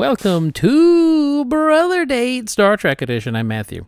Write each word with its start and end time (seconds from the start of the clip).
Welcome 0.00 0.52
to 0.52 1.44
Brother 1.44 2.06
Date 2.06 2.48
Star 2.48 2.78
Trek 2.78 3.02
Edition. 3.02 3.36
I'm 3.36 3.48
Matthew. 3.48 3.84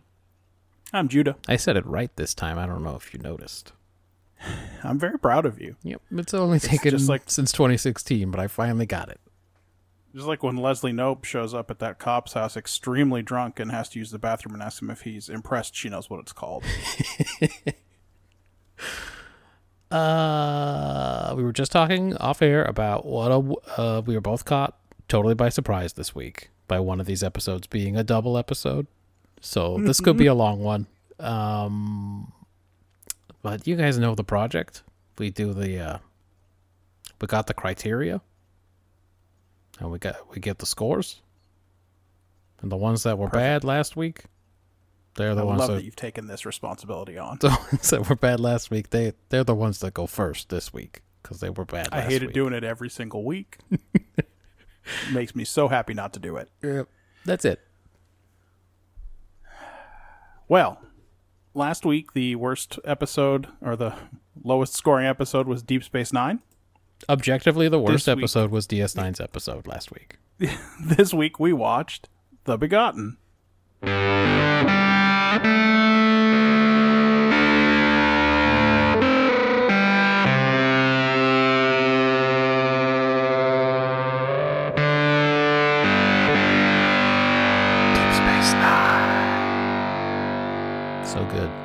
I'm 0.93 1.07
Judah. 1.07 1.37
I 1.47 1.55
said 1.55 1.75
it 1.75 1.83
right 1.87 2.15
this 2.17 2.35
time. 2.35 2.59
I 2.59 2.67
don't 2.67 2.83
know 2.83 2.95
if 2.95 3.15
you 3.15 3.19
noticed. 3.19 3.73
I'm 4.83 4.99
very 4.99 5.17
proud 5.17 5.47
of 5.47 5.59
you. 5.59 5.75
Yep, 5.81 6.03
it's 6.11 6.35
only 6.35 6.59
taken 6.59 6.91
just 6.91 7.09
like- 7.09 7.31
since 7.31 7.51
2016, 7.51 8.29
but 8.29 8.39
I 8.39 8.45
finally 8.45 8.85
got 8.85 9.09
it. 9.09 9.19
Just 10.13 10.27
like 10.27 10.43
when 10.43 10.55
Leslie 10.55 10.91
Knope 10.91 11.25
shows 11.25 11.55
up 11.55 11.71
at 11.71 11.79
that 11.79 11.97
cop's 11.97 12.33
house 12.33 12.55
extremely 12.55 13.23
drunk 13.23 13.59
and 13.59 13.71
has 13.71 13.89
to 13.89 13.97
use 13.97 14.11
the 14.11 14.19
bathroom 14.19 14.53
and 14.53 14.61
asks 14.61 14.83
him 14.83 14.91
if 14.91 15.01
he's 15.01 15.29
impressed 15.29 15.75
she 15.75 15.89
knows 15.89 16.11
what 16.11 16.19
it's 16.19 16.31
called. 16.31 16.63
Uh, 19.93 21.35
we 21.37 21.43
were 21.43 21.53
just 21.53 21.71
talking 21.71 22.17
off 22.17 22.41
air 22.41 22.65
about 22.65 23.05
what 23.05 23.31
a 23.31 23.79
uh, 23.79 24.01
we 24.03 24.15
were 24.15 24.21
both 24.21 24.43
caught 24.43 24.75
totally 25.13 25.35
by 25.35 25.47
surprise 25.49 25.93
this 25.93 26.15
week 26.15 26.49
by 26.67 26.79
one 26.79 26.99
of 26.99 27.05
these 27.05 27.21
episodes 27.21 27.67
being 27.67 27.95
a 27.95 28.03
double 28.03 28.35
episode. 28.35 28.87
So 29.41 29.77
this 29.77 29.99
could 29.99 30.17
be 30.17 30.25
a 30.25 30.33
long 30.33 30.59
one. 30.63 30.87
Um, 31.19 32.33
but 33.43 33.67
you 33.67 33.75
guys 33.75 33.99
know 33.99 34.15
the 34.15 34.23
project. 34.23 34.81
We 35.19 35.29
do 35.29 35.53
the 35.53 35.79
uh, 35.79 35.97
we 37.21 37.27
got 37.27 37.45
the 37.45 37.53
criteria, 37.53 38.21
and 39.79 39.91
we 39.91 39.99
got 39.99 40.15
we 40.33 40.41
get 40.41 40.57
the 40.57 40.65
scores. 40.65 41.21
And 42.61 42.71
the 42.71 42.77
ones 42.77 43.03
that 43.03 43.19
were 43.19 43.27
bad 43.27 43.63
last 43.63 43.95
week, 43.95 44.23
they're 45.13 45.35
the 45.35 45.41
I 45.41 45.45
ones 45.45 45.59
love 45.59 45.67
that 45.67 45.75
that 45.75 45.83
you've 45.83 45.95
taken 45.95 46.25
this 46.25 46.43
responsibility 46.43 47.19
on. 47.19 47.37
the 47.41 47.49
ones 47.49 47.89
that 47.91 48.09
were 48.09 48.15
bad 48.15 48.39
last 48.39 48.71
week, 48.71 48.89
they 48.89 49.13
they're 49.29 49.43
the 49.43 49.53
ones 49.53 49.79
that 49.81 49.93
go 49.93 50.07
first 50.07 50.49
this 50.49 50.73
week 50.73 51.03
because 51.21 51.39
they 51.39 51.51
were 51.51 51.65
bad. 51.65 51.89
I 51.91 52.01
hated 52.01 52.29
week. 52.29 52.33
doing 52.33 52.53
it 52.53 52.63
every 52.63 52.89
single 52.89 53.23
week. 53.23 53.59
Makes 55.13 55.35
me 55.35 55.43
so 55.45 55.67
happy 55.67 55.93
not 55.93 56.13
to 56.13 56.19
do 56.19 56.35
it. 56.37 56.49
Yep. 56.61 56.87
That's 57.25 57.45
it. 57.45 57.59
Well, 60.47 60.81
last 61.53 61.85
week 61.85 62.13
the 62.13 62.35
worst 62.35 62.79
episode 62.85 63.47
or 63.61 63.75
the 63.75 63.95
lowest 64.43 64.73
scoring 64.73 65.05
episode 65.07 65.47
was 65.47 65.63
Deep 65.63 65.83
Space 65.83 66.11
Nine. 66.13 66.39
Objectively, 67.09 67.67
the 67.69 67.79
worst 67.79 68.05
This 68.05 68.15
week- 68.15 68.23
episode 68.23 68.51
was 68.51 68.67
DS9's 68.67 69.19
episode 69.19 69.67
last 69.67 69.91
week. 69.91 70.17
This 70.85 71.13
week 71.13 71.39
we 71.39 71.53
watched 71.53 72.09
The 72.45 72.57
Begotten. 72.57 73.17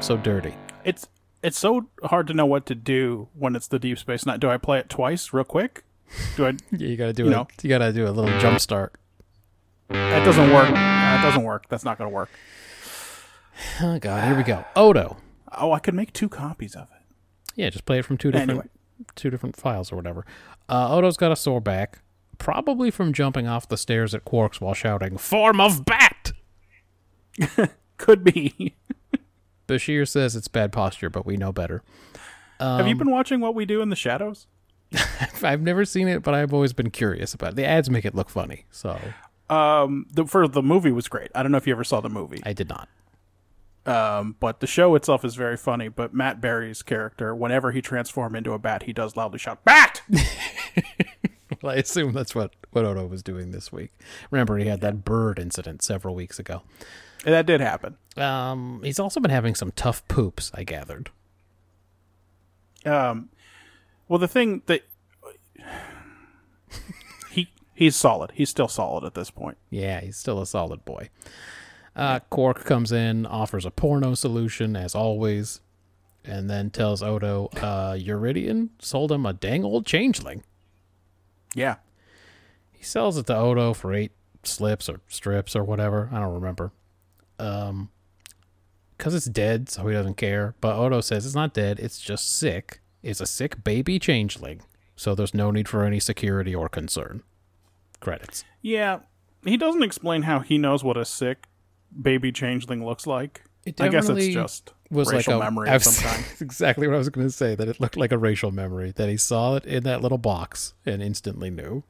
So 0.08 0.16
dirty. 0.16 0.54
It's 0.86 1.06
it's 1.42 1.58
so 1.58 1.90
hard 2.02 2.28
to 2.28 2.32
know 2.32 2.46
what 2.46 2.64
to 2.64 2.74
do 2.74 3.28
when 3.34 3.54
it's 3.54 3.66
the 3.68 3.78
Deep 3.78 3.98
Space 3.98 4.24
Nine. 4.24 4.40
Do 4.40 4.48
I 4.48 4.56
play 4.56 4.78
it 4.78 4.88
twice, 4.88 5.34
real 5.34 5.44
quick? 5.44 5.84
Do 6.34 6.46
I? 6.46 6.54
Yeah, 6.70 6.78
you 6.88 6.96
gotta 6.96 7.12
do 7.12 7.24
You 7.24 7.28
it. 7.28 7.32
know. 7.32 7.46
You 7.62 7.68
gotta 7.68 7.92
do 7.92 8.06
a 8.06 8.10
little 8.10 8.38
jump 8.40 8.58
start. 8.58 8.94
That 9.90 10.24
doesn't 10.24 10.50
work. 10.50 10.70
That 10.74 11.22
doesn't 11.22 11.42
work. 11.44 11.68
That's 11.68 11.84
not 11.84 11.98
to 11.98 12.08
work. 12.08 12.30
Oh 13.82 13.98
god, 13.98 14.24
here 14.24 14.34
we 14.36 14.44
go. 14.44 14.64
Odo. 14.76 15.18
Oh, 15.58 15.72
I 15.72 15.78
could 15.80 15.92
make 15.94 16.12
two 16.14 16.28
copies 16.30 16.74
of 16.74 16.84
it. 16.94 17.02
Yeah, 17.54 17.68
just 17.68 17.84
play 17.84 17.98
it 17.98 18.04
from 18.06 18.16
two 18.16 18.30
different 18.30 18.50
Anyway. 18.50 18.66
two 19.14 19.28
different 19.28 19.56
files 19.56 19.92
or 19.92 19.96
whatever. 19.96 20.24
Uh, 20.70 20.94
Odo's 20.96 21.16
got 21.18 21.32
a 21.32 21.36
sore 21.36 21.60
back, 21.60 21.98
probably 22.38 22.90
from 22.90 23.12
jumping 23.12 23.46
off 23.46 23.68
the 23.68 23.76
stairs 23.76 24.14
at 24.14 24.24
Quarks 24.24 24.58
while 24.60 24.72
shouting 24.74 25.18
"Form 25.18 25.60
of 25.60 25.84
Bat." 25.84 26.32
Could 27.98 28.24
be. 28.24 28.74
Bashir 29.68 30.08
says 30.08 30.34
it's 30.34 30.48
bad 30.48 30.72
posture, 30.72 31.10
but 31.10 31.24
we 31.24 31.36
know 31.36 31.52
better. 31.52 31.82
Have 32.58 32.88
you 32.88 32.96
been 32.96 33.10
watching 33.10 33.38
What 33.40 33.54
We 33.54 33.64
Do 33.64 33.80
in 33.82 33.88
the 33.90 33.96
Shadows? 33.96 34.48
I've 35.42 35.62
never 35.62 35.84
seen 35.84 36.08
it, 36.08 36.22
but 36.24 36.34
I've 36.34 36.52
always 36.52 36.72
been 36.72 36.90
curious 36.90 37.34
about 37.34 37.50
it. 37.50 37.56
The 37.56 37.66
ads 37.66 37.88
make 37.88 38.04
it 38.04 38.14
look 38.14 38.30
funny, 38.30 38.64
so 38.70 38.98
Um, 39.48 40.06
the 40.10 40.26
for 40.26 40.48
the 40.48 40.62
movie 40.62 40.90
was 40.90 41.06
great. 41.08 41.30
I 41.34 41.42
don't 41.42 41.52
know 41.52 41.58
if 41.58 41.66
you 41.66 41.72
ever 41.72 41.84
saw 41.84 42.00
the 42.00 42.08
movie. 42.08 42.40
I 42.44 42.52
did 42.52 42.68
not. 42.68 42.88
Um, 43.86 44.34
but 44.40 44.60
the 44.60 44.66
show 44.66 44.94
itself 44.96 45.24
is 45.24 45.34
very 45.34 45.56
funny. 45.56 45.88
But 45.88 46.12
Matt 46.14 46.40
Berry's 46.40 46.82
character, 46.82 47.34
whenever 47.34 47.70
he 47.72 47.80
transforms 47.80 48.36
into 48.36 48.52
a 48.52 48.58
bat, 48.58 48.84
he 48.84 48.92
does 48.92 49.16
loudly 49.16 49.38
shout 49.38 49.62
"Bat!" 49.64 50.02
Well, 51.62 51.72
I 51.72 51.76
assume 51.76 52.12
that's 52.12 52.34
what, 52.34 52.54
what 52.70 52.84
Odo 52.84 53.06
was 53.06 53.22
doing 53.22 53.50
this 53.50 53.72
week. 53.72 53.90
Remember, 54.30 54.58
he 54.58 54.66
had 54.66 54.80
that 54.82 55.04
bird 55.04 55.38
incident 55.38 55.82
several 55.82 56.14
weeks 56.14 56.38
ago. 56.38 56.62
And 57.24 57.34
that 57.34 57.46
did 57.46 57.60
happen. 57.60 57.96
Um, 58.16 58.80
he's 58.84 58.98
also 58.98 59.20
been 59.20 59.30
having 59.30 59.54
some 59.54 59.72
tough 59.72 60.06
poops, 60.08 60.50
I 60.54 60.64
gathered. 60.64 61.10
Um, 62.84 63.28
well, 64.08 64.18
the 64.18 64.28
thing 64.28 64.62
that 64.66 64.82
he 67.30 67.48
he's 67.74 67.96
solid. 67.96 68.30
He's 68.34 68.50
still 68.50 68.68
solid 68.68 69.04
at 69.04 69.14
this 69.14 69.30
point. 69.30 69.58
Yeah, 69.70 70.00
he's 70.00 70.16
still 70.16 70.40
a 70.40 70.46
solid 70.46 70.84
boy. 70.84 71.10
Uh, 71.96 72.20
Quark 72.30 72.64
comes 72.64 72.92
in, 72.92 73.26
offers 73.26 73.66
a 73.66 73.72
porno 73.72 74.14
solution, 74.14 74.76
as 74.76 74.94
always, 74.94 75.60
and 76.24 76.48
then 76.48 76.70
tells 76.70 77.02
Odo, 77.02 77.48
uh, 77.56 77.94
Yridian 77.94 78.68
sold 78.78 79.10
him 79.10 79.26
a 79.26 79.32
dang 79.32 79.64
old 79.64 79.84
changeling. 79.84 80.44
Yeah. 81.54 81.76
He 82.70 82.84
sells 82.84 83.16
it 83.16 83.26
to 83.26 83.36
Odo 83.36 83.74
for 83.74 83.92
eight 83.92 84.12
slips 84.44 84.88
or 84.88 85.00
strips 85.08 85.56
or 85.56 85.64
whatever. 85.64 86.08
I 86.12 86.20
don't 86.20 86.34
remember. 86.34 86.70
Um, 87.38 87.90
because 88.96 89.14
it's 89.14 89.26
dead, 89.26 89.68
so 89.68 89.86
he 89.86 89.92
doesn't 89.94 90.16
care. 90.16 90.54
But 90.60 90.76
Odo 90.76 91.00
says 91.00 91.24
it's 91.24 91.34
not 91.34 91.54
dead; 91.54 91.78
it's 91.78 92.00
just 92.00 92.36
sick. 92.38 92.80
It's 93.02 93.20
a 93.20 93.26
sick 93.26 93.62
baby 93.62 93.98
changeling, 94.00 94.62
so 94.96 95.14
there's 95.14 95.32
no 95.34 95.52
need 95.52 95.68
for 95.68 95.84
any 95.84 96.00
security 96.00 96.52
or 96.54 96.68
concern. 96.68 97.22
Credits. 98.00 98.44
Yeah, 98.60 99.00
he 99.44 99.56
doesn't 99.56 99.84
explain 99.84 100.22
how 100.22 100.40
he 100.40 100.58
knows 100.58 100.82
what 100.82 100.96
a 100.96 101.04
sick 101.04 101.46
baby 102.02 102.32
changeling 102.32 102.84
looks 102.84 103.06
like. 103.06 103.44
It 103.64 103.80
I 103.80 103.88
guess 103.88 104.08
it's 104.08 104.34
just 104.34 104.72
was 104.90 105.12
racial 105.12 105.38
like 105.38 105.42
a 105.42 105.50
memory 105.50 105.68
of 105.70 105.84
some 105.84 106.10
kind. 106.10 106.24
exactly 106.40 106.88
what 106.88 106.94
I 106.94 106.98
was 106.98 107.08
going 107.08 107.26
to 107.26 107.32
say. 107.32 107.54
That 107.54 107.68
it 107.68 107.78
looked 107.80 107.96
like 107.96 108.10
a 108.10 108.18
racial 108.18 108.50
memory. 108.50 108.92
That 108.96 109.08
he 109.08 109.16
saw 109.16 109.54
it 109.56 109.64
in 109.64 109.84
that 109.84 110.00
little 110.00 110.18
box 110.18 110.74
and 110.84 111.00
instantly 111.02 111.50
knew. 111.50 111.84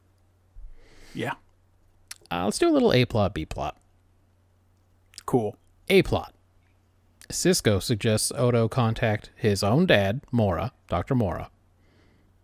Yeah, 1.15 1.33
Uh, 2.29 2.43
let's 2.45 2.59
do 2.59 2.69
a 2.69 2.71
little 2.71 2.93
A 2.93 3.05
plot, 3.05 3.33
B 3.33 3.45
plot. 3.45 3.77
Cool. 5.29 5.55
A 5.89 6.01
plot. 6.01 6.33
Sisko 7.29 7.79
suggests 7.83 8.31
Odo 8.31 8.67
contact 8.67 9.29
his 9.35 9.61
own 9.61 9.85
dad, 9.85 10.21
Mora, 10.31 10.71
Dr. 10.87 11.13
Mora. 11.13 11.51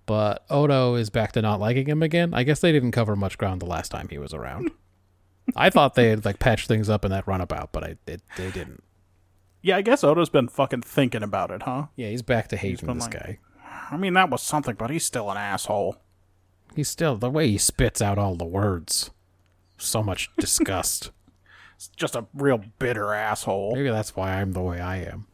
But 0.06 0.46
Odo 0.52 0.94
is 0.94 1.10
back 1.10 1.32
to 1.32 1.42
not 1.42 1.60
liking 1.60 1.88
him 1.88 2.04
again. 2.04 2.32
I 2.36 2.44
guess 2.44 2.60
they 2.60 2.72
didn't 2.72 2.92
cover 2.92 3.16
much 3.16 3.40
ground 3.40 3.60
the 3.60 3.66
last 3.66 3.90
time 3.90 4.08
he 4.10 4.20
was 4.20 4.36
around. 4.36 4.70
I 5.56 5.72
thought 5.72 5.96
they 5.96 6.10
had 6.10 6.26
like 6.26 6.38
patched 6.38 6.68
things 6.68 6.88
up 6.88 7.04
in 7.04 7.10
that 7.10 7.26
runabout, 7.26 7.72
but 7.72 7.84
I 7.84 7.96
it, 8.06 8.22
they 8.38 8.52
didn't. 8.52 8.84
Yeah, 9.64 9.78
I 9.78 9.81
guess 9.81 10.04
Odo's 10.04 10.30
been 10.30 10.48
fucking 10.48 10.84
thinking 10.84 11.24
about 11.24 11.50
it, 11.50 11.64
huh? 11.64 11.88
Yeah, 11.96 12.10
he's 12.10 12.22
back 12.22 12.50
to 12.50 12.56
hating 12.56 12.94
this 12.94 13.06
like- 13.06 13.14
guy. 13.14 13.40
I 13.90 13.98
mean, 13.98 14.14
that 14.14 14.30
was 14.30 14.44
something, 14.44 14.76
but 14.76 14.92
he's 14.92 15.06
still 15.06 15.31
an 15.31 15.38
asshole. 15.38 15.96
He's 16.76 16.90
still 16.90 17.16
the 17.16 17.31
way 17.31 17.50
he 17.50 17.58
spits 17.58 18.00
out 18.00 18.20
all 18.20 18.36
the 18.36 18.46
words. 18.46 19.10
So 19.80 20.04
much 20.04 20.30
disgust. 20.38 21.10
It's 21.75 21.89
just 21.89 22.16
a 22.16 22.25
real 22.33 22.62
bitter 22.80 23.13
asshole. 23.13 23.75
Maybe 23.75 23.89
that's 23.89 24.16
why 24.16 24.33
I'm 24.33 24.54
the 24.54 24.62
way 24.62 24.80
I 24.80 24.98
am. 24.98 25.27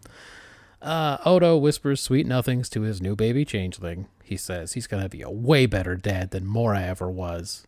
Uh, 0.81 1.17
Odo 1.25 1.57
whispers 1.57 2.01
sweet 2.01 2.25
nothings 2.25 2.67
to 2.69 2.81
his 2.81 3.01
new 3.01 3.15
baby 3.15 3.45
changeling. 3.45 4.07
He 4.23 4.35
says 4.35 4.73
he's 4.73 4.87
going 4.87 5.03
to 5.03 5.09
be 5.09 5.21
a 5.21 5.29
way 5.29 5.67
better 5.67 5.95
dad 5.95 6.31
than 6.31 6.45
Mora 6.47 6.81
ever 6.81 7.09
was. 7.09 7.67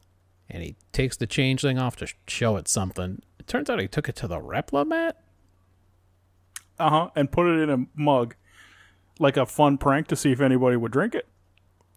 And 0.50 0.64
he 0.64 0.76
takes 0.92 1.16
the 1.16 1.28
changeling 1.28 1.78
off 1.78 1.96
to 1.98 2.08
show 2.28 2.58
it 2.58 2.68
something. 2.68 3.22
It 3.40 3.48
turns 3.48 3.70
out 3.70 3.80
he 3.80 3.88
took 3.88 4.10
it 4.10 4.16
to 4.18 4.28
the 4.28 4.40
Replimat? 4.40 5.14
Uh 6.80 6.90
huh. 6.90 7.10
And 7.16 7.32
put 7.32 7.46
it 7.48 7.62
in 7.62 7.70
a 7.70 7.86
mug, 7.96 8.36
like 9.20 9.38
a 9.38 9.46
fun 9.46 9.78
prank 9.78 10.08
to 10.08 10.16
see 10.16 10.32
if 10.32 10.42
anybody 10.42 10.76
would 10.76 10.92
drink 10.92 11.14
it. 11.14 11.28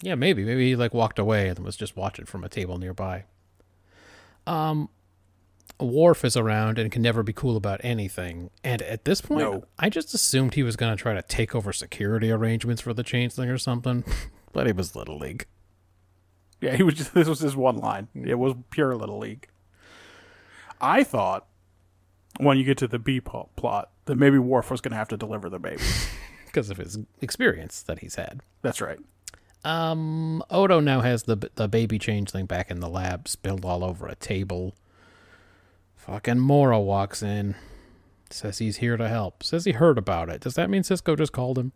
Yeah, 0.02 0.14
maybe. 0.14 0.44
Maybe 0.44 0.68
he 0.68 0.76
like 0.76 0.92
walked 0.92 1.18
away 1.18 1.48
and 1.48 1.58
was 1.60 1.76
just 1.76 1.96
watching 1.96 2.26
from 2.26 2.44
a 2.44 2.48
table 2.48 2.76
nearby. 2.76 3.24
Um, 4.46 4.90
Worf 5.78 6.24
is 6.24 6.36
around 6.36 6.78
and 6.78 6.90
can 6.90 7.02
never 7.02 7.22
be 7.22 7.32
cool 7.32 7.56
about 7.56 7.80
anything. 7.84 8.50
And 8.64 8.80
at 8.82 9.04
this 9.04 9.20
point, 9.20 9.40
No. 9.40 9.64
I 9.78 9.90
just 9.90 10.14
assumed 10.14 10.54
he 10.54 10.62
was 10.62 10.76
going 10.76 10.96
to 10.96 11.00
try 11.00 11.14
to 11.14 11.22
take 11.22 11.54
over 11.54 11.72
security 11.72 12.30
arrangements 12.30 12.80
for 12.82 12.94
the 12.94 13.02
Changeling 13.02 13.50
or 13.50 13.58
something. 13.58 14.04
but 14.52 14.66
he 14.66 14.72
was 14.72 14.96
Little 14.96 15.18
League. 15.18 15.46
Yeah, 16.60 16.76
he 16.76 16.82
was. 16.82 16.94
Just, 16.94 17.14
this 17.14 17.28
was 17.28 17.40
his 17.40 17.54
one 17.56 17.76
line. 17.76 18.08
It 18.14 18.36
was 18.36 18.54
pure 18.70 18.96
little 18.96 19.18
league. 19.18 19.48
I 20.80 21.04
thought 21.04 21.46
when 22.38 22.58
you 22.58 22.64
get 22.64 22.78
to 22.78 22.88
the 22.88 22.98
B 22.98 23.20
plot 23.20 23.90
that 24.06 24.16
maybe 24.16 24.38
Worf 24.38 24.70
was 24.70 24.80
going 24.80 24.92
to 24.92 24.96
have 24.98 25.08
to 25.08 25.16
deliver 25.16 25.48
the 25.48 25.58
baby. 25.58 25.82
because 26.46 26.70
of 26.70 26.78
his 26.78 26.98
experience 27.20 27.82
that 27.82 27.98
he's 27.98 28.14
had. 28.14 28.40
That's 28.62 28.80
right. 28.80 28.98
Um, 29.64 30.42
Odo 30.50 30.80
now 30.80 31.00
has 31.00 31.24
the 31.24 31.50
the 31.56 31.68
baby 31.68 31.98
changeling 31.98 32.46
back 32.46 32.70
in 32.70 32.80
the 32.80 32.88
lab, 32.88 33.28
spilled 33.28 33.64
all 33.64 33.84
over 33.84 34.06
a 34.06 34.14
table. 34.14 34.74
Fucking 36.06 36.38
Mora 36.38 36.78
walks 36.80 37.22
in, 37.22 37.56
says 38.30 38.58
he's 38.58 38.76
here 38.76 38.96
to 38.96 39.08
help. 39.08 39.42
Says 39.42 39.64
he 39.64 39.72
heard 39.72 39.98
about 39.98 40.28
it. 40.28 40.40
Does 40.40 40.54
that 40.54 40.70
mean 40.70 40.82
Sisko 40.82 41.18
just 41.18 41.32
called 41.32 41.58
him? 41.58 41.72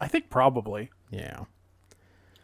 I 0.00 0.08
think 0.08 0.30
probably. 0.30 0.90
Yeah. 1.10 1.44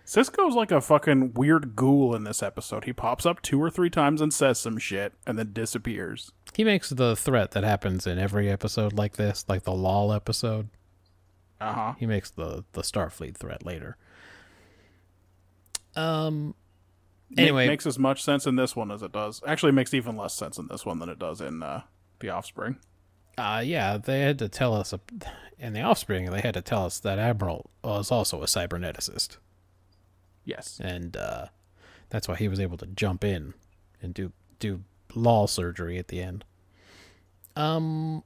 Sisko's 0.05 0.55
like 0.55 0.71
a 0.71 0.81
fucking 0.83 1.33
weird 1.33 1.75
ghoul 1.75 2.15
in 2.15 2.25
this 2.25 2.43
episode. 2.43 2.85
He 2.85 2.93
pops 2.93 3.25
up 3.25 3.41
two 3.41 3.63
or 3.63 3.71
three 3.71 3.89
times 3.89 4.21
and 4.21 4.35
says 4.35 4.59
some 4.59 4.77
shit 4.77 5.15
and 5.27 5.39
then 5.39 5.53
disappears. 5.55 6.33
He 6.55 6.65
makes 6.65 6.91
the 6.91 7.17
threat 7.17 7.53
that 7.53 7.65
happens 7.65 8.07
in 8.07 8.19
every 8.19 8.51
episode 8.51 8.93
like 8.93 9.17
this, 9.17 9.47
like 9.49 9.63
the 9.63 9.73
Lal 9.73 10.13
episode. 10.13 10.69
Uh 11.61 11.73
huh. 11.73 11.95
He 11.99 12.05
makes 12.07 12.31
the 12.31 12.65
the 12.73 12.83
Starfleet 12.83 13.37
threat 13.37 13.65
later. 13.65 13.97
Um. 15.97 16.55
Anyway, 17.39 17.67
makes 17.67 17.87
as 17.87 17.99
much 17.99 18.23
sense 18.23 18.47
in 18.47 18.57
this 18.57 18.77
one 18.77 18.91
as 18.91 19.03
it 19.03 19.13
does. 19.13 19.43
Actually, 19.47 19.71
it 19.71 19.75
makes 19.75 19.95
even 19.95 20.17
less 20.17 20.35
sense 20.35 20.59
in 20.59 20.69
this 20.69 20.85
one 20.85 20.99
than 20.99 21.09
it 21.09 21.19
does 21.19 21.41
in 21.41 21.63
uh, 21.63 21.83
the 22.21 22.29
Offspring. 22.31 22.77
Uh, 23.39 23.63
yeah, 23.65 23.97
they 23.97 24.21
had 24.21 24.39
to 24.39 24.49
tell 24.49 24.75
us 24.75 24.93
in 25.59 25.73
the 25.73 25.81
Offspring. 25.81 26.31
They 26.31 26.41
had 26.43 26.55
to 26.55 26.61
tell 26.63 26.85
us 26.85 26.99
that 27.01 27.19
Admiral 27.19 27.71
was 27.83 28.11
also 28.11 28.43
a 28.43 28.47
cyberneticist, 28.47 29.39
Yes. 30.45 30.79
and 30.83 31.17
uh, 31.17 31.47
that's 32.11 32.29
why 32.29 32.37
he 32.37 32.49
was 32.49 32.61
able 32.61 32.77
to 32.79 32.87
jump 32.87 33.25
in 33.25 33.55
and 34.03 34.13
do 34.13 34.33
do 34.59 34.83
Lal 35.15 35.47
surgery 35.47 35.99
at 35.99 36.09
the 36.09 36.21
end. 36.21 36.45
Um. 37.57 38.23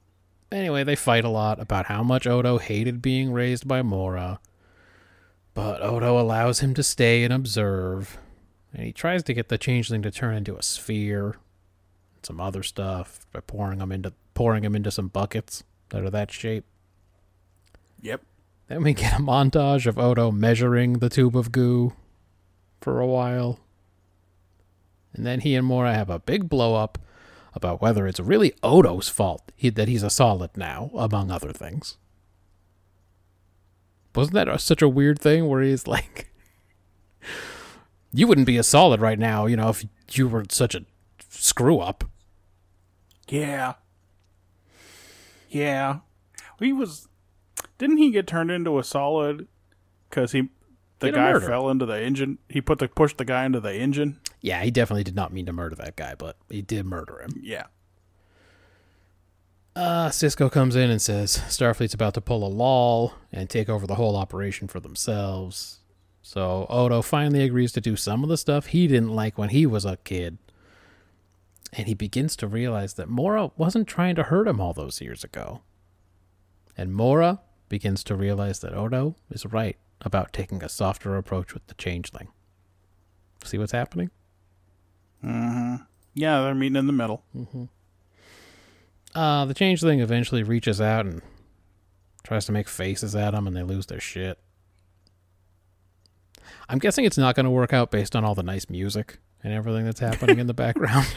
Anyway, 0.49 0.83
they 0.85 0.95
fight 0.95 1.25
a 1.25 1.29
lot 1.29 1.59
about 1.59 1.87
how 1.87 2.01
much 2.03 2.25
Odo 2.25 2.57
hated 2.57 3.01
being 3.01 3.33
raised 3.33 3.67
by 3.67 3.81
Mora, 3.81 4.39
but 5.53 5.81
Odo 5.81 6.17
allows 6.17 6.61
him 6.61 6.73
to 6.75 6.83
stay 6.83 7.25
and 7.25 7.33
observe, 7.33 8.17
and 8.77 8.85
he 8.85 8.93
tries 8.93 9.23
to 9.23 9.33
get 9.33 9.49
the 9.49 9.57
changeling 9.57 10.03
to 10.03 10.11
turn 10.11 10.35
into 10.35 10.55
a 10.55 10.61
sphere, 10.61 11.35
and 12.15 12.25
some 12.25 12.39
other 12.39 12.61
stuff 12.61 13.25
by 13.33 13.39
pouring 13.39 13.79
them 13.79 13.91
into 13.91 14.13
pouring 14.35 14.63
him 14.63 14.75
into 14.75 14.91
some 14.91 15.07
buckets 15.07 15.63
that 15.89 16.03
are 16.03 16.11
that 16.11 16.31
shape. 16.31 16.63
Yep. 18.01 18.21
Then 18.67 18.83
we 18.83 18.93
get 18.93 19.19
a 19.19 19.23
montage 19.23 19.87
of 19.87 19.97
Odo 19.97 20.31
measuring 20.31 20.99
the 20.99 21.09
tube 21.09 21.35
of 21.35 21.51
goo 21.51 21.93
for 22.79 22.99
a 22.99 23.07
while. 23.07 23.59
And 25.13 25.25
then 25.25 25.39
he 25.39 25.55
and 25.55 25.65
Mora 25.65 25.95
have 25.95 26.11
a 26.11 26.19
big 26.19 26.47
blow 26.47 26.75
up 26.75 26.99
about 27.55 27.81
whether 27.81 28.05
it's 28.05 28.19
really 28.19 28.53
Odo's 28.61 29.09
fault 29.09 29.51
he, 29.55 29.69
that 29.71 29.87
he's 29.87 30.03
a 30.03 30.11
solid 30.11 30.55
now, 30.55 30.91
among 30.93 31.31
other 31.31 31.51
things. 31.51 31.97
Wasn't 34.13 34.35
that 34.35 34.61
such 34.61 34.83
a 34.83 34.89
weird 34.89 35.19
thing 35.19 35.47
where 35.47 35.63
he's 35.63 35.87
like, 35.87 36.31
You 38.13 38.27
wouldn't 38.27 38.47
be 38.47 38.57
a 38.57 38.63
solid 38.63 39.01
right 39.01 39.19
now, 39.19 39.45
you 39.45 39.55
know, 39.55 39.69
if 39.69 39.85
you 40.11 40.27
were 40.27 40.45
such 40.49 40.75
a 40.75 40.85
screw 41.29 41.79
up. 41.79 42.03
Yeah. 43.27 43.73
Yeah. 45.49 45.99
He 46.59 46.73
was. 46.73 47.07
Didn't 47.77 47.97
he 47.97 48.11
get 48.11 48.27
turned 48.27 48.51
into 48.51 48.79
a 48.79 48.83
solid 48.83 49.47
because 50.09 50.31
he. 50.31 50.49
The 50.99 51.11
guy 51.11 51.33
murder. 51.33 51.45
fell 51.45 51.69
into 51.69 51.85
the 51.85 52.01
engine. 52.01 52.39
He 52.49 52.59
put 52.59 52.79
the 52.79 52.87
pushed 52.87 53.19
the 53.19 53.25
guy 53.25 53.45
into 53.45 53.59
the 53.59 53.75
engine. 53.75 54.19
Yeah, 54.41 54.63
he 54.63 54.71
definitely 54.71 55.03
did 55.03 55.15
not 55.15 55.31
mean 55.31 55.45
to 55.45 55.53
murder 55.53 55.75
that 55.75 55.95
guy, 55.95 56.15
but 56.15 56.37
he 56.49 56.63
did 56.63 56.87
murder 56.87 57.21
him. 57.21 57.39
Yeah. 57.39 57.65
Uh, 59.75 60.09
Sisko 60.09 60.51
comes 60.51 60.75
in 60.75 60.89
and 60.89 60.99
says 60.99 61.37
Starfleet's 61.47 61.93
about 61.93 62.15
to 62.15 62.21
pull 62.21 62.43
a 62.43 62.49
Lal 62.49 63.13
and 63.31 63.47
take 63.47 63.69
over 63.69 63.85
the 63.85 63.93
whole 63.93 64.15
operation 64.15 64.67
for 64.67 64.79
themselves. 64.79 65.76
So 66.27 66.67
Odo 66.69 67.01
finally 67.01 67.41
agrees 67.41 67.71
to 67.71 67.79
do 67.79 67.95
some 67.95 68.21
of 68.21 68.27
the 68.27 68.35
stuff 68.35 68.65
he 68.65 68.85
didn't 68.85 69.15
like 69.15 69.37
when 69.37 69.47
he 69.47 69.65
was 69.65 69.85
a 69.85 69.95
kid. 69.95 70.37
And 71.71 71.87
he 71.87 71.93
begins 71.93 72.35
to 72.35 72.47
realize 72.47 72.95
that 72.95 73.07
Mora 73.07 73.51
wasn't 73.55 73.87
trying 73.87 74.15
to 74.15 74.23
hurt 74.23 74.45
him 74.45 74.59
all 74.59 74.73
those 74.73 74.99
years 74.99 75.23
ago. 75.23 75.61
And 76.75 76.93
Mora 76.93 77.39
begins 77.69 78.03
to 78.03 78.15
realize 78.15 78.59
that 78.59 78.73
Odo 78.73 79.15
is 79.31 79.45
right 79.45 79.77
about 80.01 80.33
taking 80.33 80.61
a 80.61 80.67
softer 80.67 81.15
approach 81.15 81.53
with 81.53 81.65
the 81.67 81.75
changeling. 81.75 82.27
See 83.45 83.57
what's 83.57 83.71
happening? 83.71 84.11
Mm-hmm. 85.23 85.75
Yeah, 86.13 86.41
they're 86.41 86.53
meeting 86.53 86.75
in 86.75 86.87
the 86.87 86.93
middle. 86.93 87.23
Mm-hmm. 87.33 87.63
Uh, 89.17 89.45
the 89.45 89.53
changeling 89.53 90.01
eventually 90.01 90.43
reaches 90.43 90.81
out 90.81 91.05
and 91.05 91.21
tries 92.23 92.45
to 92.47 92.51
make 92.51 92.67
faces 92.67 93.15
at 93.15 93.31
them, 93.31 93.47
and 93.47 93.55
they 93.55 93.63
lose 93.63 93.85
their 93.85 94.01
shit. 94.01 94.39
I'm 96.69 96.79
guessing 96.79 97.05
it's 97.05 97.17
not 97.17 97.35
going 97.35 97.45
to 97.45 97.49
work 97.49 97.73
out 97.73 97.91
based 97.91 98.15
on 98.15 98.25
all 98.25 98.35
the 98.35 98.43
nice 98.43 98.69
music 98.69 99.19
and 99.43 99.53
everything 99.53 99.85
that's 99.85 99.99
happening 99.99 100.39
in 100.39 100.47
the 100.47 100.53
background. 100.65 101.07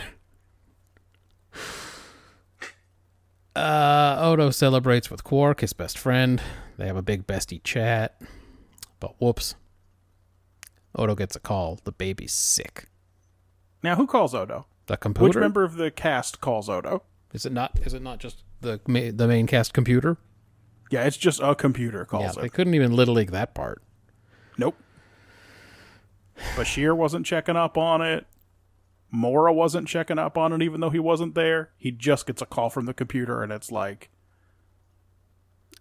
uh, 3.56 4.18
Odo 4.20 4.50
celebrates 4.50 5.10
with 5.10 5.24
Quark, 5.24 5.60
his 5.60 5.72
best 5.72 5.98
friend. 5.98 6.40
They 6.78 6.86
have 6.86 6.96
a 6.96 7.02
big 7.02 7.26
bestie 7.26 7.62
chat. 7.62 8.20
But 9.00 9.20
whoops. 9.20 9.54
Odo 10.94 11.14
gets 11.14 11.36
a 11.36 11.40
call. 11.40 11.78
The 11.84 11.92
baby's 11.92 12.32
sick. 12.32 12.86
Now, 13.82 13.96
who 13.96 14.06
calls 14.06 14.34
Odo? 14.34 14.66
The 14.86 14.96
computer. 14.96 15.28
Which 15.28 15.36
member 15.42 15.64
of 15.64 15.76
the 15.76 15.90
cast 15.90 16.40
calls 16.40 16.68
Odo? 16.68 17.02
Is 17.32 17.46
it 17.46 17.52
not? 17.52 17.78
Is 17.82 17.94
it 17.94 18.02
not 18.02 18.18
just 18.18 18.42
the 18.60 18.80
ma- 18.88 19.10
the 19.12 19.28
main 19.28 19.46
cast 19.46 19.72
computer? 19.72 20.16
Yeah, 20.90 21.04
it's 21.04 21.16
just 21.16 21.40
a 21.40 21.54
computer 21.54 22.04
calls. 22.04 22.22
Yeah, 22.22 22.26
calls 22.28 22.36
they 22.38 22.46
it. 22.46 22.52
couldn't 22.52 22.74
even 22.74 22.92
little 22.92 23.14
league 23.14 23.30
that 23.30 23.54
part. 23.54 23.82
Nope. 24.58 24.76
Bashir 26.54 26.96
wasn't 26.96 27.26
checking 27.26 27.56
up 27.56 27.76
on 27.78 28.02
it. 28.02 28.26
Mora 29.10 29.52
wasn't 29.52 29.88
checking 29.88 30.18
up 30.18 30.38
on 30.38 30.52
it, 30.52 30.62
even 30.62 30.80
though 30.80 30.90
he 30.90 30.98
wasn't 31.00 31.34
there. 31.34 31.70
He 31.76 31.90
just 31.90 32.26
gets 32.26 32.40
a 32.40 32.46
call 32.46 32.70
from 32.70 32.86
the 32.86 32.94
computer, 32.94 33.42
and 33.42 33.50
it's 33.52 33.72
like, 33.72 34.08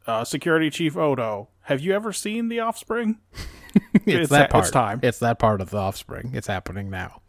uh, 0.07 0.23
"Security 0.23 0.69
Chief 0.69 0.97
Odo, 0.97 1.49
have 1.63 1.79
you 1.81 1.93
ever 1.93 2.11
seen 2.11 2.47
The 2.49 2.59
Offspring?" 2.59 3.19
it's, 3.93 4.03
It's 4.07 4.29
that 4.31 4.47
ha- 4.49 4.51
part. 4.53 4.63
it's 4.65 4.71
time. 4.71 4.99
It's 5.03 5.19
that 5.19 5.37
part 5.39 5.61
of 5.61 5.69
the 5.69 5.77
offspring. 5.77 6.31
It's 6.33 6.47
happening 6.47 6.89
now. 6.89 7.21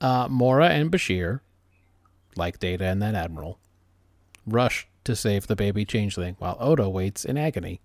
Uh, 0.00 0.26
Mora 0.28 0.68
and 0.70 0.90
Bashir, 0.90 1.40
like 2.36 2.58
Data 2.58 2.84
and 2.86 3.00
that 3.02 3.14
admiral, 3.14 3.58
rush 4.46 4.88
to 5.04 5.14
save 5.14 5.46
the 5.46 5.54
baby 5.56 5.84
changeling 5.84 6.34
while 6.38 6.56
Odo 6.58 6.88
waits 6.88 7.24
in 7.24 7.38
agony. 7.38 7.80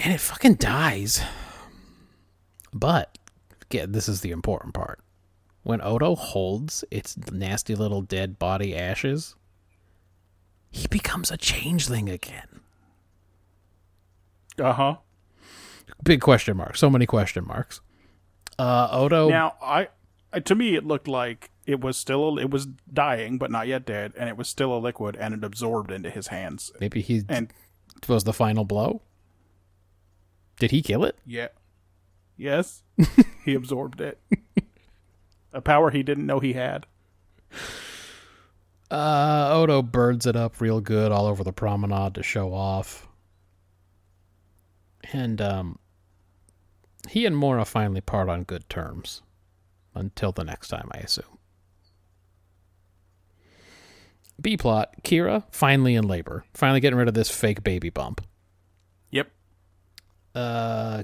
And 0.00 0.12
it 0.12 0.20
fucking 0.20 0.54
dies. 0.54 1.22
But 2.78 3.18
get 3.68 3.92
this 3.92 4.08
is 4.08 4.20
the 4.20 4.30
important 4.30 4.74
part. 4.74 5.00
When 5.62 5.82
Odo 5.82 6.14
holds 6.14 6.84
its 6.90 7.16
nasty 7.30 7.74
little 7.74 8.00
dead 8.02 8.38
body 8.38 8.74
ashes, 8.76 9.34
he 10.70 10.86
becomes 10.88 11.30
a 11.30 11.36
changeling 11.36 12.08
again. 12.08 12.60
Uh 14.58 14.72
huh. 14.72 14.96
big 16.02 16.20
question 16.20 16.56
mark. 16.56 16.76
So 16.76 16.90
many 16.90 17.06
question 17.06 17.46
marks. 17.46 17.80
Uh, 18.58 18.88
Odo. 18.90 19.28
Now, 19.28 19.54
I, 19.62 19.88
I 20.32 20.40
to 20.40 20.54
me, 20.54 20.74
it 20.74 20.84
looked 20.84 21.06
like 21.08 21.50
it 21.66 21.80
was 21.80 21.96
still 21.96 22.38
it 22.38 22.50
was 22.50 22.66
dying, 22.92 23.38
but 23.38 23.50
not 23.50 23.66
yet 23.66 23.84
dead, 23.84 24.12
and 24.16 24.28
it 24.28 24.36
was 24.36 24.48
still 24.48 24.74
a 24.74 24.78
liquid, 24.78 25.16
and 25.16 25.34
it 25.34 25.44
absorbed 25.44 25.90
into 25.90 26.10
his 26.10 26.28
hands. 26.28 26.72
maybe 26.80 27.00
he 27.00 27.22
And 27.28 27.52
was 28.08 28.24
the 28.24 28.32
final 28.32 28.64
blow. 28.64 29.02
Did 30.58 30.70
he 30.72 30.82
kill 30.82 31.04
it? 31.04 31.16
yeah, 31.24 31.48
yes, 32.38 32.82
he 33.44 33.52
absorbed 33.54 34.00
it. 34.00 34.18
A 35.52 35.60
power 35.60 35.90
he 35.90 36.02
didn't 36.02 36.26
know 36.26 36.40
he 36.40 36.54
had. 36.54 36.86
Uh, 38.90 39.50
Odo 39.52 39.82
birds 39.82 40.24
it 40.24 40.36
up 40.36 40.60
real 40.60 40.80
good 40.80 41.12
all 41.12 41.26
over 41.26 41.44
the 41.44 41.52
promenade 41.52 42.14
to 42.14 42.22
show 42.22 42.54
off. 42.54 43.06
And 45.12 45.40
um, 45.40 45.78
he 47.08 47.26
and 47.26 47.36
Mora 47.36 47.64
finally 47.64 48.00
part 48.00 48.28
on 48.28 48.44
good 48.44 48.68
terms. 48.68 49.22
Until 49.94 50.32
the 50.32 50.44
next 50.44 50.68
time, 50.68 50.88
I 50.92 50.98
assume. 50.98 51.38
B 54.40 54.56
plot 54.56 55.02
Kira 55.02 55.42
finally 55.50 55.96
in 55.96 56.06
labor, 56.06 56.44
finally 56.54 56.78
getting 56.80 56.98
rid 56.98 57.08
of 57.08 57.14
this 57.14 57.30
fake 57.30 57.64
baby 57.64 57.90
bump. 57.90 58.20
Yep. 59.10 59.30
Uh, 60.34 61.02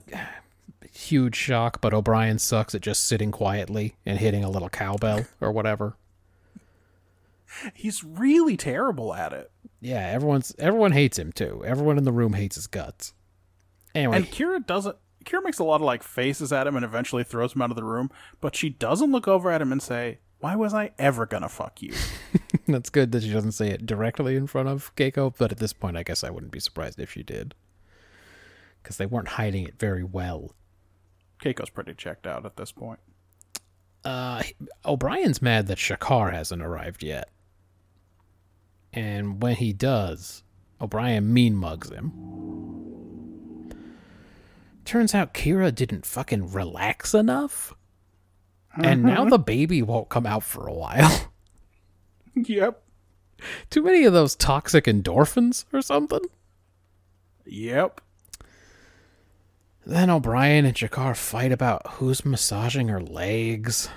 huge 0.95 1.37
shock, 1.37 1.81
but 1.81 1.93
O'Brien 1.93 2.39
sucks 2.39 2.75
at 2.75 2.81
just 2.81 3.05
sitting 3.05 3.31
quietly 3.31 3.97
and 4.07 4.19
hitting 4.19 4.45
a 4.45 4.51
little 4.51 4.69
cowbell 4.69 5.27
or 5.41 5.53
whatever. 5.53 5.97
He's 7.75 8.03
really 8.03 8.57
terrible 8.57 9.15
at 9.15 9.33
it. 9.33 9.51
Yeah, 9.81 10.09
everyone's 10.09 10.55
everyone 10.59 10.93
hates 10.93 11.19
him 11.19 11.33
too. 11.33 11.63
Everyone 11.65 11.99
in 11.99 12.05
the 12.05 12.13
room 12.13 12.33
hates 12.33 12.57
his 12.57 12.67
guts. 12.67 13.13
Anyway, 13.95 14.17
And 14.17 14.27
Kira 14.27 14.65
doesn't. 14.65 14.97
Kira 15.25 15.43
makes 15.43 15.59
a 15.59 15.65
lot 15.65 15.77
of 15.77 15.83
like 15.83 16.03
faces 16.03 16.53
at 16.53 16.67
him 16.67 16.77
and 16.77 16.85
eventually 16.85 17.25
throws 17.25 17.55
him 17.55 17.63
out 17.63 17.71
of 17.71 17.77
the 17.77 17.85
room, 17.85 18.11
but 18.41 18.57
she 18.57 18.69
doesn't 18.71 19.13
look 19.13 19.29
over 19.29 19.51
at 19.51 19.63
him 19.63 19.73
and 19.73 19.83
say, 19.83 20.19
"Why 20.41 20.57
was 20.57 20.75
I 20.75 20.93
ever 20.99 21.27
gonna 21.27 21.49
fuck 21.49 21.81
you?" 21.81 21.95
that's 22.67 22.91
good 22.91 23.13
that 23.13 23.23
she 23.23 23.33
doesn't 23.33 23.53
say 23.53 23.69
it 23.69 23.87
directly 23.87 24.37
in 24.37 24.47
front 24.47 24.69
of 24.69 24.95
Keiko, 24.97 25.35
but 25.37 25.53
at 25.53 25.59
this 25.59 25.73
point, 25.73 25.97
I 25.97 26.03
guess 26.03 26.25
I 26.25 26.31
wouldn't 26.31 26.53
be 26.53 26.61
surprised 26.61 26.99
if 26.99 27.13
she 27.13 27.23
did. 27.23 27.55
Because 28.83 28.97
they 28.99 29.07
weren't 29.07 29.29
hiding 29.29 29.67
it 29.67 29.79
very 29.79 30.05
well. 30.05 30.55
Keiko's 31.45 31.71
pretty 31.71 31.95
checked 31.95 32.27
out 32.27 32.47
at 32.47 32.57
this 32.57 32.73
point. 32.73 33.01
Uh, 34.05 34.43
O'Brien's 34.85 35.43
mad 35.43 35.67
that 35.67 35.79
Shakaar 35.79 36.33
hasn't 36.33 36.63
arrived 36.63 37.03
yet. 37.03 37.29
And 38.93 39.43
when 39.43 39.57
he 39.57 39.73
does, 39.73 40.43
O'Brien 40.81 41.33
mean 41.33 41.57
mugs 41.57 41.91
him. 41.91 42.13
Turns 44.85 45.15
out 45.15 45.35
Kira 45.35 45.75
didn't 45.75 46.07
fucking 46.07 46.53
relax 46.53 47.15
enough. 47.15 47.75
And 48.77 49.03
now 49.05 49.25
the 49.25 49.39
baby 49.39 49.83
won't 49.83 50.09
come 50.09 50.27
out 50.27 50.43
for 50.43 50.67
a 50.67 50.75
while. 50.75 51.31
Yep. 52.37 52.83
Too 53.71 53.85
many 53.85 54.03
of 54.05 54.13
those 54.13 54.35
toxic 54.35 54.87
endorphins 54.87 55.67
or 55.73 55.81
something? 55.81 56.23
Yep. 57.47 58.01
Then 59.87 60.09
O'Brien 60.09 60.65
and 60.65 60.75
Shakaar 60.75 61.17
fight 61.17 61.53
about 61.53 61.87
who's 61.95 62.25
massaging 62.25 62.89
her 62.89 63.03
legs. 63.03 63.89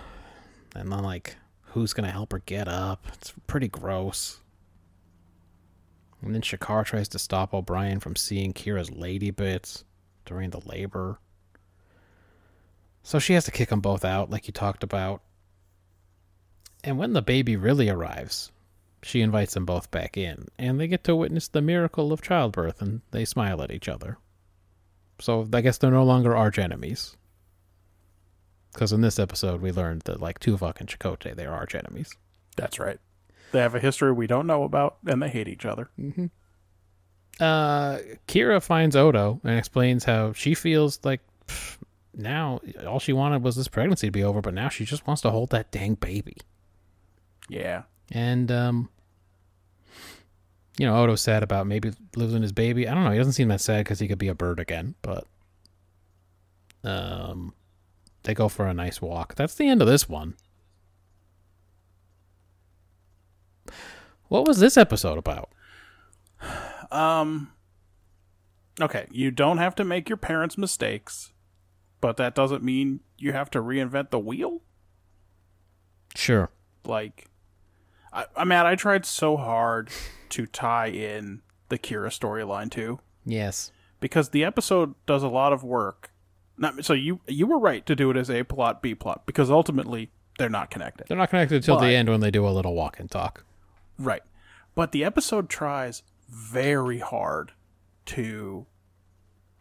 And 0.75 0.91
then, 0.91 1.01
like, 1.01 1.38
who's 1.62 1.94
going 1.94 2.06
to 2.06 2.12
help 2.12 2.34
her 2.34 2.39
get 2.46 2.67
up. 2.67 3.08
It's 3.13 3.34
pretty 3.48 3.67
gross. 3.67 4.41
And 6.22 6.34
then 6.34 6.41
Shakaar 6.41 6.86
tries 6.86 7.08
to 7.10 7.20
stop 7.20 7.53
O'Brien 7.53 8.00
from 8.00 8.15
seeing 8.15 8.53
Kira's 8.53 8.91
lady 8.91 9.32
bits 9.32 9.86
during 10.25 10.50
the 10.50 10.65
labor. 10.65 11.20
So 13.03 13.20
she 13.20 13.34
has 13.34 13.46
to 13.46 13.51
kick 13.51 13.70
them 13.70 13.79
both 13.79 14.03
out, 14.03 14.29
like 14.29 14.48
you 14.48 14.51
talked 14.53 14.84
about. 14.84 15.22
And 16.84 16.98
when 16.98 17.13
the 17.13 17.22
baby 17.22 17.56
really 17.56 17.89
arrives, 17.89 18.51
she 19.01 19.22
invites 19.22 19.53
them 19.53 19.65
both 19.65 19.89
back 19.91 20.17
in, 20.17 20.48
and 20.60 20.79
they 20.79 20.88
get 20.88 21.03
to 21.06 21.15
witness 21.15 21.48
the 21.48 21.62
miracle 21.62 22.12
of 22.12 22.22
childbirth, 22.22 22.82
and 22.82 23.01
they 23.12 23.24
smile 23.24 23.62
at 23.62 23.72
each 23.72 23.88
other. 23.88 24.17
So 25.19 25.47
I 25.53 25.62
guess 25.62 25.77
they're 25.77 25.91
no 25.91 26.03
longer 26.03 26.36
arch 26.36 26.59
enemies. 26.59 27.15
Because 28.74 28.93
in 28.93 29.01
this 29.01 29.17
episode, 29.17 29.62
we 29.62 29.71
learned 29.71 30.03
that, 30.03 30.21
like 30.21 30.39
Tuvok 30.39 30.79
and 30.79 30.88
Chakotay, 30.88 31.36
they're 31.36 31.53
arch 31.53 31.74
enemies. 31.74 32.13
That's 32.55 32.79
right. 32.79 33.00
They 33.51 33.59
have 33.59 33.75
a 33.75 33.79
history 33.79 34.12
we 34.12 34.27
don't 34.27 34.45
know 34.45 34.63
about, 34.63 34.97
and 35.05 35.21
they 35.21 35.29
hate 35.29 35.47
each 35.47 35.65
other. 35.65 35.89
Uh, 37.39 37.97
Kira 38.27 38.62
finds 38.62 38.95
Odo 38.95 39.39
and 39.43 39.57
explains 39.57 40.03
how 40.03 40.33
she 40.33 40.53
feels 40.53 41.00
like 41.03 41.21
pff, 41.47 41.77
now 42.13 42.59
all 42.86 43.00
she 43.00 43.13
wanted 43.13 43.43
was 43.43 43.55
this 43.55 43.67
pregnancy 43.67 44.07
to 44.07 44.12
be 44.12 44.24
over, 44.24 44.41
but 44.41 44.53
now 44.53 44.69
she 44.69 44.86
just 44.86 45.05
wants 45.07 45.21
to 45.21 45.29
hold 45.29 45.51
that 45.51 45.71
dang 45.71 45.95
baby. 45.95 46.38
Yeah. 47.47 47.83
And 48.12 48.51
um, 48.51 48.89
you 50.77 50.86
know, 50.86 50.96
Odo's 50.96 51.22
sad 51.22 51.43
about 51.43 51.67
maybe 51.67 51.91
losing 52.15 52.41
his 52.41 52.51
baby. 52.51 52.88
I 52.88 52.93
don't 52.93 53.03
know. 53.03 53.12
He 53.12 53.17
doesn't 53.17 53.34
seem 53.34 53.48
that 53.48 53.62
sad 53.62 53.84
because 53.84 54.00
he 54.00 54.07
could 54.07 54.19
be 54.19 54.27
a 54.27 54.36
bird 54.36 54.60
again. 54.60 54.96
But 55.01 55.25
um, 56.84 57.53
they 58.24 58.34
go 58.34 58.48
for 58.48 58.67
a 58.67 58.74
nice 58.74 59.01
walk. 59.01 59.36
That's 59.36 59.55
the 59.55 59.67
end 59.67 59.81
of 59.81 59.88
this 59.88 60.07
one. 60.07 60.36
What 64.27 64.48
was 64.48 64.60
this 64.60 64.77
episode 64.77 65.17
about? 65.17 65.50
Um. 66.91 67.51
Okay, 68.79 69.07
you 69.10 69.31
don't 69.31 69.57
have 69.57 69.74
to 69.75 69.84
make 69.84 70.07
your 70.07 70.17
parents' 70.17 70.57
mistakes, 70.57 71.34
but 72.00 72.17
that 72.17 72.36
doesn't 72.36 72.62
mean 72.63 73.00
you 73.17 73.31
have 73.31 73.50
to 73.51 73.60
reinvent 73.60 74.12
the 74.12 74.19
wheel. 74.19 74.62
Sure. 76.15 76.50
Like, 76.86 77.25
I, 78.13 78.25
I 78.35 78.43
mean, 78.43 78.59
I 78.59 78.75
tried 78.75 79.05
so 79.05 79.37
hard 79.37 79.89
to 80.29 80.45
tie 80.45 80.87
in 80.87 81.41
the 81.69 81.77
Kira 81.77 82.07
storyline 82.09 82.71
too, 82.71 82.99
Yes. 83.25 83.71
because 83.99 84.29
the 84.29 84.43
episode 84.43 84.95
does 85.05 85.23
a 85.23 85.27
lot 85.27 85.53
of 85.53 85.63
work. 85.63 86.11
Not, 86.57 86.83
so 86.85 86.93
you 86.93 87.19
you 87.27 87.45
were 87.45 87.59
right 87.59 87.85
to 87.85 87.95
do 87.95 88.09
it 88.09 88.17
as 88.17 88.29
a 88.31 88.43
plot 88.43 88.81
B 88.81 88.95
plot 88.95 89.25
because 89.25 89.51
ultimately 89.51 90.09
they're 90.39 90.49
not 90.49 90.71
connected. 90.71 91.07
They're 91.07 91.17
not 91.17 91.29
connected 91.29 91.55
until 91.57 91.79
the 91.79 91.87
end 91.87 92.09
when 92.09 92.19
they 92.21 92.31
do 92.31 92.47
a 92.47 92.49
little 92.49 92.73
walk 92.73 92.99
and 92.99 93.09
talk. 93.11 93.43
Right. 93.99 94.21
But 94.75 94.91
the 94.91 95.03
episode 95.03 95.49
tries 95.49 96.03
very 96.29 96.99
hard 96.99 97.51
to 98.07 98.65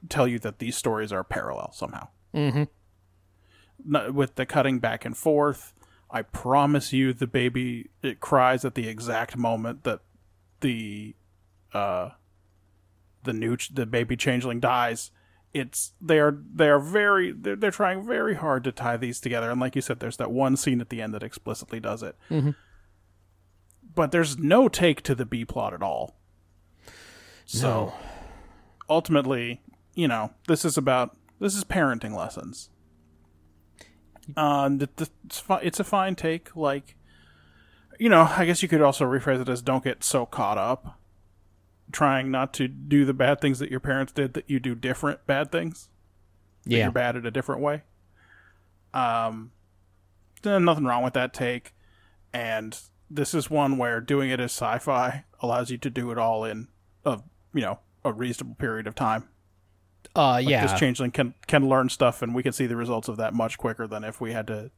tell 0.09 0.27
you 0.29 0.39
that 0.39 0.59
these 0.59 0.77
stories 0.77 1.13
are 1.13 1.25
parallel 1.25 1.73
somehow. 1.73 2.09
Mm-hmm. 2.35 2.65
With 4.15 4.35
the 4.37 4.47
cutting 4.47 4.79
back 4.79 5.05
and 5.05 5.17
forth, 5.17 5.75
I 6.11 6.23
promise 6.23 6.93
you 6.93 7.13
the 7.13 7.27
baby 7.27 7.91
it 8.03 8.21
cries 8.21 8.65
at 8.65 8.75
the 8.75 8.89
exact 8.89 9.37
moment 9.37 9.85
that 9.85 10.01
the 10.61 11.15
uh 11.73 12.11
the 13.25 13.33
new 13.33 13.57
ch- 13.57 13.75
the 13.75 13.87
baby 13.87 14.17
changeling 14.17 14.61
dies. 14.61 15.11
It's 15.53 15.93
they 16.01 16.19
are 16.19 16.39
they 16.55 16.69
are 16.69 16.79
very 16.79 17.33
they're, 17.33 17.57
they're 17.57 17.71
trying 17.71 18.07
very 18.07 18.35
hard 18.35 18.63
to 18.65 18.73
tie 18.73 18.97
these 18.97 19.21
together 19.21 19.51
and 19.51 19.61
like 19.61 19.75
you 19.75 19.83
said 19.83 20.01
there's 20.01 20.19
that 20.19 20.31
one 20.31 20.57
scene 20.57 20.81
at 20.81 20.91
the 20.91 21.01
end 21.03 21.15
that 21.15 21.23
explicitly 21.23 21.81
does 21.81 22.03
it 22.03 22.17
but 23.95 24.13
there's 24.13 24.39
no 24.39 24.69
take 24.69 25.01
to 25.03 25.15
the 25.15 25.25
B 25.25 25.45
plot 25.45 25.73
at 25.73 25.83
all. 25.83 26.17
So 27.47 27.95
ultimately, 28.91 29.63
you 29.95 30.07
know, 30.09 30.33
this 30.49 30.65
is 30.65 30.77
about 30.77 31.17
this 31.41 31.55
is 31.55 31.65
parenting 31.65 32.15
lessons. 32.15 32.69
Um, 34.37 34.79
th- 34.79 34.91
th- 34.97 35.11
it's, 35.25 35.39
fi- 35.39 35.61
it's 35.63 35.79
a 35.79 35.85
fine 35.85 36.15
take. 36.15 36.55
Like, 36.57 36.97
you 37.99 38.09
know, 38.09 38.29
I 38.37 38.45
guess 38.45 38.63
you 38.63 38.69
could 38.69 38.83
also 38.83 39.05
rephrase 39.05 39.41
it 39.41 39.49
as 39.49 39.63
"Don't 39.63 39.85
get 39.85 40.03
so 40.03 40.27
caught 40.27 40.59
up 40.59 40.99
trying 41.93 42.31
not 42.31 42.53
to 42.55 42.69
do 42.69 43.05
the 43.05 43.15
bad 43.15 43.41
things 43.41 43.59
that 43.59 43.71
your 43.71 43.81
parents 43.81 44.13
did 44.13 44.35
that 44.35 44.49
you 44.49 44.59
do 44.59 44.75
different 44.75 45.25
bad 45.27 45.53
things. 45.53 45.89
Yeah. 46.65 46.85
you're 46.85 46.93
bad 46.93 47.17
in 47.17 47.25
a 47.25 47.31
different 47.31 47.61
way. 47.61 47.83
Um, 48.93 49.53
nothing 50.45 50.85
wrong 50.85 51.05
with 51.05 51.15
that 51.15 51.33
take, 51.33 51.75
and 52.33 52.79
this 53.09 53.35
is 53.35 53.49
one 53.51 53.79
where 53.79 54.01
doing 54.01 54.31
it 54.31 54.41
as 54.41 54.51
sci-fi 54.53 55.25
allows 55.41 55.71
you 55.71 55.79
to 55.79 55.91
do 55.91 56.11
it 56.11 56.19
all 56.19 56.45
in 56.45 56.69
a 57.05 57.21
you 57.55 57.61
know 57.61 57.79
a 58.05 58.13
reasonable 58.13 58.57
period 58.57 58.87
of 58.87 58.95
time. 58.95 59.29
Uh, 60.17 60.39
yeah. 60.39 60.67
This 60.67 60.79
changeling 60.79 61.11
can 61.11 61.35
can 61.47 61.69
learn 61.69 61.89
stuff, 61.89 62.23
and 62.23 62.35
we 62.35 62.43
can 62.43 62.53
see 62.53 62.67
the 62.67 62.77
results 62.77 63.09
of 63.09 63.17
that 63.19 63.35
much 63.35 63.59
quicker 63.59 63.87
than 63.87 64.03
if 64.05 64.21
we 64.21 64.33
had 64.33 64.47
to. 64.49 64.71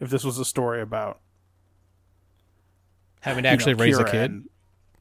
If 0.00 0.10
this 0.10 0.24
was 0.24 0.38
a 0.38 0.44
story 0.44 0.80
about 0.80 1.18
Having 3.20 3.42
to 3.44 3.48
you 3.48 3.50
know, 3.50 3.54
actually 3.54 3.74
raise 3.74 3.98
a 3.98 4.04
kid. 4.04 4.30
and- 4.30 4.48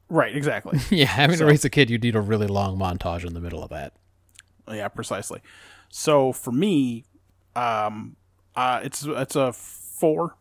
right? 0.10 0.36
Exactly. 0.36 0.80
yeah, 0.98 1.06
having 1.06 1.38
So- 1.38 1.46
to 1.46 1.52
raise 1.52 1.64
a 1.66 1.70
kid, 1.70 1.90
you 1.90 1.98
need 1.98 2.16
a 2.16 2.22
really 2.22 2.48
long 2.48 2.78
montage 2.78 3.26
in 3.26 3.34
the 3.34 3.40
middle 3.40 3.64
of 3.64 3.70
that. 3.70 3.94
Yeah, 4.70 4.88
precisely. 4.90 5.42
So 5.90 6.34
for 6.34 6.52
me, 6.52 7.06
um, 7.56 8.18
uh, 8.56 8.82
it's 8.84 9.06
it's 9.06 9.36
a 9.36 9.54
four. 9.54 10.36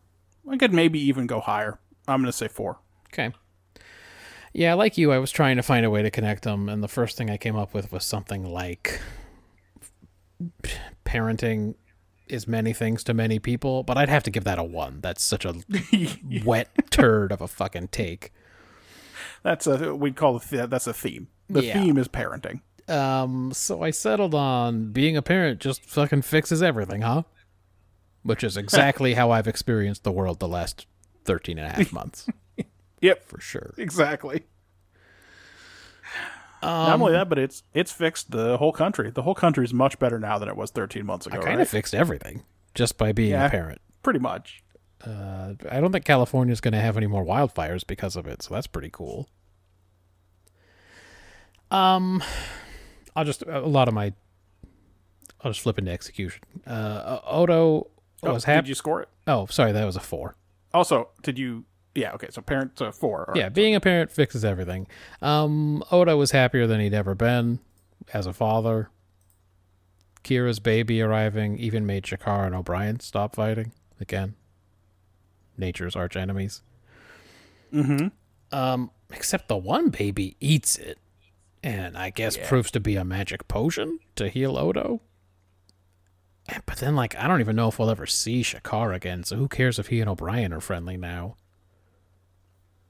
I 0.49 0.57
could 0.57 0.73
maybe 0.73 0.99
even 0.99 1.27
go 1.27 1.39
higher. 1.39 1.79
I'm 2.07 2.21
gonna 2.21 2.31
say 2.33 2.47
four. 2.47 2.79
Okay. 3.13 3.31
Yeah, 4.53 4.73
like 4.73 4.97
you, 4.97 5.11
I 5.11 5.19
was 5.19 5.31
trying 5.31 5.57
to 5.57 5.63
find 5.63 5.85
a 5.85 5.89
way 5.89 6.01
to 6.01 6.09
connect 6.11 6.43
them, 6.43 6.69
and 6.69 6.81
the 6.83 6.87
first 6.87 7.17
thing 7.17 7.29
I 7.29 7.37
came 7.37 7.55
up 7.55 7.73
with 7.73 7.91
was 7.91 8.03
something 8.05 8.43
like 8.45 8.99
parenting 11.05 11.75
is 12.27 12.47
many 12.47 12.73
things 12.73 13.03
to 13.05 13.13
many 13.13 13.39
people, 13.39 13.83
but 13.83 13.97
I'd 13.97 14.09
have 14.09 14.23
to 14.23 14.31
give 14.31 14.43
that 14.43 14.59
a 14.59 14.63
one. 14.63 14.99
That's 15.01 15.23
such 15.23 15.45
a 15.45 15.55
wet 16.45 16.69
turd 16.89 17.31
of 17.31 17.41
a 17.41 17.47
fucking 17.47 17.89
take. 17.89 18.33
That's 19.43 19.65
a 19.67 19.95
we'd 19.95 20.15
call 20.15 20.39
the 20.39 20.67
that's 20.67 20.87
a 20.87 20.93
theme. 20.93 21.27
The 21.49 21.63
Yeah. 21.63 21.81
theme 21.81 21.97
is 21.97 22.07
parenting. 22.07 22.61
Um, 22.89 23.51
so 23.53 23.81
I 23.81 23.91
settled 23.91 24.33
on 24.33 24.91
being 24.91 25.15
a 25.17 25.21
parent 25.21 25.59
just 25.59 25.85
fucking 25.85 26.21
fixes 26.23 26.61
everything, 26.63 27.01
huh? 27.01 27.23
Which 28.23 28.43
is 28.43 28.57
exactly 28.57 29.13
how 29.15 29.31
I've 29.31 29.47
experienced 29.47 30.03
the 30.03 30.11
world 30.11 30.39
the 30.39 30.47
last 30.47 30.85
13 31.25 31.57
and 31.57 31.67
a 31.67 31.69
half 31.75 31.91
months, 31.93 32.27
Yep, 33.01 33.23
for 33.25 33.39
sure. 33.39 33.73
exactly. 33.77 34.45
Not 36.63 36.99
only 36.99 37.11
that, 37.13 37.29
but 37.29 37.37
it's 37.37 37.63
it's 37.73 37.91
fixed 37.91 38.31
the 38.31 38.57
whole 38.57 38.71
country. 38.71 39.11
The 39.11 39.21
whole 39.21 39.35
country 39.35 39.63
is 39.63 39.73
much 39.73 39.99
better 39.99 40.19
now 40.19 40.37
than 40.39 40.49
it 40.49 40.57
was 40.57 40.71
13 40.71 41.05
months 41.05 41.27
ago. 41.27 41.35
I 41.37 41.43
kind 41.43 41.57
right? 41.57 41.61
of 41.61 41.69
fixed 41.69 41.93
everything 41.93 42.43
just 42.73 42.97
by 42.97 43.11
being 43.11 43.31
Yeah. 43.31 43.45
a 43.45 43.49
parent. 43.49 43.79
pretty 44.01 44.19
much. 44.19 44.63
Uh, 45.05 45.53
I 45.69 45.79
don't 45.79 45.91
think 45.91 46.05
California's 46.05 46.59
going 46.59 46.71
to 46.73 46.79
have 46.79 46.97
any 46.97 47.05
more 47.07 47.23
wildfires 47.23 47.85
because 47.85 48.15
of 48.15 48.25
it, 48.25 48.41
so 48.41 48.55
that's 48.55 48.65
pretty 48.67 48.89
cool. 48.91 49.29
Um, 51.69 52.23
I'll 53.15 53.25
just 53.25 53.43
a 53.43 53.59
lot 53.61 53.87
of 53.87 53.93
my. 53.93 54.13
I'll 55.41 55.51
just 55.51 55.61
flip 55.61 55.77
into 55.77 55.91
execution. 55.91 56.41
Uh, 56.65 57.19
Odo 57.25 57.87
Oh, 58.23 58.33
was 58.33 58.45
did 58.45 58.67
you 58.67 58.73
score 58.73 59.03
it? 59.03 59.09
Oh, 59.27 59.45
sorry, 59.45 59.71
that 59.71 59.85
was 59.85 59.95
a 59.95 59.99
four. 59.99 60.35
Also, 60.73 61.09
did 61.21 61.37
you? 61.37 61.65
Yeah. 61.97 62.13
Okay. 62.13 62.27
So 62.29 62.41
parent 62.41 62.79
uh, 62.81 62.91
four. 62.91 63.25
right. 63.29 63.37
Yeah, 63.37 63.49
being 63.49 63.73
a 63.75 63.79
parent 63.81 64.11
fixes 64.11 64.45
everything. 64.45 64.87
Um, 65.21 65.83
Odo 65.91 66.15
was 66.15 66.31
happier 66.31 66.67
than 66.67 66.79
he'd 66.79 66.93
ever 66.93 67.15
been 67.15 67.59
as 68.13 68.25
a 68.27 68.33
father. 68.33 68.89
Kira's 70.23 70.59
baby 70.59 71.01
arriving 71.01 71.57
even 71.57 71.85
made 71.85 72.03
Shakaar 72.03 72.45
and 72.45 72.53
O'Brien 72.53 72.99
stop 72.99 73.35
fighting 73.35 73.71
again. 73.99 74.35
Nature's 75.57 75.95
arch 75.95 76.15
enemies. 76.15 76.61
Mm-hmm. 77.73 78.07
Um, 78.55 78.91
except 79.11 79.47
the 79.47 79.57
one 79.57 79.89
baby 79.89 80.35
eats 80.39 80.77
it, 80.77 80.99
and 81.63 81.97
I 81.97 82.11
guess 82.11 82.37
Yeah. 82.37 82.47
proves 82.47 82.71
to 82.71 82.79
be 82.79 82.95
a 82.95 83.03
magic 83.03 83.47
potion 83.47 83.99
to 84.15 84.29
heal 84.29 84.57
Odo. 84.57 85.01
But 86.65 86.77
then, 86.77 86.95
like, 86.95 87.15
I 87.17 87.27
don't 87.27 87.41
even 87.41 87.55
know 87.57 87.67
if 87.69 87.77
we'll 87.79 87.89
ever 87.89 88.05
see 88.05 88.41
Shakaar 88.41 88.95
again. 88.95 89.23
So 89.23 89.35
who 89.35 89.47
cares 89.49 89.79
if 89.79 89.87
he 89.87 89.99
and 89.99 90.09
O'Brien 90.09 90.53
are 90.53 90.61
friendly 90.61 90.95
now? 90.95 91.35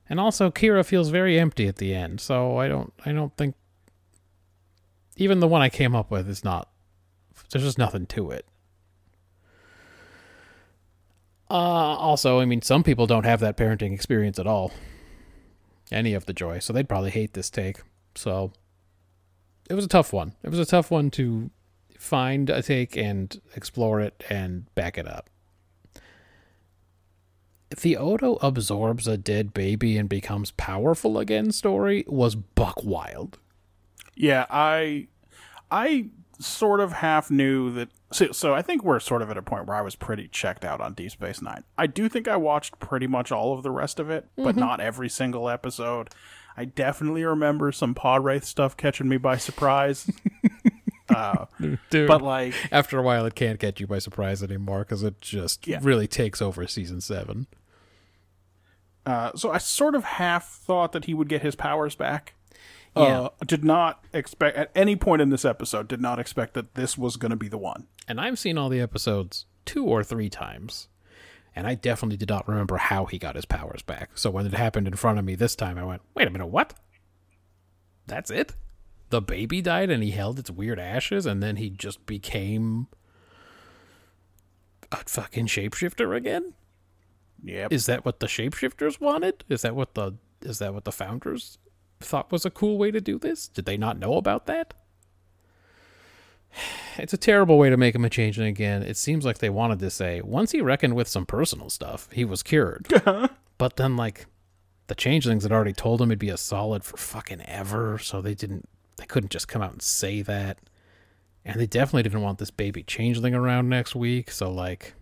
And 0.09 0.19
also, 0.19 0.49
Kira 0.49 0.85
feels 0.85 1.09
very 1.09 1.39
empty 1.39 1.67
at 1.67 1.77
the 1.77 1.93
end. 1.93 2.21
So 2.21 2.57
I 2.57 2.67
don't, 2.67 2.93
I 3.05 3.11
don't 3.11 3.35
think. 3.35 3.55
Even 5.17 5.39
the 5.39 5.47
one 5.47 5.61
I 5.61 5.69
came 5.69 5.95
up 5.95 6.11
with 6.11 6.29
is 6.29 6.43
not. 6.43 6.69
There's 7.51 7.63
just 7.63 7.77
nothing 7.77 8.05
to 8.07 8.31
it. 8.31 8.45
Uh, 11.49 11.53
also, 11.53 12.39
I 12.39 12.45
mean, 12.45 12.61
some 12.61 12.83
people 12.83 13.07
don't 13.07 13.25
have 13.25 13.39
that 13.39 13.57
parenting 13.57 13.93
experience 13.93 14.37
at 14.37 14.47
all. 14.47 14.71
Any 15.91 16.13
of 16.13 16.25
the 16.25 16.33
joy, 16.33 16.59
so 16.59 16.73
they'd 16.73 16.89
probably 16.89 17.11
hate 17.11 17.33
this 17.33 17.49
take. 17.49 17.81
So 18.15 18.51
it 19.69 19.73
was 19.73 19.85
a 19.85 19.89
tough 19.89 20.11
one. 20.11 20.33
It 20.43 20.49
was 20.49 20.59
a 20.59 20.65
tough 20.65 20.91
one 20.91 21.09
to 21.11 21.49
find 21.97 22.49
a 22.49 22.61
take 22.61 22.97
and 22.97 23.39
explore 23.55 24.01
it 24.01 24.23
and 24.29 24.73
back 24.75 24.97
it 24.97 25.07
up. 25.07 25.29
The 27.69 27.97
Odo 27.97 28.36
absorbs 28.36 29.07
a 29.07 29.17
dead 29.17 29.53
baby 29.53 29.97
and 29.97 30.07
becomes 30.07 30.51
powerful 30.51 31.17
again 31.17 31.51
story 31.51 32.05
was 32.07 32.36
buck 32.36 32.83
wild. 32.83 33.38
Yeah. 34.15 34.45
I, 34.50 35.07
I 35.69 36.07
sort 36.39 36.79
of 36.79 36.93
half 36.93 37.29
knew 37.29 37.71
that. 37.74 37.89
So, 38.12 38.31
so 38.31 38.53
I 38.53 38.62
think 38.62 38.83
we're 38.83 39.01
sort 39.01 39.21
of 39.21 39.29
at 39.29 39.38
a 39.38 39.41
point 39.41 39.65
where 39.65 39.75
I 39.75 39.81
was 39.81 39.95
pretty 39.95 40.29
checked 40.29 40.63
out 40.63 40.79
on 40.79 40.93
Deep 40.93 41.12
Space 41.12 41.41
Nine. 41.41 41.65
I 41.77 41.88
do 41.88 42.07
think 42.07 42.27
I 42.27 42.38
watched 42.38 42.79
pretty 42.79 43.07
much 43.07 43.31
all 43.31 43.53
of 43.53 43.63
the 43.63 43.71
rest 43.71 44.00
of 44.00 44.09
it, 44.09 44.27
but 44.38 44.51
mm-hmm. 44.51 44.59
not 44.62 44.79
every 44.79 45.09
single 45.09 45.50
episode. 45.50 46.09
I 46.55 46.65
definitely 46.65 47.24
remember 47.24 47.71
some 47.71 47.93
Pah-wraith 47.93 48.45
stuff 48.45 48.77
catching 48.77 49.09
me 49.09 49.17
by 49.17 49.38
surprise. 49.38 50.09
uh, 51.09 51.45
Dude. 51.89 52.07
but 52.07 52.21
like, 52.21 52.53
after 52.71 52.97
a 52.99 53.01
while, 53.01 53.25
it 53.25 53.35
can't 53.35 53.59
catch 53.59 53.79
you 53.79 53.87
by 53.87 53.99
surprise 53.99 54.41
anymore 54.43 54.79
because 54.79 55.03
it 55.03 55.19
just 55.21 55.65
Yeah. 55.67 55.79
really 55.81 56.07
takes 56.07 56.41
over 56.41 56.65
season 56.67 57.01
seven. 57.01 57.47
Uh, 59.05 59.31
so 59.35 59.51
I 59.51 59.57
sort 59.57 59.95
of 59.95 60.03
half 60.03 60.49
thought 60.49 60.91
that 60.91 61.05
he 61.05 61.13
would 61.13 61.29
get 61.29 61.41
his 61.41 61.55
powers 61.55 61.95
back. 61.95 62.33
Yeah. 62.95 63.21
Uh, 63.21 63.29
did 63.45 63.63
not 63.63 64.03
expect 64.11 64.57
at 64.57 64.71
any 64.75 64.95
point 64.95 65.21
in 65.21 65.29
this 65.29 65.45
episode. 65.45 65.87
Did 65.87 66.01
not 66.01 66.19
expect 66.19 66.55
that 66.55 66.73
this 66.75 66.97
was 66.97 67.15
going 67.15 67.29
to 67.29 67.35
be 67.37 67.47
the 67.47 67.57
one. 67.57 67.87
And 68.07 68.19
I've 68.19 68.39
seen 68.39 68.57
all 68.57 68.69
the 68.69 68.81
episodes 68.81 69.45
two 69.65 69.85
or 69.85 70.03
three 70.03 70.29
times. 70.29 70.87
And 71.55 71.65
I 71.67 71.75
definitely 71.75 72.17
did 72.17 72.29
not 72.29 72.47
remember 72.47 72.77
how 72.77 73.05
he 73.05 73.17
got 73.17 73.35
his 73.35 73.45
powers 73.45 73.81
back. 73.81 74.11
So 74.15 74.29
when 74.29 74.45
it 74.45 74.53
happened 74.53 74.87
in 74.87 74.95
front 74.95 75.19
of 75.19 75.25
me 75.25 75.35
this 75.35 75.55
time, 75.55 75.77
I 75.77 75.83
went, 75.83 76.01
wait 76.15 76.27
a 76.27 76.31
minute, 76.31 76.47
what? 76.47 76.73
That's 78.07 78.29
it? 78.29 78.55
The 79.09 79.21
baby 79.21 79.61
died 79.61 79.89
and 79.89 80.03
he 80.03 80.11
held 80.11 80.37
its 80.39 80.51
weird 80.51 80.79
ashes 80.79 81.25
and 81.25 81.41
then 81.41 81.55
he 81.55 81.69
just 81.69 82.05
became 82.05 82.88
a 84.91 84.97
fucking 85.05 85.47
shapeshifter 85.47 86.15
again? 86.15 86.53
Yep. 87.43 87.71
Is 87.71 87.86
that 87.86 88.05
what 88.05 88.19
the 88.19 88.27
shapeshifters 88.27 88.99
wanted? 88.99 89.43
Is 89.49 89.62
that 89.62 89.75
what 89.75 89.95
the 89.95 90.13
is 90.41 90.60
that 90.60 90.73
what 90.73 90.86
the 90.86 90.91
founders 90.91 91.58
thought 91.99 92.32
was 92.32 92.45
a 92.45 92.51
cool 92.51 92.77
way 92.77 92.91
to 92.91 93.01
do 93.01 93.17
this? 93.17 93.47
Did 93.47 93.65
they 93.65 93.77
not 93.77 93.99
know 93.99 94.15
about 94.15 94.45
that? 94.47 94.73
It's 96.99 97.13
a 97.13 97.17
terrible 97.17 97.60
way 97.60 97.69
to 97.69 97.77
make 97.77 97.93
him 97.93 98.05
a 98.05 98.10
changeling 98.10 98.47
again. 98.47 98.82
It 98.82 98.97
seems 98.97 99.23
like 99.23 99.38
they 99.38 99.51
wanted 99.51 99.77
to 99.79 99.91
say 99.91 100.19
once 100.21 100.51
he 100.51 100.62
reckoned 100.62 100.95
with 100.95 101.08
some 101.08 101.27
personal 101.27 101.69
stuff, 101.69 102.10
he 102.12 102.25
was 102.25 102.41
cured. 102.41 102.88
Uh-huh. 102.93 103.27
but 103.60 103.75
then 103.75 103.95
like 103.95 104.25
the 104.88 104.95
changelings 104.95 105.43
had 105.43 105.51
already 105.51 105.73
told 105.73 106.01
him 106.01 106.10
he'd 106.10 106.17
be 106.17 106.29
a 106.29 106.38
solid 106.38 106.84
for 106.84 106.97
fucking 106.97 107.41
ever, 107.41 107.99
so 107.99 108.19
they 108.19 108.34
didn't 108.34 108.67
they 108.97 109.05
couldn't 109.05 109.31
just 109.31 109.47
come 109.47 109.62
out 109.62 109.71
and 109.71 109.81
say 109.81 110.21
that. 110.23 110.60
And 111.45 111.60
they 111.60 111.67
definitely 111.67 112.03
didn't 112.03 112.21
want 112.21 112.39
this 112.39 112.51
baby 112.51 112.83
changeling 112.83 113.33
around 113.33 113.69
next 113.69 113.95
week, 113.95 114.31
so 114.31 114.51
like 114.51 114.93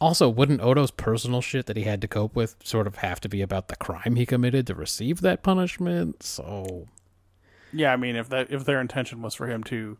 also, 0.00 0.28
wouldn't 0.28 0.60
Odo's 0.60 0.90
personal 0.90 1.40
shit 1.40 1.66
that 1.66 1.76
he 1.76 1.84
had 1.84 2.00
to 2.02 2.08
cope 2.08 2.36
with 2.36 2.56
sort 2.62 2.86
of 2.86 2.96
have 2.96 3.20
to 3.20 3.28
be 3.28 3.40
about 3.40 3.68
the 3.68 3.76
crime 3.76 4.16
he 4.16 4.26
committed 4.26 4.66
to 4.66 4.74
receive 4.74 5.20
that 5.22 5.42
punishment? 5.42 6.22
So, 6.22 6.86
yeah, 7.72 7.92
I 7.92 7.96
mean, 7.96 8.16
if 8.16 8.28
that 8.28 8.50
if 8.50 8.64
their 8.64 8.80
intention 8.80 9.22
was 9.22 9.34
for 9.34 9.48
him 9.48 9.64
to 9.64 9.96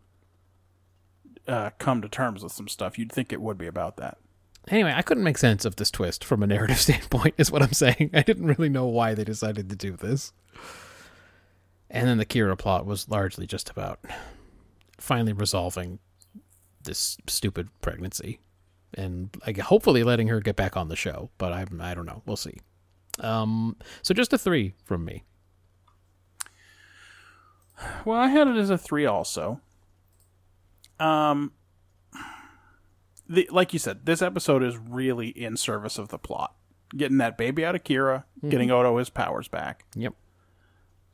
uh, 1.49 1.71
come 1.79 2.03
to 2.03 2.09
terms 2.09 2.43
with 2.43 2.53
some 2.53 2.69
stuff, 2.69 2.99
you'd 2.99 3.13
think 3.13 3.33
it 3.33 3.41
would 3.41 3.57
be 3.57 3.67
about 3.67 3.97
that. 3.97 4.19
anyway, 4.69 4.93
I 4.95 5.03
couldn't 5.03 5.25
make 5.25 5.39
sense 5.39 5.65
of 5.65 5.77
this 5.77 5.91
twist 5.91 6.25
from 6.25 6.43
a 6.43 6.47
narrative 6.47 6.79
standpoint, 6.81 7.35
is 7.39 7.51
what 7.51 7.63
I'm 7.63 7.73
saying. 7.73 8.11
I 8.13 8.23
didn't 8.23 8.47
really 8.47 8.69
know 8.69 8.87
why 8.87 9.15
they 9.15 9.25
decided 9.25 9.71
to 9.71 9.77
do 9.77 9.97
this. 9.97 10.33
And 11.91 12.09
then 12.09 12.19
the 12.19 12.27
Kira 12.27 12.59
plot 12.59 12.85
was 12.87 13.09
largely 13.09 13.47
just 13.47 13.71
about 13.71 14.01
finally 14.99 15.33
resolving 15.33 15.99
this 16.85 17.17
stupid 17.27 17.69
pregnancy 17.81 18.41
and 18.95 19.31
like 19.47 19.59
hopefully 19.59 20.03
letting 20.03 20.29
her 20.29 20.41
get 20.41 20.57
back 20.57 20.77
on 20.77 20.89
the 20.89 20.97
show, 20.97 21.31
but 21.39 21.53
I 21.53 21.67
I 21.81 21.95
don't 21.95 22.07
know. 22.07 22.23
We'll 22.27 22.37
see. 22.37 22.59
Um 23.21 23.77
so 24.03 24.15
just 24.15 24.33
a 24.33 24.39
3 24.39 24.75
from 24.85 25.05
me. 25.05 25.25
Well, 28.05 28.19
I 28.19 28.29
had 28.29 28.49
it 28.49 28.57
as 28.57 28.71
a 28.71 28.79
three 28.79 29.07
also. 29.07 29.61
Um, 30.99 31.53
the 33.29 33.49
like 33.53 33.73
you 33.73 33.79
said, 33.79 34.07
this 34.07 34.23
episode 34.23 34.63
is 34.63 34.77
really 34.79 35.29
in 35.29 35.57
service 35.57 35.99
of 35.99 36.09
the 36.09 36.19
plot, 36.19 36.55
getting 36.97 37.19
that 37.19 37.37
baby 37.37 37.65
out 37.65 37.75
of 37.75 37.85
Kira, 37.85 38.25
getting 38.49 38.71
Odo 38.71 38.97
his 38.97 39.11
powers 39.11 39.49
back. 39.49 39.85
Yep. 39.95 40.15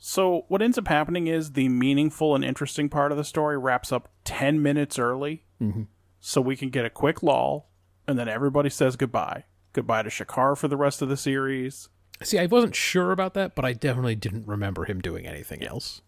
So 0.05 0.47
what 0.49 0.61
ends 0.63 0.79
up 0.79 0.89
happening 0.89 1.29
is 1.29 1.53
the 1.53 1.69
meaningful 1.69 2.35
and 2.35 2.45
interesting 2.45 2.89
part 2.89 3.13
of 3.13 3.19
the 3.19 3.23
story 3.23 3.57
wraps 3.57 3.93
up 3.93 4.09
ten 4.25 4.61
minutes 4.61 4.99
early, 4.99 5.45
so 6.19 6.41
we 6.41 6.57
can 6.57 6.71
get 6.71 6.85
a 6.85 6.91
quick 6.91 7.23
Lal, 7.23 7.69
and 8.09 8.19
then 8.19 8.29
everybody 8.29 8.69
says 8.69 8.97
goodbye. 8.97 9.45
Goodbye 9.73 10.03
to 10.03 10.09
Shakaar 10.11 10.59
for 10.59 10.67
the 10.67 10.77
rest 10.77 11.03
of 11.03 11.09
the 11.09 11.17
series. 11.17 11.89
See, 12.21 12.37
I 12.37 12.47
wasn't 12.47 12.75
sure 12.75 13.13
about 13.13 13.35
that, 13.35 13.55
but 13.55 13.65
I 13.65 13.75
definitely 13.75 14.17
didn't 14.17 14.49
remember 14.49 14.87
him 14.87 15.01
doing 15.01 15.25
anything 15.25 15.63
else. 15.63 16.03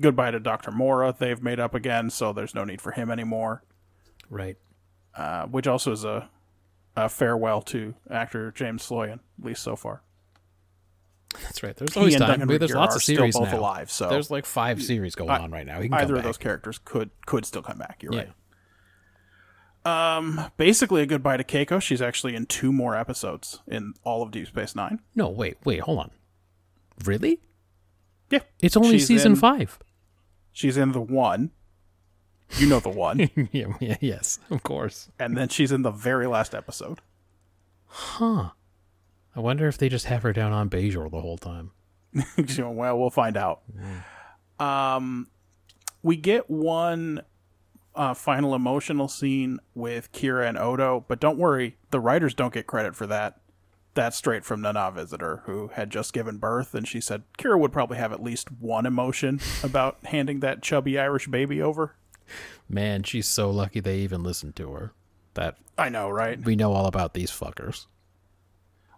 Goodbye 0.00 0.32
to 0.32 0.40
Doctor 0.40 0.72
Mora. 0.72 1.14
They've 1.16 1.40
made 1.40 1.60
up 1.60 1.72
again, 1.72 2.10
so 2.10 2.32
there's 2.32 2.54
no 2.54 2.64
need 2.64 2.80
for 2.80 2.90
him 2.90 3.12
anymore. 3.12 3.62
Right. 4.28 4.56
uh, 5.14 5.46
which 5.46 5.68
also 5.68 5.92
is 5.92 6.04
a, 6.04 6.28
a 6.96 7.08
farewell 7.08 7.62
to 7.62 7.94
actor 8.10 8.50
James 8.50 8.86
Sloyan, 8.88 9.20
at 9.38 9.44
least 9.44 9.62
so 9.62 9.76
far. 9.76 10.02
That's 11.42 11.62
right. 11.62 11.76
There's 11.76 11.94
He 11.94 12.00
always 12.00 12.16
time. 12.16 12.46
There's 12.46 12.74
lots 12.74 12.96
of 12.96 13.02
series 13.02 13.36
both 13.36 13.52
now. 13.52 13.58
alive, 13.60 13.90
so 13.90 14.08
There's 14.08 14.30
like 14.30 14.44
five 14.46 14.82
series 14.82 15.14
going 15.14 15.30
I- 15.30 15.38
on 15.38 15.50
right 15.50 15.66
now. 15.66 15.80
Either 15.80 16.16
of 16.16 16.22
those 16.24 16.38
characters 16.38 16.78
could 16.84 17.10
could 17.26 17.44
still 17.46 17.62
come 17.62 17.78
back. 17.78 18.02
You're 18.02 18.12
Yeah. 18.14 18.18
right. 18.20 18.32
Um, 19.86 20.50
basically 20.58 21.00
a 21.02 21.06
goodbye 21.06 21.38
to 21.38 21.44
Keiko. 21.44 21.80
She's 21.80 22.02
actually 22.02 22.34
in 22.34 22.46
two 22.46 22.72
more 22.72 22.94
episodes 22.94 23.60
in 23.66 23.94
all 24.04 24.22
of 24.22 24.30
Deep 24.30 24.46
Space 24.48 24.74
Nine. 24.76 25.00
No, 25.14 25.28
wait, 25.30 25.56
wait, 25.64 25.80
hold 25.80 25.98
on. 26.00 26.10
Really? 27.04 27.40
Yeah, 28.28 28.40
It's 28.60 28.76
only 28.76 28.90
She's 28.98 29.06
season 29.06 29.32
in- 29.32 29.36
five. 29.38 29.78
she's 30.52 30.76
in 30.76 30.92
the 30.92 31.00
one. 31.00 31.50
You 32.58 32.66
know 32.68 32.80
the 32.80 32.88
one, 32.90 33.18
yeah, 33.52 33.66
yeah, 33.80 33.96
yes, 34.00 34.38
of 34.50 34.62
course. 34.64 35.08
and 35.20 35.36
then 35.36 35.48
she's 35.48 35.70
in 35.72 35.82
the 35.82 35.90
very 35.92 36.26
last 36.26 36.54
episode. 36.54 37.00
Huh. 37.86 38.50
I 39.36 39.40
wonder 39.40 39.68
if 39.68 39.78
they 39.78 39.88
just 39.88 40.06
have 40.06 40.22
her 40.22 40.32
down 40.32 40.52
on 40.52 40.68
Bajor 40.70 41.10
the 41.10 41.20
whole 41.20 41.38
time. 41.38 41.70
Well, 42.58 42.98
we'll 42.98 43.10
find 43.10 43.36
out. 43.36 43.62
Um, 44.58 45.28
we 46.02 46.16
get 46.16 46.50
one 46.50 47.22
uh, 47.94 48.14
final 48.14 48.54
emotional 48.54 49.08
scene 49.08 49.58
with 49.74 50.10
Kira 50.12 50.48
and 50.48 50.58
Odo, 50.58 51.04
but 51.08 51.20
don't 51.20 51.38
worry, 51.38 51.76
the 51.90 52.00
writers 52.00 52.34
don't 52.34 52.52
get 52.52 52.66
credit 52.66 52.96
for 52.96 53.06
that. 53.06 53.40
That's 53.94 54.16
straight 54.16 54.44
from 54.44 54.60
Nana 54.62 54.90
Visitor, 54.92 55.42
who 55.46 55.68
had 55.68 55.90
just 55.90 56.12
given 56.12 56.38
birth, 56.38 56.74
and 56.74 56.86
she 56.86 57.00
said 57.00 57.22
Kira 57.38 57.58
would 57.58 57.72
probably 57.72 57.98
have 57.98 58.12
at 58.12 58.22
least 58.22 58.50
one 58.52 58.86
emotion 58.86 59.40
about 59.62 59.98
handing 60.06 60.40
that 60.40 60.62
chubby 60.62 60.98
Irish 60.98 61.26
baby 61.28 61.60
over. 61.60 61.94
Man, 62.68 63.02
she's 63.02 63.26
so 63.28 63.50
lucky 63.50 63.80
they 63.80 63.98
even 63.98 64.22
listened 64.22 64.54
to 64.56 64.72
her. 64.72 64.92
that 65.34 65.56
I 65.76 65.88
know, 65.88 66.08
right? 66.10 66.40
we 66.44 66.54
know 66.56 66.72
all 66.72 66.86
about 66.86 67.14
these 67.14 67.30
fuckers. 67.30 67.86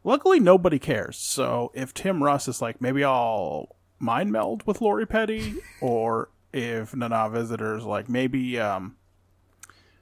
Luckily, 0.05 0.41
nobody 0.41 0.79
cares. 0.79 1.17
So 1.17 1.71
if 1.75 1.95
Tim 1.95 2.23
Russ 2.23 2.49
is 2.49 2.61
like, 2.61 2.81
maybe 2.81 3.05
I'll 3.05 3.77
mind 3.99 4.33
meld 4.33 4.67
with 4.67 4.81
Lori 4.81 5.07
Petty, 5.07 5.55
or 5.81 6.31
if 6.53 6.95
Nana 6.95 7.31
Visitor's 7.31 7.85
like, 7.85 8.09
maybe 8.09 8.59
um, 8.59 8.97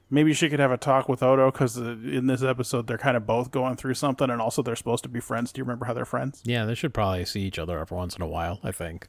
maybe 0.09 0.33
she 0.33 0.49
could 0.49 0.59
have 0.59 0.71
a 0.71 0.77
talk 0.77 1.07
with 1.07 1.21
Odo 1.23 1.51
because 1.51 1.77
in 1.77 2.27
this 2.27 2.43
episode 2.43 2.87
they're 2.87 2.97
kind 2.97 3.15
of 3.15 3.25
both 3.25 3.51
going 3.51 3.75
through 3.75 3.93
something, 3.93 4.29
and 4.29 4.41
also 4.41 4.61
they're 4.61 4.75
supposed 4.75 5.03
to 5.03 5.09
be 5.09 5.19
friends. 5.19 5.51
Do 5.51 5.59
you 5.59 5.63
remember 5.63 5.85
how 5.85 5.93
they're 5.93 6.05
friends? 6.05 6.41
Yeah, 6.45 6.65
they 6.65 6.75
should 6.75 6.93
probably 6.93 7.25
see 7.25 7.41
each 7.41 7.59
other 7.59 7.79
every 7.79 7.95
once 7.95 8.15
in 8.15 8.21
a 8.21 8.27
while. 8.27 8.59
I 8.63 8.71
think. 8.71 9.07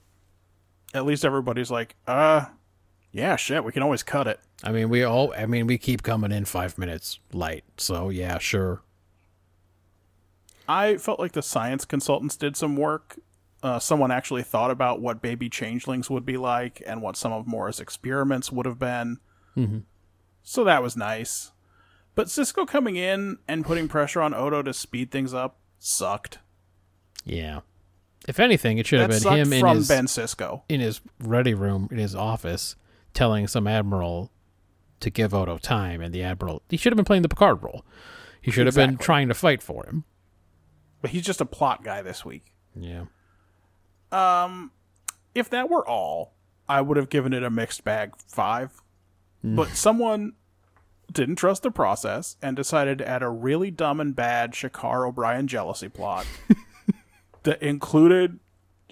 At 0.94 1.06
least 1.06 1.24
everybody's 1.24 1.70
like, 1.70 1.96
uh, 2.06 2.46
yeah, 3.12 3.36
shit, 3.36 3.64
we 3.64 3.72
can 3.72 3.82
always 3.82 4.02
cut 4.02 4.26
it. 4.26 4.40
I 4.62 4.72
mean, 4.72 4.88
we 4.88 5.02
all. 5.02 5.32
I 5.36 5.46
mean, 5.46 5.66
we 5.66 5.78
keep 5.78 6.02
coming 6.02 6.32
in 6.32 6.44
five 6.44 6.78
minutes 6.78 7.18
late, 7.32 7.64
So 7.76 8.08
yeah, 8.08 8.38
sure. 8.38 8.82
I 10.72 10.96
felt 10.96 11.20
like 11.20 11.32
the 11.32 11.42
science 11.42 11.84
consultants 11.84 12.34
did 12.34 12.56
some 12.56 12.76
work. 12.76 13.18
Uh, 13.62 13.78
someone 13.78 14.10
actually 14.10 14.42
thought 14.42 14.70
about 14.70 15.02
what 15.02 15.20
baby 15.20 15.50
changelings 15.50 16.08
would 16.08 16.24
be 16.24 16.38
like 16.38 16.82
and 16.86 17.02
what 17.02 17.16
some 17.16 17.30
of 17.30 17.46
Mora's 17.46 17.78
experiments 17.78 18.50
would 18.50 18.64
have 18.64 18.78
been. 18.78 19.18
Mm-hmm. 19.54 19.80
So 20.42 20.64
that 20.64 20.82
was 20.82 20.96
nice. 20.96 21.52
But 22.14 22.28
Sisko 22.28 22.66
coming 22.66 22.96
in 22.96 23.38
and 23.46 23.66
putting 23.66 23.86
pressure 23.86 24.22
on 24.22 24.32
Odo 24.32 24.62
to 24.62 24.72
speed 24.72 25.10
things 25.10 25.34
up 25.34 25.58
sucked. 25.78 26.38
Yeah. 27.24 27.60
If 28.26 28.40
anything, 28.40 28.78
it 28.78 28.86
should 28.86 29.00
have 29.00 29.10
been 29.10 29.32
him 29.32 29.52
in 29.52 29.60
from 29.60 29.76
his 29.76 29.88
Ben 29.88 30.06
Sisko. 30.06 30.62
in 30.70 30.80
his 30.80 31.02
ready 31.20 31.52
room 31.54 31.88
in 31.90 31.98
his 31.98 32.14
office, 32.14 32.76
telling 33.12 33.46
some 33.46 33.66
admiral 33.66 34.30
to 35.00 35.10
give 35.10 35.34
Odo 35.34 35.58
time, 35.58 36.00
and 36.00 36.14
the 36.14 36.22
admiral 36.22 36.62
he 36.70 36.78
should 36.78 36.92
have 36.92 36.96
been 36.96 37.04
playing 37.04 37.22
the 37.22 37.28
Picard 37.28 37.62
role. 37.62 37.84
He 38.40 38.50
should 38.50 38.66
have 38.66 38.74
been 38.74 38.96
trying 38.96 39.28
to 39.28 39.34
fight 39.34 39.62
for 39.62 39.84
him. 39.86 40.04
But 41.02 41.10
he's 41.10 41.24
just 41.24 41.40
a 41.40 41.44
plot 41.44 41.84
guy 41.84 42.00
this 42.00 42.24
week. 42.24 42.54
Yeah. 42.74 43.04
Um, 44.10 44.70
if 45.34 45.50
that 45.50 45.68
were 45.68 45.86
all, 45.86 46.34
I 46.68 46.80
would 46.80 46.96
have 46.96 47.10
given 47.10 47.32
it 47.32 47.42
a 47.42 47.50
mixed 47.50 47.84
bag 47.84 48.12
five. 48.28 48.80
Mm. 49.44 49.56
But 49.56 49.68
someone 49.70 50.34
didn't 51.12 51.36
trust 51.36 51.62
the 51.62 51.70
process 51.70 52.36
and 52.40 52.56
decided 52.56 52.98
to 52.98 53.08
add 53.08 53.22
a 53.22 53.28
really 53.28 53.70
dumb 53.70 54.00
and 54.00 54.14
bad 54.14 54.52
Shakaar 54.52 55.06
O'Brien 55.06 55.46
jealousy 55.46 55.88
plot 55.88 56.26
that 57.42 57.62
included 57.62 58.38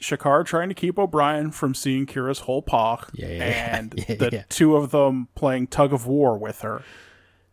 Shakaar 0.01 0.45
trying 0.45 0.69
to 0.69 0.75
keep 0.75 0.99
O'Brien 0.99 1.51
from 1.51 1.75
seeing 1.75 2.07
Kira's 2.07 2.41
whole 2.41 2.63
paw 2.63 3.05
Yeah, 3.13 3.29
yeah, 3.29 3.77
and 3.79 3.95
Yeah, 4.09 4.15
the 4.17 4.45
two 4.49 4.77
of 4.77 4.91
them 4.91 5.29
playing 5.35 5.69
tug 5.69 5.93
of 5.93 6.07
war 6.07 6.37
with 6.37 6.61
her 6.61 6.83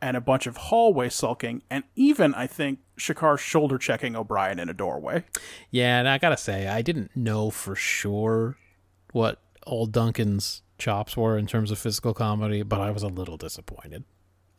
and 0.02 0.18
a 0.18 0.22
bunch 0.22 0.48
of 0.48 0.58
hallway 0.58 1.10
sulking 1.10 1.62
and 1.70 1.84
even 1.96 2.34
I 2.34 2.48
think 2.48 2.80
Shakaar 2.98 3.38
shoulder 3.38 3.78
checking 3.78 4.16
O'Brien 4.16 4.60
in 4.60 4.70
a 4.70 4.74
doorway. 4.74 5.24
Yeah, 5.72 6.00
and 6.00 6.08
I 6.08 6.18
gotta 6.18 6.38
say, 6.38 6.68
I 6.68 6.82
didn't 6.82 7.16
know 7.16 7.50
for 7.50 7.76
sure 7.76 8.58
what 9.12 9.42
old 9.66 9.92
Duncan's 9.92 10.62
chops 10.78 11.16
were 11.18 11.38
in 11.38 11.48
terms 11.48 11.72
of 11.72 11.80
physical 11.80 12.14
comedy, 12.14 12.64
but 12.64 12.82
I 12.82 12.92
was 12.92 13.04
a 13.04 13.08
little 13.08 13.38
disappointed. 13.38 14.04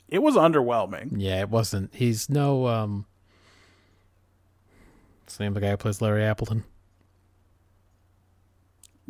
It 0.08 0.22
was 0.22 0.36
underwhelming. 0.36 1.14
Yeah, 1.16 1.40
it 1.40 1.50
wasn't. 1.50 1.94
He's 1.94 2.30
no 2.30 2.66
um. 2.66 3.06
What's 5.22 5.36
the 5.36 5.44
name 5.44 5.50
of 5.50 5.54
the 5.56 5.60
guy 5.60 5.70
who 5.72 5.76
plays 5.76 6.00
Larry 6.00 6.24
Appleton? 6.24 6.64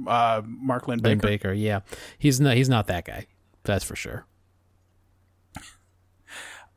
Uh, 0.06 0.42
Mark 0.44 0.88
Linn-Baker. 0.88 1.26
Baker. 1.26 1.52
Yeah, 1.52 1.80
he's 2.18 2.40
not. 2.40 2.56
He's 2.56 2.68
not 2.68 2.86
that 2.88 3.04
guy. 3.04 3.26
That's 3.64 3.84
for 3.84 3.96
sure. 3.96 4.26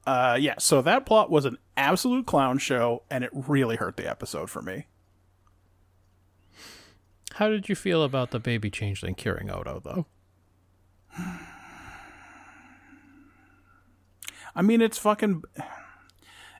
Uh, 0.03 0.35
yeah, 0.41 0.55
so 0.57 0.81
that 0.81 1.05
plot 1.05 1.29
was 1.29 1.45
an 1.45 1.55
absolute 1.81 2.25
clown 2.25 2.57
show, 2.57 3.03
and 3.09 3.23
it 3.23 3.31
really 3.33 3.75
hurt 3.75 3.97
the 3.97 4.09
episode 4.09 4.49
for 4.49 4.61
me. 4.61 4.87
How 7.35 7.49
did 7.49 7.69
you 7.69 7.75
feel 7.75 8.03
about 8.03 8.31
the 8.31 8.39
baby 8.39 8.69
changeling 8.69 9.15
curing 9.15 9.49
Odo, 9.49 9.81
though? 9.83 10.05
I 14.55 14.61
mean, 14.61 14.81
it's 14.81 14.97
fucking. 14.97 15.43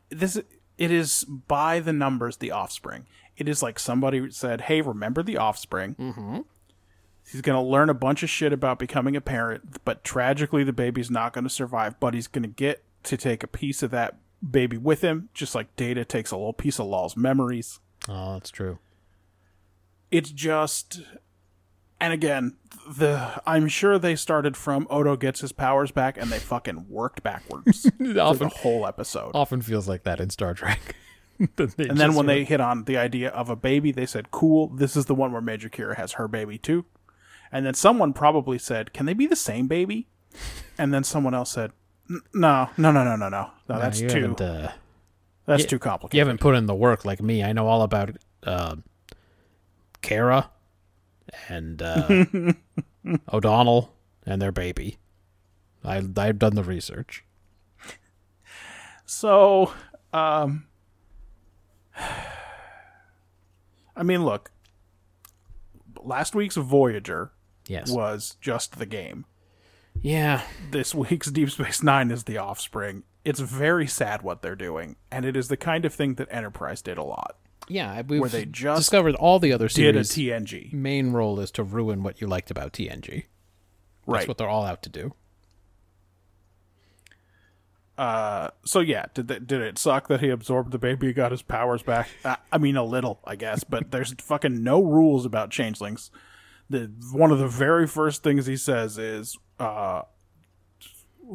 This 0.10 0.42
it 0.78 0.92
is 0.92 1.26
by 1.26 1.80
the 1.80 1.94
numbers. 1.94 2.38
The 2.38 2.52
Offspring. 2.52 3.06
It 3.38 3.48
is 3.50 3.62
like 3.62 3.80
somebody 3.80 4.32
said, 4.32 4.62
"Hey, 4.62 4.82
remember 4.82 5.22
the 5.24 5.38
Offspring." 5.38 5.96
Mm-hmm. 5.96 6.40
He's 7.30 7.42
gonna 7.42 7.64
learn 7.64 7.90
a 7.90 7.94
bunch 7.94 8.24
of 8.24 8.30
shit 8.30 8.52
about 8.54 8.80
becoming 8.80 9.16
a 9.16 9.22
parent, 9.22 9.84
but 9.86 10.04
tragically, 10.04 10.64
the 10.64 10.74
baby's 10.74 11.12
not 11.12 11.34
gonna 11.34 11.50
survive. 11.50 12.00
But 12.00 12.14
he's 12.14 12.28
gonna 12.28 12.48
get 12.48 12.84
to 13.04 13.18
take 13.18 13.44
a 13.44 13.48
piece 13.48 13.84
of 13.84 13.92
that 13.92 14.18
baby 14.48 14.78
with 14.78 15.02
him, 15.02 15.30
just 15.34 15.54
like 15.56 15.76
Data 15.76 16.04
takes 16.06 16.32
a 16.32 16.36
little 16.38 16.54
piece 16.54 16.80
of 16.80 16.88
Lal's 16.88 17.16
memories. 17.18 17.80
Oh, 18.10 18.34
that's 18.34 18.50
true. 18.50 18.80
it's 20.10 20.32
just 20.32 21.02
and 22.00 22.12
again 22.14 22.58
the 22.98 23.40
i'm 23.46 23.68
sure 23.68 24.00
they 24.00 24.16
started 24.16 24.58
from 24.58 24.88
odo 24.90 25.16
gets 25.16 25.42
his 25.42 25.52
powers 25.52 25.92
back 25.92 26.18
and 26.18 26.32
they 26.32 26.40
fucking 26.40 26.88
worked 26.90 27.22
backwards 27.22 27.84
for 27.98 28.04
the 28.04 28.20
often, 28.20 28.50
whole 28.58 28.88
episode 28.88 29.30
often 29.36 29.62
feels 29.62 29.88
like 29.88 30.04
that 30.04 30.20
in 30.20 30.30
Star 30.30 30.54
Trek. 30.54 30.96
And 31.58 31.98
then 31.98 32.14
when 32.14 32.28
they 32.28 32.44
hit 32.44 32.62
on 32.62 32.84
the 32.86 32.98
idea 32.98 33.30
of 33.30 33.50
a 33.50 33.56
baby 33.56 33.92
they 33.92 34.06
said 34.08 34.30
cool 34.32 34.68
this 34.68 34.96
is 34.96 35.06
the 35.06 35.16
one 35.16 35.32
where 35.32 35.42
major 35.42 35.70
kira 35.70 35.96
has 35.96 36.14
her 36.14 36.28
baby 36.28 36.58
too 36.60 36.86
and 37.52 37.66
then 37.66 37.74
someone 37.76 38.14
probably 38.14 38.58
said 38.60 38.94
can 38.94 39.06
they 39.08 39.14
be 39.14 39.26
the 39.28 39.36
same 39.36 39.68
baby 39.68 40.08
and 40.78 40.94
then 40.94 41.04
someone 41.04 41.34
else 41.34 41.52
said 41.52 41.72
"N- 41.72 41.76
no 42.34 42.70
no 42.78 42.92
no 42.92 43.04
no 43.04 43.16
no 43.16 43.30
no 43.30 43.52
no 43.70 43.80
that's 43.80 44.00
you 44.02 44.10
too 44.10 44.36
uh, 44.44 44.72
that's 45.46 45.64
you- 45.64 45.70
too 45.70 45.80
complicated 45.80 46.16
you 46.16 46.20
haven't 46.20 46.40
put 46.40 46.56
in 46.56 46.66
the 46.66 46.76
work 46.76 47.06
like 47.06 47.22
me. 47.22 47.44
I 47.44 47.54
know 47.54 47.68
all 47.68 47.82
about 47.82 48.16
uh, 48.44 48.76
Kara 50.02 50.50
and 51.50 51.82
uh, 51.82 52.26
O'Donnell 53.34 53.94
and 54.26 54.42
their 54.42 54.52
baby. 54.52 54.98
I 55.84 56.04
I've 56.18 56.40
done 56.40 56.56
the 56.56 56.64
research. 56.64 57.24
So, 59.06 59.74
um, 60.14 60.66
I 63.96 64.04
mean, 64.04 64.24
look, 64.24 64.52
last 66.02 66.34
week's 66.36 66.56
Voyager 66.56 67.32
Yes. 67.68 67.92
was 67.92 68.36
just 68.42 68.80
the 68.80 68.86
game. 68.86 69.26
Yeah. 70.02 70.44
This 70.72 70.96
week's 70.96 71.32
Deep 71.32 71.50
Space 71.50 71.84
Nine 71.84 72.12
is 72.12 72.24
the 72.24 72.38
offspring. 72.38 73.04
It's 73.24 73.40
very 73.40 73.88
sad 73.88 74.24
what 74.24 74.42
they're 74.42 74.56
doing, 74.56 74.96
and 75.12 75.26
it 75.26 75.38
is 75.38 75.48
the 75.48 75.58
kind 75.58 75.86
of 75.86 75.94
thing 75.94 76.16
that 76.16 76.28
Enterprise 76.32 76.82
did 76.82 76.98
a 76.98 77.04
lot. 77.04 77.38
Yeah. 77.68 78.02
We've 78.02 78.20
Where 78.20 78.30
they 78.30 78.46
just 78.46 78.80
discovered 78.80 79.16
all 79.16 79.40
the 79.40 79.54
other 79.54 79.70
series. 79.70 80.14
Did 80.14 80.34
a. 80.34 80.42
TNG, 80.42 80.74
main 80.74 81.12
role 81.12 81.40
is 81.40 81.52
to 81.52 81.64
ruin 81.64 82.04
what 82.04 82.20
you 82.22 82.28
liked 82.28 82.52
about 82.52 82.74
TNG. 82.74 83.26
Right. 84.08 84.20
That's 84.20 84.28
what 84.28 84.38
they're 84.38 84.50
all 84.50 84.66
out 84.66 84.82
to 84.84 84.90
do. 84.90 85.14
Uh, 87.98 88.50
so 88.66 88.80
yeah, 88.80 89.06
did 89.14 89.28
that, 89.28 89.46
did 89.46 89.62
it 89.62 89.78
suck 89.78 90.08
that 90.08 90.22
he 90.22 90.30
absorbed 90.30 90.72
the 90.72 90.80
baby, 90.80 91.08
and 91.08 91.16
got 91.16 91.32
his 91.32 91.44
powers 91.44 91.84
back? 91.84 92.10
Uh, 92.26 92.36
I 92.52 92.58
mean, 92.58 92.76
a 92.76 92.84
little, 92.84 93.20
I 93.26 93.36
guess, 93.36 93.64
but 93.64 93.92
there's 93.92 94.14
fucking 94.20 94.64
no 94.64 94.82
rules 94.82 95.24
about 95.24 95.52
changelings. 95.52 96.10
The 96.72 96.92
one 97.12 97.32
of 97.32 97.40
the 97.40 97.48
very 97.48 97.86
first 97.88 98.24
things 98.24 98.46
he 98.46 98.56
says 98.56 98.98
is, 98.98 99.38
uh, 99.60 100.04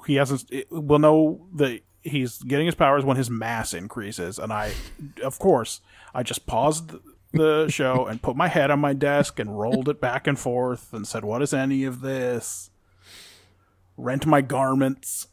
he 0.06 0.14
hasn't. 0.14 0.50
We'll 0.70 0.98
know 0.98 1.46
that 1.54 1.80
he's 2.02 2.38
getting 2.38 2.66
his 2.66 2.74
powers 2.74 3.04
when 3.04 3.16
his 3.16 3.28
mass 3.28 3.74
increases, 3.74 4.38
and 4.38 4.52
I, 4.52 4.72
of 5.22 5.38
course, 5.38 5.80
I 6.14 6.22
just 6.22 6.46
paused 6.46 6.92
the 7.32 7.68
show 7.68 8.06
and 8.06 8.22
put 8.22 8.36
my 8.36 8.48
head 8.48 8.70
on 8.70 8.80
my 8.80 8.94
desk 8.94 9.38
and 9.38 9.58
rolled 9.58 9.88
it 9.88 10.00
back 10.00 10.26
and 10.26 10.38
forth 10.38 10.92
and 10.92 11.06
said, 11.06 11.24
"What 11.24 11.42
is 11.42 11.52
any 11.52 11.84
of 11.84 12.00
this?" 12.00 12.70
Rent 13.96 14.26
my 14.26 14.40
garments. 14.40 15.28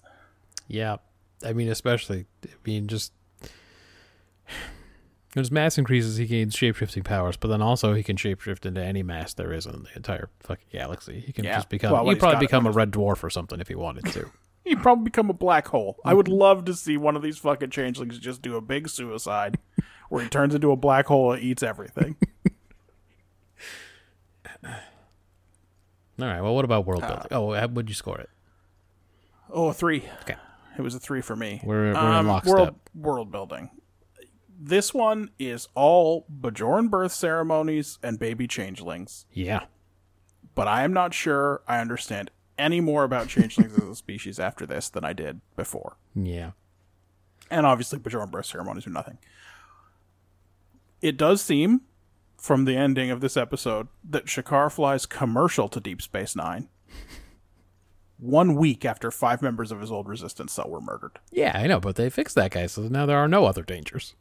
Yeah. 0.68 0.98
I 1.46 1.54
mean, 1.54 1.70
especially, 1.70 2.26
I 2.46 2.50
mean, 2.66 2.88
just. 2.88 3.12
As 5.36 5.50
mass 5.52 5.80
increases, 5.80 6.18
he 6.18 6.28
gains 6.28 6.56
shapeshifting 6.56 7.04
powers, 7.04 7.38
but 7.38 7.48
then 7.48 7.62
also 7.62 7.94
he 7.96 8.04
can 8.04 8.18
shapeshift 8.18 8.68
into 8.68 8.84
any 8.84 9.02
mass 9.02 9.34
there 9.34 9.52
is 9.52 9.66
in 9.66 9.84
the 9.84 9.90
entire 9.96 10.30
fucking 10.42 10.68
galaxy. 10.72 11.22
He 11.22 11.34
can 11.34 11.44
Yeah. 11.46 11.56
just 11.56 11.70
become. 11.70 11.92
Well, 11.92 12.08
he'd 12.08 12.20
probably 12.20 12.40
become 12.40 12.68
a 12.68 12.72
red 12.72 12.92
dwarf 12.92 13.24
or 13.24 13.32
something 13.32 13.60
if 13.60 13.68
he 13.68 13.76
wanted 13.76 14.06
to. 14.14 14.30
He'd 14.66 14.82
probably 14.82 15.04
become 15.04 15.30
a 15.30 15.34
black 15.34 15.68
hole. 15.68 15.98
I 16.06 16.14
would 16.14 16.30
love 16.30 16.64
to 16.66 16.74
see 16.74 16.96
one 16.96 17.18
of 17.18 17.22
these 17.22 17.38
fucking 17.38 17.72
changelings 17.72 18.18
just 18.18 18.42
do 18.42 18.56
a 18.56 18.62
big 18.62 18.88
suicide 18.88 19.58
where 20.08 20.24
he 20.24 20.30
turns 20.30 20.56
into 20.56 20.72
a 20.72 20.78
black 20.78 21.08
hole 21.08 21.34
and 21.34 21.44
eats 21.44 21.62
everything. 21.62 22.16
All 24.64 24.70
right. 26.20 26.40
Well, 26.42 26.56
what 26.56 26.64
about 26.64 26.86
world 26.86 27.04
Uh, 27.04 27.08
building? 27.08 27.28
Oh, 27.32 27.54
how 27.54 27.68
would 27.68 27.90
you 27.90 27.96
score 27.96 28.20
it? 28.20 28.30
Oh, 29.50 29.68
a 29.68 29.74
three. 29.74 30.08
Okay. 30.22 30.36
It 30.78 30.82
was 30.82 30.96
a 30.96 31.00
three 31.00 31.22
for 31.22 31.36
me. 31.36 31.60
We're- 31.64 31.88
we're 31.88 31.92
in 31.92 31.96
Um, 31.98 32.28
lockstep. 32.28 32.56
World, 32.56 32.76
world 32.96 33.32
building. 33.32 33.70
This 34.66 34.94
one 34.94 35.30
is 35.38 35.68
all 35.76 36.26
Bajoran 36.34 36.90
birth 36.90 37.12
ceremonies 37.12 38.00
and 38.02 38.18
baby 38.18 38.48
changelings, 38.48 39.26
Yeah. 39.34 39.66
but 40.56 40.70
I 40.70 40.84
am 40.84 40.94
not 40.94 41.14
sure 41.14 41.62
I 41.68 41.80
understand 41.80 42.32
any 42.58 42.80
more 42.80 43.04
about 43.04 43.28
changelings 43.28 43.74
as 43.78 43.90
a 43.90 43.96
species 43.96 44.40
after 44.40 44.66
this 44.66 44.88
than 44.88 45.04
I 45.04 45.12
did 45.12 45.42
before. 45.58 45.98
Yeah. 46.16 46.52
And 47.52 47.66
obviously, 47.66 48.00
Bajoran 48.00 48.32
birth 48.32 48.46
ceremonies 48.46 48.88
are 48.88 48.92
nothing. 48.92 49.18
It 51.02 51.18
does 51.18 51.42
seem, 51.42 51.82
from 52.38 52.64
the 52.64 52.78
ending 52.78 53.12
of 53.12 53.20
this 53.20 53.36
episode, 53.36 53.90
that 54.10 54.28
Shakaar 54.28 54.72
flies 54.72 55.06
commercial 55.06 55.68
to 55.68 55.82
Deep 55.82 56.02
Space 56.02 56.38
Nine 56.38 56.70
one 58.18 58.56
week 58.56 58.86
after 58.86 59.12
five 59.12 59.42
members 59.42 59.74
of 59.74 59.82
his 59.82 59.92
old 59.92 60.08
resistance 60.08 60.54
cell 60.54 60.70
were 60.70 60.80
murdered. 60.80 61.20
Yeah, 61.34 61.52
I 61.54 61.68
know, 61.68 61.82
but 61.82 61.98
they 61.98 62.10
fixed 62.10 62.36
that 62.36 62.52
guy, 62.52 62.68
so 62.68 62.84
now 62.84 63.06
there 63.06 63.18
are 63.18 63.28
no 63.28 63.46
other 63.46 63.64
dangers. 63.64 64.16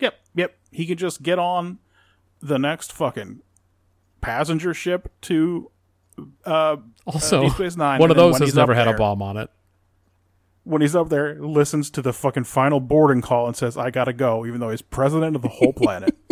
Yep, 0.00 0.14
yep. 0.34 0.56
He 0.72 0.86
could 0.86 0.98
just 0.98 1.22
get 1.22 1.38
on 1.38 1.78
the 2.40 2.58
next 2.58 2.92
fucking 2.92 3.40
passenger 4.20 4.74
ship 4.74 5.12
to 5.22 5.70
uh, 6.44 6.76
Also, 7.06 7.48
Space 7.48 7.76
Nine, 7.76 8.00
one 8.00 8.10
of 8.10 8.16
those 8.16 8.38
has 8.38 8.48
he's 8.48 8.54
never 8.54 8.74
had 8.74 8.88
a 8.88 8.94
bomb 8.94 9.22
on 9.22 9.36
it. 9.36 9.50
when 10.64 10.82
he's 10.82 10.96
up 10.96 11.08
there, 11.08 11.34
listens 11.36 11.90
to 11.90 12.02
the 12.02 12.12
fucking 12.12 12.44
final 12.44 12.80
boarding 12.80 13.22
call 13.22 13.46
and 13.46 13.56
says, 13.56 13.76
I 13.76 13.90
gotta 13.90 14.12
go, 14.12 14.44
even 14.46 14.60
though 14.60 14.70
he's 14.70 14.82
president 14.82 15.36
of 15.36 15.42
the 15.42 15.48
whole 15.48 15.72
planet. 15.72 16.16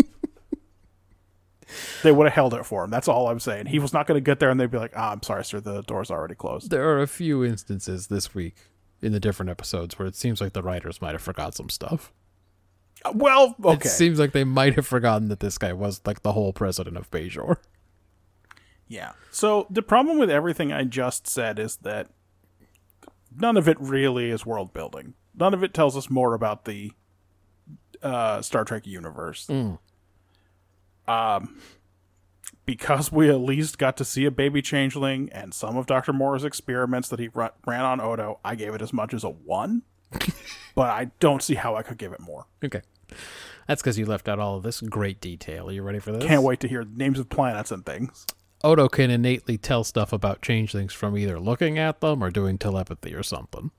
they 2.02 2.12
would 2.12 2.26
have 2.26 2.34
held 2.34 2.54
it 2.54 2.64
for 2.64 2.84
him. 2.84 2.90
That's 2.90 3.08
all 3.08 3.28
I'm 3.28 3.40
saying. 3.40 3.66
He 3.66 3.78
was 3.78 3.92
not 3.92 4.06
gonna 4.06 4.20
get 4.20 4.40
there 4.40 4.50
and 4.50 4.58
they'd 4.60 4.70
be 4.70 4.78
like, 4.78 4.92
ah, 4.96 5.12
I'm 5.12 5.22
sorry, 5.22 5.44
sir, 5.44 5.60
the 5.60 5.82
door's 5.82 6.10
already 6.10 6.34
closed. 6.34 6.70
There 6.70 6.88
are 6.88 7.02
a 7.02 7.06
few 7.06 7.44
instances 7.44 8.08
this 8.08 8.34
week 8.34 8.56
in 9.00 9.12
the 9.12 9.20
different 9.20 9.50
episodes 9.50 9.98
where 9.98 10.08
it 10.08 10.16
seems 10.16 10.40
like 10.40 10.52
the 10.52 10.62
writers 10.62 11.00
might 11.00 11.12
have 11.12 11.22
forgot 11.22 11.54
some 11.54 11.68
stuff. 11.68 12.12
Well, 13.14 13.54
okay. 13.64 13.88
It 13.88 13.90
seems 13.90 14.18
like 14.18 14.32
they 14.32 14.44
might 14.44 14.74
have 14.74 14.86
forgotten 14.86 15.28
that 15.28 15.40
this 15.40 15.58
guy 15.58 15.72
was 15.72 16.00
like 16.04 16.22
the 16.22 16.32
whole 16.32 16.52
president 16.52 16.96
of 16.96 17.10
Bajor. 17.10 17.56
Yeah. 18.88 19.12
So 19.30 19.66
the 19.70 19.82
problem 19.82 20.18
with 20.18 20.30
everything 20.30 20.72
I 20.72 20.84
just 20.84 21.26
said 21.26 21.58
is 21.58 21.76
that 21.76 22.08
none 23.36 23.56
of 23.56 23.68
it 23.68 23.78
really 23.80 24.30
is 24.30 24.46
world 24.46 24.72
building. 24.72 25.14
None 25.34 25.54
of 25.54 25.62
it 25.62 25.74
tells 25.74 25.96
us 25.96 26.08
more 26.10 26.34
about 26.34 26.64
the 26.64 26.92
uh, 28.02 28.42
Star 28.42 28.64
Trek 28.64 28.86
universe. 28.86 29.48
Um, 31.06 31.60
because 32.64 33.12
we 33.12 33.30
at 33.30 33.40
least 33.40 33.78
got 33.78 33.96
to 33.96 34.04
see 34.04 34.24
a 34.24 34.30
baby 34.30 34.60
changeling 34.60 35.30
and 35.32 35.54
some 35.54 35.76
of 35.76 35.86
Doctor 35.86 36.12
Mora's 36.12 36.44
experiments 36.44 37.08
that 37.08 37.18
he 37.18 37.28
ran 37.28 37.84
on 37.84 38.00
Odo, 38.00 38.40
I 38.44 38.54
gave 38.56 38.74
it 38.74 38.82
as 38.82 38.92
much 38.92 39.14
as 39.14 39.24
a 39.24 39.30
one. 39.30 39.82
But 40.74 40.90
I 40.90 41.10
don't 41.20 41.42
see 41.42 41.54
how 41.54 41.76
I 41.76 41.82
could 41.82 41.98
give 41.98 42.12
it 42.12 42.20
more. 42.20 42.46
Okay. 42.64 42.82
That's 43.66 43.82
because 43.82 43.98
you 43.98 44.06
left 44.06 44.28
out 44.28 44.38
all 44.38 44.56
of 44.56 44.62
this 44.62 44.80
great 44.80 45.20
detail. 45.20 45.68
Are 45.68 45.72
you 45.72 45.82
ready 45.82 45.98
for 45.98 46.12
this? 46.12 46.24
Can't 46.24 46.42
wait 46.42 46.60
to 46.60 46.68
hear 46.68 46.84
names 46.84 47.18
of 47.18 47.28
planets 47.28 47.70
and 47.70 47.84
things. 47.84 48.26
Odo 48.64 48.88
can 48.88 49.10
innately 49.10 49.56
tell 49.56 49.84
stuff 49.84 50.12
about 50.12 50.42
changelings 50.42 50.92
from 50.92 51.16
either 51.16 51.38
looking 51.38 51.78
at 51.78 52.00
them 52.00 52.24
or 52.24 52.30
doing 52.30 52.58
telepathy 52.58 53.14
or 53.14 53.22
something. 53.22 53.70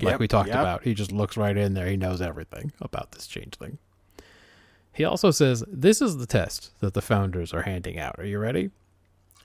Like 0.00 0.12
Yep, 0.12 0.20
we 0.20 0.28
talked 0.28 0.48
yep. 0.48 0.60
about. 0.60 0.84
He 0.84 0.94
just 0.94 1.12
looks 1.12 1.36
right 1.36 1.56
in 1.56 1.74
there. 1.74 1.86
He 1.86 1.96
knows 1.96 2.20
everything 2.20 2.72
about 2.80 3.12
this 3.12 3.26
changeling. 3.26 3.78
He 4.92 5.04
also 5.04 5.30
says, 5.30 5.64
This 5.68 6.00
is 6.00 6.16
the 6.16 6.26
test 6.26 6.70
that 6.80 6.94
the 6.94 7.02
founders 7.02 7.52
are 7.52 7.62
handing 7.62 7.98
out. 7.98 8.16
Are 8.18 8.24
you 8.24 8.38
ready? 8.38 8.70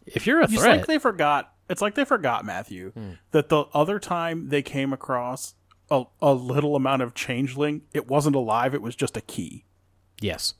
If 0.06 0.28
you're 0.28 0.42
a 0.42 0.48
threat, 0.48 0.58
It's 0.58 0.66
like 0.66 0.86
they 0.86 1.00
forgot. 1.00 1.54
It's 1.70 1.82
like 1.82 1.96
they 1.96 2.06
forgot 2.06 2.46
Matthew 2.46 2.92
hmm. 2.92 3.12
that 3.32 3.50
the 3.50 3.66
other 3.74 3.98
time 4.00 4.50
they 4.50 4.62
came 4.62 4.94
across 4.94 5.56
a, 5.94 6.04
a 6.22 6.34
little 6.34 6.76
amount 6.76 7.02
of 7.02 7.14
changeling, 7.14 7.84
it 7.94 8.08
wasn't 8.08 8.36
alive. 8.36 8.74
It 8.74 8.82
was 8.82 8.96
just 8.96 9.16
a 9.18 9.22
key. 9.22 9.66
yes. 10.20 10.56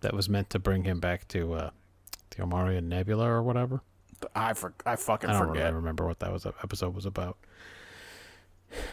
That 0.00 0.12
was 0.12 0.28
meant 0.28 0.50
to 0.50 0.58
bring 0.58 0.84
him 0.84 1.00
back 1.00 1.26
to 1.28 1.54
uh, 1.54 1.70
the 2.36 2.42
Omarion 2.42 2.84
Nebula 2.84 3.26
or 3.26 3.42
whatever. 3.42 3.80
I 4.34 4.52
for, 4.52 4.74
I 4.84 4.96
fucking 4.96 5.30
I 5.30 5.32
don't 5.32 5.48
forget. 5.48 5.62
really 5.64 5.76
remember 5.76 6.06
what 6.06 6.18
that 6.20 6.30
was 6.30 6.44
episode 6.44 6.94
was 6.94 7.06
about. 7.06 7.38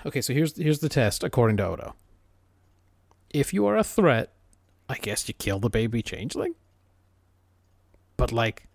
Okay, 0.05 0.21
so 0.21 0.33
here's 0.33 0.55
here's 0.55 0.79
the 0.79 0.87
test 0.87 1.21
according 1.25 1.57
to 1.57 1.65
Odo. 1.67 1.95
If 3.29 3.53
you 3.53 3.65
are 3.65 3.75
a 3.75 3.83
threat, 3.83 4.31
I 4.87 4.95
guess 4.95 5.27
you 5.27 5.33
kill 5.33 5.59
the 5.59 5.69
baby 5.69 6.01
changeling. 6.01 6.55
But 8.15 8.31
like, 8.31 8.67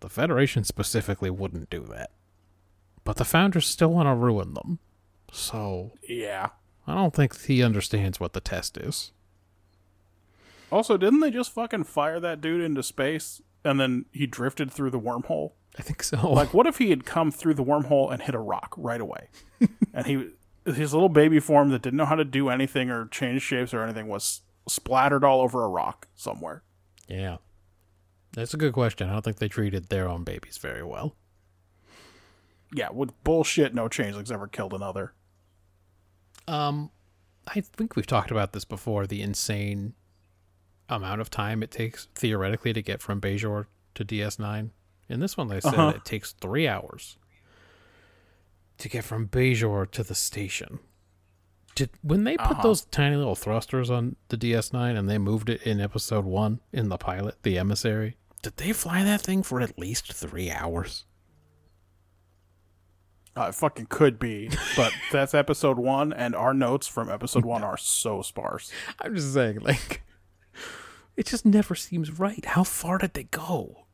the 0.00 0.08
Federation 0.08 0.62
specifically 0.62 1.30
wouldn't 1.30 1.68
do 1.68 1.84
that. 1.90 2.10
But 3.02 3.16
the 3.16 3.24
founders 3.24 3.66
still 3.66 3.88
want 3.90 4.06
to 4.06 4.14
ruin 4.14 4.54
them. 4.54 4.78
So 5.32 5.92
Yeah. 6.08 6.50
I 6.86 6.94
don't 6.94 7.14
think 7.14 7.40
he 7.42 7.62
understands 7.62 8.20
what 8.20 8.32
the 8.32 8.40
test 8.40 8.76
is. 8.76 9.12
Also, 10.70 10.96
didn't 10.96 11.20
they 11.20 11.30
just 11.30 11.52
fucking 11.52 11.84
fire 11.84 12.18
that 12.20 12.40
dude 12.40 12.60
into 12.60 12.82
space 12.82 13.40
and 13.64 13.78
then 13.80 14.04
he 14.12 14.26
drifted 14.26 14.70
through 14.72 14.90
the 14.90 15.00
wormhole? 15.00 15.52
I 15.78 15.82
think 15.82 16.02
so. 16.02 16.30
Like, 16.30 16.52
what 16.52 16.66
if 16.66 16.78
he 16.78 16.90
had 16.90 17.04
come 17.06 17.30
through 17.30 17.54
the 17.54 17.64
wormhole 17.64 18.12
and 18.12 18.20
hit 18.22 18.34
a 18.34 18.38
rock 18.40 18.74
right 18.76 19.00
away? 19.00 19.28
and 19.94 20.06
he, 20.06 20.30
his 20.66 20.92
little 20.92 21.08
baby 21.08 21.40
form 21.40 21.70
that 21.70 21.82
didn't 21.82 21.96
know 21.96 22.04
how 22.04 22.14
to 22.16 22.24
do 22.24 22.48
anything 22.48 22.90
or 22.90 23.06
change 23.06 23.42
shapes 23.42 23.72
or 23.72 23.82
anything 23.82 24.08
was 24.08 24.42
splattered 24.68 25.24
all 25.24 25.40
over 25.40 25.64
a 25.64 25.68
rock 25.68 26.08
somewhere. 26.14 26.62
yeah. 27.08 27.38
That's 28.34 28.54
a 28.54 28.56
good 28.56 28.72
question. 28.72 29.10
I 29.10 29.12
don't 29.12 29.22
think 29.22 29.36
they 29.38 29.48
treated 29.48 29.88
their 29.90 30.08
own 30.08 30.24
babies 30.24 30.56
very 30.56 30.82
well. 30.82 31.14
Yeah, 32.74 32.88
with 32.90 33.10
bullshit, 33.24 33.74
no 33.74 33.88
changelings 33.88 34.32
ever 34.32 34.46
killed 34.46 34.72
another. 34.72 35.12
Um, 36.48 36.90
I 37.46 37.60
think 37.60 37.96
we've 37.96 38.06
talked 38.06 38.30
about 38.30 38.52
this 38.52 38.64
before. 38.64 39.06
The 39.06 39.22
insane 39.22 39.94
amount 40.88 41.20
of 41.20 41.30
time 41.30 41.62
it 41.62 41.70
takes 41.70 42.08
theoretically 42.14 42.72
to 42.72 42.82
get 42.82 43.00
from 43.00 43.20
Bajor 43.20 43.66
to 43.94 44.04
DS9. 44.04 44.70
In 45.08 45.20
this 45.20 45.36
one, 45.36 45.48
they 45.48 45.60
said 45.60 45.74
Uh-huh. 45.74 45.92
it 45.96 46.04
takes 46.04 46.32
three 46.32 46.66
hours 46.68 47.16
to 48.78 48.88
get 48.88 49.04
from 49.04 49.28
Bajor 49.28 49.90
to 49.90 50.02
the 50.02 50.14
station. 50.14 50.78
Did 51.74 51.90
when 52.02 52.24
they 52.24 52.36
put 52.36 52.52
Uh-huh. 52.52 52.62
those 52.62 52.84
tiny 52.86 53.16
little 53.16 53.34
thrusters 53.34 53.90
on 53.90 54.16
the 54.28 54.36
DS9 54.36 54.96
and 54.96 55.08
they 55.08 55.18
moved 55.18 55.48
it 55.48 55.62
in 55.62 55.80
episode 55.80 56.24
one 56.24 56.60
in 56.72 56.88
the 56.88 56.98
pilot, 56.98 57.42
the 57.42 57.58
emissary? 57.58 58.16
Did 58.42 58.56
they 58.56 58.72
fly 58.72 59.02
that 59.04 59.20
thing 59.22 59.42
for 59.42 59.60
at 59.60 59.78
least 59.78 60.12
three 60.12 60.50
hours? 60.50 61.04
Uh, 63.34 63.46
it 63.48 63.54
fucking 63.54 63.86
could 63.86 64.18
be, 64.18 64.50
but 64.76 64.92
that's 65.10 65.32
episode 65.32 65.78
one, 65.78 66.12
and 66.12 66.34
our 66.34 66.52
notes 66.52 66.86
from 66.86 67.08
episode 67.08 67.44
one 67.46 67.62
are 67.62 67.78
so 67.78 68.20
sparse. 68.20 68.70
I'm 69.00 69.14
just 69.14 69.32
saying, 69.32 69.60
like, 69.60 70.02
it 71.16 71.26
just 71.26 71.46
never 71.46 71.74
seems 71.74 72.18
right. 72.18 72.44
How 72.44 72.62
far 72.62 72.98
did 72.98 73.14
they 73.14 73.24
go? 73.24 73.86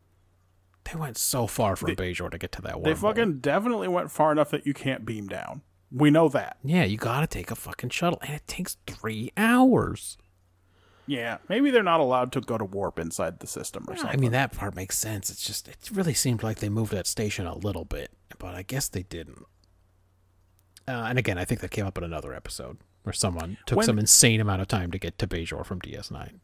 They 0.85 0.99
went 0.99 1.17
so 1.19 1.47
far 1.47 1.77
from 1.77 1.95
Bajor 1.95 2.31
to 2.31 2.39
get 2.39 2.51
to 2.53 2.63
that 2.63 2.81
one. 2.81 2.85
They 2.85 2.95
fucking 2.95 3.39
definitely 3.39 3.89
went 3.89 4.11
far 4.11 4.33
enough 4.33 4.51
that 4.51 4.67
you 4.67 4.75
can't 4.75 5.05
beam 5.05 5.29
down. 5.29 5.63
We 5.93 6.11
know 6.11 6.29
that. 6.31 6.57
yeah. 6.65 6.85
You 6.85 6.97
gotta 6.97 7.27
take 7.27 7.51
a 7.51 7.55
fucking 7.55 7.91
shuttle, 7.91 8.19
and 8.23 8.35
it 8.35 8.47
takes 8.47 8.77
three 8.87 9.31
hours. 9.37 10.19
Yeah, 11.09 11.39
maybe 11.49 11.71
they're 11.71 11.83
not 11.83 12.01
allowed 12.01 12.33
to 12.33 12.41
go 12.43 12.59
to 12.59 12.65
warp 12.67 12.99
inside 12.99 13.41
the 13.41 13.47
system 13.47 13.87
or 13.89 13.95
I 13.95 13.97
something. 13.97 14.21
mean, 14.21 14.33
that 14.33 14.53
part 14.53 14.77
makes 14.77 14.99
sense. 14.99 15.31
It's 15.31 15.43
just 15.43 15.67
it 15.67 15.89
really 15.93 16.13
seemed 16.15 16.43
like 16.43 16.59
they 16.59 16.69
moved 16.69 16.93
that 16.93 17.07
station 17.07 17.47
a 17.47 17.57
little 17.57 17.87
bit, 17.87 18.11
but 18.39 18.55
I 18.55 18.63
guess 18.63 18.89
they 18.89 19.03
didn't. 19.05 19.45
Uh, 20.87 21.07
and 21.09 21.19
again, 21.19 21.39
I 21.39 21.45
think 21.45 21.61
that 21.63 21.71
came 21.71 21.87
up 21.87 21.97
in 21.99 22.05
another 22.05 22.33
episode 22.35 22.77
where 23.05 23.13
someone 23.15 23.57
took 23.67 23.79
When- 23.79 23.87
some 23.87 23.99
insane 23.99 24.41
amount 24.41 24.61
of 24.63 24.69
time 24.69 24.91
to 24.91 24.99
get 24.99 25.19
to 25.19 25.27
Bajor 25.27 25.65
from 25.65 25.81
DS9. 25.81 26.41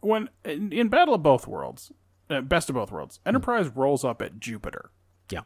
when 0.00 0.28
in, 0.44 0.72
in 0.72 0.88
Battle 0.88 1.14
of 1.14 1.22
Both 1.22 1.46
Worlds, 1.46 1.90
uh, 2.28 2.40
Best 2.42 2.68
of 2.68 2.74
Both 2.74 2.90
Worlds, 2.92 3.18
Enterprise 3.26 3.68
rolls 3.68 4.04
up 4.04 4.20
at 4.22 4.40
Jupiter, 4.40 4.90
Yeah, 5.30 5.42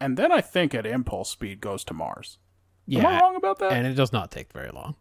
and 0.00 0.16
then 0.16 0.30
I 0.32 0.40
think 0.40 0.74
at 0.74 0.86
impulse 0.86 1.30
speed 1.30 1.60
goes 1.60 1.84
to 1.84 1.94
Mars. 1.94 2.38
yeah, 2.86 3.00
Am 3.00 3.06
I 3.06 3.20
wrong 3.20 3.36
about 3.36 3.58
that? 3.60 3.72
and 3.72 3.86
it 3.86 3.94
does 3.94 4.12
not 4.12 4.30
take 4.30 4.52
very 4.52 4.70
long. 4.70 4.96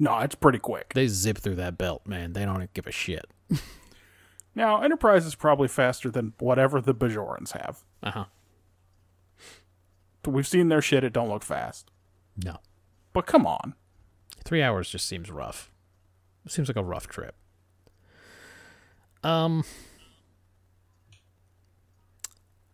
No, 0.00 0.18
it's 0.18 0.34
pretty 0.34 0.58
quick. 0.58 0.94
They 0.94 1.06
zip 1.06 1.38
through 1.38 1.54
that 1.56 1.78
belt, 1.78 2.06
man. 2.06 2.32
They 2.32 2.44
don't 2.44 2.72
give 2.74 2.86
a 2.88 2.92
shit. 2.92 3.26
Now, 4.52 4.82
Enterprise 4.82 5.26
is 5.26 5.36
probably 5.36 5.68
faster 5.68 6.10
than 6.10 6.32
whatever 6.40 6.80
the 6.80 6.92
Bajorans 6.92 7.52
have. 7.52 7.84
Uh 8.02 8.10
huh. 8.10 8.24
We've 10.26 10.46
seen 10.46 10.68
their 10.68 10.82
shit; 10.82 11.04
it 11.04 11.12
don't 11.12 11.28
look 11.28 11.44
fast. 11.44 11.90
No. 12.36 12.56
But 13.12 13.26
come 13.26 13.46
on, 13.46 13.74
Three 14.44 14.62
hours 14.62 14.90
just 14.90 15.06
seems 15.06 15.30
rough. 15.30 15.70
It 16.44 16.52
seems 16.52 16.68
like 16.68 16.76
a 16.76 16.82
rough 16.84 17.06
trip. 17.06 17.34
Um. 19.22 19.64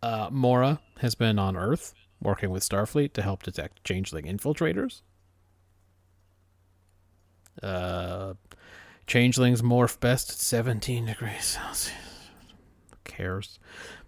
Uh, 0.02 0.28
Mora 0.30 0.80
has 0.98 1.14
been 1.14 1.38
on 1.38 1.56
Earth 1.56 1.94
working 2.22 2.50
with 2.50 2.62
Starfleet 2.68 3.12
to 3.14 3.22
help 3.22 3.42
detect 3.42 3.82
changeling 3.84 4.24
infiltrators. 4.24 5.02
Uh, 7.62 8.34
changelings 9.06 9.62
morph 9.62 9.98
best 10.00 10.30
at 10.30 10.36
17 10.36 11.06
degrees 11.06 11.44
Celsius. 11.44 11.92
Who 12.90 12.96
cares? 13.04 13.58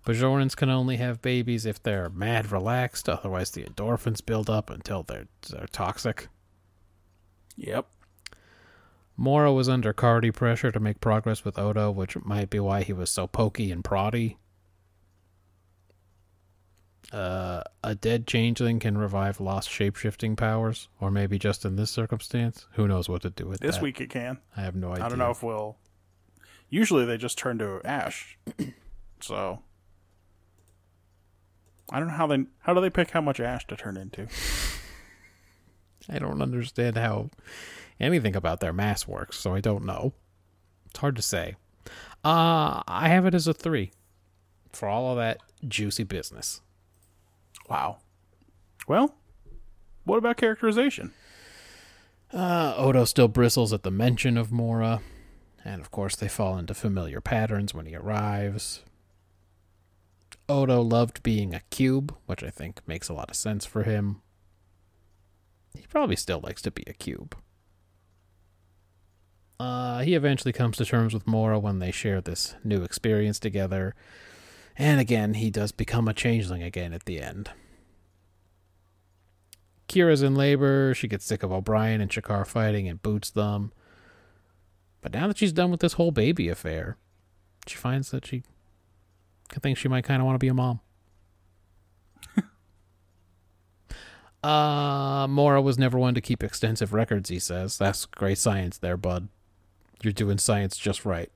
Bajorans 0.06 0.56
can 0.56 0.70
only 0.70 0.96
have 0.96 1.20
babies 1.20 1.66
if 1.66 1.82
they're 1.82 2.08
mad 2.08 2.50
relaxed, 2.50 3.08
otherwise 3.08 3.50
the 3.50 3.64
endorphins 3.64 4.24
build 4.24 4.48
up 4.48 4.70
until 4.70 5.02
they're, 5.02 5.28
they're 5.50 5.66
toxic. 5.70 6.28
yep. 7.56 7.86
Mora 9.16 9.52
was 9.52 9.68
under 9.68 9.92
Cardi 9.92 10.30
pressure 10.30 10.70
to 10.70 10.78
make 10.78 11.00
progress 11.00 11.44
with 11.44 11.58
Odo, 11.58 11.90
which 11.90 12.16
might 12.24 12.50
be 12.50 12.60
why 12.60 12.82
he 12.82 12.92
was 12.92 13.10
so 13.10 13.26
pokey 13.26 13.72
and 13.72 13.82
proddy. 13.82 14.36
Uh, 17.12 17.62
a 17.82 17.94
dead 17.94 18.26
changeling 18.26 18.78
can 18.78 18.98
revive 18.98 19.40
lost 19.40 19.70
shapeshifting 19.70 20.36
powers, 20.36 20.88
or 21.00 21.10
maybe 21.10 21.38
just 21.38 21.64
in 21.64 21.76
this 21.76 21.90
circumstance. 21.90 22.66
Who 22.72 22.86
knows 22.86 23.08
what 23.08 23.22
to 23.22 23.30
do 23.30 23.46
with 23.46 23.60
that? 23.60 23.66
This 23.66 23.76
that? 23.76 23.82
week 23.82 24.00
it 24.00 24.10
can. 24.10 24.38
I 24.56 24.60
have 24.60 24.74
no 24.74 24.92
idea. 24.92 25.04
I 25.04 25.08
don't 25.08 25.18
know 25.18 25.30
if 25.30 25.42
we'll. 25.42 25.78
Usually 26.68 27.06
they 27.06 27.16
just 27.16 27.38
turn 27.38 27.58
to 27.58 27.80
ash, 27.82 28.36
so 29.20 29.62
I 31.90 31.98
don't 31.98 32.08
know 32.08 32.14
how 32.14 32.26
they 32.26 32.44
how 32.60 32.74
do 32.74 32.80
they 32.82 32.90
pick 32.90 33.10
how 33.10 33.22
much 33.22 33.40
ash 33.40 33.66
to 33.68 33.76
turn 33.76 33.96
into. 33.96 34.28
I 36.10 36.18
don't 36.18 36.42
understand 36.42 36.96
how 36.96 37.30
anything 37.98 38.36
about 38.36 38.60
their 38.60 38.72
mass 38.72 39.08
works, 39.08 39.38
so 39.38 39.54
I 39.54 39.60
don't 39.60 39.84
know. 39.84 40.12
It's 40.90 40.98
hard 40.98 41.16
to 41.16 41.22
say. 41.22 41.56
Uh, 42.24 42.82
I 42.86 43.08
have 43.08 43.24
it 43.24 43.34
as 43.34 43.46
a 43.46 43.54
three 43.54 43.92
for 44.72 44.88
all 44.88 45.10
of 45.10 45.16
that 45.16 45.38
juicy 45.66 46.04
business. 46.04 46.60
Wow. 47.68 47.98
Well, 48.86 49.14
what 50.04 50.16
about 50.16 50.38
characterization? 50.38 51.12
Uh, 52.32 52.74
Odo 52.76 53.04
still 53.04 53.28
bristles 53.28 53.72
at 53.72 53.82
the 53.82 53.90
mention 53.90 54.36
of 54.36 54.52
Mora, 54.52 55.00
and 55.64 55.80
of 55.80 55.90
course 55.90 56.16
they 56.16 56.28
fall 56.28 56.58
into 56.58 56.74
familiar 56.74 57.20
patterns 57.20 57.74
when 57.74 57.86
he 57.86 57.94
arrives. 57.94 58.84
Odo 60.48 60.80
loved 60.80 61.22
being 61.22 61.54
a 61.54 61.60
cube, 61.70 62.14
which 62.26 62.42
I 62.42 62.50
think 62.50 62.80
makes 62.86 63.08
a 63.08 63.14
lot 63.14 63.30
of 63.30 63.36
sense 63.36 63.66
for 63.66 63.82
him. 63.82 64.22
He 65.74 65.86
probably 65.86 66.16
still 66.16 66.40
likes 66.40 66.62
to 66.62 66.70
be 66.70 66.84
a 66.86 66.94
cube. 66.94 67.36
Uh, 69.60 70.00
he 70.00 70.14
eventually 70.14 70.52
comes 70.52 70.76
to 70.76 70.84
terms 70.84 71.12
with 71.12 71.26
Mora 71.26 71.58
when 71.58 71.80
they 71.80 71.90
share 71.90 72.20
this 72.20 72.54
new 72.64 72.82
experience 72.82 73.38
together. 73.38 73.94
And 74.78 75.00
again, 75.00 75.34
he 75.34 75.50
does 75.50 75.72
become 75.72 76.06
a 76.06 76.14
changeling 76.14 76.62
again 76.62 76.92
at 76.92 77.04
the 77.04 77.20
end. 77.20 77.50
Kira's 79.88 80.22
in 80.22 80.36
labor. 80.36 80.94
She 80.94 81.08
gets 81.08 81.24
sick 81.24 81.42
of 81.42 81.50
O'Brien 81.50 82.00
and 82.00 82.10
Shakaar 82.10 82.46
fighting 82.46 82.86
and 82.86 83.02
boots 83.02 83.28
them. 83.30 83.72
But 85.00 85.12
now 85.12 85.26
that 85.26 85.38
she's 85.38 85.52
done 85.52 85.72
with 85.72 85.80
this 85.80 85.94
whole 85.94 86.12
baby 86.12 86.48
affair, 86.48 86.96
she 87.66 87.76
finds 87.76 88.10
that 88.12 88.24
she 88.26 88.44
thinks 89.50 89.80
she 89.80 89.88
might 89.88 90.04
kind 90.04 90.20
of 90.22 90.26
want 90.26 90.36
to 90.36 90.38
be 90.38 90.48
a 90.48 90.54
mom. 90.54 90.80
uh, 94.44 95.26
Mora 95.28 95.60
was 95.60 95.78
never 95.78 95.98
one 95.98 96.14
to 96.14 96.20
keep 96.20 96.44
extensive 96.44 96.92
records, 96.92 97.30
he 97.30 97.38
says. 97.38 97.78
That's 97.78 98.06
great 98.06 98.38
science 98.38 98.78
there, 98.78 98.96
bud. 98.96 99.28
You're 100.02 100.12
doing 100.12 100.38
science 100.38 100.76
just 100.76 101.04
right. 101.04 101.32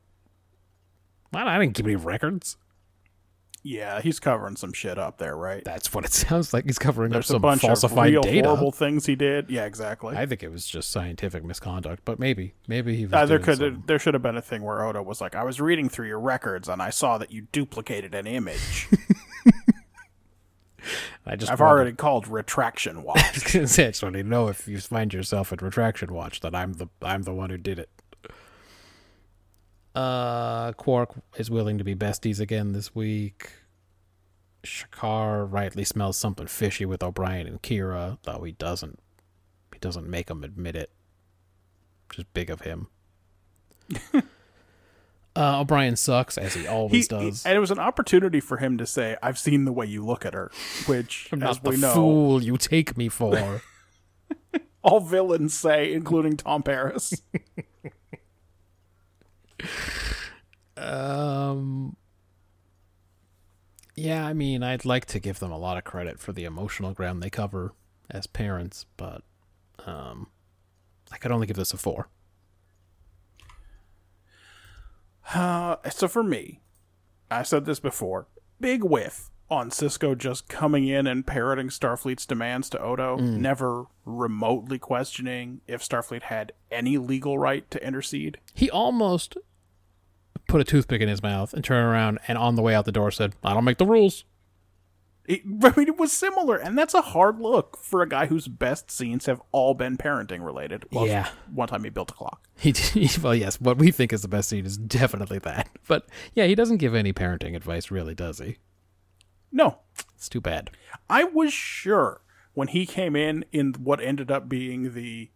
Well, 1.33 1.49
I 1.49 1.59
didn't 1.59 1.75
keep 1.75 1.87
any 1.87 1.97
records. 1.97 2.57
Yeah, 3.65 4.01
he's 4.01 4.19
covering 4.19 4.57
some 4.57 4.73
shit 4.73 4.99
up 4.99 5.19
there, 5.19 5.37
right? 5.37 5.65
That's 5.65 5.95
what 5.95 6.05
it 6.05 6.13
sounds 6.13 6.53
like. 6.53 6.65
He's 6.65 6.81
covering 6.81 7.13
There's 7.13 7.27
up 7.31 7.35
a 7.35 7.35
some 7.35 7.43
bunch 7.43 7.63
of 7.63 7.69
falsified 7.69 8.11
real 8.11 8.23
data. 8.23 8.49
horrible 8.49 8.73
things 8.73 9.07
he 9.07 9.15
did. 9.15 9.49
Yeah, 9.51 9.67
exactly. 9.67 10.17
I 10.17 10.27
think 10.27 10.43
it 10.43 10.51
was 10.51 10.67
just 10.67 10.91
scientific 10.91 11.45
misconduct, 11.45 12.03
but 12.05 12.19
maybe, 12.19 12.55
maybe 12.67 12.97
he 12.97 13.05
was. 13.05 13.13
Uh, 13.13 13.25
there 13.27 13.39
could 13.39 13.59
some- 13.59 13.85
there 13.87 14.01
should 14.01 14.15
have 14.15 14.23
been 14.23 14.37
a 14.37 14.43
thing 14.43 14.63
where 14.63 14.85
Odo 14.85 15.01
was 15.03 15.21
like, 15.21 15.37
"I 15.37 15.45
was 15.45 15.61
reading 15.61 15.89
through 15.89 16.09
your 16.09 16.19
records 16.19 16.69
and 16.69 16.83
I 16.83 16.91
saw 16.91 17.19
that 17.19 17.31
you 17.31 17.47
duplicated 17.53 18.15
an 18.17 18.27
image. 18.27 18.89
I 21.25 21.37
just 21.37 21.53
I've 21.53 21.61
wanted- 21.61 21.71
already 21.73 21.93
called 21.93 22.27
retraction 22.27 23.05
watch." 23.05 23.19
I 23.25 23.31
was 23.33 23.45
gonna 23.45 23.69
say, 23.69 23.87
I 23.87 23.91
just 23.91 24.03
want 24.03 24.17
to 24.17 24.25
know 24.25 24.49
if 24.49 24.67
you 24.67 24.79
find 24.81 25.15
yourself 25.15 25.53
at 25.53 25.63
retraction 25.63 26.13
watch 26.13 26.41
that 26.41 26.53
I'm 26.55 26.73
the 26.73 26.89
I'm 27.01 27.23
the 27.23 27.33
one 27.33 27.51
who 27.51 27.59
did 27.59 27.79
it. 27.79 27.89
Uh, 29.95 30.73
Quark 30.73 31.15
is 31.37 31.51
willing 31.51 31.79
to 31.79 31.85
be 31.85 31.95
besties 31.95 32.41
again 32.41 32.73
this 32.73 32.95
week. 32.95 33.51
Shakaar 34.63 35.47
rightly 35.51 35.85
smells 35.85 36.17
something 36.17 36.47
fishy 36.47 36.85
with 36.87 37.03
O'Brien 37.03 37.47
and 37.47 37.61
Kira, 37.63 38.19
though 38.23 38.43
he 38.45 38.53
doesn't. 38.53 38.99
He 39.73 39.79
doesn't 39.81 40.09
make 40.09 40.27
them 40.27 40.45
admit 40.45 40.77
it. 40.77 40.91
Which 42.09 42.19
is 42.21 42.25
big 42.33 42.49
of 42.49 42.61
him. 42.63 42.87
uh, 45.37 45.61
O'Brien 45.61 45.97
sucks 45.97 46.39
as 46.39 46.55
he 46.55 46.63
He, 46.63 46.67
always 46.69 46.93
he- 46.93 47.09
does. 47.09 47.45
and 47.45 47.55
it 47.57 47.59
was 47.61 47.71
an 47.71 47.79
opportunity 47.79 48.41
for 48.41 48.59
him 48.59 48.79
to 48.79 48.87
say, 48.87 49.17
"I've 49.23 49.39
seen 49.39 49.65
the 49.65 49.73
way 49.73 49.87
you 49.87 50.05
look 50.05 50.25
at 50.25 50.33
her," 50.35 50.51
which, 50.87 51.29
I'm 51.33 51.43
as 51.43 51.57
not 51.57 51.65
the 51.65 51.71
we 51.71 51.77
know, 51.79 51.93
fool 51.95 52.43
you 52.43 52.57
take 52.57 52.97
me 52.97 53.09
for. 53.09 53.63
all 54.83 55.01
villains 55.01 55.55
say, 55.59 55.93
including 55.93 56.37
Tom 56.37 56.63
Paris. 56.63 57.21
Um. 60.77 61.97
Yeah, 63.95 64.27
I 64.27 64.33
mean, 64.33 64.63
I'd 64.63 64.85
like 64.85 65.05
to 65.07 65.21
give 65.21 65.39
them 65.39 65.53
a 65.53 65.59
lot 65.59 65.77
of 65.77 65.85
credit 65.85 66.19
for 66.19 66.33
the 66.33 66.45
emotional 66.45 66.93
ground 66.95 67.23
they 67.23 67.29
cover 67.29 67.75
as 68.11 68.27
parents, 68.27 68.87
but 68.97 69.23
um, 69.87 70.29
I 71.13 71.19
could 71.19 71.31
only 71.31 71.47
give 71.47 71.57
this 71.57 71.75
a 71.75 71.77
four. 71.77 72.09
Uh, 75.35 75.77
so 75.91 76.09
for 76.09 76.23
me, 76.23 76.61
I 77.31 77.43
said 77.43 77.65
this 77.65 77.81
before. 77.81 78.29
Big 78.61 78.83
whiff 78.83 79.31
on 79.51 79.69
Sisko 79.69 80.17
just 80.17 80.49
coming 80.49 80.87
in 80.89 81.07
and 81.07 81.27
parroting 81.27 81.69
Starfleet's 81.69 82.25
demands 82.25 82.71
to 82.71 82.81
Odo, 82.81 83.17
never 83.19 83.85
remotely 84.07 84.79
questioning 84.79 85.61
if 85.67 85.87
Starfleet 85.87 86.23
had 86.23 86.53
any 86.71 86.97
legal 86.97 87.39
right 87.39 87.71
to 87.71 87.87
intercede. 87.87 88.39
He 88.55 88.71
almost 88.71 89.37
put 90.49 90.61
a 90.61 90.65
toothpick 90.65 91.01
in 91.01 91.09
his 91.09 91.23
mouth 91.23 91.53
and 91.55 91.65
turned 91.65 91.87
around 91.87 92.19
and 92.29 92.37
on 92.39 92.55
the 92.55 92.63
way 92.63 92.75
out 92.75 92.85
the 92.85 92.93
door 92.93 93.11
said, 93.11 93.35
"I 93.43 93.55
don't 93.55 93.65
make 93.65 93.79
the 93.79 93.87
rules." 93.87 94.25
It, 95.25 95.43
I 95.63 95.73
mean, 95.77 95.89
it 95.89 95.99
was 95.99 96.13
similar, 96.13 96.57
and 96.57 96.77
that's 96.77 96.95
a 96.95 97.01
hard 97.03 97.39
look 97.41 97.77
for 97.77 98.03
a 98.03 98.09
guy 98.09 98.27
whose 98.27 98.49
best 98.49 98.91
scenes 98.91 99.27
have 99.27 99.41
all 99.53 99.75
been 99.75 99.97
parenting 99.97 100.45
related. 100.45 100.85
Well, 100.91 101.07
Yeah. 101.07 101.29
One 101.53 101.69
time 101.69 101.85
he 101.85 101.91
built 101.91 102.11
a 102.11 102.15
clock. 102.15 102.49
He, 102.59 102.75
well, 103.23 103.35
yes, 103.35 103.61
what 103.61 103.79
we 103.79 103.91
think 103.91 104.13
is 104.13 104.23
the 104.23 104.29
best 104.29 104.49
scene 104.49 104.67
is 104.67 104.77
definitely 104.77 105.39
that. 105.41 105.69
But 105.89 106.09
yeah, 106.35 106.47
he 106.47 106.55
doesn't 106.55 106.79
give 106.79 106.95
any 106.95 107.13
parenting 107.13 107.55
advice, 107.57 107.91
really, 107.91 108.15
does 108.15 108.39
he? 108.39 108.57
No, 109.51 109.81
It's 110.17 110.29
too 110.29 110.41
bad. 110.41 110.71
I 111.11 111.25
was 111.25 111.53
sure 111.53 112.23
when 112.55 112.69
he 112.69 112.87
came 112.87 113.15
in 113.17 113.45
in 113.53 113.75
what 113.75 114.01
ended 114.01 114.31
up 114.31 114.49
being 114.49 114.95
the 114.95 115.31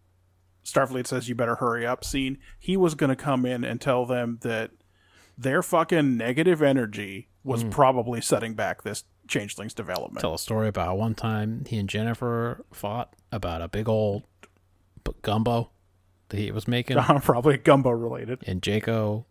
Starfleet 0.63 1.07
says 1.07 1.29
you 1.29 1.35
better 1.35 1.55
hurry 1.55 1.85
up 1.85 2.03
scene, 2.03 2.39
he 2.59 2.75
was 2.75 2.95
going 2.95 3.09
to 3.09 3.15
come 3.15 3.45
in 3.45 3.63
and 3.63 3.79
tell 3.79 4.05
them 4.05 4.39
that 4.41 4.71
their 5.37 5.61
fucking 5.61 6.17
negative 6.17 6.61
energy 6.61 7.29
was 7.43 7.61
hmm. 7.63 7.69
probably 7.69 8.21
setting 8.21 8.53
back 8.53 8.83
this 8.83 9.03
changeling's 9.27 9.73
development. 9.73 10.19
tell 10.21 10.33
a 10.33 10.39
story 10.39 10.67
about 10.67 10.87
how 10.87 10.95
one 10.95 11.15
time 11.15 11.63
he 11.67 11.77
and 11.77 11.89
Jennifer 11.89 12.65
fought 12.71 13.13
about 13.31 13.61
a 13.61 13.67
big 13.67 13.87
old 13.87 14.23
gumbo 15.21 15.69
that 16.29 16.37
he 16.37 16.51
was 16.51 16.67
making, 16.67 16.97
probably 17.21 17.57
gumbo 17.57 17.89
related. 17.89 18.43
and 18.47 18.61
Jaco 18.61 19.25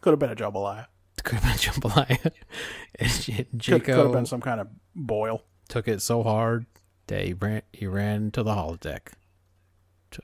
Could 0.00 0.10
have 0.10 0.18
been 0.18 0.30
a 0.30 0.36
jambalaya. 0.36 0.86
could 1.22 1.38
have 1.38 1.42
been 1.42 1.72
jambalaya, 1.72 2.32
and 2.98 3.62
Could, 3.64 3.84
could 3.84 3.96
have 3.96 4.12
been 4.12 4.26
some 4.26 4.40
kind 4.40 4.60
of 4.60 4.68
boil. 4.94 5.42
took 5.68 5.88
it 5.88 6.02
so 6.02 6.22
hard 6.22 6.66
that 7.06 7.24
he 7.24 7.32
ran 7.34 7.62
he 7.72 7.86
ran 7.86 8.30
to 8.32 8.42
the 8.42 8.54
holodeck, 8.54 9.12
to 10.10 10.20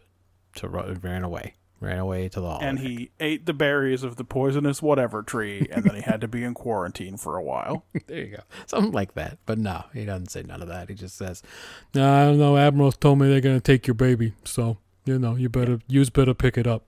to 0.56 0.68
ru- 0.68 0.98
ran 1.02 1.22
away, 1.24 1.54
ran 1.82 1.98
away 1.98 2.28
to 2.28 2.40
the 2.40 2.46
holodeck. 2.46 2.62
And 2.62 2.78
he 2.78 3.10
ate 3.18 3.44
the 3.44 3.52
berries 3.52 4.02
of 4.04 4.16
the 4.16 4.24
poisonous 4.24 4.80
whatever 4.80 5.22
tree, 5.22 5.66
and 5.70 5.84
then 5.84 5.96
he 5.96 6.00
had 6.00 6.20
to 6.20 6.28
be 6.28 6.44
in 6.44 6.54
quarantine 6.54 7.16
for 7.16 7.36
a 7.36 7.42
while. 7.42 7.84
there 8.06 8.20
you 8.20 8.36
go, 8.36 8.42
something 8.66 8.92
like 8.92 9.14
that. 9.14 9.38
But 9.44 9.58
no, 9.58 9.84
he 9.92 10.04
doesn't 10.04 10.30
say 10.30 10.42
none 10.42 10.62
of 10.62 10.68
that. 10.68 10.88
He 10.88 10.94
just 10.94 11.16
says, 11.16 11.42
"No, 11.94 12.12
I 12.12 12.24
don't 12.24 12.38
know. 12.38 12.56
Admirals 12.56 12.96
told 12.96 13.18
me 13.18 13.28
they're 13.28 13.40
gonna 13.40 13.60
take 13.60 13.86
your 13.86 13.94
baby, 13.94 14.34
so 14.44 14.78
you 15.04 15.18
know 15.18 15.34
you 15.34 15.48
better 15.48 15.80
you 15.88 16.04
better 16.06 16.34
pick 16.34 16.56
it 16.56 16.66
up." 16.66 16.84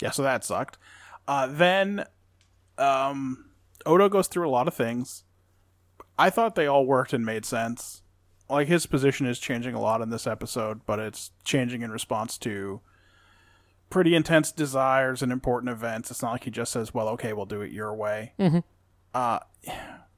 Yeah, 0.00 0.10
so 0.10 0.22
that 0.22 0.44
sucked. 0.44 0.78
Uh, 1.28 1.46
then 1.46 2.04
um, 2.78 3.50
Odo 3.84 4.08
goes 4.08 4.28
through 4.28 4.48
a 4.48 4.50
lot 4.50 4.68
of 4.68 4.74
things. 4.74 5.24
I 6.18 6.30
thought 6.30 6.54
they 6.54 6.66
all 6.66 6.86
worked 6.86 7.12
and 7.12 7.24
made 7.24 7.44
sense. 7.44 8.02
Like 8.48 8.68
his 8.68 8.86
position 8.86 9.26
is 9.26 9.38
changing 9.38 9.74
a 9.74 9.80
lot 9.80 10.00
in 10.00 10.10
this 10.10 10.26
episode, 10.26 10.80
but 10.86 10.98
it's 10.98 11.30
changing 11.44 11.82
in 11.82 11.90
response 11.90 12.36
to 12.38 12.80
pretty 13.90 14.14
intense 14.14 14.52
desires 14.52 15.22
and 15.22 15.30
important 15.30 15.70
events. 15.70 16.10
It's 16.10 16.22
not 16.22 16.32
like 16.32 16.44
he 16.44 16.50
just 16.50 16.72
says, 16.72 16.94
"Well, 16.94 17.08
okay, 17.10 17.32
we'll 17.32 17.46
do 17.46 17.60
it 17.60 17.72
your 17.72 17.94
way." 17.94 18.32
Mm-hmm. 18.38 18.60
Uh, 19.12 19.40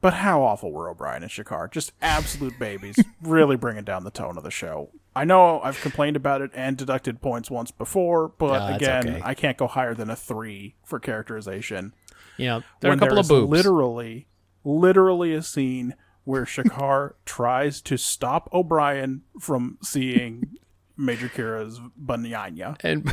but 0.00 0.14
how 0.14 0.42
awful 0.42 0.72
were 0.72 0.88
O'Brien 0.88 1.22
and 1.22 1.30
Shakaar? 1.30 1.70
Just 1.70 1.92
absolute 2.02 2.58
babies, 2.58 3.02
really 3.22 3.56
bringing 3.56 3.84
down 3.84 4.04
the 4.04 4.10
tone 4.10 4.36
of 4.36 4.44
the 4.44 4.50
show. 4.50 4.90
I 5.14 5.24
know 5.24 5.60
I've 5.60 5.80
complained 5.80 6.16
about 6.16 6.42
it 6.42 6.50
and 6.54 6.76
deducted 6.76 7.20
points 7.20 7.50
once 7.50 7.70
before, 7.70 8.28
but 8.28 8.74
again, 8.74 9.08
okay. 9.08 9.20
I 9.24 9.34
can't 9.34 9.56
go 9.56 9.66
higher 9.66 9.94
than 9.94 10.10
a 10.10 10.16
three 10.16 10.74
for 10.84 10.98
characterization. 10.98 11.94
Yeah, 12.36 12.60
there 12.80 12.90
are 12.90 12.94
a 12.94 12.98
couple 12.98 13.18
of 13.18 13.28
boobs. 13.28 13.50
Literally, 13.50 14.26
literally 14.64 15.34
a 15.34 15.42
scene 15.42 15.94
where 16.24 16.44
Shakaar 16.44 17.14
tries 17.24 17.80
to 17.82 17.96
stop 17.96 18.48
O'Brien 18.52 19.22
from 19.38 19.78
seeing 19.82 20.56
Major 21.02 21.28
Kira's 21.28 21.80
banana. 21.96 22.76
And 22.82 23.04
by, 23.04 23.12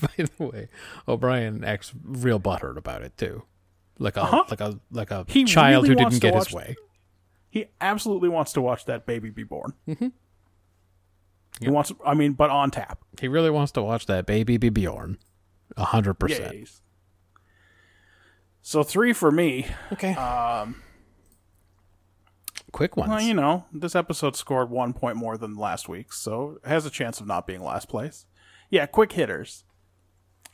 by 0.00 0.24
the 0.38 0.44
way, 0.44 0.68
O'Brien 1.08 1.64
acts 1.64 1.92
real 2.04 2.38
butthurt 2.38 2.76
about 2.76 3.02
it 3.02 3.16
too, 3.16 3.42
like 3.98 4.16
a 4.16 4.22
Uh-huh. 4.22 4.44
like 4.50 4.60
a 4.60 4.78
like 4.90 5.10
a 5.10 5.24
He 5.28 5.44
child 5.44 5.84
really 5.84 5.88
who 5.90 5.94
didn't 6.10 6.20
get 6.20 6.34
his 6.34 6.52
way. 6.52 6.76
He 7.48 7.66
absolutely 7.80 8.28
wants 8.28 8.52
to 8.52 8.60
watch 8.60 8.84
that 8.84 9.06
baby 9.06 9.30
be 9.30 9.42
born. 9.42 9.72
Mm-hmm. 9.88 10.08
He 11.60 11.68
wants, 11.68 11.92
I 12.06 12.14
mean, 12.14 12.32
but 12.34 12.48
on 12.48 12.70
tap. 12.70 13.00
He 13.20 13.26
really 13.28 13.50
wants 13.50 13.72
to 13.72 13.82
watch 13.82 14.06
that 14.06 14.24
baby 14.24 14.56
be 14.56 14.68
born, 14.70 15.18
A 15.76 15.84
hundred 15.84 16.14
percent. 16.14 16.70
So 18.62 18.82
three 18.82 19.12
for 19.12 19.30
me. 19.30 19.66
Okay. 19.92 20.14
Quick 22.72 22.96
ones. 22.96 23.10
Well, 23.10 23.20
you 23.20 23.34
know, 23.34 23.66
this 23.72 23.94
episode 23.96 24.36
scored 24.36 24.70
one 24.70 24.92
point 24.92 25.16
more 25.16 25.36
than 25.36 25.56
last 25.56 25.88
week's, 25.88 26.18
so 26.18 26.58
it 26.64 26.68
has 26.68 26.86
a 26.86 26.90
chance 26.90 27.20
of 27.20 27.26
not 27.26 27.46
being 27.46 27.62
last 27.62 27.88
place. 27.88 28.26
Yeah, 28.68 28.86
quick 28.86 29.12
hitters. 29.12 29.64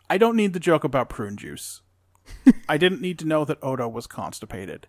I 0.09 0.19
don't 0.19 0.37
need 0.37 0.53
the 0.53 0.61
joke 0.61 0.85
about 0.85 1.09
prune 1.09 1.37
juice. 1.37 1.83
I 2.69 2.79
didn't 2.79 3.01
need 3.01 3.19
to 3.21 3.27
know 3.27 3.45
that 3.45 3.63
Odo 3.63 3.89
was 3.89 4.07
constipated. 4.07 4.89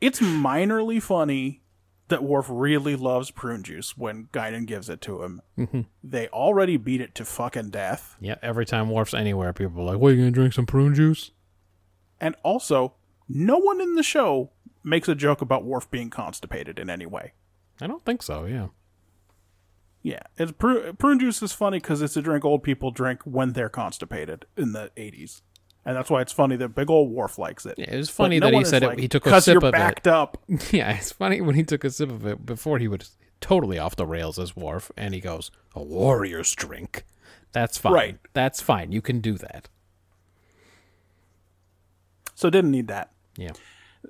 It's 0.00 0.20
minorly 0.20 1.02
funny 1.02 1.62
that 2.08 2.22
Worf 2.22 2.46
really 2.48 2.96
loves 2.96 3.30
prune 3.30 3.62
juice 3.62 3.96
when 3.96 4.26
Guinan 4.32 4.66
gives 4.66 4.88
it 4.88 5.00
to 5.02 5.22
him. 5.22 5.42
Mm-hmm. 5.56 5.82
They 6.02 6.28
already 6.28 6.76
beat 6.76 7.00
it 7.00 7.14
to 7.16 7.24
fucking 7.24 7.70
death. 7.70 8.16
yeah, 8.20 8.36
every 8.42 8.66
time 8.66 8.90
Worf's 8.90 9.14
anywhere, 9.14 9.52
people 9.52 9.82
are 9.82 9.92
like, 9.92 9.98
"What, 9.98 10.08
are 10.08 10.14
you 10.14 10.18
gonna 10.18 10.30
drink 10.30 10.52
some 10.52 10.66
prune 10.66 10.94
juice?" 10.94 11.30
And 12.20 12.34
also, 12.42 12.94
no 13.28 13.58
one 13.58 13.80
in 13.80 13.94
the 13.94 14.02
show 14.02 14.50
makes 14.82 15.08
a 15.08 15.14
joke 15.14 15.40
about 15.40 15.64
Worf 15.64 15.90
being 15.90 16.10
constipated 16.10 16.78
in 16.78 16.88
any 16.90 17.06
way. 17.06 17.32
I 17.80 17.86
don't 17.86 18.04
think 18.04 18.22
so. 18.22 18.44
Yeah. 18.44 18.68
Yeah, 20.02 20.20
it's 20.38 20.52
pru- 20.52 20.96
prune 20.98 21.18
juice 21.18 21.42
is 21.42 21.52
funny 21.52 21.78
because 21.78 22.00
it's 22.00 22.16
a 22.16 22.22
drink 22.22 22.44
old 22.44 22.62
people 22.62 22.90
drink 22.90 23.20
when 23.24 23.52
they're 23.52 23.68
constipated 23.68 24.46
in 24.56 24.72
the 24.72 24.90
'80s, 24.96 25.42
and 25.84 25.94
that's 25.94 26.08
why 26.08 26.22
it's 26.22 26.32
funny 26.32 26.56
that 26.56 26.70
big 26.70 26.88
old 26.88 27.10
Worf 27.10 27.38
likes 27.38 27.66
it. 27.66 27.74
Yeah, 27.76 27.90
it 27.92 27.96
was 27.98 28.08
funny 28.08 28.40
no 28.40 28.46
that 28.50 28.56
he 28.56 28.64
said 28.64 28.82
it, 28.82 28.98
he 28.98 29.08
took 29.08 29.26
a 29.26 29.30
"'Cause 29.30 29.44
sip 29.44 29.54
you're 29.60 29.66
of 29.66 29.72
backed 29.72 30.06
it. 30.06 30.12
up. 30.12 30.38
Yeah, 30.72 30.92
it's 30.96 31.12
funny 31.12 31.42
when 31.42 31.54
he 31.54 31.62
took 31.64 31.84
a 31.84 31.90
sip 31.90 32.10
of 32.10 32.24
it 32.26 32.46
before 32.46 32.78
he 32.78 32.88
was 32.88 33.14
totally 33.42 33.78
off 33.78 33.94
the 33.96 34.06
rails 34.06 34.38
as 34.38 34.56
Worf, 34.56 34.90
and 34.96 35.12
he 35.12 35.20
goes, 35.20 35.50
"A 35.74 35.82
warrior's 35.82 36.54
drink." 36.54 37.04
That's 37.52 37.76
fine. 37.76 37.92
Right. 37.92 38.18
That's 38.32 38.62
fine. 38.62 38.92
You 38.92 39.02
can 39.02 39.20
do 39.20 39.36
that. 39.36 39.68
So 42.34 42.48
didn't 42.48 42.70
need 42.70 42.88
that. 42.88 43.10
Yeah. 43.36 43.52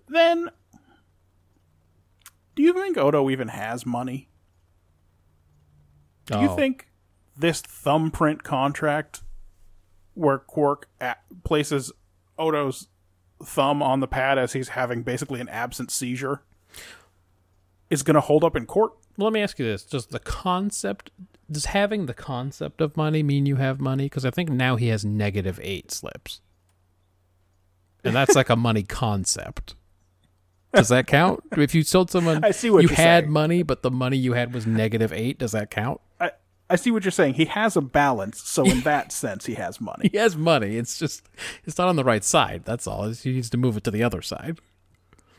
Then, 0.08 0.50
do 2.60 2.66
you 2.66 2.74
think 2.74 2.98
Odo 2.98 3.30
even 3.30 3.48
has 3.48 3.86
money? 3.86 4.28
Do 6.26 6.38
you 6.40 6.50
Oh. 6.50 6.56
think 6.56 6.88
this 7.34 7.62
thumbprint 7.62 8.42
contract, 8.44 9.22
where 10.12 10.38
Quark 10.38 10.88
at, 11.00 11.22
places 11.42 11.90
Odo's 12.38 12.88
thumb 13.42 13.82
on 13.82 14.00
the 14.00 14.06
pad 14.06 14.36
as 14.38 14.52
he's 14.52 14.68
having 14.70 15.02
basically 15.02 15.40
an 15.40 15.48
absent 15.48 15.90
seizure, 15.90 16.42
is 17.88 18.02
going 18.02 18.14
to 18.14 18.20
hold 18.20 18.44
up 18.44 18.54
in 18.54 18.66
court? 18.66 18.92
Let 19.16 19.32
me 19.32 19.40
ask 19.40 19.58
you 19.58 19.64
this: 19.64 19.82
Does 19.82 20.06
the 20.08 20.20
concept, 20.20 21.10
does 21.50 21.64
having 21.66 22.04
the 22.04 22.14
concept 22.14 22.82
of 22.82 22.94
money 22.94 23.22
mean 23.22 23.46
you 23.46 23.56
have 23.56 23.80
money? 23.80 24.04
Because 24.04 24.26
I 24.26 24.30
think 24.30 24.50
now 24.50 24.76
he 24.76 24.88
has 24.88 25.02
negative 25.02 25.58
eight 25.62 25.90
slips, 25.90 26.42
and 28.04 28.14
that's 28.14 28.36
like 28.36 28.50
a 28.50 28.56
money 28.56 28.82
concept. 28.82 29.76
Does 30.72 30.88
that 30.88 31.06
count? 31.06 31.42
If 31.56 31.74
you 31.74 31.82
sold 31.82 32.10
someone 32.10 32.44
I 32.44 32.52
see 32.52 32.70
what 32.70 32.82
you 32.82 32.88
had 32.88 33.24
saying. 33.24 33.30
money, 33.32 33.62
but 33.62 33.82
the 33.82 33.90
money 33.90 34.16
you 34.16 34.34
had 34.34 34.54
was 34.54 34.66
negative 34.66 35.12
eight, 35.12 35.38
does 35.38 35.52
that 35.52 35.70
count? 35.70 36.00
I, 36.20 36.30
I 36.68 36.76
see 36.76 36.90
what 36.92 37.04
you're 37.04 37.10
saying. 37.10 37.34
He 37.34 37.46
has 37.46 37.76
a 37.76 37.80
balance, 37.80 38.40
so 38.42 38.64
in 38.64 38.82
that 38.82 39.10
sense, 39.22 39.46
he 39.46 39.54
has 39.54 39.80
money. 39.80 40.08
He 40.12 40.18
has 40.18 40.36
money. 40.36 40.76
It's 40.76 40.98
just 40.98 41.28
it's 41.64 41.76
not 41.78 41.88
on 41.88 41.96
the 41.96 42.04
right 42.04 42.22
side. 42.22 42.62
That's 42.64 42.86
all. 42.86 43.08
He 43.10 43.32
needs 43.32 43.50
to 43.50 43.56
move 43.56 43.76
it 43.76 43.84
to 43.84 43.90
the 43.90 44.02
other 44.04 44.22
side. 44.22 44.58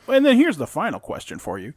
And 0.07 0.25
then 0.25 0.35
here's 0.35 0.57
the 0.57 0.67
final 0.67 0.99
question 0.99 1.39
for 1.39 1.57
you: 1.57 1.73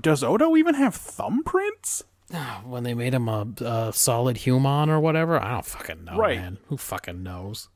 Does 0.00 0.22
Odo 0.22 0.56
even 0.56 0.74
have 0.74 0.94
thumbprints? 0.96 2.02
Ah, 2.34 2.62
when 2.64 2.82
they 2.84 2.94
made 2.94 3.12
him 3.12 3.28
a, 3.28 3.46
a 3.60 3.92
solid 3.92 4.38
human 4.38 4.88
or 4.88 5.00
whatever, 5.00 5.42
I 5.42 5.50
don't 5.52 5.66
fucking 5.66 6.04
know, 6.04 6.16
Right. 6.16 6.38
man. 6.38 6.58
Who 6.68 6.76
fucking 6.76 7.22
knows? 7.22 7.68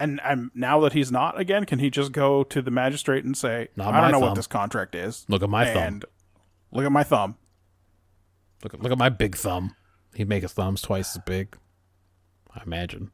And 0.00 0.20
and 0.22 0.50
now 0.54 0.78
that 0.80 0.92
he's 0.92 1.10
not 1.10 1.38
again, 1.40 1.64
can 1.64 1.78
he 1.80 1.90
just 1.90 2.12
go 2.12 2.44
to 2.44 2.62
the 2.62 2.70
magistrate 2.70 3.24
and 3.24 3.36
say, 3.36 3.68
Not 3.76 3.88
"I 3.88 3.90
my 3.92 4.00
don't 4.02 4.12
know 4.12 4.18
thumb. 4.20 4.28
what 4.30 4.36
this 4.36 4.46
contract 4.46 4.94
is"? 4.94 5.24
Look 5.28 5.42
at 5.42 5.50
my 5.50 5.64
thumb. 5.64 5.82
and 5.82 6.04
look 6.70 6.84
at 6.84 6.92
my 6.92 7.02
thumb. 7.02 7.36
Look 8.62 8.74
at 8.74 8.82
look 8.82 8.92
at 8.92 8.98
my 8.98 9.08
big 9.08 9.36
thumb. 9.36 9.74
He'd 10.14 10.28
make 10.28 10.42
his 10.42 10.52
thumbs 10.52 10.82
twice 10.82 11.16
as 11.16 11.22
big. 11.26 11.56
I 12.54 12.62
imagine. 12.64 13.10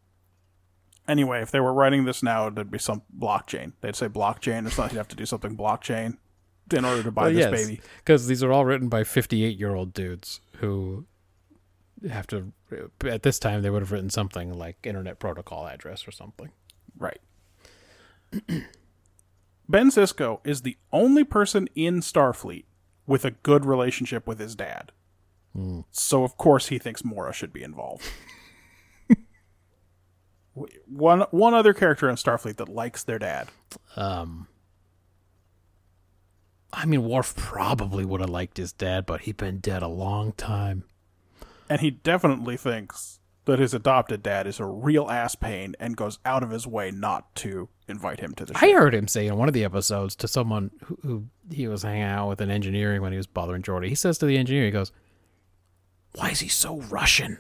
Anyway, 1.07 1.41
if 1.43 1.51
they 1.51 1.61
were 1.61 1.73
writing 1.73 2.05
this 2.05 2.23
now, 2.23 2.47
it'd 2.47 2.71
be 2.71 2.79
some 2.79 3.03
blockchain. 3.19 3.73
They'd 3.83 3.97
say 3.97 4.09
blockchain. 4.09 4.67
or 4.67 4.71
something. 4.71 4.95
you'd 4.95 5.01
have 5.01 5.09
to 5.09 5.17
do 5.17 5.27
something 5.27 5.55
blockchain 5.57 6.17
in 6.75 6.85
order 6.85 7.03
to 7.03 7.11
buy 7.11 7.31
this 7.31 7.47
baby. 7.51 7.81
Because 7.99 8.27
these 8.27 8.43
are 8.43 8.51
all 8.53 8.65
written 8.65 8.89
by 8.89 9.05
58 9.05 9.59
year 9.59 9.75
old 9.75 9.93
dudes 9.93 10.41
who 10.59 11.05
have 12.09 12.27
to, 12.29 12.53
at 13.05 13.23
this 13.23 13.39
time, 13.39 13.61
they 13.63 13.69
would 13.71 13.83
have 13.83 13.93
written 13.93 14.09
something 14.09 14.53
like 14.53 14.79
Internet 14.85 15.19
Protocol 15.19 15.67
address 15.67 16.09
or 16.09 16.11
something. 16.11 16.51
Right. 16.99 17.21
ben 19.69 19.91
Sisko 19.91 20.41
is 20.45 20.63
the 20.63 20.77
only 20.93 21.25
person 21.25 21.69
in 21.75 22.01
Starfleet 22.01 22.65
with 23.07 23.25
a 23.25 23.31
good 23.33 23.65
relationship 23.65 24.27
with 24.27 24.39
his 24.39 24.55
dad. 24.55 24.93
So 25.93 26.25
of 26.25 26.37
course 26.37 26.69
he 26.69 26.79
thinks 26.79 27.05
Mora 27.05 27.33
should 27.33 27.53
be 27.53 27.63
involved. 27.63 28.05
One 30.87 31.23
one 31.31 31.55
other 31.55 31.75
character 31.75 32.09
in 32.09 32.15
Starfleet 32.17 32.57
that 32.57 32.69
likes 32.69 33.03
their 33.03 33.19
dad. 33.19 33.49
Um, 33.97 34.47
I 36.73 36.87
mean, 36.87 37.05
Worf 37.05 37.35
probably 37.35 38.05
would 38.05 38.21
have 38.21 38.31
liked 38.31 38.57
his 38.57 38.73
dad, 38.73 39.07
but 39.07 39.23
he'd 39.23 39.37
been 39.37 39.59
dead 39.59 39.83
a 39.83 39.89
long 39.89 40.33
time. 40.33 40.85
And 41.69 41.81
he 41.81 41.91
definitely 41.91 42.57
thinks 42.57 43.19
that 43.47 43.59
his 43.59 43.75
adopted 43.75 44.23
dad 44.23 44.47
is 44.47 44.59
a 44.59 44.65
real 44.65 45.11
ass 45.11 45.35
pain 45.35 45.75
and 45.79 45.97
goes 45.97 46.19
out 46.25 46.43
of 46.43 46.51
his 46.51 46.67
way 46.67 46.91
not 46.91 47.35
to 47.37 47.69
invite 47.89 48.21
him 48.21 48.35
to 48.35 48.45
the 48.45 48.55
show. 48.55 48.67
I 48.67 48.73
heard 48.73 48.95
him 48.95 49.07
say 49.09 49.27
in 49.27 49.37
one 49.37 49.49
of 49.49 49.55
the 49.55 49.65
episodes 49.65 50.17
to 50.17 50.29
someone 50.29 50.71
who, 50.85 50.99
who 51.03 51.25
he 51.51 51.69
was 51.69 51.83
hanging 51.83 52.03
out 52.03 52.29
with 52.29 52.41
in 52.41 52.51
engineering 52.51 53.03
when 53.03 53.13
he 53.13 53.19
was 53.19 53.27
bothering 53.27 53.63
Geordi. 53.63 53.89
He 53.89 53.95
says 53.95 54.19
to 54.19 54.27
the 54.27 54.39
engineer, 54.39 54.65
he 54.65 54.71
goes, 54.71 54.93
"Why 56.15 56.31
is 56.31 56.41
he 56.41 56.49
so 56.49 56.81
Russian?" 56.81 57.39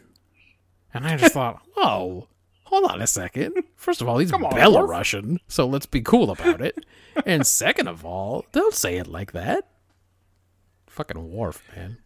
And 0.92 1.06
I 1.06 1.16
just 1.16 1.34
thought, 1.34 1.62
"Whoa, 1.74 2.28
hold 2.64 2.90
on 2.90 3.00
a 3.00 3.06
second. 3.06 3.54
First 3.76 4.02
of 4.02 4.08
all, 4.08 4.18
he's 4.18 4.32
on, 4.32 4.42
Belarusian, 4.42 5.38
so 5.48 5.66
let's 5.66 5.86
be 5.86 6.02
cool 6.02 6.30
about 6.30 6.60
it. 6.60 6.84
and 7.24 7.46
second 7.46 7.88
of 7.88 8.04
all, 8.04 8.44
don't 8.52 8.74
say 8.74 8.96
it 8.96 9.06
like 9.06 9.32
that. 9.32 9.68
Fucking 10.86 11.32
Worf, 11.32 11.62
man. 11.74 11.98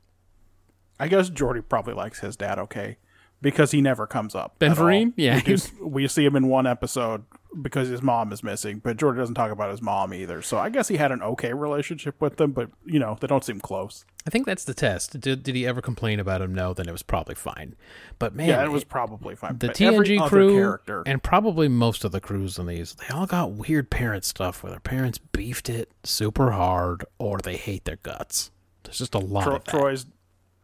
I 1.00 1.08
guess 1.08 1.30
Geordi 1.30 1.62
probably 1.68 1.94
likes 1.94 2.20
his 2.20 2.36
dad 2.36 2.58
okay 2.58 2.96
because 3.40 3.70
he 3.70 3.80
never 3.80 4.06
comes 4.06 4.34
up. 4.34 4.58
Ben. 4.58 4.74
Vereen? 4.74 5.12
Yeah. 5.16 5.36
we, 5.36 5.42
just, 5.42 5.80
we 5.80 6.08
see 6.08 6.24
him 6.24 6.36
in 6.36 6.48
one 6.48 6.66
episode 6.66 7.24
because 7.62 7.88
his 7.88 8.02
mom 8.02 8.32
is 8.32 8.42
missing, 8.42 8.78
but 8.78 8.96
Geordi 8.96 9.16
doesn't 9.16 9.34
talk 9.34 9.50
about 9.50 9.70
his 9.70 9.80
mom 9.80 10.12
either. 10.12 10.42
So 10.42 10.58
I 10.58 10.68
guess 10.68 10.88
he 10.88 10.96
had 10.96 11.12
an 11.12 11.22
okay 11.22 11.52
relationship 11.54 12.20
with 12.20 12.36
them, 12.36 12.52
but 12.52 12.70
you 12.84 12.98
know 12.98 13.16
they 13.20 13.26
don't 13.26 13.44
seem 13.44 13.60
close. 13.60 14.04
I 14.26 14.30
think 14.30 14.44
that's 14.44 14.64
the 14.64 14.74
test. 14.74 15.18
Did, 15.18 15.42
did 15.42 15.54
he 15.54 15.66
ever 15.66 15.80
complain 15.80 16.20
about 16.20 16.42
him? 16.42 16.54
No, 16.54 16.74
then 16.74 16.86
it 16.86 16.92
was 16.92 17.02
probably 17.02 17.34
fine. 17.34 17.74
But 18.18 18.34
man, 18.34 18.48
Yeah, 18.48 18.64
it 18.64 18.70
was 18.70 18.84
probably 18.84 19.34
fine. 19.34 19.56
the 19.56 19.68
But 19.68 19.76
TNG 19.76 20.28
crew 20.28 20.54
character, 20.54 21.02
and 21.06 21.22
probably 21.22 21.68
most 21.68 22.04
of 22.04 22.12
the 22.12 22.20
crews 22.20 22.58
in 22.58 22.66
these, 22.66 22.94
they 22.94 23.14
all 23.14 23.26
got 23.26 23.52
weird 23.52 23.88
parent 23.88 24.24
stuff 24.24 24.62
where 24.62 24.70
their 24.70 24.80
parents 24.80 25.16
beefed 25.16 25.70
it 25.70 25.90
super 26.04 26.50
hard 26.50 27.06
or 27.18 27.38
they 27.38 27.56
hate 27.56 27.86
their 27.86 27.96
guts. 27.96 28.50
There's 28.84 28.98
just 28.98 29.14
a 29.14 29.18
lot 29.18 29.44
Tro-. 29.44 29.58
Troi's 29.60 30.06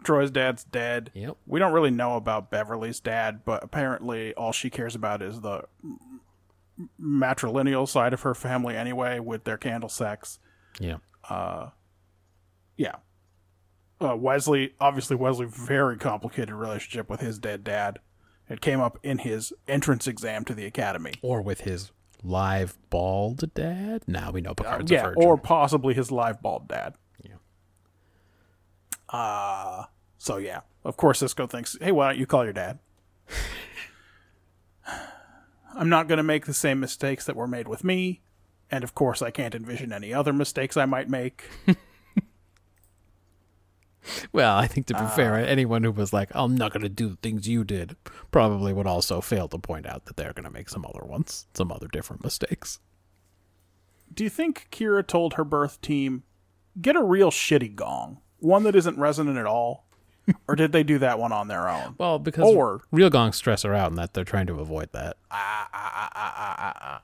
Troi's 0.04 0.30
dad's 0.30 0.64
dead. 0.64 1.10
Yep. 1.14 1.36
We 1.46 1.58
don't 1.58 1.72
really 1.72 1.90
know 1.90 2.16
about 2.16 2.50
Beverly's 2.50 3.00
dad, 3.00 3.40
but 3.44 3.64
apparently 3.64 4.34
all 4.34 4.52
she 4.52 4.70
cares 4.70 4.94
about 4.94 5.22
is 5.22 5.40
the 5.40 5.64
matrilineal 7.00 7.88
side 7.88 8.12
of 8.12 8.22
her 8.22 8.34
family 8.34 8.76
anyway, 8.76 9.18
with 9.18 9.44
their 9.44 9.56
candle 9.56 9.88
sex. 9.88 10.38
Yeah. 10.78 10.96
Uh 11.28 11.70
Yeah. 12.76 12.96
Uh, 14.00 14.16
Wesley, 14.16 14.74
obviously, 14.80 15.16
Wesley, 15.16 15.46
very 15.46 15.96
complicated 15.96 16.52
relationship 16.52 17.08
with 17.08 17.20
his 17.20 17.38
dead 17.38 17.62
dad. 17.64 18.00
It 18.50 18.60
came 18.60 18.80
up 18.80 18.98
in 19.02 19.18
his 19.18 19.52
entrance 19.68 20.06
exam 20.06 20.44
to 20.46 20.54
the 20.54 20.66
academy. 20.66 21.14
Or 21.22 21.40
with 21.40 21.60
his 21.62 21.92
live 22.22 22.76
bald 22.90 23.54
dad. 23.54 24.02
Now 24.06 24.32
we 24.32 24.40
know 24.40 24.54
Picard's 24.54 24.90
a 24.90 24.94
yeah, 24.94 25.02
virgin. 25.04 25.22
or 25.22 25.38
possibly 25.38 25.94
his 25.94 26.10
live 26.10 26.42
bald 26.42 26.68
dad. 26.68 26.94
Yeah. 27.22 27.36
Uh, 29.08 29.84
so 30.24 30.38
yeah, 30.38 30.60
of 30.84 30.96
course, 30.96 31.20
Sisko 31.22 31.48
thinks, 31.50 31.76
hey, 31.82 31.92
why 31.92 32.08
don't 32.08 32.18
you 32.18 32.24
call 32.26 32.44
your 32.44 32.54
dad? 32.54 32.78
I'm 35.76 35.90
not 35.90 36.08
going 36.08 36.16
to 36.16 36.22
make 36.22 36.46
the 36.46 36.54
same 36.54 36.80
mistakes 36.80 37.26
that 37.26 37.36
were 37.36 37.46
made 37.46 37.68
with 37.68 37.84
me. 37.84 38.22
And 38.70 38.82
of 38.82 38.94
course, 38.94 39.20
I 39.20 39.30
can't 39.30 39.54
envision 39.54 39.92
any 39.92 40.14
other 40.14 40.32
mistakes 40.32 40.76
I 40.78 40.86
might 40.86 41.10
make. 41.10 41.44
Well, 44.32 44.54
I 44.58 44.66
think 44.66 44.86
to 44.88 44.94
be 44.94 45.00
Uh, 45.00 45.08
fair, 45.08 45.34
anyone 45.36 45.82
who 45.82 45.90
was 45.90 46.12
like, 46.12 46.28
I'm 46.34 46.54
not 46.56 46.72
going 46.74 46.82
to 46.82 46.90
do 46.90 47.08
the 47.08 47.16
things 47.16 47.48
you 47.48 47.64
did, 47.64 47.96
probably 48.30 48.70
would 48.74 48.86
also 48.86 49.22
fail 49.22 49.48
to 49.48 49.58
point 49.58 49.86
out 49.86 50.04
that 50.04 50.16
they're 50.18 50.34
going 50.34 50.44
to 50.44 50.50
make 50.50 50.68
some 50.68 50.84
other 50.84 51.02
ones, 51.06 51.46
some 51.54 51.72
other 51.72 51.88
different 51.88 52.22
mistakes. 52.22 52.80
Do 54.12 54.22
you 54.22 54.28
think 54.28 54.68
Kira 54.70 55.06
told 55.06 55.34
her 55.34 55.44
birth 55.44 55.80
team 55.80 56.22
get 56.82 56.96
a 56.96 57.02
real 57.02 57.30
shitty 57.30 57.74
gong, 57.74 58.18
one 58.40 58.64
that 58.64 58.76
isn't 58.76 58.98
resonant 58.98 59.38
at 59.38 59.46
all, 59.46 59.86
or 60.48 60.56
did 60.56 60.72
they 60.72 60.82
do 60.82 60.98
that 60.98 61.18
one 61.18 61.32
on 61.32 61.48
their 61.48 61.68
own? 61.68 61.94
Well, 61.98 62.18
because 62.18 62.44
Or- 62.54 62.80
real 62.90 63.10
gongs 63.10 63.36
stress 63.36 63.62
her 63.62 63.74
out, 63.74 63.90
and 63.90 63.98
that 63.98 64.14
they're 64.14 64.24
trying 64.24 64.46
to 64.46 64.60
avoid 64.60 64.90
that. 64.92 65.16
Ah, 65.30 65.68
ah, 65.72 66.10
ah, 66.14 67.02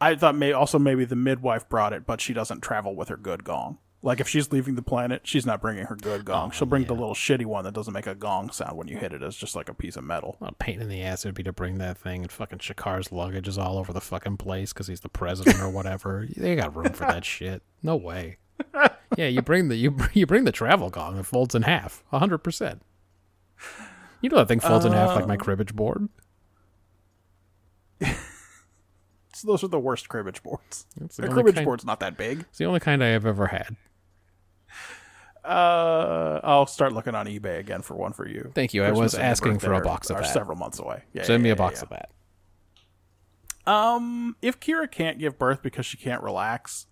I 0.00 0.14
thought 0.14 0.36
may 0.36 0.52
also 0.52 0.78
maybe 0.78 1.04
the 1.04 1.16
midwife 1.16 1.68
brought 1.68 1.92
it, 1.92 2.06
but 2.06 2.20
she 2.20 2.32
doesn't 2.32 2.60
travel 2.60 2.94
with 2.94 3.08
her 3.08 3.16
good 3.16 3.42
gong. 3.44 3.78
Like 4.00 4.20
if 4.20 4.28
she's 4.28 4.52
leaving 4.52 4.76
the 4.76 4.82
planet, 4.82 5.22
she's 5.24 5.44
not 5.44 5.60
bringing 5.60 5.86
her 5.86 5.96
good 5.96 6.24
gong. 6.24 6.50
Oh, 6.50 6.52
She'll 6.52 6.68
bring 6.68 6.84
the 6.84 6.94
little 6.94 7.14
shitty 7.16 7.44
one 7.44 7.64
that 7.64 7.74
doesn't 7.74 7.92
make 7.92 8.06
a 8.06 8.14
gong 8.14 8.50
sound 8.50 8.76
when 8.78 8.86
you 8.86 8.96
hit 8.96 9.12
it. 9.12 9.24
It's 9.24 9.36
just 9.36 9.56
like 9.56 9.68
a 9.68 9.74
piece 9.74 9.96
of 9.96 10.04
metal. 10.04 10.36
What 10.38 10.52
a 10.52 10.54
pain 10.54 10.80
in 10.80 10.88
the 10.88 11.02
ass 11.02 11.24
it'd 11.24 11.34
be 11.34 11.42
to 11.42 11.52
bring 11.52 11.78
that 11.78 11.98
thing, 11.98 12.22
and 12.22 12.30
fucking 12.30 12.60
Shakaar's 12.60 13.10
luggage 13.10 13.48
is 13.48 13.58
all 13.58 13.76
over 13.76 13.92
the 13.92 14.00
fucking 14.00 14.36
place 14.36 14.72
because 14.72 14.86
he's 14.86 15.00
the 15.00 15.08
president 15.08 15.60
or 15.60 15.68
whatever. 15.68 16.28
They 16.36 16.54
got 16.54 16.76
room 16.76 16.92
for 16.92 17.06
that 17.06 17.24
shit. 17.24 17.64
No 17.82 17.96
way. 17.96 18.36
Yeah, 19.16 19.26
you 19.26 19.42
bring 19.42 19.68
the 19.68 19.76
you 19.76 19.96
you 20.12 20.26
bring 20.26 20.44
the 20.44 20.52
travel 20.52 20.90
gong. 20.90 21.18
It 21.18 21.24
folds 21.26 21.54
in 21.54 21.62
half, 21.62 22.02
hundred 22.10 22.38
percent. 22.38 22.82
You 24.20 24.30
know 24.30 24.36
that 24.36 24.48
thing 24.48 24.60
folds 24.60 24.84
in 24.84 24.92
half 24.92 25.14
like 25.16 25.26
my 25.26 25.36
cribbage 25.36 25.74
board. 25.74 26.08
So 29.34 29.46
those 29.46 29.62
are 29.62 29.68
the 29.68 29.78
worst 29.78 30.08
cribbage 30.08 30.42
boards. 30.42 30.84
It's 31.00 31.14
the 31.16 31.22
The 31.22 31.28
cribbage 31.28 31.54
kind- 31.54 31.64
board's 31.64 31.84
not 31.84 32.00
that 32.00 32.16
big. 32.16 32.40
It's 32.40 32.58
the 32.58 32.64
only 32.64 32.80
kind 32.80 33.04
I 33.04 33.08
have 33.08 33.24
ever 33.24 33.46
had. 33.46 33.76
Uh, 35.44 36.40
I'll 36.42 36.66
start 36.66 36.92
looking 36.92 37.14
on 37.14 37.26
eBay 37.26 37.60
again 37.60 37.82
for 37.82 37.94
one 37.94 38.12
for 38.12 38.26
you. 38.26 38.50
Thank 38.56 38.74
you. 38.74 38.82
I 38.82 38.90
was 38.90 38.98
Christmas 38.98 39.14
and 39.14 39.22
your 39.22 39.30
asking 39.30 39.58
for 39.60 39.72
a 39.74 39.80
box 39.80 40.10
of 40.10 40.16
that. 40.16 40.26
several 40.26 40.56
months 40.58 40.80
away. 40.80 41.04
Yeah, 41.12 41.22
Send 41.22 41.40
yeah, 41.40 41.42
me 41.44 41.48
yeah, 41.50 41.52
a 41.52 41.56
box 41.56 41.76
yeah. 41.78 41.82
of 41.84 41.88
that. 43.66 43.72
Um, 43.72 44.34
if 44.42 44.58
Kira 44.58 44.90
can't 44.90 45.20
give 45.20 45.38
birth 45.38 45.62
because 45.62 45.86
she 45.86 45.96
can't 45.98 46.22
relax, 46.22 46.86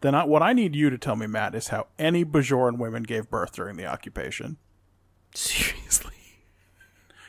then 0.00 0.14
I, 0.14 0.24
what 0.24 0.42
I 0.42 0.52
need 0.52 0.76
you 0.76 0.90
to 0.90 0.98
tell 0.98 1.16
me, 1.16 1.26
Matt, 1.26 1.54
is 1.54 1.68
how 1.68 1.86
any 1.98 2.24
Bajoran 2.24 2.78
women 2.78 3.02
gave 3.02 3.30
birth 3.30 3.52
during 3.52 3.76
the 3.76 3.86
occupation. 3.86 4.56
Seriously. 5.34 6.12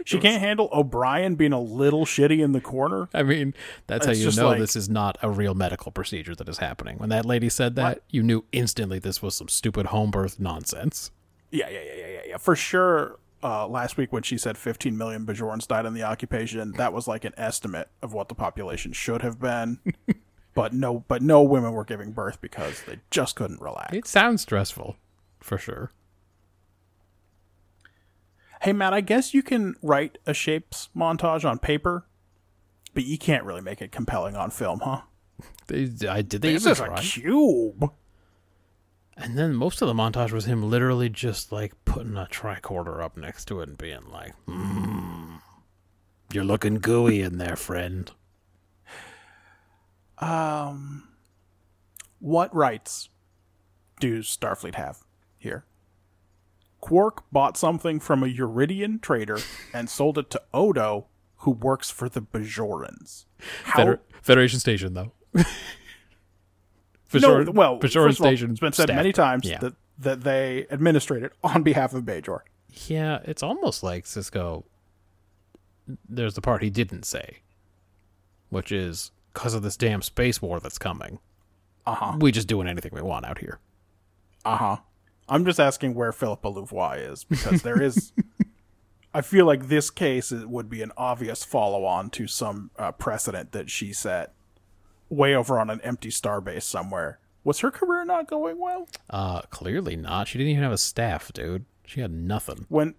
She 0.06 0.18
can't 0.18 0.42
handle 0.42 0.70
O'Brien 0.72 1.36
being 1.36 1.54
a 1.54 1.60
little 1.60 2.06
shitty 2.06 2.40
in 2.40 2.52
the 2.54 2.62
corner. 2.62 3.10
I 3.14 3.22
mean, 3.22 3.54
that's 3.86 4.06
how 4.06 4.12
you 4.12 4.32
know 4.32 4.50
like- 4.50 4.60
this 4.60 4.76
is 4.76 4.90
not 4.90 5.18
a 5.22 5.30
real 5.30 5.54
medical 5.54 5.92
procedure 5.92 6.34
that 6.36 6.48
is 6.50 6.58
happening. 6.58 6.98
When 6.98 7.10
that 7.10 7.26
lady 7.26 7.50
said 7.50 7.76
that, 7.76 8.02
you 8.10 8.24
knew 8.24 8.46
instantly 8.52 9.00
this 9.00 9.22
was 9.22 9.36
some 9.36 9.50
stupid 9.50 9.88
home 9.88 10.10
birth 10.10 10.40
nonsense. 10.40 11.12
Yeah, 11.52 11.70
yeah, 11.70 11.82
yeah, 11.82 11.94
yeah, 11.96 12.08
yeah, 12.08 12.22
yeah. 12.30 12.38
For 12.38 12.56
sure. 12.56 13.20
Uh, 13.42 13.66
last 13.68 13.96
week 13.96 14.12
when 14.12 14.22
she 14.22 14.38
said 14.38 14.58
15 14.58 14.98
million 14.98 15.26
Bajorans 15.26 15.66
died 15.66 15.86
in 15.86 15.94
the 15.94 16.04
occupation, 16.04 16.74
that 16.74 16.92
was 16.92 17.08
like 17.08 17.24
an 17.24 17.34
estimate 17.38 17.88
of 18.02 18.12
what 18.12 18.28
the 18.28 18.36
population 18.36 18.92
should 18.92 19.22
have 19.22 19.40
been. 19.40 19.80
but 20.54 20.74
no, 20.74 21.06
but 21.08 21.22
no 21.22 21.42
women 21.42 21.74
were 21.74 21.86
giving 21.86 22.12
birth 22.12 22.42
because 22.42 22.84
they 22.84 23.00
just 23.12 23.36
couldn't 23.36 23.62
relax. 23.62 23.94
It 23.96 24.08
sounds 24.08 24.42
stressful, 24.42 24.96
for 25.40 25.58
sure. 25.58 25.92
Hey, 28.62 28.74
Matt, 28.74 28.94
I 28.94 29.02
guess 29.02 29.34
you 29.34 29.42
can 29.42 29.76
write 29.82 30.18
a 30.26 30.34
shapes 30.34 30.90
montage 30.96 31.50
on 31.50 31.60
paper, 31.60 32.06
but 32.94 33.06
you 33.06 33.18
can't 33.18 33.46
really 33.46 33.62
make 33.62 33.82
it 33.82 33.92
compelling 33.92 34.36
on 34.36 34.52
film, 34.52 34.82
huh? 34.82 35.02
They, 35.68 35.90
I 36.08 36.22
did 36.22 36.42
they 36.42 36.54
This 36.54 36.64
even 36.64 36.72
is 36.74 36.80
a 36.80 37.02
cube. 37.02 37.92
And 39.16 39.38
then 39.38 39.54
most 39.54 39.82
of 39.82 39.88
the 39.88 39.94
montage 39.94 40.32
was 40.32 40.46
him 40.46 40.70
literally 40.70 41.10
just 41.10 41.52
like 41.52 41.74
putting 41.86 42.18
a 42.18 42.26
tricorder 42.26 43.04
up 43.04 43.18
next 43.18 43.46
to 43.46 43.62
it 43.62 43.70
and 43.70 43.78
being 43.78 44.10
like, 44.12 44.34
"Hmm, 44.48 45.36
"You're 46.34 46.46
looking 46.46 46.76
gooey 46.76 47.22
in 47.22 47.38
there, 47.38 47.58
friend." 47.58 48.10
Um, 50.20 51.08
what 52.20 52.54
rights 52.54 53.10
do 54.00 54.20
Starfleet 54.20 54.76
have 54.76 55.00
here? 55.38 55.66
Quark 56.82 57.24
bought 57.32 57.58
something 57.58 58.00
from 58.00 58.24
a 58.24 58.28
Yridian 58.28 59.02
trader 59.02 59.40
and 59.74 59.90
sold 59.90 60.18
it 60.18 60.30
to 60.32 60.42
Odo, 60.54 61.08
who 61.38 61.52
works 61.52 61.90
for 61.90 62.08
the 62.10 62.22
Bajorans. 62.22 63.26
How? 63.64 63.78
Feder- 63.78 64.00
Federation 64.22 64.60
Station, 64.60 64.94
though. 64.94 65.12
no, 65.34 65.44
Bajoran- 67.12 67.54
well, 67.54 67.80
Bajoran 67.80 68.10
of 68.10 68.22
all, 68.22 68.28
Station. 68.28 68.52
It's 68.52 68.60
been 68.60 68.74
said 68.74 68.84
staff. 68.84 68.96
many 68.96 69.12
times 69.12 69.46
Yeah. 69.48 69.60
that, 69.60 69.74
that 70.00 70.22
they 70.22 70.68
administrate 70.72 71.24
it 71.24 71.34
on 71.44 71.64
behalf 71.64 71.94
of 71.94 72.04
Bajor. 72.04 72.42
Yeah, 72.88 73.20
it's 73.26 73.44
almost 73.44 73.84
like 73.84 74.06
Sisko. 74.06 74.64
There's 76.08 76.36
the 76.36 76.42
part 76.42 76.62
he 76.62 76.70
didn't 76.70 77.04
say, 77.04 77.40
which 78.50 78.72
is 78.72 79.12
because 79.40 79.54
of 79.54 79.64
this 79.64 79.78
damn 79.78 80.02
space 80.02 80.42
war 80.42 80.60
that's 80.60 80.78
coming. 80.78 81.18
Uh 81.86 81.96
huh. 81.96 82.18
We 82.20 82.34
just 82.34 82.50
doing 82.50 82.68
anything 82.68 82.92
we 82.94 83.02
want 83.02 83.26
out 83.26 83.38
here. 83.38 83.60
Uh 84.44 84.58
huh. 84.58 84.78
I'm 85.30 85.46
just 85.46 85.62
asking 85.62 85.94
where 85.94 86.12
Philippa 86.12 86.50
Louvois 86.50 86.98
is 87.10 87.24
because 87.24 87.62
there 87.62 87.82
is. 87.82 88.12
I 89.14 89.22
feel 89.22 89.46
like 89.46 89.70
this 89.70 89.90
case 89.90 90.34
it 90.34 90.50
would 90.50 90.70
be 90.70 90.82
an 90.82 90.92
obvious 90.98 91.46
follow 91.46 91.86
on 91.86 92.10
to 92.12 92.28
some 92.28 92.72
uh, 92.78 92.92
precedent 92.92 93.54
that 93.54 93.70
she 93.72 93.94
set 93.94 94.34
way 95.08 95.34
over 95.34 95.58
on 95.58 95.70
an 95.70 95.80
empty 95.82 96.10
starbase 96.10 96.64
somewhere. 96.64 97.20
Was 97.46 97.60
her 97.62 97.72
career 97.72 98.04
not 98.04 98.28
going 98.28 98.60
well? 98.60 98.90
Uh, 99.10 99.42
clearly 99.44 99.96
not. 99.96 100.28
She 100.28 100.38
didn't 100.38 100.52
even 100.52 100.64
have 100.64 100.74
a 100.74 100.78
staff, 100.78 101.32
dude. 101.32 101.64
She 101.86 102.02
had 102.02 102.12
nothing. 102.12 102.66
When 102.68 102.96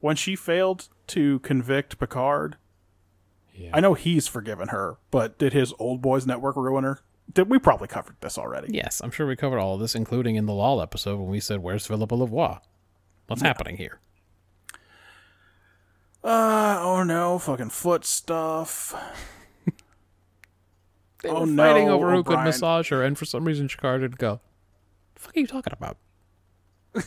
when 0.00 0.16
she 0.16 0.36
failed 0.36 0.88
to 1.06 1.38
convict 1.38 1.98
Picard, 1.98 2.58
Yeah. 3.60 3.70
I 3.74 3.80
know 3.80 3.94
he's 3.94 4.26
forgiven 4.26 4.68
her, 4.68 4.96
but 5.10 5.38
did 5.38 5.52
his 5.52 5.72
old 5.78 6.00
boys 6.00 6.26
network 6.26 6.56
ruin 6.56 6.84
her? 6.84 7.00
Did 7.32 7.48
we 7.50 7.58
probably 7.58 7.86
covered 7.88 8.16
this 8.20 8.36
already? 8.38 8.72
Yes, 8.72 9.00
I'm 9.04 9.10
sure 9.10 9.26
we 9.26 9.36
covered 9.36 9.58
all 9.60 9.74
of 9.74 9.80
this, 9.80 9.94
including 9.94 10.34
in 10.36 10.46
the 10.46 10.52
Lal 10.54 10.80
episode 10.82 11.18
when 11.18 11.28
we 11.28 11.38
said, 11.40 11.60
"Where's 11.62 11.86
Philippa 11.86 12.14
Louvois? 12.14 12.58
What's 13.28 13.42
happening 13.42 13.76
here?" 13.76 14.00
Uh 16.22 16.78
oh 16.80 17.02
no, 17.02 17.38
fucking 17.38 17.70
foot 17.70 18.04
stuff. 18.04 18.94
They 21.22 21.28
Oh, 21.28 21.40
were 21.40 21.54
fighting 21.54 21.88
no, 21.88 21.94
over 21.96 22.12
who 22.14 22.24
could 22.24 22.38
massage 22.40 22.88
her, 22.88 23.02
and 23.02 23.16
for 23.18 23.26
some 23.26 23.44
reason, 23.44 23.68
Shakaar 23.68 24.00
didn't 24.00 24.16
go. 24.16 24.40
The 25.14 25.20
fuck 25.20 25.36
are 25.36 25.40
you 25.40 25.46
talking 25.46 25.74
about? 25.74 25.98
this, 26.94 27.04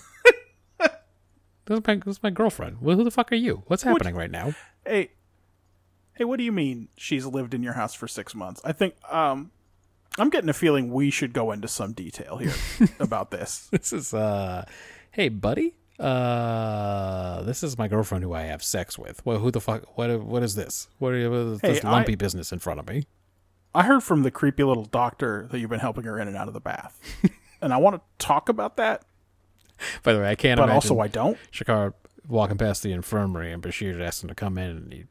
is 1.71 1.81
my, 1.87 1.95
this 1.95 2.17
is 2.17 2.21
my 2.23 2.29
girlfriend. 2.29 2.77
Well, 2.79 2.95
who 2.95 3.03
the 3.03 3.09
fuck 3.09 3.31
are 3.31 3.35
you? 3.35 3.63
What's 3.65 3.81
happening 3.81 4.13
right 4.15 4.29
now? 4.29 4.53
Hey, 4.85 5.13
hey, 6.15 6.23
what 6.23 6.37
do 6.37 6.43
you 6.43 6.51
mean 6.51 6.87
she's 6.95 7.25
lived 7.25 7.53
in 7.53 7.63
your 7.63 7.73
house 7.73 7.93
for 7.93 8.07
six 8.07 8.33
months? 8.35 8.61
I 8.63 8.71
think 8.71 8.95
um, 9.11 9.51
I'm 10.17 10.29
getting 10.29 10.49
a 10.49 10.53
feeling 10.53 10.91
we 10.91 11.09
should 11.09 11.33
go 11.33 11.51
into 11.51 11.67
some 11.67 11.93
detail 11.93 12.37
here 12.37 12.53
about 12.99 13.31
this. 13.31 13.67
This 13.71 13.93
is 13.93 14.13
uh, 14.13 14.65
hey 15.11 15.29
buddy. 15.29 15.75
Uh, 15.99 17.41
this 17.43 17.63
is 17.63 17.77
my 17.77 17.87
girlfriend 17.87 18.23
who 18.23 18.33
I 18.33 18.41
have 18.43 18.63
sex 18.63 18.97
with. 18.97 19.23
Well, 19.25 19.39
who 19.39 19.51
the 19.51 19.61
fuck? 19.61 19.97
What? 19.97 20.21
What 20.21 20.43
is 20.43 20.55
this? 20.55 20.87
What, 20.99 21.11
what 21.11 21.17
is 21.21 21.61
Hey, 21.61 21.73
this 21.73 21.85
I- 21.85 21.91
lumpy 21.91 22.15
business 22.15 22.51
in 22.51 22.59
front 22.59 22.79
of 22.79 22.87
me? 22.87 23.05
I 23.75 23.83
heard 23.83 24.03
from 24.03 24.21
the 24.21 24.29
creepy 24.29 24.63
little 24.63 24.85
doctor 24.85 25.47
that 25.49 25.59
you've 25.59 25.69
been 25.71 25.79
helping 25.79 26.03
her 26.03 26.19
in 26.19 26.27
and 26.27 26.37
out 26.37 26.47
of 26.47 26.53
the 26.53 26.59
bath, 26.59 26.99
and 27.59 27.73
I 27.73 27.77
want 27.77 27.95
to 27.95 28.01
talk 28.23 28.47
about 28.47 28.77
that, 28.77 29.03
By 30.03 30.13
the 30.13 30.19
way, 30.19 30.29
I 30.29 30.35
can't 30.35 30.59
but 30.59 30.69
also 30.69 30.99
I 30.99 31.07
don't. 31.07 31.37
Shakaar 31.51 31.95
walking 32.27 32.57
past 32.59 32.83
the 32.83 32.91
infirmary 32.91 33.51
and 33.51 33.63
Bashir 33.63 33.95
him 34.23 34.29
to 34.29 34.35
come 34.35 34.59
in 34.59 34.69
and 34.69 34.93
he 34.93 35.05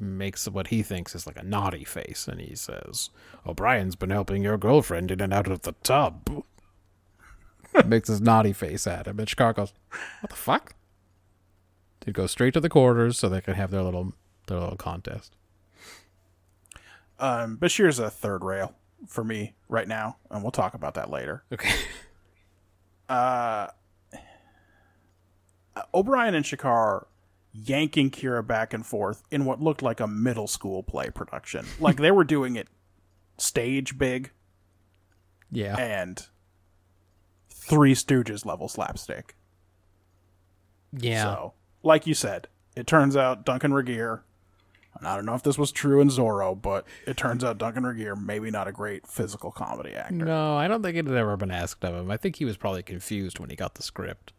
makes 0.00 0.48
what 0.48 0.68
he 0.68 0.82
thinks 0.82 1.14
is 1.14 1.26
like 1.26 1.38
a 1.38 1.44
naughty 1.44 1.84
face 1.84 2.28
and 2.28 2.40
he 2.40 2.54
says, 2.54 3.10
O'Brien's 3.46 3.96
been 3.96 4.10
helping 4.10 4.42
your 4.42 4.58
girlfriend 4.58 5.10
in 5.10 5.20
and 5.20 5.32
out 5.32 5.48
of 5.48 5.62
the 5.62 5.72
tub. 5.82 6.44
makes 7.86 8.08
his 8.08 8.20
naughty 8.20 8.52
face 8.52 8.86
at 8.86 9.06
him. 9.06 9.18
And 9.18 9.28
Shakaar 9.28 9.54
goes, 9.54 9.72
What 10.20 10.30
the 10.30 10.36
fuck? 10.36 10.74
They 12.00 12.12
go 12.12 12.26
straight 12.26 12.54
to 12.54 12.60
the 12.60 12.68
quarters 12.68 13.18
so 13.18 13.28
they 13.28 13.40
can 13.40 13.54
have 13.54 13.70
their 13.70 13.82
little 13.82 14.14
their 14.46 14.58
little 14.58 14.76
contest. 14.76 15.36
Um, 17.18 17.56
Bashir's 17.58 17.98
a 17.98 18.10
third 18.10 18.44
rail 18.44 18.74
for 19.06 19.24
me 19.24 19.54
right 19.68 19.88
now, 19.88 20.16
and 20.30 20.42
we'll 20.42 20.52
talk 20.52 20.74
about 20.74 20.94
that 20.94 21.10
later. 21.10 21.44
Okay. 21.52 21.74
Uh, 23.08 23.68
O'Brien 25.94 26.34
and 26.34 26.44
Shakaar 26.44 27.06
yanking 27.64 28.10
Kira 28.10 28.46
back 28.46 28.72
and 28.72 28.84
forth 28.86 29.22
in 29.30 29.44
what 29.44 29.60
looked 29.60 29.82
like 29.82 30.00
a 30.00 30.06
middle 30.06 30.46
school 30.46 30.82
play 30.82 31.10
production. 31.10 31.64
Like 31.80 31.96
they 31.96 32.10
were 32.10 32.24
doing 32.24 32.56
it 32.56 32.68
stage 33.38 33.96
big 33.98 34.30
Yeah. 35.50 35.76
and 35.76 36.26
Three 37.50 37.94
Stooges 37.94 38.44
level 38.46 38.68
slapstick. 38.68 39.34
Yeah. 40.92 41.22
So, 41.22 41.52
like 41.82 42.06
you 42.06 42.14
said, 42.14 42.48
it 42.76 42.86
turns 42.86 43.16
out 43.16 43.44
Duncan 43.44 43.72
Regehr, 43.72 44.20
and 44.98 45.06
I 45.06 45.14
don't 45.16 45.26
know 45.26 45.34
if 45.34 45.42
this 45.42 45.58
was 45.58 45.70
true 45.70 46.00
in 46.00 46.08
Zorro, 46.08 46.60
but 46.60 46.86
it 47.06 47.16
turns 47.18 47.44
out 47.44 47.58
Duncan 47.58 47.82
Regehr 47.84 48.18
maybe 48.20 48.50
not 48.50 48.68
a 48.68 48.72
great 48.72 49.06
physical 49.06 49.50
comedy 49.50 49.94
actor. 49.94 50.14
No, 50.14 50.56
I 50.56 50.66
don't 50.66 50.82
think 50.82 50.96
it 50.96 51.06
had 51.06 51.14
ever 51.16 51.36
been 51.36 51.50
asked 51.50 51.84
of 51.84 51.94
him. 51.94 52.10
I 52.10 52.16
think 52.16 52.36
he 52.36 52.44
was 52.46 52.56
probably 52.56 52.82
confused 52.82 53.38
when 53.38 53.50
he 53.50 53.56
got 53.56 53.74
the 53.74 53.82
script. 53.82 54.32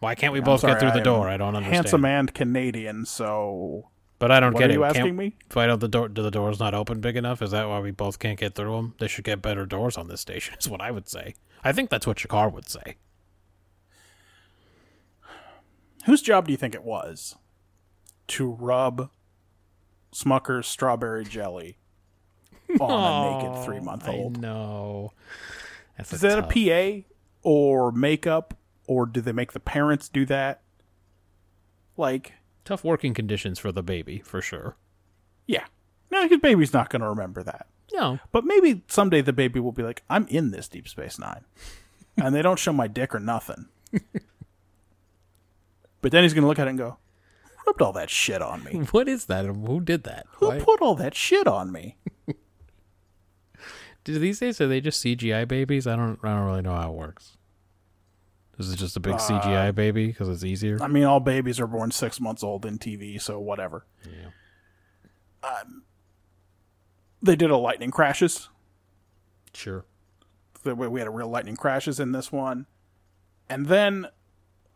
Why 0.00 0.14
can't 0.14 0.32
we 0.32 0.40
both 0.40 0.64
I'm 0.64 0.70
get 0.70 0.80
through 0.80 0.90
the 0.90 0.98
I'm 0.98 1.02
door? 1.02 1.28
I 1.28 1.36
don't 1.36 1.54
understand. 1.56 1.74
Handsome 1.74 2.04
and 2.04 2.34
Canadian, 2.34 3.06
so 3.06 3.88
But 4.18 4.30
I 4.30 4.40
don't 4.40 4.52
What 4.52 4.60
get 4.60 4.68
are 4.68 4.72
it. 4.72 4.74
you 4.74 4.80
Can't- 4.82 4.96
asking 4.96 5.16
me? 5.16 5.36
Why 5.52 5.66
don't 5.66 5.80
the 5.80 5.88
door? 5.88 6.08
Do 6.08 6.22
the 6.22 6.30
doors 6.30 6.60
not 6.60 6.74
open 6.74 7.00
big 7.00 7.16
enough? 7.16 7.40
Is 7.42 7.50
that 7.52 7.68
why 7.68 7.80
we 7.80 7.90
both 7.90 8.18
can't 8.18 8.38
get 8.38 8.54
through 8.54 8.74
them? 8.76 8.94
They 8.98 9.08
should 9.08 9.24
get 9.24 9.40
better 9.42 9.64
doors 9.66 9.96
on 9.96 10.08
this 10.08 10.20
station. 10.20 10.54
Is 10.60 10.68
what 10.68 10.80
I 10.80 10.90
would 10.90 11.08
say. 11.08 11.34
I 11.62 11.72
think 11.72 11.88
that's 11.90 12.06
what 12.06 12.22
your 12.22 12.28
car 12.28 12.48
would 12.50 12.68
say. 12.68 12.96
Whose 16.06 16.20
job 16.22 16.46
do 16.46 16.52
you 16.52 16.58
think 16.58 16.74
it 16.74 16.84
was 16.84 17.36
to 18.28 18.50
rub 18.50 19.10
Smucker's 20.12 20.66
strawberry 20.66 21.24
jelly 21.24 21.78
on 22.78 22.90
a 22.90 23.48
naked 23.48 23.64
three 23.64 23.80
month 23.80 24.06
old? 24.06 24.40
No. 24.40 25.12
Is 25.98 26.10
that 26.20 26.36
tough- 26.40 26.54
a 26.54 27.02
PA 27.02 27.08
or 27.42 27.90
makeup, 27.92 28.54
or 28.86 29.06
do 29.06 29.20
they 29.20 29.32
make 29.32 29.52
the 29.52 29.60
parents 29.60 30.08
do 30.08 30.24
that? 30.26 30.60
Like, 31.96 32.34
tough 32.64 32.82
working 32.84 33.14
conditions 33.14 33.58
for 33.58 33.70
the 33.72 33.82
baby 33.82 34.20
for 34.24 34.40
sure? 34.40 34.76
yeah. 35.46 35.64
No, 36.10 36.28
his 36.28 36.38
baby's 36.38 36.72
not 36.72 36.90
going 36.90 37.02
to 37.02 37.08
remember 37.08 37.42
that. 37.42 37.66
No. 37.92 38.20
But 38.30 38.44
maybe 38.44 38.82
someday 38.86 39.20
the 39.20 39.32
baby 39.32 39.58
will 39.58 39.72
be 39.72 39.82
like, 39.82 40.04
I'm 40.08 40.26
in 40.28 40.52
this 40.52 40.68
Deep 40.68 40.86
Space 40.86 41.18
Nine. 41.18 41.44
and 42.16 42.32
they 42.34 42.40
don't 42.42 42.58
show 42.58 42.72
my 42.72 42.86
dick 42.86 43.12
or 43.14 43.18
nothing. 43.18 43.66
but 46.00 46.12
then 46.12 46.22
he's 46.22 46.32
going 46.34 46.42
to 46.42 46.48
look 46.48 46.58
at 46.60 46.66
it 46.68 46.70
and 46.70 46.78
go, 46.78 46.98
Who 47.58 47.64
rubbed 47.66 47.82
all 47.82 47.92
that 47.94 48.10
shit 48.10 48.40
on 48.42 48.62
me? 48.62 48.72
What 48.92 49.08
is 49.08 49.24
that? 49.26 49.44
Who 49.46 49.80
did 49.80 50.04
that? 50.04 50.26
Who 50.36 50.48
Why- 50.48 50.60
put 50.60 50.80
all 50.80 50.94
that 50.96 51.14
shit 51.16 51.46
on 51.48 51.72
me? 51.72 51.96
Do 54.04 54.18
these 54.18 54.38
days 54.40 54.60
are 54.60 54.68
they 54.68 54.80
just 54.82 55.02
CGI 55.02 55.48
babies? 55.48 55.86
I 55.86 55.96
don't. 55.96 56.18
I 56.22 56.28
don't 56.36 56.44
really 56.44 56.60
know 56.62 56.74
how 56.74 56.90
it 56.90 56.94
works. 56.94 57.38
Is 58.58 58.72
it 58.72 58.76
just 58.76 58.96
a 58.96 59.00
big 59.00 59.14
Uh, 59.14 59.18
CGI 59.18 59.74
baby 59.74 60.06
because 60.08 60.28
it's 60.28 60.44
easier? 60.44 60.78
I 60.80 60.86
mean, 60.88 61.04
all 61.04 61.20
babies 61.20 61.58
are 61.60 61.66
born 61.66 61.90
six 61.90 62.20
months 62.20 62.42
old 62.44 62.64
in 62.64 62.78
TV, 62.78 63.20
so 63.20 63.40
whatever. 63.40 63.84
Yeah. 64.04 64.30
They 67.22 67.36
did 67.36 67.50
a 67.50 67.56
lightning 67.56 67.90
crashes. 67.90 68.48
Sure. 69.54 69.84
The 70.62 70.74
we 70.74 71.00
had 71.00 71.06
a 71.06 71.10
real 71.10 71.28
lightning 71.28 71.56
crashes 71.56 71.98
in 71.98 72.12
this 72.12 72.30
one, 72.30 72.66
and 73.48 73.66
then 73.66 74.06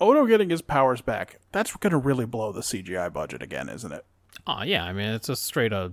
Odo 0.01 0.26
getting 0.26 0.51
his 0.51 0.62
powers 0.62 1.01
back. 1.01 1.41
That's 1.53 1.74
going 1.76 1.91
to 1.91 1.99
really 1.99 2.24
blow 2.26 2.53
the 2.53 2.61
CGI 2.61 3.12
budget 3.12 3.43
again, 3.43 3.68
isn't 3.68 3.93
it? 3.93 4.05
Oh 4.47 4.62
yeah. 4.62 4.85
I 4.85 4.93
mean, 4.93 5.11
it's 5.11 5.29
a 5.29 5.37
straight 5.37 5.72
up 5.72 5.93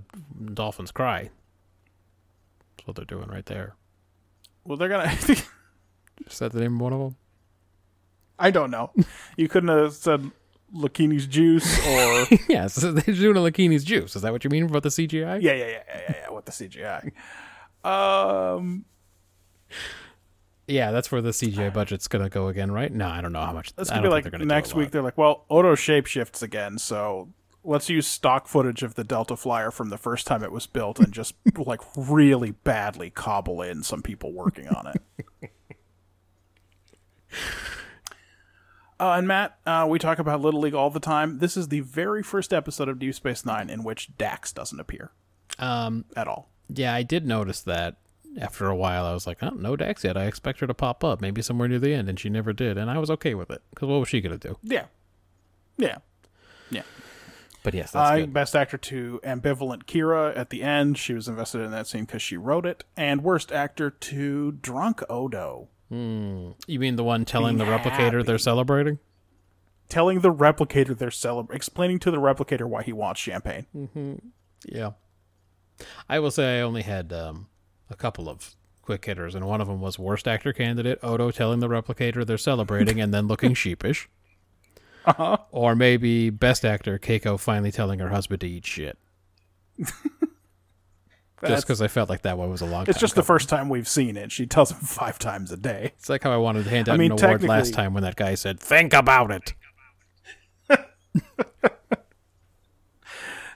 dolphins 0.53 0.91
cry. 0.91 1.29
That's 2.77 2.87
what 2.87 2.95
they're 2.95 3.05
doing 3.05 3.27
right 3.29 3.45
there. 3.45 3.75
Well, 4.63 4.77
they're 4.77 4.89
gonna. 4.89 5.11
Is 6.27 6.39
that 6.39 6.53
the 6.53 6.59
name 6.61 6.75
of 6.75 6.81
one 6.81 6.93
of 6.93 6.99
them? 6.99 7.15
I 8.39 8.51
don't 8.51 8.71
know. 8.71 8.91
You 9.37 9.47
couldn't 9.47 9.69
have 9.69 9.93
said 9.93 10.31
Lakini's 10.73 11.27
juice 11.27 11.79
or 11.87 12.27
yes, 12.49 12.75
they're 12.81 12.91
doing 13.15 13.37
a 13.37 13.41
Lakini's 13.41 13.83
juice. 13.83 14.15
Is 14.15 14.21
that 14.21 14.31
what 14.31 14.43
you 14.43 14.49
mean 14.49 14.63
about 14.65 14.83
the 14.83 14.89
CGI? 14.89 15.41
yeah, 15.41 15.53
yeah, 15.53 15.65
yeah, 15.65 15.65
yeah, 15.67 15.81
yeah, 16.09 16.15
yeah, 16.23 16.29
with 16.31 16.45
the 16.45 16.51
CGI. 16.51 17.11
Um, 17.83 18.85
Yeah, 20.67 20.91
that's 20.91 21.11
where 21.11 21.21
the 21.21 21.29
CGI 21.31 21.71
budget's 21.73 22.07
gonna 22.07 22.29
go 22.29 22.47
again, 22.47 22.71
right? 22.71 22.91
No, 22.91 23.07
I 23.07 23.21
don't 23.21 23.31
know 23.33 23.41
how 23.41 23.53
much. 23.53 23.73
that's 23.75 23.89
I 23.89 23.95
gonna 23.95 24.01
be 24.01 24.05
don't 24.05 24.11
like 24.13 24.23
they're 24.23 24.31
gonna 24.31 24.43
do 24.45 24.47
next 24.47 24.71
a 24.73 24.75
week. 24.77 24.85
lot. 24.85 24.91
They're 24.93 25.01
like, 25.03 25.17
well, 25.17 25.45
Odo 25.49 25.75
shapeshifts 25.75 26.41
again, 26.41 26.77
so 26.79 27.29
let's 27.63 27.89
use 27.89 28.07
stock 28.07 28.47
footage 28.47 28.81
of 28.83 28.95
the 28.95 29.03
Delta 29.03 29.35
Flyer 29.35 29.69
from 29.71 29.89
the 29.89 29.97
first 29.97 30.25
time 30.27 30.43
it 30.43 30.51
was 30.51 30.65
built 30.67 30.99
and 30.99 31.11
just 31.13 31.35
like 31.57 31.81
really 31.95 32.51
badly 32.51 33.09
cobble 33.09 33.61
in 33.61 33.83
some 33.83 34.01
people 34.01 34.31
working 34.33 34.67
on 34.69 34.87
it. 34.87 35.51
Uh, 38.99 39.11
and 39.13 39.27
Matt, 39.27 39.57
uh, 39.65 39.85
we 39.89 39.99
talk 39.99 40.19
about 40.19 40.39
Little 40.41 40.61
League 40.61 40.73
all 40.73 40.89
the 40.89 40.99
time. 41.01 41.39
This 41.39 41.57
is 41.57 41.67
the 41.67 41.81
very 41.81 42.23
first 42.23 42.53
episode 42.53 42.87
of 42.87 42.97
Deep 42.99 43.13
Space 43.13 43.45
Nine 43.45 43.69
in 43.69 43.83
which 43.83 44.15
Dax 44.17 44.53
doesn't 44.53 44.79
appear 44.79 45.11
Um, 45.59 46.05
at 46.15 46.27
all. 46.27 46.49
yeah, 46.69 46.93
I 46.93 47.03
did 47.03 47.25
notice 47.25 47.61
that. 47.61 47.97
After 48.37 48.67
a 48.67 48.75
while, 48.75 49.05
I 49.05 49.13
was 49.13 49.25
like, 49.25 49.41
"Oh, 49.41 49.51
no 49.51 49.77
Dax 49.77 50.03
yet. 50.03 50.17
I 50.17 50.25
expect 50.25 50.59
her 50.59 50.67
to 50.67 50.73
pop 50.73 51.05
up, 51.05 51.21
maybe 51.21 51.41
somewhere 51.41 51.69
near 51.69 51.79
the 51.79 51.93
end," 51.93 52.09
and 52.09 52.19
she 52.19 52.29
never 52.29 52.51
did, 52.51 52.77
and 52.77 52.91
I 52.91 52.97
was 52.97 53.09
okay 53.11 53.33
with 53.33 53.49
it 53.49 53.61
because 53.69 53.87
what 53.87 53.97
was 54.01 54.09
she 54.09 54.19
gonna 54.19 54.37
do? 54.37 54.57
Yeah, 54.61 54.87
yeah, 55.77 55.99
yeah. 56.69 56.81
But 57.63 57.73
yes, 57.75 57.91
that's 57.91 58.11
Uh, 58.11 58.15
good. 58.17 58.33
best 58.33 58.53
actor 58.53 58.77
to 58.77 59.21
ambivalent 59.23 59.85
Kira 59.85 60.35
at 60.35 60.49
the 60.49 60.63
end. 60.63 60.97
She 60.97 61.13
was 61.13 61.29
invested 61.29 61.61
in 61.61 61.71
that 61.71 61.87
scene 61.87 62.03
because 62.03 62.21
she 62.21 62.35
wrote 62.35 62.65
it. 62.65 62.83
And 62.97 63.23
worst 63.23 63.53
actor 63.53 63.89
to 63.89 64.51
drunk 64.51 65.01
Odo, 65.09 65.69
You 65.89 66.55
mean 66.79 66.95
the 66.95 67.03
one 67.03 67.25
telling 67.25 67.57
the 67.57 67.65
Being 67.65 67.77
replicator 67.79 68.25
they're 68.25 68.37
celebrating? 68.37 68.99
telling 69.87 70.21
the 70.21 70.33
replicator 70.33 70.97
they're 70.97 71.11
celebrating, 71.11 71.55
explaining 71.55 71.99
to 71.99 72.09
the 72.09 72.17
replicator 72.17 72.63
why 72.63 72.81
he 72.81 72.91
wants 72.91 73.21
champagne. 73.21 73.67
hmm 73.71 74.15
Yeah. 74.65 74.91
I 76.09 76.17
will 76.19 76.31
say 76.31 76.57
I 76.57 76.61
only 76.63 76.81
had 76.81 77.13
um, 77.13 77.47
a 77.89 77.95
couple 77.95 78.27
of 78.27 78.55
quick 78.81 79.05
hitters, 79.05 79.35
and 79.35 79.45
one 79.45 79.61
of 79.61 79.67
them 79.67 79.81
was 79.81 79.99
worst 79.99 80.27
actor 80.27 80.53
candidate 80.53 80.97
Odo 81.03 81.29
telling 81.31 81.59
the 81.59 81.67
replicator 81.69 82.25
they're 82.25 82.37
celebrating 82.37 82.99
and 82.99 83.13
then 83.13 83.27
looking 83.27 83.53
sheepish. 83.55 84.09
Uh-huh. 85.05 85.37
Or 85.51 85.75
maybe 85.75 86.31
best 86.31 86.65
actor 86.65 86.97
Keiko 86.97 87.39
finally 87.39 87.71
telling 87.71 87.99
her 87.99 88.09
husband 88.09 88.41
to 88.41 88.47
eat 88.47 88.65
shit. 88.65 88.97
just 91.45 91.65
because 91.65 91.81
I 91.81 91.87
felt 91.87 92.09
like 92.09 92.21
that 92.23 92.37
one 92.37 92.49
was 92.49 92.61
a 92.61 92.65
long 92.65 92.85
time. 92.85 92.91
It's 92.91 92.99
just 92.99 93.15
the 93.15 93.23
first 93.23 93.49
time 93.49 93.69
we've 93.69 93.87
seen 93.87 94.15
it. 94.17 94.31
She 94.31 94.45
tells 94.45 94.71
him 94.71 94.77
five 94.83 95.19
times 95.19 95.51
a 95.51 95.57
day. 95.57 95.91
It's 95.97 96.09
like 96.09 96.23
how 96.23 96.31
I 96.31 96.37
wanted 96.37 96.63
to 96.65 96.69
hand 96.69 96.87
out 96.89 96.97
mean, 96.97 97.11
an 97.11 97.19
award 97.23 97.43
last 97.43 97.73
time 97.73 97.93
when 97.93 98.03
that 98.03 98.15
guy 98.15 98.35
said, 98.35 98.59
"Think 98.59 98.93
about 98.93 99.31
it." 99.31 99.53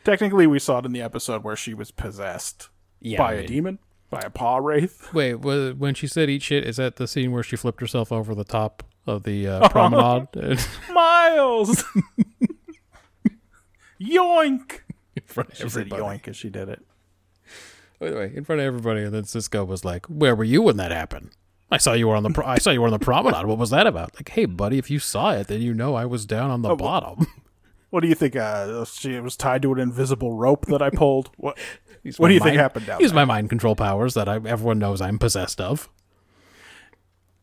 Technically, 0.04 0.48
we 0.48 0.60
saw 0.60 0.80
it 0.80 0.86
in 0.86 0.92
the 0.94 1.02
episode 1.02 1.44
where 1.44 1.56
she 1.56 1.74
was 1.74 1.92
possessed 1.92 2.70
Yeah, 3.02 3.18
by 3.18 3.32
I 3.32 3.34
a 3.34 3.38
mean- 3.40 3.48
demon, 3.48 3.80
by 4.10 4.20
a 4.22 4.30
Pah-wraith. 4.30 5.10
Wait, 5.14 5.36
wa- 5.36 5.72
when 5.72 5.94
she 5.94 6.08
said 6.08 6.30
"eat 6.30 6.42
shit," 6.42 6.66
is 6.66 6.78
that 6.78 6.96
the 6.96 7.08
scene 7.08 7.32
where 7.32 7.44
she 7.44 7.56
flipped 7.56 7.82
herself 7.82 8.12
over 8.12 8.34
the 8.34 8.44
top 8.46 8.84
of 9.06 9.24
the 9.24 9.48
uh, 9.48 9.70
promenade 9.70 10.28
in 10.36 10.58
Miles! 10.94 11.84
Yoink! 14.02 14.80
front 15.26 15.50
of 15.52 15.58
She 15.58 15.70
said 15.70 15.82
everybody? 15.92 16.02
yoink 16.02 16.28
as 16.28 16.38
she 16.38 16.50
did 16.50 16.70
it. 16.70 16.82
Anyway, 18.02 18.32
in 18.36 18.44
front 18.46 18.62
of 18.62 18.66
everybody, 18.68 19.04
and 19.04 19.14
then 19.14 19.24
Sisko 19.24 19.66
was 19.68 19.84
like, 19.84 20.06
"Where 20.08 20.36
were 20.36 20.44
you 20.46 20.62
when 20.62 20.78
that 20.78 20.92
happened? 20.92 21.32
I 21.72 21.78
saw 21.78 21.94
you 21.94 22.08
were 22.08 22.16
on 22.16 22.24
the 22.24 22.30
pro- 22.32 22.46
I 22.46 22.58
saw 22.58 22.72
you 22.72 22.80
were 22.82 22.88
on 22.88 22.94
the 22.94 23.00
promenade. 23.00 23.46
What 23.46 23.58
was 23.58 23.70
that 23.72 23.86
about?" 23.88 24.16
Like, 24.16 24.30
hey, 24.30 24.46
buddy, 24.46 24.78
if 24.78 24.90
you 24.90 25.00
saw 25.00 25.32
it, 25.34 25.48
then 25.48 25.62
you 25.62 25.74
know 25.74 25.96
I 25.96 26.06
was 26.06 26.26
down 26.26 26.50
on 26.52 26.62
the 26.62 26.76
bottom. 26.76 27.28
What 27.92 28.02
do 28.02 28.08
you 28.08 28.14
think? 28.14 28.36
Uh, 28.36 28.86
she 28.86 29.20
was 29.20 29.36
tied 29.36 29.64
to 29.64 29.74
an 29.74 29.80
invisible 29.80 30.34
rope 30.34 30.68
that 30.68 30.80
I 30.80 30.92
pulled. 30.92 31.32
What? 31.38 31.58
What 32.18 32.28
do 32.28 32.34
you 32.36 32.40
think 32.40 32.52
mind- 32.52 32.60
happened 32.60 32.86
down 32.86 33.00
Use 33.02 33.10
there? 33.10 33.16
my 33.16 33.26
mind 33.26 33.50
control 33.50 33.76
powers 33.76 34.14
that 34.14 34.30
I, 34.30 34.36
everyone 34.36 34.78
knows 34.78 35.02
I'm 35.02 35.18
possessed 35.18 35.60
of. 35.60 35.90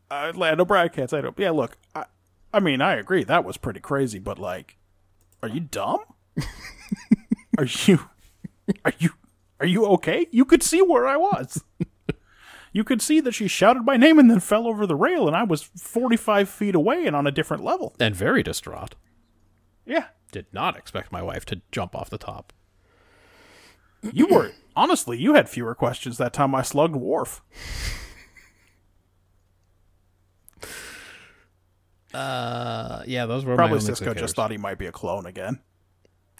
uh, 0.09 0.31
Lando 0.33 0.63
Bradcats. 0.63 1.11
I 1.11 1.19
don't. 1.19 1.37
Yeah, 1.37 1.51
look. 1.51 1.77
I, 1.93 2.05
I 2.53 2.61
mean, 2.61 2.81
I 2.81 2.95
agree. 2.95 3.25
That 3.25 3.43
was 3.43 3.57
pretty 3.57 3.81
crazy. 3.81 4.19
But 4.19 4.39
like, 4.39 4.77
are 5.43 5.49
you 5.49 5.59
dumb? 5.59 5.99
are 7.57 7.65
you? 7.85 7.99
Are 8.85 8.93
you? 8.99 9.09
Are 9.59 9.65
you 9.65 9.85
okay? 9.85 10.27
You 10.31 10.45
could 10.45 10.63
see 10.63 10.81
where 10.81 11.07
I 11.07 11.17
was. 11.17 11.63
You 12.73 12.83
could 12.83 13.01
see 13.01 13.21
that 13.21 13.31
she 13.33 13.47
shouted 13.47 13.85
my 13.85 13.97
name 13.97 14.19
and 14.19 14.29
then 14.29 14.39
fell 14.39 14.67
over 14.67 14.85
the 14.85 14.93
rail, 14.95 15.25
and 15.25 15.35
I 15.35 15.41
was 15.41 15.63
forty-five 15.63 16.47
feet 16.47 16.75
away 16.75 17.07
and 17.07 17.15
on 17.15 17.25
a 17.25 17.31
different 17.31 17.63
level. 17.63 17.95
And 17.99 18.13
very 18.15 18.43
distraught. 18.43 18.93
Yeah, 19.83 20.07
Did 20.31 20.45
not 20.51 20.77
expect 20.77 21.11
my 21.11 21.23
wife 21.23 21.43
to 21.45 21.61
jump 21.71 21.95
off 21.95 22.11
the 22.11 22.19
top. 22.19 22.53
you 24.11 24.27
were 24.27 24.51
honestly. 24.75 25.17
You 25.17 25.33
had 25.33 25.49
fewer 25.49 25.73
questions 25.73 26.17
that 26.19 26.33
time 26.33 26.53
I 26.53 26.61
slugged 26.61 26.95
Worf. 26.95 27.41
Uh, 32.13 33.03
yeah, 33.05 33.25
those 33.25 33.45
were 33.45 33.53
my 33.53 33.67
Probably 33.67 33.79
Sisko 33.79 34.15
just 34.15 34.35
thought 34.35 34.51
he 34.51 34.57
might 34.57 34.77
be 34.77 34.85
a 34.85 34.91
clone 34.91 35.25
again. 35.25 35.59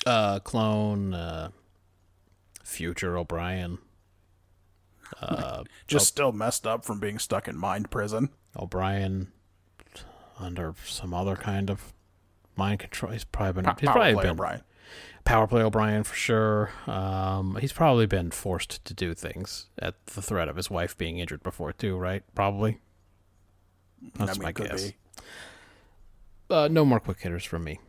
uh, 0.05 0.39
clone, 0.39 1.13
uh, 1.13 1.49
future 2.67 3.17
O'Brien, 3.17 3.79
Just 5.87 6.07
still 6.07 6.31
messed 6.31 6.67
up 6.67 6.83
from 6.85 6.99
being 6.99 7.17
stuck 7.19 7.47
in 7.47 7.57
mind 7.57 7.89
prison. 7.89 8.29
O'Brien 8.59 9.31
under 10.39 10.75
some 10.85 11.13
other 11.13 11.35
kind 11.35 11.69
of 11.69 11.93
mind 12.55 12.79
control. 12.79 13.11
He's 13.11 13.23
probably 13.23 13.61
been. 13.63 13.75
he's 13.79 13.87
Power 13.87 13.93
probably 13.95 14.13
play, 14.13 14.23
been 14.23 14.31
O'Brien. 14.31 14.61
power 15.23 15.47
play 15.47 15.61
O'Brien 15.63 16.03
for 16.03 16.15
sure. 16.15 16.71
Um, 16.85 17.57
he's 17.61 17.73
probably 17.73 18.05
been 18.05 18.31
forced 18.31 18.83
to 18.85 18.93
do 18.93 19.13
things 19.13 19.67
at 19.79 19.95
the 20.07 20.21
threat 20.21 20.47
of 20.49 20.55
his 20.57 20.69
wife 20.69 20.97
being 20.97 21.19
injured 21.19 21.41
before 21.43 21.71
too, 21.73 21.97
right? 21.97 22.23
Probably. 22.35 22.79
That's 24.15 24.31
I 24.31 24.33
mean, 24.33 24.43
my 24.43 24.51
guess. 24.51 24.91
Uh, 26.49 26.67
no 26.69 26.85
more 26.85 26.99
quick 26.99 27.19
hitters 27.21 27.43
from 27.43 27.63
me. 27.63 27.79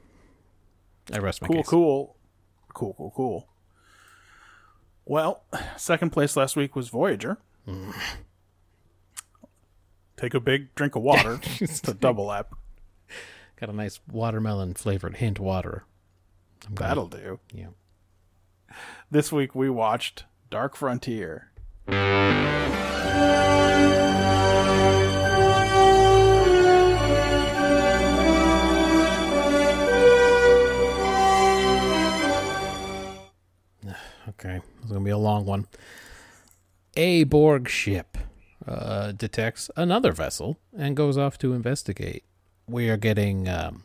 I 1.13 1.19
rest 1.19 1.43
my 1.43 1.49
Cool, 1.49 1.57
case. 1.59 1.69
cool. 1.69 2.17
Cool, 2.75 2.95
cool, 2.95 3.13
cool. 3.15 3.49
Well, 5.09 5.43
second 5.79 6.11
place 6.11 6.37
last 6.37 6.55
week 6.55 6.77
was 6.77 6.91
Voyager. 6.91 7.39
Take 10.19 10.35
a 10.35 10.41
big 10.41 10.75
drink 10.75 10.97
of 10.97 11.03
water. 11.03 11.41
it's 11.61 11.83
a 11.89 11.95
double 11.95 12.31
app. 12.31 12.55
Got 13.59 13.71
a 13.71 13.73
nice 13.73 14.01
watermelon 14.13 14.75
flavored 14.75 15.17
hint 15.17 15.41
water. 15.41 15.85
I'm. 16.67 16.75
That'll 16.75 17.09
do. 17.09 17.41
Yeah. 17.53 17.69
This 19.11 19.33
week 19.33 19.55
we 19.55 19.71
watched 19.71 20.25
Dark 20.51 20.77
Frontier. 20.77 21.51
Okay, 34.29 34.61
it's 34.83 34.91
gonna 34.91 35.05
be 35.05 35.11
a 35.11 35.19
long 35.19 35.45
one. 35.45 35.67
A 36.97 37.25
Borg 37.25 37.69
ship 37.69 38.19
uh, 38.67 39.13
detects 39.13 39.71
another 39.77 40.13
vessel 40.13 40.59
and 40.77 40.97
goes 40.97 41.17
off 41.17 41.39
to 41.39 41.53
investigate. 41.53 42.25
We 42.69 42.91
are 42.91 42.97
getting 42.97 43.49
um, 43.49 43.85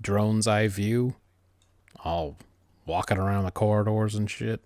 drone's 0.00 0.46
eye 0.46 0.68
view, 0.68 1.14
all 2.04 2.36
walking 2.86 3.18
around 3.18 3.44
the 3.44 3.50
corridors 3.50 4.14
and 4.14 4.30
shit. 4.30 4.62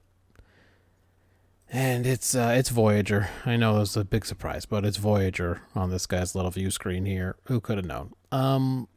And 1.71 2.07
it's 2.07 2.35
uh, 2.35 2.55
it's 2.57 2.69
Voyager. 2.69 3.31
I 3.45 3.57
know 3.57 3.79
this 3.79 3.91
is 3.91 3.97
a 3.97 4.05
big 4.05 4.25
surprise, 4.25 4.65
but 4.65 4.85
it's 4.85 4.97
Voyager 4.97 5.63
on 5.75 5.91
this 5.91 6.07
guy's 6.07 6.35
little 6.35 6.51
view 6.51 6.71
screen 6.71 7.05
here. 7.05 7.37
Who 7.45 7.61
could 7.61 7.79
have 7.79 7.87
known? 7.87 8.13
Um, 8.31 8.89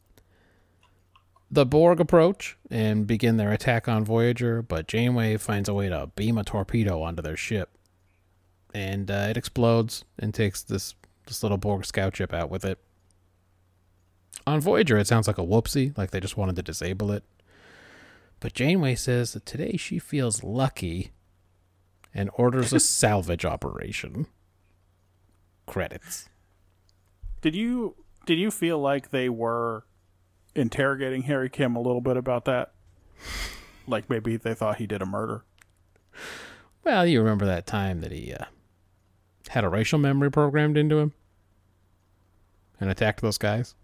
the 1.49 1.65
Borg 1.65 1.99
approach 1.99 2.57
and 2.69 3.07
begin 3.07 3.37
their 3.37 3.51
attack 3.51 3.87
on 3.87 4.03
Voyager, 4.03 4.61
but 4.61 4.87
Janeway 4.87 5.37
finds 5.37 5.69
a 5.69 5.73
way 5.73 5.89
to 5.89 6.11
beam 6.15 6.37
a 6.37 6.43
torpedo 6.43 7.01
onto 7.01 7.21
their 7.21 7.37
ship, 7.37 7.77
and 8.73 9.09
uh, 9.09 9.27
it 9.29 9.37
explodes 9.37 10.05
and 10.19 10.33
takes 10.33 10.61
this 10.61 10.95
this 11.25 11.43
little 11.43 11.57
Borg 11.57 11.85
scout 11.85 12.15
ship 12.15 12.33
out 12.33 12.49
with 12.49 12.63
it. 12.63 12.79
On 14.45 14.61
Voyager, 14.61 14.97
it 14.97 15.07
sounds 15.07 15.27
like 15.27 15.37
a 15.37 15.45
whoopsie, 15.45 15.97
like 15.97 16.11
they 16.11 16.21
just 16.21 16.37
wanted 16.37 16.55
to 16.55 16.63
disable 16.63 17.11
it. 17.11 17.23
But 18.39 18.53
Janeway 18.53 18.95
says 18.95 19.33
that 19.33 19.45
today 19.45 19.77
she 19.77 19.99
feels 19.99 20.43
lucky 20.43 21.11
and 22.13 22.29
orders 22.35 22.71
a 22.71 22.79
salvage 22.79 23.45
operation. 23.45 24.27
Credits. 25.65 26.29
Did 27.41 27.55
you 27.55 27.95
did 28.25 28.39
you 28.39 28.51
feel 28.51 28.79
like 28.79 29.09
they 29.09 29.29
were 29.29 29.85
interrogating 30.57 31.23
Harry 31.23 31.49
Kim 31.49 31.75
a 31.75 31.81
little 31.81 32.01
bit 32.01 32.17
about 32.17 32.45
that? 32.45 32.73
Like 33.87 34.09
maybe 34.09 34.35
they 34.37 34.53
thought 34.53 34.77
he 34.77 34.87
did 34.87 35.01
a 35.01 35.05
murder. 35.05 35.43
Well, 36.83 37.05
you 37.05 37.19
remember 37.21 37.45
that 37.45 37.65
time 37.65 38.01
that 38.01 38.11
he 38.11 38.33
uh, 38.33 38.45
had 39.49 39.63
a 39.63 39.69
racial 39.69 39.99
memory 39.99 40.31
programmed 40.31 40.77
into 40.77 40.97
him 40.99 41.13
and 42.79 42.89
attacked 42.89 43.21
those 43.21 43.37
guys? 43.37 43.75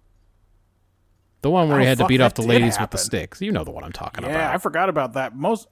The 1.42 1.50
one 1.50 1.68
where 1.70 1.80
he 1.80 1.86
Oh, 1.86 1.90
had 1.90 1.98
to 1.98 2.06
beat 2.08 2.22
off 2.22 2.36
the 2.36 2.42
ladies 2.42 2.80
with 2.80 2.92
the 2.92 2.98
sticks. 2.98 3.42
You 3.42 3.52
know 3.52 3.64
the 3.66 3.72
one 3.72 3.84
I'm 3.84 3.92
talking 3.92 4.24
Yeah, 4.24 4.30
about. 4.30 4.40
Yeah, 4.40 4.54
I 4.54 4.58
forgot 4.58 4.90
about 4.90 5.14
that. 5.14 5.36
Most 5.36 5.68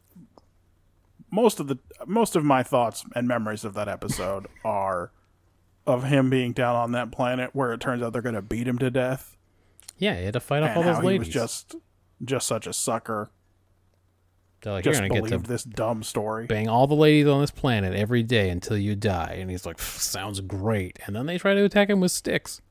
most 1.33 1.61
of 1.61 1.67
the 1.67 1.77
most 2.05 2.35
of 2.35 2.43
my 2.43 2.61
thoughts 2.61 3.05
and 3.15 3.25
memories 3.27 3.63
of 3.63 3.73
that 3.75 3.87
episode 3.87 4.47
are 4.65 5.11
of 5.87 6.03
him 6.03 6.29
being 6.29 6.51
down 6.51 6.75
on 6.75 6.91
that 6.91 7.11
planet 7.11 7.51
where 7.53 7.71
it 7.71 7.79
turns 7.79 8.03
out 8.03 8.11
they're 8.13 8.21
going 8.21 8.35
to 8.35 8.41
beat 8.41 8.67
him 8.67 8.77
to 8.79 8.91
death 8.91 9.37
yeah, 10.01 10.17
he 10.17 10.25
had 10.25 10.33
to 10.33 10.39
fight 10.39 10.63
off 10.63 10.75
all 10.75 10.83
those 10.83 10.95
how 10.95 11.01
he 11.01 11.07
ladies. 11.07 11.27
was 11.27 11.29
just 11.29 11.75
just 12.25 12.47
such 12.47 12.65
a 12.65 12.73
sucker. 12.73 13.29
They're 14.61 14.73
like, 14.73 14.83
just 14.83 14.99
you're 14.99 15.09
gonna 15.09 15.21
get 15.21 15.43
to 15.43 15.47
this 15.47 15.63
dumb 15.63 16.03
story. 16.03 16.47
bang 16.47 16.67
all 16.67 16.87
the 16.87 16.95
ladies 16.95 17.27
on 17.27 17.41
this 17.41 17.51
planet 17.51 17.93
every 17.93 18.23
day 18.23 18.49
until 18.49 18.77
you 18.77 18.95
die. 18.95 19.37
And 19.39 19.49
he's 19.49 19.65
like, 19.65 19.79
sounds 19.79 20.41
great. 20.41 20.99
And 21.05 21.15
then 21.15 21.27
they 21.27 21.37
try 21.37 21.53
to 21.53 21.63
attack 21.63 21.89
him 21.89 21.99
with 21.99 22.11
sticks. 22.11 22.61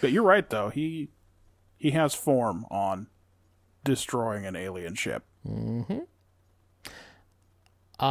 But 0.00 0.12
you're 0.12 0.22
right 0.22 0.48
though. 0.48 0.70
He 0.70 1.08
he 1.76 1.90
has 1.90 2.14
form 2.14 2.64
on 2.70 3.08
destroying 3.84 4.46
an 4.46 4.54
alien 4.54 4.94
ship. 4.94 5.24
Uh, 5.44 6.04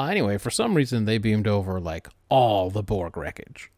anyway, 0.06 0.38
for 0.38 0.50
some 0.50 0.76
reason, 0.76 1.06
they 1.06 1.18
beamed 1.18 1.48
over 1.48 1.80
like 1.80 2.10
all 2.30 2.70
the 2.70 2.84
Borg 2.84 3.16
wreckage. 3.16 3.72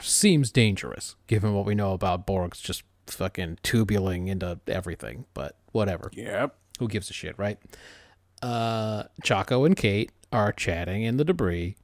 Seems 0.00 0.50
dangerous, 0.50 1.16
given 1.26 1.54
what 1.54 1.66
we 1.66 1.74
know 1.74 1.92
about 1.92 2.26
Borgs 2.26 2.62
just 2.62 2.82
fucking 3.06 3.58
tubuling 3.62 4.28
into 4.28 4.60
everything, 4.66 5.26
but 5.34 5.56
whatever. 5.72 6.10
Yep. 6.14 6.56
Who 6.78 6.88
gives 6.88 7.10
a 7.10 7.12
shit, 7.12 7.38
right? 7.38 7.58
Uh, 8.42 9.04
Chaco 9.22 9.64
and 9.64 9.76
Kate 9.76 10.12
are 10.32 10.52
chatting 10.52 11.02
in 11.02 11.16
the 11.16 11.24
debris, 11.24 11.76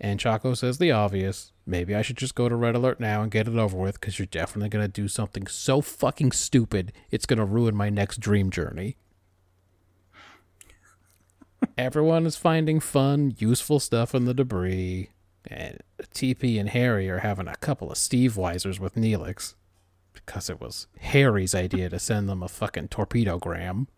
and 0.00 0.20
Chaco 0.20 0.54
says 0.54 0.78
the 0.78 0.90
obvious. 0.92 1.52
Maybe 1.66 1.94
I 1.94 2.02
should 2.02 2.18
just 2.18 2.34
go 2.34 2.48
to 2.48 2.56
Red 2.56 2.74
Alert 2.74 3.00
now 3.00 3.22
and 3.22 3.30
get 3.30 3.48
it 3.48 3.56
over 3.56 3.76
with, 3.78 3.98
because 3.98 4.18
you're 4.18 4.26
definitely 4.26 4.68
going 4.68 4.84
to 4.84 4.92
do 4.92 5.08
something 5.08 5.46
so 5.46 5.80
fucking 5.80 6.32
stupid, 6.32 6.92
it's 7.10 7.24
going 7.24 7.38
to 7.38 7.44
ruin 7.44 7.74
my 7.74 7.88
next 7.88 8.20
dream 8.20 8.50
journey. 8.50 8.96
Everyone 11.78 12.26
is 12.26 12.36
finding 12.36 12.80
fun, 12.80 13.34
useful 13.38 13.80
stuff 13.80 14.14
in 14.14 14.26
the 14.26 14.34
debris, 14.34 15.08
and 15.46 15.78
TP 16.14 16.58
and 16.58 16.70
Harry 16.70 17.08
are 17.08 17.18
having 17.18 17.48
a 17.48 17.56
couple 17.56 17.90
of 17.90 17.98
Steve 17.98 18.34
Weisers 18.34 18.78
with 18.78 18.94
Neelix, 18.94 19.54
because 20.12 20.48
it 20.48 20.60
was 20.60 20.86
Harry's 21.00 21.54
idea 21.54 21.88
to 21.88 21.98
send 21.98 22.28
them 22.28 22.42
a 22.42 22.48
fucking 22.48 22.88
torpedo 22.88 23.38
gram. 23.38 23.88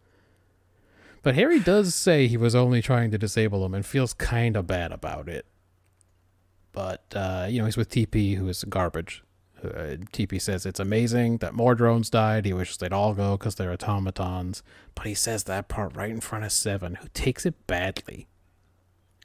But 1.22 1.34
Harry 1.34 1.58
does 1.58 1.94
say 1.94 2.26
he 2.26 2.36
was 2.36 2.54
only 2.54 2.80
trying 2.80 3.10
to 3.10 3.18
disable 3.18 3.62
them 3.62 3.74
and 3.74 3.84
feels 3.84 4.12
kind 4.14 4.56
of 4.56 4.66
bad 4.66 4.92
about 4.92 5.28
it. 5.28 5.46
But, 6.72 7.04
uh, 7.14 7.46
you 7.48 7.58
know, 7.58 7.64
he's 7.64 7.76
with 7.76 7.90
TP, 7.90 8.36
who 8.36 8.48
is 8.48 8.62
garbage. 8.64 9.24
Uh, 9.64 9.96
TP 10.12 10.40
says 10.40 10.66
it's 10.66 10.78
amazing 10.78 11.38
that 11.38 11.54
more 11.54 11.74
drones 11.74 12.10
died. 12.10 12.44
He 12.44 12.52
wishes 12.52 12.76
they'd 12.76 12.92
all 12.92 13.14
go 13.14 13.36
because 13.36 13.54
they're 13.54 13.72
automatons. 13.72 14.62
But 14.94 15.06
he 15.06 15.14
says 15.14 15.44
that 15.44 15.68
part 15.68 15.96
right 15.96 16.10
in 16.10 16.20
front 16.20 16.44
of 16.44 16.52
Seven, 16.52 16.96
who 16.96 17.08
takes 17.14 17.46
it 17.46 17.66
badly. 17.66 18.28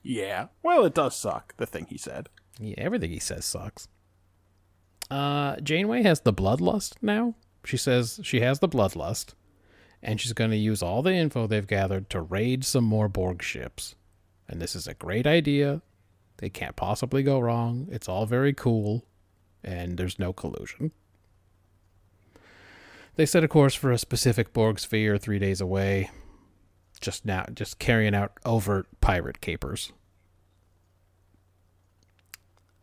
Yeah. 0.04 0.48
Well, 0.64 0.86
it 0.86 0.94
does 0.94 1.16
suck. 1.16 1.56
The 1.58 1.66
thing 1.66 1.86
he 1.90 1.98
said. 1.98 2.30
Yeah, 2.60 2.76
everything 2.78 3.12
he 3.12 3.20
says 3.20 3.46
sucks. 3.46 3.88
Uh, 5.10 5.58
Janeway 5.58 6.04
has 6.04 6.22
the 6.22 6.34
bloodlust 6.34 6.94
now. 7.02 7.36
She 7.66 7.78
says 7.78 8.20
she 8.24 8.40
has 8.42 8.60
the 8.60 8.70
bloodlust, 8.70 9.34
and 10.02 10.20
she's 10.20 10.34
going 10.34 10.52
to 10.52 10.58
use 10.58 10.82
all 10.82 11.02
the 11.02 11.14
info 11.14 11.48
they've 11.48 11.68
gathered 11.68 12.10
to 12.10 12.22
raid 12.22 12.66
some 12.66 12.84
more 12.84 13.08
Borg 13.08 13.44
ships. 13.44 13.96
And 14.48 14.62
this 14.62 14.76
is 14.76 14.88
a 14.88 14.94
great 14.94 15.28
idea. 15.28 15.82
They 16.38 16.50
can't 16.50 16.76
possibly 16.76 17.24
go 17.24 17.40
wrong. 17.40 17.88
It's 17.92 18.10
all 18.10 18.26
very 18.26 18.54
cool, 18.54 19.06
and 19.64 19.98
there's 19.98 20.18
no 20.18 20.34
collusion. 20.34 20.92
They 23.16 23.26
set 23.26 23.44
a 23.44 23.48
course 23.48 23.76
for 23.76 23.92
a 23.92 23.98
specific 23.98 24.54
Borg 24.54 24.80
sphere 24.80 25.18
three 25.18 25.38
days 25.40 25.62
away. 25.62 26.10
Just 27.02 27.26
now, 27.26 27.46
just 27.54 27.80
carrying 27.80 28.16
out 28.16 28.34
overt 28.46 28.88
pirate 29.02 29.42
capers. 29.42 29.92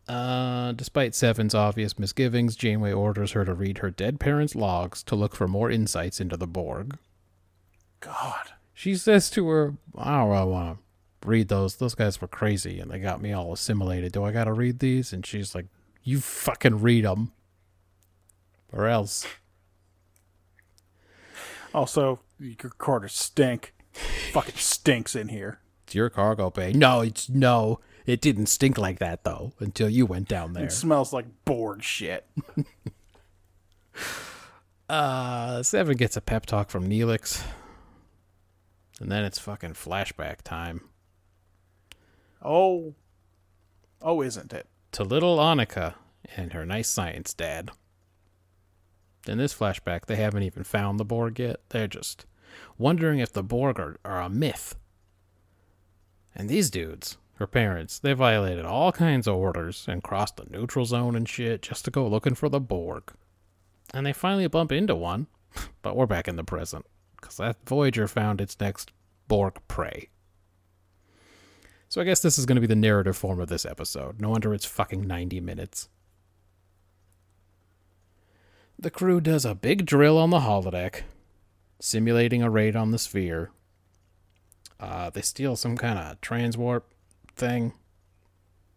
Uh, 0.09 0.71
despite 0.71 1.13
Seven's 1.13 1.53
obvious 1.53 1.99
misgivings, 1.99 2.55
Janeway 2.55 2.91
orders 2.91 3.33
her 3.33 3.45
to 3.45 3.53
read 3.53 3.77
her 3.77 3.91
dead 3.91 4.19
parents' 4.19 4.55
logs 4.55 5.03
to 5.03 5.15
look 5.15 5.35
for 5.35 5.47
more 5.47 5.69
insights 5.69 6.19
into 6.19 6.35
the 6.35 6.47
Borg. 6.47 6.97
God. 7.99 8.53
She 8.73 8.95
says 8.95 9.29
to 9.31 9.47
her, 9.49 9.75
I 9.95 10.17
don't 10.17 10.29
really 10.29 10.45
want 10.51 10.79
to 11.21 11.27
read 11.27 11.47
those. 11.49 11.75
Those 11.75 11.95
guys 11.95 12.19
were 12.19 12.27
crazy 12.27 12.79
and 12.79 12.89
they 12.89 12.97
got 12.97 13.21
me 13.21 13.33
all 13.33 13.53
assimilated. 13.53 14.11
Do 14.11 14.23
I 14.23 14.31
got 14.31 14.45
to 14.45 14.53
read 14.53 14.79
these? 14.79 15.13
And 15.13 15.23
she's 15.25 15.53
like, 15.53 15.67
You 16.03 16.19
fucking 16.19 16.81
read 16.81 17.05
them. 17.05 17.31
Or 18.73 18.87
else. 18.87 19.27
Also, 21.73 22.19
your 22.39 22.71
quarters 22.77 23.13
stink. 23.13 23.73
Fucking 23.93 24.55
stinks 24.55 25.15
in 25.15 25.29
here. 25.29 25.59
It's 25.85 25.95
your 25.95 26.09
cargo 26.09 26.49
bay. 26.49 26.71
No, 26.73 27.01
it's 27.01 27.29
no. 27.29 27.79
It 28.05 28.21
didn't 28.21 28.47
stink 28.47 28.77
like 28.77 28.99
that, 28.99 29.23
though, 29.23 29.53
until 29.59 29.89
you 29.89 30.05
went 30.05 30.27
down 30.27 30.53
there. 30.53 30.65
It 30.65 30.71
smells 30.71 31.13
like 31.13 31.25
Borg 31.45 31.83
shit. 31.83 32.25
Uh, 34.89 35.61
Seven 35.61 35.95
gets 35.97 36.17
a 36.17 36.21
pep 36.21 36.47
talk 36.47 36.71
from 36.71 36.89
Neelix. 36.89 37.43
And 38.99 39.11
then 39.11 39.23
it's 39.23 39.37
fucking 39.37 39.73
flashback 39.73 40.37
time. 40.43 40.81
Oh. 42.41 42.95
Oh, 44.01 44.23
isn't 44.23 44.51
it? 44.51 44.65
to 44.93 45.03
little 45.03 45.37
Annika 45.37 45.93
and 46.35 46.53
her 46.53 46.65
nice 46.65 46.89
science 46.89 47.33
dad. 47.33 47.69
In 49.27 49.37
this 49.37 49.53
flashback, 49.53 50.05
they 50.07 50.15
haven't 50.15 50.43
even 50.43 50.63
found 50.63 50.99
the 50.99 51.05
Borg 51.05 51.39
yet. 51.39 51.59
They're 51.69 51.87
just 51.87 52.25
wondering 52.77 53.19
if 53.19 53.33
the 53.33 53.43
Borg 53.43 53.79
are, 53.79 53.97
are 54.03 54.21
a 54.21 54.29
myth. 54.29 54.75
And 56.35 56.49
these 56.49 56.69
dudes, 56.69 57.17
her 57.35 57.47
parents, 57.47 57.99
they 57.99 58.13
violated 58.13 58.65
all 58.65 58.91
kinds 58.91 59.27
of 59.27 59.35
orders 59.35 59.85
and 59.87 60.03
crossed 60.03 60.37
the 60.37 60.45
neutral 60.49 60.85
zone 60.85 61.15
and 61.15 61.27
shit 61.27 61.61
just 61.61 61.85
to 61.85 61.91
go 61.91 62.07
looking 62.07 62.35
for 62.35 62.49
the 62.49 62.59
Borg. 62.59 63.13
And 63.93 64.05
they 64.05 64.13
finally 64.13 64.47
bump 64.47 64.71
into 64.71 64.95
one, 64.95 65.27
but 65.81 65.95
we're 65.95 66.05
back 66.05 66.27
in 66.27 66.35
the 66.35 66.43
present, 66.43 66.85
because 67.19 67.37
that 67.37 67.57
Voyager 67.65 68.07
found 68.07 68.41
its 68.41 68.59
next 68.59 68.91
Borg 69.27 69.55
prey. 69.67 70.09
So 71.87 72.01
I 72.01 72.03
guess 72.03 72.21
this 72.21 72.37
is 72.37 72.45
going 72.45 72.55
to 72.55 72.61
be 72.61 72.67
the 72.67 72.75
narrative 72.75 73.17
form 73.17 73.39
of 73.39 73.49
this 73.49 73.65
episode. 73.65 74.21
No 74.21 74.29
wonder 74.29 74.53
it's 74.53 74.65
fucking 74.65 75.07
90 75.07 75.41
minutes. 75.41 75.89
The 78.77 78.91
crew 78.91 79.19
does 79.19 79.43
a 79.43 79.55
big 79.55 79.85
drill 79.85 80.17
on 80.17 80.29
the 80.29 80.39
holodeck, 80.39 81.01
simulating 81.79 82.43
a 82.43 82.49
raid 82.49 82.75
on 82.75 82.91
the 82.91 82.99
sphere. 82.99 83.51
Uh, 84.79 85.09
they 85.09 85.21
steal 85.21 85.55
some 85.55 85.77
kind 85.77 85.99
of 85.99 86.21
transwarp 86.21 86.83
thing. 87.35 87.73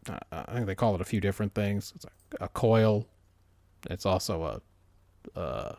Uh, 0.09 0.18
I 0.32 0.55
think 0.55 0.66
they 0.66 0.74
call 0.74 0.94
it 0.94 1.00
a 1.00 1.05
few 1.05 1.20
different 1.20 1.55
things. 1.55 1.92
It's 1.94 2.05
a, 2.05 2.44
a 2.44 2.48
coil. 2.48 3.07
It's 3.88 4.07
also 4.07 4.42
a, 5.36 5.38
uh, 5.38 5.74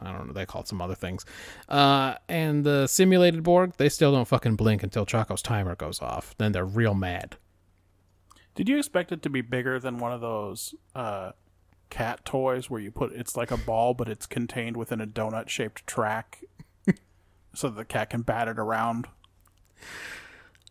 I 0.00 0.12
don't 0.12 0.28
know. 0.28 0.32
They 0.32 0.46
call 0.46 0.62
it 0.62 0.68
some 0.68 0.80
other 0.80 0.94
things. 0.94 1.24
Uh, 1.68 2.14
and 2.28 2.64
the 2.64 2.86
simulated 2.86 3.42
Borg, 3.42 3.72
they 3.76 3.88
still 3.88 4.12
don't 4.12 4.28
fucking 4.28 4.56
blink 4.56 4.82
until 4.82 5.06
Chaco's 5.06 5.42
timer 5.42 5.74
goes 5.74 6.00
off. 6.00 6.34
Then 6.38 6.52
they're 6.52 6.64
real 6.64 6.94
mad. 6.94 7.36
Did 8.54 8.68
you 8.68 8.78
expect 8.78 9.12
it 9.12 9.22
to 9.22 9.30
be 9.30 9.42
bigger 9.42 9.78
than 9.78 9.98
one 9.98 10.12
of 10.12 10.20
those 10.20 10.74
uh, 10.94 11.32
cat 11.90 12.24
toys 12.24 12.68
where 12.70 12.80
you 12.80 12.90
put 12.90 13.12
it's 13.12 13.36
like 13.36 13.50
a 13.50 13.56
ball, 13.56 13.94
but 13.94 14.08
it's 14.08 14.26
contained 14.26 14.76
within 14.76 15.00
a 15.00 15.06
donut 15.06 15.48
shaped 15.48 15.86
track, 15.86 16.44
so 17.54 17.68
the 17.68 17.84
cat 17.84 18.10
can 18.10 18.22
bat 18.22 18.48
it 18.48 18.58
around? 18.58 19.06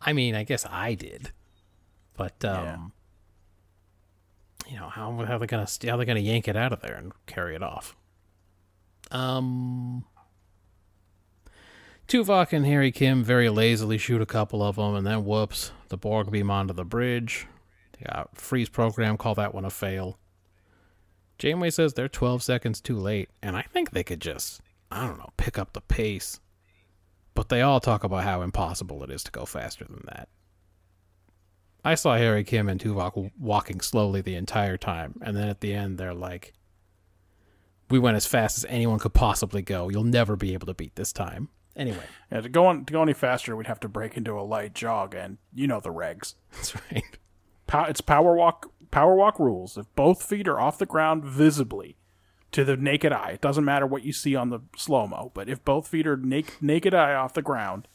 I 0.00 0.12
mean, 0.12 0.34
I 0.34 0.44
guess 0.44 0.66
I 0.70 0.94
did, 0.94 1.32
but 2.16 2.44
um, 2.44 2.92
you 4.68 4.76
know 4.76 4.88
how 4.88 5.12
how 5.24 5.38
they 5.38 5.46
gonna 5.46 5.66
how 5.86 5.96
they 5.96 6.04
gonna 6.04 6.20
yank 6.20 6.48
it 6.48 6.56
out 6.56 6.72
of 6.72 6.80
there 6.80 6.96
and 6.96 7.12
carry 7.26 7.54
it 7.54 7.62
off? 7.62 7.96
Um, 9.10 10.04
Tuvok 12.08 12.52
and 12.52 12.66
Harry 12.66 12.92
Kim 12.92 13.24
very 13.24 13.48
lazily 13.48 13.98
shoot 13.98 14.22
a 14.22 14.26
couple 14.26 14.62
of 14.62 14.76
them, 14.76 14.94
and 14.94 15.06
then 15.06 15.24
whoops, 15.24 15.72
the 15.88 15.96
Borg 15.96 16.30
beam 16.30 16.50
onto 16.50 16.72
the 16.74 16.84
bridge. 16.84 17.46
They 17.92 18.06
got 18.06 18.36
freeze 18.36 18.68
program, 18.68 19.16
call 19.16 19.34
that 19.36 19.54
one 19.54 19.64
a 19.64 19.70
fail. 19.70 20.18
Janeway 21.38 21.70
says 21.70 21.94
they're 21.94 22.08
12 22.08 22.42
seconds 22.42 22.80
too 22.80 22.96
late, 22.96 23.28
and 23.42 23.56
I 23.56 23.62
think 23.62 23.90
they 23.90 24.04
could 24.04 24.20
just, 24.20 24.60
I 24.90 25.06
don't 25.06 25.18
know, 25.18 25.32
pick 25.36 25.58
up 25.58 25.72
the 25.72 25.80
pace. 25.80 26.40
But 27.34 27.50
they 27.50 27.60
all 27.60 27.80
talk 27.80 28.02
about 28.04 28.24
how 28.24 28.40
impossible 28.40 29.04
it 29.04 29.10
is 29.10 29.22
to 29.24 29.30
go 29.30 29.44
faster 29.44 29.84
than 29.84 30.02
that. 30.06 30.28
I 31.84 31.94
saw 31.94 32.16
Harry 32.16 32.42
Kim 32.42 32.68
and 32.68 32.80
Tuvok 32.80 33.30
walking 33.38 33.80
slowly 33.80 34.20
the 34.20 34.34
entire 34.34 34.76
time, 34.76 35.20
and 35.22 35.36
then 35.36 35.48
at 35.48 35.60
the 35.60 35.72
end 35.72 35.98
they're 35.98 36.14
like, 36.14 36.54
"We 37.90 37.98
went 37.98 38.16
as 38.16 38.26
fast 38.26 38.58
as 38.58 38.64
anyone 38.68 38.98
could 38.98 39.14
possibly 39.14 39.62
go. 39.62 39.88
You'll 39.88 40.02
never 40.02 40.34
be 40.34 40.54
able 40.54 40.66
to 40.66 40.74
beat 40.74 40.96
this 40.96 41.12
time." 41.12 41.50
Anyway, 41.76 42.02
Yeah, 42.32 42.40
to 42.40 42.48
go 42.48 42.66
on 42.66 42.86
to 42.86 42.92
go 42.92 43.02
any 43.02 43.12
faster, 43.12 43.54
we'd 43.54 43.66
have 43.66 43.80
to 43.80 43.88
break 43.88 44.16
into 44.16 44.32
a 44.32 44.40
light 44.40 44.74
jog, 44.74 45.14
and 45.14 45.36
you 45.54 45.66
know 45.66 45.78
the 45.78 45.92
regs. 45.92 46.34
that's 46.52 46.74
right. 46.74 47.18
It's 47.88 48.00
power 48.00 48.34
walk. 48.34 48.72
Power 48.90 49.14
walk 49.14 49.38
rules. 49.38 49.76
If 49.76 49.86
both 49.94 50.22
feet 50.22 50.48
are 50.48 50.60
off 50.60 50.78
the 50.78 50.86
ground 50.86 51.24
visibly 51.24 51.96
to 52.52 52.64
the 52.64 52.76
naked 52.76 53.12
eye, 53.12 53.32
it 53.32 53.40
doesn't 53.40 53.64
matter 53.64 53.86
what 53.86 54.04
you 54.04 54.12
see 54.12 54.34
on 54.34 54.50
the 54.50 54.60
slow 54.76 55.06
mo. 55.06 55.30
But 55.34 55.48
if 55.48 55.64
both 55.64 55.88
feet 55.88 56.06
are 56.06 56.16
na- 56.16 56.42
naked 56.60 56.94
eye 56.94 57.14
off 57.14 57.34
the 57.34 57.42
ground, 57.42 57.88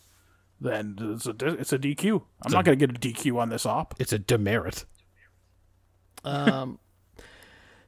then 0.60 0.98
it's 1.00 1.26
a 1.26 1.36
it's 1.39 1.74
a 1.74 1.80
DQ. 1.80 2.22
I'm 2.46 2.52
not 2.52 2.66
going 2.66 2.78
to 2.78 2.88
get 2.88 2.96
a 2.96 3.00
DQ 3.00 3.39
on 3.39 3.50
this 3.50 3.66
op. 3.66 3.96
It's 4.00 4.14
a 4.14 4.20
demerit. 4.20 4.86
Um, 6.24 6.80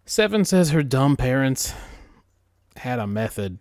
Seven 0.05 0.43
says 0.43 0.71
her 0.71 0.83
dumb 0.83 1.15
parents 1.15 1.73
had 2.77 2.99
a 2.99 3.07
method 3.07 3.59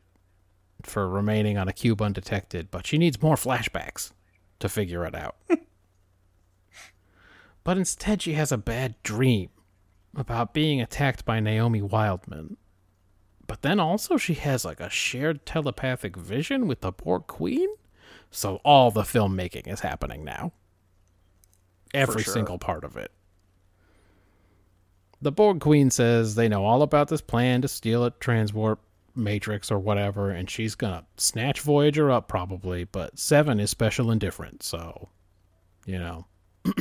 for 0.82 1.08
remaining 1.08 1.58
on 1.58 1.68
a 1.68 1.72
cube 1.72 2.02
undetected, 2.02 2.70
but 2.70 2.86
she 2.86 2.98
needs 2.98 3.22
more 3.22 3.36
flashbacks 3.36 4.12
to 4.58 4.68
figure 4.68 5.04
it 5.04 5.14
out. 5.14 5.36
but 7.64 7.78
instead, 7.78 8.22
she 8.22 8.34
has 8.34 8.52
a 8.52 8.58
bad 8.58 8.94
dream 9.02 9.50
about 10.16 10.54
being 10.54 10.80
attacked 10.80 11.24
by 11.24 11.40
Naomi 11.40 11.82
Wildman. 11.82 12.56
But 13.46 13.62
then 13.62 13.80
also, 13.80 14.16
she 14.16 14.34
has 14.34 14.64
like 14.64 14.80
a 14.80 14.90
shared 14.90 15.44
telepathic 15.46 16.16
vision 16.16 16.66
with 16.66 16.80
the 16.80 16.92
Borg 16.92 17.26
Queen. 17.26 17.68
So 18.30 18.60
all 18.64 18.90
the 18.90 19.02
filmmaking 19.02 19.68
is 19.68 19.80
happening 19.80 20.24
now 20.24 20.52
every 21.94 22.22
sure. 22.22 22.32
single 22.32 22.58
part 22.58 22.84
of 22.84 22.96
it. 22.96 23.12
The 25.20 25.32
Borg 25.32 25.60
Queen 25.60 25.90
says 25.90 26.34
they 26.34 26.48
know 26.48 26.64
all 26.64 26.82
about 26.82 27.08
this 27.08 27.20
plan 27.20 27.62
to 27.62 27.68
steal 27.68 28.04
a 28.04 28.10
transwarp 28.10 28.78
matrix 29.14 29.70
or 29.70 29.78
whatever, 29.78 30.30
and 30.30 30.50
she's 30.50 30.74
gonna 30.74 31.04
snatch 31.16 31.60
Voyager 31.60 32.10
up 32.10 32.26
probably, 32.26 32.84
but 32.84 33.18
Seven 33.18 33.60
is 33.60 33.70
special 33.70 34.10
and 34.10 34.20
different, 34.20 34.62
so 34.62 35.10
you 35.86 35.98
know 35.98 36.26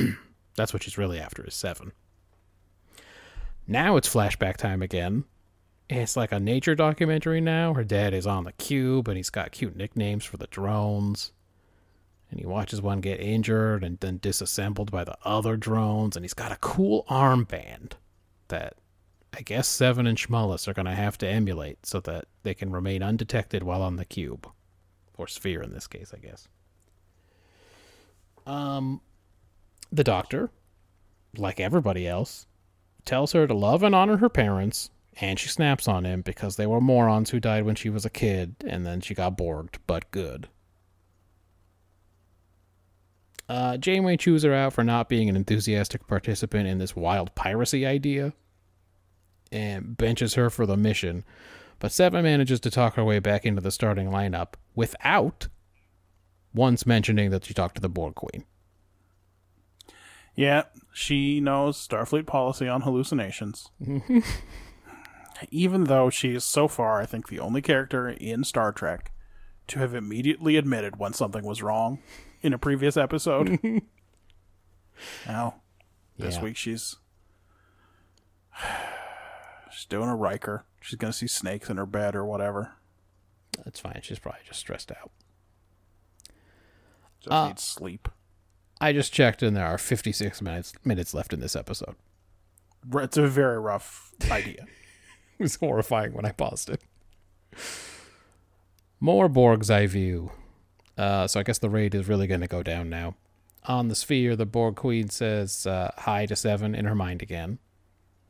that's 0.55 0.73
what 0.73 0.83
she's 0.83 0.97
really 0.97 1.19
after 1.19 1.45
is 1.45 1.53
Seven. 1.53 1.91
Now 3.67 3.95
it's 3.95 4.11
flashback 4.11 4.57
time 4.57 4.81
again. 4.81 5.25
It's 5.89 6.15
like 6.15 6.31
a 6.31 6.39
nature 6.39 6.75
documentary 6.75 7.41
now. 7.41 7.73
Her 7.73 7.83
dad 7.83 8.13
is 8.13 8.25
on 8.25 8.45
the 8.45 8.53
cube 8.53 9.07
and 9.07 9.17
he's 9.17 9.29
got 9.29 9.51
cute 9.51 9.75
nicknames 9.75 10.25
for 10.25 10.37
the 10.37 10.47
drones 10.47 11.31
and 12.31 12.39
he 12.39 12.45
watches 12.45 12.81
one 12.81 13.01
get 13.01 13.19
injured 13.19 13.83
and 13.83 13.99
then 13.99 14.17
disassembled 14.17 14.89
by 14.89 15.03
the 15.03 15.17
other 15.23 15.57
drones, 15.57 16.15
and 16.15 16.23
he's 16.23 16.33
got 16.33 16.53
a 16.53 16.57
cool 16.57 17.05
armband 17.09 17.91
that 18.47 18.75
I 19.37 19.41
guess 19.41 19.67
Seven 19.67 20.07
and 20.07 20.17
Schmullis 20.17 20.67
are 20.67 20.73
going 20.73 20.85
to 20.85 20.95
have 20.95 21.17
to 21.19 21.27
emulate 21.27 21.85
so 21.85 21.99
that 22.01 22.25
they 22.43 22.53
can 22.53 22.71
remain 22.71 23.03
undetected 23.03 23.63
while 23.63 23.81
on 23.81 23.97
the 23.97 24.05
cube. 24.05 24.49
Or 25.17 25.27
sphere 25.27 25.61
in 25.61 25.71
this 25.71 25.87
case, 25.87 26.13
I 26.15 26.19
guess. 26.19 26.47
Um, 28.47 29.01
the 29.91 30.03
doctor, 30.03 30.49
like 31.37 31.59
everybody 31.59 32.07
else, 32.07 32.47
tells 33.05 33.33
her 33.33 33.47
to 33.47 33.53
love 33.53 33.83
and 33.83 33.95
honor 33.95 34.17
her 34.17 34.29
parents, 34.29 34.89
and 35.19 35.37
she 35.37 35.49
snaps 35.49 35.87
on 35.87 36.05
him 36.05 36.21
because 36.21 36.55
they 36.55 36.67
were 36.67 36.81
morons 36.81 37.31
who 37.31 37.39
died 37.39 37.65
when 37.65 37.75
she 37.75 37.89
was 37.89 38.05
a 38.05 38.09
kid, 38.09 38.55
and 38.65 38.85
then 38.85 39.01
she 39.01 39.13
got 39.13 39.37
borged, 39.37 39.75
but 39.87 40.09
good. 40.11 40.47
Uh, 43.49 43.75
Janeway 43.75 44.15
chews 44.15 44.43
her 44.43 44.53
out 44.53 44.71
for 44.71 44.83
not 44.83 45.09
being 45.09 45.27
an 45.27 45.35
enthusiastic 45.35 46.07
participant 46.07 46.69
in 46.69 46.77
this 46.77 46.95
wild 46.95 47.35
piracy 47.35 47.85
idea 47.85 48.33
and 49.51 49.97
benches 49.97 50.35
her 50.35 50.49
for 50.49 50.65
the 50.65 50.77
mission. 50.77 51.25
But 51.79 51.91
Seven 51.91 52.23
manages 52.23 52.61
to 52.61 52.71
talk 52.71 52.95
her 52.95 53.03
way 53.03 53.19
back 53.19 53.45
into 53.45 53.59
the 53.59 53.71
starting 53.71 54.07
lineup 54.07 54.53
without 54.73 55.49
once 56.53 56.85
mentioning 56.85 57.29
that 57.31 57.43
she 57.43 57.53
talked 57.53 57.75
to 57.75 57.81
the 57.81 57.89
Borg 57.89 58.15
Queen. 58.15 58.45
Yeah, 60.36 60.63
she 60.93 61.39
knows 61.39 61.77
Starfleet 61.88 62.25
policy 62.25 62.67
on 62.67 62.82
hallucinations. 62.82 63.69
Even 65.51 65.86
though 65.86 66.09
she 66.09 66.34
is 66.36 66.43
so 66.43 66.67
far, 66.67 67.01
I 67.01 67.05
think, 67.05 67.27
the 67.27 67.39
only 67.39 67.61
character 67.61 68.09
in 68.09 68.43
Star 68.43 68.71
Trek 68.71 69.11
to 69.67 69.79
have 69.79 69.93
immediately 69.95 70.55
admitted 70.55 70.97
when 70.97 71.13
something 71.13 71.43
was 71.43 71.61
wrong 71.63 71.99
in 72.41 72.53
a 72.53 72.57
previous 72.57 72.95
episode. 72.97 73.59
now, 75.27 75.55
this 76.17 76.36
Yeah. 76.36 76.43
week 76.43 76.57
she's 76.57 76.95
she's 79.71 79.86
doing 79.86 80.09
a 80.09 80.15
Riker. 80.15 80.65
She's 80.82 80.97
gonna 80.97 81.13
see 81.13 81.27
snakes 81.27 81.69
in 81.69 81.77
her 81.77 81.86
bed 81.86 82.15
or 82.15 82.25
whatever. 82.25 82.73
That's 83.63 83.79
fine. 83.79 83.99
She's 84.03 84.19
probably 84.19 84.41
just 84.45 84.59
stressed 84.59 84.91
out. 84.91 85.11
Just 87.19 87.32
Uh, 87.32 87.47
needs 87.47 87.63
sleep. 87.63 88.07
I 88.82 88.93
just 88.93 89.13
checked, 89.13 89.43
and 89.43 89.55
there 89.55 89.65
are 89.65 89.77
56 89.77 90.41
minutes 90.41 90.73
minutes 90.84 91.13
left 91.13 91.34
in 91.34 91.39
this 91.39 91.55
episode. 91.55 91.95
It's 92.95 93.15
a 93.15 93.27
very 93.27 93.59
rough 93.59 94.11
idea. 94.29 94.65
It 95.39 95.45
was 95.45 95.55
horrifying 95.55 96.13
when 96.13 96.23
I 96.23 96.34
paused 96.34 96.69
it. 96.69 96.84
More 98.99 99.27
Borg's 99.27 99.71
eye 99.71 99.88
view. 99.88 100.34
Uh, 100.95 101.25
so 101.25 101.39
I 101.39 101.43
guess 101.43 101.57
the 101.57 101.69
raid 101.69 101.95
is 101.95 102.07
really 102.07 102.27
going 102.27 102.41
to 102.41 102.47
go 102.47 102.61
down 102.61 102.91
now. 102.91 103.15
On 103.65 103.88
the 103.88 103.95
sphere, 103.95 104.36
the 104.36 104.45
Borg 104.45 104.75
Queen 104.75 105.09
says 105.09 105.65
uh, 105.65 105.89
hi 105.97 106.27
to 106.27 106.36
Seven 106.36 106.75
in 106.75 106.86
her 106.86 106.93
mind 106.93 107.23
again. 107.23 107.57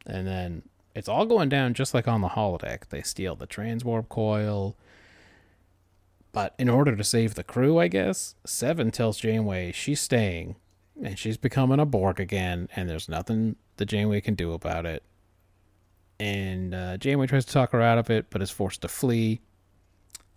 And 0.05 0.25
then 0.25 0.63
it's 0.95 1.09
all 1.09 1.25
going 1.25 1.49
down 1.49 1.73
just 1.73 1.93
like 1.93 2.07
on 2.07 2.21
the 2.21 2.29
holodeck. 2.29 2.87
They 2.87 3.01
steal 3.01 3.35
the 3.35 3.45
transwarp 3.45 4.07
coil. 4.07 4.77
But 6.33 6.55
in 6.57 6.69
order 6.69 6.95
to 6.95 7.03
save 7.03 7.35
the 7.35 7.43
crew, 7.43 7.77
I 7.77 7.87
guess, 7.87 8.35
Seven 8.45 8.91
tells 8.91 9.19
Janeway 9.19 9.71
she's 9.73 9.99
staying 9.99 10.55
and 11.01 11.17
she's 11.17 11.37
becoming 11.37 11.79
a 11.79 11.85
Borg 11.85 12.19
again, 12.19 12.69
and 12.75 12.89
there's 12.89 13.09
nothing 13.09 13.55
that 13.77 13.87
Janeway 13.87 14.21
can 14.21 14.35
do 14.35 14.53
about 14.53 14.85
it 14.85 15.03
and 16.21 16.75
uh, 16.75 16.97
Janeway 16.97 17.25
tries 17.25 17.45
to 17.45 17.51
talk 17.51 17.71
her 17.71 17.81
out 17.81 17.97
of 17.97 18.11
it, 18.11 18.27
but 18.29 18.43
is 18.43 18.51
forced 18.51 18.83
to 18.83 18.87
flee. 18.87 19.41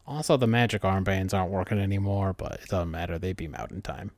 Also, 0.07 0.39
the 0.39 0.47
magic 0.47 0.81
armbands 0.81 1.35
aren't 1.35 1.51
working 1.51 1.79
anymore, 1.79 2.33
but 2.33 2.53
it 2.63 2.69
doesn't 2.69 2.91
matter. 2.91 3.19
They 3.19 3.35
beam 3.35 3.55
out 3.55 3.71
in 3.71 3.83
time. 3.83 4.11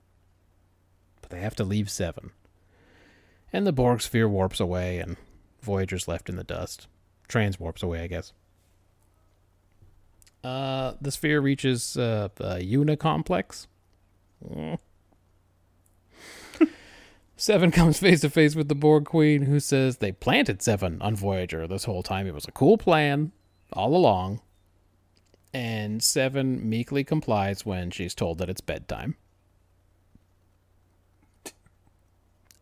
But 1.20 1.30
they 1.30 1.40
have 1.40 1.56
to 1.56 1.64
leave 1.64 1.90
Seven. 1.90 2.30
And 3.52 3.66
the 3.66 3.72
Borg 3.72 4.00
sphere 4.00 4.28
warps 4.28 4.60
away, 4.60 5.00
and 5.00 5.16
Voyager's 5.60 6.06
left 6.06 6.28
in 6.28 6.36
the 6.36 6.44
dust. 6.44 6.86
Trans 7.26 7.58
warps 7.58 7.82
away, 7.82 8.02
I 8.02 8.06
guess. 8.06 8.32
Uh, 10.46 10.94
the 11.00 11.10
sphere 11.10 11.40
reaches 11.40 11.96
uh, 11.96 12.28
a 12.38 12.60
Unicomplex. 12.64 13.66
Mm. 14.48 14.78
Seven 17.36 17.72
comes 17.72 17.98
face 17.98 18.20
to 18.20 18.30
face 18.30 18.54
with 18.54 18.68
the 18.68 18.76
Borg 18.76 19.06
Queen, 19.06 19.42
who 19.42 19.58
says 19.58 19.96
they 19.96 20.12
planted 20.12 20.62
Seven 20.62 21.02
on 21.02 21.16
Voyager 21.16 21.66
this 21.66 21.82
whole 21.82 22.04
time. 22.04 22.28
It 22.28 22.34
was 22.34 22.46
a 22.46 22.52
cool 22.52 22.78
plan 22.78 23.32
all 23.72 23.96
along. 23.96 24.40
And 25.52 26.00
Seven 26.00 26.68
meekly 26.68 27.02
complies 27.02 27.66
when 27.66 27.90
she's 27.90 28.14
told 28.14 28.38
that 28.38 28.48
it's 28.48 28.60
bedtime. 28.60 29.16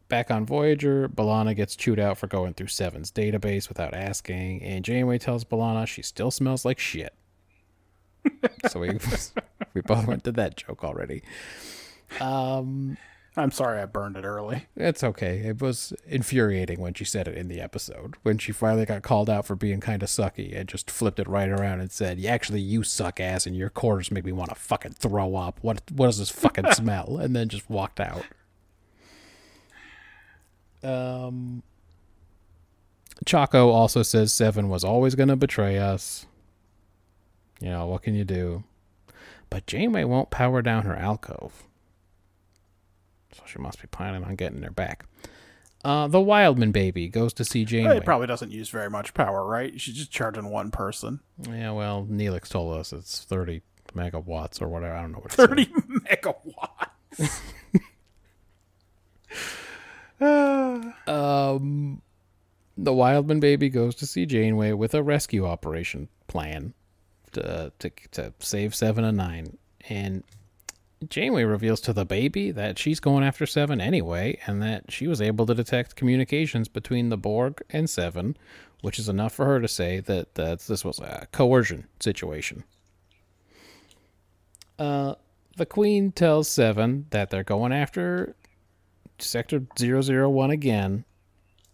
Back 0.09 0.31
on 0.31 0.47
Voyager, 0.47 1.07
B'Elanna 1.07 1.55
gets 1.55 1.77
chewed 1.77 2.01
out 2.01 2.17
for 2.17 2.29
going 2.29 2.55
through 2.55 2.69
Seven's 2.69 3.13
database 3.13 3.69
without 3.69 3.93
asking, 3.93 4.63
and 4.63 4.87
Janeway 4.87 5.19
tells 5.19 5.45
B'Elanna 5.45 5.87
she 5.87 6.01
still 6.01 6.31
smells 6.31 6.65
like 6.65 6.79
shit. 6.79 7.13
so 8.69 8.81
we 8.81 8.99
we 9.75 9.81
both 9.81 10.07
went 10.07 10.25
to 10.25 10.33
that 10.33 10.57
joke 10.57 10.85
already. 10.85 11.23
Um, 12.21 12.97
I'm 13.37 13.51
sorry 13.51 13.81
I 13.81 13.87
burned 13.87 14.17
it 14.17 14.25
early. 14.25 14.67
it's 14.77 15.03
okay. 15.03 15.39
It 15.39 15.61
was 15.61 15.93
infuriating 16.07 16.81
when 16.81 16.95
she 16.95 17.05
said 17.05 17.27
it 17.27 17.37
in 17.37 17.49
the 17.49 17.61
episode. 17.61 18.15
When 18.23 18.39
she 18.39 18.53
finally 18.53 18.87
got 18.87 19.03
called 19.03 19.29
out 19.29 19.45
for 19.45 19.57
being 19.57 19.81
kind 19.81 20.03
of 20.05 20.09
sucky 20.09 20.57
and 20.57 20.69
just 20.69 20.89
flipped 20.91 21.19
it 21.19 21.27
right 21.27 21.49
around 21.49 21.81
and 21.81 21.91
said, 21.91 22.19
"Yeah, 22.21 22.33
actually, 22.33 22.61
you 22.61 22.85
suck 22.85 23.19
ass, 23.19 23.47
and 23.47 23.57
your 23.57 23.71
quarters 23.71 24.11
make 24.13 24.25
me 24.25 24.33
want 24.33 24.51
to 24.51 24.55
fucking 24.55 24.93
throw 24.93 25.35
up. 25.35 25.59
What 25.63 25.83
what 25.93 26.07
does 26.07 26.19
this 26.19 26.31
fucking 26.31 26.71
smell?" 26.73 27.17
And 27.19 27.35
then 27.35 27.49
just 27.49 27.69
walked 27.69 27.99
out. 28.01 28.25
Um, 30.85 31.63
Chaco 33.25 33.71
also 33.71 34.03
says 34.03 34.33
Seven 34.35 34.69
was 34.69 34.85
always 34.85 35.15
going 35.15 35.31
to 35.31 35.37
betray 35.37 35.79
us. 35.79 36.27
You 37.65 37.71
know, 37.71 37.87
what 37.87 38.03
can 38.03 38.15
you 38.15 38.25
do? 38.25 38.63
But 39.49 39.67
Janeway 39.67 40.05
won't 40.05 40.29
power 40.29 40.61
down 40.61 40.85
her 40.85 40.95
alcove. 40.95 41.65
So 43.33 43.43
she 43.47 43.59
must 43.59 43.81
be 43.81 43.89
planning 43.89 44.23
on 44.23 44.35
getting 44.37 44.63
her 44.63 44.71
back. 44.71 45.07
Uh, 45.83 46.07
the 46.07 46.21
Wildman 46.21 46.73
baby 46.73 47.09
goes 47.09 47.33
to 47.33 47.43
see 47.45 47.65
Janeway. 47.65 47.97
It 47.97 48.05
probably 48.05 48.27
doesn't 48.27 48.53
use 48.53 48.69
very 48.69 48.91
much 48.91 49.15
power, 49.15 49.47
right? 49.47 49.81
She's 49.81 49.95
just 49.95 50.11
charging 50.11 50.51
one 50.51 50.71
person. 50.71 51.21
Yeah, 51.49 51.71
well, 51.71 52.07
Neelix 52.11 52.51
told 52.51 52.77
us 52.77 52.93
it's 52.93 53.25
30 53.25 53.63
megawatts 53.97 54.61
or 54.61 54.69
whatever. 54.69 54.95
I 54.95 55.01
don't 55.01 55.13
know 55.13 55.21
what 55.21 55.33
it 55.33 55.37
30 55.37 55.67
megawatts. 56.11 57.41
Um, 60.21 62.01
the 62.79 62.93
Wildman 62.93 63.41
baby 63.41 63.69
goes 63.69 63.95
to 63.97 64.07
see 64.07 64.25
Janeway 64.27 64.73
with 64.73 64.95
a 64.95 65.03
rescue 65.03 65.45
operation 65.45 66.09
plan 66.29 66.73
to 67.35 67.73
to, 67.79 67.91
to 68.13 68.33
save 68.39 68.75
Seven 68.75 69.05
and 69.05 69.17
Nine, 69.17 69.59
and 69.89 70.23
Janeway 71.09 71.45
reveals 71.45 71.81
to 71.83 71.93
the 71.93 72.05
baby 72.05 72.51
that 72.51 72.79
she's 72.79 73.01
going 73.01 73.25
after 73.25 73.47
Seven 73.47 73.81
anyway, 73.81 74.39
and 74.47 74.63
that 74.63 74.91
she 74.91 75.07
was 75.07 75.21
able 75.21 75.47
to 75.47 75.55
detect 75.55 75.97
communications 75.97 76.69
between 76.69 77.09
the 77.09 77.17
Borg 77.17 77.63
and 77.71 77.89
Seven, 77.89 78.37
which 78.81 78.99
is 78.99 79.09
enough 79.09 79.35
for 79.35 79.45
her 79.47 79.61
to 79.61 79.69
say 79.69 80.01
that 80.01 80.35
that 80.35 80.61
this 80.61 80.85
was 80.85 80.99
a 80.99 81.29
coercion 81.33 81.87
situation. 82.01 82.65
Uh, 84.79 85.15
the 85.57 85.67
Queen 85.67 86.11
tells 86.13 86.49
Seven 86.49 87.07
that 87.11 87.31
they're 87.31 87.45
going 87.45 87.73
after 87.73 88.35
Sector 89.19 89.67
001 89.79 90.51
again, 90.51 91.05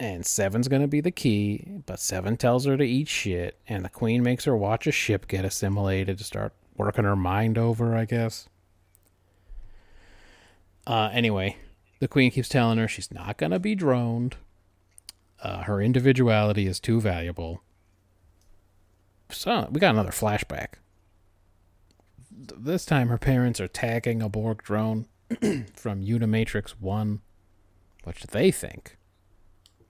and 0.00 0.24
Seven's 0.24 0.66
to 0.66 0.88
be 0.88 1.02
the 1.02 1.10
key, 1.10 1.82
but 1.84 2.00
Seven 2.00 2.38
tells 2.38 2.64
her 2.64 2.76
to 2.76 2.84
eat 2.84 3.06
shit, 3.06 3.60
and 3.68 3.84
the 3.84 3.90
Queen 3.90 4.22
makes 4.22 4.46
her 4.46 4.56
watch 4.56 4.86
a 4.86 4.92
ship 4.92 5.28
get 5.28 5.44
assimilated 5.44 6.16
to 6.18 6.24
start 6.24 6.54
working 6.76 7.04
her 7.04 7.14
mind 7.14 7.58
over, 7.58 7.94
I 7.94 8.06
guess. 8.06 8.48
Uh, 10.86 11.10
anyway, 11.12 11.58
the 12.00 12.08
Queen 12.08 12.30
keeps 12.30 12.48
telling 12.48 12.78
her 12.78 12.88
she's 12.88 13.12
not 13.12 13.36
to 13.38 13.58
be 13.58 13.74
droned. 13.74 14.36
Uh, 15.42 15.62
her 15.64 15.82
individuality 15.82 16.66
is 16.66 16.80
too 16.80 17.00
valuable. 17.00 17.62
So, 19.30 19.68
we 19.70 19.80
got 19.80 19.94
another 19.94 20.10
flashback. 20.10 20.74
This 22.30 22.86
time, 22.86 23.08
her 23.08 23.18
parents 23.18 23.60
are 23.60 23.68
tagging 23.68 24.22
a 24.22 24.28
Borg 24.30 24.62
drone 24.62 25.06
from 25.74 26.02
Unimatrix 26.02 26.70
1 26.80 27.20
which 28.04 28.22
they 28.24 28.50
think, 28.50 28.96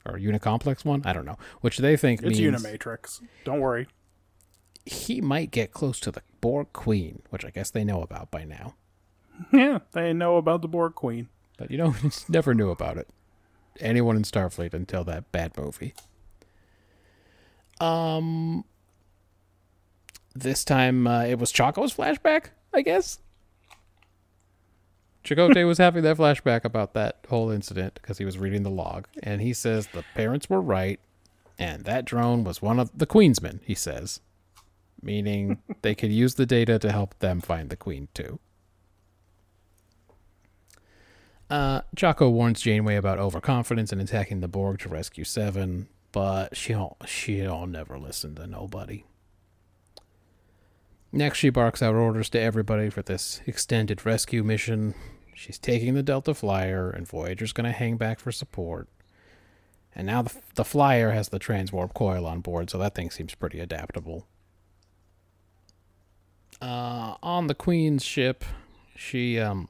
or 0.06 0.18
Unicomplex 0.18 0.84
one, 0.84 1.02
I 1.04 1.12
don't 1.12 1.26
know, 1.26 1.36
which 1.60 1.78
they 1.78 1.96
think 1.96 2.22
It's 2.22 2.38
means 2.38 2.62
Unimatrix. 2.62 3.20
Don't 3.44 3.60
worry. 3.60 3.86
he 4.86 5.20
might 5.20 5.50
get 5.50 5.72
close 5.72 6.00
to 6.00 6.10
the 6.10 6.22
Borg 6.40 6.72
Queen, 6.72 7.22
which 7.30 7.44
I 7.44 7.50
guess 7.50 7.70
they 7.70 7.84
know 7.84 8.02
about 8.02 8.30
by 8.30 8.44
now. 8.44 8.74
Yeah, 9.52 9.78
they 9.92 10.12
know 10.12 10.36
about 10.36 10.62
the 10.62 10.68
Borg 10.68 10.94
Queen. 10.94 11.28
But 11.56 11.70
you 11.70 11.78
know, 11.78 11.94
never 12.28 12.54
knew 12.54 12.70
about 12.70 12.96
it. 12.96 13.08
Anyone 13.78 14.16
in 14.16 14.22
Starfleet 14.22 14.74
until 14.74 15.04
that 15.04 15.30
bad 15.32 15.56
movie. 15.56 15.94
Um, 17.80 18.64
this 20.34 20.64
time 20.64 21.06
uh, 21.06 21.24
it 21.24 21.38
was 21.38 21.50
Chaco's 21.52 21.94
flashback, 21.94 22.46
I 22.74 22.82
guess. 22.82 23.18
Chakotay 25.24 25.66
was 25.66 25.78
having 25.78 26.02
that 26.02 26.16
flashback 26.16 26.64
about 26.64 26.94
that 26.94 27.18
whole 27.28 27.50
incident 27.50 27.94
because 27.94 28.18
he 28.18 28.24
was 28.24 28.38
reading 28.38 28.62
the 28.62 28.70
log, 28.70 29.06
and 29.22 29.40
he 29.40 29.52
says 29.52 29.88
the 29.88 30.04
parents 30.14 30.48
were 30.48 30.60
right, 30.60 30.98
and 31.58 31.84
that 31.84 32.04
drone 32.04 32.42
was 32.42 32.62
one 32.62 32.80
of 32.80 32.90
the 32.96 33.06
Queensmen. 33.06 33.60
He 33.64 33.74
says, 33.74 34.20
meaning 35.02 35.58
they 35.82 35.94
could 35.94 36.12
use 36.12 36.34
the 36.34 36.46
data 36.46 36.78
to 36.78 36.90
help 36.90 37.18
them 37.18 37.40
find 37.40 37.68
the 37.68 37.76
Queen 37.76 38.08
too. 38.14 38.38
Uh, 41.50 41.82
warns 42.20 42.62
Janeway 42.62 42.94
about 42.94 43.18
overconfidence 43.18 43.90
and 43.92 44.00
attacking 44.00 44.40
the 44.40 44.48
Borg 44.48 44.78
to 44.80 44.88
rescue 44.88 45.24
Seven, 45.24 45.88
but 46.12 46.56
she'll 46.56 46.96
she'll 47.04 47.66
never 47.66 47.98
listen 47.98 48.36
to 48.36 48.46
nobody. 48.46 49.04
Next, 51.12 51.38
she 51.38 51.50
barks 51.50 51.82
out 51.82 51.94
orders 51.94 52.28
to 52.30 52.40
everybody 52.40 52.88
for 52.88 53.02
this 53.02 53.40
extended 53.46 54.06
rescue 54.06 54.44
mission. 54.44 54.94
She's 55.34 55.58
taking 55.58 55.94
the 55.94 56.02
Delta 56.02 56.34
Flyer, 56.34 56.90
and 56.90 57.08
Voyager's 57.08 57.52
going 57.52 57.64
to 57.64 57.72
hang 57.72 57.96
back 57.96 58.20
for 58.20 58.30
support. 58.30 58.88
And 59.94 60.06
now 60.06 60.22
the, 60.22 60.34
the 60.54 60.64
Flyer 60.64 61.10
has 61.10 61.30
the 61.30 61.40
transwarp 61.40 61.94
coil 61.94 62.26
on 62.26 62.40
board, 62.40 62.70
so 62.70 62.78
that 62.78 62.94
thing 62.94 63.10
seems 63.10 63.34
pretty 63.34 63.58
adaptable. 63.58 64.26
Uh, 66.62 67.14
on 67.22 67.46
the 67.46 67.54
Queen's 67.54 68.04
ship, 68.04 68.44
she 68.94 69.38
um 69.38 69.68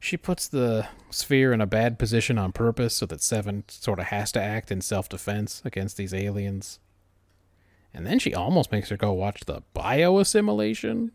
she 0.00 0.16
puts 0.16 0.48
the 0.48 0.88
sphere 1.10 1.52
in 1.52 1.60
a 1.60 1.66
bad 1.66 1.98
position 1.98 2.36
on 2.36 2.52
purpose 2.52 2.96
so 2.96 3.06
that 3.06 3.22
Seven 3.22 3.64
sort 3.68 3.98
of 4.00 4.06
has 4.06 4.32
to 4.32 4.42
act 4.42 4.72
in 4.72 4.80
self 4.80 5.08
defense 5.08 5.62
against 5.64 5.96
these 5.96 6.12
aliens. 6.12 6.80
And 7.92 8.06
then 8.06 8.18
she 8.18 8.34
almost 8.34 8.70
makes 8.70 8.88
her 8.88 8.96
go 8.96 9.12
watch 9.12 9.40
the 9.46 9.62
bioassimilation. 9.74 11.10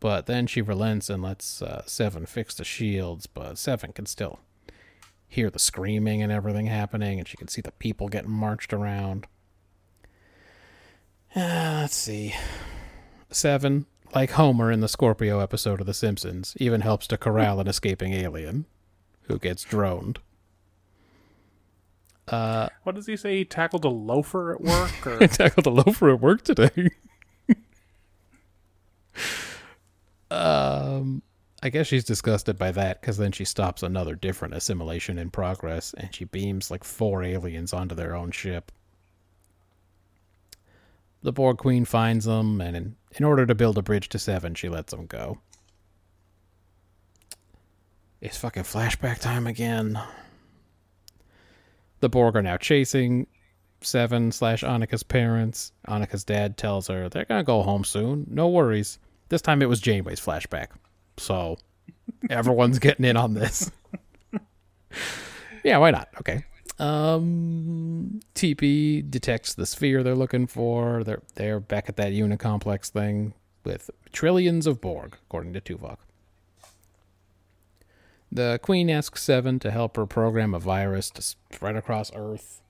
But 0.00 0.26
then 0.26 0.46
she 0.46 0.62
relents 0.62 1.10
and 1.10 1.22
lets 1.22 1.62
uh, 1.62 1.82
Seven 1.86 2.26
fix 2.26 2.54
the 2.54 2.64
shields, 2.64 3.26
but 3.26 3.58
Seven 3.58 3.92
can 3.92 4.06
still 4.06 4.40
hear 5.28 5.50
the 5.50 5.58
screaming 5.58 6.22
and 6.22 6.30
everything 6.30 6.66
happening, 6.66 7.18
and 7.18 7.26
she 7.26 7.36
can 7.36 7.48
see 7.48 7.60
the 7.60 7.72
people 7.72 8.08
getting 8.08 8.30
marched 8.30 8.72
around. 8.72 9.26
Uh, 11.34 11.40
let's 11.80 11.94
see. 11.94 12.34
Seven, 13.30 13.86
like 14.14 14.32
Homer 14.32 14.70
in 14.70 14.80
the 14.80 14.88
Scorpio 14.88 15.40
episode 15.40 15.80
of 15.80 15.86
The 15.86 15.94
Simpsons, 15.94 16.54
even 16.58 16.80
helps 16.80 17.06
to 17.08 17.18
corral 17.18 17.60
an 17.60 17.68
escaping 17.68 18.12
alien 18.12 18.66
who 19.22 19.38
gets 19.38 19.64
droned. 19.64 20.20
Uh, 22.28 22.68
What 22.82 22.94
does 22.94 23.06
he 23.06 23.16
say? 23.16 23.38
He 23.38 23.44
tackled 23.44 23.84
a 23.84 23.88
loafer 23.88 24.54
at 24.54 24.60
work? 24.60 25.06
Or 25.06 25.26
tackled 25.26 25.66
a 25.66 25.70
loafer 25.70 26.10
at 26.10 26.20
work 26.20 26.42
today. 26.42 26.90
um, 30.30 31.22
I 31.62 31.68
guess 31.68 31.86
she's 31.86 32.04
disgusted 32.04 32.58
by 32.58 32.72
that 32.72 33.00
because 33.00 33.16
then 33.16 33.32
she 33.32 33.44
stops 33.44 33.82
another 33.82 34.14
different 34.14 34.54
assimilation 34.54 35.18
in 35.18 35.30
progress 35.30 35.94
and 35.96 36.14
she 36.14 36.24
beams 36.24 36.70
like 36.70 36.84
four 36.84 37.22
aliens 37.22 37.72
onto 37.72 37.94
their 37.94 38.14
own 38.14 38.30
ship. 38.30 38.72
The 41.22 41.32
Borg 41.32 41.58
Queen 41.58 41.84
finds 41.84 42.24
them, 42.24 42.60
and 42.60 42.76
in, 42.76 42.96
in 43.16 43.24
order 43.24 43.46
to 43.46 43.54
build 43.54 43.78
a 43.78 43.82
bridge 43.82 44.08
to 44.10 44.18
Seven, 44.18 44.54
she 44.54 44.68
lets 44.68 44.92
them 44.92 45.06
go. 45.06 45.38
It's 48.20 48.38
fucking 48.38 48.62
flashback 48.62 49.18
time 49.18 49.46
again. 49.46 49.98
The 52.00 52.08
Borg 52.08 52.36
are 52.36 52.42
now 52.42 52.56
chasing 52.56 53.26
Seven 53.82 54.32
slash 54.32 54.62
Annika's 54.62 55.02
parents. 55.02 55.72
Annika's 55.86 56.24
dad 56.24 56.56
tells 56.56 56.88
her 56.88 57.08
they're 57.08 57.24
gonna 57.24 57.44
go 57.44 57.62
home 57.62 57.84
soon. 57.84 58.26
No 58.28 58.48
worries. 58.48 58.98
This 59.28 59.42
time 59.42 59.60
it 59.62 59.68
was 59.68 59.80
Janeway's 59.80 60.20
flashback. 60.20 60.68
So 61.18 61.58
everyone's 62.30 62.78
getting 62.78 63.04
in 63.04 63.16
on 63.16 63.34
this. 63.34 63.70
yeah, 65.62 65.78
why 65.78 65.90
not? 65.90 66.08
Okay. 66.18 66.44
Um 66.78 68.20
TP 68.34 69.08
detects 69.08 69.54
the 69.54 69.66
sphere 69.66 70.02
they're 70.02 70.14
looking 70.14 70.46
for. 70.46 71.04
They're 71.04 71.22
they're 71.34 71.60
back 71.60 71.88
at 71.88 71.96
that 71.96 72.12
unicomplex 72.12 72.88
thing 72.88 73.34
with 73.64 73.90
trillions 74.12 74.66
of 74.66 74.80
Borg, 74.80 75.16
according 75.26 75.52
to 75.52 75.60
Tuvok. 75.60 75.98
The 78.30 78.58
Queen 78.62 78.90
asks 78.90 79.22
Seven 79.22 79.58
to 79.60 79.70
help 79.70 79.96
her 79.96 80.06
program 80.06 80.54
a 80.54 80.58
virus 80.58 81.10
to 81.10 81.22
spread 81.22 81.76
across 81.76 82.10
Earth. 82.14 82.60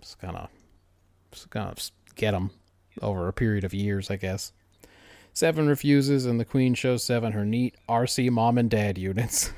It's 0.00 0.14
gonna, 0.14 0.48
it's 1.32 1.46
gonna 1.46 1.74
get 2.14 2.32
them. 2.32 2.50
over 3.00 3.28
a 3.28 3.32
period 3.32 3.64
of 3.64 3.74
years, 3.74 4.10
I 4.10 4.16
guess. 4.16 4.52
Seven 5.32 5.68
refuses, 5.68 6.24
and 6.24 6.40
the 6.40 6.44
Queen 6.44 6.74
shows 6.74 7.02
Seven 7.02 7.32
her 7.32 7.44
neat 7.44 7.76
RC 7.88 8.30
mom 8.30 8.56
and 8.58 8.70
dad 8.70 8.96
units. 8.98 9.52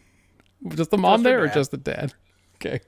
just 0.68 0.90
the 0.90 0.98
mom 0.98 1.22
Just 1.22 1.24
her 1.24 1.30
there, 1.30 1.44
or 1.44 1.48
just 1.48 1.70
the 1.70 1.76
dad? 1.76 2.14
Okay. 2.56 2.80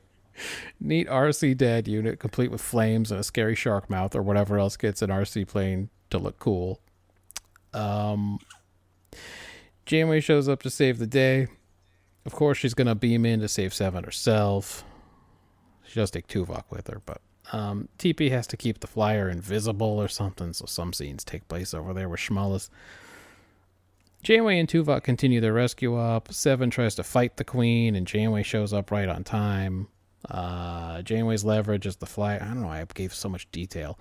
Neat 0.80 1.08
RC 1.08 1.56
dad 1.56 1.86
unit, 1.86 2.18
complete 2.18 2.50
with 2.50 2.60
flames 2.62 3.10
and 3.10 3.20
a 3.20 3.24
scary 3.24 3.54
shark 3.54 3.90
mouth, 3.90 4.16
or 4.16 4.22
whatever 4.22 4.58
else 4.58 4.76
gets 4.76 5.02
an 5.02 5.10
RC 5.10 5.46
plane 5.46 5.90
to 6.10 6.18
look 6.18 6.38
cool. 6.38 6.80
Um, 7.74 8.38
Janeway 9.86 10.20
shows 10.20 10.48
up 10.48 10.62
to 10.62 10.70
save 10.70 10.98
the 10.98 11.06
day. 11.06 11.48
Of 12.24 12.32
course, 12.32 12.58
she's 12.58 12.74
gonna 12.74 12.94
beam 12.94 13.26
in 13.26 13.40
to 13.40 13.48
save 13.48 13.74
Seven 13.74 14.04
herself. 14.04 14.84
She 15.86 16.00
does 16.00 16.10
take 16.10 16.26
Tuvok 16.26 16.64
with 16.70 16.86
her, 16.86 17.00
but 17.04 17.20
um, 17.52 17.88
TP 17.98 18.30
has 18.30 18.46
to 18.48 18.56
keep 18.56 18.80
the 18.80 18.86
flyer 18.86 19.28
invisible 19.28 20.00
or 20.00 20.08
something, 20.08 20.52
so 20.52 20.66
some 20.66 20.92
scenes 20.92 21.24
take 21.24 21.46
place 21.48 21.74
over 21.74 21.92
there 21.92 22.08
with 22.08 22.20
Schmullis. 22.20 22.70
Janeway 24.22 24.60
and 24.60 24.68
Tuvok 24.68 25.02
continue 25.02 25.40
their 25.40 25.52
rescue 25.52 25.96
up. 25.96 26.32
Seven 26.32 26.70
tries 26.70 26.94
to 26.94 27.02
fight 27.02 27.36
the 27.36 27.44
Queen, 27.44 27.96
and 27.96 28.06
Janeway 28.06 28.44
shows 28.44 28.72
up 28.72 28.90
right 28.92 29.08
on 29.08 29.24
time. 29.24 29.88
Uh, 30.30 31.02
Janeway's 31.02 31.44
leverage 31.44 31.86
is 31.86 31.96
the 31.96 32.06
flyer. 32.06 32.40
I 32.40 32.46
don't 32.46 32.60
know. 32.60 32.68
Why 32.68 32.80
I 32.80 32.86
gave 32.94 33.12
so 33.12 33.28
much 33.28 33.50
detail. 33.50 33.98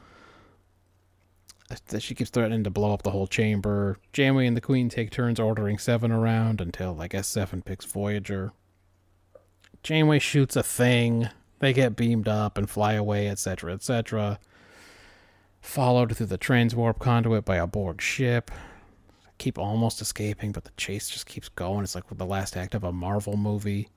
That 1.87 2.01
she 2.01 2.15
keeps 2.15 2.29
threatening 2.29 2.63
to 2.63 2.69
blow 2.69 2.93
up 2.93 3.03
the 3.03 3.11
whole 3.11 3.27
chamber. 3.27 3.97
Janeway 4.13 4.47
and 4.47 4.57
the 4.57 4.61
Queen 4.61 4.89
take 4.89 5.09
turns 5.09 5.39
ordering 5.39 5.77
Seven 5.77 6.11
around 6.11 6.59
until 6.59 6.99
I 7.01 7.07
guess 7.07 7.27
Seven 7.27 7.61
picks 7.61 7.85
Voyager. 7.85 8.51
Janeway 9.83 10.19
shoots 10.19 10.55
a 10.55 10.63
thing. 10.63 11.29
They 11.59 11.73
get 11.73 11.95
beamed 11.95 12.27
up 12.27 12.57
and 12.57 12.69
fly 12.69 12.93
away, 12.93 13.27
etc., 13.29 13.73
etc. 13.73 14.39
Followed 15.61 16.17
through 16.17 16.25
the 16.27 16.37
transwarp 16.37 16.99
conduit 16.99 17.45
by 17.45 17.57
a 17.57 17.67
Borg 17.67 18.01
ship. 18.01 18.51
Keep 19.37 19.57
almost 19.57 20.01
escaping, 20.01 20.51
but 20.51 20.65
the 20.65 20.71
chase 20.77 21.09
just 21.09 21.25
keeps 21.25 21.49
going. 21.49 21.83
It's 21.83 21.95
like 21.95 22.03
the 22.09 22.25
last 22.25 22.57
act 22.57 22.75
of 22.75 22.83
a 22.83 22.91
Marvel 22.91 23.37
movie. 23.37 23.89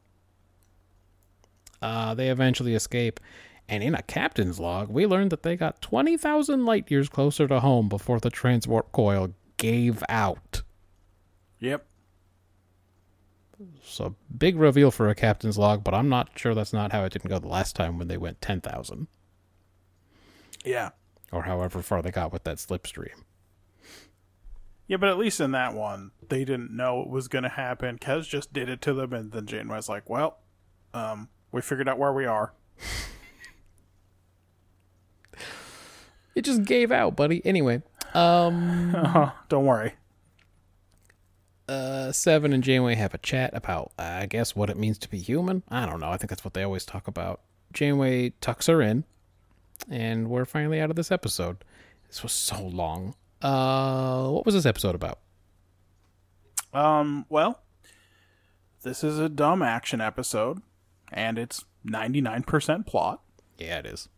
Uh, 1.83 2.15
they 2.15 2.31
eventually 2.31 2.75
escape, 2.75 3.21
and 3.69 3.83
in 3.83 3.95
a 3.95 4.03
captain's 4.03 4.61
log, 4.61 4.89
we 4.89 5.07
learned 5.07 5.31
that 5.31 5.43
they 5.43 5.57
got 5.57 5.81
20,000 5.81 6.65
light 6.65 6.91
years 6.91 7.09
closer 7.09 7.49
to 7.49 7.61
home 7.61 7.89
before 7.89 8.21
the 8.21 8.31
transwarp 8.31 8.93
coil 8.93 9.35
gave 9.57 10.03
out. 10.09 10.63
Yep. 11.61 11.87
So, 13.83 14.17
big 14.37 14.57
reveal 14.59 14.91
for 14.91 15.09
a 15.09 15.15
captain's 15.15 15.57
log, 15.57 15.85
but 15.85 15.95
I'm 15.95 16.09
not 16.09 16.31
sure 16.39 16.55
that's 16.55 16.73
not 16.73 16.93
how 16.93 17.05
it 17.05 17.13
didn't 17.13 17.31
go 17.31 17.39
the 17.39 17.47
last 17.49 17.77
time 17.77 17.99
when 17.99 18.09
they 18.09 18.17
went 18.19 18.41
10,000, 18.41 19.07
Yeah. 20.65 20.91
or 21.33 21.45
however 21.45 21.81
far 21.81 22.03
they 22.03 22.11
got 22.11 22.33
with 22.33 22.45
that 22.45 22.57
slipstream. 22.59 23.23
Yeah, 24.87 24.99
but 24.99 25.09
at 25.09 25.17
least 25.17 25.41
in 25.41 25.53
that 25.53 25.73
one, 25.73 26.11
they 26.29 26.45
didn't 26.45 26.71
know 26.77 27.01
it 27.01 27.09
was 27.09 27.29
going 27.29 27.45
to 27.45 27.49
happen. 27.49 27.99
Kes 27.99 28.29
just 28.29 28.53
did 28.53 28.69
it 28.69 28.83
to 28.83 28.93
them, 28.93 29.13
and 29.15 29.33
then 29.33 29.47
Janeway's 29.47 29.89
like, 29.89 30.11
well, 30.11 30.41
um, 30.93 31.29
we 31.53 31.63
figured 31.63 31.89
out 31.89 31.99
where 31.99 32.13
we 32.13 32.27
are. 32.27 32.53
It 36.35 36.43
just 36.45 36.65
gave 36.65 36.91
out, 36.93 37.17
buddy. 37.17 37.45
Anyway, 37.45 37.83
um. 38.15 38.93
Don't 39.49 39.65
worry. 39.67 39.95
uh, 41.69 42.13
Seven 42.13 42.53
and 42.53 42.63
Janeway 42.63 42.95
have 42.97 43.15
a 43.15 43.19
chat 43.19 43.51
about, 43.55 43.93
I 43.99 44.27
guess, 44.27 44.55
what 44.57 44.71
it 44.71 44.77
means 44.77 44.99
to 44.99 45.09
be 45.09 45.19
human. 45.19 45.63
I 45.69 45.87
don't 45.87 46.01
know. 46.01 46.11
I 46.11 46.17
think 46.17 46.31
that's 46.31 46.45
what 46.45 46.55
they 46.55 46.63
always 46.63 46.85
talk 46.85 47.09
about. 47.09 47.41
Janeway 47.73 48.31
tucks 48.41 48.67
her 48.67 48.83
in, 48.83 49.05
and 49.91 50.29
we're 50.29 50.45
finally 50.45 50.81
out 50.81 50.91
of 50.91 50.97
this 50.97 51.11
episode. 51.11 51.65
This 52.09 52.23
was 52.23 52.33
so 52.33 52.63
long. 52.63 53.15
Uh, 53.43 54.29
what 54.31 54.45
was 54.47 54.55
this 54.55 54.67
episode 54.67 54.95
about? 54.95 55.19
Um, 56.73 57.27
well, 57.29 57.61
this 58.83 59.03
is 59.05 59.19
a 59.19 59.29
dumb 59.29 59.63
action 59.63 60.01
episode, 60.01 60.61
and 61.13 61.39
it's 61.39 61.65
99% 61.87 62.87
plot, 62.87 63.21
Yeah, 63.59 63.79
it 63.79 63.87
is. 63.87 64.09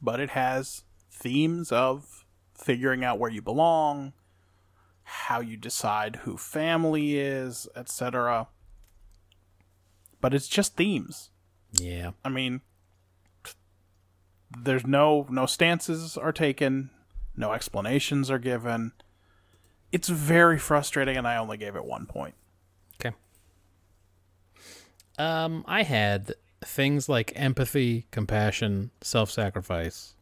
but 0.00 0.20
it 0.20 0.30
has 0.30 0.82
themes 1.22 1.70
of 1.70 2.24
figuring 2.52 3.04
out 3.04 3.18
where 3.18 3.30
you 3.30 3.40
belong, 3.40 4.12
how 5.04 5.40
you 5.40 5.56
decide 5.56 6.16
who 6.16 6.36
family 6.36 7.18
is, 7.18 7.68
etc. 7.76 8.48
But 10.20 10.34
it's 10.34 10.48
just 10.48 10.76
themes. 10.76 11.30
Yeah. 11.72 12.10
I 12.24 12.28
mean, 12.28 12.60
there's 14.58 14.86
no 14.86 15.26
no 15.30 15.46
stances 15.46 16.16
are 16.16 16.32
taken, 16.32 16.90
no 17.36 17.52
explanations 17.52 18.30
are 18.30 18.38
given. 18.38 18.92
It's 19.92 20.08
very 20.08 20.58
frustrating, 20.58 21.16
and 21.16 21.28
I 21.28 21.36
only 21.36 21.56
gave 21.56 21.76
it 21.76 21.84
one 21.84 22.06
point. 22.06 22.34
Okay. 23.00 23.14
Um, 25.18 25.64
I 25.68 25.82
had 25.82 26.34
things 26.64 27.08
like 27.08 27.32
empathy, 27.36 28.06
compassion, 28.10 28.90
self-sacrifice 29.02 30.14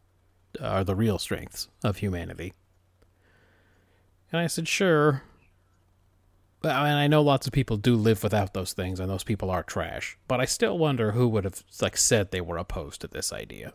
are 0.59 0.83
the 0.83 0.95
real 0.95 1.17
strengths 1.17 1.69
of 1.83 1.97
humanity. 1.97 2.53
And 4.31 4.41
I 4.41 4.47
said, 4.47 4.67
sure. 4.67 5.23
And 6.63 6.71
I 6.71 7.07
know 7.07 7.21
lots 7.21 7.47
of 7.47 7.53
people 7.53 7.77
do 7.77 7.95
live 7.95 8.21
without 8.23 8.53
those 8.53 8.73
things, 8.73 8.99
and 8.99 9.09
those 9.09 9.23
people 9.23 9.49
are 9.49 9.63
trash. 9.63 10.17
But 10.27 10.39
I 10.39 10.45
still 10.45 10.77
wonder 10.77 11.11
who 11.11 11.27
would 11.29 11.43
have 11.43 11.63
like 11.81 11.97
said 11.97 12.29
they 12.31 12.41
were 12.41 12.57
opposed 12.57 13.01
to 13.01 13.07
this 13.07 13.33
idea. 13.33 13.73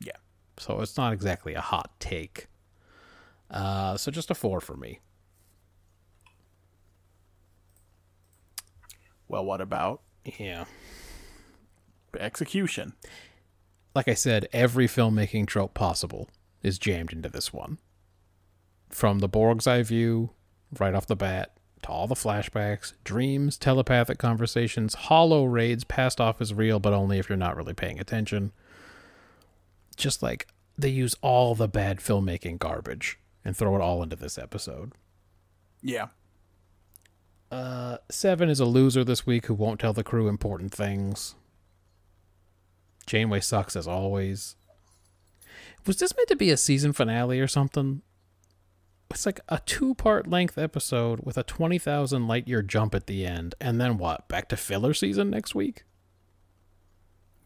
Yeah. 0.00 0.16
So 0.58 0.80
it's 0.80 0.96
not 0.96 1.12
exactly 1.12 1.54
a 1.54 1.60
hot 1.60 1.90
take. 2.00 2.46
Uh, 3.50 3.96
so 3.96 4.10
just 4.10 4.30
a 4.30 4.34
four 4.34 4.60
for 4.60 4.76
me. 4.76 5.00
Well, 9.28 9.44
what 9.44 9.60
about 9.60 10.02
Yeah. 10.24 10.64
execution? 12.18 12.94
Like 13.96 14.08
I 14.08 14.14
said, 14.14 14.46
every 14.52 14.86
filmmaking 14.86 15.46
trope 15.46 15.72
possible 15.72 16.28
is 16.62 16.78
jammed 16.78 17.14
into 17.14 17.30
this 17.30 17.50
one. 17.50 17.78
From 18.90 19.20
the 19.20 19.28
Borg's 19.28 19.66
eye 19.66 19.82
view, 19.82 20.30
right 20.78 20.94
off 20.94 21.06
the 21.06 21.16
bat, 21.16 21.56
to 21.82 21.88
all 21.88 22.06
the 22.06 22.14
flashbacks, 22.14 22.92
dreams, 23.04 23.56
telepathic 23.56 24.18
conversations, 24.18 24.94
hollow 24.94 25.46
raids 25.46 25.82
passed 25.82 26.20
off 26.20 26.42
as 26.42 26.52
real, 26.52 26.78
but 26.78 26.92
only 26.92 27.18
if 27.18 27.30
you're 27.30 27.38
not 27.38 27.56
really 27.56 27.72
paying 27.72 27.98
attention. 27.98 28.52
Just 29.96 30.22
like 30.22 30.46
they 30.76 30.90
use 30.90 31.16
all 31.22 31.54
the 31.54 31.66
bad 31.66 31.98
filmmaking 31.98 32.58
garbage 32.58 33.18
and 33.46 33.56
throw 33.56 33.76
it 33.76 33.80
all 33.80 34.02
into 34.02 34.16
this 34.16 34.36
episode. 34.36 34.92
Yeah. 35.80 36.08
Uh, 37.50 37.96
Seven 38.10 38.50
is 38.50 38.60
a 38.60 38.66
loser 38.66 39.04
this 39.04 39.24
week 39.24 39.46
who 39.46 39.54
won't 39.54 39.80
tell 39.80 39.94
the 39.94 40.04
crew 40.04 40.28
important 40.28 40.74
things. 40.74 41.34
Janeway 43.06 43.40
sucks 43.40 43.76
as 43.76 43.86
always. 43.86 44.56
Was 45.86 45.98
this 45.98 46.16
meant 46.16 46.28
to 46.28 46.36
be 46.36 46.50
a 46.50 46.56
season 46.56 46.92
finale 46.92 47.38
or 47.40 47.46
something? 47.46 48.02
It's 49.10 49.24
like 49.24 49.38
a 49.48 49.60
two 49.64 49.94
part 49.94 50.26
length 50.26 50.58
episode 50.58 51.20
with 51.22 51.38
a 51.38 51.44
20,000 51.44 52.26
light 52.26 52.48
year 52.48 52.62
jump 52.62 52.94
at 52.94 53.06
the 53.06 53.24
end. 53.24 53.54
And 53.60 53.80
then 53.80 53.96
what? 53.98 54.26
Back 54.28 54.48
to 54.48 54.56
filler 54.56 54.92
season 54.94 55.30
next 55.30 55.54
week? 55.54 55.84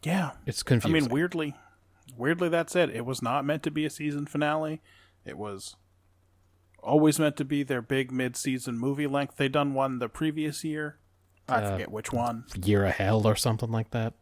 Yeah. 0.03 0.31
It's 0.47 0.63
confusing. 0.63 0.97
I 0.97 0.99
mean, 1.01 1.09
weirdly, 1.11 1.55
weirdly, 2.17 2.49
that's 2.49 2.75
it. 2.75 2.89
It 2.89 3.05
was 3.05 3.21
not 3.21 3.45
meant 3.45 3.61
to 3.63 3.71
be 3.71 3.85
a 3.85 3.89
season 3.91 4.25
finale. 4.25 4.81
It 5.23 5.37
was 5.37 5.75
always 6.81 7.19
meant 7.19 7.37
to 7.37 7.45
be 7.45 7.61
their 7.61 7.83
big 7.83 8.11
mid-season 8.11 8.79
movie 8.79 9.05
length. 9.05 9.37
They 9.37 9.47
done 9.47 9.75
one 9.75 9.99
the 9.99 10.09
previous 10.09 10.63
year. 10.63 10.97
I 11.47 11.61
Uh, 11.61 11.71
forget 11.73 11.91
which 11.91 12.11
one. 12.11 12.45
Year 12.63 12.85
of 12.85 12.95
Hell 12.95 13.27
or 13.27 13.35
something 13.35 13.69
like 13.71 13.91
that. 13.91 14.13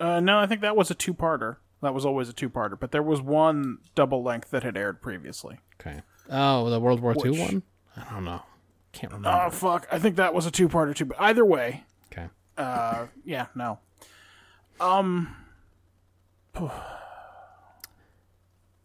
Uh, 0.00 0.20
no, 0.20 0.38
I 0.38 0.46
think 0.46 0.60
that 0.60 0.76
was 0.76 0.90
a 0.90 0.94
two-parter. 0.94 1.56
That 1.82 1.94
was 1.94 2.04
always 2.04 2.28
a 2.28 2.32
two-parter, 2.32 2.78
but 2.78 2.92
there 2.92 3.02
was 3.02 3.20
one 3.22 3.78
double 3.94 4.22
length 4.22 4.50
that 4.50 4.62
had 4.62 4.76
aired 4.76 5.00
previously. 5.00 5.58
Okay. 5.80 6.02
Oh, 6.30 6.68
the 6.70 6.80
World 6.80 7.00
War 7.00 7.14
II 7.24 7.38
one? 7.38 7.62
I 7.96 8.04
don't 8.12 8.24
know. 8.24 8.42
Can't 8.92 9.12
remember. 9.12 9.46
Oh 9.46 9.50
fuck! 9.50 9.86
I 9.92 9.98
think 9.98 10.16
that 10.16 10.34
was 10.34 10.46
a 10.46 10.50
two-parter 10.50 10.94
too. 10.94 11.04
But 11.04 11.20
either 11.20 11.44
way, 11.44 11.84
okay. 12.12 12.28
uh, 12.56 13.06
yeah, 13.24 13.46
no. 13.54 13.78
Um. 14.80 15.36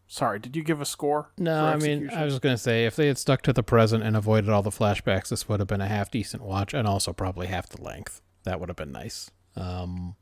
Sorry, 0.08 0.38
did 0.38 0.56
you 0.56 0.64
give 0.64 0.80
a 0.80 0.86
score? 0.86 1.32
No, 1.40 1.66
I 1.66 1.76
mean. 1.78 2.12
I 2.12 2.26
was 2.26 2.34
just 2.34 2.44
going 2.44 2.54
to 2.54 2.62
say, 2.62 2.86
if 2.86 2.96
they 2.96 3.08
had 3.08 3.18
stuck 3.18 3.42
to 3.44 3.54
the 3.54 3.64
present 3.64 4.04
and 4.04 4.16
avoided 4.16 4.52
all 4.52 4.62
the 4.62 4.70
flashbacks, 4.70 5.30
this 5.30 5.50
would 5.50 5.60
have 5.60 5.68
been 5.68 5.82
a 5.82 5.88
half 5.88 6.12
decent 6.12 6.44
watch 6.44 6.76
and 6.76 6.88
also 6.88 7.14
probably 7.14 7.48
half 7.48 7.68
the 7.68 7.82
length. 7.82 8.22
That 8.44 8.60
would 8.60 8.70
have 8.70 8.76
been 8.76 8.92
nice. 8.92 9.32
Um, 9.56 10.16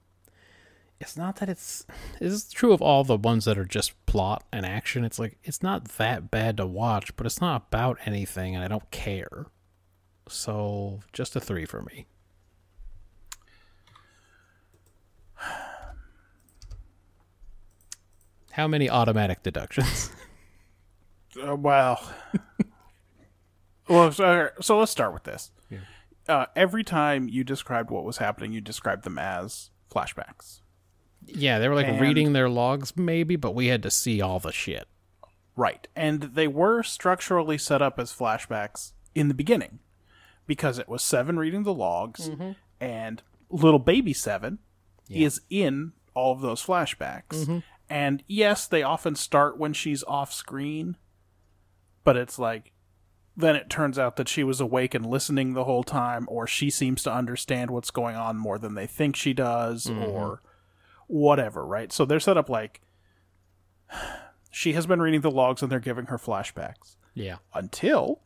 it's 1.01 1.17
not 1.17 1.37
that 1.37 1.49
it's. 1.49 1.85
Is 2.19 2.47
true 2.49 2.71
of 2.73 2.81
all 2.81 3.03
the 3.03 3.17
ones 3.17 3.45
that 3.45 3.57
are 3.57 3.65
just 3.65 4.05
plot 4.05 4.43
and 4.51 4.65
action. 4.65 5.03
It's 5.03 5.17
like, 5.19 5.37
it's 5.43 5.63
not 5.63 5.85
that 5.97 6.29
bad 6.31 6.57
to 6.57 6.65
watch, 6.65 7.15
but 7.15 7.25
it's 7.25 7.41
not 7.41 7.63
about 7.67 7.97
anything 8.05 8.55
and 8.55 8.63
I 8.63 8.67
don't 8.67 8.89
care. 8.91 9.47
So, 10.29 10.99
just 11.11 11.35
a 11.35 11.39
three 11.39 11.65
for 11.65 11.81
me. 11.81 12.05
How 18.51 18.67
many 18.67 18.89
automatic 18.89 19.43
deductions? 19.43 20.11
Uh, 21.41 21.55
well, 21.55 22.11
well, 23.87 24.11
so, 24.11 24.49
so 24.59 24.77
let's 24.77 24.91
start 24.91 25.13
with 25.13 25.23
this. 25.23 25.49
Uh, 26.27 26.45
every 26.57 26.83
time 26.83 27.29
you 27.29 27.45
described 27.45 27.89
what 27.89 28.03
was 28.03 28.17
happening, 28.17 28.51
you 28.51 28.59
described 28.59 29.05
them 29.05 29.17
as 29.17 29.69
flashbacks. 29.89 30.60
Yeah, 31.25 31.59
they 31.59 31.67
were 31.67 31.75
like 31.75 31.87
And- 31.87 32.01
reading 32.01 32.33
their 32.33 32.49
logs, 32.49 32.95
maybe, 32.95 33.35
but 33.35 33.55
we 33.55 33.67
had 33.67 33.83
to 33.83 33.91
see 33.91 34.21
all 34.21 34.39
the 34.39 34.51
shit. 34.51 34.87
Right. 35.55 35.87
And 35.95 36.21
they 36.21 36.47
were 36.47 36.81
structurally 36.83 37.57
set 37.57 37.81
up 37.81 37.99
as 37.99 38.13
flashbacks 38.13 38.93
in 39.13 39.27
the 39.27 39.33
beginning 39.33 39.79
because 40.47 40.79
it 40.79 40.89
was 40.89 41.03
Seven 41.03 41.37
reading 41.37 41.63
the 41.63 41.73
logs 41.73 42.29
mm-hmm. 42.29 42.51
and 42.79 43.21
little 43.49 43.79
baby 43.79 44.13
Seven 44.13 44.59
is 45.09 45.41
in 45.49 45.91
all 46.13 46.31
of 46.31 46.41
those 46.41 46.65
flashbacks. 46.65 47.23
Mm-hmm. 47.29 47.59
And 47.89 48.23
yes, 48.27 48.67
they 48.67 48.83
often 48.83 49.15
start 49.15 49.57
when 49.57 49.73
she's 49.73 50.03
off 50.05 50.31
screen, 50.31 50.95
but 52.03 52.15
it's 52.15 52.39
like 52.39 52.71
then 53.35 53.55
it 53.55 53.69
turns 53.69 53.97
out 53.97 54.17
that 54.17 54.27
she 54.27 54.43
was 54.43 54.59
awake 54.59 54.93
and 54.93 55.05
listening 55.05 55.53
the 55.53 55.63
whole 55.63 55.83
time 55.83 56.25
or 56.29 56.45
she 56.45 56.69
seems 56.69 57.03
to 57.03 57.13
understand 57.13 57.71
what's 57.71 57.91
going 57.91 58.15
on 58.15 58.37
more 58.37 58.57
than 58.57 58.75
they 58.75 58.87
think 58.87 59.15
she 59.15 59.33
does 59.33 59.85
mm-hmm. 59.85 60.03
or 60.03 60.41
whatever, 61.11 61.65
right? 61.65 61.91
So 61.91 62.05
they're 62.05 62.19
set 62.19 62.37
up 62.37 62.49
like 62.49 62.81
she 64.49 64.73
has 64.73 64.85
been 64.85 65.01
reading 65.01 65.21
the 65.21 65.31
logs 65.31 65.61
and 65.61 65.71
they're 65.71 65.79
giving 65.79 66.05
her 66.05 66.17
flashbacks 66.17 66.95
Yeah. 67.13 67.37
until 67.53 68.21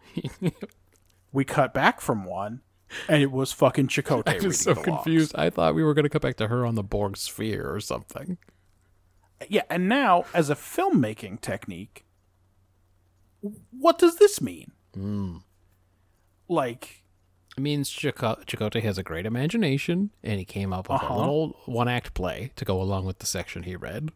we 1.31 1.43
cut 1.43 1.73
back 1.73 1.99
from 2.01 2.23
one 2.25 2.61
and 3.09 3.21
it 3.21 3.31
was 3.31 3.51
fucking 3.51 3.87
Chakotay 3.87 4.23
I 4.27 4.33
reading 4.33 4.47
was 4.49 4.59
so 4.59 4.73
the 4.73 4.79
logs. 4.81 4.85
confused. 5.03 5.35
I 5.35 5.49
thought 5.49 5.73
we 5.75 5.83
were 5.83 5.93
going 5.93 6.03
to 6.03 6.09
come 6.09 6.19
back 6.21 6.37
to 6.37 6.47
her 6.47 6.65
on 6.65 6.75
the 6.75 6.83
Borg 6.83 7.17
sphere 7.17 7.73
or 7.73 7.79
something. 7.79 8.37
Yeah, 9.49 9.63
and 9.69 9.89
now 9.89 10.25
as 10.33 10.49
a 10.49 10.55
filmmaking 10.55 11.41
technique, 11.41 12.05
what 13.71 13.97
does 13.99 14.17
this 14.17 14.39
mean? 14.41 14.71
Hmm. 14.93 15.37
Like, 16.47 17.03
It 17.57 17.61
means 17.61 17.89
Chako- 17.89 18.41
Chakotay 18.45 18.81
has 18.83 18.97
a 18.97 19.03
great 19.03 19.25
imagination, 19.25 20.11
and 20.23 20.39
he 20.39 20.45
came 20.45 20.73
up 20.73 20.89
with 20.89 21.01
Uh-huh. 21.01 21.13
a 21.13 21.17
little 21.17 21.57
one 21.65 21.87
act 21.87 22.13
play 22.13 22.51
to 22.57 22.65
go 22.65 22.81
along 22.81 23.05
with 23.05 23.19
the 23.19 23.25
section 23.25 23.63
he 23.63 23.75
read. 23.75 24.09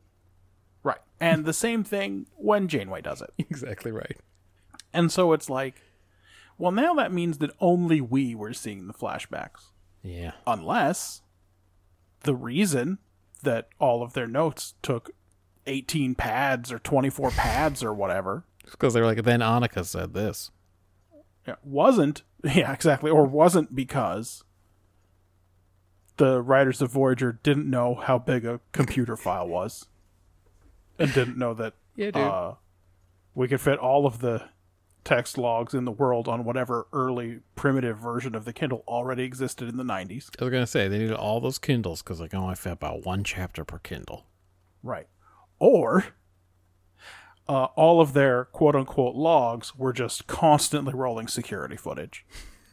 right. 0.84 1.00
And 1.22 1.44
the 1.46 1.54
same 1.54 1.84
thing 1.84 2.28
when 2.38 2.68
Janeway 2.70 3.02
does 3.02 3.22
it. 3.22 3.34
Exactly 3.50 3.92
right. 3.92 4.18
And 4.94 5.12
so 5.12 5.34
it's 5.34 5.50
like, 5.50 5.82
well, 6.58 6.72
now 6.72 6.94
that 6.96 7.12
means 7.14 7.38
that 7.40 7.52
only 7.60 8.00
we 8.02 8.34
were 8.36 8.54
seeing 8.54 8.88
the 8.88 8.94
flashbacks. 8.94 9.68
Yeah. 10.02 10.32
Unless 10.48 11.22
the 12.22 12.36
reason 12.36 12.98
that 13.44 13.68
all 13.80 14.02
of 14.04 14.14
their 14.14 14.28
notes 14.28 14.74
took 14.82 15.12
18 15.68 16.16
pads 16.16 16.72
or 16.72 16.80
24 16.80 17.32
pads 17.32 17.84
or 17.84 17.94
whatever 17.94 18.44
Because 18.72 18.94
they 18.94 19.02
were 19.02 19.06
like, 19.08 19.24
then 19.24 19.42
Annika 19.42 19.86
said 19.86 20.14
this. 20.14 20.52
Yeah, 21.48 21.56
wasn't 21.64 22.24
yeah 22.44 22.72
exactly 22.72 23.10
or 23.12 23.26
wasn't 23.26 23.76
because 23.76 24.44
the 26.18 26.42
writers 26.42 26.82
of 26.82 26.92
voyager 26.92 27.40
didn't 27.44 27.70
know 27.70 27.96
how 27.96 28.20
big 28.20 28.46
a 28.46 28.60
computer 28.72 29.16
file 29.16 29.48
was 29.48 29.88
and 30.98 31.14
didn't 31.14 31.38
know 31.38 31.54
that 31.54 31.74
Yeah, 31.96 32.10
uh, 32.10 32.56
we 33.34 33.48
could 33.48 33.62
fit 33.62 33.80
all 33.80 34.06
of 34.06 34.20
the 34.20 34.50
text 35.06 35.38
logs 35.38 35.74
in 35.74 35.86
the 35.86 35.92
world 35.92 36.28
on 36.28 36.44
whatever 36.44 36.88
early 36.92 37.40
primitive 37.56 37.98
version 37.98 38.36
of 38.36 38.44
the 38.46 38.52
kindle 38.52 38.84
already 38.88 39.24
existed 39.24 39.70
in 39.70 39.78
the 39.78 39.84
90s 39.84 40.30
I 40.40 40.44
was 40.44 40.52
going 40.52 40.64
to 40.64 40.68
say, 40.68 40.88
they 40.88 41.00
needed 41.00 41.16
all 41.16 41.40
those 41.40 41.58
Kindles 41.58 42.04
because 42.04 42.20
they 42.20 42.28
can 42.28 42.40
only 42.40 42.56
fit 42.56 42.74
about 42.74 43.06
one 43.06 43.24
chapter 43.24 43.64
per 43.64 43.80
Kindle. 43.80 44.26
right. 44.84 45.08
Or 45.58 46.06
uh, 47.50 47.66
all 47.76 48.00
of 48.00 48.14
their 48.14 48.46
quote-unquote 48.46 49.16
logs 49.16 49.76
were 49.76 49.92
just 49.92 50.28
constantly 50.28 50.94
rolling 50.94 51.28
security 51.28 51.76
footage 51.76 52.26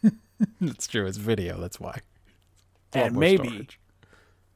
That's 0.61 0.87
true. 0.87 1.07
It's 1.07 1.17
video. 1.17 1.59
That's 1.59 1.81
why. 1.81 2.03
It's 2.89 2.97
a 2.97 2.99
lot 2.99 3.07
and 3.09 3.17
maybe 3.17 3.49
storage. 3.49 3.81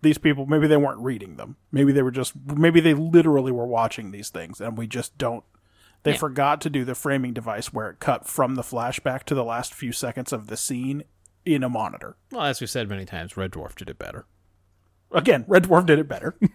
these 0.03 0.19
people 0.19 0.47
maybe 0.47 0.67
they 0.69 0.77
weren't 0.77 1.01
reading 1.01 1.37
them 1.37 1.57
maybe 1.73 1.91
they 1.93 2.03
were 2.03 2.11
just 2.13 2.35
maybe 2.47 2.81
they 2.81 2.95
literally 2.95 3.51
were 3.51 3.67
watching 3.67 4.11
these 4.13 4.29
things 4.31 4.61
and 4.61 4.79
we 4.79 4.87
just 4.87 5.17
don't 5.19 5.43
they 6.03 6.13
Yeah. 6.13 6.19
forgot 6.19 6.61
to 6.63 6.71
do 6.71 6.85
the 6.85 6.95
framing 6.95 7.33
device 7.35 7.73
where 7.73 7.91
it 7.91 7.99
cut 7.99 8.27
from 8.29 8.55
the 8.55 8.63
flashback 8.63 9.25
to 9.25 9.35
the 9.35 9.45
last 9.45 9.75
few 9.75 9.93
seconds 9.93 10.33
of 10.33 10.47
the 10.47 10.57
scene 10.57 11.03
in 11.45 11.63
a 11.65 11.69
monitor 11.69 12.17
Well, 12.31 12.43
as 12.43 12.61
we've 12.61 12.71
said 12.71 12.89
many 12.89 13.05
times, 13.05 13.37
Red 13.37 13.51
Dwarf 13.53 13.75
did 13.75 13.89
it 13.91 13.99
better. 13.99 14.27
again 15.11 15.45
red 15.49 15.65
dwarf 15.65 15.87
did 15.87 15.99
it 15.99 16.09
better 16.09 16.37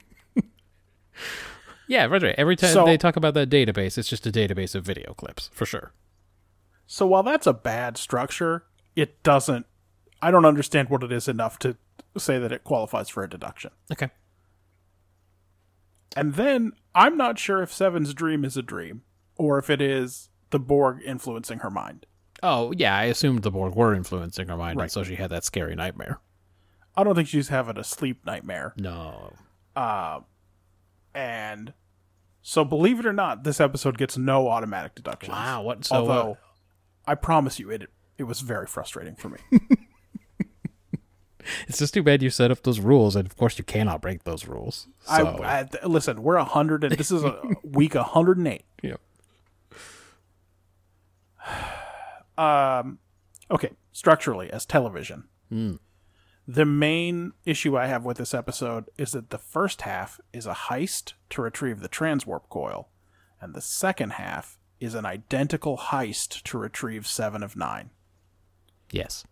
Yeah, 1.88 2.06
right, 2.06 2.22
right. 2.22 2.36
Every 2.38 2.56
time 2.56 2.72
So- 2.74 2.86
they 2.86 2.98
talk 2.98 3.16
about 3.16 3.34
that 3.36 3.50
database, 3.50 3.98
it's 3.98 4.10
just 4.10 4.26
a 4.28 4.32
database 4.32 4.74
of 4.76 4.84
video 4.84 5.14
clips, 5.14 5.50
for 5.54 5.66
sure. 5.66 5.92
so 6.88 7.06
while 7.08 7.24
that's 7.24 7.48
a 7.48 7.54
bad 7.54 7.98
structure 7.98 8.64
it 8.96 9.24
doesn't 9.24 9.66
i 10.22 10.30
don't 10.30 10.46
understand 10.46 10.88
what 10.90 11.02
it 11.04 11.12
is 11.12 11.28
enough 11.28 11.58
to 11.58 11.76
say 12.16 12.38
that 12.38 12.52
it 12.52 12.64
qualifies 12.64 13.10
for 13.10 13.24
a 13.24 13.30
deduction 13.30 13.72
Okay. 13.92 14.10
and 16.16 16.36
then 16.36 16.74
i'm 16.94 17.18
not 17.18 17.40
sure 17.40 17.62
if 17.62 17.74
seven's 17.74 18.14
dream 18.14 18.46
is 18.46 18.56
a 18.56 18.62
dream 18.62 19.02
or 19.36 19.58
if 19.58 19.70
it 19.70 19.82
is 19.82 20.30
the 20.52 20.60
borg 20.60 21.00
influencing 21.06 21.60
her 21.60 21.70
mind 21.72 22.06
Oh, 22.44 22.74
yeah, 22.78 22.96
I 22.96 23.06
assumed 23.06 23.42
the 23.42 23.50
Borg 23.50 23.76
were 23.76 23.96
influencing 23.96 24.50
her 24.50 24.58
mind, 24.58 24.78
Right. 24.78 24.84
and 24.84 24.92
so 24.92 25.04
she 25.04 25.16
had 25.16 25.32
that 25.32 25.44
scary 25.46 25.74
nightmare. 25.74 26.20
i 26.96 27.04
don't 27.04 27.16
think 27.16 27.28
she's 27.30 27.48
having 27.48 27.78
a 27.80 27.84
sleep 27.84 28.24
nightmare 28.26 28.74
No. 28.78 29.34
Uh, 29.76 30.20
and 31.16 31.74
so 32.42 32.64
believe 32.64 33.00
it 33.00 33.06
or 33.08 33.14
not 33.14 33.44
this 33.44 33.60
episode 33.60 33.98
gets 33.98 34.18
no 34.18 34.48
automatic 34.50 34.94
deductions 34.94 35.32
Wow, 35.32 35.64
what? 35.64 35.86
So, 35.86 35.96
although 35.96 36.32
uh, 36.34 36.36
i 37.08 37.16
promise 37.16 37.58
you 37.60 37.70
it 37.72 37.90
it 38.18 38.24
was 38.24 38.42
very 38.42 38.68
frustrating 38.68 39.16
for 39.16 39.30
me 39.30 39.38
it's 41.68 41.78
just 41.80 41.94
too 41.94 42.04
bad 42.04 42.22
you 42.24 42.30
set 42.32 42.50
up 42.52 42.64
those 42.64 42.80
rules, 42.80 43.16
and 43.16 43.28
of 43.28 43.36
course 43.38 43.58
you 43.60 43.64
cannot 43.64 44.02
break 44.02 44.24
those 44.24 44.48
rules. 44.48 44.88
I, 45.08 45.20
So, 45.22 45.40
I 45.44 45.64
th- 45.64 45.84
listen 45.86 46.22
we're 46.24 46.36
a 46.38 46.44
hundred 46.44 46.84
and 46.84 46.94
this 46.98 47.12
is 47.12 47.24
a 47.24 47.40
week 47.64 47.94
108 47.96 48.64
Yep. 48.84 49.00
um 52.38 53.00
okay 53.52 53.72
structurally 53.92 54.52
as 54.52 54.66
television 54.66 55.26
Hmm. 55.50 55.74
The 56.48 56.66
main 56.66 57.34
issue 57.46 57.78
i 57.78 57.88
have 57.88 58.06
with 58.06 58.18
this 58.18 58.34
episode 58.34 58.86
is 58.98 59.12
that 59.14 59.30
the 59.32 59.38
first 59.38 59.82
half 59.84 60.20
is 60.34 60.46
a 60.46 60.54
heist 60.54 61.14
to 61.30 61.42
retrieve 61.42 61.80
the 61.80 61.90
transwarp 61.90 62.48
coil 62.50 62.88
and 63.42 63.54
the 63.54 63.62
second 63.62 64.12
half 64.14 64.58
is 64.80 64.94
an 64.94 65.06
identical 65.06 65.78
heist 65.78 66.42
to 66.44 66.58
retrieve 66.58 67.08
seven 67.08 67.42
of 67.44 67.56
nine 67.56 67.90
Yes. 68.92 69.24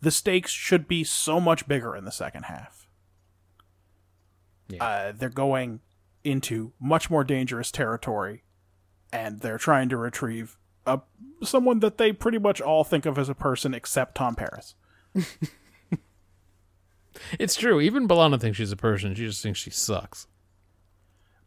the 0.00 0.10
stakes 0.12 0.52
should 0.52 0.86
be 0.86 1.02
so 1.02 1.40
much 1.40 1.66
bigger 1.66 1.96
in 1.96 2.04
the 2.04 2.12
second 2.12 2.44
half. 2.44 2.86
Yeah. 4.68 4.82
Uh, 4.84 5.12
they're 5.12 5.28
going 5.28 5.80
into 6.24 6.72
much 6.80 7.10
more 7.10 7.24
dangerous 7.24 7.70
territory, 7.70 8.42
and 9.12 9.40
they're 9.40 9.58
trying 9.58 9.88
to 9.90 9.96
retrieve 9.96 10.56
a, 10.86 11.00
someone 11.42 11.80
that 11.80 11.98
they 11.98 12.12
pretty 12.12 12.38
much 12.38 12.60
all 12.60 12.84
think 12.84 13.06
of 13.06 13.18
as 13.18 13.28
a 13.28 13.34
person 13.34 13.74
except 13.74 14.14
Tom 14.16 14.34
Paris. 14.36 14.74
It's 17.38 17.56
true. 17.56 17.80
Even 17.80 18.06
B'Elanna 18.08 18.40
thinks 18.40 18.58
she's 18.58 18.72
a 18.72 18.76
person. 18.76 19.14
She 19.14 19.26
just 19.26 19.42
thinks 19.42 19.58
she 19.58 19.70
sucks. 19.70 20.26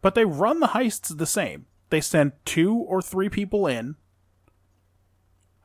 But 0.02 0.16
they 0.16 0.26
run 0.26 0.60
the 0.60 0.68
heists 0.68 1.16
the 1.16 1.26
same. 1.26 1.66
They 1.90 2.02
send 2.02 2.34
two 2.46 2.76
or 2.76 3.02
three 3.02 3.30
people 3.30 3.68
in 3.68 3.96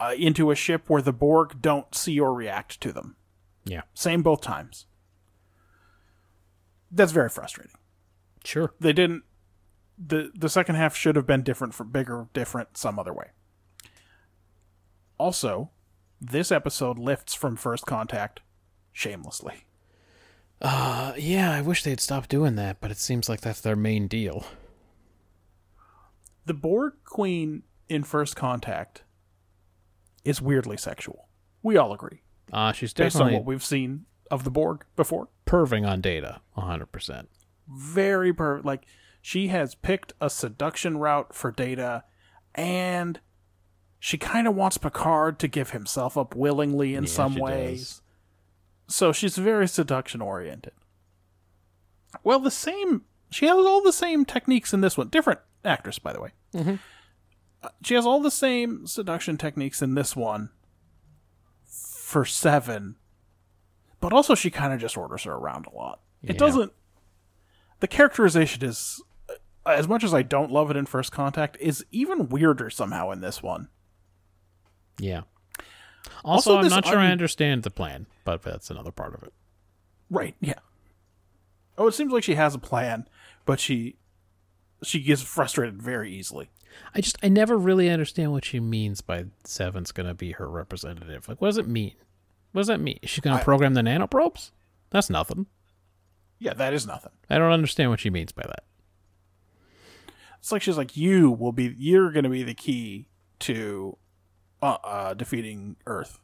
uh, 0.00 0.14
into 0.16 0.50
a 0.50 0.54
ship 0.54 0.88
where 0.88 1.02
the 1.02 1.12
Borg 1.12 1.60
don't 1.60 1.94
see 1.94 2.18
or 2.18 2.34
react 2.34 2.80
to 2.80 2.92
them. 2.92 3.16
Yeah. 3.64 3.82
Same 3.94 4.22
both 4.22 4.40
times. 4.40 4.86
That's 6.90 7.12
very 7.12 7.28
frustrating. 7.28 7.76
Sure. 8.44 8.74
they 8.78 8.92
didn't 8.92 9.24
the 9.96 10.30
the 10.34 10.48
second 10.50 10.74
half 10.74 10.94
should 10.94 11.16
have 11.16 11.26
been 11.26 11.42
different 11.42 11.72
for 11.72 11.84
bigger 11.84 12.28
different 12.34 12.76
some 12.76 12.98
other 12.98 13.12
way 13.12 13.30
also 15.18 15.70
this 16.20 16.52
episode 16.52 16.98
lifts 16.98 17.32
from 17.32 17.56
first 17.56 17.86
contact 17.86 18.40
shamelessly 18.92 19.64
Uh, 20.66 21.12
yeah, 21.18 21.52
I 21.52 21.60
wish 21.60 21.82
they'd 21.82 22.00
stop 22.00 22.26
doing 22.26 22.54
that, 22.56 22.80
but 22.80 22.90
it 22.90 22.96
seems 22.96 23.28
like 23.28 23.42
that's 23.42 23.60
their 23.60 23.76
main 23.76 24.08
deal. 24.08 24.46
the 26.46 26.54
borg 26.54 26.94
queen 27.04 27.62
in 27.88 28.02
first 28.02 28.34
contact 28.34 29.02
is 30.24 30.40
weirdly 30.42 30.76
sexual 30.78 31.28
we 31.62 31.76
all 31.76 31.92
agree 31.92 32.22
Uh, 32.52 32.72
she's 32.72 32.92
based 32.94 33.16
on 33.20 33.32
what 33.32 33.44
we've 33.44 33.64
seen 33.64 34.06
of 34.30 34.44
the 34.44 34.50
borg 34.50 34.84
before 34.96 35.28
perving 35.46 35.86
on 35.86 36.00
data, 36.00 36.40
100%. 36.56 37.26
very 37.68 38.32
per 38.32 38.60
like 38.62 38.86
she 39.20 39.48
has 39.48 39.74
picked 39.74 40.12
a 40.20 40.28
seduction 40.30 40.96
route 40.98 41.34
for 41.34 41.50
data 41.52 42.04
and 42.54 43.20
she 43.98 44.16
kind 44.18 44.46
of 44.46 44.54
wants 44.54 44.76
Picard 44.78 45.38
to 45.40 45.48
give 45.48 45.70
himself 45.70 46.16
up 46.18 46.34
willingly 46.34 46.94
in 46.94 47.04
Yeah, 47.04 47.10
some 47.10 47.34
ways. 47.36 47.80
does. 47.80 48.02
So 48.86 49.12
she's 49.12 49.36
very 49.36 49.66
seduction 49.68 50.20
oriented. 50.20 50.72
Well, 52.22 52.38
the 52.38 52.50
same 52.50 53.02
she 53.30 53.46
has 53.46 53.56
all 53.56 53.82
the 53.82 53.92
same 53.92 54.24
techniques 54.24 54.72
in 54.72 54.80
this 54.80 54.96
one. 54.96 55.08
Different 55.08 55.40
actress, 55.64 55.98
by 55.98 56.12
the 56.12 56.20
way. 56.20 56.30
she 57.82 57.94
has 57.94 58.06
all 58.06 58.20
the 58.20 58.30
same 58.30 58.86
seduction 58.86 59.36
techniques 59.36 59.82
in 59.82 59.94
this 59.94 60.14
one 60.14 60.50
for 61.66 62.24
seven, 62.24 62.96
but 64.00 64.12
also 64.12 64.34
she 64.34 64.50
kind 64.50 64.72
of 64.72 64.80
just 64.80 64.96
orders 64.96 65.24
her 65.24 65.32
around 65.32 65.66
a 65.66 65.74
lot. 65.74 66.00
Yeah. 66.22 66.30
It 66.32 66.38
doesn't. 66.38 66.72
The 67.80 67.88
characterization 67.88 68.62
is, 68.64 69.02
uh, 69.28 69.34
as 69.70 69.88
much 69.88 70.04
as 70.04 70.14
I 70.14 70.22
don't 70.22 70.52
love 70.52 70.70
it 70.70 70.76
in 70.76 70.86
First 70.86 71.10
Contact, 71.10 71.56
is 71.58 71.84
even 71.90 72.28
weirder 72.28 72.70
somehow 72.70 73.10
in 73.10 73.20
this 73.20 73.42
one. 73.42 73.68
Yeah. 74.98 75.22
Also, 76.24 76.56
Also, 76.56 76.58
I'm 76.58 76.68
not 76.68 76.86
sure 76.86 76.98
I 76.98 77.10
understand 77.10 77.62
the 77.62 77.70
plan, 77.70 78.06
but 78.24 78.42
that's 78.42 78.70
another 78.70 78.90
part 78.90 79.14
of 79.14 79.22
it. 79.22 79.32
Right. 80.10 80.34
Yeah. 80.40 80.54
Oh, 81.76 81.86
it 81.86 81.92
seems 81.94 82.12
like 82.12 82.24
she 82.24 82.34
has 82.34 82.54
a 82.54 82.58
plan, 82.58 83.08
but 83.44 83.58
she 83.60 83.96
she 84.82 85.00
gets 85.00 85.22
frustrated 85.22 85.82
very 85.82 86.12
easily. 86.12 86.50
I 86.94 87.00
just 87.00 87.16
I 87.22 87.28
never 87.28 87.56
really 87.56 87.88
understand 87.88 88.32
what 88.32 88.44
she 88.44 88.60
means 88.60 89.00
by 89.00 89.26
Seven's 89.44 89.92
going 89.92 90.06
to 90.06 90.14
be 90.14 90.32
her 90.32 90.48
representative. 90.48 91.28
Like, 91.28 91.40
what 91.40 91.48
does 91.48 91.58
it 91.58 91.68
mean? 91.68 91.94
What 92.52 92.60
does 92.60 92.68
that 92.68 92.80
mean? 92.80 92.98
Is 93.02 93.10
she 93.10 93.20
going 93.20 93.36
to 93.36 93.44
program 93.44 93.74
the 93.74 93.80
nanoprobes? 93.80 94.50
That's 94.90 95.10
nothing. 95.10 95.46
Yeah, 96.38 96.54
that 96.54 96.72
is 96.72 96.86
nothing. 96.86 97.12
I 97.30 97.38
don't 97.38 97.50
understand 97.50 97.90
what 97.90 98.00
she 98.00 98.10
means 98.10 98.30
by 98.32 98.42
that. 98.42 98.64
It's 100.38 100.52
like 100.52 100.62
she's 100.62 100.76
like, 100.76 100.96
you 100.96 101.30
will 101.30 101.52
be, 101.52 101.74
you're 101.78 102.12
going 102.12 102.24
to 102.24 102.30
be 102.30 102.42
the 102.42 102.54
key 102.54 103.08
to 103.40 103.96
uh, 104.64 104.78
uh, 104.84 105.14
defeating 105.14 105.76
Earth. 105.86 106.18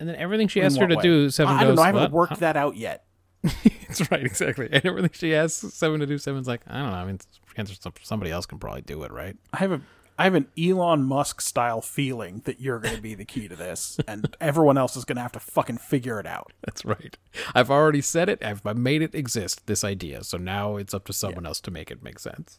And 0.00 0.08
then 0.08 0.16
everything 0.16 0.48
she 0.48 0.60
In 0.60 0.66
asks 0.66 0.76
her 0.78 0.84
what 0.86 0.90
to 0.90 0.96
way? 0.96 1.02
do, 1.02 1.30
Seven 1.30 1.54
I, 1.54 1.60
I 1.60 1.64
don't 1.64 1.76
know. 1.76 1.82
I 1.82 1.86
haven't 1.86 2.02
"What? 2.02 2.10
worked 2.12 2.40
that 2.40 2.56
out 2.56 2.76
yet. 2.76 3.04
That's 3.42 4.10
right, 4.10 4.24
exactly. 4.24 4.68
And 4.72 4.84
everything 4.84 5.10
she 5.12 5.34
asks 5.34 5.72
Seven 5.74 6.00
to 6.00 6.06
do, 6.06 6.18
Seven's 6.18 6.48
like, 6.48 6.62
I 6.66 6.78
don't 6.82 6.90
know. 6.90 6.96
I 6.96 7.04
mean, 7.04 7.18
answer 7.56 7.74
some- 7.80 7.92
somebody 8.02 8.30
else 8.30 8.46
can 8.46 8.58
probably 8.58 8.82
do 8.82 9.02
it, 9.04 9.12
right? 9.12 9.36
I 9.52 9.58
have 9.58 9.70
a, 9.72 9.80
I 10.18 10.24
have 10.24 10.34
an 10.34 10.48
Elon 10.58 11.04
Musk 11.04 11.40
style 11.40 11.80
feeling 11.80 12.42
that 12.44 12.60
you're 12.60 12.78
going 12.80 12.96
to 12.96 13.02
be 13.02 13.14
the 13.14 13.24
key 13.24 13.46
to 13.48 13.54
this, 13.56 13.98
and 14.08 14.34
everyone 14.40 14.76
else 14.78 14.96
is 14.96 15.04
going 15.04 15.16
to 15.16 15.22
have 15.22 15.32
to 15.32 15.40
fucking 15.40 15.78
figure 15.78 16.18
it 16.18 16.26
out. 16.26 16.52
That's 16.64 16.84
right. 16.84 17.16
I've 17.54 17.70
already 17.70 18.00
said 18.00 18.28
it. 18.28 18.42
I've 18.44 18.66
I've 18.66 18.76
made 18.78 19.02
it 19.02 19.14
exist. 19.14 19.66
This 19.66 19.84
idea. 19.84 20.24
So 20.24 20.38
now 20.38 20.76
it's 20.76 20.94
up 20.94 21.04
to 21.06 21.12
someone 21.12 21.46
else 21.46 21.60
to 21.60 21.70
make 21.70 21.90
it 21.90 22.02
make 22.02 22.18
sense. 22.18 22.58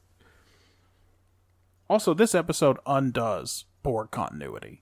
Also, 1.90 2.14
this 2.14 2.34
episode 2.34 2.78
undoes 2.86 3.66
Borg 3.84 4.12
continuity. 4.12 4.82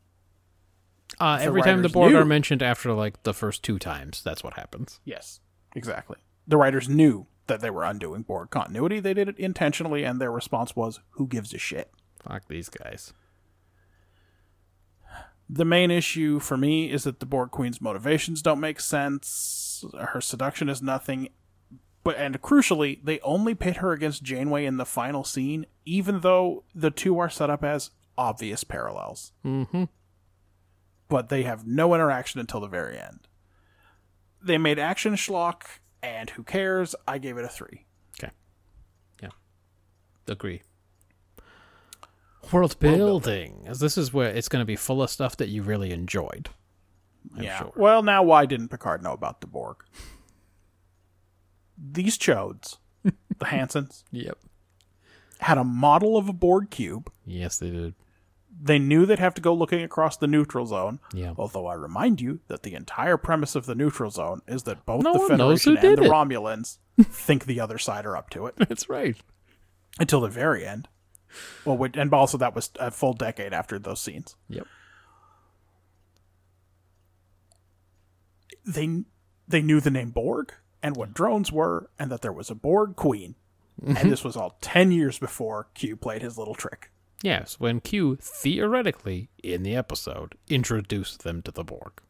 Uh, 1.23 1.37
The 1.37 1.43
every 1.45 1.61
time 1.61 1.81
the 1.81 1.89
Borg 1.89 2.11
knew. 2.11 2.17
are 2.19 2.25
mentioned 2.25 2.61
after 2.61 2.91
like 2.93 3.23
the 3.23 3.33
first 3.33 3.63
two 3.63 3.79
times, 3.79 4.21
that's 4.23 4.43
what 4.43 4.55
happens. 4.55 4.99
Yes, 5.05 5.39
exactly. 5.75 6.17
The 6.47 6.57
writers 6.57 6.89
knew 6.89 7.27
that 7.47 7.61
they 7.61 7.69
were 7.69 7.83
undoing 7.83 8.23
Borg 8.23 8.49
continuity. 8.49 8.99
They 8.99 9.13
did 9.13 9.29
it 9.29 9.37
intentionally, 9.39 10.03
and 10.03 10.19
their 10.19 10.31
response 10.31 10.75
was, 10.75 10.99
"Who 11.11 11.27
gives 11.27 11.53
a 11.53 11.57
shit?" 11.57 11.91
Fuck 12.21 12.47
these 12.49 12.69
guys. 12.69 13.13
The 15.49 15.65
main 15.65 15.91
issue 15.91 16.39
for 16.39 16.57
me 16.57 16.89
is 16.91 17.03
that 17.03 17.19
the 17.19 17.25
Borg 17.25 17.51
Queen's 17.51 17.81
motivations 17.81 18.41
don't 18.41 18.59
make 18.59 18.79
sense. 18.79 19.83
Her 19.99 20.21
seduction 20.21 20.69
is 20.69 20.81
nothing. 20.81 21.29
But 22.03 22.17
and 22.17 22.41
crucially, 22.41 22.99
they 23.03 23.19
only 23.21 23.55
pit 23.55 23.77
her 23.77 23.91
against 23.93 24.23
Janeway 24.23 24.65
in 24.65 24.77
the 24.77 24.85
final 24.85 25.23
scene, 25.23 25.65
even 25.85 26.19
though 26.21 26.63
the 26.75 26.91
two 26.91 27.17
are 27.19 27.29
set 27.29 27.49
up 27.49 27.63
as 27.63 27.91
obvious 28.17 28.63
parallels. 28.63 29.31
Mm-hmm. 29.45 29.85
But 31.13 31.29
they 31.29 31.43
have 31.43 31.67
no 31.67 31.93
interaction 31.93 32.39
until 32.39 32.59
the 32.59 32.67
very 32.67 32.97
end. 32.97 33.27
They 34.41 34.57
made 34.57 34.79
action 34.79 35.13
schlock, 35.13 35.61
and 36.01 36.27
who 36.31 36.41
cares? 36.41 36.95
I 37.07 37.19
gave 37.19 37.37
it 37.37 37.45
a 37.45 37.47
three. 37.47 37.85
Okay. 38.17 38.33
Yeah. 39.21 39.29
Agree. 40.27 40.63
World 42.51 42.79
building. 42.79 43.63
As 43.67 43.79
this 43.79 43.95
is 43.95 44.11
where 44.11 44.31
it's 44.31 44.49
going 44.49 44.63
to 44.63 44.65
be 44.65 44.75
full 44.75 45.03
of 45.03 45.11
stuff 45.11 45.37
that 45.37 45.49
you 45.49 45.61
really 45.61 45.91
enjoyed. 45.91 46.49
I'm 47.37 47.43
yeah. 47.43 47.59
sure. 47.59 47.73
Well, 47.75 48.01
now 48.01 48.23
why 48.23 48.47
didn't 48.47 48.69
Picard 48.69 49.03
know 49.03 49.13
about 49.13 49.39
the 49.41 49.45
Borg? 49.45 49.83
These 51.77 52.17
chodes, 52.17 52.77
the 53.03 53.13
Hansens, 53.45 54.03
Yep. 54.09 54.39
had 55.41 55.59
a 55.59 55.63
model 55.63 56.17
of 56.17 56.27
a 56.27 56.33
Borg 56.33 56.71
cube. 56.71 57.11
Yes, 57.23 57.59
they 57.59 57.69
did. 57.69 57.93
They 58.61 58.79
knew 58.79 59.05
they'd 59.05 59.19
have 59.19 59.33
to 59.33 59.41
go 59.41 59.53
looking 59.53 59.81
across 59.83 60.15
the 60.17 60.27
neutral 60.27 60.65
zone. 60.65 60.99
Yeah. 61.13 61.33
Although 61.37 61.67
I 61.67 61.73
remind 61.73 62.21
you 62.21 62.39
that 62.47 62.63
the 62.63 62.75
entire 62.75 63.17
premise 63.17 63.55
of 63.55 63.65
the 63.65 63.75
neutral 63.75 64.09
zone 64.09 64.41
is 64.47 64.63
that 64.63 64.85
both 64.85 65.03
No 65.03 65.13
the 65.13 65.19
one 65.19 65.37
knows 65.37 65.63
who 65.63 65.75
Federation 65.75 65.99
and 65.99 66.09
the 66.09 66.09
it. 66.09 66.11
Romulans 66.11 66.77
think 67.01 67.45
the 67.45 67.59
other 67.59 67.77
side 67.77 68.05
are 68.05 68.15
up 68.15 68.29
to 68.31 68.45
it 68.45 68.55
That's 68.57 68.87
right. 68.89 69.17
until 69.99 70.21
the 70.21 70.29
very 70.29 70.65
end. 70.65 70.87
Well, 71.65 71.89
and 71.95 72.13
also 72.13 72.37
that 72.37 72.55
was 72.55 72.69
a 72.79 72.91
full 72.91 73.13
decade 73.13 73.53
after 73.53 73.79
those 73.79 73.99
scenes. 73.99 74.35
Yep. 74.49 74.67
They 78.65 79.03
they 79.47 79.61
knew 79.61 79.79
the 79.81 79.91
name 79.91 80.11
Borg 80.11 80.53
and 80.81 80.95
what 80.95 81.13
drones 81.13 81.51
were, 81.51 81.89
and 81.99 82.11
that 82.11 82.21
there 82.21 82.31
was 82.31 82.49
a 82.49 82.55
Borg 82.55 82.95
queen. 82.95 83.35
Mm-hmm. 83.81 83.97
And 83.97 84.11
this 84.11 84.23
was 84.23 84.37
all 84.37 84.57
ten 84.61 84.91
years 84.91 85.19
before 85.19 85.67
Q 85.73 85.95
played 85.97 86.21
his 86.21 86.37
little 86.37 86.55
trick. 86.55 86.91
Yes, 87.23 87.57
when 87.57 87.79
Q 87.79 88.17
theoretically 88.19 89.29
in 89.41 89.63
the 89.63 89.75
episode 89.77 90.35
introduced 90.49 91.23
them 91.23 91.41
to 91.43 91.51
the 91.51 91.63
Borg. 91.63 92.01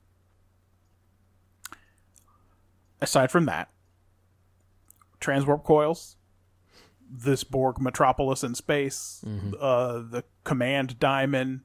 aside 2.99 3.29
from 3.29 3.45
that, 3.45 3.69
transwarp 5.19 5.63
coils, 5.63 6.15
this 7.07 7.43
Borg 7.43 7.79
metropolis 7.79 8.43
in 8.43 8.55
space, 8.55 9.23
uh, 9.59 9.99
the 9.99 10.23
command 10.45 10.99
diamond, 10.99 11.61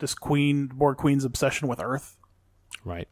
this 0.00 0.14
queen 0.14 0.66
Borg 0.66 0.96
queen's 0.96 1.24
obsession 1.24 1.68
with 1.68 1.78
Earth. 1.80 2.16
Right. 2.84 3.08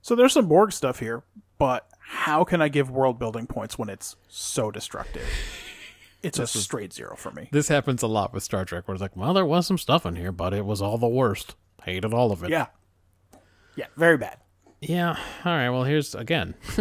So 0.00 0.14
there's 0.14 0.32
some 0.32 0.48
Borg 0.48 0.72
stuff 0.72 1.00
here, 1.00 1.24
but 1.58 1.88
how 1.98 2.44
can 2.44 2.62
I 2.62 2.68
give 2.68 2.90
world 2.90 3.18
building 3.18 3.46
points 3.46 3.78
when 3.78 3.88
it's 3.88 4.16
so 4.28 4.70
destructive? 4.70 5.26
It's 6.22 6.38
a 6.38 6.46
straight 6.46 6.92
zero 6.92 7.16
for 7.16 7.30
me. 7.32 7.48
This 7.52 7.68
happens 7.68 8.02
a 8.02 8.06
lot 8.06 8.32
with 8.32 8.42
Star 8.42 8.64
Trek 8.64 8.86
where 8.86 8.94
it's 8.94 9.02
like, 9.02 9.16
well, 9.16 9.34
there 9.34 9.44
was 9.44 9.66
some 9.66 9.78
stuff 9.78 10.06
in 10.06 10.16
here, 10.16 10.32
but 10.32 10.54
it 10.54 10.64
was 10.64 10.80
all 10.80 10.98
the 10.98 11.08
worst. 11.08 11.56
Hated 11.84 12.14
all 12.14 12.30
of 12.30 12.44
it. 12.44 12.50
Yeah. 12.50 12.66
Yeah, 13.74 13.86
very 13.96 14.16
bad. 14.16 14.38
Yeah. 14.80 15.16
All 15.44 15.52
right. 15.52 15.70
Well, 15.70 15.84
here's 15.84 16.14
again. 16.14 16.54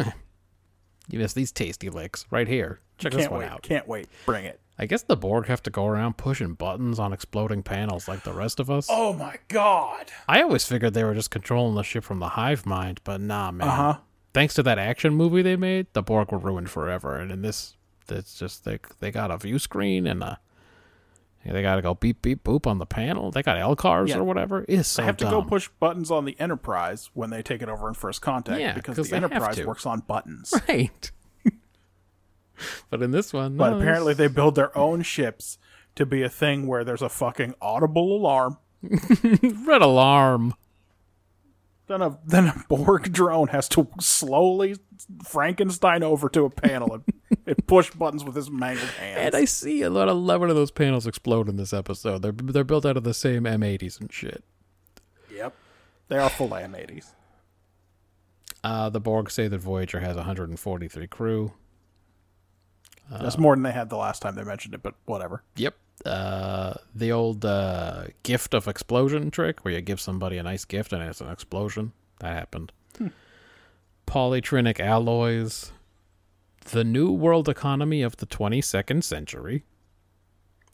you 1.09 1.19
missed 1.19 1.35
these 1.35 1.51
tasty 1.51 1.89
licks 1.89 2.25
right 2.29 2.47
here. 2.47 2.81
Check 2.97 3.13
this 3.13 3.21
Can't 3.21 3.31
one 3.31 3.41
wait. 3.41 3.49
out. 3.49 3.61
Can't 3.63 3.87
wait. 3.87 4.07
Bring 4.25 4.45
it. 4.45 4.59
I 4.77 4.85
guess 4.85 5.03
the 5.03 5.15
Borg 5.15 5.45
have 5.47 5.61
to 5.63 5.69
go 5.69 5.85
around 5.85 6.17
pushing 6.17 6.53
buttons 6.53 6.97
on 6.97 7.13
exploding 7.13 7.61
panels 7.61 8.07
like 8.07 8.23
the 8.23 8.33
rest 8.33 8.59
of 8.59 8.69
us. 8.71 8.87
Oh 8.89 9.13
my 9.13 9.37
god. 9.47 10.11
I 10.27 10.41
always 10.41 10.65
figured 10.65 10.93
they 10.93 11.03
were 11.03 11.13
just 11.13 11.29
controlling 11.29 11.75
the 11.75 11.83
ship 11.83 12.03
from 12.03 12.19
the 12.19 12.29
hive 12.29 12.65
mind, 12.65 12.99
but 13.03 13.21
nah, 13.21 13.51
man. 13.51 13.67
Uh 13.67 13.71
huh. 13.75 13.97
Thanks 14.33 14.53
to 14.55 14.63
that 14.63 14.79
action 14.79 15.13
movie 15.13 15.41
they 15.41 15.55
made, 15.55 15.87
the 15.93 16.01
Borg 16.01 16.31
were 16.31 16.37
ruined 16.37 16.69
forever. 16.69 17.17
And 17.17 17.31
in 17.31 17.41
this, 17.41 17.75
it's 18.09 18.37
just 18.37 18.65
they 18.65 18.79
they 18.99 19.11
got 19.11 19.31
a 19.31 19.37
view 19.37 19.59
screen 19.59 20.05
and 20.07 20.23
a, 20.23 20.39
they 21.45 21.61
got 21.61 21.75
to 21.75 21.81
go 21.81 21.93
beep 21.95 22.21
beep 22.21 22.43
boop 22.43 22.67
on 22.67 22.77
the 22.77 22.85
panel. 22.85 23.31
They 23.31 23.41
got 23.43 23.57
LCARS 23.57 24.09
Yeah. 24.09 24.17
or 24.17 24.23
whatever. 24.23 24.65
It's 24.67 24.87
so 24.89 25.01
They 25.01 25.05
have 25.07 25.17
to 25.17 25.25
go 25.25 25.41
push 25.41 25.69
buttons 25.79 26.11
on 26.11 26.25
the 26.25 26.39
Enterprise 26.39 27.09
when 27.13 27.29
they 27.29 27.41
take 27.41 27.61
it 27.61 27.69
over 27.69 27.87
in 27.87 27.93
First 27.93 28.21
Contact 28.21 28.59
Yeah, 28.59 28.73
because 28.73 28.95
'cause 28.95 29.09
the 29.09 29.15
Enterprise 29.15 29.63
works 29.65 29.85
on 29.85 30.01
buttons. 30.01 30.53
right. 30.69 31.11
but 32.89 33.01
in 33.01 33.11
this 33.11 33.33
one, 33.33 33.57
But 33.57 33.71
no, 33.71 33.79
apparently 33.79 34.11
it's- 34.11 34.17
they 34.29 34.33
build 34.33 34.55
their 34.55 34.75
own 34.77 35.01
ships 35.01 35.57
to 35.95 36.05
be 36.05 36.21
a 36.23 36.29
thing 36.29 36.67
where 36.67 36.83
there's 36.83 37.01
a 37.01 37.09
fucking 37.09 37.55
audible 37.61 38.15
alarm. 38.15 38.57
red 39.65 39.81
alarm. 39.81 40.53
Then 41.87 42.01
a 42.01 42.17
then 42.25 42.47
a 42.47 42.63
Borg 42.69 43.11
drone 43.13 43.49
has 43.49 43.67
to 43.69 43.87
slowly 43.99 44.77
Frankenstein 45.27 46.03
over 46.03 46.29
to 46.29 46.45
a 46.45 46.49
panel 46.49 46.93
and, 46.93 47.03
and 47.45 47.67
push 47.67 47.91
buttons 47.91 48.23
with 48.23 48.35
his 48.35 48.49
mangled 48.49 48.89
hands. 48.91 49.19
And 49.19 49.35
I 49.35 49.45
see 49.45 49.81
a 49.81 49.89
lot 49.89 50.09
of 50.09 50.15
eleven 50.17 50.49
of 50.49 50.55
those 50.55 50.71
panels 50.71 51.07
explode 51.07 51.49
in 51.49 51.57
this 51.57 51.73
episode. 51.73 52.21
They're 52.21 52.31
they're 52.31 52.63
built 52.63 52.85
out 52.85 52.97
of 52.97 53.03
the 53.03 53.13
same 53.13 53.43
M80s 53.43 53.99
and 53.99 54.11
shit. 54.11 54.43
yep. 55.33 55.53
They 56.07 56.17
are 56.17 56.29
full 56.29 56.49
M80s. 56.49 57.11
Uh, 58.63 58.89
the 58.89 58.99
Borg 58.99 59.31
say 59.31 59.47
that 59.47 59.57
Voyager 59.57 59.99
has 59.99 60.15
143 60.15 61.07
crew. 61.07 61.53
That's 63.09 63.37
more 63.37 63.55
than 63.55 63.63
they 63.63 63.71
had 63.71 63.89
the 63.89 63.97
last 63.97 64.21
time 64.21 64.35
they 64.35 64.43
mentioned 64.43 64.73
it, 64.73 64.83
but 64.83 64.93
whatever. 65.05 65.43
Yep. 65.57 65.75
Uh, 66.05 66.75
the 66.95 67.11
old 67.11 67.43
uh, 67.43 68.05
gift 68.23 68.53
of 68.53 68.67
explosion 68.67 69.31
trick, 69.31 69.65
where 69.65 69.73
you 69.73 69.81
give 69.81 69.99
somebody 69.99 70.37
a 70.37 70.43
nice 70.43 70.63
gift 70.63 70.93
and 70.93 71.03
it's 71.03 71.19
an 71.21 71.29
explosion. 71.29 71.91
That 72.19 72.33
happened. 72.35 72.71
Polytrinic 74.07 74.79
alloys. 74.79 75.71
The 76.65 76.83
new 76.83 77.11
world 77.11 77.49
economy 77.49 78.01
of 78.01 78.17
the 78.17 78.25
22nd 78.25 79.03
century. 79.03 79.63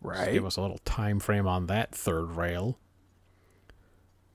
Just 0.03 0.19
Right. 0.19 0.33
Give 0.33 0.45
us 0.45 0.57
a 0.57 0.61
little 0.61 0.77
time 0.79 1.19
frame 1.19 1.47
on 1.47 1.65
that 1.67 1.93
third 1.95 2.33
rail. 2.35 2.77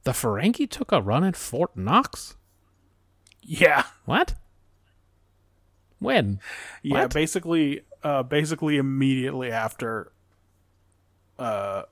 The 0.05 0.11
Ferengi 0.13 0.69
took 0.69 0.91
a 0.91 1.01
run 1.01 1.23
at 1.23 1.37
Fort 1.37 1.77
Knox. 1.77 2.37
Yeah. 3.43 3.85
What? 4.05 4.35
When? 6.01 6.41
Yeah, 6.83 7.03
What? 7.03 7.15
basically 7.15 7.83
uh 8.03 8.25
basically 8.25 8.77
immediately 8.79 9.53
after 9.53 10.13
uh, 11.39 11.83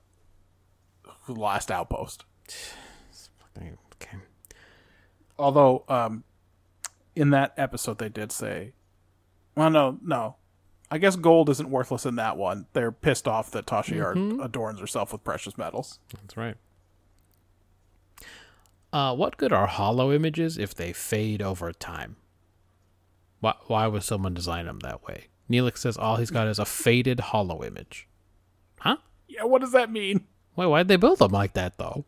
last 1.29 1.71
outpost. 1.71 2.25
Okay. 3.57 4.17
Although, 5.39 5.85
um, 5.89 6.25
in 7.15 7.31
that 7.31 7.53
episode, 7.59 7.99
they 7.99 8.09
did 8.09 8.33
say, 8.33 8.73
well, 9.61 9.69
no, 9.69 9.99
no. 10.03 10.37
I 10.91 10.97
guess 10.97 11.17
gold 11.17 11.51
isn't 11.51 11.71
worthless 11.71 12.07
in 12.07 12.17
that 12.17 12.39
one. 12.39 12.65
They're 12.73 12.91
pissed 12.91 13.29
off 13.29 13.51
that 13.51 13.67
Tasha 13.67 13.95
Yar 13.95 14.13
adorns 14.43 14.81
herself 14.81 15.13
with 15.13 15.23
precious 15.23 15.59
metals. 15.59 15.99
That's 16.15 16.35
right. 16.35 16.57
Uh, 18.91 19.15
what 19.15 19.37
good 19.37 19.53
are 19.53 19.67
hollow 19.67 20.13
images 20.13 20.57
if 20.57 20.75
they 20.75 20.95
fade 20.95 21.43
over 21.43 21.73
time? 21.73 22.17
Why, 23.41 23.53
why 23.67 23.87
would 23.87 24.03
someone 24.03 24.33
design 24.33 24.65
them 24.65 24.79
that 24.79 25.07
way? 25.07 25.27
Neelix 25.51 25.79
says 25.79 25.99
all 25.99 26.17
he's 26.17 26.31
got 26.31 26.49
is 26.49 26.59
a 26.59 26.65
faded 26.65 27.21
hollow 27.21 27.63
image. 27.63 28.09
Huh? 28.79 28.97
Yeah, 29.29 29.45
what 29.45 29.61
does 29.61 29.73
that 29.73 29.93
mean? 29.93 30.27
Wait, 30.57 30.67
why'd 30.69 30.89
they 30.89 30.97
build 30.97 31.19
them 31.19 31.33
like 31.33 31.53
that, 31.53 31.77
though? 31.77 32.07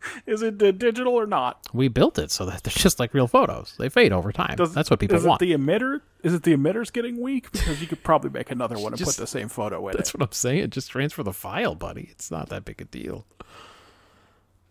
Is 0.26 0.42
it 0.42 0.58
digital 0.58 1.14
or 1.14 1.26
not? 1.26 1.66
We 1.72 1.88
built 1.88 2.18
it 2.18 2.30
so 2.30 2.46
that 2.46 2.62
they're 2.64 2.72
just 2.72 2.98
like 3.00 3.14
real 3.14 3.26
photos. 3.26 3.74
They 3.78 3.88
fade 3.88 4.12
over 4.12 4.32
time. 4.32 4.56
Does, 4.56 4.72
That's 4.74 4.90
what 4.90 5.00
people 5.00 5.16
is 5.16 5.24
want. 5.24 5.42
it 5.42 5.46
the 5.46 5.52
emitter? 5.54 6.00
Is 6.22 6.34
it 6.34 6.42
the 6.44 6.52
emitter's 6.52 6.90
getting 6.90 7.20
weak? 7.20 7.50
Because 7.52 7.80
you 7.80 7.86
could 7.86 8.02
probably 8.02 8.30
make 8.30 8.50
another 8.50 8.76
one 8.78 8.92
and 8.92 8.98
Just- 8.98 9.16
put 9.16 9.22
the 9.22 9.26
same 9.26 9.48
photo 9.48 9.86
in 9.88 9.96
That's 9.96 10.10
it. 10.10 10.14
what 10.18 10.26
I'm 10.28 10.32
saying. 10.32 10.70
Just 10.70 10.90
transfer 10.90 11.22
the 11.22 11.32
file, 11.32 11.74
buddy. 11.74 12.08
It's 12.10 12.30
not 12.30 12.48
that 12.50 12.64
big 12.64 12.80
a 12.80 12.84
deal. 12.84 13.26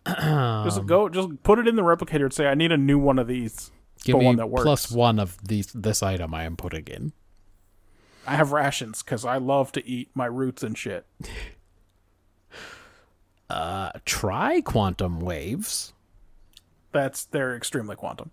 Just 0.06 0.78
um, 0.78 0.86
go, 0.86 1.08
just 1.10 1.42
put 1.42 1.58
it 1.58 1.68
in 1.68 1.76
the 1.76 1.82
replicator 1.82 2.24
and 2.24 2.32
say, 2.32 2.46
"I 2.46 2.54
need 2.54 2.72
a 2.72 2.78
new 2.78 2.98
one 2.98 3.18
of 3.18 3.26
these." 3.26 3.70
Give 4.04 4.14
but 4.14 4.20
me 4.20 4.26
one 4.26 4.36
that 4.36 4.48
works. 4.48 4.62
plus 4.64 4.90
one 4.90 5.18
of 5.18 5.36
these 5.46 5.66
this 5.74 6.02
item 6.02 6.32
I 6.32 6.44
am 6.44 6.56
putting 6.56 6.86
in. 6.86 7.12
I 8.26 8.36
have 8.36 8.52
rations 8.52 9.02
because 9.02 9.24
I 9.26 9.36
love 9.36 9.70
to 9.72 9.86
eat 9.86 10.08
my 10.14 10.24
roots 10.26 10.62
and 10.62 10.78
shit. 10.78 11.04
Uh, 13.50 13.90
try 14.04 14.60
quantum 14.60 15.20
waves. 15.20 15.92
That's 16.92 17.24
they're 17.24 17.56
extremely 17.56 17.96
quantum. 17.96 18.30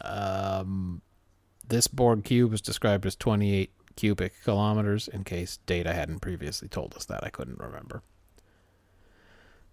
Um, 0.00 1.02
This 1.66 1.86
Borg 1.86 2.24
cube 2.24 2.52
is 2.52 2.60
described 2.60 3.06
as 3.06 3.14
28 3.16 3.70
cubic 3.96 4.34
kilometers. 4.42 5.08
In 5.08 5.24
case 5.24 5.58
Data 5.66 5.92
hadn't 5.92 6.20
previously 6.20 6.68
told 6.68 6.94
us 6.94 7.04
that, 7.06 7.24
I 7.24 7.30
couldn't 7.30 7.58
remember. 7.58 8.02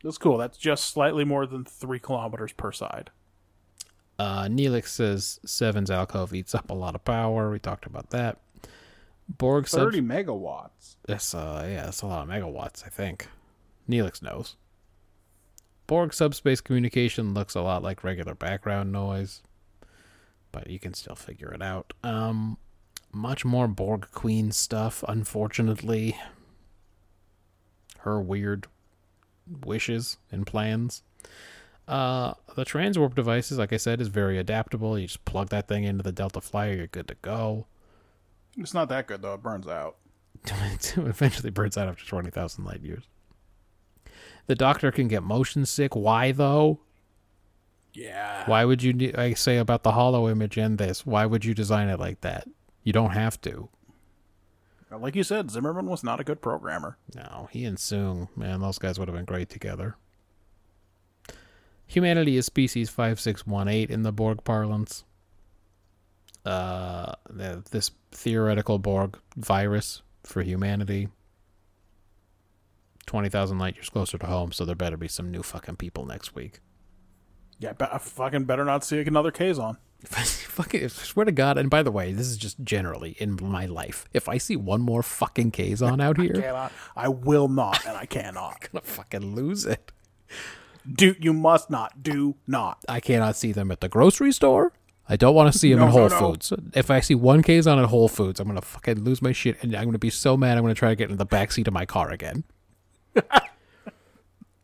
That's 0.03 0.18
cool. 0.18 0.38
That's 0.38 0.57
just 0.57 0.85
slightly 0.88 1.23
more 1.26 1.45
than 1.45 1.63
three 1.63 1.99
kilometers 1.99 2.53
per 2.53 2.72
side. 2.72 3.11
Uh, 4.18 4.43
Neelix 4.45 4.88
says 4.88 5.39
Seven's 5.45 5.89
alcove 5.91 6.34
eats 6.34 6.53
up 6.55 6.69
a 6.69 6.73
lot 6.73 6.95
of 6.95 7.03
power. 7.05 7.49
We 7.51 7.59
talked 7.59 7.85
about 7.85 8.09
that. 8.11 8.39
Borg 9.30 9.68
sub- 9.68 9.80
Thirty 9.81 10.01
megawatts. 10.01 10.95
That's 11.07 11.34
uh 11.34 11.65
yeah, 11.69 11.85
that's 11.85 12.01
a 12.01 12.07
lot 12.07 12.23
of 12.23 12.30
megawatts, 12.30 12.85
I 12.85 12.89
think. 12.89 13.27
Neelix 13.89 14.22
knows. 14.22 14.55
Borg 15.91 16.13
subspace 16.13 16.61
communication 16.61 17.34
looks 17.34 17.53
a 17.53 17.59
lot 17.59 17.84
like 17.84 18.01
regular 18.01 18.34
background 18.34 18.93
noise, 18.93 19.41
but 20.53 20.69
you 20.69 20.80
can 20.80 20.93
still 20.93 21.15
figure 21.15 21.53
it 21.53 21.61
out. 21.61 21.91
Um 22.01 22.57
much 23.11 23.43
more 23.43 23.68
Borg 23.68 24.07
Queen 24.13 24.53
stuff, 24.53 25.03
unfortunately. 25.05 26.18
Her 27.99 28.22
weird 28.22 28.68
wishes 29.65 30.15
and 30.31 30.47
plans. 30.47 31.03
Uh 31.89 32.35
the 32.55 32.63
transwarp 32.63 33.13
devices, 33.13 33.57
like 33.57 33.73
I 33.73 33.77
said, 33.77 33.99
is 33.99 34.07
very 34.07 34.38
adaptable. 34.38 34.97
You 34.97 35.07
just 35.07 35.26
plug 35.26 35.49
that 35.49 35.68
thing 35.68 35.84
into 35.84 36.03
the 36.03 36.13
Delta 36.13 36.39
Flyer, 36.39 36.73
you're 36.73 36.88
good 36.88 37.09
to 37.09 37.18
go. 37.22 37.65
It's 38.57 38.73
not 38.73 38.88
that 38.88 39.07
good 39.07 39.23
though. 39.23 39.34
It 39.34 39.43
burns 39.43 39.68
out. 39.68 39.97
it 40.45 40.93
eventually 40.95 41.49
burns 41.49 41.77
out 41.77 41.89
after 41.89 42.05
20,000 42.05 42.63
light 42.63 42.80
years. 42.80 43.03
The 44.47 44.55
doctor 44.55 44.91
can 44.91 45.07
get 45.07 45.23
motion 45.23 45.65
sick. 45.65 45.95
Why, 45.95 46.31
though? 46.31 46.80
Yeah. 47.93 48.43
Why 48.49 48.65
would 48.65 48.81
you, 48.84 49.13
I 49.18 49.34
say 49.34 49.57
about 49.57 49.84
the 49.84 49.91
hollow 49.91 50.30
image 50.30 50.57
and 50.57 50.77
this, 50.77 51.05
why 51.05 51.26
would 51.26 51.45
you 51.45 51.53
design 51.53 51.89
it 51.89 51.99
like 51.99 52.22
that? 52.22 52.47
You 52.84 52.93
don't 52.93 53.11
have 53.11 53.39
to. 53.41 53.69
Like 54.89 55.15
you 55.15 55.23
said, 55.23 55.49
Zimmerman 55.49 55.85
was 55.85 56.03
not 56.03 56.19
a 56.19 56.23
good 56.23 56.41
programmer. 56.41 56.97
No, 57.15 57.47
he 57.51 57.63
and 57.63 57.77
Soong, 57.77 58.27
man, 58.35 58.59
those 58.59 58.77
guys 58.77 58.99
would 58.99 59.07
have 59.07 59.15
been 59.15 59.26
great 59.26 59.49
together. 59.49 59.95
Humanity 61.88 62.35
is 62.35 62.45
species 62.45 62.89
5618 62.89 63.89
in 63.93 64.03
the 64.03 64.11
Borg 64.11 64.43
parlance. 64.43 65.05
Uh, 66.45 67.13
this 67.30 67.91
theoretical 68.11 68.80
Borg 68.80 69.18
virus 69.38 70.01
for 70.23 70.41
humanity. 70.41 71.07
20,000 73.06 73.57
light 73.57 73.76
years 73.76 73.90
closer 73.90 74.18
to 74.18 74.26
home, 74.28 74.52
so 74.52 74.65
there 74.65 74.76
better 74.76 74.98
be 74.98 75.07
some 75.07 75.32
new 75.32 75.44
fucking 75.44 75.78
people 75.78 76.06
next 76.06 76.36
week. 76.36 76.60
Yeah, 77.60 77.73
but 77.73 77.94
I 77.94 77.98
fucking 77.98 78.45
better 78.45 78.65
not 78.65 78.84
see 78.84 78.99
another 79.02 79.32
Kazon. 79.32 79.78
fucking, 80.03 80.84
I 80.84 80.88
swear 80.88 81.26
to 81.26 81.32
God, 81.32 81.57
and 81.57 81.69
by 81.69 81.84
the 81.84 81.91
way, 81.91 82.11
this 82.11 82.28
is 82.28 82.38
just 82.38 82.64
generally 82.64 83.11
in 83.19 83.38
my 83.40 83.68
life. 83.68 84.06
If 84.14 84.28
I 84.28 84.40
see 84.40 84.56
one 84.56 84.82
more 84.82 85.03
fucking 85.03 85.52
Kazon 85.52 86.02
out 86.02 86.18
here, 86.18 86.34
I'm 86.36 86.41
Cannot. 86.41 86.72
I 86.95 87.07
will 87.07 87.48
not, 87.48 87.86
and 87.86 87.95
I 87.95 88.06
cannot. 88.07 88.61
gonna 88.72 88.82
fucking 88.82 89.36
lose 89.36 89.65
it. 89.65 89.91
Do 90.91 91.15
you 91.19 91.34
must 91.34 91.69
not. 91.69 92.02
Do 92.02 92.36
not. 92.48 92.84
I 92.90 92.99
cannot 92.99 93.36
see 93.36 93.52
them 93.52 93.69
at 93.69 93.82
the 93.82 93.90
grocery 93.90 94.32
store. 94.32 94.73
I 95.07 95.15
don't 95.15 95.36
want 95.36 95.52
to 95.52 95.60
see 95.60 95.69
them 95.69 95.80
No, 95.80 95.86
at 95.86 95.94
no, 95.94 95.94
Whole 95.94 96.10
no. 96.10 96.19
Foods. 96.19 96.53
If 96.73 96.90
I 96.90 96.99
see 97.02 97.15
one 97.15 97.44
Kazon 97.44 97.78
at 97.78 97.90
Whole 97.90 98.07
Foods, 98.07 98.40
I'm 98.40 98.48
gonna 98.48 98.61
fucking 98.61 99.03
lose 99.03 99.22
my 99.22 99.34
shit, 99.34 99.61
and 99.61 99.76
I'm 99.76 99.86
gonna 99.86 99.99
be 99.99 100.10
so 100.10 100.36
mad. 100.36 100.57
I'm 100.57 100.64
gonna 100.64 100.73
try 100.73 100.90
to 100.90 100.95
get 100.95 101.11
in 101.11 101.18
the 101.18 101.26
back 101.26 101.52
seat 101.52 101.68
of 101.68 101.73
my 101.73 101.86
car 101.86 102.10
again. 102.10 102.44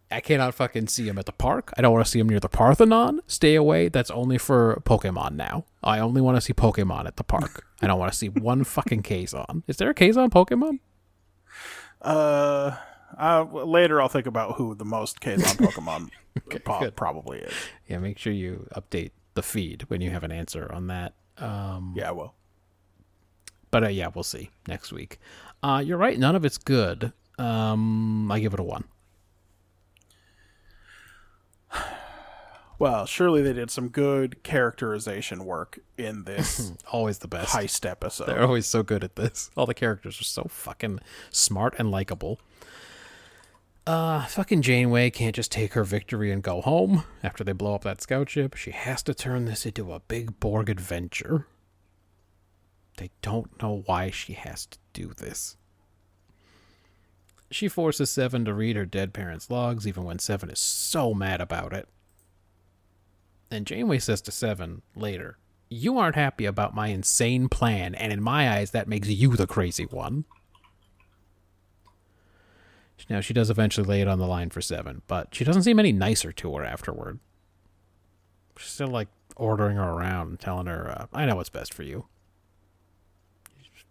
I 0.10 0.22
cannot 0.22 0.53
fucking 0.56 0.88
see 0.88 1.07
him 1.07 1.18
at 1.18 1.26
the 1.26 1.34
park. 1.34 1.74
I 1.78 1.82
don't 1.82 1.91
want 1.91 2.06
to 2.06 2.10
see 2.11 2.19
him 2.19 2.30
near 2.30 2.40
the 2.40 2.48
Parthenon. 2.48 3.19
Stay 3.28 3.56
away. 3.56 3.90
That's 3.90 4.10
only 4.10 4.38
for 4.38 4.82
Pokemon 4.86 5.34
now. 5.34 5.65
I 5.84 5.99
only 5.99 6.22
want 6.22 6.38
to 6.38 6.41
see 6.41 6.53
Pokemon 6.53 7.07
at 7.07 7.18
the 7.18 7.26
park. 7.26 7.65
I 7.82 7.88
don't 7.88 7.99
want 7.99 8.11
to 8.14 8.18
see 8.18 8.30
one 8.30 8.64
fucking 8.64 9.03
Kazon. 9.03 9.64
Is 9.68 9.78
there 9.78 9.90
a 9.90 9.94
Kazon 9.94 10.30
Pokemon? 10.30 10.80
Uh, 12.02 12.78
uh, 13.18 13.44
later 13.44 14.02
I'll 14.02 14.07
think 14.07 14.28
about 14.28 14.56
who 14.56 14.76
the 14.76 14.86
most 14.86 15.19
Kazon 15.19 15.57
Pokemon 15.68 16.10
po- 16.64 16.90
probably 16.91 17.40
is. 17.40 17.53
Yeah, 17.88 17.98
make 17.98 18.18
sure 18.18 18.32
you 18.32 18.68
update 18.76 19.11
the 19.34 19.44
feed 19.44 19.84
when 19.90 19.99
you 19.99 20.10
have 20.11 20.24
an 20.24 20.32
answer 20.32 20.72
on 20.72 20.88
that. 20.88 21.15
Um, 21.38 21.94
Yeah, 21.98 22.11
well, 22.11 22.34
But 23.72 23.84
uh, 23.84 23.88
yeah, 23.90 24.07
we'll 24.14 24.24
see 24.24 24.52
next 24.69 24.94
week. 24.94 25.19
Uh, 25.61 25.84
you're 25.86 25.98
right. 25.98 26.18
None 26.18 26.36
of 26.36 26.45
it's 26.45 26.57
good. 26.57 27.11
Um, 27.38 28.31
I 28.31 28.39
give 28.39 28.53
it 28.53 28.59
a 28.59 28.64
one. 28.64 28.85
well, 32.80 33.05
surely 33.05 33.41
they 33.41 33.53
did 33.53 33.72
some 33.72 33.89
good 33.89 34.43
characterization 34.43 35.45
work 35.45 35.80
in 35.97 36.23
this 36.26 36.73
Always 36.91 37.19
the 37.19 37.27
best. 37.27 37.53
heist 37.55 37.89
episode. 37.89 38.27
They're 38.27 38.43
always 38.43 38.65
so 38.68 38.84
good 38.84 39.03
at 39.03 39.15
this. 39.15 39.49
All 39.57 39.65
the 39.65 39.73
characters 39.73 40.19
are 40.22 40.23
so 40.26 40.43
fucking 40.49 40.99
smart 41.31 41.76
and 41.80 41.89
likable. 41.91 42.39
Uh, 43.85 44.26
fucking 44.26 44.61
Janeway 44.61 45.09
can't 45.09 45.35
just 45.35 45.51
take 45.51 45.73
her 45.73 45.84
victory 45.84 46.31
and 46.31 46.43
go 46.43 46.59
home 46.61 47.03
after 47.23 47.43
they 47.43 47.53
blow 47.53 47.73
up 47.73 47.84
that 47.84 48.01
scout 48.01 48.30
ship. 48.30 48.55
She 48.55 48.72
has 48.72 49.01
to 49.03 49.14
turn 49.14 49.45
this 49.45 49.65
into 49.65 49.93
a 49.93 50.01
big 50.01 50.39
Borg 50.39 50.69
adventure. 50.69 51.47
They 52.97 53.11
don't 53.22 53.61
know 53.61 53.84
why 53.85 54.09
she 54.09 54.34
has 54.34 54.65
to 54.65 54.77
do 54.91 55.14
this. 55.15 55.55
She 57.49 57.68
forces 57.68 58.10
Seven 58.10 58.44
to 58.45 58.53
read 58.53 58.76
her 58.76 58.86
dead 58.86 59.14
parents' 59.14 59.49
logs, 59.49 59.88
even 59.88 60.03
when 60.03 60.19
Seven 60.19 60.49
is 60.49 60.60
so 60.60 61.14
mad 61.14 61.40
about 61.40 61.74
it. 61.74 61.88
And 63.49 63.65
Janeway 63.65 63.99
says 63.99 64.22
to 64.24 64.32
Seven 64.32 64.82
later, 64.95 65.38
You 65.69 65.98
aren't 65.98 66.15
happy 66.15 66.45
about 66.45 66.76
my 66.76 66.88
insane 66.88 67.48
plan, 67.48 67.95
and 67.95 68.11
in 68.11 68.22
my 68.22 68.49
eyes, 68.49 68.72
that 68.72 68.90
makes 68.90 69.07
you 69.07 69.36
the 69.36 69.48
crazy 69.48 69.86
one. 69.86 70.26
Now, 73.10 73.22
she 73.22 73.34
does 73.34 73.49
eventually 73.49 73.88
lay 73.88 74.02
it 74.02 74.07
on 74.07 74.19
the 74.19 74.28
line 74.28 74.49
for 74.49 74.60
Seven, 74.60 75.02
but 75.07 75.34
she 75.34 75.45
doesn't 75.45 75.64
seem 75.64 75.80
any 75.80 75.94
nicer 75.94 76.34
to 76.34 76.56
her 76.56 76.65
afterward. 76.65 77.19
She's 78.57 78.72
still 78.72 78.88
like 78.88 79.07
ordering 79.38 79.78
her 79.78 79.90
around 79.90 80.30
and 80.30 80.40
telling 80.40 80.68
her, 80.68 80.90
uh, 80.90 81.06
I 81.14 81.26
know 81.26 81.36
what's 81.36 81.49
best 81.49 81.74
for 81.74 81.84
you. 81.84 82.07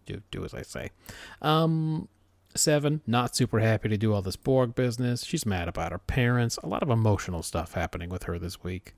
Do, 0.04 0.22
do 0.30 0.44
as 0.44 0.54
I 0.54 0.62
say. 0.62 0.90
Um, 1.40 2.08
Seven, 2.56 3.02
not 3.06 3.36
super 3.36 3.60
happy 3.60 3.88
to 3.88 3.96
do 3.96 4.12
all 4.12 4.22
this 4.22 4.36
Borg 4.36 4.74
business. 4.74 5.24
She's 5.24 5.46
mad 5.46 5.68
about 5.68 5.92
her 5.92 5.98
parents. 5.98 6.58
A 6.62 6.68
lot 6.68 6.82
of 6.82 6.90
emotional 6.90 7.42
stuff 7.42 7.74
happening 7.74 8.08
with 8.08 8.24
her 8.24 8.38
this 8.38 8.62
week. 8.62 8.94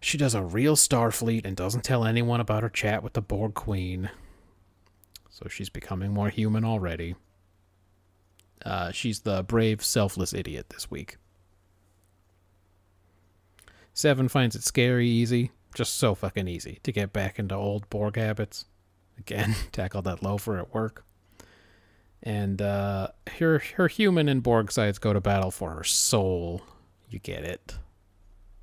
She 0.00 0.18
does 0.18 0.34
a 0.34 0.42
real 0.42 0.74
Starfleet 0.74 1.44
and 1.44 1.56
doesn't 1.56 1.84
tell 1.84 2.04
anyone 2.04 2.40
about 2.40 2.62
her 2.62 2.68
chat 2.68 3.02
with 3.02 3.12
the 3.12 3.22
Borg 3.22 3.54
Queen. 3.54 4.10
So 5.30 5.48
she's 5.48 5.70
becoming 5.70 6.12
more 6.12 6.28
human 6.28 6.64
already. 6.64 7.14
Uh, 8.64 8.90
she's 8.92 9.20
the 9.20 9.42
brave, 9.42 9.84
selfless 9.84 10.32
idiot 10.32 10.70
this 10.70 10.90
week. 10.90 11.16
Seven 13.94 14.28
finds 14.28 14.56
it 14.56 14.62
scary 14.62 15.08
easy, 15.08 15.50
just 15.74 15.94
so 15.94 16.14
fucking 16.14 16.48
easy, 16.48 16.78
to 16.82 16.92
get 16.92 17.12
back 17.12 17.38
into 17.38 17.54
old 17.54 17.88
Borg 17.90 18.16
habits. 18.16 18.66
Again, 19.18 19.54
tackle 19.72 20.02
that 20.02 20.22
loafer 20.22 20.58
at 20.58 20.74
work. 20.74 21.04
And 22.22 22.62
uh, 22.62 23.08
her 23.38 23.58
her 23.76 23.88
human 23.88 24.28
and 24.28 24.42
Borg 24.42 24.70
sides 24.70 24.98
go 24.98 25.12
to 25.12 25.20
battle 25.20 25.50
for 25.50 25.70
her 25.72 25.84
soul. 25.84 26.62
You 27.10 27.18
get 27.18 27.44
it. 27.44 27.74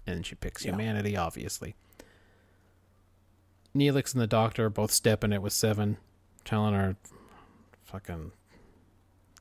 And 0.07 0.26
she 0.26 0.36
picks 0.36 0.64
Yeah. 0.64 0.72
humanity, 0.72 1.18
obviously. 1.18 1.76
Neelix 3.76 4.14
and 4.14 4.22
the 4.22 4.27
Doctor 4.27 4.65
are 4.65 4.69
both 4.69 4.91
stepping 4.91 5.31
it 5.34 5.41
with 5.41 5.53
Seven, 5.53 5.98
telling 6.45 6.73
her 6.73 6.95
fucking 7.84 8.31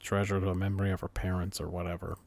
treasure 0.01 0.39
the 0.40 0.55
memory 0.55 0.90
of 0.90 1.01
her 1.01 1.09
parents 1.09 1.61
or 1.61 1.69
whatever. 1.69 2.19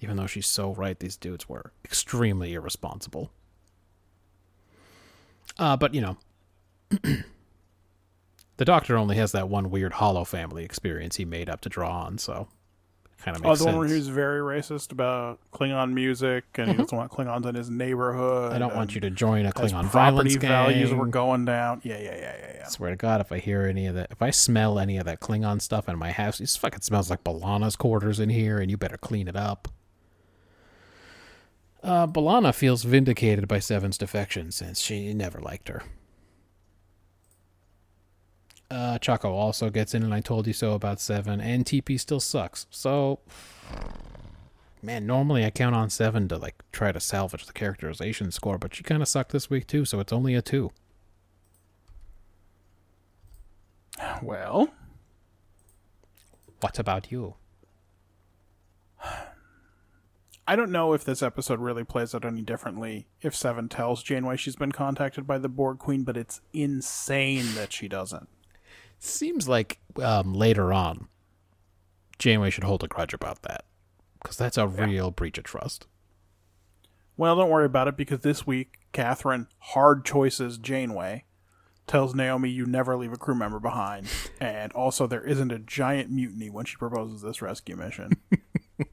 Even 0.00 0.16
though 0.16 0.26
she's 0.26 0.46
so 0.46 0.72
right, 0.74 0.98
these 0.98 1.16
dudes 1.16 1.48
were 1.48 1.72
extremely 1.84 2.54
irresponsible. 2.54 3.30
Uh, 5.58 5.76
but 5.76 5.94
you 5.94 6.00
know, 6.00 6.16
the 8.62 8.66
Doctor 8.66 8.96
only 8.96 9.16
has 9.16 9.32
that 9.32 9.48
one 9.48 9.70
weird 9.72 9.94
Hollow 9.94 10.22
family 10.24 10.64
experience 10.64 11.16
he 11.16 11.24
made 11.24 11.50
up 11.50 11.62
to 11.62 11.68
draw 11.68 12.02
on, 12.04 12.16
so 12.16 12.46
kind 13.18 13.36
of 13.36 13.44
Oh, 13.44 13.48
the 13.50 13.56
sense. 13.56 13.66
one 13.66 13.78
where 13.78 13.88
he 13.88 13.94
was 13.94 14.06
very 14.06 14.38
racist 14.38 14.92
about 14.92 15.40
Klingon 15.52 15.92
music, 15.94 16.44
and 16.54 16.70
he 16.70 16.76
doesn't 16.76 16.96
want 16.96 17.10
Klingons 17.10 17.44
in 17.44 17.56
his 17.56 17.68
neighborhood. 17.70 18.44
Mm-hmm. 18.52 18.54
I 18.54 18.58
don't 18.60 18.76
want 18.76 18.94
you 18.94 19.00
to 19.00 19.10
join 19.10 19.46
a 19.46 19.50
Klingon 19.50 19.90
property 19.90 19.90
violence 19.90 20.34
values 20.36 20.90
gang. 20.90 20.98
were 21.00 21.06
going 21.08 21.44
down. 21.44 21.80
Yeah, 21.82 21.98
yeah, 21.98 22.14
yeah, 22.14 22.36
yeah, 22.38 22.52
yeah. 22.58 22.68
Swear 22.68 22.90
to 22.90 22.96
God, 22.96 23.20
if 23.20 23.32
I 23.32 23.40
hear 23.40 23.62
any 23.62 23.86
of 23.88 23.96
that, 23.96 24.12
if 24.12 24.22
I 24.22 24.30
smell 24.30 24.78
any 24.78 24.96
of 24.96 25.06
that 25.06 25.18
Klingon 25.18 25.60
stuff 25.60 25.88
in 25.88 25.98
my 25.98 26.12
house, 26.12 26.40
it 26.40 26.48
fucking 26.48 26.82
smells 26.82 27.10
like 27.10 27.24
B'Elanna's 27.24 27.74
quarters 27.74 28.20
in 28.20 28.28
here, 28.28 28.60
and 28.60 28.70
you 28.70 28.76
better 28.76 28.96
clean 28.96 29.26
it 29.26 29.34
up. 29.34 29.66
Uh, 31.82 32.06
B'Elanna 32.06 32.54
feels 32.54 32.84
vindicated 32.84 33.48
by 33.48 33.58
Seven's 33.58 33.98
defection 33.98 34.52
since 34.52 34.80
she 34.80 35.12
never 35.12 35.40
liked 35.40 35.66
her. 35.68 35.82
Uh, 38.72 38.98
Chaco 38.98 39.34
also 39.34 39.68
gets 39.68 39.92
in, 39.92 40.02
and 40.02 40.14
I 40.14 40.20
told 40.20 40.46
you 40.46 40.54
so 40.54 40.72
about 40.72 40.98
Seven, 40.98 41.42
and 41.42 41.62
TP 41.66 42.00
still 42.00 42.20
sucks. 42.20 42.66
So, 42.70 43.18
man, 44.82 45.06
normally 45.06 45.44
I 45.44 45.50
count 45.50 45.74
on 45.74 45.90
Seven 45.90 46.26
to 46.28 46.38
like 46.38 46.54
try 46.72 46.90
to 46.90 46.98
salvage 46.98 47.44
the 47.44 47.52
characterization 47.52 48.30
score, 48.30 48.56
but 48.56 48.74
she 48.74 48.82
kind 48.82 49.02
of 49.02 49.08
sucked 49.08 49.32
this 49.32 49.50
week 49.50 49.66
too, 49.66 49.84
so 49.84 50.00
it's 50.00 50.12
only 50.12 50.34
a 50.34 50.40
two. 50.40 50.70
Well, 54.22 54.72
What 56.60 56.78
about 56.78 57.12
you? 57.12 57.34
I 60.46 60.56
don't 60.56 60.72
know 60.72 60.94
if 60.94 61.04
this 61.04 61.22
episode 61.22 61.60
really 61.60 61.84
plays 61.84 62.14
out 62.14 62.24
any 62.24 62.40
differently 62.40 63.06
if 63.20 63.34
Seven 63.36 63.68
tells 63.68 64.02
Janeway 64.02 64.38
she's 64.38 64.56
been 64.56 64.72
contacted 64.72 65.26
by 65.26 65.36
the 65.36 65.50
Borg 65.50 65.78
Queen, 65.78 66.04
but 66.04 66.16
it's 66.16 66.40
insane 66.54 67.54
that 67.54 67.70
she 67.72 67.86
doesn't. 67.86 68.28
Seems 69.04 69.48
like 69.48 69.80
um, 70.00 70.32
later 70.32 70.72
on, 70.72 71.08
Janeway 72.20 72.50
should 72.50 72.62
hold 72.62 72.84
a 72.84 72.86
grudge 72.86 73.12
about 73.12 73.42
that 73.42 73.64
because 74.22 74.36
that's 74.36 74.56
a 74.56 74.68
real 74.68 75.10
breach 75.10 75.38
of 75.38 75.44
trust. 75.44 75.88
Well, 77.16 77.34
don't 77.34 77.50
worry 77.50 77.66
about 77.66 77.88
it 77.88 77.96
because 77.96 78.20
this 78.20 78.46
week, 78.46 78.78
Kathryn, 78.92 79.48
hard 79.58 80.04
choices 80.04 80.56
Janeway, 80.56 81.24
tells 81.88 82.14
Naomi 82.14 82.48
you 82.48 82.64
never 82.64 82.96
leave 82.96 83.12
a 83.12 83.16
crew 83.16 83.34
member 83.34 83.58
behind. 83.58 84.06
and 84.40 84.72
also, 84.72 85.08
there 85.08 85.24
isn't 85.24 85.50
a 85.50 85.58
giant 85.58 86.08
mutiny 86.12 86.48
when 86.48 86.64
she 86.64 86.76
proposes 86.76 87.22
this 87.22 87.42
rescue 87.42 87.74
mission. 87.74 88.12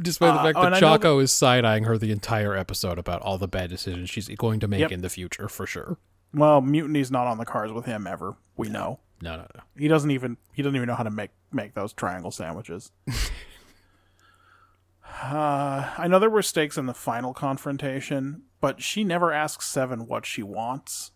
Despite 0.00 0.34
the 0.34 0.40
Uh, 0.40 0.44
fact 0.44 0.58
oh, 0.58 0.70
that 0.70 0.80
Chaco 0.80 1.18
is 1.20 1.32
side 1.32 1.64
eyeing 1.64 1.84
her 1.84 1.96
the 1.96 2.12
entire 2.12 2.54
episode 2.54 2.98
about 2.98 3.22
all 3.22 3.38
the 3.38 3.48
bad 3.48 3.70
decisions 3.70 4.10
she's 4.10 4.28
going 4.28 4.60
to 4.60 4.68
make 4.68 4.80
Yep. 4.80 4.92
in 4.92 5.00
the 5.00 5.08
future, 5.08 5.48
for 5.48 5.66
sure. 5.66 5.96
Well, 6.32 6.60
mutiny's 6.60 7.10
not 7.10 7.26
on 7.26 7.38
the 7.38 7.44
cards 7.44 7.72
with 7.72 7.86
him 7.86 8.06
ever. 8.06 8.36
We 8.56 8.68
know. 8.68 9.00
No, 9.20 9.36
no, 9.36 9.46
no. 9.54 9.62
He 9.76 9.88
doesn't 9.88 10.10
even 10.10 10.36
he 10.52 10.62
doesn't 10.62 10.76
even 10.76 10.86
know 10.86 10.94
how 10.94 11.02
to 11.02 11.10
make 11.10 11.30
make 11.52 11.74
those 11.74 11.92
triangle 11.92 12.30
sandwiches. 12.30 12.92
uh, 15.22 15.90
I 15.98 16.06
know 16.08 16.18
there 16.18 16.30
were 16.30 16.42
stakes 16.42 16.78
in 16.78 16.86
the 16.86 16.94
final 16.94 17.34
confrontation, 17.34 18.42
but 18.60 18.82
she 18.82 19.02
never 19.04 19.32
asks 19.32 19.66
Seven 19.66 20.06
what 20.06 20.26
she 20.26 20.42
wants. 20.42 21.12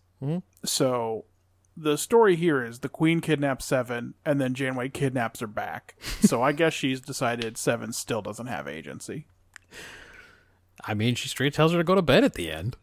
So 0.63 1.25
the 1.75 1.97
story 1.97 2.35
here 2.35 2.63
is 2.63 2.79
the 2.79 2.89
Queen 2.89 3.19
kidnaps 3.19 3.65
Seven, 3.65 4.13
and 4.25 4.39
then 4.39 4.53
Janeway 4.53 4.89
kidnaps 4.89 5.39
her 5.39 5.47
back. 5.47 5.95
so 6.21 6.41
I 6.41 6.51
guess 6.51 6.73
she's 6.73 7.01
decided 7.01 7.57
Seven 7.57 7.93
still 7.93 8.21
doesn't 8.21 8.47
have 8.47 8.67
agency. 8.67 9.27
I 10.85 10.93
mean, 10.93 11.15
she 11.15 11.29
straight 11.29 11.53
tells 11.53 11.71
her 11.71 11.77
to 11.77 11.83
go 11.83 11.95
to 11.95 12.01
bed 12.01 12.23
at 12.23 12.33
the 12.33 12.51
end. 12.51 12.75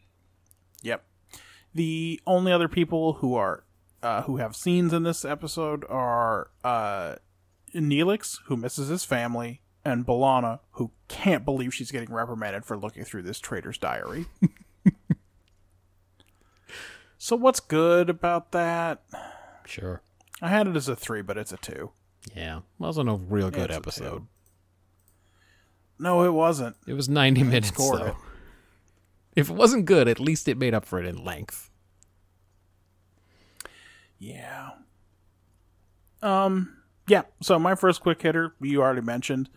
The 1.75 2.21
only 2.27 2.53
other 2.53 2.69
people 2.69 3.15
who 3.15 3.35
are 3.35 3.65
uh, 4.03 4.23
who 4.23 4.39
have 4.39 4.57
scenes 4.57 4.93
in 4.93 5.03
this 5.03 5.25
episode 5.25 5.85
are 5.89 6.51
uh, 6.65 7.17
Neelix, 7.75 8.39
who 8.47 8.57
misses 8.57 8.89
his 8.89 9.05
family, 9.05 9.61
and 9.85 10.07
B'Elanna, 10.07 10.61
who 10.73 10.91
can't 11.09 11.45
believe 11.45 11.75
she's 11.75 11.91
getting 11.91 12.13
reprimanded 12.13 12.65
for 12.65 12.77
looking 12.77 13.05
through 13.05 13.23
this 13.23 13.39
traitor's 13.39 13.79
diary. 13.79 14.27
so 17.19 17.37
what's 17.37 17.61
good 17.61 18.11
about 18.11 18.53
that? 18.53 19.03
Sure. 19.67 20.03
I 20.43 20.49
had 20.49 20.67
it 20.67 20.77
as 20.77 20.89
a 20.89 20.97
three, 20.97 21.23
but 21.23 21.37
it's 21.37 21.53
a 21.53 21.59
two. 21.59 21.91
Yeah. 22.35 22.61
Wasn't 22.79 23.09
a 23.09 23.15
real 23.15 23.51
good 23.51 23.71
it's 23.71 23.77
episode. 23.77 24.27
No, 25.99 26.23
it 26.23 26.33
wasn't. 26.33 26.77
It 26.87 26.95
was 26.95 27.09
90 27.09 27.43
minutes, 27.43 27.69
scored 27.69 28.01
though. 28.01 28.07
it. 28.07 28.15
If 29.37 29.49
it 29.49 29.55
wasn't 29.55 29.87
good, 29.87 30.09
at 30.09 30.21
least 30.21 30.49
it 30.49 30.59
made 30.59 30.75
up 30.75 30.85
for 30.85 30.99
it 30.99 31.07
in 31.07 31.25
length. 31.25 31.71
Yeah. 34.19 34.71
Um. 36.23 36.77
Yeah. 37.09 37.23
So 37.41 37.59
my 37.59 37.75
first 37.75 38.01
quick 38.03 38.23
hitter, 38.23 38.55
you 38.61 38.83
already 38.83 39.01
mentioned. 39.01 39.49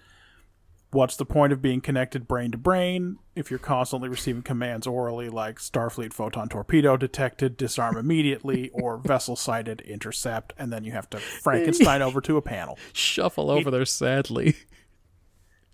What's 0.91 1.18
the 1.18 1.26
point 1.26 1.52
of 1.52 1.60
being 1.60 1.82
connected 1.82 2.28
brain 2.28 2.52
to 2.52 2.58
brain 2.58 3.18
if 3.36 3.50
you're 3.50 3.58
constantly 3.58 4.10
receiving 4.10 4.44
commands 4.44 4.86
orally 4.86 5.28
like 5.28 5.58
Starfleet 5.58 6.14
photon 6.14 6.50
torpedo 6.50 6.98
detected, 6.98 7.58
disarm 7.58 7.98
immediately, 7.98 8.70
or 8.70 8.98
vessel 8.98 9.36
sighted, 9.36 9.82
intercept, 9.82 10.54
and 10.56 10.72
then 10.72 10.84
you 10.84 10.91
have 10.91 11.10
to 11.10 11.18
Frankenstein 11.18 12.04
over 12.04 12.22
to 12.22 12.38
a 12.38 12.44
panel? 12.44 12.78
Shuffle 12.94 13.50
over 13.50 13.72
there 13.72 13.86
sadly. 13.86 14.56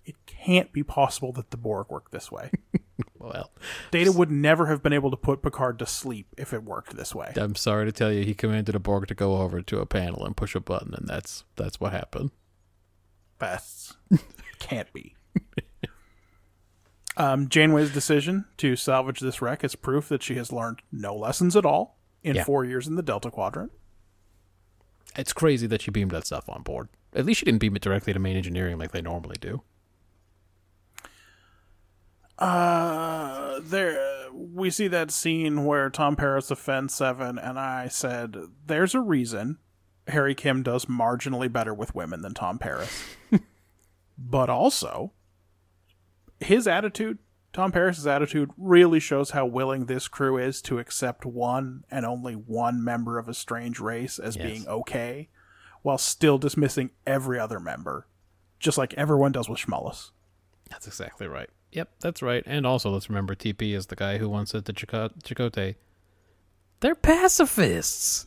It 0.06 0.16
can't 0.24 0.72
be 0.72 0.82
possible 0.82 1.32
that 1.34 1.50
the 1.50 1.58
Borg 1.58 1.90
work 1.90 2.10
this 2.10 2.32
way. 2.32 2.50
Well, 3.22 3.50
Data 3.90 4.10
would 4.10 4.30
never 4.30 4.66
have 4.66 4.82
been 4.82 4.94
able 4.94 5.10
to 5.10 5.16
put 5.16 5.42
Picard 5.42 5.78
to 5.80 5.86
sleep 5.86 6.26
if 6.38 6.54
it 6.54 6.64
worked 6.64 6.96
this 6.96 7.14
way. 7.14 7.32
I'm 7.36 7.54
sorry 7.54 7.84
to 7.84 7.92
tell 7.92 8.10
you, 8.10 8.24
he 8.24 8.32
commanded 8.34 8.74
a 8.74 8.78
Borg 8.80 9.06
to 9.08 9.14
go 9.14 9.36
over 9.36 9.60
to 9.60 9.78
a 9.80 9.84
panel 9.86 10.24
and 10.24 10.34
push 10.34 10.54
a 10.54 10.60
button, 10.60 10.94
and 10.94 11.06
that's 11.06 11.44
that's 11.56 11.78
what 11.78 11.92
happened. 11.92 12.30
That's 13.38 13.94
can't 14.58 14.90
be. 14.94 15.14
um, 17.16 17.48
Janeway's 17.48 17.92
decision 17.92 18.46
to 18.58 18.74
salvage 18.76 19.20
this 19.20 19.42
wreck 19.42 19.64
is 19.64 19.74
proof 19.76 20.08
that 20.08 20.22
she 20.22 20.36
has 20.36 20.52
learned 20.52 20.80
no 20.90 21.14
lessons 21.14 21.56
at 21.56 21.66
all 21.66 21.98
in 22.22 22.36
Yeah. 22.36 22.44
four 22.44 22.64
years 22.64 22.86
in 22.86 22.96
the 22.96 23.02
Delta 23.02 23.30
Quadrant. 23.30 23.72
It's 25.16 25.32
crazy 25.32 25.66
that 25.66 25.82
she 25.82 25.90
beamed 25.90 26.12
that 26.12 26.26
stuff 26.26 26.48
on 26.48 26.62
board. 26.62 26.88
At 27.12 27.26
least 27.26 27.40
she 27.40 27.44
didn't 27.44 27.60
beam 27.60 27.74
it 27.76 27.82
directly 27.82 28.12
to 28.12 28.18
main 28.18 28.36
engineering 28.36 28.78
like 28.78 28.92
they 28.92 29.02
normally 29.02 29.36
do. 29.40 29.62
Uh, 32.40 33.60
there 33.62 33.98
we 34.32 34.70
see 34.70 34.88
that 34.88 35.10
scene 35.10 35.64
where 35.64 35.90
Tom 35.90 36.16
Paris 36.16 36.50
offends 36.50 36.94
Seven, 36.94 37.38
and 37.38 37.58
I 37.58 37.88
said, 37.88 38.36
"There's 38.66 38.94
a 38.94 39.00
reason 39.00 39.58
Harry 40.08 40.34
Kim 40.34 40.62
does 40.62 40.86
marginally 40.86 41.52
better 41.52 41.74
with 41.74 41.94
women 41.94 42.22
than 42.22 42.34
Tom 42.34 42.58
Paris." 42.58 43.04
but 44.18 44.48
also, 44.48 45.12
his 46.40 46.66
attitude, 46.66 47.18
Tom 47.52 47.72
Paris's 47.72 48.06
attitude, 48.06 48.50
really 48.56 49.00
shows 49.00 49.30
how 49.30 49.44
willing 49.44 49.86
this 49.86 50.08
crew 50.08 50.38
is 50.38 50.62
to 50.62 50.78
accept 50.78 51.26
one 51.26 51.84
and 51.90 52.06
only 52.06 52.34
one 52.34 52.82
member 52.82 53.18
of 53.18 53.28
a 53.28 53.34
strange 53.34 53.78
race 53.80 54.18
as 54.18 54.36
Yes. 54.36 54.46
being 54.46 54.66
okay, 54.68 55.28
while 55.82 55.98
still 55.98 56.38
dismissing 56.38 56.90
every 57.06 57.38
other 57.38 57.60
member, 57.60 58.06
just 58.58 58.78
like 58.78 58.94
everyone 58.94 59.32
does 59.32 59.48
with 59.48 59.58
Schmullis. 59.58 60.10
That's 60.70 60.86
exactly 60.86 61.26
right. 61.26 61.50
Yep, 61.72 61.88
that's 62.00 62.22
right. 62.22 62.42
And 62.46 62.66
also, 62.66 62.90
let's 62.90 63.08
remember 63.08 63.34
TP 63.34 63.74
is 63.74 63.86
the 63.86 63.96
guy 63.96 64.18
who 64.18 64.28
once 64.28 64.50
said 64.50 64.64
to 64.66 64.72
Chico- 64.72 65.10
Chakotay, 65.22 65.76
they're 66.80 66.94
pacifists, 66.96 68.26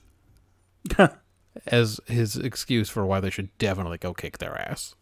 as 1.68 2.00
his 2.08 2.38
excuse 2.38 2.90
for 2.90 3.06
why 3.06 3.20
they 3.20 3.30
should 3.30 3.56
definitely 3.58 3.98
go 3.98 4.14
kick 4.14 4.38
their 4.38 4.58
ass. 4.58 4.96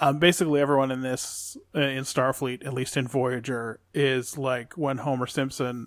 um, 0.00 0.18
basically 0.18 0.60
everyone 0.60 0.90
in 0.90 1.00
this 1.00 1.56
uh, 1.74 1.80
in 1.80 2.04
Starfleet, 2.04 2.66
at 2.66 2.74
least 2.74 2.96
in 2.96 3.08
Voyager, 3.08 3.80
is 3.94 4.36
like 4.36 4.74
when 4.74 4.98
Homer 4.98 5.26
Simpson 5.26 5.86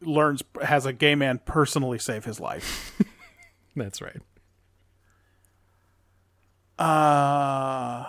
learns 0.00 0.42
has 0.62 0.86
a 0.86 0.92
gay 0.92 1.14
man 1.14 1.40
personally 1.44 1.98
save 1.98 2.24
his 2.24 2.40
life. 2.40 2.98
That's 3.76 4.00
right. 4.00 4.20
Uh 6.78 8.04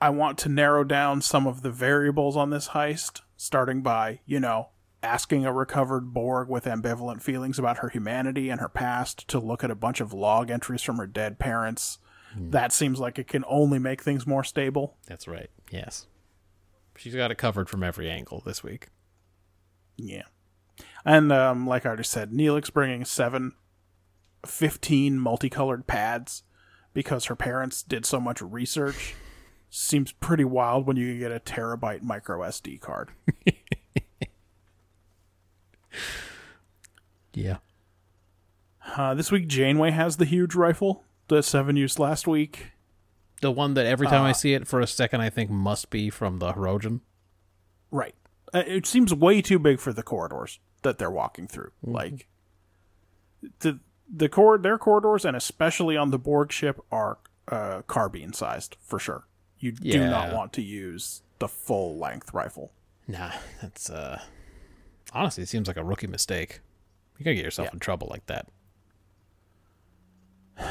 I 0.00 0.10
want 0.10 0.38
to 0.38 0.48
narrow 0.48 0.84
down 0.84 1.22
some 1.22 1.46
of 1.46 1.62
the 1.62 1.70
variables 1.70 2.36
on 2.36 2.50
this 2.50 2.68
heist, 2.68 3.22
starting 3.36 3.82
by, 3.82 4.20
you 4.26 4.40
know, 4.40 4.68
asking 5.02 5.46
a 5.46 5.52
recovered 5.52 6.12
Borg 6.12 6.48
with 6.48 6.64
ambivalent 6.64 7.22
feelings 7.22 7.58
about 7.58 7.78
her 7.78 7.88
humanity 7.88 8.50
and 8.50 8.60
her 8.60 8.68
past 8.68 9.26
to 9.28 9.38
look 9.38 9.64
at 9.64 9.70
a 9.70 9.76
bunch 9.76 10.00
of 10.00 10.12
log 10.12 10.50
entries 10.50 10.82
from 10.82 10.96
her 10.98 11.06
dead 11.06 11.38
parents. 11.38 11.98
That 12.38 12.72
seems 12.72 13.00
like 13.00 13.18
it 13.18 13.28
can 13.28 13.44
only 13.48 13.78
make 13.78 14.02
things 14.02 14.26
more 14.26 14.44
stable. 14.44 14.98
That's 15.06 15.26
right. 15.26 15.48
Yes. 15.70 16.06
She's 16.96 17.14
got 17.14 17.30
it 17.30 17.38
covered 17.38 17.70
from 17.70 17.82
every 17.82 18.10
angle 18.10 18.42
this 18.44 18.62
week. 18.62 18.88
Yeah. 19.96 20.24
And 21.04 21.32
um, 21.32 21.66
like 21.66 21.86
I 21.86 21.88
already 21.88 22.04
said, 22.04 22.32
Neelix 22.32 22.70
bringing 22.70 23.06
seven, 23.06 23.54
15 24.44 25.18
multicolored 25.18 25.86
pads 25.86 26.42
because 26.92 27.26
her 27.26 27.36
parents 27.36 27.82
did 27.82 28.04
so 28.04 28.20
much 28.20 28.42
research 28.42 29.14
seems 29.70 30.12
pretty 30.12 30.44
wild 30.44 30.86
when 30.86 30.96
you 30.96 31.12
can 31.12 31.18
get 31.18 31.32
a 31.32 31.40
terabyte 31.40 32.02
micro 32.02 32.40
SD 32.40 32.80
card. 32.80 33.10
Yeah. 37.36 37.58
Uh, 38.96 39.14
this 39.14 39.30
week, 39.30 39.46
Janeway 39.46 39.90
has 39.90 40.16
the 40.16 40.24
huge 40.24 40.54
rifle 40.54 41.04
the 41.28 41.42
Seven 41.42 41.76
used 41.76 41.98
last 41.98 42.26
week. 42.26 42.72
The 43.42 43.50
one 43.50 43.74
that 43.74 43.84
every 43.84 44.06
time 44.06 44.22
I 44.22 44.32
see 44.32 44.54
it 44.54 44.66
for 44.66 44.80
a 44.80 44.86
second 44.86 45.20
I 45.20 45.28
think 45.28 45.50
must 45.50 45.90
be 45.90 46.08
from 46.08 46.38
the 46.38 46.54
Hirogen. 46.54 47.00
Right. 47.90 48.14
Uh, 48.54 48.62
it 48.66 48.86
seems 48.86 49.12
way 49.12 49.42
too 49.42 49.58
big 49.58 49.80
for 49.80 49.92
the 49.92 50.02
corridors 50.02 50.58
that 50.82 50.96
they're 50.96 51.10
walking 51.10 51.46
through. 51.46 51.72
Like 51.82 52.26
the 53.58 53.80
the 54.10 54.30
cor- 54.30 54.56
their 54.56 54.78
corridors 54.78 55.26
and 55.26 55.36
especially 55.36 55.96
on 55.96 56.10
the 56.10 56.18
Borg 56.18 56.50
ship 56.50 56.80
are 56.90 57.18
uh, 57.48 57.82
carbine 57.86 58.32
sized 58.32 58.76
for 58.80 58.98
sure. 58.98 59.26
You 59.58 59.72
do 59.72 60.06
not 60.06 60.32
want 60.32 60.52
to 60.54 60.62
use 60.62 61.22
the 61.38 61.48
full 61.48 61.96
length 61.98 62.32
rifle. 62.34 62.72
Nah, 63.08 63.32
that's 63.62 63.88
uh 63.90 64.20
honestly 65.12 65.42
it 65.44 65.48
seems 65.48 65.68
like 65.68 65.76
a 65.76 65.84
rookie 65.84 66.06
mistake. 66.06 66.60
You 67.18 67.24
gotta 67.24 67.34
get 67.36 67.44
yourself 67.44 67.66
Yeah. 67.68 67.72
in 67.74 67.78
trouble 67.80 68.08
like 68.10 68.26
that. 68.26 68.48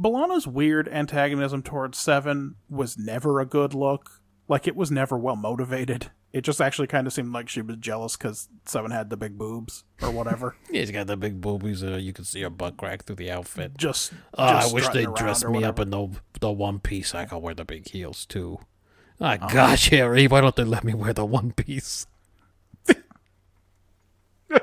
B'Elanna's 0.00 0.46
weird 0.46 0.88
antagonism 0.88 1.62
towards 1.62 1.98
Seven 1.98 2.56
was 2.68 2.96
never 2.96 3.40
a 3.40 3.46
good 3.46 3.74
look. 3.74 4.22
Like 4.48 4.66
it 4.66 4.74
was 4.76 4.90
never 4.90 5.18
well 5.18 5.36
motivated. 5.36 6.10
It 6.32 6.42
just 6.42 6.60
actually 6.60 6.86
kind 6.86 7.08
of 7.08 7.12
seemed 7.12 7.32
like 7.32 7.48
she 7.48 7.60
was 7.60 7.76
jealous 7.78 8.16
because 8.16 8.48
Seven 8.64 8.92
had 8.92 9.10
the 9.10 9.16
big 9.16 9.36
boobs 9.36 9.82
or 10.00 10.10
whatever. 10.12 10.54
Yeah, 10.70 10.80
he's 10.80 10.92
got 10.92 11.08
the 11.08 11.16
big 11.16 11.40
boobies. 11.40 11.82
Uh, 11.82 11.96
you 11.96 12.12
can 12.12 12.24
see 12.24 12.42
her 12.42 12.50
butt 12.50 12.76
crack 12.76 13.02
through 13.04 13.16
the 13.16 13.30
outfit. 13.32 13.76
just, 13.76 14.12
Oh, 14.34 14.44
I 14.44 14.72
wish 14.72 14.86
they'd 14.90 15.06
around 15.06 15.16
dress 15.16 15.44
me 15.44 15.64
up 15.64 15.80
in 15.80 15.90
the 15.90 16.08
the 16.40 16.52
one 16.52 16.78
piece. 16.78 17.14
I 17.16 17.24
could 17.24 17.38
wear 17.38 17.54
the 17.54 17.64
big 17.64 17.88
heels 17.88 18.24
too. 18.26 18.58
Ah, 19.20 19.36
gosh, 19.36 19.90
Harry, 19.90 20.28
why 20.28 20.40
don't 20.40 20.54
they 20.54 20.62
let 20.64 20.84
me 20.84 20.94
wear 20.94 21.12
the 21.12 21.24
one 21.26 21.50
piece? 21.52 22.06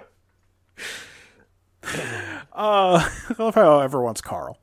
Uh, 2.53 3.07
I 3.29 3.35
love 3.37 3.55
how 3.55 3.79
everyone's 3.81 4.21
Carl. 4.21 4.57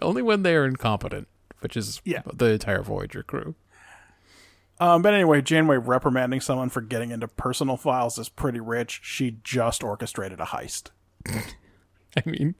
Only 0.00 0.22
when 0.22 0.42
they 0.42 0.54
are 0.54 0.64
incompetent, 0.64 1.28
which 1.58 1.76
is 1.76 2.00
Yeah. 2.04 2.22
the 2.32 2.46
entire 2.52 2.82
Voyager 2.82 3.22
crew. 3.22 3.56
Um, 4.80 5.02
but 5.02 5.12
anyway, 5.12 5.42
Janeway 5.42 5.76
reprimanding 5.76 6.40
someone 6.40 6.70
for 6.70 6.80
getting 6.80 7.10
into 7.10 7.28
personal 7.28 7.76
files 7.76 8.18
is 8.18 8.30
pretty 8.30 8.60
rich. 8.60 9.00
She 9.04 9.36
just 9.44 9.84
orchestrated 9.84 10.40
a 10.40 10.46
heist. 10.46 10.88
I 11.28 12.22
mean, 12.24 12.54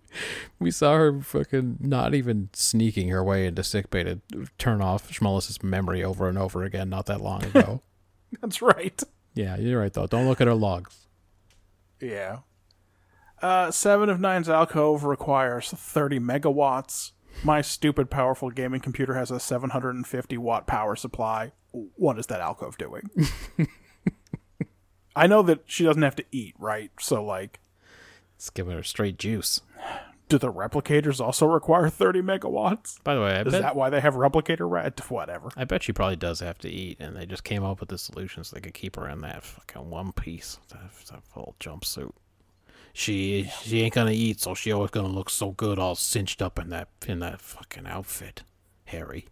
we 0.61 0.71
saw 0.71 0.95
her 0.97 1.21
fucking 1.23 1.79
not 1.81 2.15
even 2.15 2.51
sneaking 2.53 3.09
her 3.09 3.25
way 3.25 3.47
into 3.47 3.65
sickbay 3.65 4.05
to 4.05 4.21
turn 4.59 4.81
off 4.83 5.11
Schmullus's 5.11 5.63
memory 5.63 6.05
over 6.05 6.29
and 6.29 6.39
over 6.39 6.63
again 6.63 6.91
not 6.91 7.07
that 7.07 7.23
long 7.23 7.43
ago. 7.45 7.83
That's 8.43 8.63
right. 8.63 9.03
yeah, 9.35 9.57
you're 9.57 9.81
right 9.81 9.93
though. 9.93 10.07
Don't 10.07 10.29
look 10.29 10.41
at 10.41 10.47
her 10.47 10.55
logs. 10.55 11.09
Yeah. 12.01 12.41
Uh, 13.43 13.71
Seven 13.71 14.11
of 14.11 14.21
Nine's 14.21 14.49
alcove 14.49 15.05
requires 15.05 15.71
30 15.71 16.21
megawatts. 16.21 17.13
My 17.43 17.63
stupid 17.63 18.11
powerful 18.11 18.51
gaming 18.51 18.81
computer 18.81 19.15
has 19.15 19.31
a 19.31 19.41
750 19.41 20.37
watt 20.37 20.67
power 20.67 20.95
supply. 20.95 21.53
What 21.73 22.19
is 22.19 22.27
that 22.27 22.41
alcove 22.41 22.79
doing? 22.79 23.11
I 25.17 25.27
know 25.27 25.43
that 25.43 25.61
she 25.67 25.85
doesn't 25.85 26.03
have 26.03 26.17
to 26.17 26.25
eat, 26.31 26.55
right? 26.59 26.91
So, 27.01 27.23
like, 27.25 27.59
It's 28.37 28.51
giving 28.51 28.75
her 28.77 28.83
straight 28.83 29.19
juice. 29.19 29.61
do 30.29 30.39
the 30.39 30.53
replicators 30.53 31.21
also 31.21 31.47
require 31.47 31.89
30 31.89 32.23
megawatts? 32.23 33.03
By 33.03 33.15
the 33.17 33.21
way, 33.21 33.33
I 33.37 33.41
Is 33.43 33.53
bet 33.53 33.63
that 33.63 33.77
why 33.77 33.91
they 33.91 34.01
have 34.01 34.15
replicator 34.15 34.71
red? 34.71 34.99
Whatever. 35.09 35.49
I 35.57 35.65
bet 35.65 35.83
she 35.83 35.93
probably 35.93 36.17
does 36.17 36.41
have 36.41 36.59
to 36.59 36.69
eat, 36.71 36.99
and 37.01 37.17
they 37.17 37.27
just 37.27 37.43
came 37.45 37.65
up 37.65 37.81
with 37.81 37.89
the 37.89 37.99
solution 37.99 38.45
so 38.45 38.55
they 38.55 38.61
could 38.61 38.75
keep 38.75 38.97
her 38.97 39.09
in 39.09 39.21
that 39.23 39.43
fucking 39.43 39.91
one 39.91 40.13
piece, 40.13 40.59
that, 40.69 40.93
that 41.11 41.25
full 41.25 41.57
jumpsuit. 41.59 42.13
She 42.93 43.49
she 43.63 43.83
ain't 43.83 43.95
gonna 43.95 44.11
eat, 44.11 44.41
so 44.41 44.53
she 44.55 44.73
always 44.73 44.91
gonna 44.91 45.07
look 45.09 45.31
so 45.31 45.53
good, 45.53 45.79
all 45.79 45.95
cinched 45.95 46.43
up 46.43 46.59
in 46.59 46.71
that 46.71 46.89
in 47.07 47.21
that 47.21 47.41
fucking 47.41 47.87
outfit, 47.87 48.43
Harry. 48.87 49.27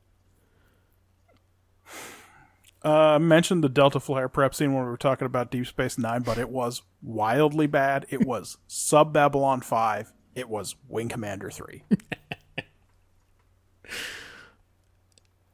Uh, 2.84 3.14
I 3.14 3.18
mentioned 3.18 3.64
the 3.64 3.68
Delta 3.68 3.98
Flyer 3.98 4.28
prep 4.28 4.54
scene 4.54 4.72
when 4.72 4.84
we 4.84 4.90
were 4.90 4.96
talking 4.96 5.26
about 5.26 5.50
Deep 5.50 5.66
Space 5.66 5.98
Nine, 5.98 6.22
but 6.22 6.38
it 6.38 6.48
was 6.48 6.82
wildly 7.02 7.66
bad. 7.66 8.06
It 8.08 8.24
was 8.24 8.58
Sub 8.68 9.12
Babylon 9.12 9.60
5. 9.60 10.12
It 10.34 10.48
was 10.48 10.76
Wing 10.88 11.08
Commander 11.08 11.50
3. 11.50 11.82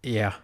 Yeah, 0.03 0.35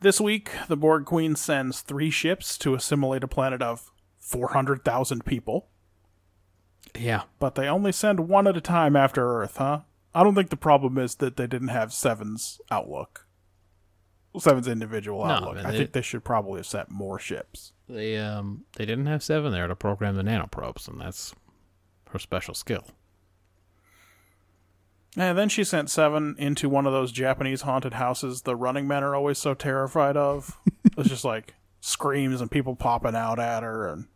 This 0.00 0.20
week, 0.20 0.50
the 0.66 0.76
Borg 0.76 1.04
Queen 1.04 1.36
sends 1.36 1.80
three 1.80 2.10
ships 2.10 2.58
to 2.58 2.74
assimilate 2.74 3.22
a 3.22 3.28
planet 3.28 3.62
of 3.62 3.92
400,000 4.18 5.24
people, 5.24 5.68
yeah. 6.98 7.22
but 7.38 7.54
they 7.54 7.68
only 7.68 7.92
send 7.92 8.28
one 8.28 8.48
at 8.48 8.56
a 8.56 8.60
time 8.60 8.96
after 8.96 9.40
Earth, 9.40 9.58
huh? 9.58 9.82
I 10.12 10.24
don't 10.24 10.34
think 10.34 10.50
the 10.50 10.56
problem 10.56 10.98
is 10.98 11.14
that 11.16 11.36
they 11.36 11.46
didn't 11.46 11.68
have 11.68 11.92
Seven's 11.92 12.60
outlook. 12.68 13.28
Seven's 14.38 14.66
individual 14.68 15.24
No, 15.24 15.32
outlook. 15.32 15.54
man, 15.56 15.66
I 15.66 15.72
think 15.72 15.92
they 15.92 16.02
should 16.02 16.24
probably 16.24 16.58
have 16.58 16.66
sent 16.66 16.90
more 16.90 17.18
ships. 17.18 17.72
They 17.88 18.16
um 18.18 18.64
they 18.76 18.84
didn't 18.86 19.06
have 19.06 19.22
seven 19.22 19.52
there 19.52 19.68
to 19.68 19.76
program 19.76 20.16
the 20.16 20.22
nanoprobes, 20.22 20.88
and 20.88 21.00
that's 21.00 21.34
her 22.10 22.18
special 22.18 22.54
skill. 22.54 22.84
And 25.16 25.38
then 25.38 25.48
she 25.48 25.62
sent 25.62 25.90
Seven 25.90 26.34
into 26.38 26.68
one 26.68 26.86
of 26.86 26.92
those 26.92 27.12
Japanese 27.12 27.62
haunted 27.62 27.94
houses 27.94 28.42
the 28.42 28.56
running 28.56 28.88
men 28.88 29.04
are 29.04 29.14
always 29.14 29.38
so 29.38 29.54
terrified 29.54 30.16
of. 30.16 30.58
it's 30.98 31.08
just 31.08 31.24
like 31.24 31.54
screams 31.80 32.40
and 32.40 32.50
people 32.50 32.74
popping 32.74 33.14
out 33.14 33.38
at 33.38 33.62
her 33.62 33.86
and 33.86 34.06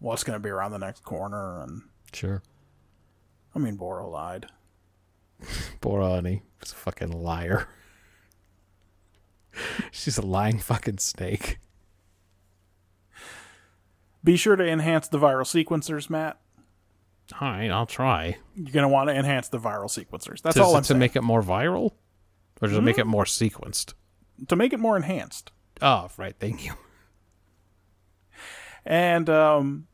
what's 0.00 0.22
going 0.22 0.34
to 0.36 0.42
be 0.42 0.50
around 0.50 0.72
the 0.72 0.78
next 0.78 1.02
corner. 1.02 1.62
And 1.62 1.82
Sure. 2.12 2.42
I 3.54 3.58
mean, 3.58 3.76
Boro 3.76 4.10
lied. 4.10 4.46
Borani 5.80 6.42
was 6.60 6.72
a 6.72 6.76
fucking 6.76 7.12
liar. 7.12 7.68
She's 9.90 10.18
a 10.18 10.22
lying 10.22 10.58
fucking 10.58 10.98
snake. 10.98 11.58
Be 14.24 14.36
sure 14.36 14.56
to 14.56 14.64
enhance 14.66 15.08
the 15.08 15.18
viral 15.18 15.42
sequencers, 15.44 16.08
Matt. 16.08 16.38
All 17.40 17.48
right, 17.50 17.70
I'll 17.70 17.86
try. 17.86 18.36
You're 18.54 18.72
going 18.72 18.82
to 18.82 18.88
want 18.88 19.08
to 19.08 19.14
enhance 19.14 19.48
the 19.48 19.58
viral 19.58 19.86
sequencers. 19.86 20.42
That's 20.42 20.56
Does 20.56 20.58
all 20.66 20.76
I'm 20.76 20.82
to 20.82 20.88
saying. 20.88 21.00
make 21.00 21.16
it 21.16 21.22
more 21.22 21.42
viral, 21.42 21.92
or 22.60 22.68
does 22.68 22.76
it 22.76 22.82
make 22.82 22.98
it 22.98 23.06
more 23.06 23.24
sequenced? 23.24 23.94
to 24.48 24.56
make 24.56 24.72
it 24.72 24.80
more 24.80 24.96
enhanced. 24.96 25.52
Oh, 25.80 26.08
right. 26.16 26.34
Thank 26.38 26.64
you. 26.64 26.72
And 28.84 29.28
um 29.30 29.86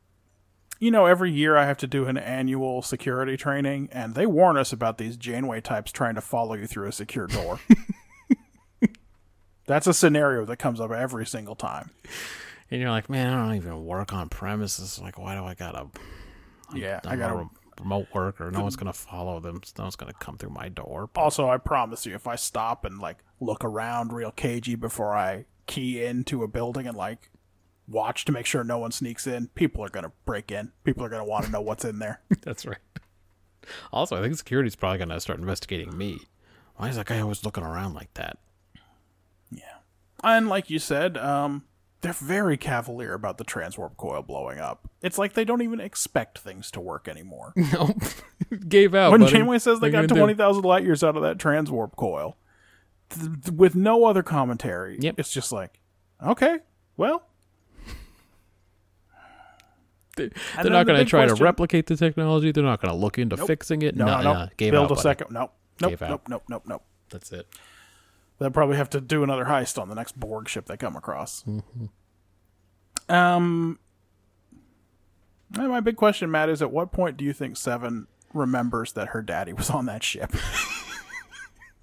you 0.81 0.91
know, 0.93 1.07
every 1.07 1.33
year 1.33 1.57
I 1.57 1.67
have 1.67 1.79
to 1.79 1.87
do 1.89 2.07
an 2.07 2.17
annual 2.17 2.83
security 2.83 3.37
training, 3.37 3.89
and 3.91 4.15
they 4.15 4.27
warn 4.27 4.57
us 4.57 4.73
about 4.73 4.97
these 4.97 5.17
Janeway 5.17 5.61
types 5.61 5.91
trying 5.91 6.15
to 6.15 6.21
follow 6.21 6.55
you 6.55 6.69
through 6.69 6.87
a 6.87 6.93
secure 6.93 7.27
door. 7.27 7.59
That's 9.69 9.87
a 9.87 9.95
scenario 9.95 10.45
that 10.47 10.57
comes 10.57 10.81
up 10.81 10.91
every 10.91 11.27
single 11.27 11.55
time. 11.55 11.91
And 12.71 12.81
you're 12.81 12.91
like, 12.91 13.09
man, 13.09 13.33
I 13.33 13.47
don't 13.47 13.55
even 13.57 13.85
work 13.85 14.13
on 14.13 14.29
premises. 14.29 14.99
Like, 15.01 15.19
why 15.19 15.35
do 15.37 15.45
I 15.45 15.55
gotta? 15.55 15.87
Yeah, 16.75 17.01
I 17.05 17.13
I 17.13 17.17
gotta. 17.17 17.35
gotta 17.35 17.49
remote 17.81 18.09
work, 18.13 18.41
or 18.41 18.51
no 18.51 18.63
one's 18.63 18.75
gonna 18.77 18.93
follow 18.93 19.39
them. 19.41 19.61
No 19.79 19.85
one's 19.85 19.95
gonna 19.97 20.13
come 20.15 20.37
through 20.37 20.51
my 20.51 20.69
door. 20.69 21.09
Also, 21.15 21.49
I 21.49 21.59
promise 21.59 22.05
you, 22.07 22.15
if 22.15 22.27
I 22.27 22.35
stop 22.35 22.85
and 22.85 22.99
like 22.99 23.19
look 23.41 23.65
around 23.65 24.13
real 24.13 24.33
cagey 24.33 24.75
before 24.75 25.15
I 25.15 25.45
key 25.67 26.03
into 26.05 26.43
a 26.43 26.49
building 26.49 26.87
and 26.89 26.97
like 26.97 27.31
watch 27.87 28.25
to 28.25 28.33
make 28.33 28.47
sure 28.47 28.65
no 28.65 28.79
one 28.79 28.91
sneaks 28.91 29.27
in, 29.27 29.49
people 29.49 29.85
are 29.85 29.89
gonna 29.89 30.13
break 30.27 30.51
in. 30.51 30.73
People 30.85 31.05
are 31.05 31.09
gonna 31.09 31.25
want 31.25 31.45
to 31.45 31.51
know 31.53 31.61
what's 31.61 31.85
in 31.85 32.01
there. 32.01 32.21
That's 32.43 32.67
right. 32.67 32.79
Also, 33.93 34.17
I 34.17 34.23
think 34.23 34.37
security's 34.37 34.77
probably 34.77 34.99
gonna 34.99 35.21
start 35.21 35.39
investigating 35.39 35.97
me. 35.97 36.21
Why 36.77 36.89
is 36.89 36.97
that 36.97 37.07
guy 37.07 37.21
always 37.21 37.45
looking 37.45 37.65
around 37.65 37.95
like 37.95 38.13
that? 38.15 38.39
And 40.25 40.49
like 40.49 40.69
you 40.71 40.79
said, 40.79 41.17
um, 41.17 41.65
they're 42.01 42.13
very 42.13 42.57
cavalier 42.57 43.15
about 43.15 43.39
the 43.39 43.45
transwarp 43.45 43.97
coil 43.97 44.23
blowing 44.23 44.59
up. 44.59 44.89
It's 45.03 45.19
like 45.19 45.35
they 45.35 45.45
don't 45.45 45.63
even 45.63 45.81
expect 45.81 46.39
things 46.39 46.71
to 46.73 46.81
work 46.81 47.09
anymore. 47.09 47.53
No, 47.73 47.95
gave 48.69 48.95
out. 48.95 49.11
when 49.13 49.21
buddy. 49.21 49.33
Janeway 49.33 49.59
says 49.59 49.81
they 49.81 49.91
got 49.91 50.09
20,000 50.09 50.63
light 50.65 50.85
years 50.85 51.05
out 51.05 51.17
of 51.17 51.23
that 51.23 51.39
transwarp 51.39 51.97
coil, 51.97 52.37
th- 53.11 53.27
th- 53.45 53.55
with 53.57 53.75
no 53.77 54.05
other 54.07 54.23
commentary, 54.23 54.97
Yep. 55.01 55.17
it's 55.19 55.33
just 55.33 55.53
like, 55.53 55.81
okay, 56.25 56.59
well, 56.97 57.25
They're 60.17 60.31
then 60.63 60.73
not 60.73 60.87
the 60.87 60.93
going 60.95 61.05
to 61.05 61.05
try 61.05 61.27
to 61.27 61.35
replicate 61.35 61.87
the 61.87 61.97
technology. 61.97 62.51
They're 62.53 62.65
not 62.65 62.81
going 62.81 62.93
to 62.93 62.99
look 62.99 63.19
into 63.19 63.37
fixing 63.37 63.83
it. 63.83 63.95
No, 63.97 64.07
no, 64.07 64.17
no, 64.17 64.23
no. 64.23 64.33
no. 64.45 64.49
Gave 64.57 64.73
Build 64.73 64.85
out, 64.87 64.91
a 64.91 64.95
buddy. 64.95 65.03
second. 65.03 65.27
Nope. 65.31 65.53
Nope. 65.81 66.01
Nope. 66.01 66.23
Nope. 66.29 66.43
Nope. 66.49 66.63
Nope. 66.67 66.83
That's 67.11 67.31
it. 67.33 67.47
They'll 68.39 68.51
probably 68.51 68.77
have 68.77 68.91
to 68.91 69.01
do 69.01 69.23
another 69.23 69.47
heist 69.47 69.81
on 69.81 69.89
the 69.89 69.95
next 69.95 70.19
Borg 70.19 70.49
ship 70.49 70.67
they 70.67 70.77
come 70.77 70.95
across. 70.97 71.43
Mm-hmm. 71.45 73.15
Um, 73.15 73.79
my 75.51 75.81
big 75.81 75.97
question, 75.97 76.31
Matt, 76.31 76.49
is 76.49 76.61
at 76.63 76.71
what 76.71 76.93
point 76.93 77.17
do 77.17 77.25
you 77.25 77.33
think 77.33 77.57
Seven 77.57 78.07
remembers 78.35 78.93
that 78.93 79.09
her 79.09 79.23
daddy 79.23 79.53
was 79.53 79.71
on 79.71 79.87
that 79.87 80.03
ship? 80.03 80.33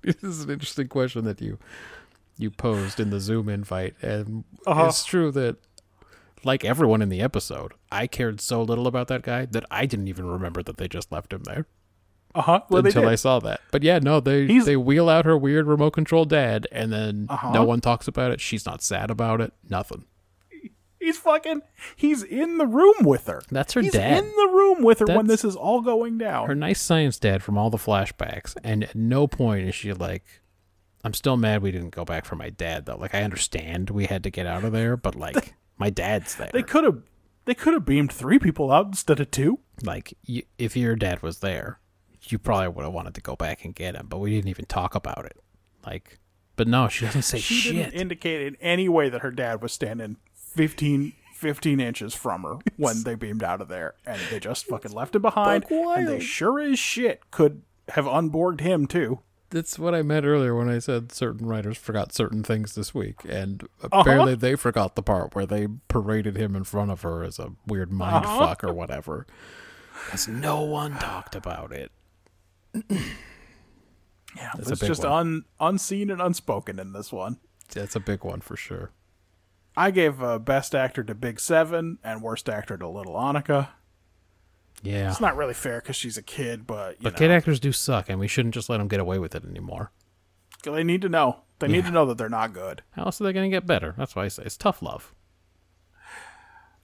This 0.02 0.22
is 0.23 0.44
an 0.44 0.52
interesting 0.52 0.88
question 0.88 1.26
that 1.26 1.41
you 1.41 1.57
you 2.38 2.52
posed 2.52 2.99
in 2.99 3.10
the 3.10 3.19
Zoom 3.19 3.49
invite, 3.49 3.95
and 4.03 4.44
Uh-huh. 4.68 4.86
it's 4.86 5.03
true 5.03 5.32
that, 5.32 5.56
like 6.44 6.64
everyone 6.64 7.02
in 7.02 7.10
the 7.10 7.22
episode, 7.22 7.73
I 7.91 8.06
cared 8.06 8.40
so 8.40 8.61
little 8.61 8.86
about 8.86 9.07
that 9.07 9.23
guy 9.23 9.45
that 9.48 9.65
I 9.72 9.88
didn't 9.88 10.07
even 10.07 10.27
remember 10.27 10.61
that 10.61 10.77
they 10.77 10.88
just 10.88 11.11
left 11.11 11.34
him 11.34 11.41
there 11.44 11.65
Uh 12.35 12.41
huh. 12.41 12.61
Well, 12.69 12.85
until. 12.85 13.07
I 13.07 13.15
saw 13.15 13.39
that. 13.39 13.61
But 13.71 13.81
yeah, 13.83 13.99
no, 13.99 14.19
they 14.19 14.45
He's- 14.45 14.65
they 14.65 14.75
wheel 14.75 15.09
out 15.09 15.25
her 15.25 15.37
weird 15.37 15.65
remote 15.67 15.91
control 15.91 16.25
dad, 16.25 16.67
and 16.71 16.91
then 16.91 17.27
Uh-huh. 17.29 17.51
no 17.53 17.63
one 17.63 17.81
talks 17.81 18.07
about 18.07 18.31
it. 18.31 18.41
She's 18.41 18.65
not 18.65 18.83
sad 18.83 19.09
about 19.09 19.41
it. 19.41 19.53
Nothing. 19.69 20.05
He's 20.99 21.17
fucking. 21.19 21.61
He's 21.95 22.23
in 22.23 22.57
the 22.57 22.65
room 22.65 22.95
with 23.03 23.27
her. 23.27 23.41
That's 23.51 23.73
her 23.73 23.81
he's 23.81 23.91
dad. 23.93 24.17
in 24.23 24.25
the 24.31 24.49
room 24.51 24.83
with 24.83 24.99
her 24.99 25.05
when 25.05 25.27
this 25.27 25.43
is 25.45 25.55
all 25.55 25.81
going 25.81 26.17
down. 26.17 26.47
her 26.47 26.55
nice 26.55 26.81
science 26.81 27.19
dad 27.19 27.43
from 27.43 27.57
all 27.59 27.69
the 27.69 27.77
flashbacks, 27.77 28.55
and 28.63 28.83
at 28.85 28.95
no 28.95 29.27
point 29.27 29.67
is 29.67 29.75
she 29.75 29.93
like, 29.93 30.23
"I'm 31.03 31.13
still 31.13 31.37
mad 31.37 31.61
we 31.61 31.71
didn't 31.71 31.91
go 31.91 32.05
back 32.05 32.25
for 32.25 32.35
my 32.35 32.49
dad." 32.49 32.85
Though, 32.87 32.97
like, 32.97 33.13
I 33.13 33.21
understand 33.21 33.91
we 33.91 34.05
had 34.05 34.23
to 34.23 34.31
get 34.31 34.47
out 34.47 34.63
of 34.63 34.71
there, 34.71 34.97
but 34.97 35.15
like, 35.15 35.53
my 35.77 35.91
dad's 35.91 36.35
there. 36.35 36.49
they 36.51 36.63
could 36.63 36.83
have. 36.83 37.01
They 37.45 37.53
could 37.53 37.73
have 37.75 37.85
beamed 37.85 38.11
three 38.11 38.39
people 38.39 38.71
out 38.71 38.87
instead 38.87 39.19
of 39.19 39.29
two. 39.29 39.59
like, 39.83 40.17
if 40.57 40.75
your 40.75 40.95
dad 40.95 41.21
was 41.21 41.39
there, 41.41 41.79
you 42.31 42.39
probably 42.39 42.68
would 42.69 42.84
have 42.85 42.93
wanted 42.93 43.14
to 43.15 43.22
go 43.22 43.35
back 43.35 43.64
and 43.65 43.73
get 43.76 43.95
him, 43.95 44.07
but 44.07 44.18
we 44.19 44.31
didn't 44.31 44.49
even 44.49 44.65
talk 44.65 44.95
about 44.95 45.26
it. 45.26 45.38
Like, 45.85 46.19
but 46.56 46.68
no, 46.68 46.88
she 46.88 47.06
doesn't 47.06 47.22
say 47.23 47.38
She 47.39 47.56
shit. 47.56 47.73
didn't 47.73 47.93
indicate 47.93 48.45
in 48.47 48.56
any 48.61 48.88
way 48.89 49.10
that 49.10 49.22
her 49.22 49.31
dad 49.31 49.61
was 49.61 49.73
standing 49.73 50.18
15, 50.35 51.14
15 51.34 51.80
inches 51.80 52.14
from 52.14 52.43
her 52.43 52.57
when 52.77 53.03
they 53.03 53.15
beamed 53.15 53.43
out 53.43 53.61
of 53.61 53.68
there, 53.68 53.95
and 54.06 54.19
they 54.31 54.39
just 54.39 54.65
fucking 54.65 54.91
left 54.91 55.15
him 55.15 55.22
behind. 55.22 55.65
And 55.69 56.07
they 56.07 56.19
sure 56.19 56.60
as 56.60 56.80
shit 56.80 57.30
could 57.31 57.61
have 57.89 58.07
unborged 58.07 58.61
him 58.61 58.88
too. 58.88 59.19
That's 59.52 59.77
what 59.77 59.93
I 59.93 60.02
meant 60.02 60.26
earlier 60.26 60.56
when 60.56 60.69
I 60.69 60.80
said 60.80 61.11
certain 61.11 61.45
writers 61.45 61.77
forgot 61.77 62.11
certain 62.14 62.41
things 62.43 62.73
this 62.76 62.95
week, 62.95 63.18
and 63.30 63.64
Uh-huh. 63.64 63.99
apparently 64.02 64.35
they 64.35 64.56
forgot 64.56 64.95
the 64.95 65.03
part 65.03 65.35
where 65.35 65.45
they 65.45 65.68
paraded 65.88 66.35
him 66.35 66.56
in 66.56 66.64
front 66.64 66.89
of 66.89 67.03
her 67.03 67.23
as 67.23 67.38
a 67.38 67.52
weird 67.68 67.91
mind 67.91 68.26
Uh-huh. 68.26 68.39
fuck 68.47 68.64
or 68.64 68.73
whatever, 68.73 69.27
because 70.06 70.27
no 70.27 70.61
one 70.61 70.93
talked 70.97 71.35
about 71.35 71.72
it. 71.72 71.91
Yeah, 74.35 74.52
That's 74.57 74.72
it's 74.72 74.81
just 74.81 75.03
one. 75.03 75.11
un, 75.11 75.45
unseen 75.61 76.10
and 76.11 76.22
unspoken 76.22 76.77
in 76.80 76.91
this 76.91 77.14
one. 77.14 77.38
That's 77.73 77.95
a 77.95 77.99
big 78.02 78.23
one 78.23 78.41
for 78.41 78.57
sure. 78.57 78.91
I 79.77 79.91
gave 79.91 80.22
uh, 80.22 80.39
best 80.39 80.76
actor 80.76 81.03
to 81.06 81.15
Big 81.15 81.39
Seven 81.39 81.99
and 82.03 82.22
worst 82.22 82.49
actor 82.49 82.77
to 82.77 82.88
Little 82.88 83.14
Annika. 83.15 83.69
Yeah, 84.84 85.10
It's 85.10 85.22
not 85.22 85.35
really 85.38 85.53
fair 85.53 85.80
because 85.81 85.95
she's 85.95 86.18
a 86.18 86.22
kid, 86.22 86.68
but 86.68 86.91
you 86.99 87.03
but 87.03 87.14
know, 87.14 87.18
kid 87.19 87.31
actors 87.31 87.60
do 87.61 87.72
suck, 87.72 88.10
and 88.10 88.19
we 88.19 88.27
shouldn't 88.27 88.53
just 88.53 88.69
let 88.69 88.77
them 88.77 88.88
get 88.89 88.99
away 88.99 89.19
with 89.19 89.35
it 89.35 89.45
anymore. 89.45 89.91
they 90.64 90.84
need 90.84 91.02
to 91.02 91.10
know. 91.10 91.41
They 91.60 91.69
need 91.69 91.85
to 91.85 91.91
know 91.91 92.06
that 92.07 92.18
they're 92.18 92.27
not 92.30 92.52
good. 92.53 92.84
How 92.91 93.06
else 93.06 93.19
are 93.22 93.23
they 93.23 93.31
going 93.34 93.49
to 93.49 93.56
get 93.56 93.65
better? 93.65 93.95
That's 93.97 94.15
why 94.15 94.26
I 94.26 94.27
say 94.27 94.43
it's 94.43 94.57
tough 94.57 94.81
love. 94.81 95.15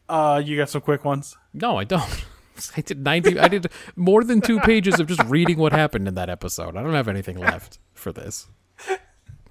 Uh, 0.08 0.42
you 0.44 0.56
got 0.58 0.70
some 0.70 0.82
quick 0.82 1.04
ones. 1.06 1.38
No, 1.54 1.78
I 1.78 1.84
don't. 1.84 2.26
I 2.78 2.82
did 2.82 3.04
ninety. 3.04 3.40
I 3.40 3.48
did 3.48 3.72
more 3.96 4.24
than 4.24 4.42
two 4.42 4.60
pages 4.60 5.00
of 5.00 5.08
just 5.08 5.24
reading 5.24 5.58
what 5.58 5.72
happened 5.72 6.08
in 6.08 6.16
that 6.16 6.30
episode. 6.30 6.76
I 6.76 6.84
don't 6.84 6.94
have 6.94 7.08
anything 7.08 7.38
left 7.38 7.80
for 7.94 8.12
this. 8.12 8.48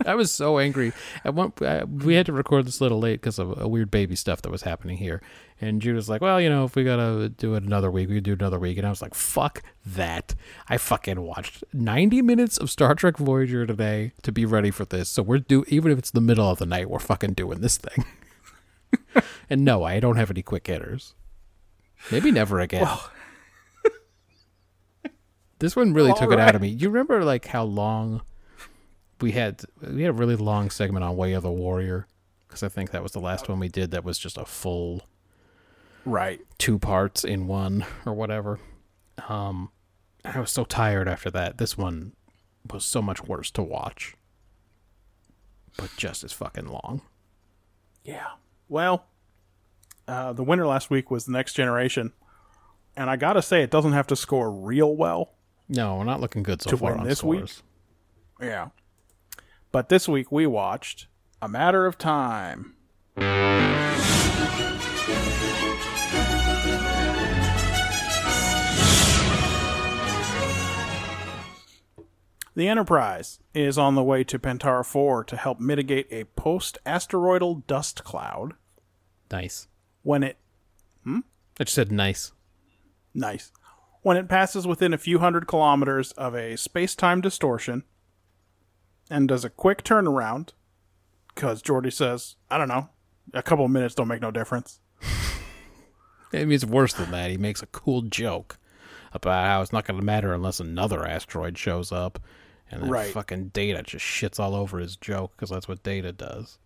I 0.06 0.14
was 0.14 0.32
so 0.32 0.58
angry. 0.58 0.92
At 1.24 1.34
one, 1.34 1.52
uh, 1.60 1.84
we 1.86 2.14
had 2.14 2.26
to 2.26 2.32
record 2.32 2.66
this 2.66 2.80
a 2.80 2.82
little 2.82 3.00
late 3.00 3.20
because 3.20 3.38
of 3.38 3.60
a 3.60 3.68
weird 3.68 3.90
baby 3.90 4.16
stuff 4.16 4.40
that 4.42 4.50
was 4.50 4.62
happening 4.62 4.96
here. 4.96 5.20
And 5.60 5.82
Judah's 5.82 6.08
like, 6.08 6.22
"Well, 6.22 6.40
you 6.40 6.48
know, 6.48 6.64
if 6.64 6.74
we 6.74 6.84
gotta 6.84 7.28
do 7.28 7.54
it 7.54 7.64
another 7.64 7.90
week, 7.90 8.08
we 8.08 8.14
could 8.16 8.24
do 8.24 8.32
another 8.32 8.58
week." 8.58 8.78
And 8.78 8.86
I 8.86 8.90
was 8.90 9.02
like, 9.02 9.14
"Fuck 9.14 9.62
that!" 9.84 10.34
I 10.68 10.78
fucking 10.78 11.20
watched 11.20 11.64
ninety 11.72 12.22
minutes 12.22 12.56
of 12.56 12.70
Star 12.70 12.94
Trek 12.94 13.18
Voyager 13.18 13.66
today 13.66 14.12
to 14.22 14.32
be 14.32 14.46
ready 14.46 14.70
for 14.70 14.86
this. 14.86 15.10
So 15.10 15.22
we're 15.22 15.38
do 15.38 15.64
even 15.68 15.92
if 15.92 15.98
it's 15.98 16.10
the 16.10 16.20
middle 16.22 16.48
of 16.48 16.58
the 16.58 16.66
night, 16.66 16.88
we're 16.88 16.98
fucking 16.98 17.34
doing 17.34 17.60
this 17.60 17.76
thing. 17.76 18.06
and 19.50 19.64
no, 19.64 19.84
I 19.84 20.00
don't 20.00 20.16
have 20.16 20.30
any 20.30 20.42
quick 20.42 20.66
hitters. 20.66 21.14
Maybe 22.10 22.30
never 22.30 22.60
again. 22.60 22.86
this 25.58 25.76
one 25.76 25.92
really 25.92 26.12
took 26.14 26.32
it 26.32 26.40
out 26.40 26.54
of 26.54 26.62
me. 26.62 26.68
You 26.68 26.88
remember 26.90 27.22
like 27.24 27.46
how 27.46 27.64
long 27.64 28.22
we 29.20 29.32
had 29.32 29.62
we 29.86 30.02
had 30.02 30.10
a 30.10 30.14
really 30.14 30.36
long 30.36 30.70
segment 30.70 31.04
on 31.04 31.16
Way 31.16 31.32
of 31.34 31.42
the 31.42 31.50
Warrior 31.50 32.06
because 32.48 32.62
I 32.62 32.68
think 32.68 32.90
that 32.90 33.02
was 33.02 33.12
the 33.12 33.20
last 33.20 33.48
one 33.48 33.60
we 33.60 33.68
did 33.68 33.90
that 33.90 34.04
was 34.04 34.18
just 34.18 34.38
a 34.38 34.44
full 34.44 35.02
Right. 36.06 36.40
two 36.58 36.78
parts 36.78 37.24
in 37.24 37.46
one 37.46 37.84
or 38.06 38.14
whatever. 38.14 38.58
Um 39.28 39.70
I 40.24 40.38
was 40.40 40.50
so 40.50 40.64
tired 40.64 41.08
after 41.08 41.30
that. 41.30 41.58
This 41.58 41.76
one 41.78 42.12
was 42.70 42.84
so 42.84 43.00
much 43.02 43.22
worse 43.24 43.50
to 43.52 43.62
watch. 43.62 44.14
But 45.76 45.90
just 45.96 46.24
as 46.24 46.32
fucking 46.32 46.66
long. 46.66 47.02
Yeah. 48.04 48.26
Well, 48.68 49.06
uh, 50.08 50.32
the 50.32 50.42
winner 50.42 50.66
last 50.66 50.90
week 50.90 51.10
was 51.10 51.24
the 51.26 51.32
Next 51.32 51.54
Generation, 51.54 52.12
and 52.96 53.08
I 53.10 53.16
gotta 53.16 53.42
say, 53.42 53.62
it 53.62 53.70
doesn't 53.70 53.92
have 53.92 54.06
to 54.08 54.16
score 54.16 54.50
real 54.50 54.94
well. 54.94 55.34
No, 55.68 55.96
we're 55.96 56.04
not 56.04 56.20
looking 56.20 56.42
good 56.42 56.62
so 56.62 56.70
To 56.70 56.76
far 56.76 56.92
win 56.92 57.00
on 57.00 57.06
this 57.06 57.22
week? 57.22 57.50
Yeah. 58.40 58.68
But 59.72 59.88
this 59.88 60.08
week 60.08 60.32
we 60.32 60.46
watched 60.46 61.06
A 61.40 61.48
Matter 61.48 61.86
of 61.86 61.96
Time. 61.96 62.74
The 72.54 72.66
Enterprise 72.68 73.38
is 73.54 73.78
on 73.78 73.94
the 73.94 74.02
way 74.02 74.24
to 74.24 74.38
Penthara 74.38 74.84
4 74.84 75.24
to 75.24 75.36
help 75.36 75.60
mitigate 75.60 76.08
a 76.10 76.24
post 76.24 76.78
asteroidal 76.84 77.62
dust 77.66 78.02
cloud 78.04 78.54
Nice. 79.30 79.68
When 80.02 80.22
it 80.22 80.36
hmm? 81.04 81.20
I 81.58 81.64
just 81.64 81.74
said 81.74 81.92
nice. 81.92 82.32
Nice. 83.14 83.52
When 84.02 84.16
it 84.16 84.28
passes 84.28 84.66
within 84.66 84.94
a 84.94 84.98
few 84.98 85.18
hundred 85.18 85.46
kilometers 85.46 86.12
of 86.12 86.34
a 86.34 86.56
space 86.56 86.94
time 86.94 87.20
distortion 87.20 87.84
and 89.10 89.28
does 89.28 89.44
a 89.44 89.50
quick 89.50 89.82
turnaround, 89.84 90.50
because 91.34 91.62
Geordi 91.62 91.92
says, 91.92 92.36
I 92.50 92.56
don't 92.56 92.68
know, 92.68 92.88
a 93.34 93.42
couple 93.42 93.64
of 93.64 93.70
minutes 93.70 93.94
don't 93.94 94.08
make 94.08 94.22
no 94.22 94.30
difference. 94.30 94.80
I 96.32 96.38
mean, 96.38 96.52
it's 96.52 96.64
worse 96.64 96.94
than 96.94 97.10
that. 97.10 97.30
He 97.30 97.36
makes 97.36 97.62
a 97.62 97.66
cool 97.66 98.02
joke 98.02 98.58
about 99.12 99.44
how 99.44 99.60
it's 99.60 99.72
not 99.72 99.84
going 99.84 99.98
to 99.98 100.06
matter 100.06 100.32
unless 100.32 100.60
another 100.60 101.04
asteroid 101.06 101.58
shows 101.58 101.90
up, 101.90 102.20
and 102.70 102.82
then 102.82 102.90
Right. 102.90 103.12
fucking 103.12 103.48
Data 103.48 103.82
just 103.82 104.04
shits 104.04 104.38
all 104.38 104.54
over 104.54 104.78
his 104.78 104.96
joke 104.96 105.32
because 105.36 105.50
that's 105.50 105.66
what 105.66 105.82
Data 105.82 106.12
does. 106.12 106.58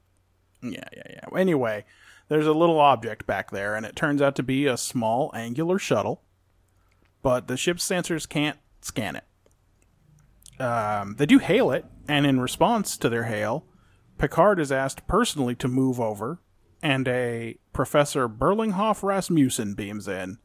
Yeah, 0.63 0.85
yeah, 0.95 1.03
yeah. 1.11 1.39
Anyway, 1.39 1.85
there's 2.29 2.47
a 2.47 2.53
little 2.53 2.81
object 2.81 3.27
back 3.27 3.51
there, 3.51 3.75
and 3.75 3.85
it 3.85 3.97
turns 3.97 4.23
out 4.23 4.37
to 4.37 4.43
be 4.43 4.67
a 4.67 4.77
small 4.77 5.31
angular 5.35 5.79
shuttle, 5.79 6.23
but 7.23 7.49
the 7.49 7.57
ship's 7.57 7.87
sensors 7.87 8.29
can't 8.29 8.59
scan 8.81 9.17
it. 9.17 10.61
Um, 10.61 11.17
they 11.17 11.27
do 11.27 11.39
hail 11.39 11.71
it, 11.71 11.85
and 12.09 12.27
in 12.27 12.41
response 12.41 12.97
to 12.99 13.09
their 13.09 13.25
hail, 13.25 13.67
Picard 14.19 14.61
is 14.61 14.71
asked 14.71 15.07
personally 15.07 15.55
to 15.57 15.69
move 15.69 16.01
over, 16.01 16.41
and 16.83 17.09
a 17.09 17.59
Professor 17.73 18.29
Berlinghoff 18.29 19.03
Rasmussen 19.03 19.75
beams 19.75 20.07
in 20.07 20.39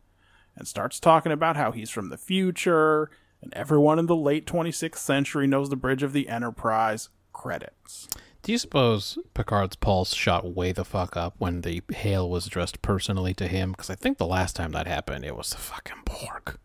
and 0.56 0.68
starts 0.68 1.00
talking 1.00 1.32
about 1.32 1.56
how 1.56 1.72
he's 1.72 1.90
from 1.90 2.10
the 2.10 2.18
future, 2.18 3.10
and 3.42 3.54
everyone 3.54 4.00
in 4.00 4.08
the 4.08 4.16
late 4.16 4.46
26th 4.46 4.98
century 4.98 5.48
knows 5.48 5.70
the 5.70 5.76
bridge 5.76 6.04
of 6.04 6.14
the 6.14 6.28
Enterprise. 6.28 7.10
Credits. 7.32 8.10
Do 8.42 8.52
you 8.54 8.58
suppose 8.58 9.18
Picard's 9.34 9.76
pulse 9.76 10.14
shot 10.14 10.54
way 10.56 10.72
the 10.72 10.86
fuck 10.86 11.18
up 11.18 11.36
when 11.38 11.62
the 11.62 11.82
hail 11.92 12.30
was 12.30 12.48
addressed 12.48 12.82
personally 12.82 13.34
to 13.36 13.48
him? 13.48 13.72
Because 13.72 13.90
I 13.90 13.96
think 13.96 14.18
the 14.18 14.26
last 14.26 14.56
time 14.56 14.72
that 14.72 14.88
happened, 14.88 15.26
it 15.26 15.36
was 15.36 15.50
the 15.50 15.58
fucking 15.58 16.04
Borg. 16.06 16.58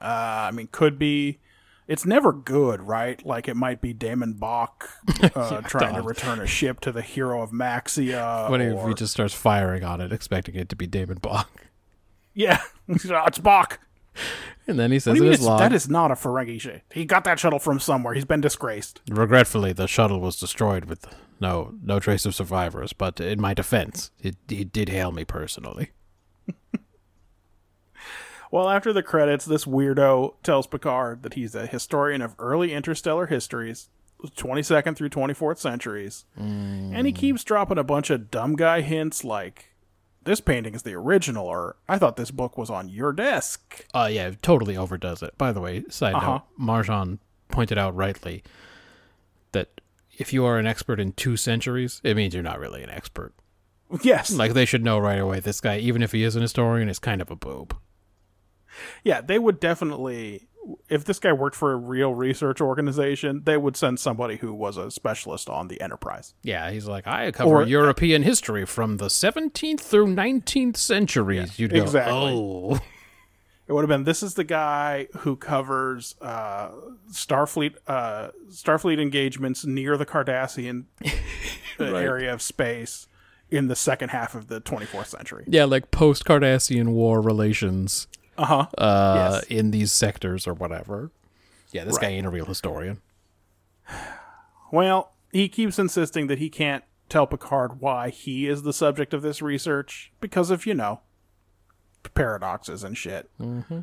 Uh, 0.00 0.04
I 0.04 0.50
mean, 0.52 0.68
could 0.70 0.98
be. 0.98 1.38
It's 1.88 2.04
never 2.04 2.32
good, 2.32 2.82
right? 2.82 3.24
Like 3.24 3.46
it 3.46 3.54
might 3.54 3.80
be 3.80 3.94
DaiMon 3.94 4.40
Bok 4.40 4.90
uh, 5.36 5.60
trying 5.62 5.94
to 5.94 6.02
return 6.02 6.40
a 6.40 6.46
ship 6.46 6.80
to 6.80 6.90
the 6.90 7.02
hero 7.02 7.42
of 7.42 7.52
Maxia. 7.52 8.50
What 8.50 8.60
if 8.60 8.74
or- 8.74 8.88
he 8.88 8.94
just 8.94 9.12
starts 9.12 9.34
firing 9.34 9.84
on 9.84 10.00
it, 10.00 10.12
expecting 10.12 10.56
it 10.56 10.68
to 10.70 10.76
be 10.76 10.88
DaiMon 10.88 11.20
Bok? 11.20 11.48
yeah, 12.34 12.60
it's 12.88 13.38
Bok. 13.38 13.80
And 14.68 14.78
then 14.78 14.90
he 14.90 14.98
says 14.98 15.18
in 15.18 15.24
his 15.24 15.36
it's, 15.36 15.44
log, 15.44 15.60
that 15.60 15.72
is 15.72 15.88
not 15.88 16.10
a 16.10 16.14
Ferengi 16.14 16.60
ship. 16.60 16.82
He 16.92 17.04
got 17.04 17.24
that 17.24 17.38
shuttle 17.38 17.58
from 17.58 17.78
somewhere. 17.78 18.14
He's 18.14 18.24
been 18.24 18.40
disgraced. 18.40 19.00
regretfully, 19.08 19.72
the 19.72 19.86
shuttle 19.86 20.20
was 20.20 20.38
destroyed 20.38 20.86
with 20.86 21.06
no 21.40 21.74
no 21.82 22.00
trace 22.00 22.26
of 22.26 22.34
survivors. 22.34 22.92
But 22.92 23.20
in 23.20 23.40
my 23.40 23.54
defense, 23.54 24.10
it, 24.20 24.36
he 24.48 24.64
did 24.64 24.88
hail 24.88 25.12
me 25.12 25.24
personally. 25.24 25.90
Well, 28.50 28.68
after 28.68 28.92
the 28.92 29.02
credits, 29.02 29.44
this 29.44 29.64
weirdo 29.64 30.34
tells 30.42 30.66
Picard 30.66 31.22
that 31.22 31.34
he's 31.34 31.54
a 31.54 31.66
historian 31.66 32.22
of 32.22 32.34
early 32.38 32.72
interstellar 32.72 33.26
histories, 33.26 33.88
22nd 34.24 34.96
through 34.96 35.10
24th 35.10 35.58
centuries. 35.58 36.24
And 36.36 37.06
he 37.06 37.12
mm. 37.12 37.16
keeps 37.16 37.44
dropping 37.44 37.78
a 37.78 37.84
bunch 37.84 38.10
of 38.10 38.30
dumb 38.30 38.56
guy 38.56 38.80
hints 38.80 39.24
like, 39.24 39.72
this 40.26 40.40
painting 40.40 40.74
is 40.74 40.82
the 40.82 40.92
original, 40.94 41.46
or 41.46 41.76
I 41.88 41.96
thought 41.98 42.16
this 42.16 42.30
book 42.30 42.58
was 42.58 42.68
on 42.68 42.88
your 42.90 43.12
desk. 43.12 43.86
Uh, 43.94 44.08
yeah, 44.12 44.28
it 44.28 44.42
totally 44.42 44.76
overdoes 44.76 45.22
it. 45.22 45.36
By 45.38 45.52
the 45.52 45.60
way, 45.60 45.84
side 45.88 46.14
Uh-huh. 46.14 46.32
note, 46.32 46.42
Marjan 46.60 47.18
pointed 47.48 47.78
out 47.78 47.94
rightly 47.96 48.42
that 49.52 49.80
if 50.18 50.32
you 50.32 50.44
are 50.44 50.58
an 50.58 50.66
expert 50.66 51.00
in 51.00 51.12
two 51.12 51.36
centuries, 51.36 52.00
it 52.04 52.16
means 52.16 52.34
you're 52.34 52.42
not 52.42 52.58
really 52.60 52.82
an 52.82 52.90
expert. 52.90 53.32
Yes. 54.02 54.32
Like 54.32 54.52
they 54.52 54.64
should 54.64 54.82
know 54.84 54.98
right 54.98 55.18
away. 55.18 55.40
This 55.40 55.60
guy, 55.60 55.78
even 55.78 56.02
if 56.02 56.12
he 56.12 56.22
is 56.24 56.36
an 56.36 56.42
historian, 56.42 56.88
is 56.88 56.98
kind 56.98 57.22
of 57.22 57.30
a 57.30 57.36
boob. 57.36 57.76
Yeah, 59.04 59.20
they 59.20 59.38
would 59.38 59.60
definitely. 59.60 60.48
If 60.88 61.04
this 61.04 61.18
guy 61.18 61.32
worked 61.32 61.56
for 61.56 61.72
a 61.72 61.76
real 61.76 62.14
research 62.14 62.60
organization, 62.60 63.42
they 63.44 63.56
would 63.56 63.76
send 63.76 64.00
somebody 64.00 64.36
who 64.36 64.52
was 64.52 64.76
a 64.76 64.90
specialist 64.90 65.48
on 65.48 65.68
the 65.68 65.80
Enterprise. 65.80 66.34
Yeah, 66.42 66.70
he's 66.70 66.86
like, 66.86 67.06
I 67.06 67.30
cover 67.30 67.50
Or- 67.50 67.64
European 67.64 68.22
history 68.22 68.64
from 68.66 68.96
the 68.96 69.06
17th 69.06 69.80
through 69.80 70.08
19th 70.08 70.76
centuries. 70.76 71.58
You'd 71.58 71.72
go, 71.72 71.82
exactly. 71.82 72.14
oh, 72.14 72.78
It 73.68 73.72
would 73.72 73.80
have 73.82 73.88
been 73.88 74.04
this 74.04 74.22
is 74.22 74.34
the 74.34 74.44
guy 74.44 75.08
who 75.18 75.34
covers 75.34 76.14
uh, 76.20 76.70
Starfleet 77.10 77.74
uh, 77.88 78.28
Starfleet 78.48 79.00
engagements 79.00 79.64
near 79.64 79.96
the 79.96 80.06
Cardassian 80.06 80.84
uh, 81.80 81.84
area 81.84 82.32
of 82.32 82.40
space 82.42 83.08
in 83.50 83.66
the 83.66 83.74
second 83.74 84.10
half 84.10 84.36
of 84.36 84.46
the 84.46 84.60
24th 84.60 85.06
century. 85.06 85.44
yeah, 85.48 85.64
like 85.64 85.90
post 85.90 86.24
Cardassian 86.24 86.90
War 86.90 87.20
relations 87.20 88.06
Uh-huh. 88.38 88.66
uh, 88.78 89.40
Yes. 89.40 89.44
in 89.44 89.70
these 89.70 89.92
sectors 89.92 90.46
or 90.46 90.54
whatever. 90.54 91.10
Yeah, 91.72 91.84
this 91.84 91.98
guy 91.98 92.08
ain't 92.08 92.26
a 92.26 92.30
real 92.30 92.46
historian. 92.46 93.00
Well, 94.72 95.12
he 95.32 95.48
keeps 95.48 95.78
insisting 95.78 96.26
that 96.28 96.38
he 96.38 96.48
can't 96.50 96.84
tell 97.08 97.26
Picard 97.26 97.80
why 97.80 98.10
he 98.10 98.48
is 98.48 98.62
the 98.62 98.72
subject 98.72 99.14
of 99.14 99.22
this 99.22 99.40
research 99.42 100.12
because 100.20 100.50
of, 100.50 100.66
you 100.66 100.74
know, 100.74 101.00
paradoxes 102.14 102.82
and 102.82 102.96
shit. 102.96 103.30
Mm-hmm. 103.40 103.80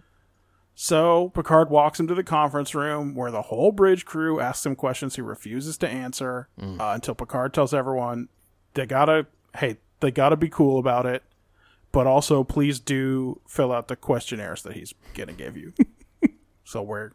So 0.75 1.29
Picard 1.29 1.69
walks 1.69 1.99
him 1.99 2.07
to 2.07 2.15
the 2.15 2.23
conference 2.23 2.73
room 2.73 3.15
where 3.15 3.31
the 3.31 3.43
whole 3.43 3.71
bridge 3.71 4.05
crew 4.05 4.39
asks 4.39 4.65
him 4.65 4.75
questions 4.75 5.15
he 5.15 5.21
refuses 5.21 5.77
to 5.77 5.87
answer 5.87 6.47
uh, 6.59 6.91
until 6.95 7.13
Picard 7.15 7.53
tells 7.53 7.73
everyone 7.73 8.27
they 8.73 8.85
gotta, 8.85 9.27
hey, 9.57 9.77
they 9.99 10.09
gotta 10.11 10.35
be 10.35 10.49
cool 10.49 10.79
about 10.79 11.05
it, 11.05 11.23
but 11.93 12.05
also 12.05 12.43
please 12.43 12.81
do 12.81 13.39
fill 13.47 13.71
out 13.71 13.87
the 13.87 13.95
questionnaires 13.95 14.63
that 14.63 14.73
he's 14.73 14.93
gonna 15.13 15.31
give 15.31 15.55
you. 15.55 15.71
so 16.65 16.81
we're 16.81 17.11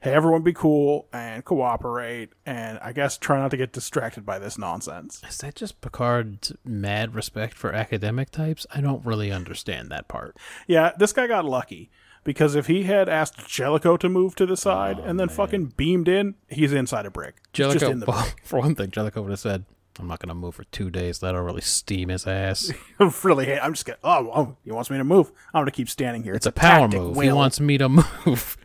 hey, 0.00 0.12
everyone 0.12 0.42
be 0.42 0.52
cool 0.52 1.08
and 1.12 1.44
cooperate, 1.44 2.30
and 2.46 2.78
I 2.80 2.92
guess 2.92 3.18
try 3.18 3.38
not 3.38 3.50
to 3.50 3.56
get 3.56 3.72
distracted 3.72 4.24
by 4.24 4.38
this 4.38 4.56
nonsense. 4.56 5.20
Is 5.28 5.38
that 5.38 5.56
just 5.56 5.80
Picard's 5.80 6.52
mad 6.64 7.14
respect 7.14 7.54
for 7.54 7.72
academic 7.72 8.30
types? 8.30 8.66
I 8.70 8.80
don't 8.80 9.04
really 9.04 9.30
understand 9.30 9.90
that 9.90 10.08
part. 10.08 10.36
Yeah, 10.66 10.92
this 10.96 11.12
guy 11.12 11.26
got 11.26 11.44
lucky 11.44 11.90
because 12.24 12.54
if 12.54 12.66
he 12.66 12.84
had 12.84 13.08
asked 13.08 13.46
Jellicoe 13.48 13.96
to 13.96 14.08
move 14.08 14.34
to 14.36 14.46
the 14.46 14.56
side 14.56 14.98
oh, 15.00 15.04
and 15.04 15.18
then 15.18 15.28
fucking 15.28 15.72
beamed 15.76 16.08
in, 16.08 16.34
he's 16.48 16.72
inside 16.72 17.06
a 17.06 17.10
brick. 17.10 17.36
Jellicoe, 17.52 17.90
in 17.90 18.00
well, 18.00 18.28
for 18.44 18.60
one 18.60 18.74
thing, 18.74 18.90
Jellicoe 18.90 19.22
would 19.22 19.30
have 19.30 19.40
said, 19.40 19.64
I'm 19.98 20.06
not 20.06 20.20
going 20.20 20.28
to 20.28 20.34
move 20.34 20.54
for 20.54 20.64
two 20.64 20.90
days. 20.90 21.18
That'll 21.18 21.42
really 21.42 21.60
steam 21.60 22.08
his 22.08 22.26
ass. 22.26 22.72
I 23.00 23.12
really 23.24 23.46
hate. 23.46 23.58
I'm 23.58 23.72
just 23.72 23.84
gonna. 23.84 23.98
Oh, 24.04 24.30
oh, 24.34 24.56
he 24.64 24.70
wants 24.70 24.90
me 24.90 24.98
to 24.98 25.04
move. 25.04 25.32
I'm 25.52 25.62
gonna 25.62 25.70
keep 25.70 25.88
standing 25.88 26.22
here. 26.22 26.34
It's 26.34 26.46
a 26.46 26.52
power 26.52 26.82
tactic, 26.82 27.00
move. 27.00 27.20
He 27.20 27.32
wants 27.32 27.58
me 27.58 27.78
to 27.78 27.88
move. 28.26 28.56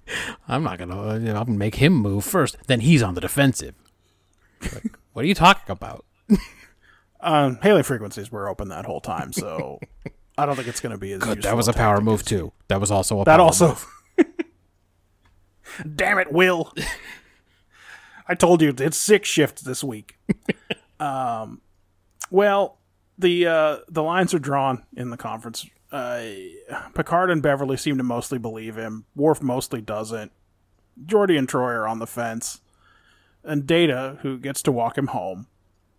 I'm 0.48 0.64
not 0.64 0.78
going 0.78 0.90
to, 0.90 1.26
you 1.26 1.34
know, 1.34 1.40
I'm 1.40 1.46
to 1.46 1.52
make 1.52 1.76
him 1.76 1.94
move 1.94 2.24
first. 2.24 2.58
Then 2.68 2.82
he's 2.82 3.02
on 3.02 3.16
the 3.16 3.22
defensive. 3.22 3.74
Like, 4.62 4.98
what 5.14 5.26
are 5.26 5.28
you 5.28 5.36
talking 5.36 5.72
about? 5.72 6.06
Um, 7.20 7.58
Hailing 7.62 7.84
frequencies 7.84 8.32
were 8.32 8.48
open 8.50 8.70
that 8.70 8.86
whole 8.86 9.02
time, 9.02 9.34
so 9.34 9.80
I 10.38 10.46
don't 10.46 10.56
think 10.56 10.68
it's 10.68 10.82
gonna 10.82 10.98
be 10.98 11.14
as. 11.14 11.20
Good. 11.20 11.42
That 11.44 11.58
was 11.58 11.68
a 11.68 11.74
power 11.74 12.02
move, 12.02 12.24
too. 12.24 12.52
That 12.68 12.80
was 12.80 12.92
also 12.92 13.22
a 13.22 13.26
That 13.26 13.40
also. 13.40 13.78
Damn 15.96 16.20
it, 16.20 16.32
Will. 16.32 16.72
I 18.28 18.36
told 18.36 18.62
you 18.62 18.74
it's 18.78 18.98
six 18.98 19.28
shifts 19.28 19.64
this 19.64 19.84
week. 19.84 20.18
Um, 21.04 21.62
well, 22.32 22.80
the 23.18 23.48
uh, 23.48 23.78
the 23.90 24.04
lines 24.04 24.34
are 24.34 24.40
drawn 24.40 24.86
in 24.96 25.10
the 25.10 25.18
conference. 25.18 25.68
Uh, 25.92 26.24
Picard 26.96 27.30
and 27.30 27.42
Beverly 27.42 27.78
seem 27.78 27.98
to 27.98 28.04
mostly 28.04 28.40
believe 28.40 28.76
him. 28.76 29.06
Worf 29.16 29.42
mostly 29.42 29.82
doesn't. 29.82 30.32
Geordi 31.06 31.38
and 31.38 31.48
Troi 31.48 31.74
are 31.74 31.88
on 31.88 32.00
the 32.00 32.08
fence, 32.08 32.62
and 33.44 33.68
Data, 33.68 34.20
who 34.22 34.38
gets 34.38 34.62
to 34.64 34.72
walk 34.72 34.98
him 34.98 35.08
home, 35.08 35.48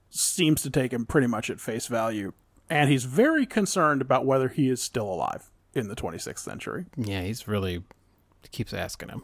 seems 0.09 0.63
to 0.63 0.71
take 0.71 0.93
him 0.93 1.05
pretty 1.05 1.27
much 1.27 1.51
at 1.51 1.61
face 1.61 1.87
value, 1.87 2.33
and 2.71 2.91
he's 2.91 3.05
very 3.05 3.45
concerned 3.45 4.01
about 4.01 4.25
whether 4.25 4.49
he 4.49 4.69
is 4.69 4.81
still 4.81 5.13
alive 5.13 5.51
in 5.75 5.89
the 5.89 5.97
26th 5.97 6.39
century. 6.39 6.87
Yeah, 6.97 7.23
he's 7.23 7.47
really, 7.47 7.83
keeps 8.53 8.73
asking 8.73 9.11
him. 9.11 9.23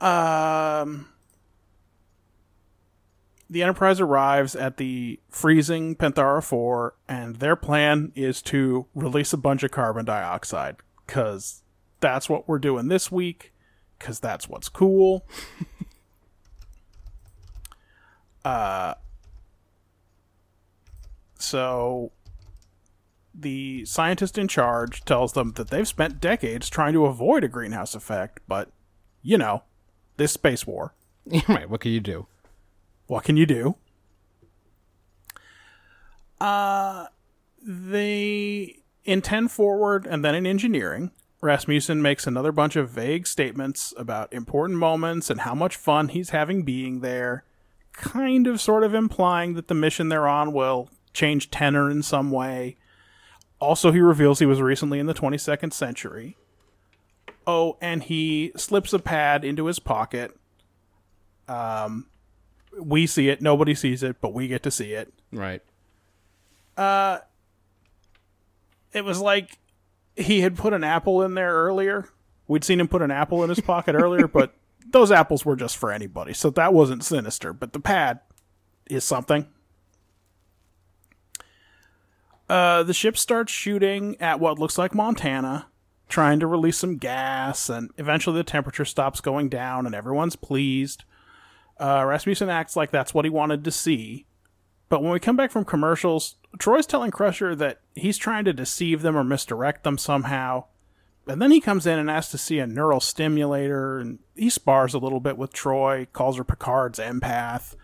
Um, 0.00 1.08
the 3.50 3.62
Enterprise 3.62 4.00
arrives 4.00 4.54
at 4.54 4.76
the 4.76 5.18
freezing 5.30 5.96
Penthara 5.96 6.42
4, 6.42 6.94
and 7.08 7.36
their 7.36 7.56
plan 7.56 8.12
is 8.14 8.42
to 8.42 8.86
release 8.94 9.32
a 9.32 9.38
bunch 9.38 9.62
of 9.62 9.70
carbon 9.70 10.04
dioxide, 10.04 10.76
because 11.06 11.62
that's 12.00 12.28
what 12.28 12.46
we're 12.46 12.58
doing 12.58 12.88
this 12.88 13.10
week, 13.10 13.52
because 13.98 14.20
that's 14.20 14.48
what's 14.48 14.68
cool. 14.68 15.26
uh, 18.44 18.94
so 21.38 22.12
the 23.34 23.84
scientist 23.86 24.36
in 24.36 24.48
charge 24.48 25.04
tells 25.04 25.32
them 25.32 25.52
that 25.52 25.70
they've 25.70 25.88
spent 25.88 26.20
decades 26.20 26.68
trying 26.68 26.92
to 26.92 27.06
avoid 27.06 27.44
a 27.44 27.48
greenhouse 27.48 27.94
effect, 27.94 28.40
but, 28.46 28.70
you 29.22 29.38
know, 29.38 29.62
this 30.18 30.32
space 30.32 30.66
war. 30.66 30.94
right, 31.48 31.70
what 31.70 31.80
can 31.80 31.92
you 31.92 32.00
do? 32.00 32.26
What 33.08 33.24
can 33.24 33.36
you 33.36 33.46
do? 33.46 33.74
Uh, 36.40 37.06
they 37.60 38.76
in 39.04 39.22
10 39.22 39.48
forward 39.48 40.06
and 40.06 40.24
then 40.24 40.34
in 40.34 40.46
engineering, 40.46 41.10
Rasmussen 41.40 42.02
makes 42.02 42.26
another 42.26 42.52
bunch 42.52 42.76
of 42.76 42.90
vague 42.90 43.26
statements 43.26 43.94
about 43.96 44.32
important 44.32 44.78
moments 44.78 45.30
and 45.30 45.40
how 45.40 45.54
much 45.54 45.76
fun 45.76 46.08
he's 46.08 46.30
having 46.30 46.62
being 46.62 47.00
there, 47.00 47.44
kind 47.92 48.46
of 48.46 48.60
sort 48.60 48.84
of 48.84 48.94
implying 48.94 49.54
that 49.54 49.68
the 49.68 49.74
mission 49.74 50.08
they're 50.08 50.28
on 50.28 50.52
will 50.52 50.90
change 51.14 51.50
tenor 51.50 51.90
in 51.90 52.02
some 52.02 52.30
way. 52.30 52.76
Also, 53.60 53.90
he 53.90 54.00
reveals 54.00 54.38
he 54.38 54.46
was 54.46 54.60
recently 54.60 54.98
in 54.98 55.06
the 55.06 55.14
22nd 55.14 55.72
century. 55.72 56.36
Oh, 57.46 57.78
and 57.80 58.02
he 58.02 58.52
slips 58.56 58.92
a 58.92 58.98
pad 58.98 59.44
into 59.44 59.66
his 59.66 59.78
pocket 59.78 60.36
we 62.80 63.06
see 63.06 63.28
it 63.28 63.42
nobody 63.42 63.74
sees 63.74 64.02
it 64.02 64.20
but 64.20 64.32
we 64.32 64.48
get 64.48 64.62
to 64.62 64.70
see 64.70 64.92
it. 64.92 65.12
Right. 65.32 65.62
Uh 66.76 67.18
it 68.92 69.04
was 69.04 69.20
like 69.20 69.58
he 70.16 70.40
had 70.40 70.56
put 70.56 70.72
an 70.72 70.84
apple 70.84 71.22
in 71.22 71.34
there 71.34 71.52
earlier. 71.52 72.08
We'd 72.46 72.64
seen 72.64 72.80
him 72.80 72.88
put 72.88 73.02
an 73.02 73.10
apple 73.10 73.42
in 73.42 73.50
his 73.50 73.60
pocket 73.60 73.94
earlier 73.98 74.28
but 74.28 74.54
those 74.86 75.12
apples 75.12 75.44
were 75.44 75.56
just 75.56 75.76
for 75.76 75.92
anybody 75.92 76.32
so 76.32 76.50
that 76.50 76.72
wasn't 76.72 77.04
sinister 77.04 77.52
but 77.52 77.72
the 77.72 77.80
pad 77.80 78.20
is 78.88 79.04
something. 79.04 79.46
Uh, 82.48 82.82
the 82.82 82.94
ship 82.94 83.18
starts 83.18 83.52
shooting 83.52 84.16
at 84.20 84.40
what 84.40 84.58
looks 84.58 84.78
like 84.78 84.94
montana 84.94 85.66
trying 86.08 86.40
to 86.40 86.46
release 86.46 86.78
some 86.78 86.96
gas 86.96 87.68
and 87.68 87.90
eventually 87.98 88.36
the 88.36 88.44
temperature 88.44 88.84
stops 88.84 89.20
going 89.20 89.48
down 89.48 89.86
and 89.86 89.94
everyone's 89.94 90.36
pleased 90.36 91.04
uh, 91.80 92.04
rasmussen 92.06 92.48
acts 92.48 92.76
like 92.76 92.90
that's 92.90 93.14
what 93.14 93.24
he 93.24 93.30
wanted 93.30 93.64
to 93.64 93.70
see 93.70 94.26
But 94.88 95.02
when 95.02 95.12
we 95.12 95.20
come 95.20 95.36
back 95.36 95.50
from 95.50 95.64
commercials, 95.64 96.36
Troi's 96.58 96.86
telling 96.86 97.10
Crusher 97.10 97.54
that 97.56 97.80
he's 97.94 98.16
trying 98.18 98.44
to 98.46 98.52
deceive 98.52 99.02
them 99.02 99.16
or 99.16 99.22
misdirect 99.24 99.84
them 99.84 99.98
somehow. 99.98 100.64
And 101.26 101.42
then 101.42 101.50
he 101.50 101.60
comes 101.60 101.86
in 101.86 101.98
and 101.98 102.10
asks 102.10 102.30
to 102.30 102.38
see 102.38 102.58
a 102.58 102.66
neural 102.66 103.00
stimulator, 103.00 103.98
and 103.98 104.18
he 104.34 104.48
spars 104.48 104.94
a 104.94 104.98
little 104.98 105.20
bit 105.20 105.36
with 105.36 105.52
Troi, 105.52 106.06
calls 106.14 106.38
her 106.38 106.44
Picard's 106.44 106.98
empath. 106.98 107.76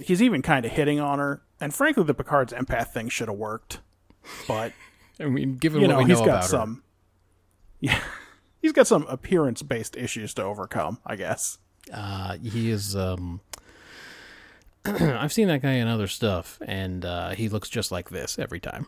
He's 0.00 0.22
even 0.22 0.42
kind 0.42 0.64
of 0.64 0.70
hitting 0.70 1.00
on 1.00 1.18
her. 1.18 1.42
And 1.60 1.74
frankly, 1.74 2.04
the 2.04 2.14
Picard's 2.14 2.52
empath 2.52 2.92
thing 2.92 3.08
should 3.08 3.26
have 3.26 3.36
worked. 3.36 3.80
But, 4.46 4.72
I 5.20 5.24
mean, 5.24 5.56
given 5.56 5.80
you 5.80 5.88
what 5.88 5.94
know, 5.94 5.98
we 5.98 6.04
know 6.04 6.08
he's 6.14 6.18
got 6.20 6.28
about 6.28 6.42
her, 6.44 6.48
some. 6.48 6.82
Yeah. 7.80 8.00
He's 8.62 8.72
got 8.72 8.86
some 8.86 9.06
appearance 9.08 9.62
based 9.62 9.96
issues 9.96 10.32
to 10.34 10.44
overcome, 10.44 10.98
I 11.04 11.16
guess. 11.16 11.58
Uh, 11.92 12.36
he 12.38 12.70
is 12.70 12.94
um, 12.96 13.40
I've 14.84 15.32
seen 15.32 15.48
that 15.48 15.62
guy 15.62 15.72
in 15.72 15.88
other 15.88 16.06
stuff, 16.06 16.58
and 16.64 17.04
uh, 17.04 17.30
he 17.30 17.48
looks 17.48 17.68
just 17.68 17.90
like 17.92 18.10
this 18.10 18.38
every 18.38 18.60
time. 18.60 18.86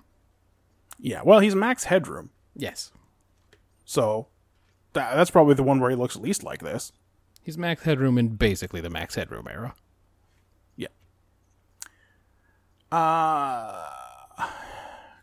Yeah, 0.98 1.22
well, 1.24 1.40
he's 1.40 1.54
Max 1.54 1.84
Headroom, 1.84 2.30
Yes, 2.54 2.92
so 3.84 4.26
that, 4.92 5.14
that's 5.14 5.30
probably 5.30 5.54
the 5.54 5.62
one 5.62 5.80
where 5.80 5.90
he 5.90 5.96
looks 5.96 6.16
least 6.16 6.42
like 6.42 6.60
this. 6.60 6.92
he's 7.42 7.56
Max 7.56 7.82
Headroom 7.84 8.18
in 8.18 8.28
basically 8.36 8.80
the 8.80 8.90
Max 8.90 9.14
Headroom 9.14 9.48
era. 9.48 9.74
Yeah. 10.76 10.88
Uh, 12.92 13.86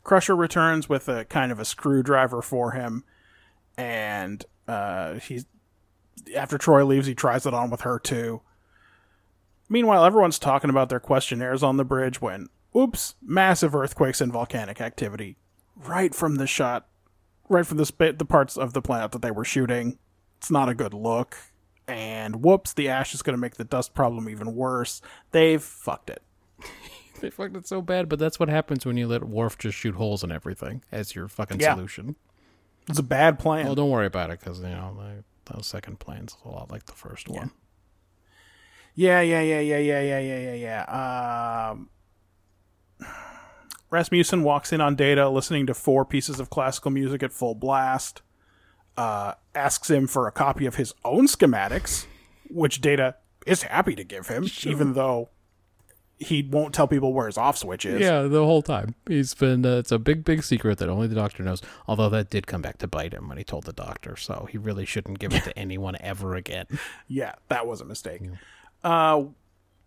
Crusher 0.03 0.35
returns 0.35 0.87
with 0.89 1.07
a 1.09 1.25
kind 1.25 1.51
of 1.51 1.59
a 1.59 1.65
screwdriver 1.65 2.41
for 2.41 2.71
him, 2.71 3.03
and 3.77 4.43
uh, 4.67 5.15
he's 5.15 5.45
after 6.35 6.57
Troi 6.57 6.85
leaves, 6.87 7.07
he 7.07 7.15
tries 7.15 7.45
it 7.45 7.53
on 7.53 7.69
with 7.69 7.81
her 7.81 7.99
too. 7.99 8.41
Meanwhile, 9.69 10.05
everyone's 10.05 10.39
talking 10.39 10.69
about 10.69 10.89
their 10.89 10.99
questionnaires 10.99 11.61
on 11.63 11.77
the 11.77 11.83
bridge 11.85 12.21
when, 12.21 12.47
oops, 12.75 13.15
massive 13.21 13.75
earthquakes 13.75 14.21
and 14.21 14.31
volcanic 14.31 14.79
activity 14.79 15.37
right 15.75 16.15
from 16.15 16.35
the 16.35 16.47
shot, 16.47 16.87
right 17.49 17.65
from 17.65 17.77
the 17.77 17.85
sp- 17.85 18.17
the 18.17 18.25
parts 18.25 18.57
of 18.57 18.73
the 18.73 18.81
planet 18.81 19.11
that 19.11 19.21
they 19.21 19.31
were 19.31 19.45
shooting. 19.45 19.99
It's 20.37 20.49
not 20.51 20.69
a 20.69 20.75
good 20.75 20.93
look. 20.93 21.35
And 21.87 22.43
whoops, 22.43 22.73
the 22.73 22.89
ash 22.89 23.13
is 23.13 23.21
going 23.21 23.33
to 23.35 23.39
make 23.41 23.55
the 23.55 23.63
dust 23.63 23.93
problem 23.93 24.27
even 24.29 24.55
worse. 24.55 25.01
They've 25.31 25.61
fucked 25.61 26.09
it. 26.09 26.21
They 27.19 27.31
fucked 27.31 27.55
it 27.57 27.65
so 27.67 27.81
bad, 27.81 28.09
but 28.09 28.19
that's 28.19 28.39
what 28.39 28.47
happens 28.47 28.85
when 28.85 28.95
you 28.95 29.07
let 29.07 29.23
Worf 29.23 29.57
just 29.57 29.75
shoot 29.75 29.95
holes 29.95 30.23
in 30.23 30.31
everything 30.31 30.83
as 30.91 31.15
your 31.15 31.27
fucking 31.27 31.59
Yeah. 31.59 31.73
solution. 31.73 32.15
It's 32.87 32.99
a 32.99 33.03
bad 33.03 33.39
plan. 33.39 33.65
Well, 33.65 33.73
don't 33.73 33.89
worry 33.89 34.05
about 34.05 34.29
it 34.29 34.39
because 34.39 34.59
you 34.59 34.67
know 34.67 34.95
the, 34.95 35.23
the 35.55 35.63
second 35.63 35.99
plane's 35.99 36.35
a 36.45 36.49
lot 36.49 36.71
like 36.71 36.85
the 36.85 36.93
first 36.93 37.29
one. 37.29 37.51
Yeah, 38.95 39.21
yeah, 39.21 39.41
yeah, 39.41 39.59
yeah, 39.59 39.77
yeah, 39.77 40.01
yeah, 40.01 40.19
yeah, 40.19 40.53
yeah, 40.53 40.83
yeah. 40.89 41.71
Um, 41.71 41.89
Rasmussen 43.89 44.43
walks 44.43 44.73
in 44.73 44.81
on 44.81 44.95
Data, 44.95 45.29
listening 45.29 45.67
to 45.67 45.73
four 45.73 46.03
pieces 46.03 46.39
of 46.39 46.49
classical 46.49 46.91
music 46.91 47.23
at 47.23 47.31
full 47.31 47.55
blast. 47.55 48.21
Uh, 48.97 49.33
asks 49.53 49.89
him 49.89 50.07
for 50.07 50.27
a 50.27 50.31
copy 50.31 50.65
of 50.65 50.75
his 50.75 50.93
own 51.05 51.27
schematics, 51.27 52.07
which 52.49 52.81
Data 52.81 53.15
is 53.45 53.61
happy 53.61 53.95
to 53.95 54.03
give 54.03 54.27
him, 54.27 54.47
even 54.63 54.93
though 54.93 55.29
he 56.19 56.41
won't 56.41 56.73
tell 56.73 56.87
people 56.87 57.13
where 57.13 57.27
his 57.27 57.37
off 57.37 57.57
switch 57.57 57.85
is. 57.85 58.01
Yeah, 58.01 58.23
the 58.23 58.43
whole 58.43 58.61
time 58.61 58.95
he's 59.07 59.33
been. 59.33 59.65
Uh, 59.65 59.77
it's 59.77 59.91
a 59.91 59.99
big, 59.99 60.23
big 60.25 60.43
secret 60.43 60.79
that 60.79 60.89
only 60.89 61.07
the 61.07 61.15
doctor 61.15 61.43
knows. 61.43 61.61
Although 61.87 62.09
that 62.09 62.29
did 62.29 62.47
come 62.47 62.61
back 62.61 62.77
to 62.79 62.87
bite 62.87 63.13
him 63.13 63.29
when 63.29 63.37
he 63.37 63.43
told 63.43 63.65
the 63.65 63.73
doctor, 63.73 64.15
so 64.15 64.47
he 64.51 64.57
really 64.57 64.85
shouldn't 64.85 65.19
give 65.19 65.33
it 65.33 65.43
to 65.43 65.57
anyone 65.59 65.95
ever 65.99 66.35
again. 66.35 66.65
Yeah, 67.07 67.33
that 67.49 67.67
was 67.67 67.81
a 67.81 67.85
mistake. 67.85 68.21
Uh, 68.83 69.25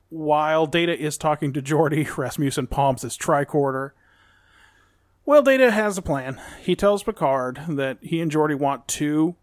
while 0.09 0.67
Data 0.67 0.97
is 0.97 1.17
talking 1.19 1.53
to 1.53 1.63
Geordi, 1.63 2.17
Rasmussen 2.17 2.67
palms 2.69 3.03
his 3.03 3.17
tricorder. 3.17 3.93
Well, 5.25 5.43
Data 5.43 5.71
has 5.71 5.99
a 5.99 6.03
plan. 6.03 6.41
He 6.61 6.75
tells 6.75 7.03
Picard 7.03 7.61
that 7.69 7.99
he 8.03 8.21
and 8.21 8.31
Geordi 8.31 8.57
want 8.57 8.89
to 8.89 9.37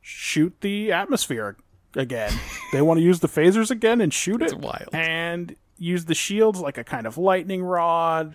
shoot 0.00 0.54
the 0.60 0.90
atmosphere 0.92 1.56
again. 1.94 2.32
they 2.72 2.82
want 2.82 2.98
to 2.98 3.04
use 3.04 3.20
the 3.20 3.28
phasers 3.28 3.70
again 3.70 4.00
and 4.00 4.12
shoot 4.12 4.42
it. 4.42 4.54
wild. 4.54 4.88
And 4.92 5.54
use 5.78 6.04
the 6.04 6.14
shields 6.14 6.60
like 6.60 6.78
a 6.78 6.84
kind 6.84 7.06
of 7.06 7.16
lightning 7.16 7.62
rod. 7.62 8.34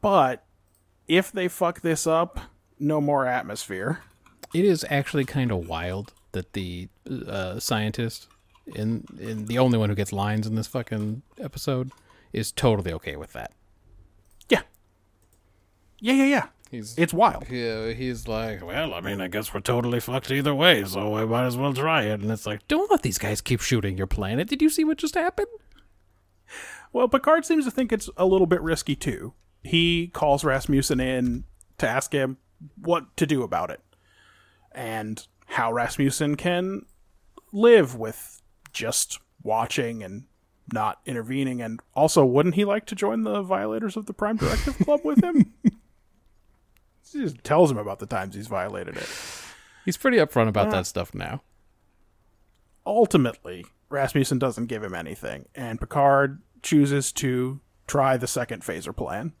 But 0.00 0.44
if 1.08 1.32
they 1.32 1.48
fuck 1.48 1.80
this 1.80 2.06
up, 2.06 2.40
no 2.78 3.00
more 3.00 3.26
atmosphere. 3.26 4.00
It 4.52 4.64
is 4.64 4.84
actually 4.88 5.24
kind 5.24 5.50
of 5.50 5.68
wild 5.68 6.12
that 6.32 6.52
the 6.52 6.88
uh, 7.26 7.58
scientist, 7.58 8.28
in 8.66 9.04
in 9.18 9.46
the 9.46 9.58
only 9.58 9.78
one 9.78 9.88
who 9.88 9.94
gets 9.94 10.12
lines 10.12 10.46
in 10.46 10.54
this 10.54 10.66
fucking 10.66 11.22
episode, 11.40 11.90
is 12.32 12.52
totally 12.52 12.92
okay 12.92 13.16
with 13.16 13.32
that. 13.32 13.52
Yeah. 14.48 14.62
Yeah, 16.00 16.14
yeah, 16.14 16.24
yeah. 16.24 16.46
He's 16.70 16.98
It's 16.98 17.14
wild. 17.14 17.48
Yeah, 17.48 17.92
he's 17.92 18.26
like, 18.26 18.64
well, 18.64 18.94
I 18.94 19.00
mean, 19.00 19.20
I 19.20 19.28
guess 19.28 19.54
we're 19.54 19.60
totally 19.60 20.00
fucked 20.00 20.30
either 20.30 20.54
way, 20.54 20.84
so 20.84 21.14
I 21.16 21.24
might 21.24 21.46
as 21.46 21.56
well 21.56 21.72
try 21.72 22.02
it. 22.02 22.20
And 22.20 22.30
it's 22.30 22.46
like, 22.46 22.66
don't 22.66 22.90
let 22.90 23.02
these 23.02 23.18
guys 23.18 23.40
keep 23.40 23.60
shooting 23.60 23.96
your 23.96 24.08
planet. 24.08 24.48
Did 24.48 24.60
you 24.60 24.68
see 24.68 24.82
what 24.82 24.98
just 24.98 25.14
happened? 25.14 25.46
Well, 26.92 27.08
Picard 27.08 27.44
seems 27.44 27.64
to 27.64 27.70
think 27.70 27.92
it's 27.92 28.08
a 28.16 28.26
little 28.26 28.46
bit 28.46 28.62
risky 28.62 28.94
too. 28.94 29.34
He 29.62 30.08
calls 30.08 30.44
Rasmussen 30.44 31.00
in 31.00 31.44
to 31.78 31.88
ask 31.88 32.12
him 32.12 32.38
what 32.80 33.16
to 33.16 33.26
do 33.26 33.42
about 33.42 33.70
it 33.70 33.80
and 34.72 35.26
how 35.46 35.72
Rasmussen 35.72 36.36
can 36.36 36.86
live 37.52 37.94
with 37.96 38.42
just 38.72 39.20
watching 39.42 40.02
and 40.02 40.24
not 40.72 41.00
intervening. 41.06 41.60
And 41.60 41.80
also, 41.94 42.24
wouldn't 42.24 42.54
he 42.54 42.64
like 42.64 42.86
to 42.86 42.94
join 42.94 43.22
the 43.22 43.42
Violators 43.42 43.96
of 43.96 44.06
the 44.06 44.12
Prime 44.12 44.36
Directive 44.36 44.78
Club 44.78 45.00
with 45.04 45.22
him? 45.22 45.52
he 45.62 47.20
just 47.20 47.42
tells 47.44 47.70
him 47.70 47.78
about 47.78 47.98
the 47.98 48.06
times 48.06 48.34
he's 48.34 48.46
violated 48.46 48.96
it. 48.96 49.08
He's 49.84 49.96
pretty 49.96 50.16
upfront 50.16 50.48
about 50.48 50.70
that 50.70 50.86
stuff 50.86 51.14
now. 51.14 51.42
ultimately, 52.86 53.66
Rasmussen 53.88 54.38
doesn't 54.38 54.66
give 54.66 54.82
him 54.82 54.94
anything, 54.94 55.46
and 55.54 55.80
Picard 55.80 56.42
chooses 56.62 57.12
to 57.12 57.60
try 57.86 58.16
the 58.16 58.26
second 58.26 58.62
phaser 58.62 58.96
plan. 58.96 59.32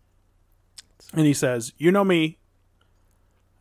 And 1.12 1.26
he 1.26 1.34
says, 1.34 1.72
"You 1.78 1.90
know 1.90 2.04
me. 2.04 2.38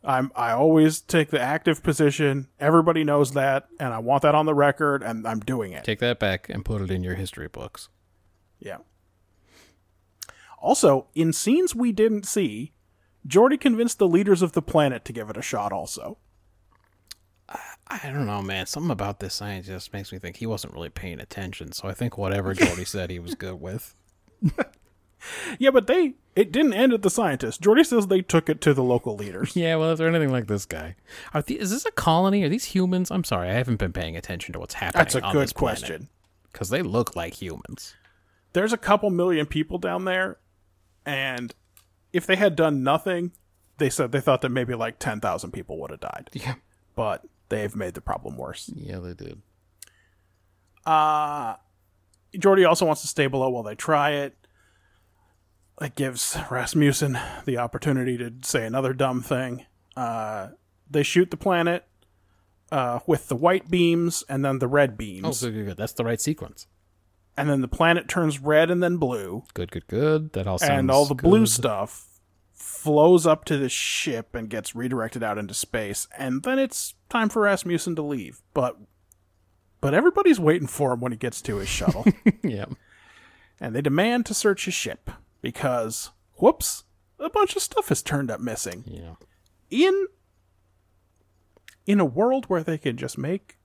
I'm 0.03 0.31
I 0.35 0.51
always 0.51 0.99
take 0.99 1.29
the 1.29 1.39
active 1.39 1.81
position. 1.81 2.49
Everybody 2.59 3.03
knows 3.03 3.31
that, 3.31 3.67
and 3.79 3.93
I 3.93 3.99
want 3.99 4.21
that 4.23 4.35
on 4.35 4.45
the 4.45 4.53
record, 4.53 5.01
and 5.01 5.25
I'm 5.27 5.39
doing 5.39 5.71
it." 5.71 5.83
Take 5.83 5.99
that 5.99 6.19
back 6.19 6.49
and 6.49 6.65
put 6.65 6.81
it 6.81 6.91
in 6.91 7.03
your 7.03 7.15
history 7.15 7.47
books. 7.47 7.89
Yeah. 8.59 8.79
Also, 10.59 11.07
in 11.15 11.33
scenes 11.33 11.75
we 11.75 11.91
didn't 11.91 12.25
see, 12.25 12.73
Geordi 13.27 13.59
convinced 13.59 13.97
the 13.99 14.07
leaders 14.07 14.41
of 14.41 14.53
the 14.53 14.61
planet 14.61 15.05
to 15.05 15.13
give 15.13 15.29
it 15.29 15.37
a 15.37 15.41
shot. 15.41 15.71
Also, 15.71 16.17
I 17.87 17.99
don't 18.11 18.25
know, 18.25 18.41
man. 18.41 18.65
Something 18.65 18.91
about 18.91 19.19
this 19.19 19.33
scientist 19.33 19.93
makes 19.93 20.11
me 20.11 20.17
think 20.19 20.37
he 20.37 20.45
wasn't 20.45 20.73
really 20.73 20.89
paying 20.89 21.19
attention. 21.19 21.71
So 21.73 21.87
I 21.87 21.93
think 21.93 22.17
whatever 22.17 22.55
Geordi 22.55 22.87
said, 22.87 23.09
he 23.09 23.19
was 23.19 23.35
good 23.35 23.59
with. 23.61 23.93
yeah, 25.59 25.69
but 25.69 25.87
they 25.87 26.13
it 26.35 26.51
didn't 26.51 26.73
end 26.73 26.93
at 26.93 27.01
the 27.01 27.09
scientist. 27.09 27.61
Geordi 27.61 27.85
says 27.85 28.07
they 28.07 28.21
took 28.21 28.49
it 28.49 28.61
to 28.61 28.73
the 28.73 28.83
local 28.83 29.15
leaders. 29.15 29.55
Yeah, 29.55 29.75
well, 29.75 29.91
if 29.91 29.97
they're 29.97 30.07
anything 30.09 30.31
like 30.31 30.47
this 30.47 30.65
guy, 30.65 30.95
the, 31.45 31.59
is 31.59 31.69
this 31.71 31.85
a 31.85 31.91
colony? 31.91 32.43
Are 32.43 32.49
these 32.49 32.65
humans? 32.65 33.11
I'm 33.11 33.23
sorry, 33.23 33.49
I 33.49 33.53
haven't 33.53 33.77
been 33.77 33.93
paying 33.93 34.17
attention 34.17 34.53
to 34.53 34.59
what's 34.59 34.75
happening. 34.75 34.99
That's 35.03 35.15
a 35.15 35.21
good 35.21 35.53
question. 35.53 36.09
because 36.51 36.69
they 36.69 36.81
look 36.81 37.15
like 37.15 37.35
humans. 37.41 37.95
there's 38.53 38.73
a 38.73 38.77
couple 38.77 39.09
million 39.09 39.45
people 39.45 39.77
down 39.77 40.05
there, 40.05 40.37
and 41.05 41.53
if 42.11 42.25
they 42.25 42.35
had 42.35 42.55
done 42.55 42.83
nothing, 42.83 43.31
they 43.77 43.89
said 43.89 44.11
they 44.11 44.21
thought 44.21 44.41
that 44.41 44.49
maybe 44.49 44.73
like 44.73 44.99
10,000 44.99 45.51
people 45.51 45.77
would 45.79 45.91
have 45.91 45.99
died. 45.99 46.29
Yeah, 46.33 46.55
But 46.95 47.25
they've 47.53 47.75
made 47.75 47.93
the 47.93 48.01
problem 48.01 48.37
worse. 48.37 48.69
yeah, 48.75 48.99
they 48.99 49.13
did. 49.13 49.41
Uh, 50.85 51.55
Geordi 52.35 52.67
also 52.67 52.85
wants 52.85 53.01
to 53.01 53.07
stay 53.07 53.27
below 53.27 53.49
while 53.49 53.63
they 53.63 53.75
try 53.75 54.11
it. 54.11 54.35
It 55.81 55.95
gives 55.95 56.37
Rasmussen 56.51 57.17
the 57.45 57.57
opportunity 57.57 58.17
to 58.17 58.33
say 58.43 58.65
another 58.65 58.93
dumb 58.93 59.21
thing. 59.21 59.65
Uh, 59.95 60.49
they 60.89 61.03
shoot 61.03 61.31
the 61.31 61.37
planet 61.37 61.85
uh, 62.71 62.99
with 63.07 63.27
the 63.27 63.35
white 63.35 63.69
beams 63.69 64.23
and 64.27 64.43
then 64.43 64.59
the 64.59 64.67
red 64.67 64.97
beams. 64.97 65.43
Oh, 65.43 65.47
good, 65.47 65.53
good, 65.55 65.65
good. 65.65 65.77
That's 65.77 65.93
the 65.93 66.03
right 66.03 66.19
sequence. 66.21 66.67
And 67.35 67.49
then 67.49 67.61
the 67.61 67.67
planet 67.67 68.07
turns 68.07 68.39
red 68.39 68.69
and 68.69 68.83
then 68.83 68.97
blue. 68.97 69.43
Good, 69.53 69.71
good, 69.71 69.87
good. 69.87 70.33
That 70.33 70.45
all 70.47 70.59
sounds 70.59 70.69
and 70.69 70.91
all 70.91 71.05
the 71.05 71.15
blue 71.15 71.45
stuff 71.47 72.07
flows 72.83 73.25
up 73.25 73.45
to 73.45 73.57
the 73.57 73.69
ship 73.69 74.35
and 74.35 74.49
gets 74.49 74.75
redirected 74.75 75.23
out 75.23 75.37
into 75.37 75.53
space 75.53 76.07
and 76.17 76.43
then 76.43 76.59
it's 76.59 76.95
time 77.09 77.29
for 77.29 77.43
Rasmussen 77.43 77.95
to 77.95 78.01
leave 78.01 78.41
but 78.53 78.77
but 79.81 79.93
everybody's 79.93 80.39
waiting 80.39 80.67
for 80.67 80.93
him 80.93 80.99
when 80.99 81.11
he 81.11 81.17
gets 81.17 81.41
to 81.41 81.57
his 81.57 81.69
shuttle 81.69 82.05
yeah, 82.43 82.65
and 83.59 83.75
they 83.75 83.81
demand 83.81 84.25
to 84.25 84.33
search 84.33 84.65
his 84.65 84.73
ship 84.73 85.09
because 85.41 86.11
whoops 86.35 86.83
a 87.19 87.29
bunch 87.29 87.55
of 87.55 87.61
stuff 87.61 87.89
has 87.89 88.01
turned 88.03 88.29
up 88.29 88.39
missing 88.39 88.83
yeah. 88.85 89.15
in 89.69 90.07
in 91.85 91.99
a 91.99 92.05
world 92.05 92.45
where 92.45 92.63
they 92.63 92.77
can 92.77 92.97
just 92.97 93.17
make 93.17 93.57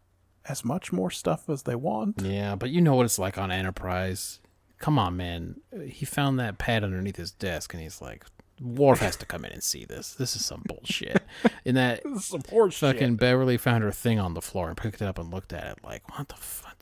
as 0.49 0.65
much 0.65 0.93
more 0.93 1.11
stuff 1.11 1.49
as 1.49 1.65
they 1.65 1.74
want 1.74 2.23
Yeah, 2.23 2.55
but 2.55 2.70
you 2.70 2.81
know 2.81 2.95
what 2.95 3.05
it's 3.05 3.19
like 3.19 3.39
on 3.39 3.51
Enterprise. 3.51 4.40
Come 4.78 4.99
on, 4.99 5.16
man. 5.16 5.57
He 5.86 6.07
found 6.07 6.39
that 6.39 6.59
pad 6.59 6.85
underneath 6.85 7.16
his 7.16 7.32
desk, 7.32 7.74
and 7.74 7.82
he's 7.82 8.01
like, 8.01 8.24
"Worf 8.60 9.01
has 9.01 9.16
to 9.16 9.26
come 9.26 9.44
in 9.44 9.52
and 9.52 9.62
see 9.62 9.85
this. 9.85 10.12
This 10.14 10.35
is 10.36 10.44
some 10.44 10.62
bullshit." 10.66 11.22
In 11.64 11.74
that 11.76 12.02
horse 12.51 12.78
fucking 12.78 13.01
shit. 13.01 13.16
Beverly 13.20 13.56
found 13.56 13.85
her 13.85 13.93
thing 13.93 14.18
on 14.18 14.35
the 14.35 14.43
floor 14.43 14.68
and 14.68 14.76
picked 14.76 15.01
it 15.01 15.06
up 15.06 15.18
and 15.18 15.30
looked 15.32 15.52
at 15.52 15.66
it 15.66 15.78
like, 15.85 16.16
"What 16.18 16.28
the 16.28 16.36
fuck?" 16.36 16.76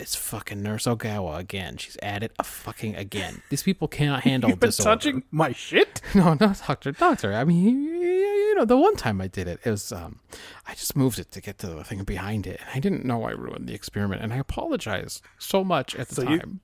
It's 0.00 0.14
fucking 0.14 0.62
Nurse 0.62 0.84
Ogawa 0.86 1.38
again. 1.38 1.76
She's 1.76 1.98
at 2.02 2.22
it 2.22 2.32
a 2.38 2.44
fucking 2.44 2.96
again. 2.96 3.42
These 3.50 3.62
people 3.62 3.86
cannot 3.86 4.22
handle 4.24 4.48
this. 4.48 4.52
You've 4.54 4.60
been 4.60 4.68
disorder. 4.70 4.90
touching 4.96 5.22
my 5.30 5.52
shit 5.52 6.00
No, 6.14 6.32
no, 6.34 6.54
doctor, 6.66 6.92
doctor. 6.92 7.34
I 7.34 7.44
mean, 7.44 7.82
you, 7.84 7.92
you 7.92 8.54
know, 8.54 8.64
the 8.64 8.78
one 8.78 8.96
time 8.96 9.20
I 9.20 9.26
did 9.26 9.48
it, 9.48 9.60
it 9.64 9.70
was 9.70 9.92
um, 9.92 10.20
I 10.66 10.72
just 10.74 10.96
moved 10.96 11.18
it 11.18 11.30
to 11.32 11.40
get 11.42 11.58
to 11.58 11.66
the 11.66 11.84
thing 11.84 12.02
behind 12.04 12.46
it, 12.46 12.60
and 12.60 12.70
I 12.74 12.78
didn't 12.80 13.04
know 13.04 13.24
I 13.24 13.32
ruined 13.32 13.68
the 13.68 13.74
experiment, 13.74 14.22
and 14.22 14.32
I 14.32 14.36
apologized 14.38 15.20
so 15.38 15.62
much 15.64 15.94
at 15.96 16.08
the 16.08 16.14
So 16.14 16.22
you- 16.22 16.38
time. 16.38 16.60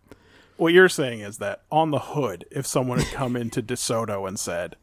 What 0.59 0.73
you're 0.73 0.89
saying 0.89 1.21
is 1.21 1.39
that 1.39 1.63
on 1.71 1.91
the 1.91 1.99
hood, 1.99 2.45
if 2.51 2.67
someone 2.67 2.99
had 2.99 3.13
come 3.13 3.37
into 3.37 3.63
DeSoto 3.63 4.27
and 4.29 4.39
said, 4.39 4.77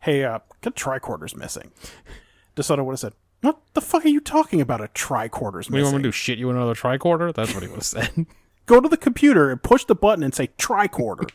"Hey, 0.00 0.24
uh, 0.24 0.40
got 0.60 0.76
tricorders 0.76 1.36
missing," 1.36 1.72
DeSoto 2.56 2.84
would 2.84 2.92
have 2.92 3.00
said, 3.00 3.14
"What 3.40 3.60
the 3.74 3.80
fuck 3.80 4.04
are 4.04 4.08
you 4.08 4.20
talking 4.20 4.60
about? 4.60 4.80
A 4.80 4.88
tricorders 4.88 5.70
do 5.70 5.76
you 5.76 5.84
want 5.84 5.96
me 5.96 6.02
to 6.02 6.08
do? 6.08 6.12
Shit 6.12 6.38
you 6.38 6.50
another 6.50 6.74
tricorder? 6.74 7.34
That's 7.34 7.52
what 7.54 7.62
he 7.62 7.68
would 7.68 7.76
have 7.76 7.84
said. 7.84 8.26
Go 8.66 8.80
to 8.80 8.88
the 8.88 8.96
computer 8.96 9.50
and 9.50 9.62
push 9.62 9.84
the 9.84 9.94
button 9.94 10.22
and 10.22 10.34
say 10.34 10.48
tricorder. 10.58 11.30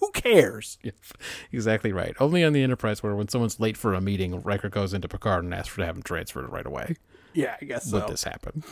Who 0.00 0.10
cares?" 0.12 0.78
Yeah, 0.82 0.92
exactly 1.52 1.92
right. 1.92 2.14
Only 2.20 2.44
on 2.44 2.52
the 2.52 2.62
Enterprise, 2.62 3.02
where 3.02 3.14
when 3.14 3.28
someone's 3.28 3.58
late 3.60 3.76
for 3.76 3.94
a 3.94 4.00
meeting, 4.00 4.40
Riker 4.42 4.68
goes 4.68 4.94
into 4.94 5.08
Picard 5.08 5.44
and 5.44 5.54
asks 5.54 5.68
for 5.68 5.80
to 5.80 5.86
have 5.86 5.96
him 5.96 6.02
transferred 6.02 6.48
right 6.50 6.66
away. 6.66 6.96
Yeah, 7.32 7.56
I 7.60 7.64
guess 7.64 7.92
Would 7.92 8.02
so. 8.02 8.08
this 8.08 8.24
happen? 8.24 8.64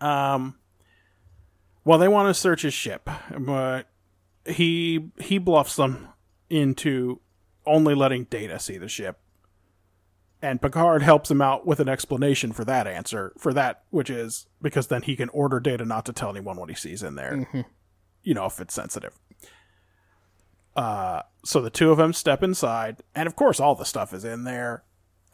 Um, 0.00 0.56
well, 1.88 1.98
they 1.98 2.06
want 2.06 2.28
to 2.28 2.34
search 2.38 2.60
his 2.60 2.74
ship, 2.74 3.08
but 3.38 3.88
he 4.44 5.08
he 5.18 5.38
bluffs 5.38 5.76
them 5.76 6.08
into 6.50 7.18
only 7.64 7.94
letting 7.94 8.24
Data 8.24 8.58
see 8.58 8.76
the 8.76 8.88
ship, 8.88 9.18
and 10.42 10.60
Picard 10.60 11.02
helps 11.02 11.30
him 11.30 11.40
out 11.40 11.66
with 11.66 11.80
an 11.80 11.88
explanation 11.88 12.52
for 12.52 12.62
that 12.66 12.86
answer 12.86 13.32
for 13.38 13.54
that, 13.54 13.84
which 13.88 14.10
is 14.10 14.48
because 14.60 14.88
then 14.88 15.00
he 15.00 15.16
can 15.16 15.30
order 15.30 15.60
Data 15.60 15.86
not 15.86 16.04
to 16.04 16.12
tell 16.12 16.28
anyone 16.28 16.58
what 16.58 16.68
he 16.68 16.74
sees 16.74 17.02
in 17.02 17.14
there, 17.14 17.48
you 18.22 18.34
know, 18.34 18.44
if 18.44 18.60
it's 18.60 18.74
sensitive. 18.74 19.18
Uh, 20.76 21.22
so 21.42 21.62
the 21.62 21.70
two 21.70 21.90
of 21.90 21.96
them 21.96 22.12
step 22.12 22.42
inside, 22.42 23.02
and 23.14 23.26
of 23.26 23.34
course, 23.34 23.58
all 23.60 23.74
the 23.74 23.86
stuff 23.86 24.12
is 24.12 24.26
in 24.26 24.44
there. 24.44 24.82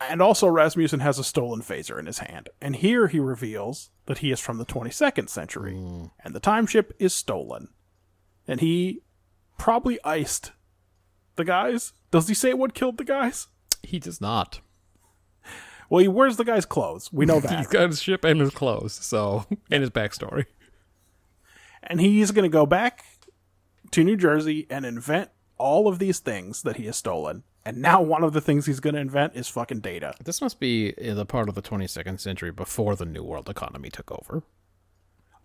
And 0.09 0.21
also, 0.23 0.47
Rasmussen 0.47 1.01
has 1.01 1.19
a 1.19 1.25
stolen 1.25 1.61
phaser 1.61 1.99
in 1.99 2.07
his 2.07 2.19
hand. 2.19 2.49
And 2.61 2.77
here 2.77 3.09
he 3.09 3.21
reveals 3.21 3.91
that 4.07 4.19
he 4.19 4.31
is 4.31 4.41
from 4.41 4.59
the 4.59 4.67
22nd 4.67 5.29
century, 5.29 5.75
hmm. 5.75 6.07
and 6.25 6.35
the 6.35 6.41
time 6.41 6.67
ship 6.67 6.93
is 6.99 7.15
stolen. 7.15 7.69
And 8.47 8.61
he 8.61 9.03
probably 9.59 9.99
iced 10.05 10.53
the 11.37 11.45
guys. 11.45 11.93
Does 12.11 12.29
he 12.29 12.35
say 12.35 12.55
what 12.55 12.75
killed 12.75 12.99
the 12.99 13.05
guys? 13.05 13.49
He 13.83 13.99
does 13.99 14.21
not. 14.21 14.61
Well, 15.91 16.01
he 16.01 16.09
wears 16.09 16.37
the 16.37 16.45
guy's 16.45 16.65
clothes. 16.67 17.13
We 17.13 17.27
know 17.27 17.35
He's 17.41 17.51
that. 17.51 17.71
got 17.71 17.91
his 17.91 18.03
ship 18.03 18.25
and 18.25 18.41
his 18.41 18.51
clothes, 18.51 18.95
so 18.95 19.47
and 19.71 19.83
his 19.83 19.91
backstory. 19.91 20.47
and 21.83 22.01
he's 22.01 22.31
going 22.31 22.45
to 22.45 22.49
go 22.49 22.67
back 22.67 23.05
to 23.91 24.03
New 24.03 24.17
Jersey 24.17 24.67
and 24.71 24.85
invent 24.85 25.31
all 25.59 25.87
of 25.87 25.99
these 25.99 26.19
things 26.19 26.63
that 26.63 26.77
he 26.77 26.87
has 26.87 26.97
stolen. 26.97 27.45
And 27.67 27.79
now 27.79 28.03
one 28.03 28.23
of 28.23 28.35
the 28.35 28.41
things 28.41 28.67
he's 28.67 28.81
going 28.81 28.95
to 28.95 29.01
invent 29.01 29.35
is 29.35 29.49
fucking 29.49 29.81
data. 29.81 30.15
This 30.23 30.43
must 30.43 30.61
be 30.61 30.95
uh, 30.99 31.15
the 31.15 31.25
part 31.25 31.49
of 31.49 31.55
the 31.55 31.63
22nd 31.63 32.21
century 32.21 32.51
before 32.51 32.95
the 32.95 33.07
New 33.07 33.23
World 33.23 33.49
economy 33.49 33.89
took 33.89 34.13
over. 34.13 34.43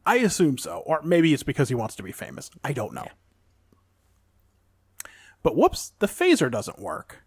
I 0.05 0.17
assume 0.17 0.57
so. 0.57 0.83
Or 0.85 1.01
maybe 1.01 1.33
it's 1.33 1.43
because 1.43 1.69
he 1.69 1.75
wants 1.75 1.95
to 1.95 2.03
be 2.03 2.11
famous. 2.11 2.51
I 2.63 2.73
don't 2.73 2.93
know. 2.93 3.07
But 5.43 5.55
whoops, 5.55 5.93
the 5.99 6.07
phaser 6.07 6.51
doesn't 6.51 6.79
work. 6.79 7.23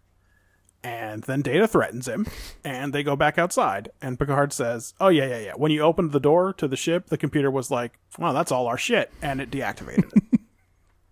And 0.83 1.23
then 1.23 1.41
Data 1.41 1.65
threatens 1.65 2.09
him, 2.09 2.27
and 2.63 2.91
they 2.91 3.03
go 3.03 3.15
back 3.15 3.37
outside. 3.37 3.89
And 4.01 4.19
Picard 4.19 4.51
says, 4.51 4.93
Oh, 4.99 5.07
yeah, 5.07 5.25
yeah, 5.25 5.39
yeah. 5.39 5.53
When 5.55 5.71
you 5.71 5.81
opened 5.81 6.11
the 6.11 6.19
door 6.19 6.51
to 6.53 6.67
the 6.67 6.75
ship, 6.75 7.07
the 7.07 7.17
computer 7.17 7.49
was 7.49 7.71
like, 7.71 7.93
Well, 8.19 8.33
that's 8.33 8.51
all 8.51 8.67
our 8.67 8.77
shit. 8.77 9.11
And 9.21 9.39
it 9.39 9.49
deactivated 9.49 10.11
it. 10.13 10.39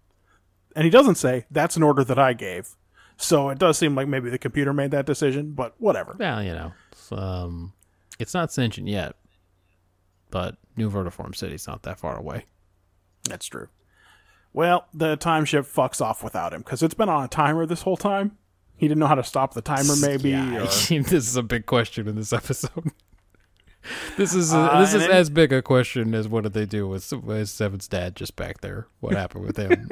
and 0.76 0.84
he 0.84 0.90
doesn't 0.90 1.16
say, 1.16 1.46
That's 1.50 1.78
an 1.78 1.84
order 1.84 2.04
that 2.04 2.20
I 2.20 2.34
gave. 2.34 2.76
So 3.22 3.50
it 3.50 3.60
does 3.60 3.78
seem 3.78 3.94
like 3.96 4.08
maybe 4.08 4.30
the 4.30 4.38
computer 4.40 4.74
made 4.74 4.92
that 4.92 5.06
decision, 5.06 5.52
but 5.52 5.76
whatever. 5.78 6.16
Well, 6.20 6.42
you 6.44 6.54
know, 6.54 6.74
it's, 6.92 7.12
um, 7.12 7.74
it's 8.20 8.34
not 8.34 8.52
sentient 8.52 8.90
yet, 8.90 9.16
but 10.32 10.58
New 10.76 10.90
Vertiform 10.90 11.36
City's 11.36 11.68
not 11.68 11.84
that 11.84 12.00
far 12.00 12.18
away. 12.18 12.46
That's 13.30 13.46
true. 13.46 13.68
Well, 14.54 14.88
the 14.94 15.16
time 15.18 15.46
ship 15.46 15.66
fucks 15.66 16.02
off 16.02 16.24
without 16.24 16.52
him 16.54 16.62
because 16.62 16.82
it's 16.84 16.96
been 16.96 17.10
on 17.10 17.24
a 17.24 17.28
timer 17.28 17.66
this 17.66 17.84
whole 17.84 17.96
time. 17.96 18.38
He 18.76 18.88
didn't 18.88 19.00
know 19.00 19.08
how 19.08 19.16
to 19.16 19.24
stop 19.24 19.54
the 19.54 19.62
timer, 19.62 19.94
maybe. 20.02 20.32
Yeah, 20.32 20.58
or- 20.64 20.66
this 20.66 21.12
is 21.12 21.36
a 21.36 21.44
big 21.44 21.68
question 21.68 22.08
in 22.08 22.16
this 22.16 22.34
episode. 22.34 22.92
this 24.18 24.34
is 24.34 24.52
Uh, 24.52 24.80
this 24.80 24.94
is 24.96 25.02
then- 25.02 25.12
as 25.12 25.30
big 25.30 25.54
a 25.54 25.62
question 25.62 26.16
as 26.16 26.28
what 26.28 26.44
did 26.44 26.54
they 26.54 26.66
do 26.66 26.88
with, 26.88 27.14
with 27.14 27.50
Seven's 27.50 27.88
dad 27.88 28.16
just 28.16 28.36
back 28.36 28.62
there? 28.62 28.88
What 29.00 29.14
happened 29.16 29.46
with 29.46 29.58
him? 29.58 29.88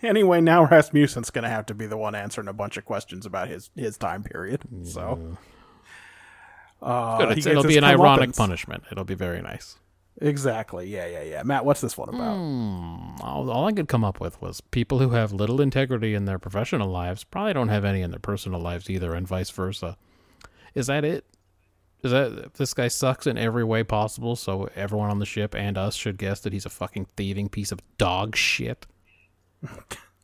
Anyway, 0.02 0.40
now 0.40 0.64
Rasmussen's 0.64 1.30
going 1.30 1.44
to 1.44 1.50
have 1.50 1.66
to 1.66 1.74
be 1.74 1.86
the 1.86 1.96
one 1.96 2.14
answering 2.14 2.48
a 2.48 2.52
bunch 2.52 2.76
of 2.76 2.84
questions 2.84 3.26
about 3.26 3.48
his 3.48 3.70
his 3.76 3.98
time 3.98 4.22
period. 4.22 4.62
So, 4.84 5.36
uh, 6.82 7.18
it's- 7.32 7.46
it'll 7.46 7.62
be 7.64 7.76
an 7.76 7.84
ironic 7.84 8.34
punishment. 8.36 8.84
It'll 8.90 9.04
be 9.04 9.14
very 9.14 9.42
nice. 9.42 9.76
Exactly. 10.22 10.86
Yeah, 10.88 11.06
yeah, 11.06 11.22
yeah. 11.22 11.42
Matt, 11.44 11.64
what's 11.64 11.80
this 11.80 11.96
one 11.96 12.08
about? 12.10 12.36
Hmm, 12.36 13.22
all, 13.22 13.50
all 13.50 13.66
I 13.66 13.72
could 13.72 13.88
come 13.88 14.04
up 14.04 14.20
with 14.20 14.40
was 14.42 14.60
people 14.60 14.98
who 14.98 15.10
have 15.10 15.32
little 15.32 15.60
integrity 15.60 16.14
in 16.14 16.24
their 16.26 16.38
professional 16.38 16.88
lives 16.88 17.24
probably 17.24 17.54
don't 17.54 17.68
have 17.68 17.84
any 17.84 18.02
in 18.02 18.10
their 18.10 18.20
personal 18.20 18.60
lives 18.60 18.90
either, 18.90 19.14
and 19.14 19.26
vice 19.26 19.50
versa. 19.50 19.96
Is 20.74 20.88
that 20.88 21.04
it? 21.04 21.24
Is 22.02 22.12
that 22.12 22.54
this 22.54 22.72
guy 22.74 22.88
sucks 22.88 23.26
in 23.26 23.36
every 23.38 23.64
way 23.64 23.82
possible? 23.82 24.34
So 24.36 24.68
everyone 24.74 25.10
on 25.10 25.18
the 25.20 25.26
ship 25.26 25.54
and 25.54 25.76
us 25.78 25.94
should 25.94 26.16
guess 26.18 26.40
that 26.40 26.52
he's 26.52 26.66
a 26.66 26.70
fucking 26.70 27.06
thieving 27.16 27.48
piece 27.50 27.72
of 27.72 27.80
dog 27.98 28.36
shit. 28.36 28.86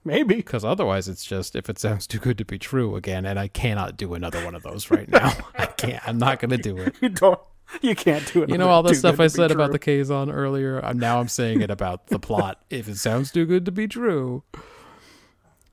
Maybe. 0.05 0.37
Because 0.37 0.65
otherwise, 0.65 1.09
it's 1.09 1.25
just 1.25 1.57
if 1.57 1.69
it 1.69 1.79
sounds 1.79 2.07
too 2.07 2.19
good 2.19 2.39
to 2.39 2.45
be 2.45 2.59
true 2.59 2.97
again, 2.97 3.27
and 3.27 3.39
I 3.39 3.49
cannot 3.49 3.97
do 3.97 4.15
another 4.15 4.45
one 4.45 4.55
of 4.55 4.63
those 4.63 4.91
right 4.91 5.09
now. 5.09 5.33
I 5.59 5.67
can't. 5.67 6.07
I'm 6.09 6.19
not 6.19 6.39
going 6.39 6.51
to 6.51 6.59
do 6.59 6.79
it. 6.79 6.95
You 7.01 7.09
don't. 7.09 7.41
You 7.83 7.97
can't 7.97 8.33
do 8.33 8.45
it. 8.45 8.49
You 8.49 8.59
know 8.59 8.69
all 8.69 8.85
the 8.85 8.95
stuff 8.95 9.19
I 9.19 9.27
said 9.27 9.51
about 9.51 9.73
the 9.73 9.79
Kazon 9.81 10.33
earlier. 10.33 10.79
I'm 10.85 11.01
now 11.01 11.19
I'm 11.19 11.27
saying 11.27 11.63
it 11.63 11.71
about 11.71 12.07
the 12.07 12.19
plot. 12.21 12.63
If 12.71 12.89
it 12.89 12.97
sounds 12.97 13.33
too 13.33 13.45
good 13.45 13.65
to 13.65 13.73
be 13.73 13.89
true, 13.89 14.45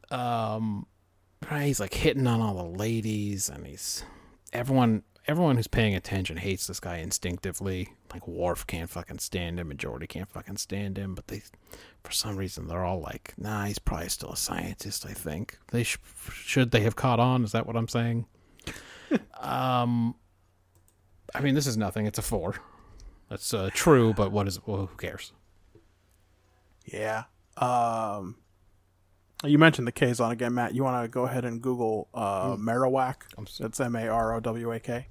um, 0.09 0.87
right, 1.51 1.67
he's 1.67 1.79
like 1.79 1.93
hitting 1.93 2.25
on 2.25 2.41
all 2.41 2.55
the 2.55 2.77
ladies, 2.77 3.47
and 3.47 3.67
he's 3.67 4.03
everyone. 4.51 5.03
Everyone 5.25 5.55
who's 5.55 5.67
paying 5.67 5.95
attention 5.95 6.37
hates 6.37 6.67
this 6.67 6.81
guy 6.81 6.97
instinctively. 6.97 7.93
Like 8.11 8.27
Worf 8.27 8.67
can't 8.67 8.89
fucking 8.89 9.19
stand 9.19 9.59
him, 9.59 9.69
majority 9.69 10.05
can't 10.05 10.29
fucking 10.29 10.57
stand 10.57 10.97
him. 10.97 11.15
But 11.15 11.27
they, 11.27 11.41
for 12.03 12.11
some 12.11 12.35
reason, 12.35 12.67
they're 12.67 12.83
all 12.83 12.99
like, 12.99 13.33
"Nah, 13.37 13.65
he's 13.65 13.79
probably 13.79 14.09
still 14.09 14.33
a 14.33 14.37
scientist." 14.37 15.05
I 15.05 15.13
think 15.13 15.57
they 15.71 15.83
sh- 15.83 15.97
should 16.33 16.71
they 16.71 16.81
have 16.81 16.97
caught 16.97 17.21
on. 17.21 17.43
Is 17.45 17.53
that 17.53 17.65
what 17.65 17.77
I'm 17.77 17.87
saying? 17.87 18.25
um. 19.39 20.15
I 21.33 21.39
mean, 21.41 21.55
this 21.55 21.67
is 21.67 21.77
nothing. 21.77 22.05
It's 22.05 22.19
a 22.19 22.21
four. 22.21 22.55
That's 23.29 23.53
uh, 23.53 23.69
true, 23.73 24.13
but 24.13 24.31
what 24.31 24.47
is? 24.47 24.59
Well, 24.67 24.85
who 24.87 24.97
cares? 24.97 25.31
Yeah. 26.85 27.23
Um. 27.57 28.35
You 29.45 29.57
mentioned 29.57 29.87
the 29.87 29.91
Kazon 29.91 30.31
again, 30.31 30.53
Matt. 30.53 30.73
You 30.73 30.83
want 30.83 31.03
to 31.03 31.07
go 31.09 31.23
ahead 31.25 31.43
and 31.43 31.61
Google 31.61 32.07
uh, 32.13 32.55
Marowak? 32.55 33.23
I'm 33.37 33.45
That's 33.59 33.79
M 33.79 33.95
A 33.95 34.07
R 34.07 34.35
O 34.35 34.39
W 34.39 34.71
A 34.71 34.79
K. 34.79 35.07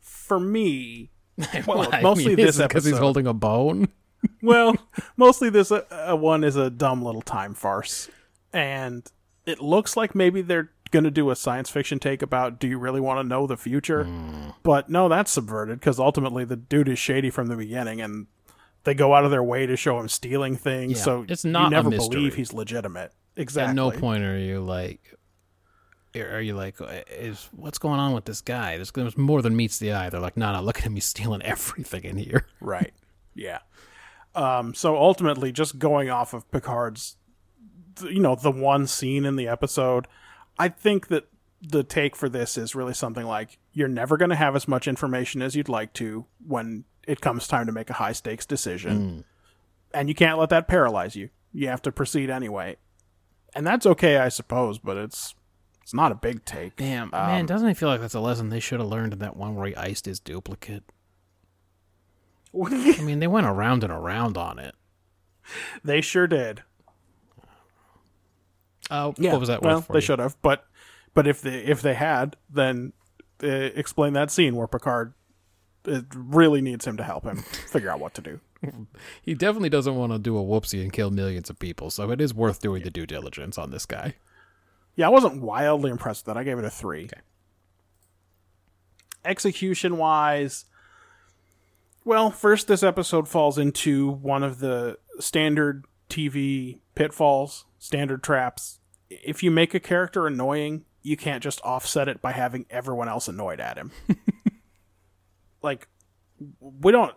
For 0.00 0.40
me, 0.40 1.10
well, 1.66 1.88
mostly 2.02 2.34
this 2.34 2.58
episode 2.58 2.68
because 2.68 2.84
he's 2.84 2.98
holding 2.98 3.26
a 3.26 3.34
bone. 3.34 3.88
well, 4.42 4.74
mostly 5.16 5.50
this 5.50 5.70
uh, 5.70 5.84
uh, 5.90 6.16
one 6.16 6.44
is 6.44 6.56
a 6.56 6.70
dumb 6.70 7.02
little 7.02 7.22
time 7.22 7.54
farce, 7.54 8.08
and 8.52 9.10
it 9.46 9.60
looks 9.60 9.96
like 9.96 10.14
maybe 10.14 10.42
they're 10.42 10.70
going 10.90 11.04
to 11.04 11.10
do 11.10 11.30
a 11.30 11.36
science 11.36 11.68
fiction 11.68 11.98
take 11.98 12.22
about 12.22 12.58
do 12.58 12.66
you 12.66 12.78
really 12.78 13.00
want 13.00 13.18
to 13.18 13.28
know 13.28 13.46
the 13.46 13.56
future? 13.56 14.04
Hmm. 14.04 14.50
But 14.62 14.88
no, 14.88 15.08
that's 15.08 15.30
subverted 15.30 15.78
because 15.78 15.98
ultimately 15.98 16.44
the 16.44 16.56
dude 16.56 16.88
is 16.88 16.98
shady 16.98 17.30
from 17.30 17.48
the 17.48 17.56
beginning, 17.56 18.00
and 18.00 18.26
they 18.88 18.94
go 18.94 19.14
out 19.14 19.24
of 19.26 19.30
their 19.30 19.42
way 19.42 19.66
to 19.66 19.76
show 19.76 20.00
him 20.00 20.08
stealing 20.08 20.56
things. 20.56 20.92
Yeah, 20.92 21.04
so 21.04 21.26
it's 21.28 21.44
not 21.44 21.60
you 21.60 21.66
a 21.66 21.70
never 21.70 21.90
mystery. 21.90 22.16
believe 22.16 22.34
he's 22.34 22.54
legitimate. 22.54 23.12
Exactly. 23.36 23.68
At 23.68 23.76
no 23.76 23.90
point 23.90 24.24
are 24.24 24.38
you 24.38 24.60
like, 24.60 25.14
are 26.16 26.40
you 26.40 26.54
like, 26.54 26.76
is 27.10 27.50
what's 27.52 27.76
going 27.76 28.00
on 28.00 28.14
with 28.14 28.24
this 28.24 28.40
guy? 28.40 28.76
There's, 28.76 28.90
there's 28.90 29.18
more 29.18 29.42
than 29.42 29.54
meets 29.54 29.78
the 29.78 29.92
eye. 29.92 30.08
They're 30.08 30.20
like, 30.20 30.38
no, 30.38 30.52
no, 30.54 30.62
look 30.62 30.78
at 30.78 30.84
him. 30.84 30.94
He's 30.94 31.04
stealing 31.04 31.42
everything 31.44 32.04
in 32.04 32.16
here. 32.16 32.46
Right. 32.60 32.94
Yeah. 33.34 33.58
Um, 34.34 34.72
so 34.72 34.96
ultimately, 34.96 35.52
just 35.52 35.78
going 35.78 36.08
off 36.08 36.32
of 36.32 36.50
Picard's, 36.50 37.16
you 38.02 38.20
know, 38.20 38.36
the 38.36 38.50
one 38.50 38.86
scene 38.86 39.26
in 39.26 39.36
the 39.36 39.48
episode, 39.48 40.06
I 40.58 40.68
think 40.68 41.08
that 41.08 41.28
the 41.60 41.82
take 41.82 42.16
for 42.16 42.28
this 42.28 42.56
is 42.56 42.74
really 42.74 42.94
something 42.94 43.26
like 43.26 43.58
you're 43.74 43.88
never 43.88 44.16
going 44.16 44.30
to 44.30 44.36
have 44.36 44.56
as 44.56 44.66
much 44.66 44.88
information 44.88 45.42
as 45.42 45.54
you'd 45.54 45.68
like 45.68 45.92
to 45.94 46.24
when 46.46 46.84
it 47.08 47.20
comes 47.20 47.48
time 47.48 47.66
to 47.66 47.72
make 47.72 47.90
a 47.90 47.94
high 47.94 48.12
stakes 48.12 48.46
decision. 48.46 49.24
And 49.92 50.08
you 50.08 50.14
can't 50.14 50.38
let 50.38 50.50
that 50.50 50.68
paralyze 50.68 51.16
you. 51.16 51.30
You 51.52 51.66
have 51.68 51.82
to 51.82 51.90
proceed 51.92 52.28
anyway. 52.30 52.76
And 53.54 53.66
that's 53.66 53.86
okay, 53.86 54.18
I 54.18 54.28
suppose, 54.28 54.78
but 54.78 54.96
it's 54.96 55.34
it's 55.82 55.94
not 55.94 56.12
a 56.12 56.14
big 56.14 56.44
take. 56.44 56.76
Damn, 56.76 57.08
man, 57.10 57.46
doesn't 57.46 57.66
it 57.68 57.76
feel 57.78 57.88
like 57.88 58.00
that's 58.02 58.14
a 58.14 58.20
lesson 58.20 58.50
they 58.50 58.60
should 58.60 58.78
have 58.78 58.88
learned 58.90 59.14
in 59.14 59.18
that 59.20 59.36
one 59.36 59.54
where 59.56 59.66
he 59.68 59.74
iced 59.74 60.04
his 60.04 60.20
duplicate? 60.20 60.84
I 62.54 63.00
mean, 63.02 63.20
they 63.20 63.26
went 63.26 63.46
around 63.46 63.82
and 63.84 63.92
around 63.92 64.36
on 64.36 64.58
it. 64.58 64.74
they 65.84 66.00
sure 66.02 66.26
did. 66.26 66.62
Oh, 68.90 69.14
Yeah. 69.18 69.32
what 69.32 69.40
was 69.40 69.48
that 69.48 69.62
Well, 69.62 69.80
for 69.82 69.92
they 69.92 69.98
you? 69.98 70.02
should 70.02 70.18
have, 70.18 70.36
but 70.42 70.64
but 71.14 71.26
if 71.26 71.40
they 71.42 71.58
if 71.64 71.82
they 71.82 71.94
had, 71.94 72.36
then 72.50 72.92
uh, 73.42 73.46
explain 73.46 74.12
that 74.14 74.30
scene 74.30 74.56
where 74.56 74.66
Picard 74.66 75.14
it 75.84 76.04
really 76.14 76.60
needs 76.60 76.86
him 76.86 76.96
to 76.96 77.04
help 77.04 77.24
him 77.24 77.38
figure 77.38 77.90
out 77.90 78.00
what 78.00 78.14
to 78.14 78.20
do. 78.20 78.40
He 79.22 79.34
definitely 79.34 79.68
doesn't 79.68 79.94
want 79.94 80.10
to 80.10 80.18
do 80.18 80.36
a 80.36 80.42
whoopsie 80.42 80.82
and 80.82 80.92
kill 80.92 81.10
millions 81.10 81.48
of 81.48 81.60
people, 81.60 81.90
so 81.90 82.10
it 82.10 82.20
is 82.20 82.34
worth 82.34 82.60
doing 82.60 82.82
the 82.82 82.90
due 82.90 83.06
diligence 83.06 83.56
on 83.56 83.70
this 83.70 83.86
guy. 83.86 84.14
Yeah, 84.96 85.06
I 85.06 85.10
wasn't 85.10 85.42
wildly 85.42 85.90
impressed 85.90 86.26
with 86.26 86.34
that. 86.34 86.40
I 86.40 86.42
gave 86.42 86.58
it 86.58 86.64
a 86.64 86.70
three. 86.70 87.08
Execution 89.24 89.96
wise, 89.96 90.64
well, 92.08 92.30
first, 92.30 92.68
this 92.68 92.82
episode 92.82 93.28
falls 93.28 93.58
into 93.58 94.08
one 94.08 94.42
of 94.42 94.60
the 94.60 94.98
standard 95.20 95.84
TV 96.08 96.80
pitfalls, 96.94 97.66
standard 97.78 98.22
traps. 98.22 98.80
If 99.10 99.42
you 99.42 99.50
make 99.50 99.74
a 99.74 99.80
character 99.80 100.26
annoying, 100.26 100.86
you 101.02 101.18
can't 101.18 101.42
just 101.42 101.60
offset 101.62 102.08
it 102.08 102.22
by 102.22 102.32
having 102.32 102.64
everyone 102.70 103.08
else 103.10 103.28
annoyed 103.28 103.60
at 103.60 103.76
him. 103.76 103.92
like, 105.62 105.88
we 106.60 106.92
don't 106.92 107.14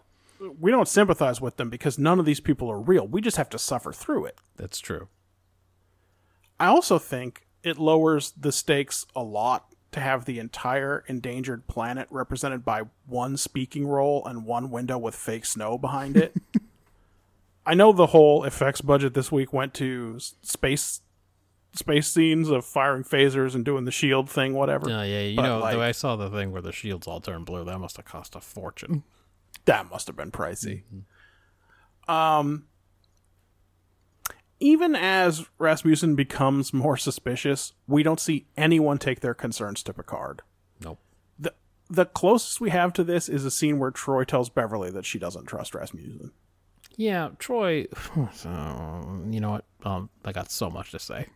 we 0.59 0.71
don't 0.71 0.87
sympathize 0.87 1.39
with 1.39 1.57
them 1.57 1.69
because 1.69 1.99
none 1.99 2.19
of 2.19 2.25
these 2.25 2.39
people 2.39 2.69
are 2.69 2.79
real. 2.79 3.07
We 3.07 3.21
just 3.21 3.37
have 3.37 3.49
to 3.49 3.59
suffer 3.59 3.93
through 3.93 4.25
it. 4.25 4.39
That's 4.55 4.79
true. 4.79 5.07
I 6.59 6.67
also 6.67 6.97
think 6.97 7.45
it 7.63 7.77
lowers 7.77 8.31
the 8.31 8.51
stakes 8.51 9.05
a 9.15 9.23
lot 9.23 9.67
to 9.91 9.99
have 9.99 10.25
the 10.25 10.39
entire 10.39 11.03
endangered 11.07 11.67
planet 11.67 12.07
represented 12.09 12.63
by 12.63 12.83
one 13.05 13.37
speaking 13.37 13.85
role 13.85 14.25
and 14.25 14.45
one 14.45 14.71
window 14.71 14.97
with 14.97 15.15
fake 15.15 15.45
snow 15.45 15.77
behind 15.77 16.17
it. 16.17 16.33
I 17.65 17.73
know 17.75 17.91
the 17.91 18.07
whole 18.07 18.43
effects 18.43 18.81
budget 18.81 19.13
this 19.13 19.31
week 19.31 19.53
went 19.53 19.73
to 19.75 20.17
space 20.41 21.01
space 21.73 22.07
scenes 22.07 22.49
of 22.49 22.65
firing 22.65 23.03
phasers 23.03 23.55
and 23.55 23.63
doing 23.63 23.85
the 23.85 23.91
shield 23.91 24.29
thing, 24.29 24.53
whatever. 24.53 24.89
Oh 24.89 25.01
yeah, 25.03 25.21
you 25.21 25.35
But, 25.37 25.43
know, 25.43 25.59
like- 25.59 25.77
I 25.77 25.91
saw 25.93 26.15
the 26.15 26.29
thing 26.29 26.51
where 26.51 26.61
the 26.61 26.71
shields 26.71 27.07
all 27.07 27.21
turned 27.21 27.45
blue. 27.45 27.63
That 27.63 27.79
must 27.79 27.97
have 27.97 28.05
cost 28.05 28.35
a 28.35 28.41
fortune. 28.41 29.03
That 29.65 29.91
must 29.91 30.07
have 30.07 30.15
been 30.15 30.31
pricey. 30.31 30.81
Um, 32.07 32.65
even 34.59 34.95
as 34.95 35.45
Rasmussen 35.59 36.15
becomes 36.15 36.73
more 36.73 36.97
suspicious, 36.97 37.73
we 37.87 38.01
don't 38.01 38.19
see 38.19 38.47
anyone 38.57 38.97
take 38.97 39.19
their 39.19 39.33
concerns 39.35 39.83
to 39.83 39.93
Picard. 39.93 40.41
Nope. 40.83 40.99
the 41.37 41.53
The 41.89 42.05
closest 42.05 42.59
we 42.61 42.71
have 42.71 42.91
to 42.93 43.03
this 43.03 43.29
is 43.29 43.45
a 43.45 43.51
scene 43.51 43.77
where 43.77 43.91
Troi 43.91 44.25
tells 44.25 44.49
Beverly 44.49 44.89
that 44.91 45.05
she 45.05 45.19
doesn't 45.19 45.45
trust 45.45 45.75
Rasmussen. 45.75 46.31
Yeah, 46.97 47.29
Troi. 47.37 47.87
So, 48.33 49.23
you 49.29 49.39
know 49.41 49.51
what? 49.51 49.65
Um, 49.83 50.09
I 50.25 50.31
got 50.31 50.51
so 50.51 50.69
much 50.71 50.89
to 50.91 50.99
say. 50.99 51.27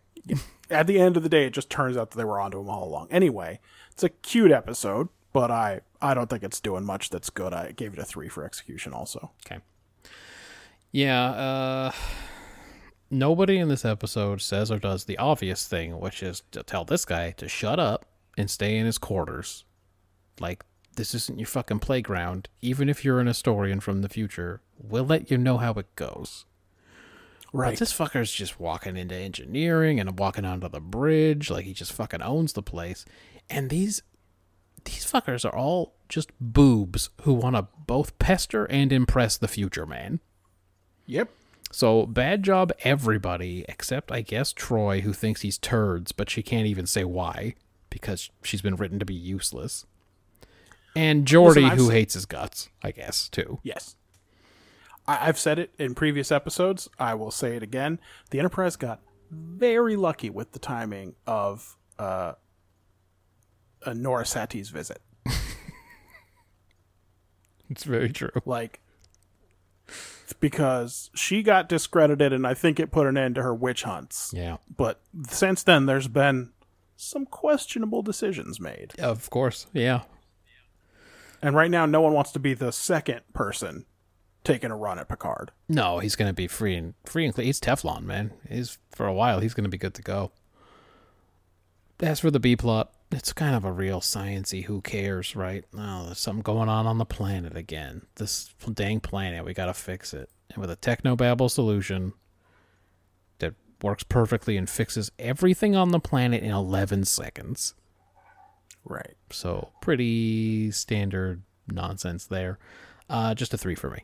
At 0.69 0.87
the 0.87 0.99
end 0.99 1.15
of 1.15 1.23
the 1.23 1.29
day, 1.29 1.45
it 1.45 1.53
just 1.53 1.69
turns 1.69 1.95
out 1.95 2.11
that 2.11 2.17
they 2.17 2.23
were 2.23 2.39
onto 2.39 2.59
him 2.59 2.69
all 2.69 2.87
along. 2.87 3.07
Anyway, 3.11 3.59
it's 3.91 4.03
a 4.03 4.09
cute 4.09 4.51
episode, 4.51 5.09
but 5.31 5.51
I 5.51 5.81
I 6.01 6.13
don't 6.13 6.29
think 6.29 6.43
it's 6.43 6.59
doing 6.59 6.83
much 6.85 7.09
that's 7.09 7.29
good. 7.29 7.53
I 7.53 7.71
gave 7.71 7.93
it 7.93 7.99
a 7.99 8.03
three 8.05 8.29
for 8.29 8.43
execution. 8.43 8.91
Also, 8.93 9.31
Okay. 9.45 9.61
Yeah, 10.91 11.23
uh 11.29 11.91
nobody 13.11 13.57
in 13.57 13.69
this 13.69 13.85
episode 13.85 14.41
says 14.41 14.71
or 14.71 14.79
does 14.79 15.05
the 15.05 15.17
obvious 15.17 15.67
thing, 15.67 15.99
which 15.99 16.23
is 16.23 16.41
to 16.51 16.63
tell 16.63 16.85
this 16.85 17.05
guy 17.05 17.31
to 17.31 17.47
shut 17.47 17.79
up 17.79 18.05
and 18.37 18.49
stay 18.49 18.77
in 18.77 18.85
his 18.85 18.97
quarters. 18.97 19.65
Like 20.39 20.65
this 20.95 21.13
isn't 21.13 21.37
your 21.39 21.47
fucking 21.47 21.79
playground. 21.79 22.49
Even 22.61 22.89
if 22.89 23.03
you're 23.05 23.19
an 23.19 23.27
historian 23.27 23.79
from 23.81 24.01
the 24.01 24.09
future, 24.09 24.61
we'll 24.77 25.05
let 25.05 25.29
you 25.29 25.37
know 25.37 25.57
how 25.57 25.73
it 25.73 25.95
goes. 25.95 26.45
But 27.55 27.79
this 27.79 27.93
fucker's 27.93 28.31
just 28.31 28.59
walking 28.59 28.97
into 28.97 29.15
engineering 29.15 29.99
and 29.99 30.17
walking 30.19 30.45
onto 30.45 30.67
the 30.69 30.79
bridge 30.79 31.49
like 31.49 31.65
he 31.65 31.73
just 31.73 31.93
fucking 31.93 32.21
owns 32.21 32.53
the 32.53 32.61
place. 32.63 33.05
And 33.49 33.69
these 33.69 34.01
these 34.85 35.05
fuckers 35.05 35.45
are 35.45 35.55
all 35.55 35.95
just 36.09 36.29
boobs 36.39 37.09
who 37.21 37.33
want 37.33 37.55
to 37.55 37.67
both 37.87 38.17
pester 38.19 38.65
and 38.65 38.91
impress 38.93 39.37
the 39.37 39.47
future 39.47 39.85
man. 39.85 40.19
Yep. 41.07 41.29
So 41.71 42.05
bad 42.05 42.43
job 42.43 42.71
everybody 42.83 43.65
except 43.67 44.11
I 44.11 44.21
guess 44.21 44.53
Troi 44.53 45.01
who 45.01 45.13
thinks 45.13 45.41
he's 45.41 45.57
turds, 45.57 46.11
but 46.11 46.29
she 46.29 46.41
can't 46.43 46.67
even 46.67 46.85
say 46.85 47.03
why 47.03 47.55
because 47.89 48.29
she's 48.43 48.61
been 48.61 48.75
written 48.75 48.99
to 48.99 49.05
be 49.05 49.13
useless. 49.15 49.85
And 50.95 51.25
Geordi 51.25 51.63
Listen, 51.63 51.77
who 51.77 51.87
s- 51.87 51.91
hates 51.91 52.13
his 52.13 52.25
guts, 52.25 52.69
I 52.81 52.91
guess, 52.91 53.27
too. 53.27 53.59
Yes. 53.63 53.94
I- 55.07 55.27
I've 55.27 55.37
said 55.39 55.59
it 55.59 55.73
in 55.77 55.95
previous 55.95 56.31
episodes. 56.31 56.89
I 56.99 57.13
will 57.13 57.31
say 57.31 57.55
it 57.55 57.63
again. 57.63 57.99
The 58.31 58.39
Enterprise 58.39 58.75
got 58.75 59.01
very 59.31 59.95
lucky 59.95 60.29
with 60.29 60.51
the 60.51 60.59
timing 60.59 61.15
of 61.27 61.75
uh, 61.99 62.33
uh, 63.85 63.93
Norah 63.93 64.25
Satie's 64.25 64.69
visit. 64.69 65.01
It's 67.69 67.83
very 67.83 68.11
true. 68.11 68.29
Like, 68.45 68.79
because 70.39 71.09
she 71.15 71.41
got 71.43 71.67
discredited, 71.69 72.31
and 72.33 72.45
I 72.45 72.53
think 72.53 72.79
it 72.79 72.91
put 72.91 73.07
an 73.07 73.17
end 73.17 73.35
to 73.35 73.43
her 73.43 73.55
witch 73.55 73.83
hunts. 73.83 74.31
Yeah. 74.35 74.57
But 74.75 75.01
since 75.29 75.63
then, 75.63 75.85
there's 75.87 76.07
been 76.07 76.51
some 76.95 77.25
questionable 77.25 78.01
decisions 78.01 78.59
made. 78.59 78.93
Of 78.99 79.29
course. 79.29 79.67
Yeah. 79.73 80.01
And 81.41 81.55
right 81.55 81.71
now, 81.71 81.85
no 81.85 82.01
one 82.01 82.13
wants 82.13 82.31
to 82.33 82.39
be 82.39 82.53
the 82.53 82.71
second 82.71 83.21
person 83.33 83.85
taking 84.45 84.71
a 84.71 84.77
run 84.77 84.99
at 84.99 85.09
Picard. 85.09 85.51
No, 85.67 85.99
he's 85.99 86.15
going 86.15 86.29
to 86.29 86.33
be 86.33 86.47
free 86.47 86.75
and 86.75 86.93
free 87.05 87.25
and 87.25 87.33
clean. 87.33 87.47
He's 87.47 87.59
Teflon, 87.59 88.03
man. 88.03 88.31
He's 88.49 88.77
for 88.91 89.05
a 89.05 89.13
while. 89.13 89.39
He's 89.39 89.53
going 89.53 89.65
to 89.65 89.69
be 89.69 89.77
good 89.77 89.95
to 89.95 90.01
go. 90.01 90.31
As 91.99 92.19
for 92.19 92.31
the 92.31 92.39
B 92.39 92.55
plot, 92.55 92.91
it's 93.11 93.33
kind 93.33 93.55
of 93.55 93.65
a 93.65 93.71
real 93.71 94.01
sciency. 94.01 94.65
Who 94.65 94.81
cares, 94.81 95.35
right? 95.35 95.65
Oh, 95.77 96.05
there's 96.05 96.19
something 96.19 96.43
going 96.43 96.69
on 96.69 96.85
on 96.87 96.97
the 96.97 97.05
planet 97.05 97.55
again. 97.55 98.03
This 98.15 98.53
dang 98.73 98.99
planet. 98.99 99.45
We 99.45 99.53
got 99.53 99.65
to 99.65 99.73
fix 99.73 100.13
it. 100.13 100.29
And 100.53 100.59
with 100.59 100.71
a 100.71 100.77
technobabble 100.77 101.49
solution 101.49 102.13
that 103.39 103.55
works 103.81 104.03
perfectly 104.03 104.57
and 104.57 104.69
fixes 104.69 105.11
everything 105.17 105.75
on 105.75 105.89
the 105.89 105.99
planet 105.99 106.43
in 106.43 106.51
11 106.51 107.05
seconds. 107.05 107.73
Right. 108.83 109.15
So 109.31 109.71
pretty 109.81 110.71
standard 110.71 111.41
nonsense 111.67 112.25
there. 112.25 112.59
Uh, 113.09 113.33
just 113.33 113.53
a 113.53 113.57
three 113.57 113.75
for 113.75 113.89
me. 113.89 114.03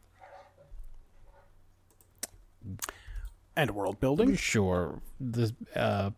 And 3.56 3.72
world 3.72 4.00
building. 4.00 4.36
Sure. 4.36 5.02
The 5.20 5.54
uh, 5.76 6.12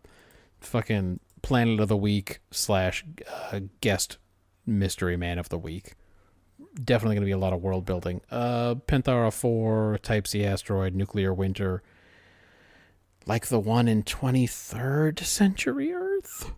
fucking 0.62 1.20
Planet 1.42 1.80
of 1.80 1.88
the 1.88 1.98
Week 1.98 2.40
slash 2.52 3.04
uh, 3.52 3.62
guest 3.82 4.18
mystery 4.66 5.18
man 5.18 5.40
of 5.40 5.50
the 5.50 5.58
week. 5.58 5.94
Definitely 6.82 7.16
going 7.16 7.24
to 7.24 7.28
be 7.28 7.32
a 7.32 7.38
lot 7.38 7.54
of 7.54 7.62
world 7.62 7.86
building. 7.86 8.22
Uh, 8.32 8.76
Penthara 8.76 9.32
4, 9.32 10.00
Type 10.02 10.28
C 10.28 10.46
asteroid, 10.46 10.96
nuclear 10.96 11.34
winter. 11.34 11.84
Like 13.26 13.48
the 13.48 13.60
one 13.60 13.88
in 13.88 14.04
23rd 14.04 15.20
century 15.20 15.94
Earth? 15.94 16.52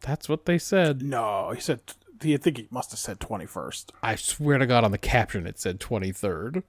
That's 0.00 0.28
what 0.28 0.46
they 0.46 0.58
said. 0.58 1.02
No, 1.02 1.50
he 1.54 1.60
said. 1.60 1.80
I 2.22 2.36
think 2.36 2.56
he 2.56 2.68
must 2.70 2.90
have 2.90 2.98
said 2.98 3.20
twenty 3.20 3.46
first. 3.46 3.92
I 4.02 4.16
swear 4.16 4.58
to 4.58 4.66
God, 4.66 4.84
on 4.84 4.90
the 4.90 4.98
caption 4.98 5.46
it 5.46 5.58
said 5.58 5.78
23rd. 5.78 6.62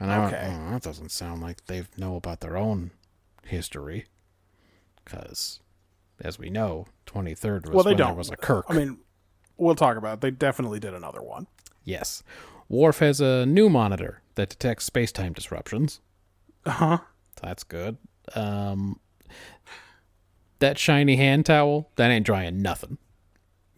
And 0.00 0.10
I 0.12 0.18
went, 0.18 0.34
Okay. 0.34 0.46
"Oh, 0.48 0.70
that 0.70 0.82
doesn't 0.82 1.10
sound 1.10 1.42
like 1.42 1.64
they 1.66 1.84
know 1.96 2.16
about 2.16 2.40
their 2.40 2.56
own 2.56 2.92
history. 3.44 4.06
Because, 5.04 5.60
as 6.20 6.38
we 6.38 6.50
know, 6.50 6.86
23rd 7.06 7.66
was 7.66 7.74
Well, 7.74 7.84
they 7.84 7.90
when 7.90 7.96
there 7.96 8.06
don't. 8.08 8.16
was 8.16 8.30
a 8.30 8.36
Kirk. 8.36 8.66
I 8.68 8.74
mean, 8.74 8.98
we'll 9.56 9.74
talk 9.74 9.96
about 9.96 10.14
it. 10.14 10.20
They 10.20 10.30
definitely 10.30 10.78
did 10.80 10.94
another 10.94 11.22
one. 11.22 11.46
yes. 11.84 12.22
Worf 12.70 12.98
has 12.98 13.18
a 13.22 13.46
new 13.46 13.70
monitor 13.70 14.20
that 14.34 14.50
detects 14.50 14.84
space-time 14.84 15.32
disruptions. 15.32 16.00
Uh 16.66 16.70
huh. 16.70 16.98
That's 17.40 17.64
good. 17.64 17.96
Um, 18.34 19.00
that 20.58 20.76
shiny 20.76 21.16
hand 21.16 21.46
towel, 21.46 21.90
that 21.96 22.10
ain't 22.10 22.26
drying 22.26 22.60
nothing. 22.60 22.98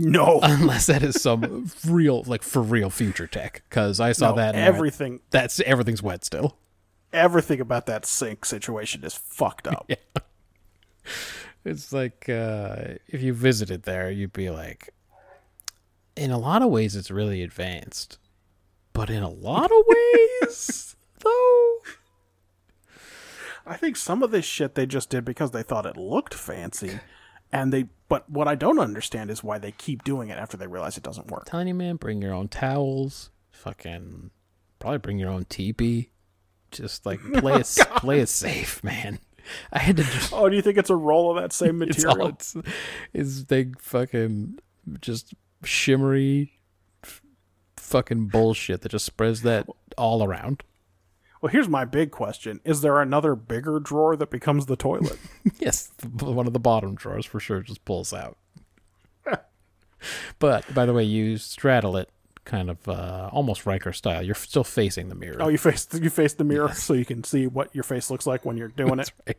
No, 0.02 0.40
Unless 0.42 0.86
that 0.86 1.02
is 1.02 1.20
some 1.20 1.70
real, 1.86 2.22
like, 2.24 2.42
for 2.42 2.62
real 2.62 2.88
future 2.90 3.26
tech. 3.26 3.62
Because 3.68 4.00
I 4.00 4.12
saw 4.12 4.30
no, 4.30 4.36
that 4.36 4.54
and 4.54 4.64
I 4.64 4.66
went, 4.66 4.76
everything, 4.76 5.20
that's, 5.30 5.60
everything's 5.60 6.02
wet 6.02 6.24
still. 6.24 6.56
everything 7.12 7.60
about 7.60 7.86
that 7.86 8.06
sink 8.06 8.44
situation 8.44 9.04
is 9.04 9.14
fucked 9.14 9.66
up. 9.66 9.90
It's 11.62 11.92
like 11.92 12.26
uh, 12.28 12.94
if 13.06 13.20
you 13.22 13.34
visited 13.34 13.82
there, 13.82 14.10
you'd 14.10 14.32
be 14.32 14.48
like, 14.48 14.94
in 16.16 16.30
a 16.30 16.38
lot 16.38 16.62
of 16.62 16.70
ways, 16.70 16.96
it's 16.96 17.10
really 17.10 17.42
advanced, 17.42 18.18
but 18.94 19.10
in 19.10 19.22
a 19.22 19.28
lot 19.28 19.70
of 19.70 19.84
ways, 19.86 20.96
though, 21.18 21.76
I 23.66 23.76
think 23.76 23.96
some 23.98 24.22
of 24.22 24.30
this 24.30 24.46
shit 24.46 24.74
they 24.74 24.86
just 24.86 25.10
did 25.10 25.24
because 25.24 25.50
they 25.50 25.62
thought 25.62 25.84
it 25.84 25.98
looked 25.98 26.32
fancy, 26.32 27.00
and 27.52 27.72
they. 27.74 27.88
But 28.10 28.28
what 28.28 28.48
I 28.48 28.56
don't 28.56 28.80
understand 28.80 29.30
is 29.30 29.44
why 29.44 29.58
they 29.58 29.70
keep 29.70 30.02
doing 30.02 30.30
it 30.30 30.36
after 30.36 30.56
they 30.56 30.66
realize 30.66 30.96
it 30.96 31.04
doesn't 31.04 31.30
work. 31.30 31.44
Tiny 31.46 31.72
man, 31.72 31.94
bring 31.94 32.20
your 32.20 32.34
own 32.34 32.48
towels, 32.48 33.30
fucking, 33.52 34.32
probably 34.80 34.98
bring 34.98 35.18
your 35.20 35.30
own 35.30 35.44
teepee, 35.44 36.10
just 36.72 37.06
like 37.06 37.20
play 37.34 37.52
oh, 37.52 37.58
it, 37.58 37.66
play 37.96 38.18
it 38.18 38.28
safe, 38.28 38.82
man. 38.82 39.20
I 39.72 39.78
had 39.78 39.96
to 39.98 40.02
just 40.02 40.32
Oh, 40.32 40.48
do 40.48 40.56
you 40.56 40.60
think 40.60 40.76
it's 40.76 40.90
a 40.90 40.96
roll 40.96 41.30
of 41.30 41.40
that 41.40 41.52
same 41.52 41.78
material? 41.78 42.26
it's 42.26 42.56
all 42.56 42.62
it's 42.62 42.70
is 43.12 43.44
they 43.46 43.70
fucking 43.78 44.58
just 45.00 45.32
shimmery 45.62 46.54
fucking 47.76 48.26
bullshit 48.26 48.80
that 48.80 48.88
just 48.88 49.06
spreads 49.06 49.42
that 49.42 49.68
all 49.96 50.24
around. 50.24 50.64
Well, 51.40 51.50
here's 51.50 51.68
my 51.68 51.84
big 51.84 52.10
question: 52.10 52.60
Is 52.64 52.80
there 52.82 53.00
another 53.00 53.34
bigger 53.34 53.80
drawer 53.80 54.16
that 54.16 54.30
becomes 54.30 54.66
the 54.66 54.76
toilet? 54.76 55.18
Yes, 55.58 55.90
one 56.18 56.46
of 56.46 56.52
the 56.52 56.58
bottom 56.60 56.94
drawers 56.94 57.26
for 57.26 57.40
sure 57.40 57.60
just 57.60 57.84
pulls 57.84 58.12
out. 58.12 58.38
but 60.38 60.72
by 60.74 60.86
the 60.86 60.92
way, 60.94 61.04
you 61.04 61.36
straddle 61.36 61.96
it 61.96 62.10
kind 62.44 62.70
of 62.70 62.88
uh, 62.88 63.28
almost 63.32 63.66
Riker 63.66 63.92
style. 63.92 64.22
You're 64.22 64.34
still 64.34 64.64
facing 64.64 65.08
the 65.08 65.14
mirror. 65.14 65.36
oh, 65.40 65.48
you 65.48 65.58
face 65.58 65.86
you 65.94 66.10
face 66.10 66.34
the 66.34 66.44
mirror 66.44 66.72
so 66.72 66.94
you 66.94 67.04
can 67.04 67.24
see 67.24 67.46
what 67.46 67.74
your 67.74 67.84
face 67.84 68.10
looks 68.10 68.26
like 68.26 68.44
when 68.44 68.56
you're 68.56 68.68
doing 68.68 68.98
it. 68.98 69.12
Right. 69.26 69.36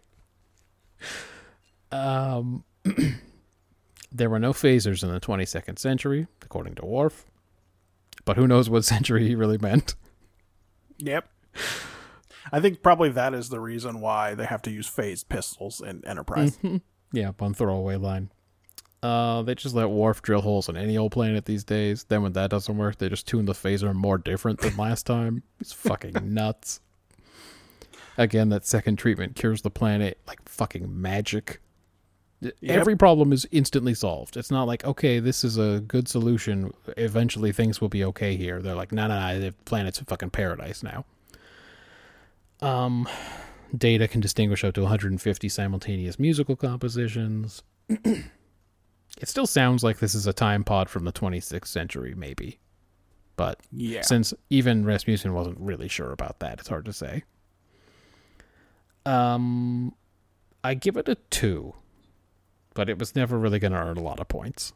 Um, 1.92 2.64
there 4.12 4.30
were 4.30 4.40
no 4.40 4.54
phasers 4.54 5.04
in 5.04 5.12
the 5.12 5.20
22nd 5.20 5.80
century, 5.80 6.28
according 6.42 6.76
to 6.76 6.86
Worf. 6.86 7.26
But 8.26 8.38
who 8.38 8.48
knows 8.48 8.70
what 8.70 8.86
century 8.86 9.28
he 9.28 9.36
really 9.36 9.58
meant? 9.58 9.96
Yep. 11.00 11.30
I 12.52 12.60
think 12.60 12.82
probably 12.82 13.10
that 13.10 13.34
is 13.34 13.50
the 13.50 13.60
reason 13.60 14.02
why 14.02 14.34
they 14.36 14.46
have 14.46 14.62
to 14.64 14.72
use 14.72 14.88
phased 14.88 15.30
pistols 15.30 15.82
in 15.82 16.06
Enterprise. 16.06 16.58
Yeah, 17.12 17.32
one 17.38 17.54
throwaway 17.54 17.98
line. 17.98 18.32
Uh, 19.04 19.42
they 19.42 19.56
just 19.56 19.74
let 19.74 19.90
Worf 19.90 20.22
drill 20.22 20.42
holes 20.42 20.70
on 20.70 20.78
any 20.78 20.98
old 20.98 21.12
planet 21.12 21.46
these 21.46 21.64
days. 21.64 22.04
Then 22.04 22.22
when 22.22 22.34
that 22.34 22.52
doesn't 22.52 22.78
work, 22.78 22.98
they 23.00 23.10
just 23.10 23.28
tune 23.28 23.46
the 23.46 23.54
phaser 23.54 23.94
more 23.94 24.18
different 24.18 24.60
than 24.62 24.78
last 24.78 25.06
time. 25.06 25.44
It's 25.60 25.74
fucking 25.74 26.16
nuts. 26.34 26.80
Again, 28.18 28.50
that 28.50 28.66
second 28.66 28.98
treatment 28.98 29.36
cures 29.36 29.64
the 29.64 29.72
planet 29.72 30.20
like 30.28 30.48
fucking 30.48 31.02
magic. 31.02 31.62
Every 32.64 32.96
problem 32.96 33.34
is 33.34 33.48
instantly 33.52 33.94
solved. 33.94 34.36
It's 34.36 34.52
not 34.52 34.64
like, 34.66 34.84
okay, 34.86 35.20
this 35.20 35.44
is 35.44 35.58
a 35.58 35.80
good 35.88 36.08
solution. 36.08 36.72
Eventually 36.98 37.52
things 37.52 37.82
will 37.82 37.90
be 37.90 38.04
okay 38.06 38.36
here. 38.36 38.62
They're 38.62 38.76
like, 38.76 38.92
no, 38.92 39.08
no, 39.08 39.20
no, 39.20 39.40
the 39.40 39.52
planet's 39.66 40.00
a 40.02 40.06
fucking 40.06 40.32
paradise 40.32 40.82
now. 40.84 41.06
Um, 42.62 43.08
Data 43.76 44.08
can 44.08 44.22
distinguish 44.22 44.64
up 44.64 44.74
to 44.76 44.82
150 44.82 45.50
simultaneous 45.50 46.20
musical 46.20 46.56
compositions. 46.56 47.64
it 47.90 49.28
still 49.28 49.48
sounds 49.48 49.84
like 49.84 50.00
this 50.00 50.14
is 50.16 50.28
a 50.28 50.34
time 50.34 50.64
pod 50.64 50.90
from 50.90 51.06
the 51.06 51.12
26th 51.12 51.68
century, 51.68 52.14
maybe. 52.16 52.60
But 53.36 53.60
Yeah. 53.72 54.02
since 54.02 54.34
even 54.50 54.86
Rasmussen 54.86 55.34
wasn't 55.34 55.60
really 55.60 55.88
sure 55.88 56.12
about 56.12 56.40
that, 56.40 56.60
it's 56.60 56.68
hard 56.70 56.86
to 56.86 56.94
say. 56.94 57.24
Um, 59.06 59.96
I 60.64 60.76
give 60.76 60.96
it 60.98 61.10
a 61.10 61.16
two, 61.32 61.74
but 62.76 62.90
it 62.90 63.00
was 63.00 63.16
never 63.16 63.38
really 63.40 63.58
going 63.58 63.72
to 63.72 63.80
earn 63.80 63.98
a 63.98 64.02
lot 64.04 64.20
of 64.20 64.28
points. 64.28 64.74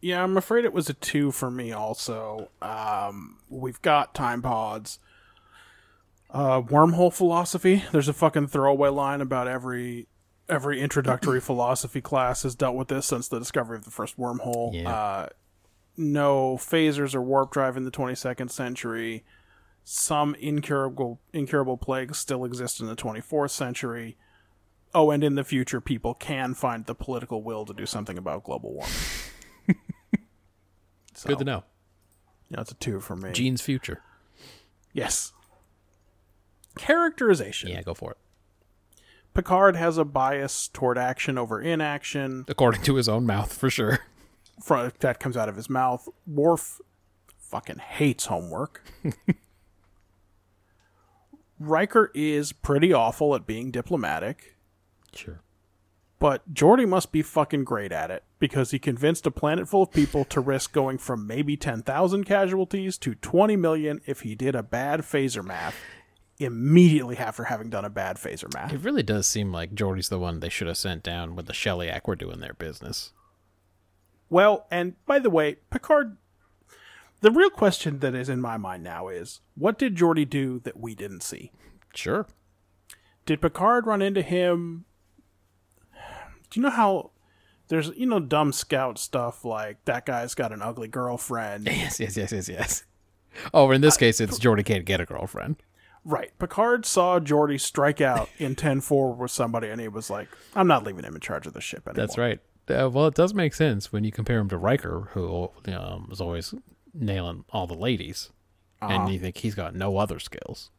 Yeah, 0.00 0.22
I'm 0.22 0.38
afraid 0.38 0.64
it 0.64 0.72
was 0.72 0.88
a 0.88 0.94
two 0.94 1.30
for 1.30 1.50
me 1.50 1.72
also. 1.72 2.48
Um, 2.62 3.40
we've 3.50 3.82
got 3.82 4.14
time 4.14 4.40
pods. 4.40 4.98
Uh, 6.32 6.62
wormhole 6.62 7.12
philosophy. 7.12 7.84
There's 7.90 8.08
a 8.08 8.12
fucking 8.12 8.48
throwaway 8.48 8.90
line 8.90 9.20
about 9.20 9.48
every 9.48 10.06
every 10.48 10.80
introductory 10.80 11.40
philosophy 11.40 12.00
class 12.00 12.42
has 12.44 12.54
dealt 12.54 12.76
with 12.76 12.88
this 12.88 13.06
since 13.06 13.28
the 13.28 13.38
discovery 13.38 13.76
of 13.76 13.84
the 13.84 13.90
first 13.90 14.18
wormhole. 14.18 14.72
Yeah. 14.72 14.92
Uh, 14.92 15.28
no 15.96 16.56
phasers 16.56 17.14
or 17.14 17.22
warp 17.22 17.52
drive 17.52 17.76
in 17.76 17.84
the 17.84 17.90
22nd 17.90 18.50
century. 18.50 19.24
Some 19.82 20.34
incurable 20.36 21.20
incurable 21.32 21.76
plagues 21.76 22.18
still 22.18 22.44
exist 22.44 22.80
in 22.80 22.86
the 22.86 22.96
24th 22.96 23.50
century. 23.50 24.16
Oh, 24.94 25.10
and 25.10 25.22
in 25.22 25.36
the 25.36 25.44
future, 25.44 25.80
people 25.80 26.14
can 26.14 26.54
find 26.54 26.86
the 26.86 26.94
political 26.94 27.42
will 27.42 27.64
to 27.64 27.72
do 27.72 27.86
something 27.86 28.18
about 28.18 28.44
global 28.44 28.72
warming. 28.72 28.92
so, 31.14 31.28
Good 31.28 31.38
to 31.38 31.44
know. 31.44 31.64
Yeah, 32.50 32.60
it's 32.60 32.72
a 32.72 32.74
two 32.74 32.98
for 33.00 33.14
me. 33.14 33.30
Gene's 33.32 33.62
future. 33.62 34.02
yes. 34.92 35.32
Characterization. 36.80 37.68
Yeah, 37.68 37.82
go 37.82 37.92
for 37.94 38.12
it. 38.12 38.16
Picard 39.34 39.76
has 39.76 39.98
a 39.98 40.04
bias 40.04 40.66
toward 40.68 40.96
action 40.98 41.36
over 41.38 41.60
inaction. 41.60 42.44
According 42.48 42.82
to 42.82 42.94
his 42.96 43.08
own 43.08 43.26
mouth, 43.26 43.52
for 43.52 43.68
sure. 43.68 44.00
Fro- 44.62 44.90
that 45.00 45.20
comes 45.20 45.36
out 45.36 45.48
of 45.48 45.56
his 45.56 45.68
mouth. 45.70 46.08
Worf 46.26 46.80
fucking 47.38 47.78
hates 47.78 48.26
homework. 48.26 48.82
Riker 51.58 52.10
is 52.14 52.52
pretty 52.52 52.92
awful 52.92 53.34
at 53.34 53.46
being 53.46 53.70
diplomatic, 53.70 54.56
Sure. 55.14 55.40
but 56.18 56.54
Geordi 56.54 56.88
must 56.88 57.12
be 57.12 57.20
fucking 57.20 57.64
great 57.64 57.92
at 57.92 58.10
it 58.10 58.24
because 58.38 58.70
he 58.70 58.78
convinced 58.78 59.26
a 59.26 59.30
planet 59.30 59.68
full 59.68 59.82
of 59.82 59.90
people 59.92 60.24
to 60.24 60.40
risk 60.40 60.72
going 60.72 60.96
from 60.96 61.26
maybe 61.26 61.58
10,000 61.58 62.24
casualties 62.24 62.96
to 62.98 63.14
20 63.14 63.56
million 63.56 64.00
if 64.06 64.22
he 64.22 64.34
did 64.34 64.54
a 64.54 64.62
bad 64.62 65.00
phaser 65.00 65.44
math 65.44 65.74
immediately 66.40 67.18
after 67.18 67.44
having 67.44 67.68
done 67.68 67.84
a 67.84 67.90
bad 67.90 68.16
phaser 68.16 68.52
math. 68.52 68.72
It 68.72 68.80
really 68.80 69.02
does 69.02 69.26
seem 69.26 69.52
like 69.52 69.74
Geordi's 69.74 70.08
the 70.08 70.18
one 70.18 70.40
they 70.40 70.48
should 70.48 70.66
have 70.66 70.78
sent 70.78 71.02
down 71.02 71.36
when 71.36 71.44
the 71.44 71.52
Sheliak 71.52 72.06
were 72.06 72.16
doing 72.16 72.40
their 72.40 72.54
business. 72.54 73.12
Well, 74.30 74.66
and 74.70 74.94
by 75.06 75.18
the 75.18 75.30
way, 75.30 75.56
Picard. 75.70 76.16
The 77.20 77.30
real 77.30 77.50
question 77.50 77.98
that 77.98 78.14
is 78.14 78.30
in 78.30 78.40
my 78.40 78.56
mind 78.56 78.82
now 78.82 79.08
is 79.08 79.40
what 79.54 79.78
did 79.78 79.94
Geordi 79.94 80.28
do 80.28 80.58
that 80.60 80.80
we 80.80 80.94
didn't 80.94 81.22
see? 81.22 81.52
Sure. 81.94 82.26
Did 83.26 83.42
Picard 83.42 83.86
run 83.86 84.00
into 84.00 84.22
him? 84.22 84.86
Do 86.48 86.58
you 86.58 86.62
know 86.62 86.70
how 86.70 87.10
there's, 87.68 87.90
you 87.96 88.06
know, 88.06 88.20
dumb 88.20 88.52
scout 88.52 88.98
stuff 88.98 89.44
like 89.44 89.84
that 89.84 90.06
guy's 90.06 90.34
got 90.34 90.52
an 90.52 90.62
ugly 90.62 90.88
girlfriend? 90.88 91.66
Yes, 91.70 92.00
yes, 92.00 92.16
yes, 92.16 92.32
yes, 92.32 92.48
yes. 92.48 92.84
Oh, 93.52 93.70
in 93.70 93.80
this 93.80 93.96
uh, 93.96 93.98
case, 93.98 94.20
it's 94.20 94.38
Jordy 94.38 94.62
can't 94.62 94.84
get 94.84 95.00
a 95.00 95.04
girlfriend. 95.04 95.56
Right. 96.04 96.30
Picard 96.38 96.84
saw 96.86 97.18
Geordi 97.20 97.60
strike 97.60 98.00
out 98.00 98.28
in 98.38 98.54
10 98.54 98.80
4 98.80 99.14
with 99.14 99.30
somebody 99.30 99.68
and 99.68 99.80
he 99.80 99.88
was 99.88 100.10
like, 100.10 100.28
I'm 100.54 100.66
not 100.66 100.84
leaving 100.84 101.04
him 101.04 101.14
in 101.14 101.20
charge 101.20 101.46
of 101.46 101.52
the 101.52 101.60
ship 101.60 101.86
anymore. 101.86 102.06
That's 102.06 102.18
right. 102.18 102.40
Uh, 102.68 102.88
well, 102.88 103.06
it 103.06 103.14
does 103.14 103.34
make 103.34 103.52
sense 103.54 103.92
when 103.92 104.04
you 104.04 104.12
compare 104.12 104.38
him 104.38 104.48
to 104.48 104.56
Riker, 104.56 105.08
who 105.12 105.50
um, 105.68 106.08
is 106.12 106.20
always 106.20 106.54
nailing 106.94 107.44
all 107.50 107.66
the 107.66 107.74
ladies, 107.74 108.30
and 108.80 109.08
you 109.12 109.18
think 109.18 109.38
he's 109.38 109.54
got 109.56 109.74
no 109.74 109.96
other 109.98 110.18
skills, 110.20 110.70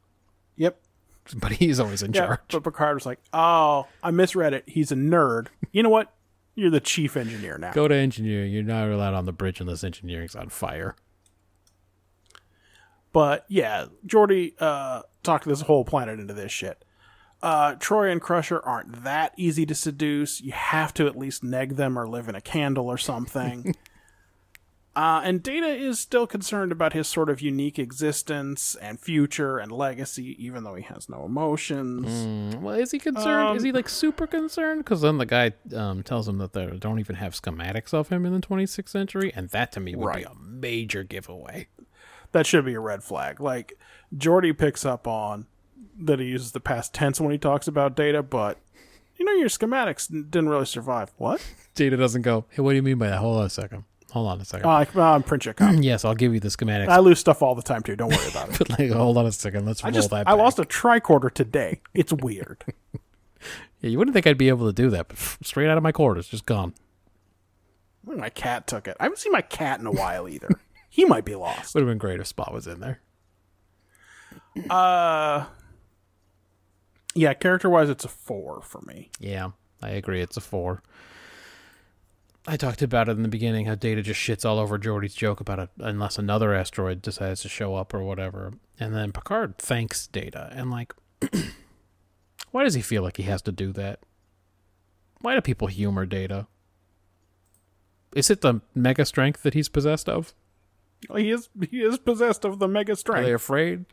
Yep. 0.56 0.80
but 1.36 1.52
he's 1.54 1.80
always 1.82 2.02
in 2.02 2.14
Yeah, 2.14 2.28
charge. 2.28 2.40
but 2.50 2.64
Picard 2.64 2.96
was 2.96 3.06
like, 3.06 3.20
"Oh, 3.34 3.88
I 4.02 4.12
misread 4.12 4.54
it. 4.54 4.64
He's 4.68 4.92
a 4.92 4.96
nerd. 4.96 5.48
You 5.72 5.84
know 5.84 5.90
what? 5.90 6.14
You're 6.56 6.70
the 6.70 6.80
chief 6.80 7.16
engineer 7.18 7.58
now." 7.58 7.74
Go 7.74 7.88
to 7.90 7.96
engineering. 7.96 8.52
You're 8.54 8.64
not 8.64 8.88
allowed 8.90 9.14
on 9.14 9.26
the 9.26 9.32
bridge 9.34 9.60
unless 9.60 9.84
engineering's 9.84 10.36
on 10.36 10.48
fire. 10.50 10.96
But 13.14 13.46
yeah, 13.48 13.88
Geordi 14.06 14.54
uh, 14.60 15.04
talked 15.24 15.46
this 15.46 15.62
whole 15.62 15.84
planet 15.84 16.20
into 16.20 16.34
this 16.34 16.52
shit. 16.52 16.84
Uh, 17.42 17.76
Troi 17.76 18.12
and 18.12 18.22
Crusher 18.22 18.62
aren't 18.64 19.04
that 19.04 19.34
easy 19.36 19.66
to 19.66 19.74
seduce. 19.74 20.42
You 20.42 20.52
have 20.52 20.94
to 20.96 21.08
at 21.08 21.18
least 21.18 21.44
neg 21.44 21.76
them 21.76 21.98
or 21.98 22.08
live 22.08 22.30
in 22.30 22.36
a 22.36 22.42
candle 22.42 22.88
or 22.88 23.00
something. 23.00 23.76
uh, 24.96 25.22
and 25.24 25.42
Data 25.42 25.66
is 25.66 26.00
still 26.00 26.28
concerned 26.28 26.72
about 26.72 26.94
his 26.94 27.08
sort 27.08 27.32
of 27.32 27.42
unique 27.42 27.80
existence 27.80 28.76
and 28.76 29.00
future 29.00 29.58
and 29.58 29.72
legacy, 29.72 30.36
even 30.44 30.64
though 30.64 30.76
he 30.76 30.84
has 30.84 31.10
no 31.10 31.26
emotions. 31.26 32.06
Mm, 32.08 32.62
well, 32.62 32.76
is 32.76 32.92
he 32.92 33.00
concerned? 33.00 33.58
is 33.58 33.64
he 33.64 33.72
like 33.72 33.90
super 33.90 34.28
concerned? 34.28 34.86
Because 34.86 35.02
then 35.02 35.18
the 35.18 35.26
guy 35.26 35.54
um, 35.76 36.04
tells 36.04 36.28
him 36.28 36.38
that 36.38 36.54
they 36.54 36.68
don't 36.78 37.00
even 37.00 37.16
have 37.16 37.34
schematics 37.34 37.92
of 37.92 38.10
him 38.10 38.24
in 38.24 38.34
the 38.34 38.42
26th 38.42 38.90
century, 38.90 39.34
and 39.36 39.50
that 39.50 39.72
to 39.72 39.80
me 39.80 39.96
would 39.96 40.14
be 40.14 40.24
a 40.24 40.36
major 40.36 41.04
giveaway. 41.04 41.68
That 42.32 42.46
should 42.46 42.66
be 42.66 42.74
a 42.74 42.80
red 42.80 43.04
flag. 43.04 43.40
Like 43.42 43.78
Geordi 44.16 44.58
picks 44.58 44.86
up 44.86 45.08
on 45.08 45.46
that 46.00 46.20
he 46.20 46.26
uses 46.26 46.52
the 46.54 46.60
past 46.60 46.94
tense 46.94 47.20
when 47.20 47.32
he 47.32 47.38
talks 47.38 47.68
about 47.68 47.96
data, 47.96 48.24
but 48.24 48.58
you 49.18 49.26
know 49.26 49.34
your 49.34 49.50
schematics 49.50 50.08
didn't 50.10 50.50
really 50.50 50.66
survive. 50.66 51.12
What? 51.18 51.42
Data 51.76 51.98
doesn't 51.98 52.22
go. 52.24 52.46
Hey, 52.50 52.62
what 52.62 52.72
do 52.72 52.76
you 52.78 52.84
mean 52.84 52.98
by 52.98 53.08
that? 53.10 53.18
Hold 53.20 53.40
on 53.40 53.46
a 53.46 53.50
second. 53.50 53.84
Hold 54.12 54.28
on 54.28 54.42
a 54.42 54.46
second. 54.46 54.66
Uh, 54.66 54.86
on, 55.02 55.24
print 55.24 55.46
you 55.46 55.52
a 55.52 55.54
copy. 55.54 55.78
yes, 55.82 56.04
I'll 56.04 56.16
give 56.16 56.34
you 56.34 56.40
the 56.42 56.50
schematics. 56.50 56.90
I 56.90 57.00
lose 57.00 57.20
stuff 57.20 57.42
all 57.42 57.56
the 57.56 57.62
time 57.62 57.82
too. 57.84 57.96
Don't 57.96 58.10
worry 58.12 58.30
about 58.30 58.50
it. 58.54 58.58
but 58.58 58.70
like, 58.80 58.92
hold 58.92 59.18
on 59.18 59.26
a 59.26 59.32
second. 59.32 59.66
Let's 59.66 59.84
I 59.84 59.88
roll 59.88 59.94
just 59.94 60.10
that. 60.10 60.28
I 60.28 60.32
back. 60.32 60.38
lost 60.38 60.60
a 60.60 60.64
tricorder 60.64 61.32
today. 61.34 61.82
It's 61.94 62.14
weird. 62.14 62.64
Yeah, 63.82 63.90
you 63.90 63.98
wouldn't 63.98 64.14
think 64.14 64.28
I'd 64.28 64.38
be 64.38 64.50
able 64.50 64.68
to 64.68 64.74
do 64.74 64.92
that, 64.92 65.08
but 65.08 65.18
straight 65.18 65.68
out 65.68 65.76
of 65.76 65.82
my 65.82 65.92
quarters, 65.92 66.28
just 66.28 66.46
gone. 66.46 66.76
my 68.06 68.30
cat 68.30 68.68
took 68.68 68.88
it. 68.88 68.96
I 69.00 69.04
haven't 69.06 69.18
seen 69.18 69.32
my 69.32 69.42
cat 69.42 69.80
in 69.80 69.88
a 69.88 69.92
while 69.92 70.30
either. 70.30 70.50
he 70.92 71.06
might 71.06 71.24
be 71.24 71.36
lost. 71.36 71.74
Would 71.74 71.82
have 71.82 71.90
been 71.90 71.98
great 71.98 72.20
if 72.20 72.28
Spot 72.28 72.54
was 72.54 72.68
in 72.68 72.82
there. 72.82 73.00
Uh, 74.70 75.46
yeah, 77.16 77.34
character 77.34 77.70
wise, 77.70 77.90
it's 77.90 78.04
a 78.04 78.10
four 78.10 78.62
for 78.62 78.82
me. 78.82 79.10
Yeah, 79.18 79.52
I 79.82 79.92
agree. 79.92 80.20
It's 80.20 80.36
a 80.36 80.42
four. 80.42 80.84
I 82.46 82.58
talked 82.58 82.82
about 82.82 83.08
it 83.08 83.14
in 83.14 83.24
the 83.24 83.30
beginning 83.30 83.68
how 83.68 83.76
Data 83.76 84.02
just 84.02 84.20
shits 84.20 84.44
all 84.44 84.60
over 84.60 84.78
Geordi's 84.78 85.16
joke 85.16 85.40
about 85.40 85.60
it 85.60 85.70
unless 85.78 86.20
another 86.20 86.54
asteroid 86.54 87.02
decides 87.02 87.42
to 87.44 87.50
show 87.50 87.76
up 87.76 87.94
or 87.94 88.04
whatever. 88.04 88.52
And 88.78 88.94
then 88.94 89.14
Picard 89.14 89.58
thanks 89.60 90.08
Data. 90.08 90.50
And, 90.52 90.70
like, 90.70 90.94
why 92.52 92.66
does 92.66 92.74
he 92.74 92.82
feel 92.82 93.02
like 93.02 93.16
he 93.16 93.24
has 93.24 93.42
to 93.44 93.54
do 93.54 93.72
that? 93.74 94.02
Why 95.22 95.36
do 95.36 95.42
people 95.42 95.68
humor 95.68 96.06
Data? 96.06 96.48
Is 98.14 98.30
it 98.30 98.42
the 98.42 98.60
mega 98.76 99.06
strength 99.06 99.44
that 99.44 99.54
he's 99.54 99.70
possessed 99.70 100.10
of? 100.10 100.34
He 101.16 101.32
is 101.32 101.50
he 101.70 101.82
is 101.82 101.98
possessed 101.98 102.46
of 102.46 102.60
the 102.60 102.68
mega 102.68 102.96
strength. 102.96 103.24
Are 103.24 103.26
they 103.26 103.34
afraid? 103.34 103.86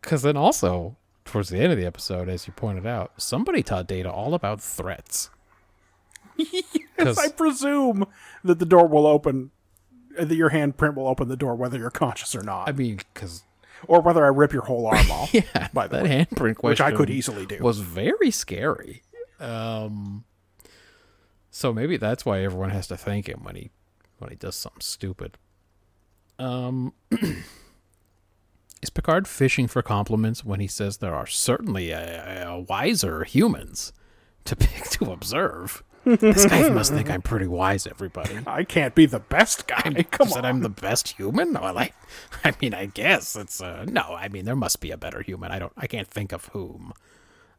Because 0.00 0.22
then 0.22 0.36
also, 0.36 0.96
towards 1.24 1.48
the 1.50 1.58
end 1.58 1.72
of 1.72 1.78
the 1.78 1.84
episode, 1.86 2.28
as 2.28 2.46
you 2.46 2.52
pointed 2.52 2.86
out, 2.86 3.12
somebody 3.20 3.62
taught 3.62 3.86
Data 3.86 4.10
all 4.10 4.34
about 4.34 4.60
threats. 4.60 5.30
Yes, 6.98 7.16
I 7.16 7.28
presume 7.28 8.06
that 8.44 8.58
the 8.58 8.66
door 8.66 8.86
will 8.86 9.06
open, 9.06 9.50
uh, 10.18 10.24
that 10.26 10.34
your 10.34 10.50
handprint 10.50 10.96
will 10.96 11.08
open 11.08 11.28
the 11.28 11.36
door 11.36 11.54
whether 11.54 11.78
you're 11.78 11.88
conscious 11.90 12.34
or 12.34 12.42
not, 12.42 12.68
I 12.68 12.72
mean, 12.72 12.96
because 13.14 13.42
or 13.88 14.02
whether 14.02 14.22
I 14.22 14.28
rip 14.28 14.52
your 14.52 14.64
whole 14.64 14.86
arm 14.86 15.10
off. 15.10 15.32
yeah, 15.32 15.68
by 15.72 15.86
the 15.86 15.96
that 15.96 16.04
way, 16.04 16.26
handprint 16.26 16.56
question, 16.56 16.68
which 16.68 16.80
I 16.82 16.92
could 16.92 17.08
easily 17.08 17.46
do. 17.46 17.58
was 17.60 17.80
very 17.80 18.30
scary. 18.30 19.02
Um, 19.38 20.24
so 21.50 21.72
maybe 21.72 21.96
that's 21.96 22.26
why 22.26 22.42
everyone 22.42 22.68
has 22.70 22.86
to 22.88 22.98
thank 22.98 23.28
him 23.28 23.44
when 23.44 23.56
he 23.56 23.70
when 24.18 24.28
he 24.28 24.36
does 24.36 24.56
something 24.56 24.82
stupid. 24.82 25.38
Um, 26.40 26.94
is 28.82 28.90
Picard 28.90 29.28
fishing 29.28 29.68
for 29.68 29.82
compliments 29.82 30.44
when 30.44 30.58
he 30.60 30.66
says 30.66 30.96
there 30.96 31.14
are 31.14 31.26
certainly 31.26 31.92
uh, 31.92 31.98
uh, 32.00 32.64
wiser 32.66 33.24
humans 33.24 33.92
to 34.46 34.56
pick 34.56 34.84
to 34.90 35.12
observe? 35.12 35.82
this 36.04 36.46
guy 36.46 36.66
must 36.70 36.92
think 36.92 37.10
I'm 37.10 37.20
pretty 37.20 37.46
wise, 37.46 37.86
everybody. 37.86 38.38
I 38.46 38.64
can't 38.64 38.94
be 38.94 39.04
the 39.04 39.18
best 39.20 39.66
guy. 39.66 40.02
Come 40.10 40.28
Is 40.28 40.32
on. 40.34 40.42
that 40.42 40.48
I'm 40.48 40.60
the 40.60 40.70
best 40.70 41.08
human? 41.08 41.52
Well, 41.52 41.76
I, 41.76 41.92
I 42.44 42.54
mean, 42.60 42.72
I 42.72 42.86
guess 42.86 43.36
it's 43.36 43.60
uh, 43.60 43.84
no. 43.86 44.00
I 44.00 44.28
mean, 44.28 44.46
there 44.46 44.56
must 44.56 44.80
be 44.80 44.90
a 44.92 44.96
better 44.96 45.20
human. 45.20 45.50
I 45.50 45.58
don't. 45.58 45.74
I 45.76 45.86
can't 45.86 46.08
think 46.08 46.32
of 46.32 46.46
whom. 46.46 46.94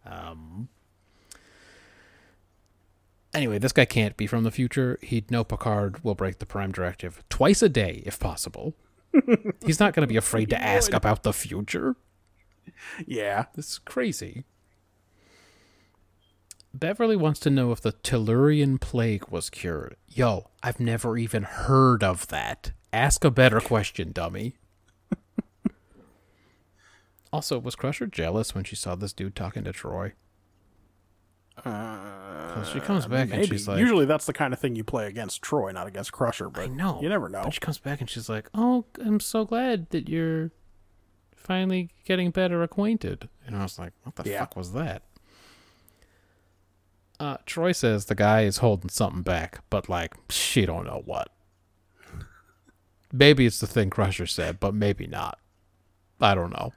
Um. 0.05 0.69
Anyway, 3.33 3.57
this 3.57 3.71
guy 3.71 3.85
can't 3.85 4.17
be 4.17 4.27
from 4.27 4.43
the 4.43 4.51
future. 4.51 4.99
He'd 5.01 5.31
know 5.31 5.43
Picard 5.43 6.03
will 6.03 6.15
break 6.15 6.39
the 6.39 6.45
Prime 6.45 6.71
Directive 6.71 7.23
twice 7.29 7.61
a 7.61 7.69
day, 7.69 8.03
if 8.05 8.19
possible. 8.19 8.75
He's 9.65 9.79
not 9.79 9.93
going 9.93 10.01
to 10.05 10.11
be 10.11 10.17
afraid 10.17 10.49
to 10.49 10.61
ask 10.61 10.93
about 10.93 11.23
the 11.23 11.33
future. 11.33 11.95
yeah. 13.05 13.45
This 13.55 13.71
is 13.71 13.79
crazy. 13.79 14.43
Beverly 16.73 17.15
wants 17.15 17.39
to 17.41 17.49
know 17.49 17.71
if 17.71 17.81
the 17.81 17.91
Tellurian 17.91 18.79
plague 18.79 19.27
was 19.29 19.49
cured. 19.49 19.95
Yo, 20.07 20.49
I've 20.63 20.79
never 20.79 21.17
even 21.17 21.43
heard 21.43 22.03
of 22.03 22.27
that. 22.27 22.71
Ask 22.93 23.23
a 23.25 23.31
better 23.31 23.59
question, 23.59 24.11
dummy. 24.11 24.55
also, 27.33 27.59
was 27.59 27.75
Crusher 27.75 28.07
jealous 28.07 28.55
when 28.55 28.63
she 28.63 28.75
saw 28.75 28.95
this 28.95 29.13
dude 29.13 29.35
talking 29.35 29.65
to 29.65 29.71
Troi? 29.71 30.13
Uh, 31.65 32.63
she 32.65 32.79
comes 32.79 33.05
back 33.05 33.29
and 33.31 33.47
she's 33.47 33.67
like, 33.67 33.79
Usually 33.79 34.05
that's 34.05 34.25
the 34.25 34.33
kind 34.33 34.53
of 34.53 34.59
thing 34.59 34.75
you 34.75 34.83
play 34.83 35.07
against 35.07 35.41
Troi, 35.41 35.71
not 35.73 35.87
against 35.87 36.11
Crusher. 36.11 36.49
But 36.49 36.61
I 36.63 36.67
know. 36.67 36.99
you 37.01 37.09
never 37.09 37.29
know. 37.29 37.43
But 37.43 37.53
she 37.53 37.59
comes 37.59 37.77
back 37.77 38.01
and 38.01 38.09
she's 38.09 38.27
like, 38.29 38.49
"Oh, 38.53 38.85
I'm 39.03 39.19
so 39.19 39.45
glad 39.45 39.89
that 39.91 40.09
you're 40.09 40.51
finally 41.35 41.91
getting 42.05 42.31
better 42.31 42.61
acquainted." 42.63 43.29
And 43.45 43.55
I 43.55 43.63
was 43.63 43.77
like, 43.79 43.93
"What 44.03 44.15
the 44.15 44.29
Yeah. 44.29 44.39
fuck 44.39 44.55
was 44.55 44.73
that?" 44.73 45.03
Uh, 47.19 47.37
Troi 47.45 47.75
says 47.75 48.05
the 48.05 48.15
guy 48.15 48.41
is 48.41 48.57
holding 48.57 48.89
something 48.89 49.21
back, 49.21 49.61
but 49.69 49.87
like 49.87 50.15
she 50.29 50.65
don't 50.65 50.85
know 50.85 51.03
what. 51.05 51.29
Maybe 53.13 53.45
it's 53.45 53.59
the 53.59 53.67
thing 53.67 53.89
Crusher 53.89 54.25
said, 54.25 54.59
but 54.59 54.73
maybe 54.73 55.05
not. 55.05 55.37
I 56.19 56.33
don't 56.33 56.51
know. 56.51 56.73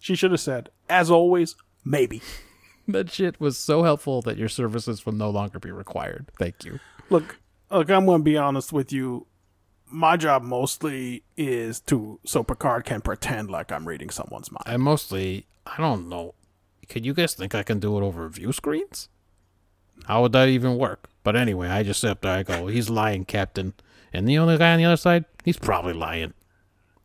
She 0.00 0.14
should 0.14 0.30
have 0.30 0.40
said, 0.40 0.70
as 0.88 1.10
always, 1.10 1.54
maybe. 1.84 2.22
That 2.88 3.10
shit 3.10 3.40
was 3.40 3.56
so 3.58 3.82
helpful 3.84 4.22
that 4.22 4.36
your 4.36 4.48
services 4.48 5.06
will 5.06 5.12
no 5.12 5.30
longer 5.30 5.58
be 5.58 5.70
required. 5.70 6.26
Thank 6.38 6.64
you. 6.64 6.80
Look, 7.10 7.38
look, 7.70 7.90
I'm 7.90 8.06
going 8.06 8.20
to 8.20 8.24
be 8.24 8.36
honest 8.36 8.72
with 8.72 8.92
you. 8.92 9.26
My 9.86 10.16
job 10.16 10.42
mostly 10.42 11.22
is 11.36 11.80
to 11.80 12.18
so 12.24 12.42
Picard 12.42 12.84
can 12.84 13.02
pretend 13.02 13.50
like 13.50 13.70
I'm 13.70 13.86
reading 13.86 14.10
someone's 14.10 14.50
mind. 14.50 14.64
I 14.66 14.76
mostly, 14.78 15.46
I 15.66 15.76
don't 15.76 16.08
know. 16.08 16.34
Could 16.88 17.04
you 17.06 17.14
guys 17.14 17.34
think 17.34 17.54
I 17.54 17.62
can 17.62 17.78
do 17.78 17.96
it 17.98 18.02
over 18.02 18.28
view 18.28 18.52
screens? 18.52 19.08
How 20.06 20.22
would 20.22 20.32
that 20.32 20.48
even 20.48 20.78
work? 20.78 21.08
But 21.22 21.36
anyway, 21.36 21.68
I 21.68 21.82
just 21.82 22.00
sit 22.00 22.22
there. 22.22 22.38
I 22.38 22.42
go, 22.42 22.66
he's 22.66 22.90
lying, 22.90 23.24
Captain. 23.24 23.74
And 24.12 24.28
the 24.28 24.38
only 24.38 24.58
guy 24.58 24.72
on 24.72 24.78
the 24.78 24.84
other 24.84 24.96
side, 24.96 25.24
he's 25.44 25.58
probably 25.58 25.92
lying. 25.92 26.34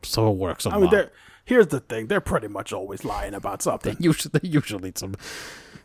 So 0.03 0.31
it 0.31 0.37
works 0.37 0.65
a 0.65 0.69
I 0.69 0.77
mean, 0.77 1.09
here's 1.45 1.67
the 1.67 1.79
thing: 1.79 2.07
they're 2.07 2.21
pretty 2.21 2.47
much 2.47 2.71
always 2.71 3.03
lying 3.03 3.33
about 3.33 3.61
something. 3.61 3.97
Usually, 3.99 4.39
they 4.39 4.47
usually 4.47 4.93
some, 4.95 5.15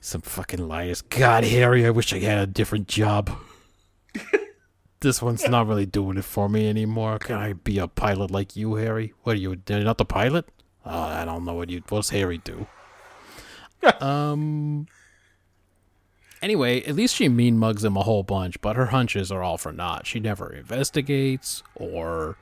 some 0.02 0.20
fucking 0.20 0.68
liars. 0.68 1.00
God, 1.00 1.44
Harry, 1.44 1.86
I 1.86 1.90
wish 1.90 2.12
I 2.12 2.18
had 2.18 2.38
a 2.38 2.46
different 2.46 2.88
job. 2.88 3.30
this 5.00 5.22
one's 5.22 5.48
not 5.48 5.68
really 5.68 5.86
doing 5.86 6.18
it 6.18 6.24
for 6.24 6.48
me 6.48 6.68
anymore. 6.68 7.18
Can 7.20 7.36
I 7.36 7.52
be 7.52 7.78
a 7.78 7.86
pilot 7.86 8.30
like 8.30 8.56
you, 8.56 8.74
Harry? 8.74 9.14
What 9.22 9.34
are 9.34 9.38
you? 9.38 9.56
You're 9.68 9.80
not 9.80 9.98
the 9.98 10.04
pilot? 10.04 10.46
Oh, 10.84 10.90
I 10.90 11.24
don't 11.24 11.44
know 11.44 11.54
what 11.54 11.70
you. 11.70 11.82
What's 11.88 12.10
Harry 12.10 12.38
do? 12.38 12.66
um. 14.00 14.86
Anyway, 16.42 16.82
at 16.82 16.96
least 16.96 17.14
she 17.14 17.28
mean 17.28 17.56
mugs 17.56 17.84
him 17.84 17.96
a 17.96 18.02
whole 18.02 18.24
bunch, 18.24 18.60
but 18.60 18.74
her 18.74 18.86
hunches 18.86 19.30
are 19.30 19.44
all 19.44 19.56
for 19.56 19.72
naught. 19.72 20.08
She 20.08 20.18
never 20.18 20.52
investigates 20.52 21.62
or, 21.76 22.36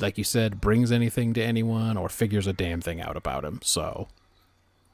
like 0.00 0.18
you 0.18 0.24
said, 0.24 0.60
brings 0.60 0.90
anything 0.90 1.32
to 1.34 1.40
anyone 1.40 1.96
or 1.96 2.08
figures 2.08 2.48
a 2.48 2.52
damn 2.52 2.80
thing 2.80 3.00
out 3.00 3.16
about 3.16 3.44
him. 3.44 3.60
So, 3.62 4.08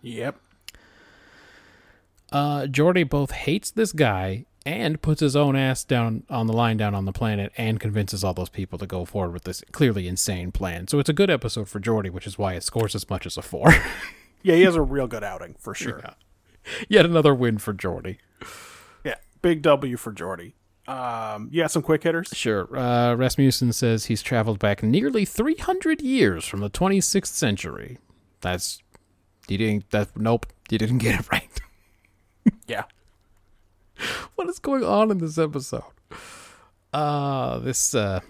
Yep. 0.02 0.36
Uh, 2.32 2.66
Geordi 2.66 3.08
both 3.08 3.30
hates 3.32 3.70
this 3.70 3.92
guy 3.92 4.46
and 4.64 5.02
puts 5.02 5.20
his 5.20 5.34
own 5.34 5.56
ass 5.56 5.84
down 5.84 6.22
on 6.30 6.46
the 6.46 6.52
line 6.52 6.76
down 6.76 6.94
on 6.94 7.04
the 7.04 7.12
planet 7.12 7.52
and 7.56 7.80
convinces 7.80 8.22
all 8.22 8.32
those 8.32 8.48
people 8.48 8.78
to 8.78 8.86
go 8.86 9.04
forward 9.04 9.32
with 9.32 9.44
this 9.44 9.62
clearly 9.72 10.06
insane 10.06 10.52
plan. 10.52 10.86
So 10.88 10.98
it's 10.98 11.08
a 11.08 11.12
good 11.12 11.30
episode 11.30 11.68
for 11.68 11.80
Geordi, 11.80 12.10
which 12.10 12.26
is 12.26 12.38
why 12.38 12.54
it 12.54 12.62
scores 12.62 12.94
as 12.94 13.08
much 13.10 13.26
as 13.26 13.36
a 13.36 13.42
four. 13.42 13.74
Yeah, 14.44 14.56
he 14.56 14.62
has 14.62 14.74
a 14.74 14.82
real 14.82 15.06
good 15.06 15.22
outing 15.22 15.54
for 15.60 15.72
sure. 15.72 16.02
Yet 16.88 17.04
another 17.04 17.32
win 17.32 17.58
for 17.58 17.72
Geordi. 17.72 18.18
Yeah, 19.04 19.14
big 19.40 19.62
W 19.62 19.96
for 19.96 20.12
Geordi. 20.12 20.54
Um, 20.88 21.48
you 21.52 21.62
got 21.62 21.70
some 21.70 21.82
quick 21.82 22.02
hitters? 22.02 22.30
Sure. 22.32 22.68
Uh, 22.76 23.14
Rasmussen 23.14 23.72
says 23.72 24.06
he's 24.06 24.20
traveled 24.20 24.58
back 24.58 24.82
nearly 24.82 25.24
300 25.24 26.00
years 26.02 26.44
from 26.44 26.58
the 26.58 26.68
26th 26.70 27.26
century. 27.26 27.98
That's 28.40 28.82
you 29.46 29.58
didn't. 29.58 29.88
That 29.90 30.16
nope, 30.16 30.46
you 30.70 30.78
didn't 30.78 30.98
get 30.98 31.20
it 31.20 31.26
right. 31.32 31.51
Yeah. 32.66 32.84
what 34.34 34.48
is 34.48 34.58
going 34.58 34.84
on 34.84 35.10
in 35.10 35.18
this 35.18 35.38
episode? 35.38 35.84
Uh 36.92 37.58
this 37.60 37.94
uh 37.94 38.20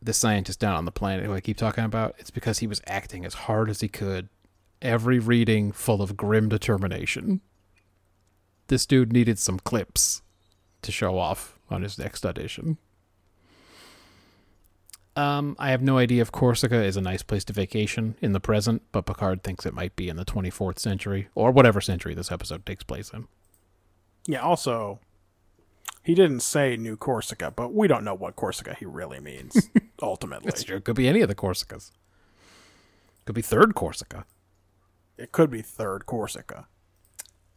this 0.00 0.18
scientist 0.18 0.60
down 0.60 0.76
on 0.76 0.84
the 0.84 0.92
planet 0.92 1.24
who 1.24 1.32
I 1.32 1.40
keep 1.40 1.56
talking 1.56 1.84
about, 1.84 2.14
it's 2.18 2.30
because 2.30 2.58
he 2.58 2.66
was 2.66 2.82
acting 2.86 3.24
as 3.24 3.34
hard 3.34 3.70
as 3.70 3.80
he 3.80 3.88
could. 3.88 4.28
Every 4.82 5.18
reading 5.18 5.72
full 5.72 6.02
of 6.02 6.16
grim 6.16 6.48
determination. 6.48 7.40
This 8.68 8.84
dude 8.84 9.12
needed 9.12 9.38
some 9.38 9.58
clips 9.58 10.22
to 10.82 10.92
show 10.92 11.18
off 11.18 11.58
on 11.70 11.82
his 11.82 11.98
next 11.98 12.24
audition. 12.26 12.78
Um, 15.16 15.54
I 15.58 15.70
have 15.70 15.82
no 15.82 15.96
idea 15.96 16.22
if 16.22 16.32
Corsica 16.32 16.82
is 16.82 16.96
a 16.96 17.00
nice 17.00 17.22
place 17.22 17.44
to 17.44 17.52
vacation 17.52 18.16
in 18.20 18.32
the 18.32 18.40
present, 18.40 18.82
but 18.90 19.06
Picard 19.06 19.42
thinks 19.42 19.64
it 19.64 19.74
might 19.74 19.94
be 19.94 20.08
in 20.08 20.16
the 20.16 20.24
24th 20.24 20.78
century, 20.78 21.28
or 21.34 21.52
whatever 21.52 21.80
century 21.80 22.14
this 22.14 22.32
episode 22.32 22.66
takes 22.66 22.82
place 22.82 23.10
in. 23.10 23.28
Yeah, 24.26 24.40
also, 24.40 25.00
he 26.02 26.14
didn't 26.14 26.40
say 26.40 26.76
New 26.76 26.96
Corsica, 26.96 27.50
but 27.50 27.72
we 27.74 27.88
don't 27.88 28.04
know 28.04 28.14
what 28.14 28.36
Corsica 28.36 28.74
he 28.78 28.84
really 28.86 29.20
means, 29.20 29.68
ultimately. 30.02 30.52
True. 30.52 30.76
It 30.76 30.84
could 30.84 30.96
be 30.96 31.08
any 31.08 31.20
of 31.20 31.28
the 31.28 31.34
Corsicas. 31.34 31.90
Could 33.24 33.34
be 33.34 33.42
third 33.42 33.74
Corsica. 33.74 34.24
It 35.16 35.32
could 35.32 35.50
be 35.50 35.62
third 35.62 36.06
Corsica. 36.06 36.66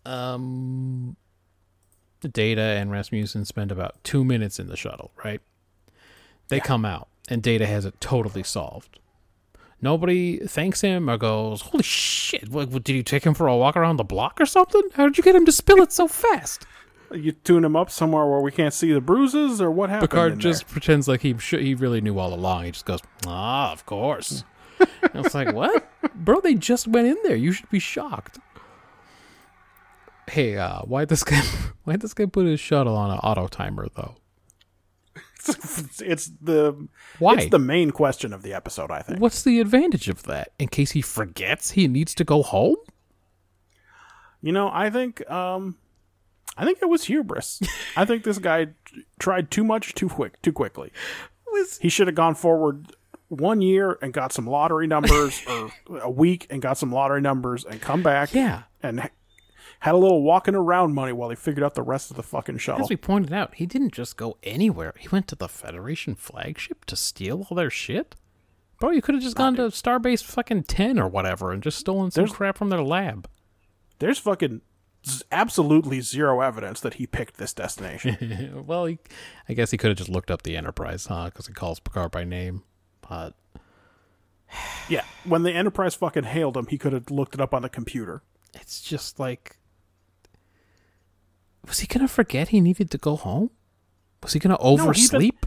Um, 0.06 1.18
Data 2.22 2.62
and 2.62 2.92
Rasmussen 2.92 3.46
spend 3.46 3.72
about 3.72 4.02
two 4.04 4.24
minutes 4.24 4.60
in 4.60 4.68
the 4.68 4.78
shuttle, 4.78 5.12
right? 5.24 5.42
They 6.48 6.60
come 6.62 6.86
out, 6.86 7.10
and 7.28 7.44
Data 7.44 7.66
has 7.66 7.86
it 7.86 8.00
totally 8.00 8.44
solved. 8.44 9.00
Nobody 9.82 10.38
thanks 10.40 10.82
him 10.82 11.10
or 11.10 11.18
goes, 11.18 11.62
"Holy 11.62 11.84
shit! 11.84 12.50
What, 12.50 12.70
what, 12.70 12.84
did 12.84 12.96
you 12.96 13.04
take 13.04 13.24
him 13.24 13.34
for 13.34 13.48
a 13.48 13.56
walk 13.56 13.78
around 13.78 13.98
the 13.98 14.04
block 14.04 14.42
or 14.42 14.46
something? 14.46 14.82
How 14.94 15.06
did 15.06 15.18
you 15.18 15.24
get 15.24 15.36
him 15.36 15.46
to 15.46 15.52
spill 15.52 15.82
it 15.82 15.92
so 15.92 16.08
fast?" 16.08 16.66
You 17.12 17.32
tune 17.32 17.64
him 17.64 17.76
up 17.76 17.90
somewhere 17.90 18.26
where 18.26 18.42
we 18.42 18.52
can't 18.52 18.74
see 18.74 18.92
the 18.92 19.00
bruises, 19.00 19.62
or 19.62 19.72
what 19.72 19.90
happened? 19.90 20.10
Picard 20.10 20.40
just 20.40 20.68
there? 20.68 20.74
pretends 20.74 21.08
like 21.08 21.22
he 21.22 21.38
sh- 21.38 21.56
he 21.60 21.74
really 21.76 22.02
knew 22.02 22.18
all 22.20 22.34
along. 22.34 22.66
He 22.66 22.72
just 22.72 22.86
goes, 22.86 23.02
"Ah, 23.26 23.72
of 23.72 23.86
course." 23.86 24.44
it's 25.14 25.34
like, 25.34 25.54
what, 25.54 25.90
bro? 26.16 26.40
They 26.42 26.54
just 26.56 26.88
went 26.88 27.08
in 27.08 27.18
there. 27.24 27.36
You 27.36 27.52
should 27.52 27.70
be 27.70 27.80
shocked. 27.80 28.40
Hey, 30.30 30.58
uh, 30.58 30.82
why 30.82 31.06
this 31.06 31.24
guy? 31.24 31.42
Why 31.84 31.96
this 31.96 32.14
guy 32.14 32.26
put 32.26 32.46
his 32.46 32.60
shuttle 32.60 32.98
on 32.98 33.12
an 33.12 33.20
auto 33.20 33.48
timer 33.48 33.88
though? 33.96 34.16
it's 36.02 36.32
the 36.42 36.88
Why? 37.20 37.36
it's 37.36 37.50
the 37.50 37.60
main 37.60 37.92
question 37.92 38.34
of 38.34 38.42
the 38.42 38.54
episode. 38.54 38.92
I 38.92 39.02
think. 39.02 39.20
What's 39.20 39.44
the 39.44 39.60
advantage 39.60 40.10
of 40.10 40.24
that? 40.24 40.54
In 40.60 40.68
case 40.68 40.92
he 40.92 41.02
forgets 41.02 41.72
he 41.72 41.88
needs 41.88 42.14
to 42.16 42.24
go 42.24 42.44
home? 42.44 42.78
You 44.42 44.52
know, 44.52 44.70
I 44.72 44.90
think 44.90 45.28
um, 45.30 45.78
I 46.58 46.66
think 46.66 46.80
it 46.82 46.90
was 46.90 47.06
hubris. 47.06 47.62
I 47.96 48.06
think 48.06 48.24
this 48.24 48.38
guy 48.38 48.68
tried 49.20 49.52
too 49.52 49.64
much 49.64 49.94
too 49.94 50.10
quick, 50.10 50.42
too 50.42 50.54
quickly. 50.54 50.92
was 51.48 51.78
He 51.80 51.90
should 51.90 52.08
have 52.08 52.16
gone 52.16 52.36
forward 52.36 52.94
one 53.30 53.62
year 53.62 53.98
and 54.02 54.14
got 54.14 54.32
some 54.32 54.48
lottery 54.48 54.88
numbers, 54.88 55.42
or 55.48 55.72
a 56.02 56.10
week 56.10 56.48
and 56.50 56.62
got 56.62 56.78
some 56.78 56.92
lottery 56.92 57.22
numbers, 57.22 57.66
and 57.66 57.82
come 57.82 58.02
back 58.02 58.34
yeah. 58.34 58.64
and 58.82 59.10
had 59.82 59.94
a 59.94 59.98
little 59.98 60.24
walking 60.24 60.56
around 60.56 60.94
money 60.94 61.12
while 61.14 61.30
he 61.30 61.36
figured 61.36 61.64
out 61.64 61.76
the 61.76 61.84
rest 61.84 62.10
of 62.10 62.18
the 62.18 62.24
fucking 62.24 62.58
shuttle. 62.58 62.84
As 62.86 62.90
we 62.90 62.96
pointed 62.98 63.32
out, 63.34 63.56
he 63.56 63.66
didn't 63.66 63.94
just 63.94 64.18
go 64.18 64.38
anywhere. 64.44 64.94
He 64.98 65.08
went 65.10 65.28
to 65.30 65.36
the 65.36 65.48
Federation 65.48 66.16
flagship 66.16 66.86
to 66.86 66.96
steal 66.96 67.46
all 67.50 67.56
their 67.56 67.70
shit. 67.70 68.16
Bro, 68.80 68.92
you 68.92 69.02
could 69.02 69.16
have 69.16 69.24
just 69.24 69.36
gone 69.36 69.56
to 69.56 69.64
Starbase 69.64 70.24
fucking 70.24 70.64
10 70.64 71.00
or 71.00 71.08
whatever 71.08 71.52
and 71.52 71.64
just 71.64 71.78
stolen 71.80 72.12
some 72.12 72.22
There's- 72.24 72.36
crap 72.36 72.58
from 72.58 72.70
their 72.70 72.82
lab. 72.84 73.28
There's 74.00 74.20
fucking 74.20 74.62
absolutely 75.32 76.02
zero 76.02 76.42
evidence 76.42 76.80
that 76.82 76.96
he 76.96 77.08
picked 77.08 77.38
this 77.38 77.54
destination. 77.54 78.64
well, 78.68 78.86
he, 78.86 79.00
I 79.50 79.54
guess 79.54 79.72
he 79.72 79.78
could 79.78 79.90
have 79.90 79.98
just 79.98 80.10
looked 80.10 80.30
up 80.30 80.44
the 80.44 80.56
Enterprise, 80.58 81.08
huh? 81.08 81.26
Because 81.26 81.48
he 81.48 81.54
calls 81.54 81.80
Picard 81.80 82.12
by 82.12 82.24
name. 82.24 82.64
But 83.08 83.34
yeah, 84.90 85.04
when 85.26 85.44
the 85.44 85.52
Enterprise 85.52 85.96
fucking 85.96 86.24
hailed 86.26 86.56
him, 86.58 86.68
he 86.68 86.78
could 86.78 86.94
have 86.94 87.10
looked 87.10 87.34
it 87.36 87.42
up 87.42 87.54
on 87.54 87.62
the 87.64 87.70
computer. 87.70 88.22
it's 88.54 88.82
just 88.82 89.20
like. 89.20 89.58
Was 91.66 91.80
he 91.80 91.88
going 91.88 92.06
to 92.06 92.14
forget 92.14 92.50
he 92.50 92.62
needed 92.62 92.90
to 92.92 92.98
go 92.98 93.16
home? 93.16 93.52
Was 94.24 94.34
he 94.34 94.40
going 94.40 94.56
to 94.56 94.62
he's 94.64 94.78
been- 94.78 94.82
oversleep? 94.88 95.46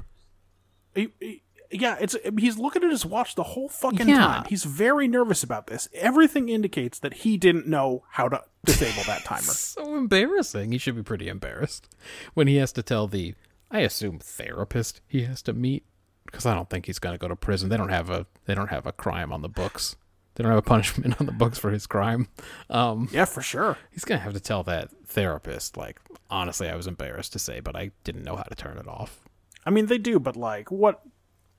He, 0.95 1.09
he- 1.21 1.43
yeah, 1.73 1.97
it's 2.01 2.17
he's 2.37 2.59
looking 2.59 2.83
at 2.83 2.91
his 2.91 3.07
watch 3.07 3.37
the 3.37 3.45
whole 3.45 3.69
fucking 3.69 4.09
Yeah. 4.09 4.19
time. 4.19 4.45
He's 4.49 4.65
very 4.65 5.07
nervous 5.07 5.45
about 5.45 5.69
this. 5.69 5.89
Everything 5.95 6.49
indicates 6.49 6.99
that 6.99 7.15
he 7.15 7.37
didn't 7.37 7.69
know 7.69 8.03
how 8.11 8.29
to 8.29 8.43
disable 8.65 9.05
that 9.05 9.23
timer. 9.25 9.43
so 9.43 9.95
embarrassing. 9.95 10.73
He 10.73 10.79
should 10.79 10.97
be 10.97 11.05
pretty 11.05 11.29
embarrassed 11.29 11.89
when 12.35 12.49
he 12.49 12.57
has 12.57 12.73
to 12.73 12.83
tell 12.83 13.07
the, 13.07 13.35
I 13.71 13.81
assume, 13.81 14.19
therapist 14.19 15.01
he 15.07 15.23
has 15.23 15.43
to 15.43 15.53
meet 15.53 15.85
because 16.27 16.45
I 16.45 16.55
don't 16.55 16.69
think 16.69 16.87
he's 16.87 16.99
going 16.99 17.15
to 17.15 17.19
go 17.21 17.29
to 17.29 17.37
prison. 17.37 17.69
They 17.69 17.77
don't 17.77 17.89
have 17.91 18.11
a 18.11 18.27
they 18.47 18.55
don't 18.57 18.71
have 18.71 18.85
a 18.87 18.93
crime 18.93 19.33
on 19.33 19.43
the 19.43 19.49
books. 19.49 19.95
They 20.35 20.43
don't 20.43 20.51
have 20.53 20.59
a 20.59 20.63
punishment 20.63 21.17
on 21.21 21.27
the 21.27 21.33
books 21.33 21.59
for 21.59 21.71
his 21.71 21.87
crime. 21.87 22.29
Um, 22.69 23.09
Yeah, 23.13 23.25
for 23.25 23.43
sure. 23.43 23.77
he's 23.91 24.05
going 24.05 24.19
to 24.19 24.25
have 24.25 24.33
to 24.35 24.41
tell 24.41 24.63
that 24.65 24.91
therapist, 25.07 25.77
like, 25.77 26.01
honestly, 26.31 26.69
I 26.69 26.77
was 26.77 26.87
embarrassed 26.87 27.33
to 27.35 27.39
say, 27.39 27.61
but 27.61 27.75
I 27.77 27.91
didn't 28.05 28.23
know 28.25 28.37
how 28.37 28.45
to 28.45 28.55
turn 28.55 28.79
it 28.79 28.87
off. 28.89 29.21
I 29.67 29.71
mean, 29.71 29.87
they 29.87 29.99
do, 29.99 30.19
but 30.19 30.37
like, 30.37 30.71
what? 30.71 31.03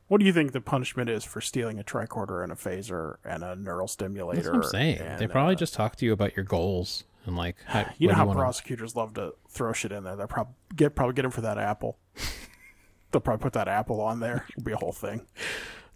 What 0.08 0.20
do 0.20 0.26
you 0.26 0.34
think 0.34 0.52
the 0.52 0.60
punishment 0.60 1.10
is 1.10 1.24
for 1.24 1.40
stealing 1.40 1.80
a 1.80 1.84
tricorder 1.86 2.44
and 2.44 2.52
a 2.52 2.56
phaser 2.56 3.16
and 3.24 3.44
a 3.46 3.56
neural 3.56 3.88
stimulator? 3.88 4.42
That's 4.42 4.48
what 4.54 4.66
I'm 4.66 4.70
saying. 4.70 4.98
and, 5.00 5.20
they 5.20 5.28
probably 5.28 5.54
uh, 5.56 5.58
just 5.58 5.74
talk 5.74 5.96
to 5.98 6.06
you 6.06 6.12
about 6.12 6.36
your 6.36 6.44
goals 6.44 7.06
and 7.26 7.38
like 7.38 7.56
how 7.66 7.86
You 7.98 8.10
know 8.10 8.16
how 8.16 8.26
wanna- 8.26 8.40
prosecutors 8.40 8.94
love 8.96 9.14
to 9.14 9.36
throw 9.48 9.72
shit 9.72 9.94
in 9.94 10.04
there. 10.04 10.18
They'll 10.18 10.28
probably 10.28 10.54
get 10.76 10.96
probably 10.96 11.14
get 11.14 11.24
him 11.24 11.32
for 11.32 11.40
that 11.42 11.58
apple. 11.58 11.98
They'll 13.12 13.22
probably 13.22 13.42
put 13.42 13.54
that 13.54 13.70
apple 13.70 14.02
on 14.02 14.20
there. 14.20 14.46
It'll 14.50 14.64
be 14.66 14.72
a 14.74 14.78
whole 14.78 14.92
thing. 14.92 15.26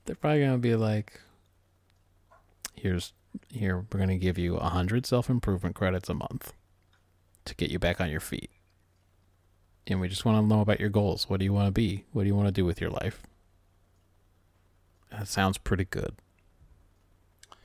they're 0.05 0.15
probably 0.15 0.41
gonna 0.41 0.59
be 0.59 0.75
like, 0.75 1.19
"Here's 2.75 3.13
here 3.49 3.85
we're 3.91 3.99
gonna 3.99 4.17
give 4.17 4.37
you 4.37 4.57
a 4.57 4.69
hundred 4.69 5.05
self 5.05 5.29
improvement 5.29 5.75
credits 5.75 6.09
a 6.09 6.13
month 6.13 6.53
to 7.45 7.55
get 7.55 7.69
you 7.69 7.79
back 7.79 7.99
on 8.01 8.09
your 8.09 8.19
feet, 8.19 8.49
and 9.87 9.99
we 9.99 10.07
just 10.07 10.25
want 10.25 10.41
to 10.43 10.47
know 10.47 10.61
about 10.61 10.79
your 10.79 10.89
goals. 10.89 11.29
What 11.29 11.39
do 11.39 11.45
you 11.45 11.53
want 11.53 11.67
to 11.67 11.71
be? 11.71 12.05
What 12.11 12.23
do 12.23 12.27
you 12.27 12.35
want 12.35 12.47
to 12.47 12.51
do 12.51 12.65
with 12.65 12.79
your 12.81 12.89
life?" 12.89 13.23
That 15.11 15.27
sounds 15.27 15.57
pretty 15.57 15.85
good. 15.85 16.15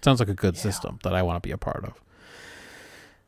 Sounds 0.03 0.21
like 0.21 0.29
a 0.29 0.35
good 0.35 0.57
system 0.57 0.99
that 1.03 1.15
I 1.15 1.23
want 1.23 1.43
to 1.43 1.47
be 1.47 1.53
a 1.53 1.59
part 1.59 1.85
of. 1.85 2.01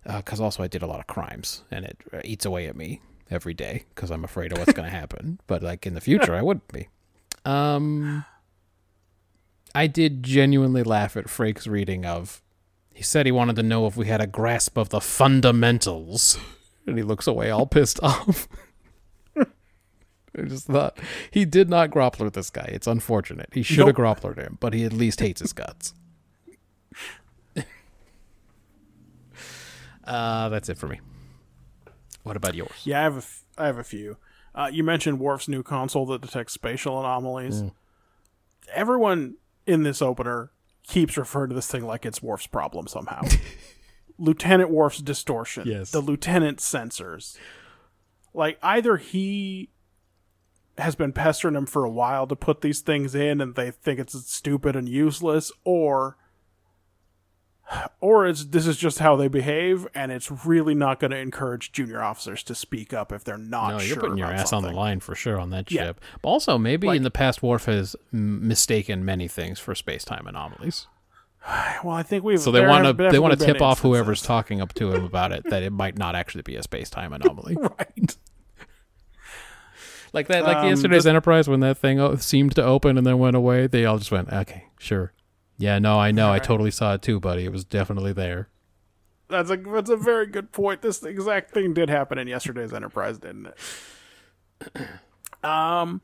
Because 0.04 0.40
also 0.40 0.62
I 0.62 0.68
did 0.68 0.82
a 0.82 0.86
lot 0.86 1.00
of 1.00 1.06
crimes, 1.06 1.64
and 1.70 1.84
it 1.84 1.98
uh, 2.12 2.20
eats 2.24 2.44
away 2.44 2.66
at 2.66 2.76
me 2.76 3.00
every 3.30 3.54
day 3.54 3.84
because 3.94 4.10
I'm 4.10 4.24
afraid 4.24 4.52
of 4.52 4.58
what's 4.58 4.72
going 4.72 4.88
to 4.90 4.96
happen. 4.96 5.38
But 5.46 5.62
like 5.62 5.86
in 5.86 5.94
the 5.94 6.00
future, 6.00 6.34
I 6.34 6.42
wouldn't 6.42 6.68
be. 6.72 6.88
Um, 7.44 8.24
I 9.74 9.86
did 9.86 10.22
genuinely 10.22 10.82
laugh 10.82 11.16
at 11.16 11.26
Frakes' 11.26 11.66
reading 11.68 12.04
of. 12.04 12.42
He 12.94 13.02
said 13.02 13.24
he 13.26 13.32
wanted 13.32 13.56
to 13.56 13.62
know 13.62 13.86
if 13.86 13.96
we 13.96 14.06
had 14.06 14.20
a 14.20 14.26
grasp 14.26 14.76
of 14.76 14.90
the 14.90 15.00
fundamentals, 15.00 16.38
and 16.86 16.96
he 16.98 17.02
looks 17.02 17.26
away 17.26 17.50
all 17.50 17.66
pissed 17.66 17.98
off. 18.02 18.48
I 19.36 20.42
just 20.46 20.66
thought 20.66 20.98
he 21.30 21.44
did 21.44 21.68
not 21.68 21.90
groppler 21.90 22.32
this 22.32 22.48
guy. 22.50 22.68
It's 22.72 22.86
unfortunate. 22.86 23.50
He 23.52 23.62
should 23.62 23.86
have 23.86 23.88
Nope. 23.88 23.96
gropplered 23.96 24.36
him, 24.38 24.56
but 24.60 24.72
he 24.72 24.84
at 24.84 24.92
least 24.94 25.20
hates 25.20 25.40
his 25.42 25.52
guts. 25.52 25.92
uh, 30.04 30.48
that's 30.48 30.68
it 30.68 30.78
for 30.78 30.88
me. 30.88 31.00
What 32.22 32.36
about 32.36 32.54
yours? 32.54 32.70
Yeah, 32.84 33.00
I 33.00 33.02
have 33.02 33.14
a, 33.14 33.18
f- 33.18 33.44
I 33.58 33.66
have 33.66 33.78
a 33.78 33.84
few. 33.84 34.16
Uh, 34.54 34.70
you 34.72 34.84
mentioned 34.84 35.18
Worf's 35.18 35.48
new 35.48 35.62
console 35.62 36.06
that 36.06 36.20
detects 36.22 36.52
spatial 36.52 36.98
anomalies. 37.00 37.62
Everyone 38.74 39.34
in 39.66 39.82
this 39.82 40.02
opener 40.02 40.50
keeps 40.86 41.16
referring 41.16 41.50
to 41.50 41.54
this 41.54 41.70
thing 41.70 41.86
like 41.86 42.04
it's 42.04 42.22
Worf's 42.22 42.46
problem 42.46 42.86
somehow. 42.86 43.22
Lieutenant 44.18 44.70
Worf's 44.70 45.00
distortion. 45.00 45.66
Yes. 45.66 45.90
The 45.90 46.00
lieutenant's 46.00 46.70
sensors. 46.70 47.36
Like 48.34 48.58
either 48.62 48.96
he 48.96 49.70
has 50.78 50.94
been 50.94 51.12
pestering 51.12 51.54
him 51.54 51.66
for 51.66 51.84
a 51.84 51.90
while 51.90 52.26
to 52.26 52.36
put 52.36 52.60
these 52.60 52.80
things 52.80 53.14
in 53.14 53.40
and 53.40 53.54
they 53.54 53.70
think 53.70 53.98
it's 53.98 54.18
stupid 54.32 54.74
and 54.74 54.88
useless, 54.88 55.52
or 55.64 56.16
or 58.00 58.26
it's 58.26 58.44
this 58.46 58.66
is 58.66 58.76
just 58.76 58.98
how 58.98 59.16
they 59.16 59.28
behave 59.28 59.86
and 59.94 60.12
it's 60.12 60.30
really 60.46 60.74
not 60.74 61.00
going 61.00 61.10
to 61.10 61.16
encourage 61.16 61.72
junior 61.72 62.02
officers 62.02 62.42
to 62.42 62.54
speak 62.54 62.92
up 62.92 63.12
if 63.12 63.24
they're 63.24 63.38
not 63.38 63.70
No, 63.70 63.78
sure 63.78 63.88
you're 63.88 63.96
putting 64.00 64.18
your 64.18 64.28
ass 64.32 64.50
something. 64.50 64.68
on 64.68 64.74
the 64.74 64.78
line 64.80 65.00
for 65.00 65.14
sure 65.14 65.38
on 65.38 65.50
that 65.50 65.70
Yeah. 65.70 65.84
ship. 65.84 66.00
But 66.20 66.28
also, 66.28 66.58
maybe 66.58 66.86
Like- 66.88 66.96
in 66.98 67.02
the 67.02 67.10
past, 67.10 67.42
Worf 67.42 67.64
has 67.66 67.96
mistaken 68.10 69.04
many 69.04 69.28
things 69.28 69.58
for 69.58 69.74
space-time 69.74 70.26
anomalies. 70.26 70.86
well 71.82 71.94
i 71.96 72.02
think 72.04 72.22
we've 72.22 72.38
So 72.40 72.52
they 72.52 72.64
want 72.64 72.84
to 72.84 72.92
they 73.10 73.18
want 73.18 73.38
to 73.38 73.44
tip 73.44 73.60
off 73.60 73.80
whoever's 73.80 74.22
talking 74.22 74.60
up 74.60 74.74
to 74.74 74.92
him 74.92 75.04
about 75.04 75.32
it 75.32 75.42
that 75.50 75.62
it 75.64 75.70
might 75.72 75.98
not 75.98 76.14
actually 76.14 76.42
be 76.42 76.54
a 76.56 76.62
space-time 76.62 77.12
anomaly. 77.12 77.56
right 77.78 78.16
Like 80.12 80.28
that, 80.28 80.44
like 80.44 80.58
Um, 80.58 80.68
yesterday's 80.68 81.04
this- 81.04 81.08
Enterprise 81.10 81.48
when 81.48 81.60
that 81.60 81.78
thing 81.78 82.16
seemed 82.18 82.54
to 82.56 82.62
open 82.62 82.98
and 82.98 83.06
then 83.06 83.18
went 83.18 83.34
away. 83.34 83.66
They 83.66 83.86
all 83.86 83.96
just 83.98 84.12
went, 84.12 84.30
"Okay, 84.30 84.66
sure, 84.78 85.12
yeah, 85.62 85.78
no, 85.78 85.98
I 85.98 86.10
know, 86.10 86.32
I 86.32 86.38
totally 86.38 86.70
saw 86.70 86.94
it 86.94 87.02
too, 87.02 87.20
buddy. 87.20 87.44
It 87.44 87.52
was 87.52 87.64
definitely 87.64 88.12
there." 88.12 88.48
that's 89.32 89.50
a 89.50 89.56
that's 89.56 89.90
a 89.90 89.96
very 89.96 90.26
good 90.26 90.52
point 90.52 90.82
this 90.82 91.02
exact 91.02 91.50
thing 91.50 91.74
did 91.74 91.88
happen 91.88 92.18
in 92.18 92.28
yesterday's 92.28 92.72
enterprise 92.72 93.18
didn't 93.18 93.46
it 93.46 94.86
um 95.44 96.00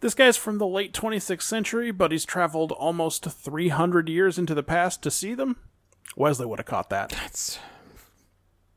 this 0.00 0.14
guy's 0.14 0.36
from 0.36 0.58
the 0.58 0.66
late 0.66 0.94
26th 0.94 1.42
century 1.42 1.90
but 1.90 2.12
he's 2.12 2.24
traveled 2.24 2.72
almost 2.72 3.24
300 3.24 4.08
years 4.08 4.38
into 4.38 4.54
the 4.54 4.62
past 4.62 5.02
to 5.02 5.10
see 5.10 5.34
them 5.34 5.56
wesley 6.16 6.46
would 6.46 6.60
have 6.60 6.66
caught 6.66 6.88
that 6.88 7.10
That's. 7.10 7.58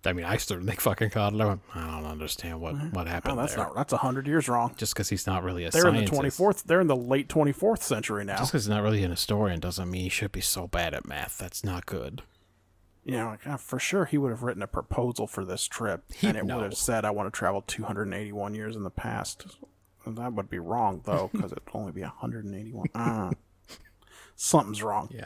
I 0.07 0.13
mean, 0.13 0.25
I 0.25 0.37
certainly 0.37 0.75
fucking 0.75 1.09
caught 1.11 1.33
it. 1.33 1.41
I, 1.41 1.45
went, 1.45 1.61
I 1.75 1.87
don't 2.01 2.05
understand 2.09 2.59
what 2.61 2.73
what 2.93 3.07
oh, 3.07 3.09
happened 3.09 3.37
that's 3.37 3.55
there. 3.55 3.65
not 3.65 3.75
that's 3.75 3.91
100 3.93 4.27
years 4.27 4.47
wrong 4.49 4.73
Just 4.77 4.93
because 4.93 5.09
he's 5.09 5.27
not 5.27 5.43
really 5.43 5.65
a 5.65 5.71
they're 5.71 5.87
in 5.87 5.95
the 5.95 6.09
24th 6.09 6.63
they're 6.63 6.81
in 6.81 6.87
the 6.87 6.95
late 6.95 7.27
24th 7.29 7.81
century 7.83 8.23
now 8.25 8.37
Just 8.37 8.51
because 8.51 8.65
he's 8.65 8.69
not 8.69 8.83
really 8.83 9.03
an 9.03 9.11
historian 9.11 9.59
doesn't 9.59 9.89
mean 9.89 10.03
he 10.03 10.09
should 10.09 10.31
be 10.31 10.41
so 10.41 10.67
bad 10.67 10.93
at 10.93 11.05
math. 11.05 11.37
That's 11.37 11.63
not 11.63 11.85
good. 11.85 12.21
you 13.03 13.17
know, 13.17 13.27
like, 13.27 13.45
uh, 13.47 13.57
for 13.57 13.79
sure 13.79 14.05
he 14.05 14.17
would 14.17 14.31
have 14.31 14.43
written 14.43 14.61
a 14.63 14.67
proposal 14.67 15.27
for 15.27 15.45
this 15.45 15.65
trip, 15.65 16.03
He'd 16.13 16.29
and 16.29 16.37
it 16.37 16.45
know. 16.45 16.55
would 16.57 16.63
have 16.63 16.73
said, 16.77 17.05
"I 17.05 17.11
want 17.11 17.31
to 17.31 17.37
travel 17.37 17.61
281 17.65 18.53
years 18.55 18.75
in 18.75 18.83
the 18.83 18.89
past." 18.89 19.57
That 20.05 20.33
would 20.33 20.49
be 20.49 20.59
wrong 20.59 21.01
though, 21.05 21.29
because 21.33 21.51
it'd 21.51 21.63
only 21.73 21.91
be 21.91 22.01
181. 22.01 22.87
Ah, 22.95 23.31
something's 24.35 24.81
wrong. 24.83 25.09
Yeah. 25.13 25.25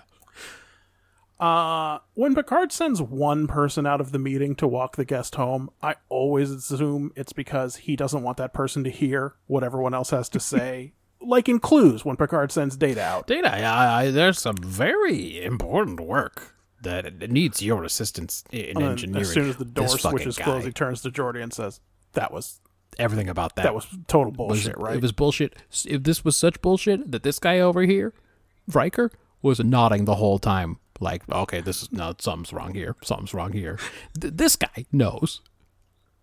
Uh, 1.41 1.97
when 2.13 2.35
Picard 2.35 2.71
sends 2.71 3.01
one 3.01 3.47
person 3.47 3.87
out 3.87 3.99
of 3.99 4.11
the 4.11 4.19
meeting 4.19 4.53
to 4.55 4.67
walk 4.67 4.95
the 4.95 5.05
guest 5.05 5.35
home, 5.35 5.71
I 5.81 5.95
always 6.07 6.51
assume 6.51 7.11
it's 7.15 7.33
because 7.33 7.77
he 7.77 7.95
doesn't 7.95 8.21
want 8.21 8.37
that 8.37 8.53
person 8.53 8.83
to 8.83 8.91
hear 8.91 9.33
what 9.47 9.63
everyone 9.63 9.93
else 9.95 10.11
has 10.11 10.29
to 10.29 10.39
say. 10.53 10.93
like 11.19 11.49
in 11.49 11.59
Clues, 11.59 12.05
when 12.05 12.15
Picard 12.15 12.51
sends 12.51 12.77
Data 12.77 13.01
out. 13.03 13.25
Data, 13.27 13.51
I, 13.51 14.03
I, 14.05 14.11
there's 14.11 14.39
some 14.39 14.55
very 14.57 15.43
important 15.43 15.99
work 15.99 16.55
that 16.83 17.29
needs 17.31 17.61
your 17.61 17.83
assistance 17.83 18.43
in 18.51 18.77
And 18.77 18.83
engineering. 18.83 19.21
as 19.21 19.31
soon 19.33 19.49
as 19.49 19.57
the 19.57 19.65
door 19.65 19.85
This 19.85 19.95
fucking 20.01 20.09
switches 20.19 20.37
closed, 20.37 20.65
he 20.67 20.71
turns 20.71 21.01
to 21.01 21.09
Geordi 21.11 21.41
and 21.41 21.51
says, 21.53 21.79
"That 22.13 22.31
was 22.31 22.59
everything 22.99 23.29
about 23.29 23.55
that, 23.55 23.63
that 23.63 23.75
was 23.75 23.87
total 24.07 24.31
was- 24.31 24.37
bullshit, 24.63 24.77
right?" 24.79 24.95
It 24.95 25.01
was 25.01 25.11
bullshit. 25.11 25.55
If 25.85 26.03
this 26.03 26.23
was 26.25 26.35
such 26.37 26.59
bullshit 26.61 27.11
that 27.11 27.21
this 27.23 27.37
guy 27.39 27.59
over 27.59 27.81
here, 27.83 28.13
Riker, 28.71 29.11
was 29.43 29.59
nodding 29.59 30.05
the 30.05 30.15
whole 30.15 30.39
time, 30.39 30.77
like, 31.01 31.27
okay, 31.29 31.59
this 31.61 31.81
is 31.83 31.91
no, 31.91 32.13
something's 32.19 32.53
wrong 32.53 32.73
here. 32.73 32.95
Something's 33.03 33.33
wrong 33.33 33.51
here. 33.53 33.77
Th- 34.19 34.33
this 34.33 34.55
guy 34.55 34.85
knows 34.91 35.41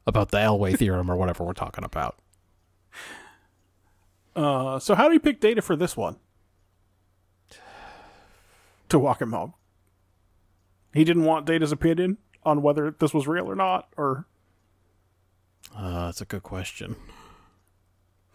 about 0.06 0.30
the 0.30 0.38
Elway 0.38 0.76
theorem 0.78 1.10
or 1.10 1.16
whatever 1.16 1.44
we're 1.44 1.52
talking 1.52 1.84
about. 1.84 2.16
Uh, 4.34 4.78
so 4.78 4.94
how 4.94 5.08
do 5.08 5.14
you 5.14 5.20
pick 5.20 5.40
Data 5.40 5.60
for 5.60 5.76
this 5.76 5.96
one? 5.96 6.16
To 8.88 8.98
walk 8.98 9.20
him 9.20 9.32
home. 9.32 9.52
He 10.94 11.04
didn't 11.04 11.24
want 11.24 11.44
Data's 11.44 11.72
opinion 11.72 12.16
on 12.44 12.62
whether 12.62 12.90
this 12.90 13.12
was 13.12 13.26
real 13.28 13.50
or 13.50 13.54
not, 13.54 13.88
or 13.98 14.26
Uh, 15.76 16.06
that's 16.06 16.20
a 16.22 16.24
good 16.24 16.42
question. 16.42 16.96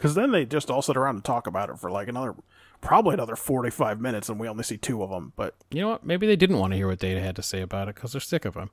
Because 0.04 0.16
then 0.16 0.32
they 0.34 0.44
just 0.44 0.70
all 0.70 0.82
sit 0.82 0.98
around 0.98 1.16
and 1.16 1.24
talk 1.24 1.48
about 1.48 1.70
it 1.70 1.80
for 1.80 1.90
like 1.90 2.10
another, 2.10 2.36
probably 2.82 3.14
another 3.14 3.38
45 3.38 4.02
minutes, 4.02 4.28
and 4.28 4.38
we 4.38 4.50
only 4.50 4.66
see 4.66 4.76
two 4.76 5.02
of 5.02 5.10
them. 5.10 5.32
But 5.38 5.56
You 5.72 5.80
know 5.80 5.88
what? 5.92 6.06
Maybe 6.06 6.28
they 6.28 6.36
didn't 6.36 6.58
want 6.60 6.72
to 6.74 6.76
hear 6.78 6.90
what 6.90 7.00
Data 7.00 7.22
had 7.22 7.38
to 7.38 7.42
say 7.42 7.62
about 7.62 7.88
it 7.88 7.96
because 7.96 8.12
they're 8.12 8.20
sick 8.20 8.44
of 8.44 8.56
him. 8.56 8.70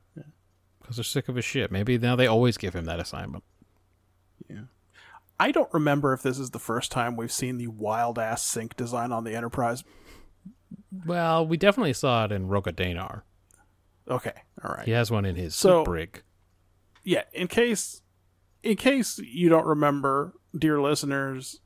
Because 0.80 0.96
they're 0.96 1.04
sick 1.04 1.28
of 1.28 1.36
his 1.36 1.44
shit. 1.44 1.70
Maybe 1.70 1.96
now 1.98 2.16
they 2.16 2.26
always 2.26 2.56
give 2.56 2.74
him 2.74 2.84
that 2.86 2.98
assignment. 2.98 3.44
Yeah. 4.48 4.62
I 5.38 5.52
don't 5.52 5.72
remember 5.72 6.12
if 6.14 6.20
this 6.22 6.40
is 6.40 6.50
the 6.50 6.58
first 6.58 6.90
time 6.90 7.14
we've 7.14 7.30
seen 7.30 7.58
the 7.58 7.68
wild 7.68 8.18
ass 8.18 8.42
sync 8.42 8.76
design 8.76 9.12
on 9.12 9.22
the 9.22 9.36
Enterprise. 9.36 9.84
Well, 11.06 11.46
we 11.46 11.56
definitely 11.56 11.92
saw 11.92 12.24
it 12.24 12.32
in 12.32 12.48
Roka 12.48 12.72
Danar. 12.72 13.22
Okay, 14.08 14.32
all 14.64 14.74
right. 14.74 14.84
He 14.84 14.90
has 14.90 15.12
one 15.12 15.24
in 15.24 15.36
his 15.36 15.54
So- 15.54 15.84
brig. 15.84 16.24
yeah, 17.04 17.22
in 17.32 17.46
case 17.46 18.02
in 18.64 18.76
case 18.76 19.18
you 19.18 19.48
don't 19.48 19.64
remember, 19.64 20.34
dear 20.56 20.80
listeners, 20.80 21.60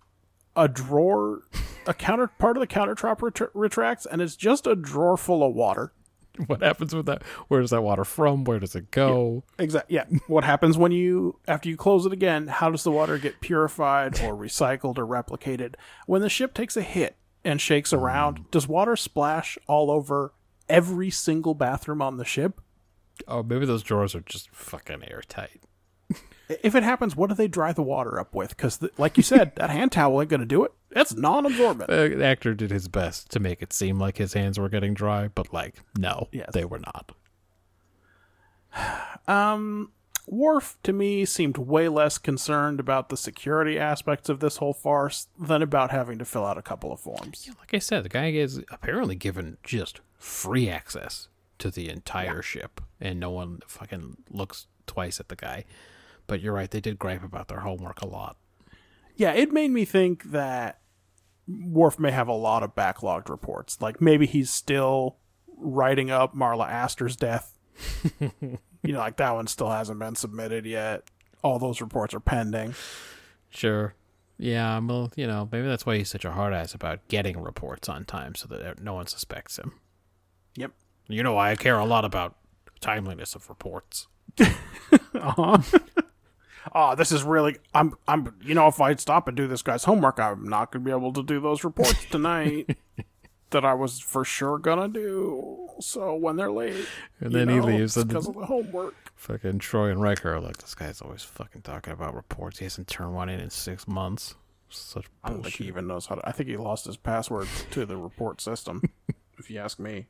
a 0.56 0.68
drawer, 0.68 1.42
a 1.86 1.94
counter 1.94 2.28
part 2.38 2.56
of 2.56 2.60
the 2.60 2.66
countertop 2.66 3.22
ret- 3.22 3.50
retracts, 3.54 4.06
and 4.06 4.22
it's 4.22 4.36
just 4.36 4.66
a 4.66 4.76
drawer 4.76 5.16
full 5.16 5.46
of 5.46 5.54
water. 5.54 5.92
What 6.46 6.62
happens 6.62 6.92
with 6.92 7.06
that? 7.06 7.22
Where 7.46 7.60
does 7.60 7.70
that 7.70 7.82
water 7.82 8.04
from? 8.04 8.42
Where 8.42 8.58
does 8.58 8.74
it 8.74 8.90
go? 8.90 9.44
Exactly. 9.56 9.94
Yeah. 9.94 10.06
what 10.26 10.42
happens 10.42 10.76
when 10.76 10.90
you 10.90 11.38
after 11.46 11.68
you 11.68 11.76
close 11.76 12.06
it 12.06 12.12
again? 12.12 12.48
How 12.48 12.70
does 12.70 12.82
the 12.82 12.90
water 12.90 13.18
get 13.18 13.40
purified 13.40 14.20
or 14.20 14.34
recycled 14.34 14.98
or 14.98 15.06
replicated? 15.06 15.76
When 16.06 16.22
the 16.22 16.28
ship 16.28 16.52
takes 16.52 16.76
a 16.76 16.82
hit 16.82 17.16
and 17.44 17.60
shakes 17.60 17.92
around, 17.92 18.40
mm. 18.40 18.50
does 18.50 18.66
water 18.66 18.96
splash 18.96 19.56
all 19.68 19.92
over 19.92 20.32
every 20.68 21.08
single 21.08 21.54
bathroom 21.54 22.02
on 22.02 22.16
the 22.16 22.24
ship? 22.24 22.60
Oh, 23.28 23.44
maybe 23.44 23.64
those 23.64 23.84
drawers 23.84 24.14
are 24.16 24.22
just 24.22 24.50
fucking 24.50 25.04
airtight. 25.08 25.60
If 26.48 26.74
it 26.74 26.82
happens, 26.82 27.16
what 27.16 27.28
do 27.30 27.34
they 27.34 27.48
dry 27.48 27.72
the 27.72 27.82
water 27.82 28.20
up 28.20 28.34
with? 28.34 28.50
Because, 28.50 28.78
like 28.98 29.16
you 29.16 29.22
said, 29.22 29.52
that 29.56 29.70
hand 29.70 29.92
towel 29.92 30.20
ain't 30.20 30.28
going 30.30 30.40
to 30.40 30.46
do 30.46 30.64
it. 30.64 30.72
It's 30.90 31.14
non-absorbent. 31.14 31.88
Uh, 31.90 32.08
The 32.16 32.24
actor 32.24 32.54
did 32.54 32.70
his 32.70 32.86
best 32.88 33.30
to 33.32 33.40
make 33.40 33.62
it 33.62 33.72
seem 33.72 33.98
like 33.98 34.18
his 34.18 34.34
hands 34.34 34.58
were 34.58 34.68
getting 34.68 34.92
dry, 34.94 35.28
but 35.28 35.52
like, 35.52 35.76
no, 35.98 36.28
Yes. 36.32 36.50
they 36.52 36.64
were 36.64 36.80
not. 36.80 37.12
Um, 39.26 39.90
Worf 40.26 40.76
to 40.82 40.92
me 40.92 41.24
seemed 41.24 41.56
way 41.58 41.88
less 41.88 42.18
concerned 42.18 42.78
about 42.80 43.08
the 43.08 43.16
security 43.16 43.78
aspects 43.78 44.28
of 44.28 44.40
this 44.40 44.56
whole 44.58 44.72
farce 44.74 45.28
than 45.38 45.60
about 45.62 45.90
having 45.90 46.18
to 46.18 46.24
fill 46.24 46.44
out 46.46 46.56
a 46.58 46.62
couple 46.62 46.92
of 46.92 47.00
forms. 47.00 47.48
Like 47.58 47.72
I 47.74 47.78
said, 47.78 48.04
the 48.04 48.08
guy 48.10 48.30
is 48.30 48.62
apparently 48.70 49.16
given 49.16 49.58
just 49.62 50.00
free 50.18 50.68
access 50.68 51.28
to 51.58 51.70
the 51.70 51.88
entire 51.90 52.40
ship, 52.42 52.80
and 53.00 53.20
no 53.20 53.30
one 53.30 53.60
fucking 53.66 54.16
looks 54.30 54.66
twice 54.86 55.20
at 55.20 55.28
the 55.28 55.36
guy. 55.36 55.64
But 56.26 56.40
you're 56.40 56.52
right, 56.52 56.70
they 56.70 56.80
did 56.80 56.98
gripe 56.98 57.22
about 57.22 57.48
their 57.48 57.60
homework 57.60 58.00
a 58.00 58.06
lot. 58.06 58.36
Yeah, 59.16 59.32
it 59.32 59.52
made 59.52 59.70
me 59.70 59.84
think 59.84 60.24
that 60.24 60.80
Worf 61.46 61.98
may 61.98 62.10
have 62.10 62.28
a 62.28 62.32
lot 62.32 62.62
of 62.62 62.74
backlogged 62.74 63.28
reports. 63.28 63.80
Like 63.80 64.00
maybe 64.00 64.26
he's 64.26 64.50
still 64.50 65.16
writing 65.56 66.10
up 66.10 66.34
Marla 66.34 66.68
Aster's 66.68 67.16
death. 67.16 67.58
you 68.20 68.58
know, 68.82 68.98
like 68.98 69.16
that 69.18 69.34
one 69.34 69.46
still 69.46 69.70
hasn't 69.70 69.98
been 69.98 70.14
submitted 70.14 70.64
yet. 70.66 71.04
All 71.42 71.58
those 71.58 71.80
reports 71.80 72.14
are 72.14 72.20
pending. 72.20 72.74
Sure. 73.50 73.94
Yeah, 74.36 74.78
well, 74.80 75.12
you 75.14 75.26
know, 75.26 75.48
maybe 75.52 75.66
that's 75.66 75.86
why 75.86 75.96
he's 75.96 76.10
such 76.10 76.24
a 76.24 76.32
hard 76.32 76.52
ass 76.52 76.74
about 76.74 77.06
getting 77.08 77.40
reports 77.40 77.88
on 77.88 78.04
time 78.04 78.34
so 78.34 78.48
that 78.48 78.80
no 78.80 78.94
one 78.94 79.06
suspects 79.06 79.58
him. 79.58 79.74
Yep. 80.56 80.72
You 81.08 81.22
know, 81.22 81.38
I 81.38 81.54
care 81.54 81.78
a 81.78 81.84
lot 81.84 82.04
about 82.04 82.36
timeliness 82.80 83.34
of 83.34 83.48
reports. 83.48 84.08
Uh-huh. 85.14 85.58
Oh, 86.72 86.94
this 86.94 87.12
is 87.12 87.22
really 87.24 87.56
I'm 87.74 87.94
I'm 88.08 88.34
you 88.42 88.54
know, 88.54 88.66
if 88.68 88.80
I 88.80 88.94
stop 88.96 89.28
and 89.28 89.36
do 89.36 89.46
this 89.46 89.62
guy's 89.62 89.84
homework, 89.84 90.18
I'm 90.20 90.48
not 90.48 90.70
gonna 90.72 90.84
be 90.84 90.90
able 90.90 91.12
to 91.12 91.22
do 91.22 91.40
those 91.40 91.64
reports 91.64 92.04
tonight 92.10 92.76
that 93.50 93.64
I 93.64 93.74
was 93.74 94.00
for 94.00 94.24
sure 94.24 94.58
gonna 94.58 94.88
do. 94.88 95.68
So 95.80 96.14
when 96.14 96.36
they're 96.36 96.50
late, 96.52 96.86
And 97.20 97.32
then 97.34 97.48
he 97.48 97.60
leaves 97.60 97.96
because 98.02 98.28
of 98.28 98.34
the 98.34 98.46
homework. 98.46 98.94
fucking 99.16 99.58
Troi 99.58 99.90
and 99.90 100.00
Riker 100.02 100.34
are 100.34 100.40
like, 100.40 100.58
this 100.58 100.74
guy's 100.74 101.02
always 101.02 101.22
fucking 101.22 101.62
talking 101.62 101.92
about 101.92 102.14
reports. 102.14 102.58
He 102.60 102.64
hasn't 102.64 102.88
turned 102.88 103.14
one 103.14 103.28
in 103.28 103.40
in 103.40 103.50
six 103.50 103.86
months. 103.88 104.36
Such 104.70 105.06
I 105.22 105.28
don't 105.30 105.42
think 105.42 105.54
he 105.56 105.64
bullshit. 105.64 105.72
even 105.72 105.86
knows 105.86 106.06
how 106.06 106.16
to. 106.16 106.28
I 106.28 106.32
think 106.32 106.48
he 106.48 106.56
lost 106.56 106.86
his 106.86 106.96
password 106.96 107.46
to 107.72 107.84
the 107.86 107.96
report 107.96 108.40
system. 108.40 108.82
if 109.38 109.50
you 109.50 109.58
ask 109.60 109.78
me. 109.78 110.06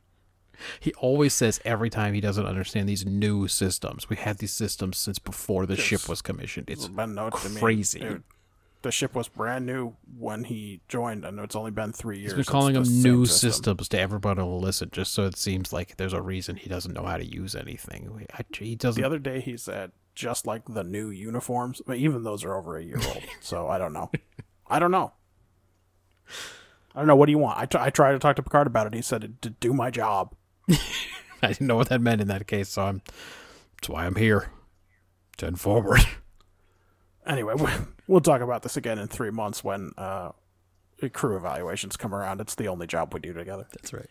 He 0.80 0.92
always 0.94 1.32
says 1.34 1.60
every 1.64 1.90
time 1.90 2.14
he 2.14 2.20
doesn't 2.20 2.46
understand 2.46 2.88
these 2.88 3.04
new 3.04 3.48
systems. 3.48 4.08
We 4.08 4.16
had 4.16 4.38
these 4.38 4.52
systems 4.52 4.98
since 4.98 5.18
before 5.18 5.66
the 5.66 5.76
ship 5.76 6.08
was 6.08 6.22
commissioned. 6.22 6.70
It's 6.70 6.84
It's 6.86 6.94
been 6.94 7.14
no 7.14 7.30
to 7.30 7.48
me. 7.48 7.60
crazy. 7.60 8.18
The 8.82 8.92
ship 8.92 9.14
was 9.14 9.28
brand 9.28 9.64
new 9.64 9.94
when 10.18 10.44
he 10.44 10.80
joined. 10.88 11.24
I 11.26 11.30
know 11.30 11.42
it's 11.42 11.56
only 11.56 11.70
been 11.70 11.92
three 11.92 12.18
years. 12.18 12.32
He's 12.32 12.46
been 12.46 12.52
calling 12.52 12.74
them 12.74 12.84
the 12.84 12.90
new 12.90 13.24
system. 13.24 13.50
systems 13.50 13.88
to 13.88 13.98
everybody 13.98 14.40
who 14.40 14.46
will 14.46 14.60
listen, 14.60 14.90
just 14.92 15.14
so 15.14 15.24
it 15.24 15.38
seems 15.38 15.72
like 15.72 15.96
there's 15.96 16.12
a 16.12 16.20
reason 16.20 16.56
he 16.56 16.68
doesn't 16.68 16.92
know 16.92 17.04
how 17.04 17.16
to 17.16 17.24
use 17.24 17.54
anything. 17.54 18.26
He 18.58 18.76
doesn't. 18.76 19.00
The 19.00 19.06
other 19.06 19.18
day 19.18 19.40
he 19.40 19.56
said, 19.56 19.92
just 20.14 20.46
like 20.46 20.62
the 20.68 20.84
new 20.84 21.08
uniforms, 21.08 21.80
but 21.86 21.96
even 21.96 22.24
those 22.24 22.44
are 22.44 22.54
over 22.54 22.76
a 22.76 22.84
year 22.84 23.00
old. 23.08 23.22
so 23.40 23.68
I 23.68 23.78
don't 23.78 23.94
know. 23.94 24.10
I 24.68 24.78
don't 24.78 24.90
know. 24.90 25.12
I 26.94 27.00
don't 27.00 27.06
know. 27.06 27.16
What 27.16 27.26
do 27.26 27.32
you 27.32 27.38
want? 27.38 27.58
I, 27.58 27.66
t- 27.66 27.78
I 27.80 27.90
tried 27.90 28.12
to 28.12 28.18
talk 28.18 28.36
to 28.36 28.42
Picard 28.42 28.66
about 28.66 28.86
it. 28.86 28.94
He 28.94 29.02
said 29.02 29.40
to 29.42 29.50
do 29.50 29.72
my 29.72 29.90
job. 29.90 30.34
I 31.42 31.48
didn't 31.48 31.66
know 31.66 31.76
what 31.76 31.88
that 31.90 32.00
meant 32.00 32.20
in 32.20 32.28
that 32.28 32.46
case, 32.46 32.68
so 32.70 32.82
I'm. 32.82 33.02
That's 33.76 33.88
why 33.88 34.06
I'm 34.06 34.14
here. 34.16 34.50
To 35.38 35.56
forward. 35.56 36.00
Anyway, 37.26 37.54
we- 37.54 37.70
we'll 38.06 38.20
talk 38.20 38.42
about 38.42 38.62
this 38.62 38.76
again 38.76 38.98
in 38.98 39.08
three 39.08 39.30
months 39.30 39.64
when 39.64 39.92
uh, 39.96 40.32
crew 41.14 41.38
evaluations 41.38 41.96
come 41.96 42.14
around. 42.14 42.38
It's 42.42 42.54
the 42.54 42.68
only 42.68 42.86
job 42.86 43.14
we 43.14 43.20
do 43.20 43.32
together. 43.32 43.66
That's 43.72 43.94
right. 43.94 44.10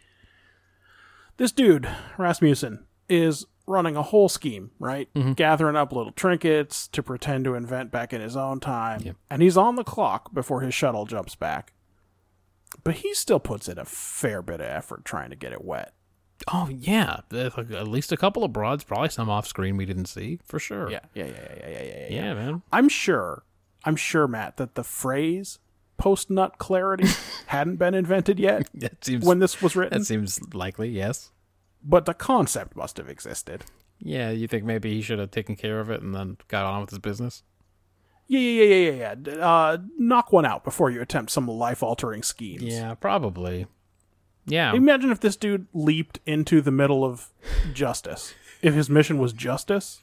this 1.37 1.51
dude 1.51 1.87
Rasmussen 2.17 2.87
is 3.07 3.45
running 3.67 3.95
a 3.95 4.01
whole 4.01 4.29
scheme, 4.29 4.71
right? 4.79 5.09
Gathering 5.35 5.75
up 5.75 5.93
little 5.93 6.11
trinkets 6.11 6.87
to 6.87 7.03
pretend 7.03 7.45
to 7.45 7.53
invent 7.53 7.91
back 7.91 8.13
in 8.13 8.19
his 8.21 8.35
own 8.35 8.59
time, 8.59 9.01
Yep. 9.03 9.15
and 9.29 9.43
he's 9.43 9.57
on 9.57 9.75
the 9.75 9.83
clock 9.83 10.33
before 10.33 10.61
his 10.61 10.73
shuttle 10.73 11.05
jumps 11.05 11.35
back. 11.35 11.71
But 12.83 12.95
he 12.95 13.13
still 13.13 13.39
puts 13.39 13.69
in 13.69 13.77
a 13.77 13.85
fair 13.85 14.41
bit 14.41 14.55
of 14.59 14.65
effort 14.65 15.05
trying 15.05 15.29
to 15.29 15.35
get 15.35 15.53
it 15.53 15.63
wet. 15.63 15.93
Oh 16.51 16.69
yeah, 16.69 17.21
at 17.31 17.87
least 17.87 18.11
a 18.11 18.17
couple 18.17 18.43
of 18.43 18.51
broads, 18.51 18.83
probably 18.83 19.09
some 19.09 19.29
off 19.29 19.47
screen 19.47 19.77
we 19.77 19.85
didn't 19.85 20.07
see 20.07 20.39
for 20.43 20.59
sure. 20.59 20.89
Yeah, 20.89 20.99
yeah, 21.13 21.25
yeah, 21.25 21.31
yeah, 21.31 21.69
yeah, 21.69 21.83
yeah. 21.83 21.83
yeah. 21.83 22.07
yeah, 22.09 22.33
man. 22.33 22.61
I'm 22.71 22.89
sure, 22.89 23.43
I'm 23.85 23.95
sure, 23.95 24.27
Matt, 24.27 24.57
that 24.57 24.75
the 24.75 24.83
phrase 24.83 25.59
"post 25.97 26.29
nut 26.29 26.57
clarity" 26.57 27.07
hadn't 27.47 27.77
been 27.77 27.93
invented 27.93 28.39
yet 28.39 28.67
That 28.73 29.03
seems 29.05 29.25
when 29.25 29.39
this 29.39 29.61
was 29.61 29.75
written, 29.75 29.99
that 29.99 30.05
seems 30.05 30.39
likely. 30.53 30.89
Yes. 30.89 31.31
but 31.83 32.05
the 32.05 32.13
concept 32.13 32.75
must 32.75 32.97
have 32.97 33.07
existed. 33.09 33.63
Yeah, 33.99 34.31
you 34.31 34.47
think 34.47 34.65
maybe 34.65 34.93
he 34.93 35.01
should 35.01 35.19
have 35.19 35.31
taken 35.31 35.55
care 35.55 35.79
of 35.79 35.89
it 35.89 36.01
and 36.01 36.13
then 36.13 36.37
got 36.49 36.65
on 36.65 36.81
with 36.81 36.89
his 36.89 36.99
business? 36.99 37.43
Yeah, 38.27 38.39
yeah, 38.39 38.63
yeah, 38.63 38.75
yeah, 38.75 38.91
yeah. 38.91 39.15
yeah. 39.37 39.45
Uh, 39.45 39.77
knock 39.97 40.33
one 40.33 40.45
out 40.45 40.63
before 40.65 40.89
you 40.89 41.01
attempt 41.01 41.31
some 41.31 41.47
life-altering 41.47 42.23
schemes. 42.23 42.63
Yeah, 42.63 42.95
probably. 42.95 43.67
Yeah. 44.45 44.73
Imagine 44.73 45.11
if 45.11 45.19
this 45.19 45.35
dude 45.35 45.67
leaped 45.73 46.19
into 46.25 46.61
the 46.61 46.71
middle 46.71 47.05
of 47.05 47.29
justice. 47.73 48.33
If 48.61 48.73
his 48.73 48.89
mission 48.89 49.17
was 49.17 49.33
justice, 49.33 50.01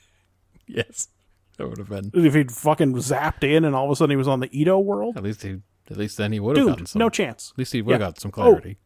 yes. 0.66 1.08
That 1.56 1.68
would 1.68 1.78
have 1.78 1.88
been. 1.88 2.10
if 2.14 2.34
he'd 2.34 2.50
fucking 2.52 2.94
zapped 2.94 3.44
in 3.44 3.64
and 3.64 3.74
all 3.74 3.84
of 3.84 3.90
a 3.90 3.96
sudden 3.96 4.10
he 4.10 4.16
was 4.16 4.28
on 4.28 4.40
the 4.40 4.48
Edo 4.58 4.78
world, 4.78 5.16
At 5.16 5.22
least 5.22 5.42
he. 5.42 5.58
At 5.90 5.96
least 5.96 6.16
then 6.16 6.32
he 6.32 6.38
would 6.40 6.56
have 6.56 6.66
gotten 6.68 6.86
some. 6.86 7.00
no 7.00 7.08
chance. 7.10 7.50
At 7.52 7.58
least 7.58 7.72
he 7.72 7.82
would 7.82 7.92
have 7.92 8.00
Yeah. 8.00 8.06
got 8.06 8.20
some 8.20 8.30
oh. 8.30 8.32
clarity. 8.32 8.78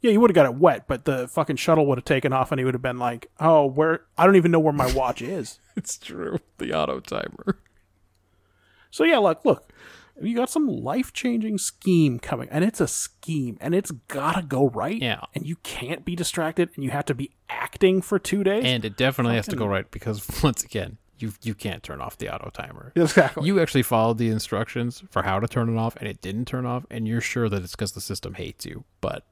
Yeah, 0.00 0.10
he 0.10 0.18
would 0.18 0.28
have 0.30 0.34
got 0.34 0.44
it 0.46 0.56
wet, 0.56 0.86
but 0.86 1.06
the 1.06 1.26
fucking 1.28 1.56
shuttle 1.56 1.86
would 1.86 1.96
have 1.96 2.04
taken 2.04 2.32
off 2.32 2.52
and 2.52 2.58
he 2.58 2.64
would 2.66 2.74
have 2.74 2.82
been 2.82 2.98
like, 2.98 3.30
"Oh, 3.40 3.64
where? 3.64 4.02
I 4.18 4.26
don't 4.26 4.36
even 4.36 4.50
know 4.50 4.58
where 4.60 4.72
my 4.72 4.92
watch 4.92 5.22
is." 5.22 5.58
It's 5.76 5.96
true. 5.98 6.38
The 6.58 6.72
auto 6.72 7.00
timer. 7.00 7.58
So 8.90 9.02
yeah, 9.02 9.18
look, 9.18 9.44
look, 9.44 9.72
you 10.22 10.36
got 10.36 10.50
some 10.50 10.66
life-changing 10.68 11.58
scheme 11.58 12.18
coming, 12.18 12.48
and 12.50 12.64
it's 12.64 12.80
a 12.80 12.86
scheme, 12.88 13.56
and 13.60 13.74
it's 13.74 13.90
gotta 14.08 14.42
go 14.42 14.68
right. 14.68 15.00
Yeah. 15.00 15.20
and 15.34 15.46
you 15.46 15.56
can't 15.56 16.04
be 16.04 16.14
distracted, 16.14 16.70
and 16.74 16.84
you 16.84 16.90
have 16.90 17.04
to 17.06 17.14
be 17.14 17.30
acting 17.48 18.00
for 18.02 18.18
two 18.18 18.44
days. 18.44 18.64
And 18.64 18.84
it 18.84 18.96
definitely 18.96 19.36
has 19.36 19.46
to 19.48 19.56
go 19.56 19.66
right 19.66 19.90
because 19.90 20.26
once 20.42 20.62
again, 20.62 20.98
you 21.18 21.32
you 21.42 21.54
can't 21.54 21.82
turn 21.82 22.00
off 22.00 22.18
the 22.18 22.32
auto 22.34 22.50
timer. 22.50 22.92
exactly. 22.96 23.46
You 23.46 23.60
actually 23.60 23.82
followed 23.82 24.18
the 24.18 24.28
instructions 24.28 25.02
for 25.10 25.22
how 25.22 25.40
to 25.40 25.46
turn 25.48 25.68
it 25.74 25.78
off, 25.78 25.96
and 25.96 26.08
it 26.08 26.20
didn't 26.20 26.46
turn 26.46 26.66
off, 26.66 26.84
and 26.90 27.06
you're 27.08 27.20
sure 27.20 27.48
that 27.48 27.62
it's 27.62 27.72
because 27.74 27.92
the 27.92 28.00
system 28.00 28.34
hates 28.34 28.64
you. 28.66 28.84
But 29.00 29.24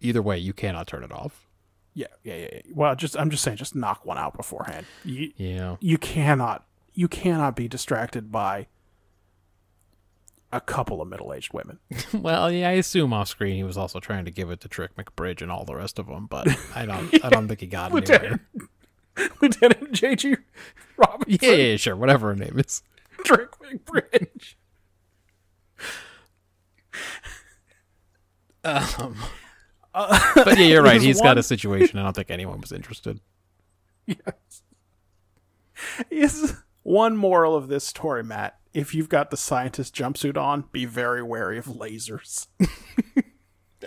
either 0.00 0.22
way, 0.22 0.38
you 0.38 0.52
cannot 0.52 0.86
turn 0.86 1.04
it 1.04 1.12
off. 1.12 1.48
Yeah, 1.94 2.06
yeah, 2.24 2.36
yeah. 2.36 2.48
yeah. 2.52 2.60
Well, 2.74 2.94
just 2.96 3.18
I'm 3.18 3.28
just 3.30 3.42
saying, 3.44 3.58
just 3.58 3.74
knock 3.74 4.04
one 4.06 4.18
out 4.18 4.36
beforehand. 4.36 4.86
You 5.04 5.32
Yeah. 5.36 5.76
you 5.80 5.98
cannot 5.98 6.66
you 6.94 7.08
cannot 7.08 7.56
be 7.56 7.68
distracted 7.68 8.30
by 8.32 8.66
a 10.52 10.60
couple 10.60 11.00
of 11.00 11.08
middle 11.08 11.32
aged 11.32 11.52
women. 11.52 11.78
Well, 12.12 12.50
yeah, 12.52 12.68
I 12.68 12.72
assume 12.72 13.12
off 13.12 13.28
screen 13.28 13.56
he 13.56 13.64
was 13.64 13.76
also 13.78 13.98
trying 13.98 14.26
to 14.26 14.30
give 14.30 14.50
it 14.50 14.60
to 14.60 14.68
Trick 14.68 14.94
McBridge 14.96 15.40
and 15.42 15.50
all 15.50 15.64
the 15.64 15.74
rest 15.74 15.98
of 15.98 16.06
them, 16.06 16.26
but 16.26 16.46
I 16.74 16.84
don't 16.86 17.24
I 17.24 17.30
don't 17.30 17.48
think 17.48 17.60
he 17.60 17.66
got 17.66 17.90
anywhere. 17.92 18.02
Lieutenant 18.02 18.40
Lieutenant 19.42 19.92
J.G. 19.92 20.36
Robinson, 20.96 21.38
Yeah, 21.42 21.50
yeah, 21.50 21.64
yeah, 21.70 21.76
sure, 21.76 21.96
whatever 21.96 22.28
her 22.28 22.36
name 22.36 22.58
is. 22.58 22.82
Trick 23.24 23.50
McBridge. 23.60 24.54
Um, 28.64 29.16
but 29.92 30.58
yeah, 30.58 30.66
you're 30.66 30.82
right. 30.82 31.00
He's 31.02 31.20
got 31.20 31.36
a 31.38 31.42
situation. 31.42 31.98
I 31.98 32.02
don't 32.02 32.14
think 32.14 32.30
anyone 32.30 32.60
was 32.60 32.72
interested. 32.72 33.20
Yes. 34.06 34.62
Is 36.10 36.54
one 36.82 37.16
moral 37.16 37.54
of 37.56 37.68
this 37.68 37.84
story, 37.84 38.22
Matt. 38.22 38.58
If 38.74 38.94
you've 38.94 39.08
got 39.08 39.30
the 39.30 39.36
scientist 39.36 39.94
jumpsuit 39.94 40.36
on, 40.36 40.64
be 40.72 40.84
very 40.86 41.22
wary 41.22 41.58
of 41.58 41.66
lasers. 41.66 42.46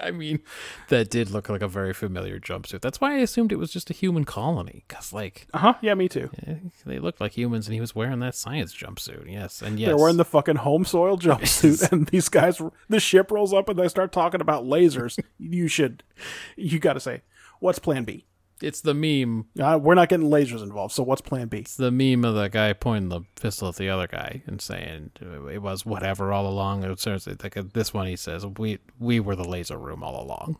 I 0.01 0.11
mean, 0.11 0.41
that 0.89 1.09
did 1.09 1.29
look 1.29 1.47
like 1.47 1.61
a 1.61 1.69
very 1.69 1.93
familiar 1.93 2.37
jumpsuit. 2.37 2.81
That's 2.81 2.99
why 2.99 3.13
I 3.13 3.19
assumed 3.19 3.53
it 3.53 3.57
was 3.59 3.71
just 3.71 3.89
a 3.89 3.93
human 3.93 4.25
colony. 4.25 4.83
Because, 4.87 5.13
like, 5.13 5.47
Uh 5.53 5.57
huh. 5.59 5.73
Yeah, 5.81 5.93
me 5.93 6.09
too. 6.09 6.29
eh, 6.45 6.55
they 6.85 6.99
looked 6.99 7.21
like 7.21 7.31
humans, 7.31 7.67
and 7.67 7.73
he 7.75 7.79
was 7.79 7.95
wearing 7.95 8.19
that 8.19 8.35
science 8.35 8.75
jumpsuit. 8.75 9.31
Yes, 9.31 9.61
and 9.61 9.79
yes, 9.79 9.87
They're 9.87 9.97
wearing 9.97 10.17
the 10.17 10.25
fucking 10.25 10.57
home 10.57 10.83
soil 10.83 11.17
jumpsuit, 11.17 11.89
and 11.93 12.07
these 12.07 12.27
guys, 12.27 12.61
the 12.89 12.99
ship 12.99 13.31
rolls 13.31 13.53
up 13.53 13.69
and 13.69 13.79
they 13.79 13.87
start 13.87 14.11
talking 14.11 14.41
about 14.41 14.65
lasers. 14.65 15.17
you 15.39 15.69
should, 15.69 16.03
you 16.57 16.77
got 16.77 16.93
to 16.93 16.99
say, 16.99 17.21
what's 17.61 17.79
Plan 17.79 18.03
B? 18.03 18.25
It's 18.61 18.81
the 18.81 18.93
meme. 18.93 19.47
Uh, 19.59 19.77
we're 19.81 19.95
not 19.95 20.07
getting 20.07 20.29
lasers 20.29 20.63
involved, 20.63 20.93
so 20.93 21.03
what's 21.03 21.21
Plan 21.21 21.47
B? 21.47 21.57
It's 21.57 21.75
the 21.75 21.91
meme 21.91 22.23
of 22.23 22.35
the 22.35 22.47
guy 22.47 22.71
pointing 22.73 23.09
the 23.09 23.21
pistol 23.39 23.67
at 23.67 23.75
the 23.75 23.89
other 23.89 24.07
guy 24.07 24.43
and 24.47 24.61
saying 24.61 25.11
it 25.51 25.61
was 25.61 25.85
whatever 25.85 26.31
all 26.31 26.47
along. 26.47 26.83
It 26.83 26.89
was 26.89 27.05
like 27.05 27.73
this 27.73 27.93
one. 27.93 28.07
He 28.07 28.15
says 28.15 28.45
we 28.45 28.79
we 28.97 29.19
were 29.19 29.35
the 29.35 29.47
laser 29.47 29.77
room 29.77 30.03
all 30.03 30.23
along. 30.23 30.57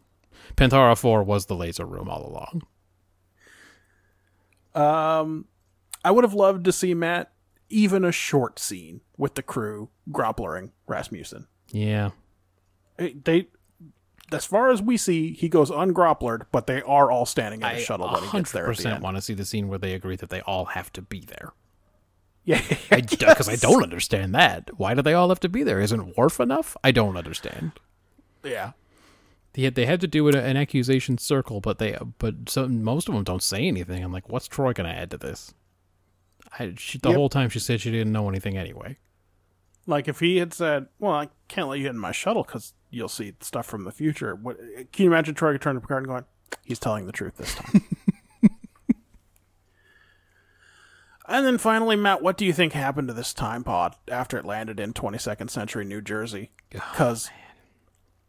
Penthara 0.58 0.98
Four 0.98 1.24
was 1.24 1.46
the 1.46 1.56
laser 1.56 1.86
room 1.86 2.10
all 2.10 2.28
along. 2.28 2.64
Um, 4.76 5.46
I 6.04 6.12
would 6.12 6.26
have 6.26 6.34
loved 6.34 6.66
to 6.66 6.74
see 6.74 6.94
Matt 6.94 7.32
even 7.70 8.04
a 8.04 8.12
short 8.12 8.60
scene 8.60 9.02
with 9.18 9.36
the 9.36 9.42
crew 9.42 9.90
groppling 10.12 10.74
Rasmussen. 10.86 11.48
Yeah, 11.72 12.12
They, 12.98 13.48
as 14.32 14.46
far 14.46 14.70
as 14.70 14.82
we 14.82 14.98
see, 14.98 15.34
he 15.34 15.48
goes 15.50 15.70
ungropplered, 15.70 16.44
but 16.52 16.68
they 16.68 16.82
are 16.82 17.12
all 17.12 17.26
standing 17.26 17.62
in 17.62 17.68
a 17.68 17.70
I 17.72 17.78
shuttle 17.80 18.10
when 18.12 18.24
he 18.24 18.32
gets 18.38 18.52
there. 18.52 18.70
At 18.70 18.78
the 18.78 18.84
100% 18.84 18.94
end. 18.96 19.04
want 19.04 19.18
to 19.18 19.22
see 19.22 19.34
the 19.34 19.46
scene 19.46 19.68
where 19.68 19.78
they 19.80 19.94
agree 19.94 20.16
that 20.16 20.30
they 20.30 20.42
all 20.42 20.66
have 20.66 20.92
to 20.94 21.02
be 21.02 21.22
there. 21.22 21.54
Yeah, 22.48 22.62
Because 22.92 23.50
I, 23.50 23.56
don't 23.56 23.82
understand 23.82 24.36
that. 24.36 24.70
Why 24.78 24.94
do 24.94 25.02
they 25.02 25.16
all 25.16 25.30
have 25.30 25.40
to 25.40 25.50
be 25.50 25.64
there? 25.64 25.80
Isn't 25.80 26.16
Worf 26.16 26.40
enough? 26.40 26.78
I 26.84 26.92
don't 26.92 27.18
understand. 27.18 27.72
yeah. 28.44 28.74
They 29.54 29.64
had, 29.64 29.74
they 29.74 29.88
had 29.88 30.00
to 30.02 30.08
do 30.08 30.28
an 30.28 30.56
accusation 30.56 31.18
circle, 31.18 31.60
but 31.60 31.80
they 31.80 31.98
but 32.20 32.48
some 32.50 32.84
most 32.84 33.08
of 33.10 33.16
them 33.16 33.24
don't 33.24 33.42
say 33.42 33.68
anything. 33.68 34.04
I'm 34.04 34.12
like, 34.12 34.30
what's 34.30 34.48
Troi 34.48 34.76
going 34.76 34.88
to 34.88 34.96
add 34.96 35.10
to 35.12 35.18
this? 35.18 35.56
I, 36.60 36.74
she, 36.78 37.00
the 37.00 37.10
Yep. 37.10 37.18
whole 37.18 37.30
time 37.30 37.50
she 37.50 37.58
said 37.60 37.82
she 37.82 37.90
didn't 37.90 38.12
know 38.14 38.30
anything 38.30 38.58
anyway. 38.58 38.98
Like 39.88 40.08
if 40.08 40.20
he 40.20 40.38
had 40.38 40.54
said, 40.54 40.88
"Well, 41.00 41.14
I 41.14 41.30
can't 41.48 41.68
let 41.70 41.80
you 41.80 41.90
in 41.90 41.98
my 41.98 42.12
shuttle 42.12 42.44
because 42.44 42.74
you'll 42.90 43.10
see 43.10 43.34
stuff 43.42 43.66
from 43.66 43.84
the 43.84 43.92
future." 43.92 44.36
What 44.36 44.58
can 44.92 45.06
you 45.06 45.12
imagine? 45.12 45.36
Troi 45.36 45.60
turning 45.60 45.82
to 45.82 45.88
Picard 45.88 46.04
and 46.04 46.08
going, 46.08 46.26
"He's 46.64 46.80
telling 46.80 47.06
the 47.06 47.12
truth 47.12 47.38
this 47.38 47.56
time." 47.56 47.84
and 51.28 51.46
then 51.46 51.58
finally, 51.58 51.96
Matt, 51.96 52.22
what 52.22 52.38
do 52.38 52.46
you 52.46 52.54
think 52.54 52.74
happened 52.74 53.08
to 53.10 53.14
this 53.14 53.34
time 53.34 53.64
pod 53.64 53.96
after 54.10 54.38
it 54.38 54.46
landed 54.46 54.80
in 54.80 54.94
22nd 54.94 55.50
century 55.50 55.86
New 55.86 56.02
Jersey? 56.02 56.52
Oh, 56.76 56.80
because 56.92 57.30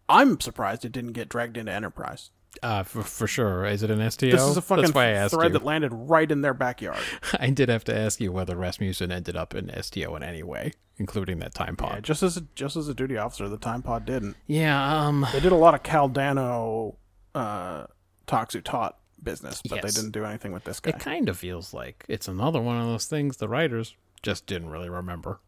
I'm 0.08 0.40
surprised 0.40 0.84
it 0.84 0.92
didn't 0.92 1.12
get 1.12 1.28
dragged 1.28 1.56
into 1.56 1.72
Enterprise. 1.72 2.30
Uh, 2.62 2.82
for, 2.82 3.02
for 3.02 3.26
sure. 3.26 3.64
Is 3.66 3.82
it 3.82 3.90
an 3.90 4.10
STO? 4.10 4.30
This 4.30 4.42
is 4.42 4.56
a 4.56 4.62
fucking 4.62 4.82
That's 4.84 4.94
why 4.94 5.04
I 5.06 5.10
asked 5.10 5.34
thread 5.34 5.52
you. 5.52 5.58
that 5.58 5.64
landed 5.64 5.90
right 5.92 6.30
in 6.30 6.40
their 6.40 6.54
backyard. 6.54 6.98
I 7.40 7.50
did 7.50 7.68
have 7.68 7.84
to 7.84 7.96
ask 7.96 8.20
you 8.20 8.32
whether 8.32 8.56
Rasmussen 8.56 9.10
ended 9.12 9.36
up 9.36 9.54
in 9.54 9.70
STO 9.82 10.14
in 10.16 10.22
any 10.22 10.42
way, 10.42 10.72
including 10.98 11.38
that 11.40 11.54
time 11.54 11.76
Yeah, 11.80 11.86
pod. 11.88 12.02
just 12.04 12.22
as 12.22 12.36
a, 12.36 12.42
just 12.54 12.76
as 12.76 12.88
a 12.88 12.94
duty 12.94 13.16
officer, 13.16 13.48
the 13.48 13.58
time 13.58 13.82
pod 13.82 14.04
didn't. 14.04 14.36
Yeah, 14.46 15.06
um, 15.06 15.26
They 15.32 15.40
did 15.40 15.52
a 15.52 15.56
lot 15.56 15.74
of 15.74 15.82
Caldano 15.82 16.96
uh, 17.34 17.86
Toxu 18.26 18.62
taught 18.62 18.98
business, 19.22 19.60
but 19.62 19.82
Yes. 19.82 19.94
they 19.94 20.00
didn't 20.00 20.12
do 20.12 20.24
anything 20.24 20.52
with 20.52 20.64
this 20.64 20.80
guy. 20.80 20.90
it 20.90 21.00
kind 21.00 21.28
of 21.28 21.36
feels 21.36 21.74
like 21.74 22.04
it's 22.08 22.28
another 22.28 22.60
one 22.60 22.76
of 22.76 22.86
those 22.86 23.06
things 23.06 23.36
the 23.38 23.48
writers 23.48 23.94
just 24.22 24.46
didn't 24.46 24.70
really 24.70 24.88
remember. 24.88 25.40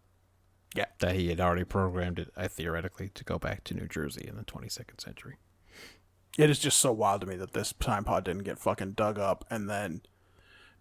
Yeah. 0.75 0.85
That 1.01 1.15
he 1.15 1.28
had 1.28 1.41
already 1.41 1.65
programmed 1.65 2.19
it, 2.19 2.31
uh, 2.37 2.47
theoretically, 2.49 3.09
to 3.15 3.25
go 3.25 3.39
back 3.39 3.65
to 3.65 3.75
New 3.75 3.87
Jersey 3.89 4.27
in 4.28 4.37
the 4.37 4.43
22nd 4.45 5.01
century. 5.01 5.37
It 6.37 6.51
is 6.51 6.59
just 6.59 6.79
so 6.79 6.93
wild 6.93 7.21
to 7.23 7.27
me 7.27 7.37
that 7.37 7.53
this 7.53 7.73
time 7.75 8.05
pod 8.05 8.25
didn't 8.25 8.45
get 8.45 8.59
fucking 8.59 8.93
dug 8.93 9.19
up, 9.19 9.45
and 9.51 9.69
then 9.69 10.03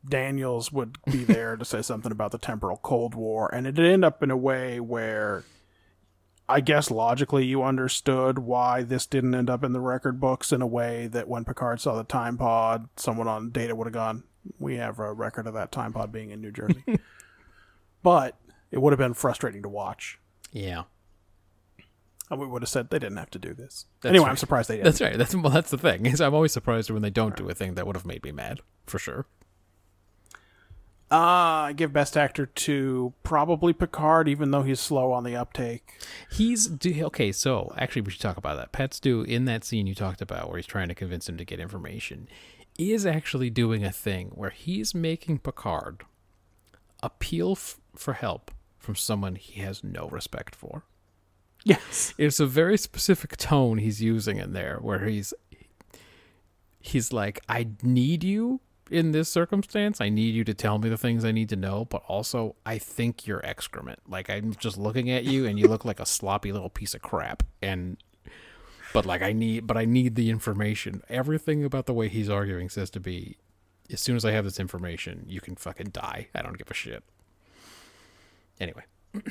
Daniels 0.08 0.72
would 0.72 0.98
be 1.06 1.24
there 1.24 1.56
to 1.56 1.66
say 1.66 1.82
something 1.82 2.12
about 2.12 2.32
the 2.32 2.38
temporal 2.38 2.78
Cold 2.78 3.16
War, 3.16 3.54
and 3.54 3.66
it'd 3.66 3.84
end 3.84 4.06
up 4.06 4.22
in 4.22 4.32
a 4.32 4.38
way 4.38 4.80
where 4.80 5.44
I 6.50 6.62
guess 6.62 6.90
logically 6.90 7.46
you 7.46 7.64
understood 7.64 8.40
why 8.40 8.84
this 8.84 9.06
didn't 9.06 9.36
end 9.36 9.50
up 9.50 9.64
in 9.64 9.74
the 9.74 9.82
record 9.82 10.20
books 10.20 10.52
in 10.52 10.62
a 10.62 10.68
way 10.68 11.08
that 11.08 11.28
when 11.28 11.44
Picard 11.44 11.82
saw 11.82 11.96
the 11.96 12.04
time 12.04 12.38
pod, 12.38 12.88
someone 12.96 13.28
on 13.28 13.50
data 13.50 13.76
would 13.76 13.88
have 13.88 13.94
gone, 13.94 14.24
We 14.58 14.78
have 14.78 15.00
a 15.00 15.12
record 15.12 15.48
of 15.48 15.56
that 15.56 15.72
time 15.72 15.92
pod 15.92 16.12
being 16.12 16.32
in 16.32 16.42
New 16.42 16.52
Jersey. 16.52 16.84
but 18.04 18.38
it 18.72 18.82
would 18.82 18.94
have 18.94 19.00
been 19.00 19.14
frustrating 19.14 19.64
to 19.64 19.70
watch. 19.70 20.20
Yeah. 20.54 20.84
And 22.30 22.40
we 22.40 22.46
would 22.46 22.62
have 22.62 22.70
said 22.70 22.90
they 22.90 23.00
didn't 23.00 23.18
have 23.18 23.32
to 23.32 23.40
do 23.40 23.54
this. 23.54 23.86
That's 24.02 24.12
anyway, 24.12 24.30
I'm 24.30 24.38
surprised 24.38 24.70
they 24.70 24.76
didn't. 24.76 24.86
That's 24.86 25.02
right. 25.02 25.18
That's 25.18 25.34
well, 25.36 25.52
that's 25.52 25.72
the 25.72 25.78
thing. 25.78 26.06
Is 26.06 26.20
I'm 26.20 26.34
always 26.34 26.52
surprised 26.52 26.90
when 26.90 27.02
they 27.02 27.10
don't 27.10 27.38
do 27.38 27.50
a 27.50 27.54
thing 27.54 27.76
that 27.76 27.88
would 27.88 27.96
have 27.96 28.06
made 28.06 28.24
me 28.24 28.32
mad, 28.32 28.60
for 28.86 29.00
sure. 29.00 29.26
Uh, 31.10 31.72
I 31.72 31.74
give 31.74 31.94
best 31.94 32.18
actor 32.18 32.46
to 32.46 33.14
probably 33.24 33.72
Picard, 33.72 34.28
even 34.28 34.52
though 34.52 34.64
he's 34.64 34.82
slow 34.82 35.14
on 35.14 35.24
the 35.24 35.38
uptake. 35.38 35.94
He's 36.30 36.68
do, 36.68 37.06
okay. 37.06 37.32
So 37.32 37.74
actually, 37.78 38.02
we 38.02 38.12
should 38.12 38.22
talk 38.22 38.36
about 38.36 38.58
that. 38.58 38.74
Pat 38.74 38.94
Stu 38.94 39.22
in 39.22 39.46
that 39.46 39.64
scene 39.64 39.88
you 39.88 39.96
talked 39.96 40.22
about, 40.22 40.50
where 40.50 40.58
he's 40.58 40.66
trying 40.66 40.90
to 40.90 40.96
convince 40.96 41.30
him 41.30 41.38
to 41.38 41.46
get 41.46 41.62
information, 41.62 42.28
is 42.78 43.06
actually 43.06 43.50
doing 43.50 43.86
a 43.86 43.92
thing 43.92 44.32
where 44.36 44.50
he's 44.50 44.94
making 44.94 45.40
Picard 45.40 46.04
appeal 47.02 47.54
f- 47.54 47.80
for 47.96 48.14
help 48.14 48.52
from 48.78 48.96
someone 48.96 49.36
he 49.36 49.62
has 49.62 49.86
no 49.86 50.10
respect 50.10 50.56
for. 50.56 50.84
Yes. 51.64 52.14
It's 52.18 52.40
a 52.40 52.46
very 52.46 52.78
specific 52.78 53.38
tone 53.38 53.78
he's 53.78 54.02
using 54.02 54.38
in 54.38 54.54
there, 54.54 54.78
where 54.82 55.06
he's 55.06 55.34
he's 56.80 57.12
like, 57.12 57.42
"I 57.50 57.68
need 57.84 58.24
you." 58.24 58.62
In 58.90 59.12
this 59.12 59.28
circumstance, 59.28 60.00
I 60.00 60.08
need 60.08 60.34
you 60.34 60.46
to 60.46 60.54
tell 60.54 60.78
me 60.78 60.88
the 60.88 60.98
things 60.98 61.26
I 61.26 61.34
need 61.34 61.50
to 61.50 61.58
know, 61.58 61.84
but 61.84 62.04
also 62.08 62.56
I 62.66 62.78
think 62.78 63.28
you're 63.28 63.46
excrement. 63.46 64.00
Like 64.08 64.30
I'm 64.30 64.54
just 64.56 64.78
looking 64.78 65.12
at 65.12 65.26
you 65.26 65.46
and 65.46 65.60
you 65.60 65.68
look 65.68 65.84
like 65.84 66.00
a 66.00 66.06
sloppy 66.06 66.54
little 66.54 66.70
piece 66.70 66.94
of 66.94 67.02
crap. 67.02 67.44
And 67.62 67.98
but 68.94 69.06
like 69.06 69.22
I 69.22 69.34
need 69.34 69.68
but 69.68 69.76
I 69.76 69.84
need 69.84 70.16
the 70.16 70.30
information. 70.30 71.04
Everything 71.10 71.66
about 71.66 71.86
the 71.86 71.94
way 71.94 72.08
he's 72.08 72.30
arguing 72.30 72.70
says 72.70 72.90
to 72.92 73.02
be 73.02 73.36
as 73.92 74.00
soon 74.00 74.16
as 74.16 74.24
I 74.24 74.32
have 74.32 74.46
this 74.46 74.60
information, 74.60 75.26
you 75.28 75.42
can 75.42 75.56
fucking 75.56 75.90
die. 75.90 76.28
I 76.34 76.42
don't 76.42 76.58
give 76.58 76.72
a 76.72 76.74
shit. 76.74 77.04
Anyway. 78.60 78.84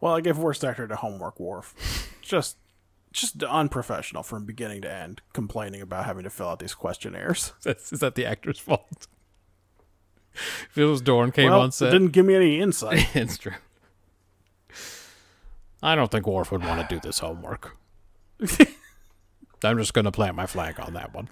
Well, 0.00 0.14
I 0.14 0.20
give 0.20 0.38
worst 0.38 0.64
actor 0.64 0.88
to 0.88 0.96
Homework 0.96 1.38
Worf. 1.38 2.08
Just, 2.22 2.56
just 3.12 3.42
unprofessional 3.42 4.22
from 4.22 4.46
beginning 4.46 4.82
to 4.82 4.92
end, 4.92 5.20
complaining 5.32 5.82
about 5.82 6.06
having 6.06 6.24
to 6.24 6.30
fill 6.30 6.48
out 6.48 6.58
these 6.58 6.74
questionnaires. 6.74 7.52
That's, 7.62 7.92
is 7.92 8.00
that 8.00 8.14
the 8.14 8.24
actor's 8.24 8.58
fault? 8.58 9.06
Phil's 10.70 11.02
Dorn 11.02 11.32
came 11.32 11.50
well, 11.50 11.60
on 11.60 11.72
set. 11.72 11.90
didn't 11.90 12.12
give 12.12 12.24
me 12.24 12.34
any 12.34 12.60
insight. 12.60 13.08
it's 13.14 13.36
true. 13.36 13.52
I 15.82 15.94
don't 15.94 16.10
think 16.10 16.26
Worf 16.26 16.52
would 16.52 16.64
want 16.64 16.88
to 16.88 16.94
do 16.94 17.00
this 17.00 17.18
homework. 17.18 17.76
I'm 19.64 19.78
just 19.78 19.92
going 19.92 20.04
to 20.06 20.12
plant 20.12 20.36
my 20.36 20.46
flag 20.46 20.80
on 20.80 20.94
that 20.94 21.14
one. 21.14 21.28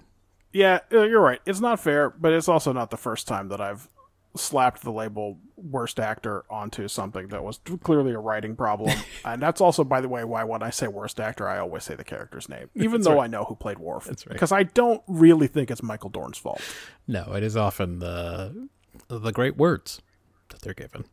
yeah, 0.53 0.79
uh, 0.91 1.03
you're 1.03 1.21
right. 1.21 1.39
It's 1.45 1.59
not 1.59 1.79
fair, 1.79 2.09
but 2.09 2.33
it's 2.33 2.47
also 2.47 2.71
not 2.73 2.91
the 2.91 2.97
first 2.97 3.27
time 3.27 3.47
that 3.49 3.61
I've 3.61 3.89
slapped 4.35 4.83
the 4.83 4.91
label 4.91 5.39
worst 5.55 5.99
actor 5.99 6.45
onto 6.49 6.87
something 6.87 7.27
that 7.29 7.43
was 7.43 7.59
clearly 7.83 8.13
a 8.13 8.19
writing 8.19 8.55
problem. 8.55 8.95
and 9.25 9.41
that's 9.41 9.59
also, 9.59 9.83
by 9.83 10.01
the 10.01 10.09
way, 10.09 10.23
why 10.23 10.43
when 10.43 10.61
I 10.61 10.69
say 10.69 10.87
worst 10.87 11.19
actor, 11.19 11.47
I 11.47 11.59
always 11.59 11.83
say 11.83 11.95
the 11.95 12.03
character's 12.03 12.47
name, 12.47 12.69
even 12.75 13.01
though 13.01 13.19
I 13.19 13.27
know 13.27 13.43
who 13.43 13.55
played 13.55 13.79
Worf. 13.79 14.05
That's 14.05 14.25
right. 14.27 14.33
Because 14.33 14.51
I 14.51 14.63
don't 14.63 15.01
really 15.07 15.47
think 15.47 15.71
it's 15.71 15.83
Michael 15.83 16.09
Dorn's 16.09 16.37
fault. 16.37 16.61
No, 17.07 17.33
it 17.33 17.43
is 17.43 17.57
often 17.57 17.99
the 17.99 18.69
the 19.07 19.31
great 19.31 19.57
words 19.57 20.01
that 20.49 20.61
they're 20.61 20.73
given. 20.73 21.05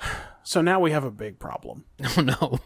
So 0.46 0.60
now 0.60 0.78
we 0.78 0.90
have 0.90 1.04
a 1.04 1.10
big 1.10 1.38
problem. 1.38 1.86
Oh 2.18 2.20
no. 2.20 2.58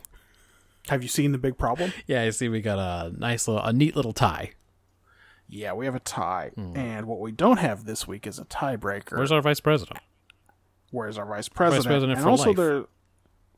Have 0.89 1.03
you 1.05 1.09
seen 1.09 1.31
the 1.31 1.39
big 1.39 1.57
problem? 1.57 1.93
Yeah, 2.09 2.23
I 2.23 2.31
see 2.31 2.49
we 2.49 2.61
got 2.61 2.79
a 2.79 3.17
nice 3.17 3.47
little 3.47 3.63
a 3.63 3.73
neat 3.73 3.95
little 3.95 4.13
tie. 4.13 4.55
Yeah, 5.49 5.73
we 5.73 5.87
have 5.87 5.95
a 5.95 6.01
tie. 6.01 6.51
Hmm. 6.55 6.77
And 6.77 7.07
what 7.07 7.21
we 7.21 7.33
don't 7.33 7.59
have 7.59 7.85
this 7.85 8.07
week 8.07 8.27
is 8.27 8.39
a 8.39 8.45
tiebreaker. 8.45 9.17
Where's 9.17 9.33
our 9.33 9.41
vice 9.41 9.61
president? 9.61 9.99
Where's 10.91 11.19
our 11.19 11.27
vice 11.27 11.49
president? 11.49 11.85
Vice 11.85 11.91
president 11.91 12.19
and 12.19 12.23
for 12.23 12.31
also 12.31 12.49
life. 12.49 12.57
there 12.57 12.85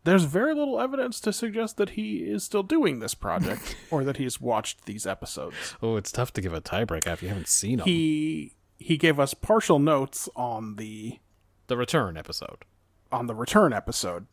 there's 0.05 0.25
very 0.25 0.55
little 0.55 0.81
evidence 0.81 1.20
to 1.20 1.33
suggest 1.33 1.77
that 1.77 1.91
he 1.91 2.19
is 2.19 2.43
still 2.43 2.62
doing 2.62 3.01
this 3.01 3.15
project 3.15 3.77
or 3.91 4.02
that 4.05 4.17
he's 4.17 4.41
watched 4.41 4.86
these 4.86 5.07
episodes. 5.07 5.55
Oh, 5.83 5.97
it's 5.97 6.10
tough 6.10 6.33
to 6.35 6.41
give 6.41 6.55
a 6.55 6.60
tiebreaker 6.60 7.12
if 7.12 7.23
you 7.23 7.28
haven't 7.28 7.49
seen 7.49 7.78
them. 7.78 7.86
He 7.86 8.57
he 8.78 8.97
gave 8.97 9.20
us 9.20 9.35
partial 9.35 9.78
notes 9.78 10.28
on 10.35 10.77
the 10.77 11.19
the 11.67 11.77
return 11.77 12.17
episode. 12.17 12.65
on 13.12 13.27
the 13.27 13.35
return 13.35 13.73
episode 13.73 14.27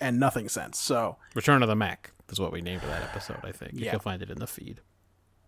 and 0.00 0.18
nothing 0.18 0.48
since. 0.48 0.78
So 0.78 1.16
Return 1.34 1.62
of 1.62 1.68
the 1.68 1.76
Mac 1.76 2.12
is 2.30 2.40
what 2.40 2.52
we 2.52 2.60
named 2.60 2.82
that 2.82 3.02
episode. 3.02 3.38
I 3.44 3.52
think 3.52 3.74
You'll 3.74 4.00
find 4.00 4.22
it 4.22 4.30
in 4.30 4.38
the 4.38 4.46
feed. 4.46 4.80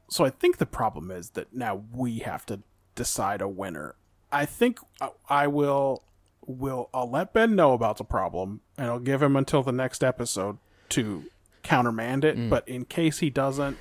So 0.09 0.25
I 0.25 0.31
think 0.31 0.59
the 0.59 0.67
problem 0.67 1.11
is 1.11 1.31
that 1.31 1.55
now 1.55 1.83
we 1.93 2.19
have 2.21 2.45
to 2.47 2.61
decide 2.95 3.41
a 3.41 3.49
winner. 3.49 3.95
I 4.31 4.47
think 4.47 4.79
I- 5.29 5.47
will 5.47 6.03
will 6.47 6.91
I'll 6.93 7.11
let 7.11 7.33
Ben 7.33 7.57
know 7.57 7.73
about 7.73 7.97
the 7.97 8.05
problem 8.05 8.61
and 8.77 8.89
I'll 8.89 8.99
give 9.01 9.23
him 9.23 9.35
until 9.35 9.63
the 9.63 9.73
next 9.73 10.05
episode 10.05 10.59
to 10.91 11.25
countermand 11.63 12.25
it. 12.25 12.37
Mm. 12.37 12.51
But 12.51 12.69
in 12.69 12.85
case 12.85 13.21
he 13.21 13.31
doesn't, 13.31 13.79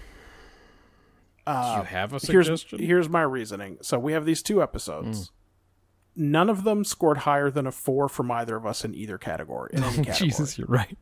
Do 1.46 1.52
you 1.52 1.84
have 1.84 2.14
a 2.14 2.20
here's 2.26 2.46
suggestion? 2.48 2.80
here's 2.80 3.10
my 3.10 3.22
reasoning. 3.24 3.78
So 3.82 4.00
we 4.00 4.14
have 4.14 4.26
these 4.26 4.42
two 4.42 4.64
episodes. 4.64 5.26
Mm. 5.26 5.30
None 6.16 6.50
of 6.50 6.64
them 6.64 6.84
scored 6.86 7.18
higher 7.20 7.50
than 7.52 7.68
a 7.68 7.72
four 7.72 8.08
from 8.08 8.32
either 8.32 8.56
of 8.56 8.66
us 8.66 8.86
in 8.86 8.94
either 8.96 9.18
category. 9.18 9.72
In 9.74 9.82
category. 9.84 10.14
Jesus, 10.14 10.58
you're 10.58 10.68
right. 10.68 10.98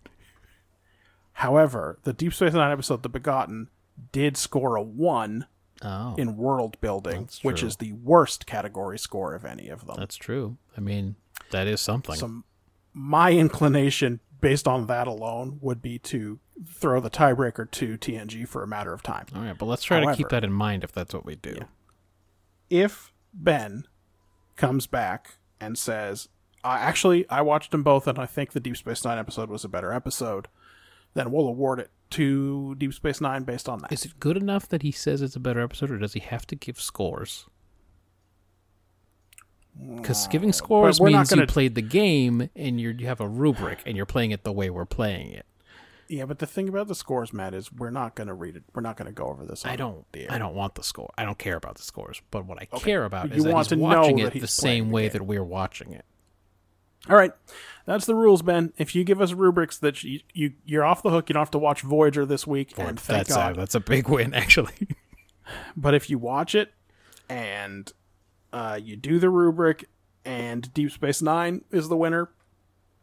However, 1.34 2.00
the 2.04 2.14
Deep 2.14 2.34
Space 2.34 2.54
Nine 2.54 2.72
episode, 2.72 3.04
The 3.04 3.10
Begotten, 3.10 3.70
did 4.12 4.38
score 4.38 4.76
a 4.76 4.82
one 4.82 5.46
Oh, 5.84 6.14
in 6.16 6.38
world 6.38 6.80
building, 6.80 7.28
which 7.42 7.64
is 7.64 7.78
the 7.78 7.92
worst 7.94 8.46
category 8.46 9.00
score 9.00 9.34
of 9.34 9.44
any 9.44 9.68
of 9.68 9.88
them. 9.88 9.96
that's 9.98 10.16
true. 10.16 10.58
I 10.78 10.80
mean, 10.80 11.16
that 11.50 11.66
is 11.66 11.82
something. 11.82 12.14
So 12.16 12.44
my 12.94 13.32
inclination, 13.32 14.20
based 14.42 14.68
on 14.68 14.86
that 14.86 15.08
alone, 15.08 15.58
would 15.60 15.82
be 15.82 15.98
to 15.98 16.38
throw 16.68 17.00
the 17.00 17.10
tiebreaker 17.10 17.72
to 17.72 17.98
TNG 17.98 18.48
for 18.48 18.62
a 18.62 18.68
matter 18.68 18.94
of 18.94 19.02
time. 19.02 19.26
All 19.36 19.42
right, 19.42 19.58
but 19.58 19.66
let's 19.66 19.82
try 19.84 20.00
to 20.02 20.16
keep 20.16 20.30
that 20.30 20.44
in 20.44 20.54
mind 20.54 20.84
if 20.84 20.92
that's 20.92 21.16
what 21.16 21.26
we 21.26 21.36
do. 21.36 21.58
If 22.70 23.12
Ben 23.34 23.86
comes 24.56 24.86
back 24.86 25.36
and 25.60 25.78
says, 25.80 26.30
I 26.64 26.78
actually 26.78 27.28
I 27.30 27.42
watched 27.42 27.72
them 27.72 27.82
both 27.82 28.06
and 28.08 28.20
I 28.20 28.28
think 28.28 28.52
the 28.52 28.60
Deep 28.60 28.78
Space 28.78 29.04
Nine 29.04 29.18
episode 29.18 29.50
was 29.50 29.64
a 29.66 29.70
better 29.70 29.92
episode, 29.92 30.48
then 31.14 31.32
we'll 31.32 31.48
award 31.48 31.80
it 31.80 31.92
to 32.12 32.76
Deep 32.76 32.94
Space 32.94 33.22
Nine 33.22 33.44
based 33.44 33.70
on 33.70 33.80
that. 33.80 33.92
Is 33.92 34.06
it 34.06 34.20
good 34.20 34.38
enough 34.38 34.68
that 34.70 34.82
he 34.82 34.92
says 34.92 35.22
it's 35.22 35.36
a 35.36 35.40
better 35.40 35.62
episode, 35.62 35.92
or 35.92 35.98
does 35.98 36.14
he 36.14 36.20
have 36.20 36.46
to 36.48 36.56
give 36.56 36.80
scores? 36.80 37.46
Hmm. 39.78 39.98
Because 39.98 40.28
giving 40.28 40.52
scores 40.54 41.00
we're 41.00 41.10
means 41.12 41.32
you 41.32 41.38
gonna- 41.38 41.48
played 41.48 41.76
the 41.76 41.82
game 41.82 42.50
and 42.56 42.80
you're, 42.82 42.92
you 42.92 43.08
have 43.08 43.22
a 43.22 43.28
rubric 43.28 43.80
and 43.86 43.96
you're 43.96 44.06
playing 44.06 44.32
it 44.32 44.44
the 44.44 44.52
way 44.52 44.70
we're 44.70 44.86
playing 44.86 45.32
it. 45.32 45.46
Yeah, 46.10 46.26
but 46.26 46.40
the 46.40 46.46
thing 46.46 46.68
about 46.68 46.90
the 46.90 46.96
scores, 46.96 47.32
Matt, 47.32 47.54
is 47.54 47.72
we're 47.72 47.90
not 47.90 48.16
going 48.16 48.28
to 48.28 48.34
read 48.34 48.58
it. 48.58 48.64
We're 48.76 48.82
not 48.82 48.98
going 48.98 49.06
to 49.06 49.14
go 49.14 49.28
over 49.28 49.46
this. 49.46 49.66
I 49.66 49.78
don't. 49.78 50.06
I 50.30 50.38
don't 50.40 50.56
want 50.56 50.76
the 50.76 50.84
score. 50.84 51.10
I 51.18 51.24
don't 51.24 51.38
care 51.38 51.56
about 51.56 51.76
the 51.76 51.84
scores. 51.84 52.22
But 52.32 52.46
what 52.46 52.62
I 52.62 52.66
care 52.66 53.06
about 53.06 53.30
You 53.30 53.36
is 53.38 53.44
that 53.46 53.58
he's 53.70 53.76
watching 53.78 54.20
it 54.20 54.34
the 54.38 54.46
same 54.46 54.92
way 54.92 55.08
that 55.08 55.26
we're 55.26 55.42
watching 55.44 55.94
it. 55.94 56.04
All 57.10 57.16
right, 57.16 57.32
that's 57.86 58.06
the 58.06 58.16
rules, 58.16 58.42
Ben. 58.42 58.74
If 58.78 58.94
you 58.96 59.04
give 59.04 59.20
us 59.22 59.34
rubrics 59.34 59.78
that 59.80 60.04
you, 60.04 60.20
you 60.34 60.54
you're 60.66 60.84
off 60.86 61.02
the 61.02 61.10
hook, 61.10 61.30
you 61.30 61.34
don't 61.34 61.42
have 61.42 61.52
to 61.52 61.58
watch 61.58 61.82
Voyager 61.82 62.26
this 62.26 62.46
week, 62.46 62.78
and 62.78 63.00
thank 63.00 63.28
that's 63.28 63.36
God. 63.36 63.54
a, 63.54 63.60
that's 63.60 63.76
a 63.76 63.80
big 63.80 64.08
win, 64.08 64.34
actually. 64.36 64.88
But 65.76 65.94
if 65.96 66.10
you 66.10 66.18
watch 66.20 66.54
it 66.56 66.74
and 67.28 67.92
uh, 68.54 68.80
you 68.82 68.96
do 68.96 69.18
the 69.20 69.30
rubric, 69.30 69.86
and 70.24 70.72
Deep 70.74 70.92
Space 70.92 71.22
Nine 71.22 71.64
is 71.72 71.90
the 71.90 71.98
winner, 71.98 72.30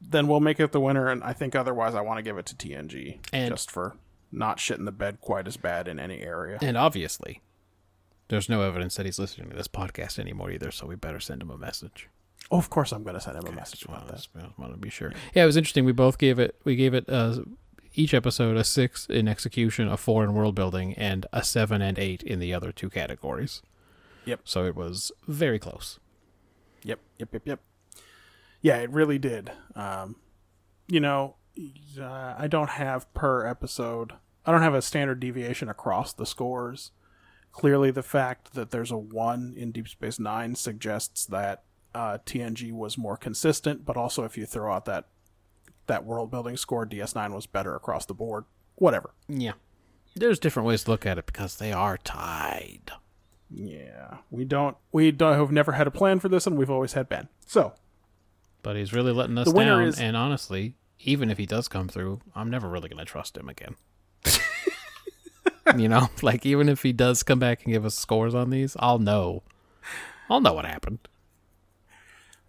then 0.01 0.28
we'll 0.28 0.41
make 0.41 0.60
it 0.60 0.70
the 0.73 0.81
winner. 0.81 1.09
And 1.09 1.25
I 1.25 1.33
think 1.33 1.57
otherwise, 1.57 1.94
I 1.97 2.01
want 2.01 2.18
to 2.18 2.23
give 2.23 2.39
it 2.39 2.47
to 2.47 2.55
TNG 2.55 3.18
And- 3.33 3.51
just 3.51 3.70
for 3.70 3.97
not 4.31 4.59
shitting 4.59 4.85
the 4.85 4.93
bed 4.93 5.20
quite 5.20 5.47
as 5.49 5.57
bad 5.57 5.89
in 5.89 5.99
any 5.99 6.20
area. 6.20 6.59
and 6.60 6.77
obviously, 6.77 7.41
there's 8.28 8.49
no 8.49 8.60
evidence 8.62 8.94
that 8.97 9.07
he's 9.07 9.18
listening 9.18 9.49
to 9.51 9.57
this 9.57 9.68
podcast 9.68 10.18
anymore 10.18 10.51
either. 10.51 10.70
So 10.70 10.86
we 10.86 10.94
better 10.97 11.18
send 11.18 11.41
him 11.43 11.51
a 11.51 11.57
message. 11.59 12.09
Oh, 12.51 12.57
of 12.59 12.70
course, 12.70 12.93
I'm 12.93 13.02
going 13.02 13.15
to 13.15 13.20
send 13.20 13.36
him 13.36 13.47
a 13.47 13.52
message 13.52 13.85
about 13.85 13.99
wanna- 14.01 14.12
that. 14.12 14.17
just 14.17 14.35
want 14.59 14.73
to 14.73 14.78
be 14.78 14.89
sure. 14.91 15.12
Yeah, 15.35 15.43
it 15.43 15.47
was 15.47 15.57
interesting. 15.57 15.85
We 15.85 15.93
both 15.93 16.17
gave 16.18 16.39
it. 16.39 16.57
We 16.65 16.77
gave 16.77 16.94
it 16.94 17.05
uh, 17.09 17.41
each 17.94 18.15
episode 18.15 18.57
a 18.57 18.65
six 18.65 19.07
in 19.07 19.28
execution, 19.28 19.89
a 19.89 19.97
four 19.97 20.25
in 20.25 20.33
world 20.33 20.55
building, 20.55 20.94
and 20.94 21.27
a 21.33 21.44
seven 21.44 21.83
and 21.83 21.99
eight 21.99 22.23
in 22.23 22.39
the 22.39 22.55
other 22.55 22.73
two 22.73 22.89
categories. 22.89 23.60
Yep. 24.25 24.41
So 24.44 24.65
it 24.65 24.75
was 24.77 25.12
very 25.27 25.59
close. 25.59 25.99
Yep, 26.85 27.01
yep, 27.18 27.28
yep, 27.33 27.43
yep. 27.47 27.60
Yeah, 28.62 28.77
it 28.78 28.91
really 28.91 29.18
did. 29.18 29.51
Um, 29.75 30.17
you 30.86 31.01
know, 31.01 31.36
uh, 32.01 32.35
I 32.39 32.47
don't 32.49 32.70
have 32.70 33.12
per 33.15 33.47
episode. 33.47 34.12
I 34.47 34.52
don't 34.52 34.62
have 34.62 34.75
a 34.75 34.83
standard 34.83 35.20
deviation 35.20 35.68
across 35.68 36.12
the 36.12 36.25
scores. 36.27 36.93
Clearly, 37.52 37.91
the 37.91 38.02
fact 38.02 38.55
that 38.55 38.70
there's 38.70 38.91
a 38.91 38.97
one 38.97 39.55
in 39.57 39.73
Deep 39.73 39.89
Space 39.89 40.18
Nine 40.18 40.55
suggests 40.55 41.27
that 41.27 41.65
uh, 41.99 42.18
TNG 42.25 42.73
was 42.73 42.97
more 42.97 43.17
consistent. 43.17 43.85
But 43.85 43.97
also, 43.97 44.25
if 44.25 44.39
you 44.39 44.47
throw 44.47 44.73
out 44.73 44.85
that 44.86 45.07
that 45.86 46.05
world 46.05 46.31
building 46.31 46.57
score, 46.57 46.86
DS9 46.86 47.35
was 47.35 47.47
better 47.47 47.75
across 47.75 48.07
the 48.07 48.15
board. 48.15 48.44
Whatever. 48.77 49.10
Yeah. 49.28 49.52
There's 50.15 50.39
different 50.39 50.67
ways 50.67 50.85
to 50.85 50.91
look 50.91 51.07
at 51.07 51.18
it 51.18 51.27
because 51.27 51.57
they 51.57 51.73
are 51.73 51.97
tied. 51.99 52.91
Yeah, 53.51 54.18
we 54.31 54.44
don't. 54.44 54.77
We 54.93 55.10
don't 55.10 55.39
have 55.39 55.51
never 55.51 55.73
had 55.73 55.86
a 55.86 55.91
plan 55.91 56.20
for 56.20 56.28
this, 56.28 56.47
and 56.47 56.57
we've 56.59 56.70
always 56.70 56.93
had 56.93 57.09
Ben. 57.09 57.28
So 57.47 57.73
But 58.62 58.77
he's 58.77 58.93
really 58.93 59.12
letting 59.12 59.39
us 59.39 59.51
down. 59.52 59.83
is- 59.85 59.99
And 60.01 60.17
honestly, 60.17 60.75
even 61.01 61.31
if 61.31 61.39
he 61.39 61.47
does 61.47 61.67
come 61.68 61.89
through, 61.89 62.20
I'm 62.35 62.51
never 62.51 62.68
really 62.68 62.89
going 62.91 62.99
to 62.99 63.05
trust 63.07 63.36
him 63.39 63.49
again. 63.49 63.77
you 65.77 65.89
know, 65.89 66.09
like 66.23 66.44
even 66.47 66.68
if 66.68 66.83
he 66.83 66.93
does 66.93 67.23
come 67.23 67.39
back 67.39 67.65
and 67.65 67.73
give 67.73 67.85
us 67.85 67.94
scores 67.94 68.35
on 68.35 68.51
these, 68.51 68.77
I'll 68.81 68.99
know. 68.99 69.43
I'll 70.31 70.41
know 70.41 70.52
what 70.55 70.65
happened. 70.67 70.99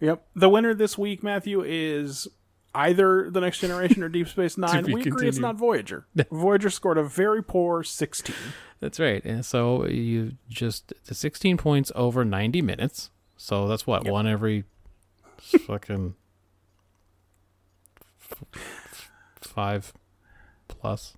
Yep. 0.02 0.26
The 0.36 0.50
winner 0.50 0.74
this 0.74 0.98
week, 0.98 1.24
Matthew, 1.24 1.62
is 1.66 2.28
either 2.74 3.30
The 3.30 3.42
Next 3.42 3.60
Generation 3.60 4.04
or 4.04 4.10
Deep 4.10 4.28
Space 4.30 4.58
Nine. 4.58 4.84
we 4.92 5.02
agree 5.02 5.28
it's 5.28 5.40
not 5.40 5.56
Voyager. 5.56 6.06
Voyager 6.32 6.70
scored 6.70 6.98
a 6.98 7.04
very 7.04 7.44
poor 7.44 7.84
16. 7.84 8.36
That's 8.80 9.00
right. 9.00 9.24
And 9.26 9.46
so 9.46 9.86
you 9.88 10.34
just 10.48 10.94
the 11.06 11.14
16 11.16 11.58
points 11.58 11.92
over 11.96 12.24
90 12.24 12.62
minutes. 12.62 13.10
So 13.36 13.68
that's 13.68 13.86
what 13.88 14.04
Yep. 14.06 14.12
one 14.14 14.28
every 14.28 14.64
fucking 15.38 16.16
f- 18.22 19.10
five 19.42 19.94
plus 20.68 21.18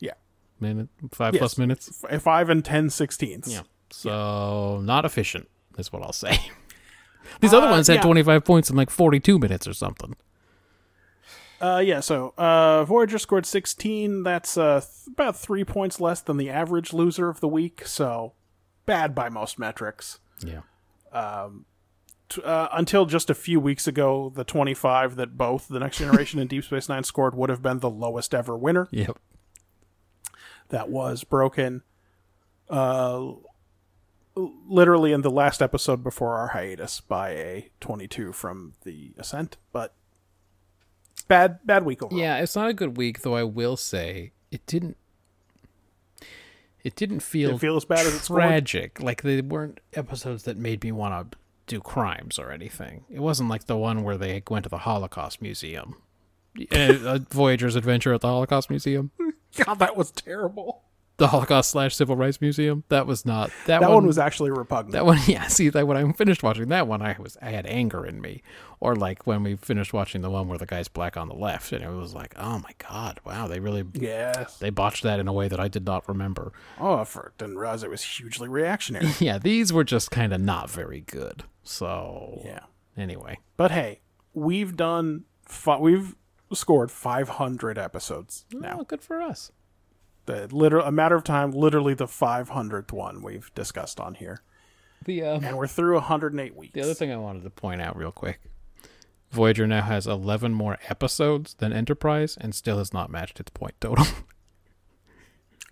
Yeah. 0.00 0.12
minute 0.60 0.88
five 1.12 1.34
Yes. 1.34 1.40
plus 1.40 1.58
minutes. 1.58 2.04
F- 2.10 2.22
Five 2.22 2.50
and 2.50 2.64
10 2.64 2.88
16ths. 2.90 3.48
Yeah. 3.52 3.62
So 3.90 4.80
not 4.82 5.04
efficient 5.04 5.48
is 5.78 5.92
what 5.92 6.02
I'll 6.02 6.12
say. 6.12 6.38
These 7.40 7.52
other 7.54 7.66
Uh, 7.68 7.70
ones 7.72 7.86
had 7.88 7.94
yeah. 7.96 8.02
25 8.02 8.44
points 8.44 8.70
in 8.70 8.76
like 8.76 8.90
42 8.90 9.38
minutes 9.38 9.66
or 9.68 9.72
something. 9.74 10.16
Uh, 11.60 11.78
yeah, 11.84 12.00
so 12.00 12.34
uh, 12.36 12.84
Voyager 12.84 13.18
scored 13.18 13.46
16. 13.46 14.24
That's 14.24 14.56
uh, 14.58 14.80
th- 14.80 15.14
about 15.14 15.36
three 15.36 15.64
points 15.64 16.00
less 16.00 16.20
than 16.20 16.36
the 16.36 16.50
average 16.50 16.92
loser 16.92 17.28
of 17.28 17.38
the 17.40 17.46
week. 17.46 17.86
So 17.86 18.32
bad 18.84 19.14
by 19.14 19.28
most 19.28 19.58
metrics. 19.58 20.18
Yeah. 20.44 20.62
T- 22.28 22.42
Uh, 22.42 22.68
until 22.72 23.04
just 23.06 23.28
a 23.30 23.34
few 23.34 23.60
weeks 23.60 23.86
ago, 23.86 24.32
the 24.34 24.42
25 24.42 25.16
that 25.16 25.36
both 25.36 25.68
The 25.68 25.78
Next 25.78 25.98
Generation 25.98 26.40
and 26.40 26.48
Deep 26.50 26.64
Space 26.64 26.88
Nine 26.88 27.04
scored 27.04 27.34
would 27.36 27.50
have 27.50 27.60
been 27.62 27.78
the 27.80 27.90
lowest 27.90 28.34
ever 28.34 28.56
winner. 28.56 28.88
Yep. 28.90 29.18
that 30.70 30.88
was 30.88 31.22
broken 31.24 31.82
uh 32.70 33.32
literally 34.34 35.12
in 35.12 35.20
the 35.22 35.30
last 35.30 35.60
episode 35.62 36.02
before 36.02 36.36
our 36.36 36.48
hiatus 36.48 37.00
by 37.00 37.30
a 37.30 37.70
22 37.80 38.32
from 38.32 38.72
the 38.84 39.12
ascent 39.18 39.56
but 39.72 39.94
bad 41.28 41.58
bad 41.64 41.84
week 41.84 42.02
overall 42.02 42.20
Yeah, 42.20 42.38
it's 42.38 42.56
not 42.56 42.68
a 42.68 42.74
good 42.74 42.96
week, 42.96 43.20
though. 43.22 43.34
I 43.36 43.42
will 43.44 43.76
say 43.76 44.32
it 44.50 44.64
didn't. 44.66 44.96
It 46.84 46.96
didn't 46.96 47.20
feel, 47.20 47.50
Didn't 47.50 47.60
feel 47.60 47.76
as 47.76 47.84
bad 47.84 48.00
as 48.06 48.14
it 48.14 48.18
scored? 48.20 48.40
tragic. 48.40 49.00
Like 49.00 49.22
they 49.22 49.40
weren't 49.40 49.78
episodes 49.94 50.42
that 50.44 50.56
made 50.56 50.82
me 50.82 50.90
want 50.90 51.30
to 51.30 51.38
do 51.68 51.80
crimes 51.80 52.40
or 52.40 52.50
anything. 52.50 53.04
It 53.08 53.20
wasn't 53.20 53.48
like 53.50 53.66
the 53.66 53.76
one 53.76 54.02
where 54.02 54.16
they 54.18 54.42
went 54.50 54.64
to 54.64 54.68
the 54.68 54.78
Holocaust 54.78 55.40
Museum, 55.40 55.94
uh, 56.72 56.74
uh, 56.74 57.18
Voyager's 57.30 57.76
Adventure 57.76 58.12
at 58.14 58.20
the 58.20 58.26
Holocaust 58.28 58.68
Museum, 58.68 59.12
god 59.64 59.78
that 59.78 59.96
was 59.96 60.10
terrible 60.10 60.82
the 61.18 61.28
Holocaust 61.28 61.70
slash 61.70 61.94
Civil 61.94 62.16
Rights 62.16 62.40
Museum. 62.40 62.84
That 62.88 63.06
was 63.06 63.24
not 63.24 63.50
that, 63.66 63.80
that 63.80 63.90
one 63.90 64.06
was 64.06 64.18
actually 64.18 64.50
repugnant 64.50 64.92
That 64.92 65.06
one, 65.06 65.18
yeah. 65.26 65.46
See, 65.46 65.68
that 65.68 65.86
when 65.86 65.96
I 65.96 66.10
finished 66.12 66.42
watching 66.42 66.68
that 66.68 66.88
one, 66.88 67.02
I 67.02 67.16
was 67.18 67.36
I 67.40 67.50
had 67.50 67.66
anger 67.66 68.04
in 68.06 68.20
me. 68.20 68.42
Or 68.80 68.96
like 68.96 69.26
when 69.26 69.44
we 69.44 69.54
finished 69.56 69.92
watching 69.92 70.22
the 70.22 70.30
one 70.30 70.48
where 70.48 70.58
the 70.58 70.66
guy's 70.66 70.88
black 70.88 71.16
on 71.16 71.28
the 71.28 71.34
left, 71.34 71.70
and 71.72 71.84
it 71.84 71.90
was 71.90 72.14
like, 72.14 72.34
oh 72.36 72.58
my 72.58 72.72
god, 72.78 73.20
wow, 73.24 73.46
they 73.46 73.60
really 73.60 73.84
yes 73.94 74.58
they 74.58 74.70
botched 74.70 75.04
that 75.04 75.20
in 75.20 75.28
a 75.28 75.32
way 75.32 75.46
that 75.48 75.60
I 75.60 75.68
did 75.68 75.84
not 75.86 76.08
remember. 76.08 76.52
oh 76.80 76.98
i 76.98 77.04
for- 77.04 77.32
didn't 77.38 77.58
realize 77.58 77.84
it 77.84 77.90
was 77.90 78.02
hugely 78.02 78.48
reactionary 78.48 79.06
Yeah, 79.20 79.38
these 79.38 79.72
were 79.72 79.84
just 79.84 80.10
kind 80.10 80.32
of 80.32 80.40
not 80.40 80.70
very 80.70 81.00
good. 81.00 81.44
So 81.62 82.42
yeah 82.44 82.60
anyway, 82.96 83.38
but 83.56 83.70
hey 83.70 84.00
we've 84.34 84.76
done 84.76 85.24
fi- 85.46 85.78
we've 85.78 86.16
scored 86.52 86.90
500 86.90 87.78
episodes 87.78 88.44
oh, 88.54 88.58
now 88.58 88.78
oh, 88.80 88.84
good 88.84 89.02
for 89.02 89.22
us. 89.22 89.52
The 90.26 90.48
literal 90.54 90.86
a 90.86 90.92
matter 90.92 91.14
of 91.16 91.24
time 91.24 91.50
literally 91.50 91.94
the 91.94 92.06
500th 92.06 92.92
one 92.92 93.22
we've 93.22 93.52
discussed 93.54 93.98
on 94.00 94.14
here 94.14 94.42
The 95.04 95.22
um, 95.24 95.44
and 95.44 95.56
we're 95.58 95.66
through 95.66 95.94
108 95.94 96.56
weeks 96.56 96.74
the 96.74 96.80
other 96.82 96.94
thing 96.94 97.10
I 97.12 97.16
wanted 97.16 97.42
to 97.44 97.50
point 97.50 97.80
out 97.82 97.96
real 97.96 98.12
quick, 98.12 98.40
Voyager 99.30 99.66
now 99.66 99.82
has 99.82 100.06
11 100.06 100.52
more 100.52 100.78
episodes 100.88 101.54
than 101.54 101.72
Enterprise 101.72 102.36
and 102.40 102.54
still 102.54 102.78
has 102.78 102.92
not 102.92 103.10
matched 103.10 103.40
its 103.40 103.50
point 103.50 103.74
total. 103.80 104.04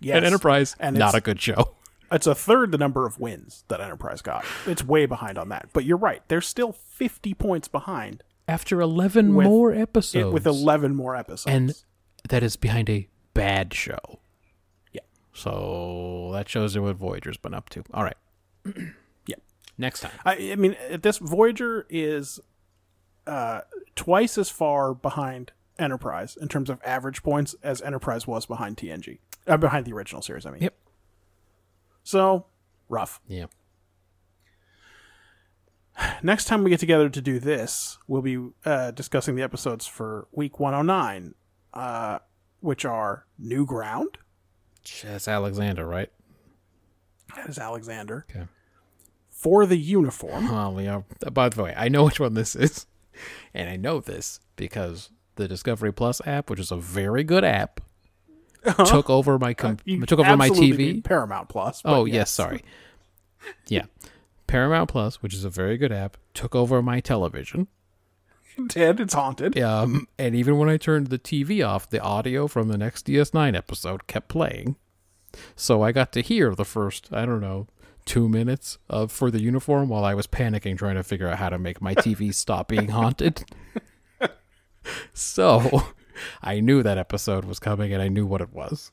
Yes. 0.03 0.17
and 0.17 0.25
Enterprise, 0.25 0.75
And 0.79 0.97
not 0.97 1.13
a 1.13 1.21
good 1.21 1.39
show. 1.39 1.75
It's 2.11 2.25
a 2.25 2.33
third 2.33 2.71
the 2.71 2.77
number 2.79 3.05
of 3.05 3.19
wins 3.19 3.63
that 3.67 3.79
Enterprise 3.79 4.21
got. 4.23 4.43
It's 4.65 4.83
way 4.83 5.05
behind 5.05 5.37
on 5.37 5.49
that. 5.49 5.69
But 5.73 5.85
you're 5.85 5.95
right. 5.97 6.21
They're 6.27 6.41
still 6.41 6.71
50 6.71 7.35
points 7.35 7.67
behind 7.67 8.23
After 8.47 8.81
11 8.81 9.35
With- 9.35 9.45
more 9.45 9.71
it- 9.71 9.79
episodes. 9.79 10.33
with 10.33 10.47
11 10.47 10.95
more 10.95 11.15
episodes. 11.15 11.45
and 11.55 11.83
that 12.29 12.41
is 12.43 12.55
behind 12.55 12.89
a 12.89 13.07
bad 13.35 13.73
show. 13.75 14.19
So 15.33 16.29
that 16.33 16.49
shows 16.49 16.75
you 16.75 16.83
what 16.83 16.97
Voyager's 16.97 17.37
been 17.37 17.53
up 17.53 17.69
to. 17.69 17.83
All 17.93 18.03
right. 18.03 18.17
Yeah. 19.27 19.35
Next 19.77 19.99
time. 19.99 20.11
I, 20.25 20.51
I 20.51 20.55
mean, 20.55 20.75
this 21.01 21.19
Voyager 21.19 21.85
is 21.89 22.39
uh, 23.27 23.61
twice 23.95 24.37
as 24.37 24.49
far 24.49 24.93
behind 24.95 25.51
Enterprise 25.77 26.37
in 26.39 26.47
terms 26.47 26.69
of 26.69 26.79
average 26.83 27.23
points 27.23 27.55
as 27.63 27.81
Enterprise 27.81 28.25
was 28.27 28.45
behind 28.45 28.77
TNG. 28.77 29.19
Uh, 29.47 29.57
behind 29.57 29.85
the 29.85 29.93
original 29.93 30.21
series, 30.21 30.45
I 30.45 30.51
mean. 30.51 30.63
Yep. 30.63 30.75
So, 32.03 32.45
rough. 32.89 33.19
Yeah. 33.27 33.45
Next 36.23 36.45
time 36.45 36.63
we 36.63 36.69
get 36.69 36.79
together 36.79 37.09
to 37.09 37.21
do 37.21 37.39
this, 37.39 37.97
we'll 38.07 38.21
be 38.21 38.49
uh, 38.65 38.91
discussing 38.91 39.35
the 39.35 39.43
episodes 39.43 39.87
for 39.87 40.27
week 40.31 40.59
109, 40.59 41.35
uh, 41.73 42.19
which 42.59 42.85
are 42.85 43.25
New 43.37 43.65
Ground. 43.65 44.17
That's 45.03 45.27
Alexander, 45.27 45.85
right? 45.85 46.09
That 47.35 47.49
is 47.49 47.57
Alexander. 47.57 48.25
Okay. 48.29 48.45
For 49.29 49.65
the 49.65 49.77
Uniform. 49.77 50.75
We 50.75 50.87
are. 50.87 51.03
By 51.31 51.49
the 51.49 51.63
way, 51.63 51.73
I 51.77 51.87
know 51.89 52.03
which 52.05 52.19
one 52.19 52.33
this 52.33 52.55
is, 52.55 52.85
and 53.53 53.69
I 53.69 53.75
know 53.77 53.99
this 53.99 54.39
because 54.55 55.09
the 55.35 55.47
Discovery 55.47 55.91
Plus 55.93 56.21
app, 56.27 56.49
which 56.49 56.59
is 56.59 56.71
a 56.71 56.77
very 56.77 57.23
good 57.23 57.43
app, 57.43 57.81
took 58.85 59.09
over 59.09 59.39
my 59.39 59.53
com- 59.53 59.77
Uh-huh. 59.87 60.05
Took 60.05 60.19
over 60.19 60.37
my 60.37 60.49
TV. 60.49 61.03
Paramount 61.03 61.49
Plus. 61.49 61.81
Oh 61.85 62.05
yes, 62.05 62.29
sorry. 62.29 62.63
Yeah, 63.67 63.85
Paramount 64.45 64.89
Plus, 64.89 65.23
which 65.23 65.33
is 65.33 65.43
a 65.45 65.49
very 65.49 65.77
good 65.77 65.91
app, 65.91 66.17
took 66.33 66.53
over 66.55 66.81
my 66.81 66.99
television. 66.99 67.67
Ted, 68.69 68.99
it's 68.99 69.13
haunted. 69.13 69.57
Um, 69.59 70.07
and 70.17 70.35
even 70.35 70.57
when 70.57 70.69
I 70.69 70.77
turned 70.77 71.07
the 71.07 71.19
TV 71.19 71.65
off, 71.65 71.89
the 71.89 72.01
audio 72.01 72.47
from 72.47 72.67
the 72.67 72.77
next 72.77 73.05
DS9 73.07 73.55
episode 73.55 74.07
kept 74.07 74.27
playing. 74.27 74.75
So 75.55 75.81
I 75.81 75.91
got 75.91 76.11
to 76.13 76.21
hear 76.21 76.53
the 76.55 76.65
first, 76.65 77.09
I 77.11 77.25
don't 77.25 77.41
know, 77.41 77.67
two 78.05 78.27
minutes 78.27 78.77
of 78.89 79.11
for 79.11 79.31
the 79.31 79.41
uniform 79.41 79.89
while 79.89 80.03
I 80.03 80.13
was 80.13 80.27
panicking 80.27 80.77
trying 80.77 80.95
to 80.95 81.03
figure 81.03 81.27
out 81.27 81.37
how 81.37 81.49
to 81.49 81.59
make 81.59 81.81
my 81.81 81.95
TV 81.95 82.33
stop 82.33 82.67
being 82.67 82.89
haunted. 82.89 83.43
so 85.13 85.83
I 86.41 86.59
knew 86.59 86.83
that 86.83 86.97
episode 86.97 87.45
was 87.45 87.59
coming 87.59 87.93
and 87.93 88.01
I 88.01 88.07
knew 88.07 88.25
what 88.25 88.41
it 88.41 88.51
was. 88.51 88.91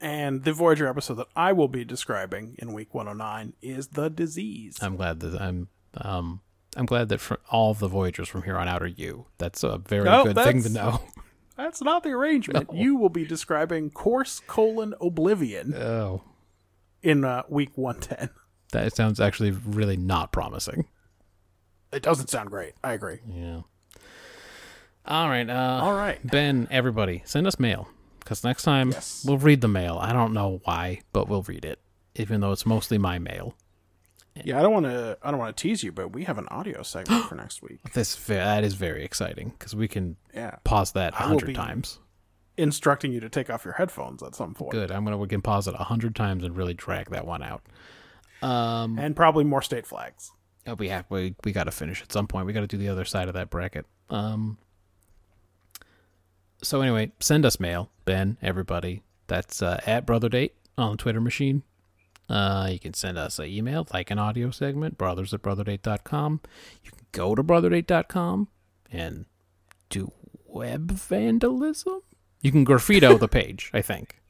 And 0.00 0.44
the 0.44 0.54
Voyager 0.54 0.88
episode 0.88 1.14
that 1.14 1.28
I 1.36 1.52
will 1.52 1.68
be 1.68 1.84
describing 1.84 2.56
in 2.58 2.72
week 2.72 2.94
109 2.94 3.52
is 3.60 3.88
The 3.88 4.08
Disease. 4.08 4.78
I'm 4.80 4.96
glad 4.96 5.20
that 5.20 5.40
I'm 5.40 5.68
um 5.98 6.40
I'm 6.76 6.86
glad 6.86 7.08
that 7.08 7.20
for 7.20 7.40
all 7.50 7.74
the 7.74 7.88
Voyagers 7.88 8.28
from 8.28 8.42
here 8.44 8.56
on 8.56 8.68
out 8.68 8.82
are 8.82 8.86
you. 8.86 9.26
That's 9.38 9.62
a 9.64 9.78
very 9.78 10.04
No, 10.04 10.24
good 10.24 10.36
thing 10.36 10.62
to 10.62 10.68
know. 10.68 11.00
That's 11.56 11.82
not 11.82 12.04
the 12.04 12.10
arrangement. 12.10 12.70
You 12.72 12.96
will 12.96 13.08
be 13.10 13.24
describing 13.26 13.90
Course 13.90 14.40
colon 14.46 14.94
Oblivion 15.00 15.74
Oh, 15.74 16.22
in 17.02 17.24
uh, 17.24 17.42
week 17.48 17.70
110. 17.74 18.30
that 18.72 18.94
sounds 18.96 19.20
actually 19.20 19.50
really 19.50 19.96
not 19.96 20.32
promising. 20.32 20.86
It 21.92 22.02
doesn't 22.02 22.30
sound 22.30 22.50
great. 22.50 22.74
I 22.84 22.92
agree. 22.92 23.18
Yeah. 23.28 23.62
All 25.06 25.28
right. 25.28 25.48
Uh, 25.50 25.80
All 25.82 25.94
right. 25.94 26.24
Ben, 26.26 26.68
everybody, 26.70 27.22
send 27.24 27.46
us 27.46 27.58
mail 27.58 27.88
because 28.20 28.44
next 28.44 28.62
time 28.62 28.90
Yes. 28.92 29.24
we'll 29.26 29.38
read 29.38 29.60
the 29.60 29.68
mail. 29.68 29.98
I 30.00 30.12
don't 30.12 30.32
know 30.32 30.60
why, 30.64 31.00
but 31.12 31.28
we'll 31.28 31.42
read 31.42 31.64
it, 31.64 31.80
even 32.14 32.40
though 32.40 32.52
it's 32.52 32.64
mostly 32.64 32.96
my 32.96 33.18
mail. 33.18 33.54
Yeah, 34.44 34.58
I 34.58 34.62
don't 34.62 34.72
want 34.72 34.86
to. 34.86 35.18
I 35.22 35.30
don't 35.30 35.38
want 35.40 35.56
to 35.56 35.60
tease 35.60 35.82
you, 35.82 35.92
but 35.92 36.12
we 36.12 36.24
have 36.24 36.38
an 36.38 36.46
audio 36.48 36.82
segment 36.82 37.24
for 37.26 37.34
next 37.44 37.62
week. 37.62 37.80
This 37.92 38.14
that 38.26 38.64
is 38.64 38.74
very 38.74 39.04
exciting 39.04 39.50
because 39.58 39.74
we 39.74 39.88
can 39.88 40.16
Yeah, 40.34 40.56
pause 40.64 40.92
that 40.92 41.12
a 41.14 41.16
hundred 41.16 41.54
times. 41.54 41.98
instructing 42.56 43.12
you 43.12 43.20
to 43.20 43.28
take 43.28 43.50
off 43.50 43.64
your 43.64 43.74
headphones 43.74 44.22
at 44.22 44.34
some 44.34 44.54
point, 44.54 44.72
Good. 44.72 44.90
I'm 44.92 45.04
gonna 45.04 45.18
we 45.18 45.26
can 45.28 45.42
pause 45.42 45.66
it 45.68 45.74
a 45.74 45.84
hundred 45.84 46.14
times 46.14 46.44
and 46.44 46.56
really 46.56 46.74
drag 46.74 47.10
that 47.10 47.26
one 47.26 47.42
out. 47.42 47.62
Um, 48.42 48.98
and 48.98 49.14
probably 49.16 49.44
more 49.44 49.62
state 49.62 49.86
flags. 49.86 50.30
Oh, 50.66 50.74
we 50.74 50.88
have 50.88 51.04
we 51.10 51.34
we 51.44 51.52
got 51.52 51.64
to 51.64 51.70
finish 51.72 52.00
at 52.00 52.12
some 52.12 52.26
point. 52.26 52.46
We 52.46 52.52
got 52.52 52.60
to 52.60 52.66
do 52.66 52.76
the 52.78 52.88
other 52.88 53.04
side 53.04 53.28
of 53.28 53.34
that 53.34 53.50
bracket. 53.50 53.84
Um. 54.08 54.58
So 56.62 56.82
anyway, 56.82 57.12
send 57.20 57.44
us 57.46 57.58
mail, 57.58 57.90
Ben. 58.04 58.36
Everybody, 58.42 59.02
that's 59.26 59.62
uh, 59.62 59.80
at 59.86 60.04
Brother 60.06 60.28
Date 60.28 60.54
on 60.76 60.92
the 60.92 60.96
Twitter 60.98 61.20
machine. 61.20 61.62
Uh, 62.30 62.68
you 62.70 62.78
can 62.78 62.94
send 62.94 63.18
us 63.18 63.38
an 63.40 63.46
email, 63.46 63.86
like 63.92 64.10
an 64.10 64.18
audio 64.18 64.50
segment, 64.52 64.96
brothers 64.96 65.34
at 65.34 65.42
brotherdate.com. 65.42 66.40
You 66.84 66.90
can 66.92 67.06
go 67.10 67.34
to 67.34 67.42
brotherdate.com 67.42 68.46
and 68.92 69.26
do 69.88 70.12
web 70.46 70.92
vandalism. 70.92 72.02
You 72.40 72.52
can 72.52 72.64
graffito 72.64 73.18
the 73.18 73.26
page, 73.28 73.70
I 73.74 73.82
think. 73.82 74.20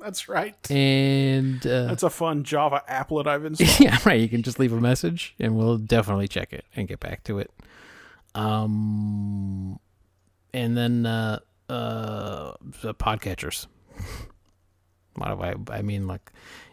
That's 0.00 0.28
right. 0.28 0.54
And 0.70 1.64
uh, 1.66 1.86
That's 1.86 2.02
a 2.02 2.10
fun 2.10 2.42
Java 2.44 2.82
applet 2.90 3.26
I've 3.26 3.44
installed. 3.46 3.80
yeah, 3.80 3.98
right. 4.04 4.20
You 4.20 4.28
can 4.28 4.42
just 4.42 4.58
leave 4.58 4.72
a 4.72 4.80
message, 4.80 5.34
and 5.38 5.56
we'll 5.56 5.78
definitely 5.78 6.28
check 6.28 6.52
it 6.52 6.64
and 6.76 6.86
get 6.88 6.98
back 7.00 7.22
to 7.24 7.38
it. 7.38 7.50
Um, 8.34 9.78
and 10.52 10.76
then 10.76 11.06
uh, 11.06 11.38
uh, 11.68 12.52
the 12.82 12.94
podcatchers. 12.94 13.66
What 15.14 15.36
do 15.36 15.42
I? 15.72 15.78
I 15.78 15.82
mean, 15.82 16.06
like, 16.06 16.30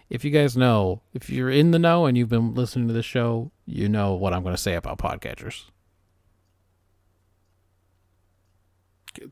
if 0.10 0.24
you 0.24 0.32
guys 0.32 0.56
know, 0.56 1.02
if 1.14 1.30
you're 1.30 1.50
in 1.50 1.72
the 1.72 1.80
know 1.80 2.06
and 2.06 2.18
you've 2.18 2.30
been 2.30 2.54
listening 2.54 2.88
to 2.88 2.94
this 2.94 3.06
show, 3.06 3.52
you 3.66 3.90
know 3.90 4.14
what 4.14 4.34
I'm 4.34 4.44
going 4.44 4.56
to 4.56 4.62
say 4.62 4.76
about 4.76 4.98
podcatchers. 5.00 5.66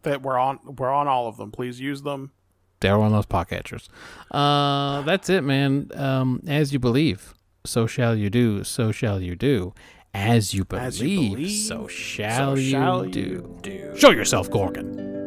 that 0.04 0.22
we're 0.22 0.38
on. 0.38 0.60
We're 0.78 0.92
on 0.92 1.08
all 1.08 1.28
of 1.28 1.38
them. 1.38 1.52
Please 1.52 1.80
use 1.80 2.04
them. 2.04 2.32
They're 2.80 2.98
one 2.98 3.08
of 3.08 3.14
those 3.14 3.26
podcatchers. 3.26 3.88
Uh, 4.32 5.02
that's 5.04 5.30
it, 5.30 5.42
man. 5.44 5.90
Um, 5.94 6.42
as 6.48 6.74
you 6.74 6.80
believe, 6.80 7.34
so 7.66 7.86
shall 7.88 8.16
you 8.16 8.30
do. 8.30 8.64
So 8.64 8.92
shall 8.92 9.22
you 9.22 9.36
do. 9.36 9.74
As 10.14 10.54
you 10.54 10.64
believe, 10.64 10.84
As 10.86 11.02
you 11.02 11.30
believe, 11.32 11.66
so 11.68 11.88
shall, 11.88 12.56
so 12.56 12.62
you, 12.62 12.70
shall 12.70 13.04
do. 13.06 13.20
you 13.20 13.60
do. 13.62 13.94
Show 13.98 14.12
yourself, 14.12 14.50
Gorgan. 14.50 15.23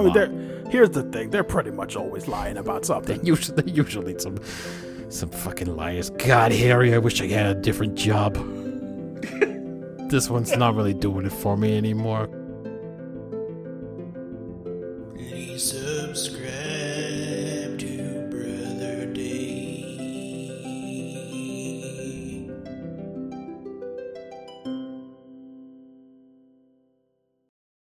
I 0.00 0.04
mean, 0.04 0.12
they're, 0.14 0.70
here's 0.70 0.90
the 0.90 1.02
thing: 1.04 1.30
they're 1.30 1.44
pretty 1.44 1.70
much 1.70 1.96
always 1.96 2.28
lying 2.28 2.56
about 2.56 2.82
They 2.82 2.86
something. 2.86 3.24
usually, 3.24 3.62
they 3.62 3.70
usually 3.72 4.18
some, 4.18 4.38
some 5.08 5.30
fucking 5.30 5.74
liars. 5.76 6.10
God, 6.10 6.52
Harry, 6.52 6.94
I 6.94 6.98
wish 6.98 7.20
I 7.20 7.26
had 7.26 7.46
a 7.56 7.60
different 7.60 7.94
job. 7.96 8.34
this 10.10 10.28
one's 10.30 10.56
not 10.56 10.74
really 10.74 10.94
doing 10.94 11.26
it 11.26 11.32
for 11.32 11.56
me 11.56 11.76
anymore. 11.76 12.28